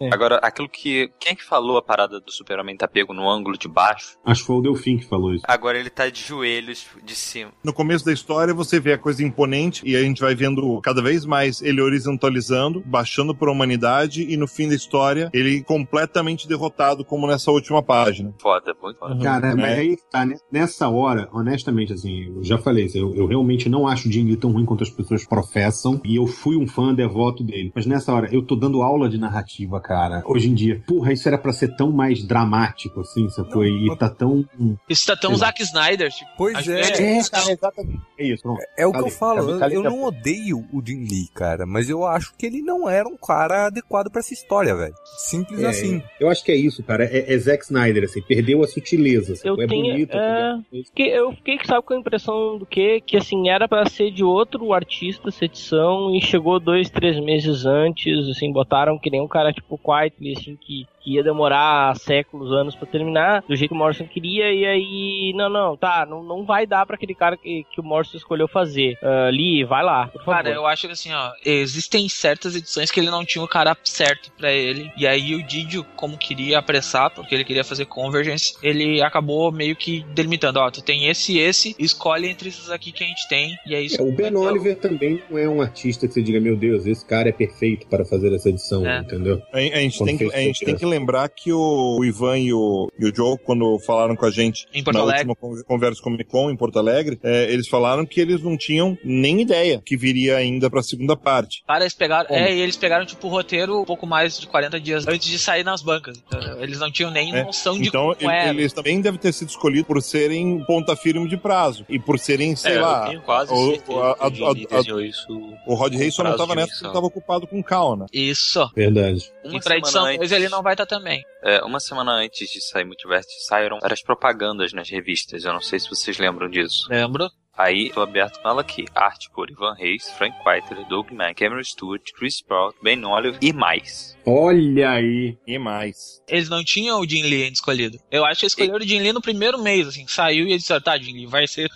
É. 0.00 0.08
Agora, 0.12 0.36
aquilo 0.42 0.68
que. 0.68 1.10
Quem 1.18 1.32
é 1.32 1.34
que 1.34 1.44
falou 1.44 1.76
a 1.76 1.82
parada 1.82 2.20
do 2.20 2.30
super-homem 2.32 2.76
tá 2.76 2.86
pego 2.86 3.12
no 3.12 3.28
ângulo 3.28 3.56
de 3.58 3.68
baixo? 3.68 4.16
Acho 4.24 4.40
que 4.42 4.46
foi 4.46 4.56
o 4.56 4.60
Delfim 4.60 4.98
que 4.98 5.06
falou 5.06 5.34
isso. 5.34 5.44
Agora 5.46 5.78
ele 5.78 5.90
tá 5.90 6.08
de 6.08 6.22
joelhos 6.22 6.86
de 7.02 7.14
cima. 7.14 7.52
No 7.64 7.72
começo 7.72 8.04
da 8.04 8.12
história 8.12 8.54
você 8.54 8.78
vê 8.80 8.92
a 8.92 8.98
coisa 8.98 9.22
imponente 9.22 9.82
e 9.88 9.96
a 9.96 10.00
gente 10.00 10.20
vai 10.20 10.34
vendo 10.34 10.80
cada 10.82 11.02
vez 11.02 11.24
mais 11.24 11.60
ele 11.62 11.80
horizontalizando, 11.80 12.82
baixando 12.84 13.34
para 13.34 13.48
a 13.48 13.52
humanidade 13.52 14.22
e 14.22 14.36
no 14.36 14.46
fim 14.46 14.68
da 14.68 14.74
história 14.74 15.30
ele 15.32 15.62
completamente 15.62 16.48
derrotado 16.48 17.04
como 17.04 17.26
nessa 17.26 17.50
última 17.50 17.82
página. 17.82 18.34
Foda, 18.40 18.74
muito 18.82 18.98
foda. 18.98 19.14
Uhum. 19.14 19.20
Cara, 19.20 19.54
mas 19.56 19.70
É. 19.70 19.80
aí 19.80 19.96
que 19.96 20.10
tá, 20.10 20.24
né? 20.24 20.36
nessa 20.50 20.88
hora, 20.88 21.28
honestamente, 21.32 21.92
assim, 21.92 22.26
eu 22.36 22.44
já 22.44 22.58
falei 22.58 22.86
isso, 22.86 22.98
eu, 22.98 23.14
eu 23.14 23.26
realmente 23.26 23.68
não 23.68 23.86
acho 23.86 24.08
o 24.08 24.10
Lee 24.10 24.36
tão 24.36 24.52
ruim 24.52 24.64
quanto 24.64 24.82
as 24.82 24.90
pessoas 24.90 25.26
professam, 25.26 26.00
e 26.04 26.16
eu 26.16 26.26
fui 26.26 26.56
um 26.56 26.66
fã 26.66 26.94
devoto 26.94 27.42
dele. 27.44 27.72
Mas 27.74 27.86
nessa 27.86 28.12
hora, 28.12 28.28
eu 28.32 28.42
tô 28.42 28.54
dando 28.56 28.82
aula 28.82 29.08
de 29.08 29.18
narrativa, 29.18 29.80
cara. 29.88 30.22
Hoje 30.26 30.50
em 30.50 30.54
dia, 30.54 30.82
porra, 30.86 31.12
isso 31.12 31.26
era 31.26 31.38
pra 31.38 31.52
ser 31.52 31.74
tão 31.74 31.90
mais 31.90 32.22
dramático, 32.24 33.00
assim, 33.00 33.28
sacou? 33.30 33.64
E 33.64 33.96
tá 33.96 34.10
tão. 34.10 34.44
Isso 34.88 35.06
tá 35.06 35.16
tão. 35.16 35.34
Zack 35.34 35.62
Snyder, 35.62 36.10
tipo. 36.10 36.30
Pois 36.36 36.68
é. 36.68 36.80
É, 36.80 37.22
cara, 37.30 37.50
exatamente. 37.52 38.00
É 38.18 38.24
isso, 38.26 38.42
pronto. 38.42 38.60
É 38.76 38.86
o 38.86 38.92
que 38.92 38.98
eu 39.00 39.08
falo, 39.10 39.58
calei, 39.58 39.76
eu, 39.76 39.84
eu 39.84 39.90
não 39.90 40.02
odeio 40.04 40.58
o 40.72 40.82
Jim 40.84 41.00
Lee, 41.10 41.28
cara, 41.34 41.64
mas 41.66 41.88
eu 41.88 42.04
acho 42.04 42.34
que 42.36 42.44
ele 42.46 42.60
não 42.60 42.88
era 42.88 43.08
um 43.08 43.16
cara 43.16 43.66
adequado 43.66 44.10
pra 44.10 44.20
essa 44.20 44.34
história, 44.34 44.74
velho. 44.76 44.94
Simples 45.16 45.62
É, 45.62 45.68
assim. 45.68 46.02
Eu 46.20 46.28
acho 46.28 46.44
que 46.44 46.52
é 46.52 46.56
isso, 46.56 46.82
cara. 46.82 47.04
É, 47.04 47.32
é 47.32 47.38
Zack 47.38 47.64
Snyder, 47.64 48.04
assim, 48.04 48.20
perdeu 48.22 48.62
a 48.62 48.66
sutileza. 48.66 49.32
Eu 49.32 49.36
sacou? 49.36 49.62
é 49.62 49.66
tenho- 49.66 49.92
bonito. 49.92 50.16
é, 50.16 50.58
Que 50.94 51.02
eu 51.08 51.32
fiquei, 51.32 51.58
sabe, 51.64 51.82
com 51.86 51.94
a 51.94 51.98
impressão 51.98 52.58
do 52.58 52.66
que? 52.66 53.00
Que 53.00 53.16
assim, 53.16 53.48
era 53.48 53.66
pra 53.68 53.88
ser 53.88 54.10
de 54.10 54.22
outro 54.24 54.72
artista 54.72 55.28
essa 55.28 55.44
edição 55.44 56.14
e 56.14 56.20
chegou 56.20 56.58
dois, 56.60 56.90
três 56.90 57.18
meses 57.24 57.64
antes, 57.64 58.28
assim, 58.28 58.52
botaram 58.52 58.98
que 58.98 59.10
nem 59.10 59.20
um 59.22 59.28
cara 59.28 59.52
tipo 59.52 59.77
Quietly, 59.78 60.32
assim, 60.36 60.56
que, 60.56 60.86
que 61.00 61.14
ia 61.14 61.22
demorar 61.22 61.96
séculos, 61.96 62.52
anos 62.52 62.74
pra 62.74 62.86
terminar, 62.86 63.42
do 63.48 63.56
jeito 63.56 63.70
que 63.70 63.74
o 63.74 63.78
Morrison 63.78 64.06
queria, 64.06 64.52
e 64.52 64.64
aí, 64.66 65.32
não, 65.34 65.48
não, 65.48 65.76
tá, 65.76 66.06
não, 66.08 66.22
não 66.22 66.44
vai 66.44 66.66
dar 66.66 66.84
pra 66.86 66.96
aquele 66.96 67.14
cara 67.14 67.36
que, 67.36 67.64
que 67.72 67.80
o 67.80 67.84
Morrison 67.84 68.16
escolheu 68.16 68.48
fazer. 68.48 68.98
Ah, 69.02 69.30
Lee, 69.30 69.64
vai 69.64 69.82
lá, 69.84 70.06
por 70.08 70.24
favor. 70.24 70.42
Cara, 70.42 70.50
eu 70.50 70.66
acho 70.66 70.86
que 70.86 70.92
assim, 70.92 71.12
ó, 71.12 71.32
existem 71.44 72.08
certas 72.08 72.54
edições 72.54 72.90
que 72.90 73.00
ele 73.00 73.10
não 73.10 73.24
tinha 73.24 73.44
o 73.44 73.48
cara 73.48 73.76
certo 73.84 74.30
pra 74.32 74.52
ele. 74.52 74.90
E 74.96 75.06
aí 75.06 75.34
o 75.34 75.42
Didio, 75.42 75.84
como 75.96 76.16
queria 76.18 76.58
apressar, 76.58 77.10
porque 77.10 77.34
ele 77.34 77.44
queria 77.44 77.64
fazer 77.64 77.84
Convergence, 77.86 78.54
ele 78.62 79.00
acabou 79.02 79.50
meio 79.52 79.76
que 79.76 80.04
delimitando, 80.14 80.58
ó, 80.58 80.70
tu 80.70 80.82
tem 80.82 81.06
esse 81.08 81.34
e 81.34 81.38
esse, 81.38 81.74
escolhe 81.78 82.28
entre 82.28 82.48
esses 82.48 82.70
aqui 82.70 82.92
que 82.92 83.04
a 83.04 83.06
gente 83.06 83.28
tem, 83.28 83.56
e 83.66 83.74
é 83.74 83.80
isso. 83.80 84.00
É, 84.00 84.04
o 84.04 84.12
Ben 84.12 84.28
Então, 84.28 84.42
Oliver 84.42 84.76
também 84.76 85.22
não 85.30 85.38
é 85.38 85.48
um 85.48 85.60
artista 85.60 86.06
que 86.06 86.12
você 86.14 86.22
diga, 86.22 86.40
meu 86.40 86.56
Deus, 86.56 86.86
esse 86.86 87.04
cara 87.04 87.28
é 87.28 87.32
perfeito 87.32 87.86
para 87.88 88.04
fazer 88.04 88.32
essa 88.34 88.48
edição, 88.48 88.86
É. 88.86 88.98
entendeu? 88.98 89.40
A, 89.72 89.76
a 89.76 89.80
gente, 89.80 90.04
tem 90.04 90.16
que, 90.18 90.24
a 90.24 90.38
gente 90.38 90.64
tem 90.64 90.76
que 90.76 90.84
lembrar 90.86 91.28
que 91.28 91.52
o, 91.52 91.96
o 91.98 92.04
Ivan 92.04 92.38
e 92.38 92.52
o, 92.52 92.90
e 92.98 93.06
o 93.06 93.14
Joe, 93.14 93.36
quando 93.44 93.78
falaram 93.80 94.14
com 94.16 94.26
a 94.26 94.30
gente 94.30 94.66
Em 94.72 94.82
Porto 94.82 94.96
na 94.96 95.02
Alegre. 95.02 95.28
última 95.30 95.34
con- 95.36 95.62
conversa 95.64 96.02
Comic 96.02 96.24
Con 96.24 96.50
em 96.50 96.56
Porto 96.56 96.78
Alegre, 96.78 97.18
é, 97.22 97.52
eles 97.52 97.68
falaram 97.68 98.04
que 98.06 98.20
eles 98.20 98.42
não 98.42 98.56
tinham 98.56 98.96
nem 99.04 99.40
ideia 99.40 99.80
que 99.84 99.96
viria 99.96 100.36
ainda 100.36 100.68
pra 100.70 100.82
segunda 100.82 101.16
parte. 101.16 101.62
Cara, 101.66 101.82
eles 101.84 101.94
pegaram. 101.94 102.26
Como? 102.28 102.38
É, 102.40 102.54
e 102.54 102.60
eles 102.60 102.76
pegaram, 102.76 103.04
tipo, 103.06 103.26
o 103.26 103.30
roteiro 103.30 103.80
um 103.80 103.84
pouco 103.84 104.06
mais 104.06 104.38
de 104.38 104.46
40 104.46 104.80
dias 104.80 105.06
antes 105.06 105.28
de 105.28 105.38
sair 105.38 105.64
nas 105.64 105.82
bancas. 105.82 106.18
entendeu? 106.18 106.62
Eles 106.62 106.78
não 106.78 106.90
tinham 106.90 107.10
nem 107.10 107.34
É, 107.34 107.44
noção 107.44 107.78
de 107.78 107.88
Então, 107.88 108.14
como 108.14 108.30
ele- 108.30 108.40
era. 108.40 108.50
eles 108.50 108.72
também 108.72 109.00
devem 109.00 109.18
ter 109.18 109.32
sido 109.32 109.48
escolhidos 109.48 109.86
por 109.86 110.00
serem 110.02 110.62
ponta 110.66 110.94
firme 110.96 111.28
de 111.28 111.36
prazo. 111.36 111.84
E 111.88 111.98
por 111.98 112.18
serem, 112.18 112.54
sei 112.56 112.74
é, 112.74 112.80
lá. 112.80 113.04
eu 113.04 113.08
tenho 113.10 113.22
quase 113.22 113.52
o- 113.52 113.70
certeza 113.70 113.98
a- 114.00 114.02
o 114.02 114.44
a- 114.46 114.50
a- 114.50 114.54
desenhou 114.78 115.00
isso. 115.00 115.26
O 115.66 115.74
Rod 115.74 115.94
Reis 115.94 116.14
só 116.14 116.22
não 116.24 116.36
tava 116.36 116.54
de 116.54 116.60
nessa 116.62 116.72
porque 116.80 116.92
tava 116.92 117.06
ocupado 117.06 117.46
com 117.46 117.62
Cal, 117.62 117.96
né? 117.96 118.06
Isso. 118.12 118.70
Verdade. 118.74 119.30
E 119.58 119.64
pra 119.64 119.76
edição 119.76 120.02
semana 120.02 120.18
2 120.18 120.32
ele 120.32 120.48
não 120.48 120.62
vai 120.62 120.74
estar 120.74 120.86
também. 120.86 121.22
É, 121.42 121.62
uma 121.64 121.80
semana 121.80 122.12
antes 122.12 122.50
de 122.50 122.60
sair 122.60 122.84
Multiverse, 122.84 123.28
saíram 123.46 123.78
várias 123.80 124.02
propagandas 124.02 124.72
nas 124.72 124.88
revistas. 124.88 125.44
Eu 125.44 125.52
não 125.52 125.60
sei 125.60 125.78
se 125.78 125.88
vocês 125.88 126.18
lembram 126.18 126.48
disso. 126.48 126.86
Lembro? 126.88 127.28
Aí, 127.58 127.90
tô 127.90 128.00
aberto 128.00 128.40
com 128.40 128.48
ela 128.48 128.60
aqui. 128.60 128.84
Arte 128.94 129.28
por 129.32 129.50
Ivan 129.50 129.74
Reis, 129.74 130.08
Frank 130.12 130.36
Whiteley, 130.46 130.88
Doug 130.88 131.10
Mack, 131.10 131.34
Cameron 131.34 131.64
Stewart, 131.64 132.02
Chris 132.16 132.40
Prout, 132.40 132.78
Ben 132.80 133.04
Oliver 133.04 133.36
e 133.42 133.52
mais. 133.52 134.16
Olha 134.24 134.90
aí. 134.90 135.36
E 135.44 135.58
mais. 135.58 136.22
Eles 136.28 136.48
não 136.48 136.62
tinham 136.62 137.00
o 137.00 137.04
Jim 137.08 137.22
Lee 137.24 137.42
ainda 137.42 137.54
escolhido. 137.54 137.98
Eu 138.12 138.24
acho 138.24 138.38
que 138.38 138.44
eles 138.46 138.52
escolheram 138.52 138.76
o 138.78 138.88
Jim 138.88 139.00
Lee 139.00 139.12
no 139.12 139.20
primeiro 139.20 139.60
mês, 139.60 139.88
assim. 139.88 140.06
Saiu 140.06 140.46
e 140.46 140.50
eles 140.50 140.62
disseram, 140.62 140.80
tá, 140.80 140.96
Jim 140.96 141.12
Lee, 141.12 141.26
vai 141.26 141.48
ser. 141.48 141.68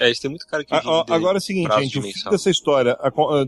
É, 0.00 0.10
isso 0.10 0.22
tem 0.22 0.30
muito 0.30 0.46
cara 0.46 0.64
que. 0.64 0.74
A- 0.74 1.04
agora 1.10 1.36
é 1.36 1.38
o 1.38 1.42
seguinte, 1.42 1.72
gente, 1.80 1.98
o 1.98 2.02
fim 2.02 2.12
dessa 2.30 2.50
história. 2.50 2.96
a 3.00 3.08
ah, 3.08 3.44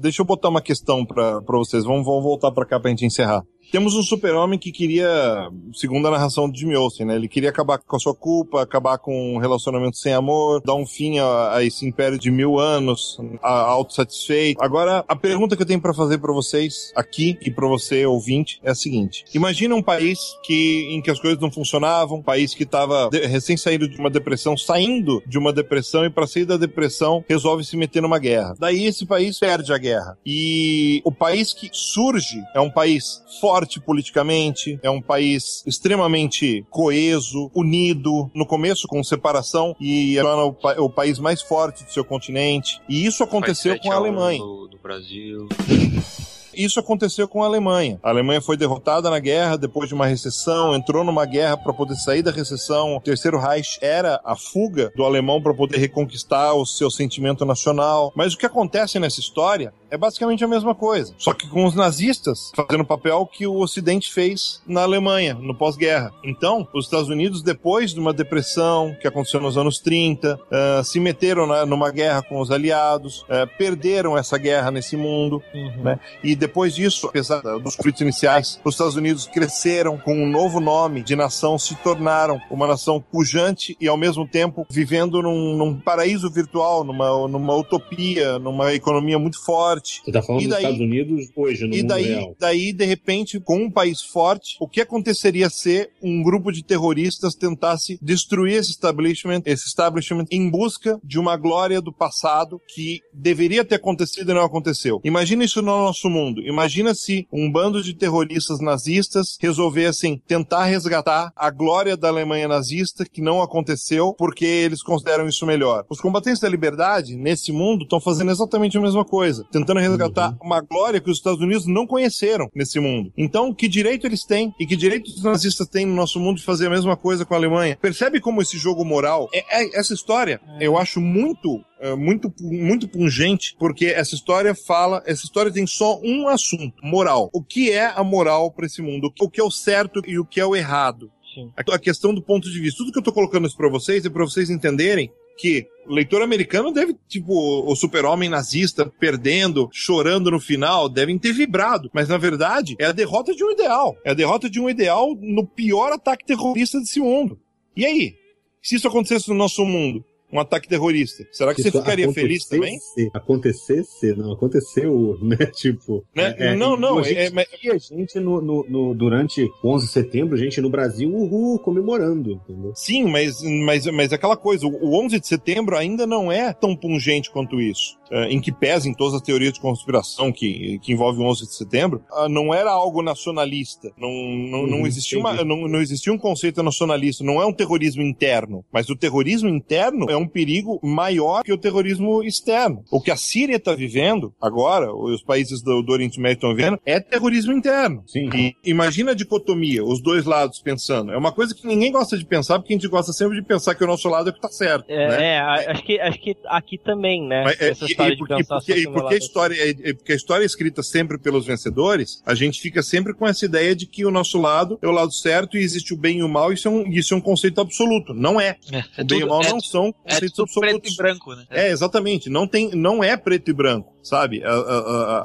deixa 0.00 0.22
eu 0.22 0.26
botar 0.26 0.48
uma 0.48 0.62
questão 0.62 1.04
pra, 1.04 1.42
pra 1.42 1.58
vocês. 1.58 1.84
Vamos, 1.84 2.06
vamos 2.06 2.22
voltar 2.22 2.52
pra 2.52 2.64
cá 2.64 2.78
pra 2.78 2.90
gente 2.90 3.04
encerrar. 3.04 3.42
Temos 3.70 3.94
um 3.94 4.02
super-homem 4.02 4.58
que 4.58 4.70
queria, 4.70 5.50
segundo 5.74 6.06
a 6.06 6.10
narração 6.10 6.48
do 6.48 6.56
Jimmy 6.56 6.76
Olsen, 6.76 7.06
né? 7.06 7.16
Ele 7.16 7.28
queria 7.28 7.50
acabar 7.50 7.78
com 7.78 7.96
a 7.96 7.98
sua 7.98 8.14
culpa, 8.14 8.62
acabar 8.62 8.98
com 8.98 9.34
um 9.34 9.38
relacionamento 9.38 9.96
sem 9.96 10.12
amor, 10.12 10.62
dar 10.64 10.74
um 10.74 10.86
fim 10.86 11.18
a, 11.18 11.56
a 11.56 11.64
esse 11.64 11.84
império 11.84 12.18
de 12.18 12.30
mil 12.30 12.58
anos, 12.58 13.18
autossatisfeito. 13.42 14.62
Agora, 14.62 15.04
a 15.08 15.16
pergunta 15.16 15.56
que 15.56 15.62
eu 15.62 15.66
tenho 15.66 15.80
pra 15.80 15.92
fazer 15.92 16.18
pra 16.18 16.32
vocês 16.32 16.92
aqui 16.94 17.36
e 17.42 17.50
pra 17.50 17.66
você, 17.66 18.06
ouvinte, 18.06 18.60
é 18.62 18.70
a 18.70 18.74
seguinte. 18.74 19.24
Imagina 19.34 19.74
um 19.74 19.82
país 19.82 20.18
que, 20.44 20.86
em 20.90 21.02
que 21.02 21.10
as 21.10 21.20
coisas 21.20 21.40
não 21.40 21.50
funcionavam, 21.50 22.18
um 22.18 22.22
país 22.22 22.54
que 22.54 22.62
estava 22.62 23.10
recém 23.10 23.56
saído 23.56 23.88
de 23.88 23.98
uma 23.98 24.10
depressão, 24.10 24.56
saindo 24.56 25.22
de 25.26 25.38
uma 25.38 25.52
depressão 25.52 26.04
e 26.04 26.10
para 26.10 26.26
sair 26.26 26.44
da 26.44 26.56
depressão 26.56 27.24
resolve 27.28 27.64
se 27.64 27.76
meter 27.76 28.00
numa 28.00 28.18
guerra. 28.18 28.54
Daí 28.58 28.86
esse 28.86 29.04
país 29.04 29.38
perde 29.38 29.72
a 29.72 29.78
guerra. 29.78 30.16
E 30.24 31.00
o 31.04 31.10
país 31.10 31.52
que 31.52 31.68
surge 31.72 32.40
é 32.54 32.60
um 32.60 32.70
país 32.70 33.22
forte 33.40 33.55
politicamente, 33.80 34.78
é 34.82 34.90
um 34.90 35.00
país 35.00 35.62
extremamente 35.66 36.64
coeso, 36.70 37.50
unido, 37.54 38.30
no 38.34 38.44
começo 38.46 38.86
com 38.86 39.02
separação 39.02 39.74
e 39.80 40.18
é 40.18 40.22
o, 40.24 40.52
pa- 40.52 40.76
o 40.78 40.90
país 40.90 41.18
mais 41.18 41.40
forte 41.40 41.84
do 41.84 41.90
seu 41.92 42.04
continente. 42.04 42.80
E 42.88 43.06
isso 43.06 43.22
aconteceu 43.24 43.72
com 43.78 43.80
a 43.80 43.82
7 43.82 43.88
a 43.92 43.94
1 43.94 43.96
Alemanha. 44.02 44.38
No, 44.38 44.68
no 44.68 44.78
Brasil. 44.82 45.48
Isso 46.56 46.80
aconteceu 46.80 47.28
com 47.28 47.42
a 47.42 47.46
Alemanha. 47.46 48.00
A 48.02 48.08
Alemanha 48.08 48.40
foi 48.40 48.56
derrotada 48.56 49.10
na 49.10 49.18
guerra 49.18 49.58
depois 49.58 49.88
de 49.88 49.94
uma 49.94 50.06
recessão, 50.06 50.74
entrou 50.74 51.04
numa 51.04 51.26
guerra 51.26 51.56
para 51.56 51.72
poder 51.72 51.96
sair 51.96 52.22
da 52.22 52.30
recessão. 52.30 52.96
O 52.96 53.00
Terceiro 53.00 53.38
Reich 53.38 53.78
era 53.82 54.20
a 54.24 54.34
fuga 54.34 54.90
do 54.96 55.04
alemão 55.04 55.42
para 55.42 55.52
poder 55.52 55.76
reconquistar 55.76 56.54
o 56.54 56.64
seu 56.64 56.90
sentimento 56.90 57.44
nacional. 57.44 58.12
Mas 58.16 58.32
o 58.32 58.38
que 58.38 58.46
acontece 58.46 58.98
nessa 58.98 59.20
história 59.20 59.72
é 59.90 59.96
basicamente 59.96 60.44
a 60.44 60.48
mesma 60.48 60.74
coisa, 60.74 61.14
só 61.16 61.32
que 61.32 61.48
com 61.48 61.64
os 61.64 61.74
nazistas 61.74 62.50
fazendo 62.56 62.80
o 62.80 62.86
papel 62.86 63.24
que 63.26 63.46
o 63.46 63.58
Ocidente 63.60 64.12
fez 64.12 64.60
na 64.66 64.82
Alemanha 64.82 65.34
no 65.34 65.54
pós-guerra. 65.54 66.12
Então, 66.24 66.66
os 66.74 66.86
Estados 66.86 67.08
Unidos, 67.08 67.42
depois 67.42 67.92
de 67.92 68.00
uma 68.00 68.12
depressão 68.12 68.96
que 69.00 69.06
aconteceu 69.06 69.40
nos 69.40 69.56
anos 69.56 69.78
30, 69.78 70.40
ah, 70.50 70.82
se 70.84 70.98
meteram 70.98 71.46
numa 71.66 71.90
guerra 71.90 72.22
com 72.22 72.40
os 72.40 72.50
aliados, 72.50 73.24
ah, 73.28 73.46
perderam 73.46 74.18
essa 74.18 74.36
guerra 74.38 74.70
nesse 74.70 74.96
mundo, 74.96 75.42
né? 75.82 76.00
E 76.22 76.34
depois 76.34 76.45
disso, 76.74 77.06
apesar 77.08 77.40
dos 77.58 77.76
conflitos 77.76 78.00
iniciais, 78.00 78.60
os 78.64 78.74
Estados 78.74 78.96
Unidos 78.96 79.26
cresceram 79.26 79.98
com 79.98 80.14
um 80.14 80.28
novo 80.30 80.60
nome 80.60 81.02
de 81.02 81.14
nação, 81.16 81.58
se 81.58 81.74
tornaram 81.76 82.40
uma 82.50 82.66
nação 82.66 83.00
pujante 83.00 83.76
e 83.80 83.88
ao 83.88 83.96
mesmo 83.96 84.26
tempo 84.26 84.66
vivendo 84.70 85.22
num, 85.22 85.56
num 85.56 85.78
paraíso 85.78 86.30
virtual, 86.30 86.84
numa, 86.84 87.28
numa 87.28 87.54
utopia, 87.54 88.38
numa 88.38 88.72
economia 88.74 89.18
muito 89.18 89.42
forte. 89.44 90.00
Você 90.04 90.12
tá 90.12 90.22
falando 90.22 90.42
E 90.42 90.44
dos 90.46 90.54
daí- 90.54 90.62
Estados 90.64 90.80
Unidos 90.80 91.26
hoje, 91.36 91.66
no 91.66 91.74
E 91.74 91.78
mundo 91.78 91.88
daí, 91.88 92.04
real. 92.04 92.36
daí, 92.38 92.72
de 92.72 92.84
repente, 92.84 93.40
com 93.40 93.56
um 93.64 93.70
país 93.70 94.00
forte, 94.02 94.56
o 94.60 94.68
que 94.68 94.80
aconteceria 94.80 95.48
se 95.50 95.88
um 96.02 96.22
grupo 96.22 96.50
de 96.52 96.62
terroristas 96.64 97.34
tentasse 97.34 97.98
destruir 98.00 98.54
esse 98.56 98.70
establishment, 98.70 99.42
esse 99.44 99.66
establishment 99.66 100.24
em 100.30 100.48
busca 100.50 100.98
de 101.04 101.18
uma 101.18 101.36
glória 101.36 101.80
do 101.80 101.92
passado 101.92 102.60
que 102.74 103.00
deveria 103.12 103.64
ter 103.64 103.76
acontecido 103.76 104.30
e 104.30 104.34
não 104.34 104.42
aconteceu? 104.44 105.00
Imagina 105.04 105.44
isso 105.44 105.60
no 105.62 105.66
nosso 105.76 106.08
mundo. 106.08 106.35
Imagina 106.42 106.94
se 106.94 107.26
um 107.32 107.50
bando 107.50 107.82
de 107.82 107.94
terroristas 107.94 108.60
nazistas 108.60 109.36
resolvessem 109.40 110.20
tentar 110.26 110.64
resgatar 110.64 111.32
a 111.36 111.50
glória 111.50 111.96
da 111.96 112.08
Alemanha 112.08 112.48
nazista 112.48 113.04
que 113.04 113.20
não 113.20 113.42
aconteceu 113.42 114.14
porque 114.14 114.44
eles 114.44 114.82
consideram 114.82 115.28
isso 115.28 115.46
melhor. 115.46 115.84
Os 115.88 116.00
combatentes 116.00 116.40
da 116.40 116.48
liberdade 116.48 117.16
nesse 117.16 117.52
mundo 117.52 117.84
estão 117.84 118.00
fazendo 118.00 118.30
exatamente 118.30 118.76
a 118.76 118.80
mesma 118.80 119.04
coisa, 119.04 119.44
tentando 119.50 119.80
resgatar 119.80 120.36
uma 120.42 120.60
glória 120.60 121.00
que 121.00 121.10
os 121.10 121.18
Estados 121.18 121.40
Unidos 121.40 121.66
não 121.66 121.86
conheceram 121.86 122.48
nesse 122.54 122.78
mundo. 122.80 123.12
Então, 123.16 123.52
que 123.52 123.68
direito 123.68 124.06
eles 124.06 124.24
têm 124.24 124.52
e 124.60 124.66
que 124.66 124.76
direito 124.76 125.08
os 125.08 125.22
nazistas 125.22 125.68
têm 125.68 125.86
no 125.86 125.94
nosso 125.94 126.18
mundo 126.20 126.38
de 126.38 126.44
fazer 126.44 126.66
a 126.66 126.70
mesma 126.70 126.96
coisa 126.96 127.24
com 127.24 127.34
a 127.34 127.36
Alemanha? 127.36 127.78
Percebe 127.80 128.20
como 128.20 128.42
esse 128.42 128.58
jogo 128.58 128.84
moral, 128.84 129.28
é, 129.32 129.62
é- 129.64 129.78
essa 129.78 129.94
história, 129.94 130.40
eu 130.60 130.76
acho 130.76 131.00
muito 131.00 131.60
é, 131.78 131.94
muito 131.94 132.32
muito 132.40 132.88
pungente, 132.88 133.54
porque 133.58 133.86
essa 133.86 134.14
história 134.14 134.54
fala, 134.54 135.02
essa 135.06 135.24
história 135.24 135.52
tem 135.52 135.66
só 135.66 136.00
um 136.02 136.28
assunto, 136.28 136.74
moral. 136.82 137.30
O 137.32 137.42
que 137.42 137.70
é 137.70 137.86
a 137.86 138.02
moral 138.02 138.50
para 138.50 138.66
esse 138.66 138.80
mundo? 138.80 139.12
O 139.20 139.30
que 139.30 139.40
é 139.40 139.44
o 139.44 139.50
certo 139.50 140.00
e 140.06 140.18
o 140.18 140.24
que 140.24 140.40
é 140.40 140.46
o 140.46 140.56
errado? 140.56 141.10
Sim. 141.34 141.52
A 141.56 141.74
a 141.74 141.78
questão 141.78 142.14
do 142.14 142.22
ponto 142.22 142.50
de 142.50 142.58
vista. 142.58 142.78
Tudo 142.78 142.92
que 142.92 142.98
eu 142.98 143.02
tô 143.02 143.12
colocando 143.12 143.46
isso 143.46 143.56
pra 143.56 143.68
vocês 143.68 144.04
é 144.04 144.10
pra 144.10 144.24
vocês 144.24 144.48
entenderem 144.48 145.10
que 145.36 145.66
o 145.86 145.92
leitor 145.92 146.22
americano 146.22 146.72
deve, 146.72 146.96
tipo, 147.06 147.34
o 147.70 147.76
super-homem 147.76 148.28
nazista 148.28 148.90
perdendo, 148.98 149.68
chorando 149.70 150.30
no 150.30 150.40
final, 150.40 150.88
devem 150.88 151.18
ter 151.18 151.32
vibrado. 151.32 151.90
Mas, 151.92 152.08
na 152.08 152.16
verdade, 152.16 152.74
é 152.78 152.86
a 152.86 152.92
derrota 152.92 153.34
de 153.34 153.44
um 153.44 153.50
ideal. 153.50 153.94
É 154.04 154.10
a 154.10 154.14
derrota 154.14 154.48
de 154.48 154.58
um 154.58 154.68
ideal 154.68 155.14
no 155.20 155.46
pior 155.46 155.92
ataque 155.92 156.24
terrorista 156.24 156.80
desse 156.80 157.00
mundo. 157.00 157.38
E 157.76 157.84
aí? 157.84 158.14
Se 158.62 158.76
isso 158.76 158.88
acontecesse 158.88 159.28
no 159.28 159.34
nosso 159.34 159.64
mundo, 159.64 160.04
um 160.36 160.40
ataque 160.40 160.68
terrorista, 160.68 161.24
será 161.32 161.54
que 161.54 161.62
você 161.62 161.68
Isso 161.68 161.78
ficaria 161.78 162.12
feliz 162.12 162.46
também? 162.46 162.78
acontecesse- 163.14 164.14
não, 164.14 164.32
aconteceu, 164.32 165.18
né? 165.22 165.36
Tipo. 165.54 166.04
Né? 166.14 166.54
Não, 166.56 166.76
não, 166.76 166.98
A 166.98 167.02
gente, 167.02 167.18
é- 167.18 167.30
mas- 167.30 167.46
via 167.62 167.78
gente 167.78 168.18
no, 168.20 168.40
no- 168.40 168.64
no- 168.68 168.94
durante 168.94 169.46
11 169.64 169.86
de 169.86 169.92
setembro, 169.92 170.36
gente 170.36 170.60
no 170.60 170.70
Brasil, 170.70 171.08
uhul, 171.12 171.58
comemorando, 171.58 172.32
entendeu? 172.32 172.72
Sim, 172.74 173.04
mas, 173.04 173.42
mas, 173.64 173.86
mas 173.86 174.12
aquela 174.12 174.36
coisa, 174.36 174.66
o 174.66 174.86
o 174.86 174.94
11 175.04 175.18
de 175.18 175.26
setembro 175.26 175.76
ainda 175.76 176.06
não 176.06 176.30
é 176.30 176.52
tão 176.52 176.76
pungente 176.76 177.30
quanto 177.30 177.60
isso. 177.60 177.96
É, 178.10 178.28
em 178.30 178.40
que 178.40 178.52
pesem 178.52 178.94
todas 178.94 179.14
as 179.14 179.22
teorias 179.22 179.52
de 179.54 179.60
conspiração 179.60 180.30
que, 180.30 180.78
que 180.80 180.92
envolvem 180.92 181.24
o 181.24 181.28
11 181.28 181.46
de 181.46 181.54
setembro, 181.56 182.02
ah, 182.12 182.28
não 182.28 182.54
era 182.54 182.70
algo 182.70 183.02
nacionalista. 183.02 183.90
Não, 183.98 184.08
não, 184.10 184.66
não, 184.66 184.78
Uhum, 184.80 184.86
existia 184.86 185.18
uma, 185.18 185.32
não, 185.44 185.66
não 185.66 185.80
existia 185.80 186.12
um 186.12 186.18
conceito 186.18 186.62
nacionalista. 186.62 187.24
Não 187.24 187.40
é 187.42 187.46
um 187.46 187.52
terrorismo 187.52 188.02
interno. 188.02 188.64
Mas 188.72 188.88
o 188.88 188.94
terrorismo 188.96 189.48
interno 189.48 190.06
é 190.08 190.16
um 190.16 190.25
perigo 190.26 190.78
maior 190.82 191.42
que 191.42 191.52
o 191.52 191.58
terrorismo 191.58 192.22
externo. 192.22 192.82
O 192.90 193.00
que 193.00 193.10
a 193.10 193.16
Síria 193.16 193.56
está 193.56 193.74
vivendo 193.74 194.32
agora, 194.40 194.92
os 194.94 195.22
países 195.22 195.62
do, 195.62 195.82
do 195.82 195.92
Oriente 195.92 196.20
Médio 196.20 196.36
estão 196.36 196.54
vivendo, 196.54 196.78
é 196.84 197.00
terrorismo 197.00 197.52
interno. 197.52 198.02
Sim. 198.06 198.28
E 198.34 198.54
imagina 198.64 199.12
a 199.12 199.14
dicotomia, 199.14 199.84
os 199.84 200.02
dois 200.02 200.24
lados 200.24 200.60
pensando. 200.60 201.12
É 201.12 201.16
uma 201.16 201.32
coisa 201.32 201.54
que 201.54 201.66
ninguém 201.66 201.92
gosta 201.92 202.16
de 202.16 202.24
pensar, 202.24 202.58
porque 202.58 202.72
a 202.72 202.76
gente 202.76 202.88
gosta 202.88 203.12
sempre 203.12 203.40
de 203.40 203.46
pensar 203.46 203.74
que 203.74 203.84
o 203.84 203.86
nosso 203.86 204.08
lado 204.08 204.28
é 204.28 204.32
o 204.32 204.34
que 204.34 204.40
tá 204.40 204.48
certo. 204.48 204.84
É, 204.88 205.08
né? 205.08 205.26
é, 205.34 205.40
acho, 205.70 205.82
que, 205.84 206.00
acho 206.00 206.20
que 206.20 206.36
aqui 206.46 206.78
também, 206.78 207.26
né? 207.26 207.44
Mas, 207.44 207.60
é, 207.60 207.70
Essa 207.70 207.84
e- 207.84 207.88
história 207.88 208.12
e 208.12 208.16
de 208.16 208.18
porque, 208.18 208.34
pensar 208.36 208.56
porque- 208.56 208.72
e 208.80 208.84
porque 208.88 209.14
a 209.14 209.18
história 209.18 209.54
é, 209.54 209.90
é 209.90 209.94
porque 209.94 210.12
a 210.12 210.16
história 210.16 210.42
é 210.44 210.46
escrita 210.46 210.82
sempre 210.82 211.18
pelos 211.18 211.46
vencedores, 211.46 212.22
a 212.24 212.34
gente 212.34 212.60
fica 212.60 212.82
sempre 212.82 213.14
com 213.14 213.26
essa 213.26 213.44
ideia 213.44 213.74
de 213.74 213.86
que 213.86 214.04
o 214.04 214.10
nosso 214.10 214.38
lado 214.40 214.78
é 214.82 214.86
o 214.86 214.90
lado 214.90 215.12
certo 215.12 215.56
e 215.56 215.60
existe 215.60 215.94
o 215.94 215.96
bem 215.96 216.18
e 216.18 216.22
o 216.22 216.28
mal, 216.28 216.52
isso 216.52 216.68
é 216.68 216.70
um, 216.70 216.88
isso 216.90 217.14
é 217.14 217.16
um 217.16 217.20
conceito 217.20 217.60
absoluto. 217.60 218.14
Não 218.14 218.40
é. 218.40 218.56
É, 218.72 218.78
é 218.98 219.02
o 219.02 219.04
bem 219.04 219.20
e 219.20 219.24
o 219.24 219.28
mal 219.28 219.42
é, 219.42 219.48
não 219.50 219.60
são 219.60 219.94
é 220.06 220.20
tudo 220.20 220.46
preto 220.60 220.76
absolutos. 220.76 220.92
e 220.92 220.96
branco, 220.96 221.34
né? 221.34 221.44
É, 221.50 221.70
exatamente. 221.70 222.30
Não, 222.30 222.46
tem, 222.46 222.70
não 222.74 223.02
é 223.02 223.16
preto 223.16 223.50
e 223.50 223.54
branco, 223.54 223.92
sabe? 224.02 224.42
A- 224.44 224.48
a- 224.50 224.54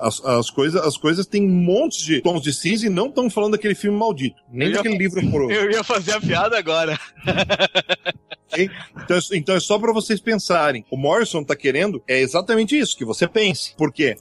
a- 0.03 0.07
as, 0.07 0.23
as, 0.25 0.49
coisas, 0.49 0.81
as 0.83 0.97
coisas 0.97 1.25
têm 1.25 1.47
montes 1.47 2.03
de 2.03 2.21
tons 2.21 2.41
de 2.41 2.51
cinza 2.53 2.87
e 2.87 2.89
não 2.89 3.07
estão 3.07 3.29
falando 3.29 3.51
daquele 3.53 3.75
filme 3.75 3.97
maldito. 3.97 4.35
Nem 4.51 4.67
Eu 4.67 4.71
ia- 4.71 4.77
daquele 4.77 4.97
livro 4.97 5.25
horroroso. 5.25 5.51
Eu 5.53 5.71
ia 5.71 5.83
fazer 5.83 6.13
a 6.13 6.21
piada 6.21 6.57
agora. 6.57 6.99
Então, 8.57 9.17
é- 9.17 9.37
então 9.37 9.55
é 9.55 9.59
só 9.59 9.79
pra 9.79 9.93
vocês 9.93 10.19
pensarem. 10.19 10.83
O 10.91 10.97
Morrison 10.97 11.43
tá 11.43 11.55
querendo 11.55 12.03
é 12.07 12.19
exatamente 12.19 12.77
isso, 12.77 12.97
que 12.97 13.05
você 13.05 13.27
pense. 13.27 13.75
Por 13.77 13.93
quê? 13.93 14.15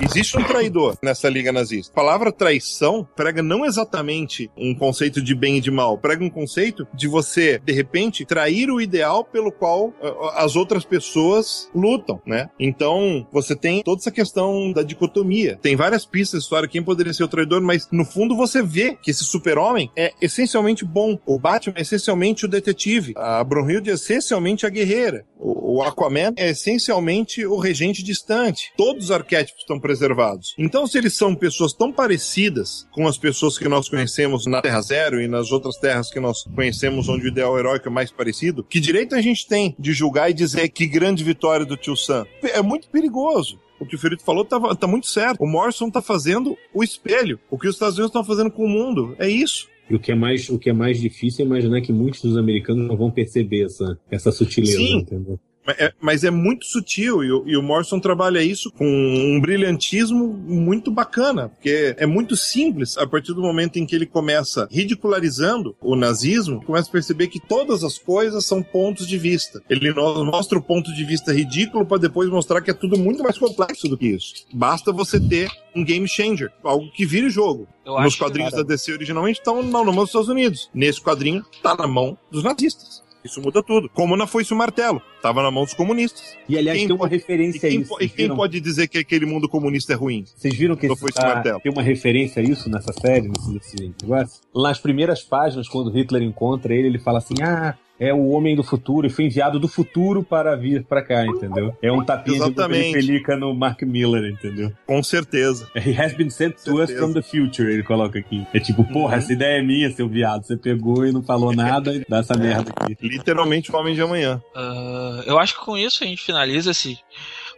Existe 0.00 0.38
um 0.38 0.44
traidor 0.44 0.96
nessa 1.02 1.28
liga 1.28 1.52
nazista. 1.52 1.92
A 1.92 1.94
palavra 1.94 2.32
traição 2.32 3.06
prega 3.16 3.42
não 3.42 3.64
exatamente 3.64 4.50
um 4.56 4.74
conceito 4.74 5.22
de 5.22 5.34
bem 5.34 5.56
e 5.56 5.60
de 5.60 5.70
mal, 5.70 5.98
prega 5.98 6.24
um 6.24 6.30
conceito 6.30 6.86
de 6.94 7.08
você, 7.08 7.60
de 7.64 7.72
repente, 7.72 8.24
trair 8.24 8.70
o 8.70 8.80
ideal 8.80 9.24
pelo 9.24 9.50
qual 9.50 9.88
uh, 9.88 10.28
as 10.34 10.56
outras 10.56 10.84
pessoas 10.84 11.68
lutam, 11.74 12.20
né? 12.26 12.48
Então, 12.58 13.26
você 13.32 13.56
tem 13.56 13.82
toda 13.82 14.00
essa 14.00 14.10
questão 14.10 14.72
da 14.72 14.82
dicotomia. 14.82 15.58
Tem 15.60 15.76
várias 15.76 16.04
pistas 16.04 16.42
história 16.42 16.68
quem 16.68 16.82
poderia 16.82 17.12
ser 17.12 17.24
o 17.24 17.28
traidor, 17.28 17.60
mas 17.60 17.88
no 17.90 18.04
fundo 18.04 18.36
você 18.36 18.62
vê 18.62 18.96
que 19.00 19.10
esse 19.10 19.24
super-homem 19.24 19.90
é 19.96 20.12
essencialmente 20.20 20.84
bom. 20.84 21.18
O 21.26 21.38
Batman 21.38 21.74
é 21.76 21.82
essencialmente 21.82 22.44
o 22.44 22.48
detetive. 22.48 23.12
A 23.16 23.42
Brunhilde 23.44 23.90
é 23.90 23.94
essencialmente 23.94 24.66
a 24.66 24.68
guerreira. 24.68 25.24
O 25.38 25.82
Aquaman 25.82 26.32
é 26.36 26.50
essencialmente 26.50 27.46
o 27.46 27.56
regente 27.56 28.02
distante. 28.02 28.72
Todos 28.76 29.04
os 29.04 29.10
arquétipos 29.10 29.62
estão 29.62 29.79
preservados. 29.80 30.54
Então, 30.58 30.86
se 30.86 30.98
eles 30.98 31.16
são 31.16 31.34
pessoas 31.34 31.72
tão 31.72 31.92
parecidas 31.92 32.86
com 32.92 33.08
as 33.08 33.18
pessoas 33.18 33.58
que 33.58 33.68
nós 33.68 33.88
conhecemos 33.88 34.46
na 34.46 34.62
Terra 34.62 34.80
Zero 34.82 35.20
e 35.20 35.26
nas 35.26 35.50
outras 35.50 35.76
terras 35.76 36.10
que 36.10 36.20
nós 36.20 36.44
conhecemos 36.54 37.08
onde 37.08 37.24
o 37.24 37.28
ideal 37.28 37.58
heróico 37.58 37.88
é 37.88 37.90
mais 37.90 38.10
parecido, 38.10 38.62
que 38.62 38.78
direito 38.78 39.14
a 39.14 39.20
gente 39.20 39.46
tem 39.46 39.74
de 39.78 39.92
julgar 39.92 40.30
e 40.30 40.34
dizer 40.34 40.68
que 40.68 40.86
grande 40.86 41.24
vitória 41.24 41.66
do 41.66 41.76
tio 41.76 41.96
Sam? 41.96 42.26
É 42.42 42.62
muito 42.62 42.88
perigoso. 42.88 43.58
O 43.80 43.86
que 43.86 43.96
o 43.96 43.98
Ferito 43.98 44.22
falou 44.22 44.44
tá, 44.44 44.60
tá 44.74 44.86
muito 44.86 45.06
certo. 45.06 45.42
O 45.42 45.46
Morrison 45.46 45.90
tá 45.90 46.02
fazendo 46.02 46.54
o 46.74 46.84
espelho. 46.84 47.40
O 47.50 47.58
que 47.58 47.66
os 47.66 47.76
Estados 47.76 47.96
Unidos 47.96 48.10
estão 48.10 48.22
fazendo 48.22 48.50
com 48.50 48.64
o 48.64 48.68
mundo. 48.68 49.16
É 49.18 49.26
isso. 49.26 49.68
E 49.88 49.94
o 49.94 49.98
que 49.98 50.12
é 50.12 50.14
mais, 50.14 50.48
o 50.50 50.58
que 50.58 50.70
é 50.70 50.72
mais 50.72 51.00
difícil 51.00 51.44
é 51.44 51.48
imaginar 51.48 51.80
que 51.80 51.92
muitos 51.92 52.22
dos 52.22 52.36
americanos 52.36 52.86
não 52.86 52.96
vão 52.96 53.10
perceber 53.10 53.64
essa, 53.64 53.98
essa 54.10 54.30
sutileza, 54.30 54.76
Sim. 54.76 54.98
entendeu? 54.98 55.40
Mas 55.70 55.78
é, 55.78 55.92
mas 56.00 56.24
é 56.24 56.30
muito 56.30 56.64
sutil 56.66 57.22
e 57.24 57.30
o, 57.32 57.42
e 57.46 57.56
o 57.56 57.62
Morrison 57.62 57.98
trabalha 58.00 58.42
isso 58.42 58.70
com 58.72 58.84
um 58.86 59.40
brilhantismo 59.40 60.26
muito 60.28 60.90
bacana, 60.90 61.48
porque 61.50 61.94
é 61.96 62.06
muito 62.06 62.36
simples 62.36 62.96
a 62.98 63.06
partir 63.06 63.32
do 63.34 63.42
momento 63.42 63.78
em 63.78 63.86
que 63.86 63.94
ele 63.94 64.06
começa 64.06 64.66
ridicularizando 64.70 65.76
o 65.80 65.96
nazismo, 65.96 66.62
começa 66.64 66.88
a 66.88 66.92
perceber 66.92 67.28
que 67.28 67.40
todas 67.40 67.82
as 67.84 67.98
coisas 67.98 68.44
são 68.44 68.62
pontos 68.62 69.06
de 69.06 69.16
vista. 69.18 69.62
Ele 69.68 69.92
mostra 69.92 70.58
o 70.58 70.62
ponto 70.62 70.92
de 70.94 71.04
vista 71.04 71.32
ridículo 71.32 71.86
para 71.86 71.98
depois 71.98 72.28
mostrar 72.28 72.60
que 72.60 72.70
é 72.70 72.74
tudo 72.74 72.98
muito 72.98 73.22
mais 73.22 73.38
complexo 73.38 73.88
do 73.88 73.96
que 73.96 74.08
isso. 74.08 74.34
Basta 74.52 74.92
você 74.92 75.18
ter 75.20 75.50
um 75.74 75.84
game 75.84 76.06
changer, 76.08 76.50
algo 76.64 76.90
que 76.90 77.06
vire 77.06 77.30
jogo. 77.30 77.68
Eu 77.84 77.92
Nos 77.94 78.06
acho 78.06 78.16
que- 78.18 78.24
quadrinhos 78.24 78.52
da 78.52 78.62
DC 78.62 78.92
originalmente 78.92 79.38
estão 79.38 79.62
na 79.62 79.84
mão 79.84 79.94
dos 79.94 80.08
Estados 80.08 80.28
Unidos. 80.28 80.68
Nesse 80.74 81.00
quadrinho 81.00 81.44
tá 81.62 81.76
na 81.76 81.86
mão 81.86 82.16
dos 82.30 82.42
nazistas. 82.42 83.02
Isso 83.24 83.40
muda 83.42 83.62
tudo. 83.62 83.88
Como 83.90 84.16
na 84.16 84.26
Foice 84.26 84.52
o 84.52 84.56
Martelo. 84.56 85.02
Tava 85.20 85.42
na 85.42 85.50
mão 85.50 85.64
dos 85.64 85.74
comunistas. 85.74 86.36
E 86.48 86.56
aliás, 86.56 86.78
Quem 86.78 86.86
tem 86.88 86.94
uma 86.96 87.00
pode- 87.04 87.14
referência 87.16 87.68
a 87.68 87.72
isso. 87.72 87.88
po- 87.90 87.96
e 88.02 88.08
quem 88.08 88.24
viram, 88.26 88.36
pode 88.36 88.60
dizer 88.60 88.88
que 88.88 88.98
aquele 88.98 89.26
mundo 89.26 89.48
comunista 89.48 89.92
é 89.92 89.96
ruim? 89.96 90.24
vocês 90.36 90.54
viram 90.56 90.74
que 90.74 90.86
Não 90.86 90.94
esse, 90.94 91.00
foi 91.00 91.10
esse 91.10 91.20
martelo. 91.20 91.60
tem 91.60 91.70
uma 91.72 91.82
referência 91.82 92.40
a 92.40 92.44
isso 92.44 92.70
nessa 92.70 92.92
série, 92.92 93.28
nesse, 93.28 93.50
nesse 93.52 93.94
negócio? 94.02 94.40
Nas 94.54 94.78
primeiras 94.78 95.22
páginas, 95.22 95.68
quando 95.68 95.90
Hitler 95.90 96.22
encontra 96.22 96.74
ele, 96.74 96.88
ele 96.88 96.98
fala 96.98 97.18
assim: 97.18 97.34
ah. 97.42 97.76
É 98.00 98.14
o 98.14 98.28
homem 98.30 98.56
do 98.56 98.62
futuro 98.62 99.06
e 99.06 99.10
foi 99.10 99.26
enviado 99.26 99.60
do 99.60 99.68
futuro 99.68 100.24
para 100.24 100.56
vir 100.56 100.82
para 100.84 101.02
cá, 101.02 101.26
entendeu? 101.26 101.76
É 101.82 101.92
um 101.92 102.02
tapinha 102.02 102.36
Exatamente. 102.38 102.86
de 102.86 102.92
pelica 102.94 103.36
no 103.36 103.54
Mark 103.54 103.82
Miller, 103.82 104.24
entendeu? 104.32 104.72
Com 104.86 105.02
certeza. 105.02 105.68
He 105.76 105.94
has 106.00 106.14
been 106.14 106.30
sent 106.30 106.56
to 106.64 106.82
us 106.82 106.90
from 106.90 107.12
the 107.12 107.20
future, 107.22 107.70
ele 107.70 107.82
coloca 107.82 108.18
aqui. 108.18 108.46
É 108.54 108.58
tipo, 108.58 108.82
porra, 108.84 109.12
Uhum. 109.12 109.18
essa 109.18 109.32
ideia 109.34 109.58
é 109.58 109.62
minha, 109.62 109.90
seu 109.92 110.08
viado. 110.08 110.44
Você 110.44 110.56
pegou 110.56 111.04
e 111.06 111.12
não 111.12 111.22
falou 111.22 111.52
nada 111.54 111.94
e 111.94 112.02
dá 112.08 112.18
essa 112.20 112.34
merda 112.38 112.72
aqui. 112.74 112.96
Literalmente 113.02 113.70
o 113.70 113.76
homem 113.76 113.94
de 113.94 114.00
amanhã. 114.00 114.40
Ah, 114.56 115.22
eu 115.26 115.38
acho 115.38 115.58
que 115.58 115.64
com 115.64 115.76
isso 115.76 116.02
a 116.02 116.06
gente 116.06 116.22
finaliza 116.22 116.70
esse 116.70 116.98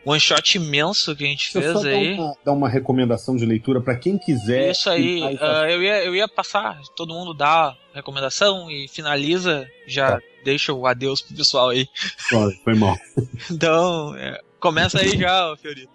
one 0.05 0.19
shot 0.20 0.57
imenso 0.57 1.15
que 1.15 1.24
a 1.24 1.27
gente 1.27 1.53
Deixa 1.53 1.73
fez 1.73 1.83
dar 1.85 1.91
aí. 1.91 2.15
uma, 2.15 2.37
dar 2.45 2.53
uma 2.53 2.69
recomendação 2.69 3.37
de 3.37 3.47
leitura 3.47 3.81
para 3.81 3.97
quem 3.97 4.19
quiser. 4.19 4.70
Isso 4.70 4.91
aí, 4.91 5.39
ah, 5.41 5.70
eu, 5.70 5.83
ia, 5.83 6.05
eu 6.05 6.15
ia 6.15 6.27
passar, 6.29 6.81
todo 6.97 7.15
mundo 7.15 7.33
dá 7.35 7.77
recomendação 7.95 8.70
e 8.70 8.89
finaliza, 8.89 9.66
já 9.87 10.12
Tá. 10.12 10.23
deixa 10.45 10.73
o 10.73 10.87
adeus 10.87 11.20
pro 11.20 11.37
pessoal 11.37 11.69
aí. 11.70 11.89
fazer- 12.31 12.57
Foi 12.65 12.74
mal. 12.74 12.97
Então, 13.51 14.15
é, 14.16 14.41
começa 14.59 14.99
aí 15.01 15.11
já, 15.19 15.55
Fiorito. 15.61 15.91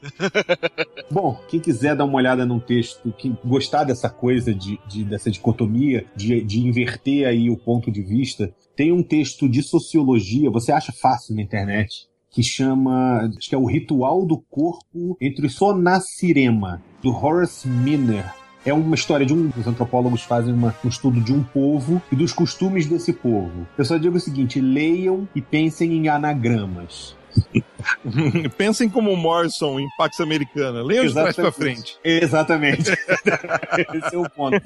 Bom, 1.12 1.42
quem 1.48 1.60
quiser 1.60 1.96
dar 1.96 2.06
uma 2.06 2.16
olhada 2.18 2.46
num 2.46 2.60
texto, 2.60 3.14
quem 3.18 3.38
gostar 3.44 3.84
dessa 3.84 4.10
coisa 4.10 4.54
de, 4.54 4.80
de- 4.88 5.04
dessa 5.04 5.32
dicotomia, 5.32 6.06
de, 6.16 6.42
de 6.44 6.60
inverter 6.60 7.28
aí 7.28 7.50
o 7.50 7.58
ponto 7.58 7.92
de 7.92 8.02
vista, 8.02 8.54
tem 8.76 8.92
um 8.92 9.02
texto 9.02 9.50
de 9.50 9.64
sociologia, 9.64 10.50
você 10.52 10.72
acha 10.72 10.92
fácil 10.92 11.36
na 11.36 11.42
internet, 11.42 12.08
que 12.38 12.44
chama, 12.44 13.32
acho 13.36 13.50
que 13.50 13.56
é 13.56 13.58
o 13.58 13.66
Ritual 13.66 14.24
do 14.24 14.38
Corpo 14.38 15.18
entre 15.20 15.50
Sonacirema, 15.50 16.80
do 17.02 17.10
Horace 17.10 17.68
Minner. 17.68 18.32
É 18.64 18.72
uma 18.72 18.94
história 18.94 19.26
de 19.26 19.34
um. 19.34 19.50
Os 19.58 19.66
antropólogos 19.66 20.22
fazem 20.22 20.54
uma- 20.54 20.76
um 20.86 20.88
estudo 20.88 21.20
de 21.20 21.34
um 21.34 21.42
povo 21.42 22.00
e 22.12 22.16
dos 22.16 22.32
costumes 22.32 22.86
desse 22.86 23.12
povo. 23.12 23.66
Eu 23.76 23.84
só 23.84 23.98
digo 23.98 24.18
o 24.18 24.20
seguinte: 24.20 24.62
leiam 24.62 25.28
e 25.34 25.42
pensem 25.42 25.94
em 25.94 26.10
anagramas. 26.10 27.17
Pensem 28.58 28.90
como 28.90 29.12
o 29.12 29.18
Morrison 29.18 29.80
em 29.80 29.88
Pax 29.98 30.20
Americana. 30.20 30.84
Leiam 30.84 31.06
de 31.06 31.14
trás 31.14 31.36
pra 31.36 31.52
frente. 31.52 31.98
Exatamente. 32.04 32.92
Esse 33.94 34.16
é 34.16 34.18
o 34.18 34.30
ponto. 34.30 34.62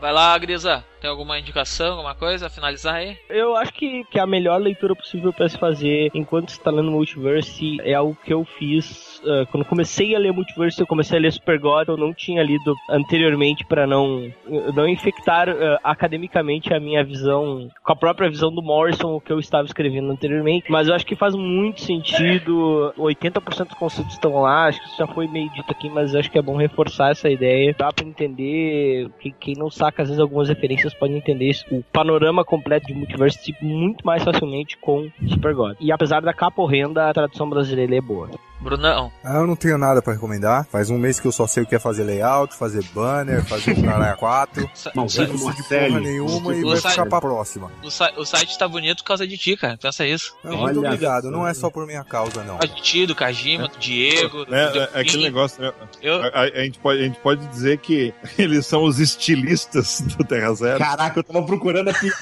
Vai 0.00 0.12
lá, 0.12 0.36
Grisa. 0.38 0.82
Tem 1.00 1.10
alguma 1.10 1.38
indicação, 1.38 1.92
alguma 1.92 2.14
coisa 2.14 2.46
a 2.46 2.50
finalizar 2.50 2.94
aí? 2.94 3.18
Eu 3.28 3.54
acho 3.56 3.72
que, 3.72 4.04
que 4.04 4.18
a 4.18 4.26
melhor 4.26 4.58
leitura 4.58 4.96
possível 4.96 5.32
pra 5.32 5.48
se 5.48 5.58
fazer 5.58 6.10
enquanto 6.14 6.50
você 6.50 6.60
tá 6.60 6.70
lendo 6.70 6.90
Multiverse 6.90 7.78
é 7.82 7.94
algo 7.94 8.16
que 8.24 8.32
eu 8.32 8.44
fiz 8.58 9.09
ah, 9.24 9.46
quando 9.50 9.64
comecei 9.64 10.14
a 10.14 10.18
ler 10.18 10.32
Multiverse, 10.32 10.80
eu 10.80 10.86
comecei 10.86 11.18
a 11.18 11.20
ler 11.20 11.32
Super 11.32 11.58
God, 11.58 11.88
eu 11.88 11.96
não 11.96 12.12
tinha 12.12 12.42
lido 12.42 12.74
anteriormente 12.88 13.64
pra 13.64 13.86
não 13.86 14.30
não 14.74 14.88
infectar 14.88 15.48
ah, 15.48 15.80
academicamente 15.84 16.72
a 16.72 16.80
minha 16.80 17.04
visão 17.04 17.68
com 17.82 17.92
a 17.92 17.96
própria 17.96 18.28
visão 18.28 18.52
do 18.52 18.62
Morrison, 18.62 19.16
o 19.16 19.20
que 19.20 19.32
eu 19.32 19.38
estava 19.38 19.66
escrevendo 19.66 20.10
anteriormente, 20.10 20.70
mas 20.70 20.88
eu 20.88 20.94
acho 20.94 21.06
que 21.06 21.16
faz 21.16 21.34
muito 21.34 21.80
sentido, 21.80 22.92
80% 22.98 23.68
dos 23.68 23.78
conceitos 23.78 24.14
estão 24.14 24.40
lá, 24.40 24.66
acho 24.66 24.80
que 24.80 24.86
isso 24.86 24.98
já 24.98 25.06
foi 25.06 25.26
meio 25.26 25.50
dito 25.50 25.70
aqui, 25.70 25.88
mas 25.88 26.14
acho 26.14 26.30
que 26.30 26.38
é 26.38 26.42
bom 26.42 26.56
reforçar 26.56 27.10
essa 27.10 27.28
ideia, 27.28 27.74
dá 27.76 27.92
pra 27.92 28.06
entender, 28.06 29.10
quem, 29.20 29.34
quem 29.38 29.54
não 29.56 29.70
saca 29.70 30.02
às 30.02 30.08
vezes 30.08 30.20
algumas 30.20 30.48
referências 30.48 30.94
pode 30.94 31.14
entender 31.14 31.50
o 31.70 31.82
panorama 31.92 32.44
completo 32.44 32.86
de 32.86 32.94
Multiverse 32.94 33.42
tipo, 33.42 33.64
muito 33.64 34.04
mais 34.04 34.22
facilmente 34.22 34.76
com 34.78 35.10
Super 35.28 35.54
God. 35.54 35.76
E 35.80 35.90
apesar 35.92 36.20
da 36.20 36.32
capa 36.32 36.62
horrenda, 36.62 37.08
a 37.08 37.12
tradução 37.12 37.48
brasileira 37.48 37.96
é 37.96 38.00
boa. 38.00 38.30
Brunão. 38.60 39.10
Ah, 39.24 39.36
eu 39.36 39.46
não 39.46 39.56
tenho 39.56 39.78
nada 39.78 40.02
pra 40.02 40.12
recomendar. 40.12 40.66
Faz 40.70 40.90
um 40.90 40.98
mês 40.98 41.18
que 41.18 41.26
eu 41.26 41.32
só 41.32 41.46
sei 41.46 41.62
o 41.62 41.66
que 41.66 41.74
é 41.74 41.78
fazer 41.78 42.04
layout, 42.04 42.54
fazer 42.56 42.84
banner, 42.94 43.44
fazer 43.44 43.72
um 43.78 43.82
caralho 43.82 44.12
a 44.12 44.16
quatro. 44.16 44.68
Sa- 44.74 44.92
Não 44.94 45.08
sa- 45.08 45.26
sei 45.26 45.26
de 45.26 45.38
porra 45.38 46.00
nenhuma 46.00 46.54
e 46.54 46.64
O 46.64 46.68
vai 46.70 46.76
site- 46.78 46.92
ficar 46.92 47.06
pra 47.06 47.20
próxima. 47.20 47.70
O, 47.82 48.20
o 48.20 48.24
site 48.26 48.58
tá 48.58 48.68
bonito 48.68 48.98
por 48.98 49.04
causa 49.08 49.26
de 49.26 49.36
ti, 49.38 49.56
cara. 49.56 49.76
Pensa 49.76 50.06
isso. 50.06 50.34
Não, 50.44 50.56
muito 50.58 50.78
obrigado. 50.78 51.30
Não 51.30 51.46
é 51.46 51.54
só 51.54 51.70
por 51.70 51.86
minha 51.86 52.04
causa, 52.04 52.44
não. 52.44 52.56
Por 52.58 52.66
causa 52.66 52.74
de 52.76 52.82
ti, 52.82 53.06
do 53.06 53.14
Kajima, 53.14 53.68
do 53.68 53.78
Diego. 53.78 54.44
do 54.44 54.54
É, 54.54 54.70
Delfim. 54.72 54.94
é 54.94 55.00
aquele 55.00 55.22
negócio, 55.24 55.62
né? 55.62 55.72
Eu- 56.02 56.22
A, 56.22 56.26
a- 56.26 56.42
a 56.42 56.64
gente 56.64 56.78
pode, 56.78 57.00
a 57.00 57.04
gente 57.04 57.18
pode 57.20 57.46
dizer 57.46 57.78
que 57.78 58.12
eles 58.38 58.66
são 58.66 58.84
os 58.84 58.98
estilistas 59.00 60.00
do 60.02 60.22
Terra 60.24 60.52
Zero. 60.54 60.78
Caraca, 60.78 61.18
eu 61.18 61.24
tava 61.24 61.42
procurando 61.44 61.88
aqui. 61.88 62.10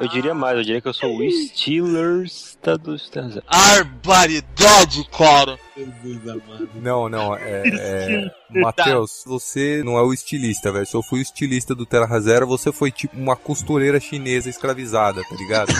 Eu 0.00 0.08
diria 0.08 0.34
mais, 0.34 0.56
eu 0.56 0.62
diria 0.62 0.80
que 0.80 0.88
eu 0.88 0.94
sou 0.94 1.16
o 1.16 1.30
Steelers 1.30 2.58
da 2.62 2.76
do 2.76 2.98
Steelers. 2.98 3.38
Barbaridade, 3.50 5.08
cara! 5.16 5.58
Não, 6.74 7.08
não, 7.08 7.34
é. 7.36 7.62
é... 7.66 8.30
Matheus, 8.50 9.22
você 9.26 9.82
não 9.84 9.96
é 9.98 10.02
o 10.02 10.12
estilista, 10.12 10.72
velho. 10.72 10.86
Se 10.86 10.94
eu 10.94 11.02
fui 11.02 11.20
o 11.20 11.22
estilista 11.22 11.74
do 11.74 11.86
Terra 11.86 12.20
Zero, 12.20 12.46
você 12.46 12.72
foi 12.72 12.90
tipo 12.90 13.16
uma 13.16 13.36
costureira 13.36 14.00
chinesa 14.00 14.48
escravizada, 14.48 15.22
tá 15.22 15.36
ligado? 15.36 15.72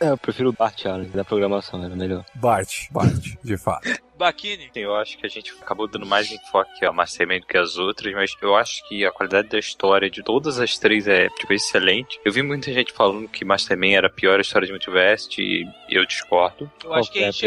É, 0.00 0.08
eu 0.08 0.16
prefiro 0.16 0.48
o 0.48 0.52
Bart 0.52 0.86
Allen 0.86 1.10
da 1.10 1.22
programação, 1.22 1.84
era 1.84 1.94
melhor. 1.94 2.24
Bart, 2.34 2.88
Bart, 2.90 3.34
de 3.44 3.58
fato. 3.58 3.86
Bakini. 4.20 4.70
Eu 4.74 4.94
acho 4.94 5.16
que 5.18 5.26
a 5.26 5.28
gente 5.28 5.52
acabou 5.60 5.88
dando 5.88 6.06
mais 6.06 6.30
enfoque 6.30 6.84
a 6.84 6.92
Mastermind 6.92 7.40
do 7.40 7.46
que 7.46 7.56
as 7.58 7.76
outras, 7.76 8.12
mas 8.14 8.32
eu 8.40 8.54
acho 8.54 8.86
que 8.88 9.04
a 9.04 9.10
qualidade 9.10 9.48
da 9.48 9.58
história 9.58 10.08
de 10.10 10.22
todas 10.22 10.60
as 10.60 10.78
três 10.78 11.08
é 11.08 11.28
tipo, 11.30 11.52
excelente. 11.52 12.20
Eu 12.24 12.32
vi 12.32 12.42
muita 12.42 12.72
gente 12.72 12.92
falando 12.92 13.28
que 13.28 13.44
Mastermind 13.44 13.94
era 13.94 14.06
a 14.06 14.10
pior 14.10 14.38
história 14.40 14.66
de 14.66 14.72
Multiverse 14.72 15.28
e 15.40 15.66
eu 15.88 16.04
discordo. 16.04 16.70
Eu 16.84 16.94
acho 16.94 17.10
que 17.10 17.22
a 17.24 17.30
gente 17.30 17.46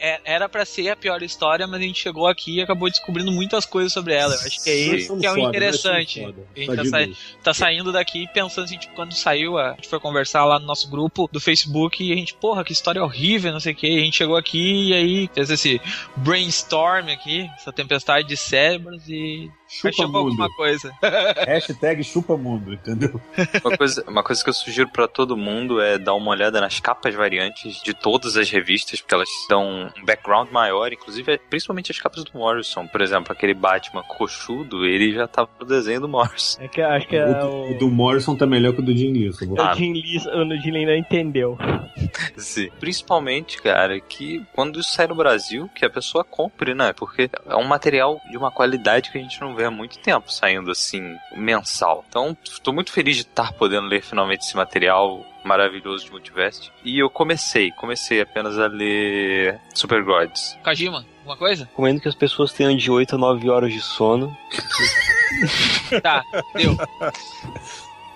é- 0.00 0.20
era 0.24 0.48
pra 0.48 0.64
ser 0.64 0.88
a 0.88 0.96
pior 0.96 1.22
história, 1.22 1.66
mas 1.66 1.80
a 1.80 1.84
gente 1.84 2.00
chegou 2.00 2.26
aqui 2.26 2.56
e 2.56 2.62
acabou 2.62 2.88
descobrindo 2.90 3.30
muitas 3.30 3.64
coisas 3.66 3.92
sobre 3.92 4.14
ela. 4.14 4.34
Eu 4.34 4.40
acho 4.40 4.62
que 4.64 4.70
é 4.70 4.74
Sim. 4.74 4.94
isso 4.96 5.18
que 5.18 5.26
é 5.26 5.30
o 5.32 5.36
nós 5.36 5.48
interessante. 5.48 6.24
A 6.24 6.58
gente 6.58 6.76
tá, 6.76 6.84
sa- 6.84 7.08
tá 7.44 7.54
saindo 7.54 7.92
daqui 7.92 8.26
pensando 8.32 8.64
assim, 8.64 8.78
tipo, 8.78 8.94
quando 8.94 9.12
saiu, 9.14 9.58
a 9.58 9.72
gente 9.74 9.88
foi 9.88 10.00
conversar 10.00 10.44
lá 10.44 10.58
no 10.58 10.66
nosso 10.66 10.90
grupo 10.90 11.28
do 11.30 11.40
Facebook 11.40 12.02
e 12.02 12.12
a 12.12 12.16
gente, 12.16 12.34
porra, 12.34 12.64
que 12.64 12.72
história 12.72 13.02
horrível, 13.02 13.52
não 13.52 13.60
sei 13.60 13.72
o 13.72 13.76
que. 13.76 13.86
A 13.86 14.00
gente 14.00 14.16
chegou 14.16 14.36
aqui 14.36 14.88
e 14.90 14.94
aí 14.94 15.30
fez 15.34 15.50
esse 15.50 15.80
brainstorm 16.16 17.08
aqui, 17.08 17.50
essa 17.56 17.72
tempestade 17.72 18.28
de 18.28 18.36
cérebros 18.36 19.08
e 19.08 19.50
Chupa 19.68 19.88
achou 19.88 20.06
mundo. 20.08 20.16
alguma 20.30 20.50
coisa. 20.54 20.92
Hashtag 21.46 22.04
chupa 22.04 22.36
mundo, 22.36 22.72
entendeu? 22.74 23.20
Uma 23.64 23.76
coisa, 23.76 24.04
uma 24.08 24.22
coisa 24.22 24.42
que 24.44 24.50
eu 24.50 24.54
sugiro 24.54 24.88
pra 24.88 25.08
todo 25.08 25.36
mundo 25.36 25.80
é 25.80 25.98
dar 25.98 26.14
uma 26.14 26.30
olhada 26.30 26.60
nas 26.60 26.78
capas 26.80 27.14
variantes 27.14 27.82
de 27.82 27.92
todas 27.94 28.36
as 28.36 28.48
revistas, 28.50 29.00
porque 29.00 29.14
elas 29.14 29.28
dão 29.48 29.64
um 29.96 30.04
background 30.04 30.50
maior, 30.50 30.92
inclusive 30.92 31.38
principalmente 31.50 31.90
as 31.90 31.98
capas 31.98 32.24
do 32.24 32.38
Morrison. 32.38 32.86
Por 32.86 33.00
exemplo, 33.00 33.32
aquele 33.32 33.54
Batman 33.54 34.02
coxudo, 34.04 34.84
ele 34.86 35.12
já 35.12 35.26
tava 35.26 35.48
no 35.60 35.66
desenho 35.66 36.00
do 36.00 36.08
Morrison. 36.08 36.62
É 36.62 36.68
que 36.68 36.80
eu 36.80 36.88
acho 36.88 37.08
que 37.08 37.16
é 37.16 37.26
O, 37.26 37.34
do- 37.34 37.46
o, 37.56 37.70
o 37.72 37.78
do 37.78 37.90
Morrison 37.90 38.36
tá 38.36 38.46
melhor 38.46 38.72
que 38.72 38.80
o 38.80 38.84
do 38.84 38.96
Jim 38.96 39.12
Lee. 39.12 39.30
Ah. 39.58 39.72
o 39.72 39.74
Jim 39.76 39.92
Lee, 39.92 40.18
o 40.28 40.62
Jim 40.62 40.70
Lee 40.70 40.86
não 40.86 40.94
entendeu. 40.96 41.58
Sim. 42.36 42.70
Principalmente, 42.78 43.60
cara, 43.60 43.98
que 44.00 44.44
quando 44.54 44.78
isso 44.80 44.92
sai 44.92 45.06
no 45.06 45.14
Brasil, 45.14 45.68
que 45.74 45.84
a 45.84 45.90
pessoa 45.90 46.22
compre, 46.24 46.74
né? 46.74 46.92
Porque 46.92 47.30
é 47.46 47.56
um 47.56 47.64
material 47.64 48.20
de 48.30 48.36
uma 48.36 48.50
qualidade 48.50 49.10
que 49.10 49.18
a 49.18 49.20
gente 49.20 49.40
não 49.40 49.54
vê 49.56 49.64
há 49.64 49.70
muito 49.70 49.98
tempo 49.98 50.30
saindo 50.32 50.70
assim, 50.70 51.16
mensal. 51.34 52.04
Então, 52.08 52.36
tô 52.62 52.72
muito 52.72 52.92
feliz 52.92 53.16
de 53.16 53.22
estar 53.22 53.52
podendo 53.54 53.88
ler 53.88 54.02
finalmente 54.02 54.42
esse 54.42 54.54
material 54.56 55.24
maravilhoso 55.44 56.04
de 56.04 56.10
Multiverse. 56.12 56.70
E 56.84 56.98
eu 57.02 57.08
comecei, 57.10 57.70
comecei 57.72 58.20
apenas 58.20 58.58
a 58.58 58.66
ler 58.66 59.58
Super 59.74 60.02
Gods. 60.04 60.56
Kajima, 60.62 61.04
alguma 61.20 61.36
coisa? 61.36 61.64
Recomendo 61.64 62.00
que 62.00 62.08
as 62.08 62.14
pessoas 62.14 62.52
tenham 62.52 62.76
de 62.76 62.90
8 62.90 63.14
a 63.14 63.18
9 63.18 63.48
horas 63.50 63.72
de 63.72 63.80
sono. 63.80 64.36
Tá, 66.02 66.22
deu. 66.54 66.76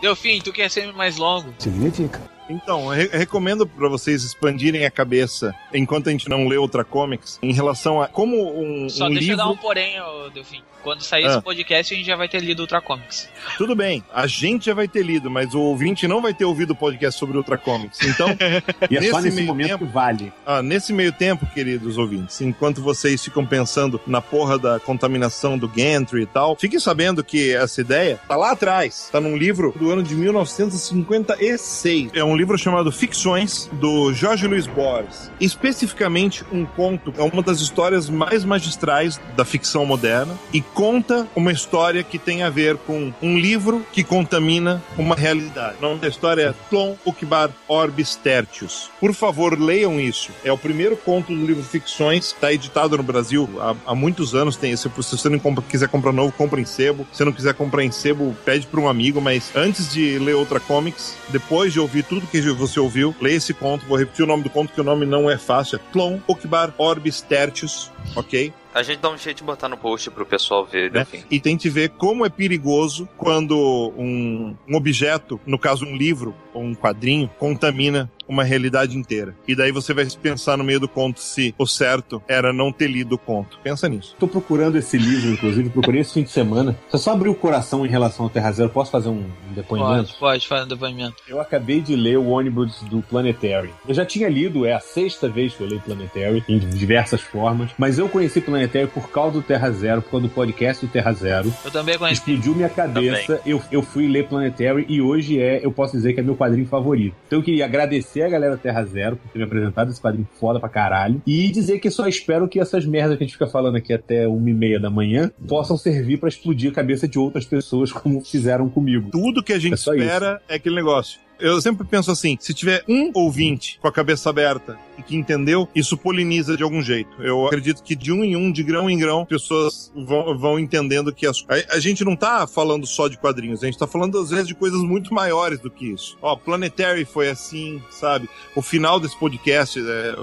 Deu 0.00 0.16
fim, 0.16 0.40
tu 0.40 0.52
quer 0.52 0.70
ser 0.70 0.92
mais 0.94 1.16
longo? 1.18 1.52
Significa. 1.58 2.20
Então, 2.48 2.84
eu 2.84 2.90
re- 3.08 3.18
recomendo 3.18 3.66
pra 3.66 3.88
vocês 3.88 4.24
expandirem 4.24 4.84
a 4.86 4.90
cabeça 4.90 5.54
enquanto 5.72 6.08
a 6.08 6.12
gente 6.12 6.28
não 6.28 6.48
lê 6.48 6.56
outra 6.56 6.82
comics 6.84 7.38
em 7.42 7.52
relação 7.52 8.00
a 8.00 8.08
como 8.08 8.36
um, 8.58 8.88
Só 8.88 9.06
um 9.06 9.08
deixa 9.10 9.18
eu 9.24 9.28
livro. 9.30 9.36
dar 9.36 9.48
um 9.50 9.56
porém, 9.56 9.96
Delfim. 10.32 10.62
Quando 10.82 11.02
sair 11.02 11.26
Ah. 11.26 11.32
esse 11.34 11.42
podcast, 11.42 11.92
a 11.92 11.96
gente 11.96 12.06
já 12.06 12.16
vai 12.16 12.28
ter 12.28 12.40
lido 12.40 12.60
Ultra 12.60 12.80
Comics. 12.80 13.28
Tudo 13.58 13.74
bem, 13.76 14.02
a 14.12 14.26
gente 14.26 14.66
já 14.66 14.74
vai 14.74 14.88
ter 14.88 15.02
lido, 15.04 15.30
mas 15.30 15.54
o 15.54 15.60
ouvinte 15.60 16.06
não 16.08 16.20
vai 16.22 16.32
ter 16.34 16.44
ouvido 16.44 16.70
o 16.70 16.74
podcast 16.76 17.18
sobre 17.18 17.36
Ultra 17.36 17.58
Comics. 17.58 18.00
Então, 18.02 18.28
E 18.90 18.96
é 18.96 19.10
só 19.10 19.20
nesse 19.20 19.36
meio 19.36 19.46
momento 19.48 19.68
tempo- 19.68 19.86
que 19.86 19.92
vale. 19.92 20.32
Ah, 20.46 20.62
nesse 20.62 20.92
meio 20.92 21.12
tempo, 21.12 21.46
queridos 21.46 21.98
ouvintes, 21.98 22.40
enquanto 22.40 22.80
vocês 22.82 23.22
ficam 23.22 23.44
pensando 23.44 24.00
na 24.06 24.20
porra 24.20 24.58
da 24.58 24.80
contaminação 24.80 25.56
do 25.58 25.68
Gantry 25.68 26.22
e 26.22 26.26
tal, 26.26 26.56
fiquem 26.56 26.78
sabendo 26.80 27.22
que 27.22 27.52
essa 27.54 27.80
ideia 27.80 28.18
tá 28.28 28.36
lá 28.36 28.52
atrás. 28.52 29.08
Tá 29.12 29.20
num 29.20 29.36
livro 29.36 29.74
do 29.78 29.90
ano 29.90 30.02
de 30.02 30.14
1956. 30.14 32.10
É 32.14 32.24
um 32.24 32.36
livro 32.36 32.56
chamado 32.58 32.90
Ficções, 32.92 33.68
do 33.72 34.12
Jorge 34.12 34.46
Luiz 34.46 34.66
Borges. 34.66 35.30
Especificamente 35.40 36.44
um 36.52 36.64
conto, 36.64 37.12
é 37.18 37.22
uma 37.22 37.42
das 37.42 37.60
histórias 37.60 38.08
mais 38.08 38.44
magistrais 38.44 39.20
da 39.36 39.44
ficção 39.44 39.84
moderna 39.84 40.34
e 40.52 40.60
conta 40.74 41.26
uma 41.36 41.52
história 41.52 42.02
que 42.02 42.18
tem 42.18 42.42
a 42.42 42.50
ver 42.50 42.76
com 42.78 43.12
um 43.22 43.38
livro 43.38 43.84
que 43.92 44.02
contamina 44.02 44.82
uma 44.96 45.14
realidade. 45.14 45.76
O 45.78 45.82
nome 45.82 46.00
da 46.00 46.08
história 46.08 46.42
é 46.42 46.54
Tlon 46.68 46.94
Ukbar 47.04 47.50
Orbis 47.68 48.16
Tertius. 48.16 48.90
Por 49.00 49.12
favor, 49.14 49.58
leiam 49.58 50.00
isso. 50.00 50.30
É 50.44 50.52
o 50.52 50.58
primeiro 50.58 50.96
conto 50.96 51.34
do 51.34 51.46
livro 51.46 51.62
Ficções, 51.62 52.26
está 52.26 52.52
editado 52.52 52.96
no 52.96 53.02
Brasil 53.02 53.48
há, 53.60 53.74
há 53.86 53.94
muitos 53.94 54.34
anos. 54.34 54.56
Tem, 54.56 54.74
se 54.76 54.88
você 54.88 55.28
não 55.28 55.38
compra- 55.38 55.64
quiser 55.68 55.88
comprar 55.88 56.12
novo, 56.12 56.32
compra 56.32 56.60
em 56.60 56.64
sebo. 56.64 57.06
Se 57.12 57.24
não 57.24 57.32
quiser 57.32 57.54
comprar 57.54 57.84
em 57.84 57.90
sebo, 57.90 58.36
pede 58.44 58.66
para 58.66 58.80
um 58.80 58.88
amigo. 58.88 59.20
Mas 59.20 59.50
antes 59.54 59.92
de 59.92 60.18
ler 60.18 60.34
outra 60.34 60.60
comics, 60.60 61.16
depois 61.28 61.72
de 61.72 61.80
ouvir 61.80 62.04
tudo 62.04 62.26
que 62.26 62.40
você 62.52 62.80
ouviu, 62.80 63.14
leia 63.20 63.36
esse 63.36 63.52
conto. 63.54 63.84
Vou 63.86 63.98
repetir 63.98 64.24
o 64.24 64.28
nome 64.28 64.42
do 64.42 64.50
conto, 64.50 64.72
que 64.72 64.80
o 64.80 64.84
nome 64.84 65.06
não 65.06 65.30
é 65.30 65.36
fácil. 65.36 65.76
É 65.76 65.92
Tlon 65.92 66.18
Ukbar 66.28 66.72
Orbis 66.78 67.20
Tertius, 67.20 67.90
ok? 68.16 68.52
A 68.74 68.82
gente 68.82 69.00
dá 69.00 69.10
um 69.10 69.18
jeito 69.18 69.38
de 69.38 69.44
botar 69.44 69.68
no 69.68 69.76
post 69.76 70.10
pro 70.10 70.24
pessoal 70.24 70.64
ver, 70.64 70.92
né? 70.92 71.02
enfim. 71.02 71.24
E 71.30 71.40
tente 71.40 71.68
ver 71.68 71.90
como 71.90 72.24
é 72.24 72.28
perigoso 72.28 73.08
quando 73.16 73.56
um, 73.96 74.54
um 74.68 74.76
objeto, 74.76 75.40
no 75.44 75.58
caso 75.58 75.84
um 75.84 75.96
livro 75.96 76.34
ou 76.54 76.62
um 76.62 76.74
quadrinho, 76.74 77.30
contamina 77.38 78.10
uma 78.28 78.44
realidade 78.44 78.96
inteira. 78.96 79.34
E 79.46 79.56
daí 79.56 79.72
você 79.72 79.92
vai 79.92 80.06
pensar 80.06 80.56
no 80.56 80.62
meio 80.62 80.78
do 80.78 80.88
conto 80.88 81.20
se 81.20 81.52
o 81.58 81.66
certo 81.66 82.22
era 82.28 82.52
não 82.52 82.70
ter 82.70 82.86
lido 82.86 83.16
o 83.16 83.18
conto. 83.18 83.58
Pensa 83.60 83.88
nisso. 83.88 84.14
Tô 84.20 84.28
procurando 84.28 84.78
esse 84.78 84.96
livro, 84.96 85.30
inclusive, 85.30 85.68
procurei 85.68 86.00
esse 86.00 86.14
fim 86.14 86.22
de 86.22 86.30
semana. 86.30 86.78
Você 86.88 86.98
só 86.98 87.12
abriu 87.12 87.32
o 87.32 87.34
coração 87.34 87.84
em 87.84 87.88
relação 87.88 88.26
ao 88.26 88.30
Terra 88.30 88.52
Zero. 88.52 88.70
Posso 88.70 88.92
fazer 88.92 89.08
um 89.08 89.28
depoimento? 89.50 90.10
Pode, 90.10 90.18
pode, 90.20 90.48
faz 90.48 90.64
um 90.64 90.68
depoimento. 90.68 91.16
Eu 91.26 91.40
acabei 91.40 91.80
de 91.80 91.96
ler 91.96 92.18
o 92.18 92.28
ônibus 92.28 92.80
do 92.82 93.02
Planetary. 93.02 93.70
Eu 93.86 93.94
já 93.94 94.06
tinha 94.06 94.28
lido, 94.28 94.64
é 94.64 94.74
a 94.74 94.80
sexta 94.80 95.28
vez 95.28 95.54
que 95.54 95.62
eu 95.62 95.66
leio 95.66 95.80
Planetary, 95.80 96.44
em 96.48 96.58
diversas 96.58 97.20
formas, 97.20 97.72
mas 97.76 97.98
eu 97.98 98.08
conheci 98.08 98.40
Planetary 98.40 98.59
por 98.88 99.10
causa 99.10 99.32
do 99.32 99.42
Terra 99.42 99.70
Zero, 99.70 100.02
por 100.02 100.12
causa 100.12 100.26
do 100.26 100.32
podcast 100.32 100.84
do 100.84 100.90
Terra 100.90 101.12
Zero. 101.12 101.52
Eu 101.64 101.70
também 101.70 101.98
conheci. 101.98 102.20
Explodiu 102.20 102.54
minha 102.54 102.68
cabeça, 102.68 103.40
eu, 103.46 103.62
eu 103.70 103.82
fui 103.82 104.08
ler 104.08 104.26
Planetary 104.28 104.86
e 104.88 105.00
hoje 105.00 105.40
é, 105.40 105.64
eu 105.64 105.72
posso 105.72 105.96
dizer 105.96 106.12
que 106.12 106.20
é 106.20 106.22
meu 106.22 106.36
quadrinho 106.36 106.66
favorito. 106.66 107.14
Então 107.26 107.38
eu 107.38 107.42
queria 107.42 107.64
agradecer 107.64 108.22
a 108.22 108.28
galera 108.28 108.56
do 108.56 108.60
Terra 108.60 108.84
Zero 108.84 109.16
por 109.16 109.28
ter 109.30 109.38
me 109.38 109.44
apresentado 109.44 109.90
esse 109.90 110.00
quadrinho 110.00 110.28
foda 110.38 110.58
pra 110.60 110.68
caralho 110.68 111.22
e 111.26 111.50
dizer 111.50 111.78
que 111.78 111.90
só 111.90 112.06
espero 112.06 112.48
que 112.48 112.60
essas 112.60 112.84
merdas 112.84 113.16
que 113.16 113.24
a 113.24 113.26
gente 113.26 113.34
fica 113.34 113.46
falando 113.46 113.76
aqui 113.76 113.92
até 113.92 114.26
uma 114.26 114.48
e 114.50 114.54
meia 114.54 114.78
da 114.80 114.90
manhã 114.90 115.30
possam 115.48 115.76
servir 115.76 116.18
pra 116.18 116.28
explodir 116.28 116.70
a 116.70 116.74
cabeça 116.74 117.06
de 117.08 117.18
outras 117.18 117.44
pessoas 117.44 117.92
como 117.92 118.20
fizeram 118.20 118.68
comigo. 118.68 119.10
Tudo 119.10 119.42
que 119.42 119.52
a 119.52 119.58
gente 119.58 119.74
É 119.74 119.76
só 119.76 119.94
espera 119.94 120.40
é 120.48 120.56
aquele 120.56 120.74
negócio. 120.74 121.18
Eu 121.40 121.60
sempre 121.60 121.86
penso 121.86 122.10
assim, 122.10 122.36
se 122.40 122.52
tiver 122.54 122.84
um 122.88 123.10
ouvinte 123.14 123.78
com 123.80 123.88
a 123.88 123.92
cabeça 123.92 124.30
aberta 124.30 124.78
e 124.98 125.02
que 125.02 125.16
entendeu, 125.16 125.68
isso 125.74 125.96
poliniza 125.96 126.56
de 126.56 126.62
algum 126.62 126.82
jeito. 126.82 127.10
Eu 127.22 127.46
acredito 127.46 127.82
que 127.82 127.96
de 127.96 128.12
um 128.12 128.22
em 128.22 128.36
um, 128.36 128.52
de 128.52 128.62
grão 128.62 128.88
em 128.90 128.98
grão, 128.98 129.24
pessoas 129.24 129.90
vão, 129.94 130.36
vão 130.36 130.58
entendendo 130.58 131.12
que 131.12 131.26
as, 131.26 131.44
a, 131.48 131.76
a 131.76 131.80
gente 131.80 132.04
não 132.04 132.14
tá 132.14 132.46
falando 132.46 132.86
só 132.86 133.08
de 133.08 133.16
quadrinhos, 133.16 133.62
a 133.62 133.66
gente 133.66 133.78
tá 133.78 133.86
falando 133.86 134.18
às 134.18 134.30
vezes 134.30 134.46
de 134.48 134.54
coisas 134.54 134.80
muito 134.82 135.12
maiores 135.14 135.58
do 135.60 135.70
que 135.70 135.86
isso. 135.86 136.16
Ó, 136.20 136.36
Planetary 136.36 137.04
foi 137.04 137.30
assim, 137.30 137.80
sabe? 137.90 138.28
O 138.54 138.60
final 138.62 139.00
desse 139.00 139.18
podcast, 139.18 139.80
é, 139.80 140.14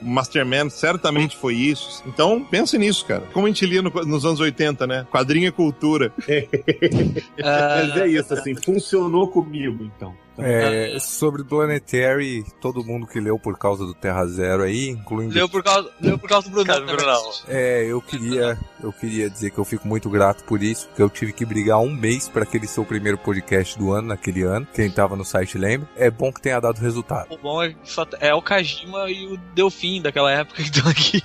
Masterman, 0.00 0.70
certamente 0.70 1.36
foi 1.36 1.54
isso. 1.54 2.02
Então, 2.06 2.42
pense 2.44 2.78
nisso, 2.78 3.04
cara. 3.04 3.22
Como 3.32 3.46
a 3.46 3.48
gente 3.50 3.66
lia 3.66 3.82
no- 3.82 3.90
nos 3.90 4.24
anos 4.24 4.40
80, 4.40 4.86
né? 4.86 5.06
Quadrinho 5.10 5.48
é 5.48 5.50
cultura. 5.50 6.12
Mas 7.38 7.96
é 7.96 8.08
isso, 8.08 8.32
assim, 8.34 8.54
funcionou 8.54 9.28
comigo, 9.28 9.84
então. 9.84 10.14
É, 10.44 10.98
sobre 10.98 11.44
Planetary, 11.44 12.44
todo 12.60 12.84
mundo 12.84 13.06
que 13.06 13.20
leu 13.20 13.38
por 13.38 13.58
causa 13.58 13.84
do 13.84 13.94
Terra 13.94 14.26
Zero 14.26 14.62
aí, 14.62 14.88
incluindo. 14.88 15.34
Leu 15.34 15.48
por 15.48 15.62
causa, 15.62 15.90
leu 16.00 16.18
por 16.18 16.28
causa 16.28 16.48
do 16.48 16.64
Brunão. 16.64 17.22
É, 17.48 17.84
eu 17.84 18.00
queria, 18.00 18.58
eu 18.82 18.92
queria 18.92 19.28
dizer 19.28 19.50
que 19.50 19.58
eu 19.58 19.64
fico 19.64 19.86
muito 19.86 20.08
grato 20.10 20.44
por 20.44 20.62
isso, 20.62 20.86
porque 20.88 21.02
eu 21.02 21.10
tive 21.10 21.32
que 21.32 21.44
brigar 21.44 21.78
um 21.78 21.90
mês 21.90 22.28
para 22.28 22.42
aquele 22.42 22.66
ser 22.66 22.80
o 22.80 22.84
primeiro 22.84 23.18
podcast 23.18 23.78
do 23.78 23.92
ano, 23.92 24.08
naquele 24.08 24.42
ano. 24.42 24.66
Quem 24.74 24.90
tava 24.90 25.16
no 25.16 25.24
site 25.24 25.58
lembra. 25.58 25.88
É 25.96 26.10
bom 26.10 26.32
que 26.32 26.40
tenha 26.40 26.60
dado 26.60 26.78
resultado. 26.78 27.32
O 27.32 27.38
bom 27.38 27.62
é 27.62 27.74
é 28.20 28.34
o 28.34 28.42
Kajima 28.42 29.10
e 29.10 29.26
o 29.26 29.36
Delfim 29.54 30.00
daquela 30.00 30.30
época 30.30 30.62
que 30.62 30.70
estão 30.70 30.90
aqui. 30.90 31.22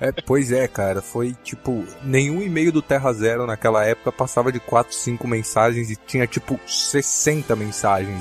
É, 0.00 0.12
pois 0.12 0.52
é, 0.52 0.66
cara, 0.68 1.00
foi 1.00 1.34
tipo, 1.42 1.84
nenhum 2.02 2.42
e-mail 2.42 2.72
do 2.72 2.82
Terra 2.82 3.12
Zero 3.12 3.46
naquela 3.46 3.84
época 3.84 4.12
passava 4.12 4.52
de 4.52 4.60
4, 4.60 4.94
5 4.94 5.26
mensagens 5.26 5.90
e 5.90 5.96
tinha 5.96 6.26
tipo 6.26 6.58
60 6.66 7.54
mensagens 7.56 8.17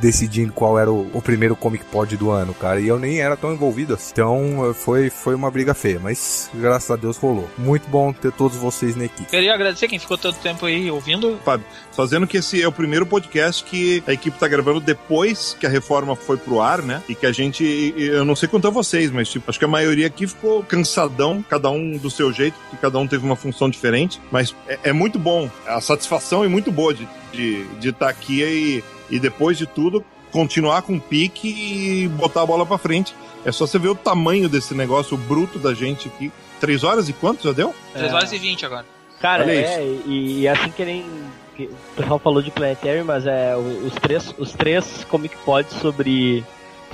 decidindo 0.00 0.52
qual 0.52 0.78
era 0.78 0.90
o, 0.90 1.10
o 1.12 1.20
primeiro 1.20 1.56
Comic 1.56 1.84
Pod 1.86 2.16
do 2.16 2.30
ano, 2.30 2.54
cara. 2.54 2.80
E 2.80 2.88
eu 2.88 2.98
nem 2.98 3.20
era 3.20 3.36
tão 3.36 3.52
envolvido 3.52 3.94
assim. 3.94 4.12
Então 4.12 4.70
eh, 4.70 4.74
foi, 4.74 5.10
foi 5.10 5.34
uma 5.34 5.50
briga 5.50 5.74
feia, 5.74 5.98
mas 5.98 6.50
graças 6.54 6.90
a 6.90 6.96
Deus 6.96 7.16
rolou. 7.16 7.48
Muito 7.58 7.88
bom 7.88 8.12
ter 8.12 8.32
todos 8.32 8.56
vocês 8.56 8.96
na 8.96 9.04
equipe. 9.04 9.30
Queria 9.30 9.54
agradecer 9.54 9.88
quem 9.88 9.98
ficou 9.98 10.16
tanto 10.16 10.38
tempo 10.38 10.66
aí 10.66 10.90
ouvindo. 10.90 11.38
Fábio, 11.44 11.66
fazendo 11.92 12.26
que 12.26 12.38
esse 12.38 12.62
é 12.62 12.68
o 12.68 12.72
primeiro 12.72 13.06
podcast 13.06 13.64
que 13.64 14.02
a 14.06 14.12
equipe 14.12 14.38
tá 14.38 14.46
gravando 14.46 14.80
depois 14.80 15.56
que 15.58 15.66
a 15.66 15.70
reforma 15.70 16.14
foi 16.14 16.36
pro 16.36 16.60
ar, 16.60 16.82
né? 16.82 17.02
E 17.08 17.14
que 17.14 17.26
a 17.26 17.32
gente, 17.32 17.94
eu 17.96 18.24
não 18.24 18.36
sei 18.36 18.48
quanto 18.48 18.68
a 18.68 18.70
vocês, 18.70 19.10
mas 19.10 19.28
tipo, 19.28 19.50
acho 19.50 19.58
que 19.58 19.64
a 19.64 19.68
maioria 19.68 20.06
aqui 20.06 20.26
ficou 20.26 20.62
cansadão, 20.62 21.44
cada 21.48 21.70
um 21.70 21.96
do 21.96 22.10
seu 22.10 22.32
jeito, 22.32 22.56
porque 22.60 22.76
cada 22.76 22.98
um 22.98 23.06
teve 23.06 23.24
uma 23.24 23.36
função 23.36 23.68
diferente, 23.68 24.20
mas 24.30 24.54
é, 24.66 24.78
é 24.84 24.92
muito 24.92 25.18
bom, 25.18 25.50
a 25.66 25.80
satisfação 25.80 26.44
é 26.44 26.48
muito 26.48 26.70
boa 26.70 26.94
de 26.94 27.02
estar 27.02 27.18
de, 27.32 27.64
de 27.80 27.92
tá 27.92 28.08
aqui 28.08 28.42
e, 28.42 28.84
e 29.10 29.18
depois 29.18 29.56
de 29.56 29.66
tudo 29.66 30.04
continuar 30.30 30.82
com 30.82 30.96
o 30.96 31.00
pique 31.00 31.48
e 31.48 32.08
botar 32.08 32.42
a 32.42 32.46
bola 32.46 32.66
pra 32.66 32.78
frente. 32.78 33.14
É 33.44 33.52
só 33.52 33.66
você 33.66 33.78
ver 33.78 33.88
o 33.88 33.94
tamanho 33.94 34.48
desse 34.48 34.74
negócio, 34.74 35.14
o 35.14 35.18
bruto 35.18 35.58
da 35.58 35.74
gente 35.74 36.08
aqui. 36.08 36.30
Três 36.60 36.84
horas 36.84 37.08
e 37.08 37.12
quanto 37.12 37.44
já 37.44 37.52
deu? 37.52 37.74
3 37.94 38.12
horas 38.12 38.32
e 38.32 38.38
20 38.38 38.66
agora. 38.66 38.84
Cara, 39.20 39.44
Olha 39.44 39.52
é, 39.52 39.84
e, 40.06 40.40
e 40.40 40.48
assim 40.48 40.70
que 40.70 40.84
nem. 40.84 41.04
que 41.56 41.64
o 41.64 41.76
pessoal 41.96 42.18
falou 42.18 42.42
de 42.42 42.50
Planetary, 42.50 43.02
mas 43.02 43.26
é 43.26 43.56
os 43.56 43.94
três, 43.94 44.34
os 44.38 44.52
três 44.52 45.04
Comic 45.04 45.36
Pods 45.44 45.72
sobre. 45.74 46.44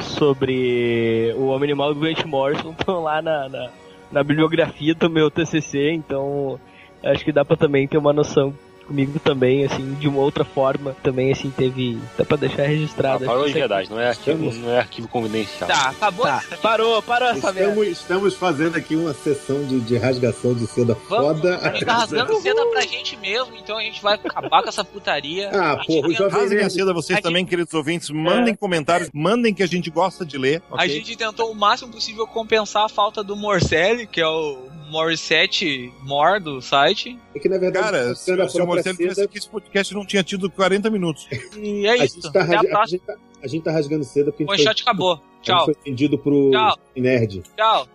sobre 0.01 1.35
o 1.37 1.47
Homem 1.47 1.71
Animal 1.71 1.95
do 1.95 2.01
Grant 2.01 2.25
Morrison 2.25 2.75
estão 2.79 3.03
lá 3.03 3.21
na, 3.23 3.49
na, 3.49 3.71
na 4.13 4.23
bibliografia 4.23 4.95
do 4.95 5.09
meu 5.09 5.31
TCC, 5.31 5.93
então 5.93 6.59
acho 7.03 7.25
que 7.25 7.33
dá 7.33 7.45
pra 7.45 7.57
também 7.57 7.87
ter 7.87 7.99
uma 7.99 8.13
noção 8.13 8.55
comigo 8.85 9.19
também, 9.19 9.65
assim, 9.65 9.95
de 9.95 10.07
uma 10.09 10.21
outra 10.21 10.45
forma, 10.45 10.95
também 11.03 11.33
assim 11.33 11.51
teve, 11.51 11.99
dá 12.17 12.25
pra 12.25 12.37
deixar 12.37 12.63
registrado. 12.67 13.25
Ah, 13.25 13.27
parou 13.29 13.47
de 13.47 13.53
verdade, 13.53 13.91
não 13.91 13.99
é 14.01 14.09
arquivo, 14.09 14.31
Estamos- 14.49 14.57
não 14.59 14.71
é 14.71 14.79
arquivo 14.79 15.09
confidencial. 15.09 15.69
Tá, 15.69 15.89
acabou. 15.91 16.27
Tá, 16.27 16.43
parou, 16.63 17.03
parou 17.03 17.29
essa 17.29 17.53
merda. 17.53 17.71
Estamos, 17.71 17.89
estamos 17.89 18.35
fazendo 18.35 18.77
aqui 18.77 18.95
uma 18.97 19.15
sessão 19.15 19.65
de, 19.65 19.81
de 19.81 19.97
rasgação 19.97 20.55
de 20.55 20.67
seda 20.67 20.97
Vamos, 21.09 21.41
foda. 21.41 21.59
a 21.59 21.71
gente 21.73 21.85
tá 21.85 21.95
rasgando 21.95 22.35
seda 22.41 22.67
pra 22.67 22.83
gente 22.83 23.17
mesmo, 23.17 23.55
então 23.57 23.77
a 23.79 23.83
gente 23.83 24.03
vai 24.03 24.15
acabar 24.15 24.63
com 24.63 24.69
essa 24.69 24.85
putaria. 24.85 25.51
Ah, 25.53 25.73
A 25.73 25.77
gente 25.79 25.87
porra, 25.87 26.13
Jovem 26.15 26.41
Rasguem 26.41 26.65
a 26.65 26.71
seda, 26.71 26.93
vocês 26.93 27.19
A 27.19 27.23
também, 27.23 27.45
queridos 27.47 27.73
ouvintes. 27.75 28.11
Mandem 28.11 28.55
comentários, 28.55 29.11
mandem 29.13 29.53
que 29.55 29.63
a 29.63 29.67
gente 29.67 29.91
gosta 29.91 30.25
de 30.25 30.37
ler. 30.39 30.63
A 30.71 30.75
ok? 30.77 30.89
gente 30.89 31.17
tentou 31.17 31.51
o 31.51 31.55
máximo 31.55 31.93
possível 31.93 32.27
compensar 32.27 32.85
a 32.85 32.89
falta 32.89 33.23
do 33.23 33.35
Morcelli, 33.37 34.07
que 34.07 34.21
é 34.21 34.27
o 34.27 34.64
Morissette 34.95 35.93
Mor 36.03 36.39
do 36.41 36.61
site. 36.63 37.19
É 37.35 37.39
que 37.41 37.49
na 37.49 37.59
verdade, 37.59 37.85
Cara, 37.85 38.15
se, 38.15 38.31
a 38.33 38.37
se 38.49 38.55
o 38.55 38.65
própria 38.65 38.67
Marcelo 38.67 38.97
tivesse 38.97 39.15
seda, 39.17 39.27
aqui, 39.27 39.39
esse 39.39 39.49
podcast 39.49 39.93
não 39.95 40.07
tinha 40.07 40.23
tido 40.23 40.49
40 40.51 40.89
minutos. 40.89 41.27
E 41.59 41.85
é 41.87 41.91
a 41.91 41.97
isso. 42.05 42.21
gente, 42.23 42.33
tá 42.33 42.41
a 42.41 42.45
a, 42.83 42.87
gente 42.87 43.03
tá, 43.03 43.15
a 43.43 43.47
gente 43.49 43.63
tá 43.65 43.73
rasgando 43.73 44.05
seda 44.05 44.31
porque 44.31 44.45
a 44.45 44.47
O 44.47 44.57
gente, 44.57 44.65
foi, 44.65 44.73
shot 44.73 44.83
acabou. 44.83 45.13
a 45.13 45.17
gente 45.17 45.25
Tchau, 45.43 45.65
foi 45.67 45.75
vendido 45.85 46.17
pro 46.19 46.51
Tchau. 46.53 46.79
nerd. 46.97 47.43
tchau, 47.57 47.87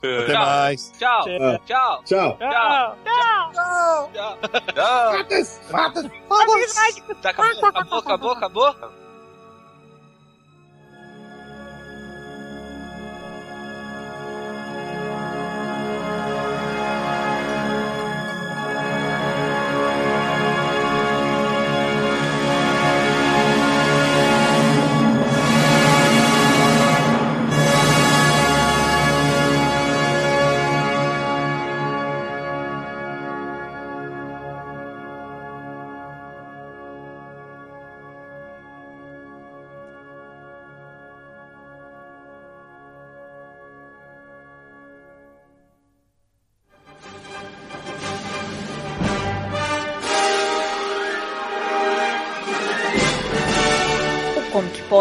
Até 0.00 0.26
Tchau. 0.32 0.34
mais. 0.34 0.92
tchau, 0.98 1.24
Ah. 1.40 1.58
tchau, 1.66 2.02
Tchau. 2.04 2.38
tchau, 2.38 2.96
tchau. 4.14 4.38
Fatas, 5.12 5.60
fatas. 5.68 6.06
Tá, 7.20 7.30
acabou, 7.30 7.98
acabou, 7.98 8.30
acabou, 8.30 8.66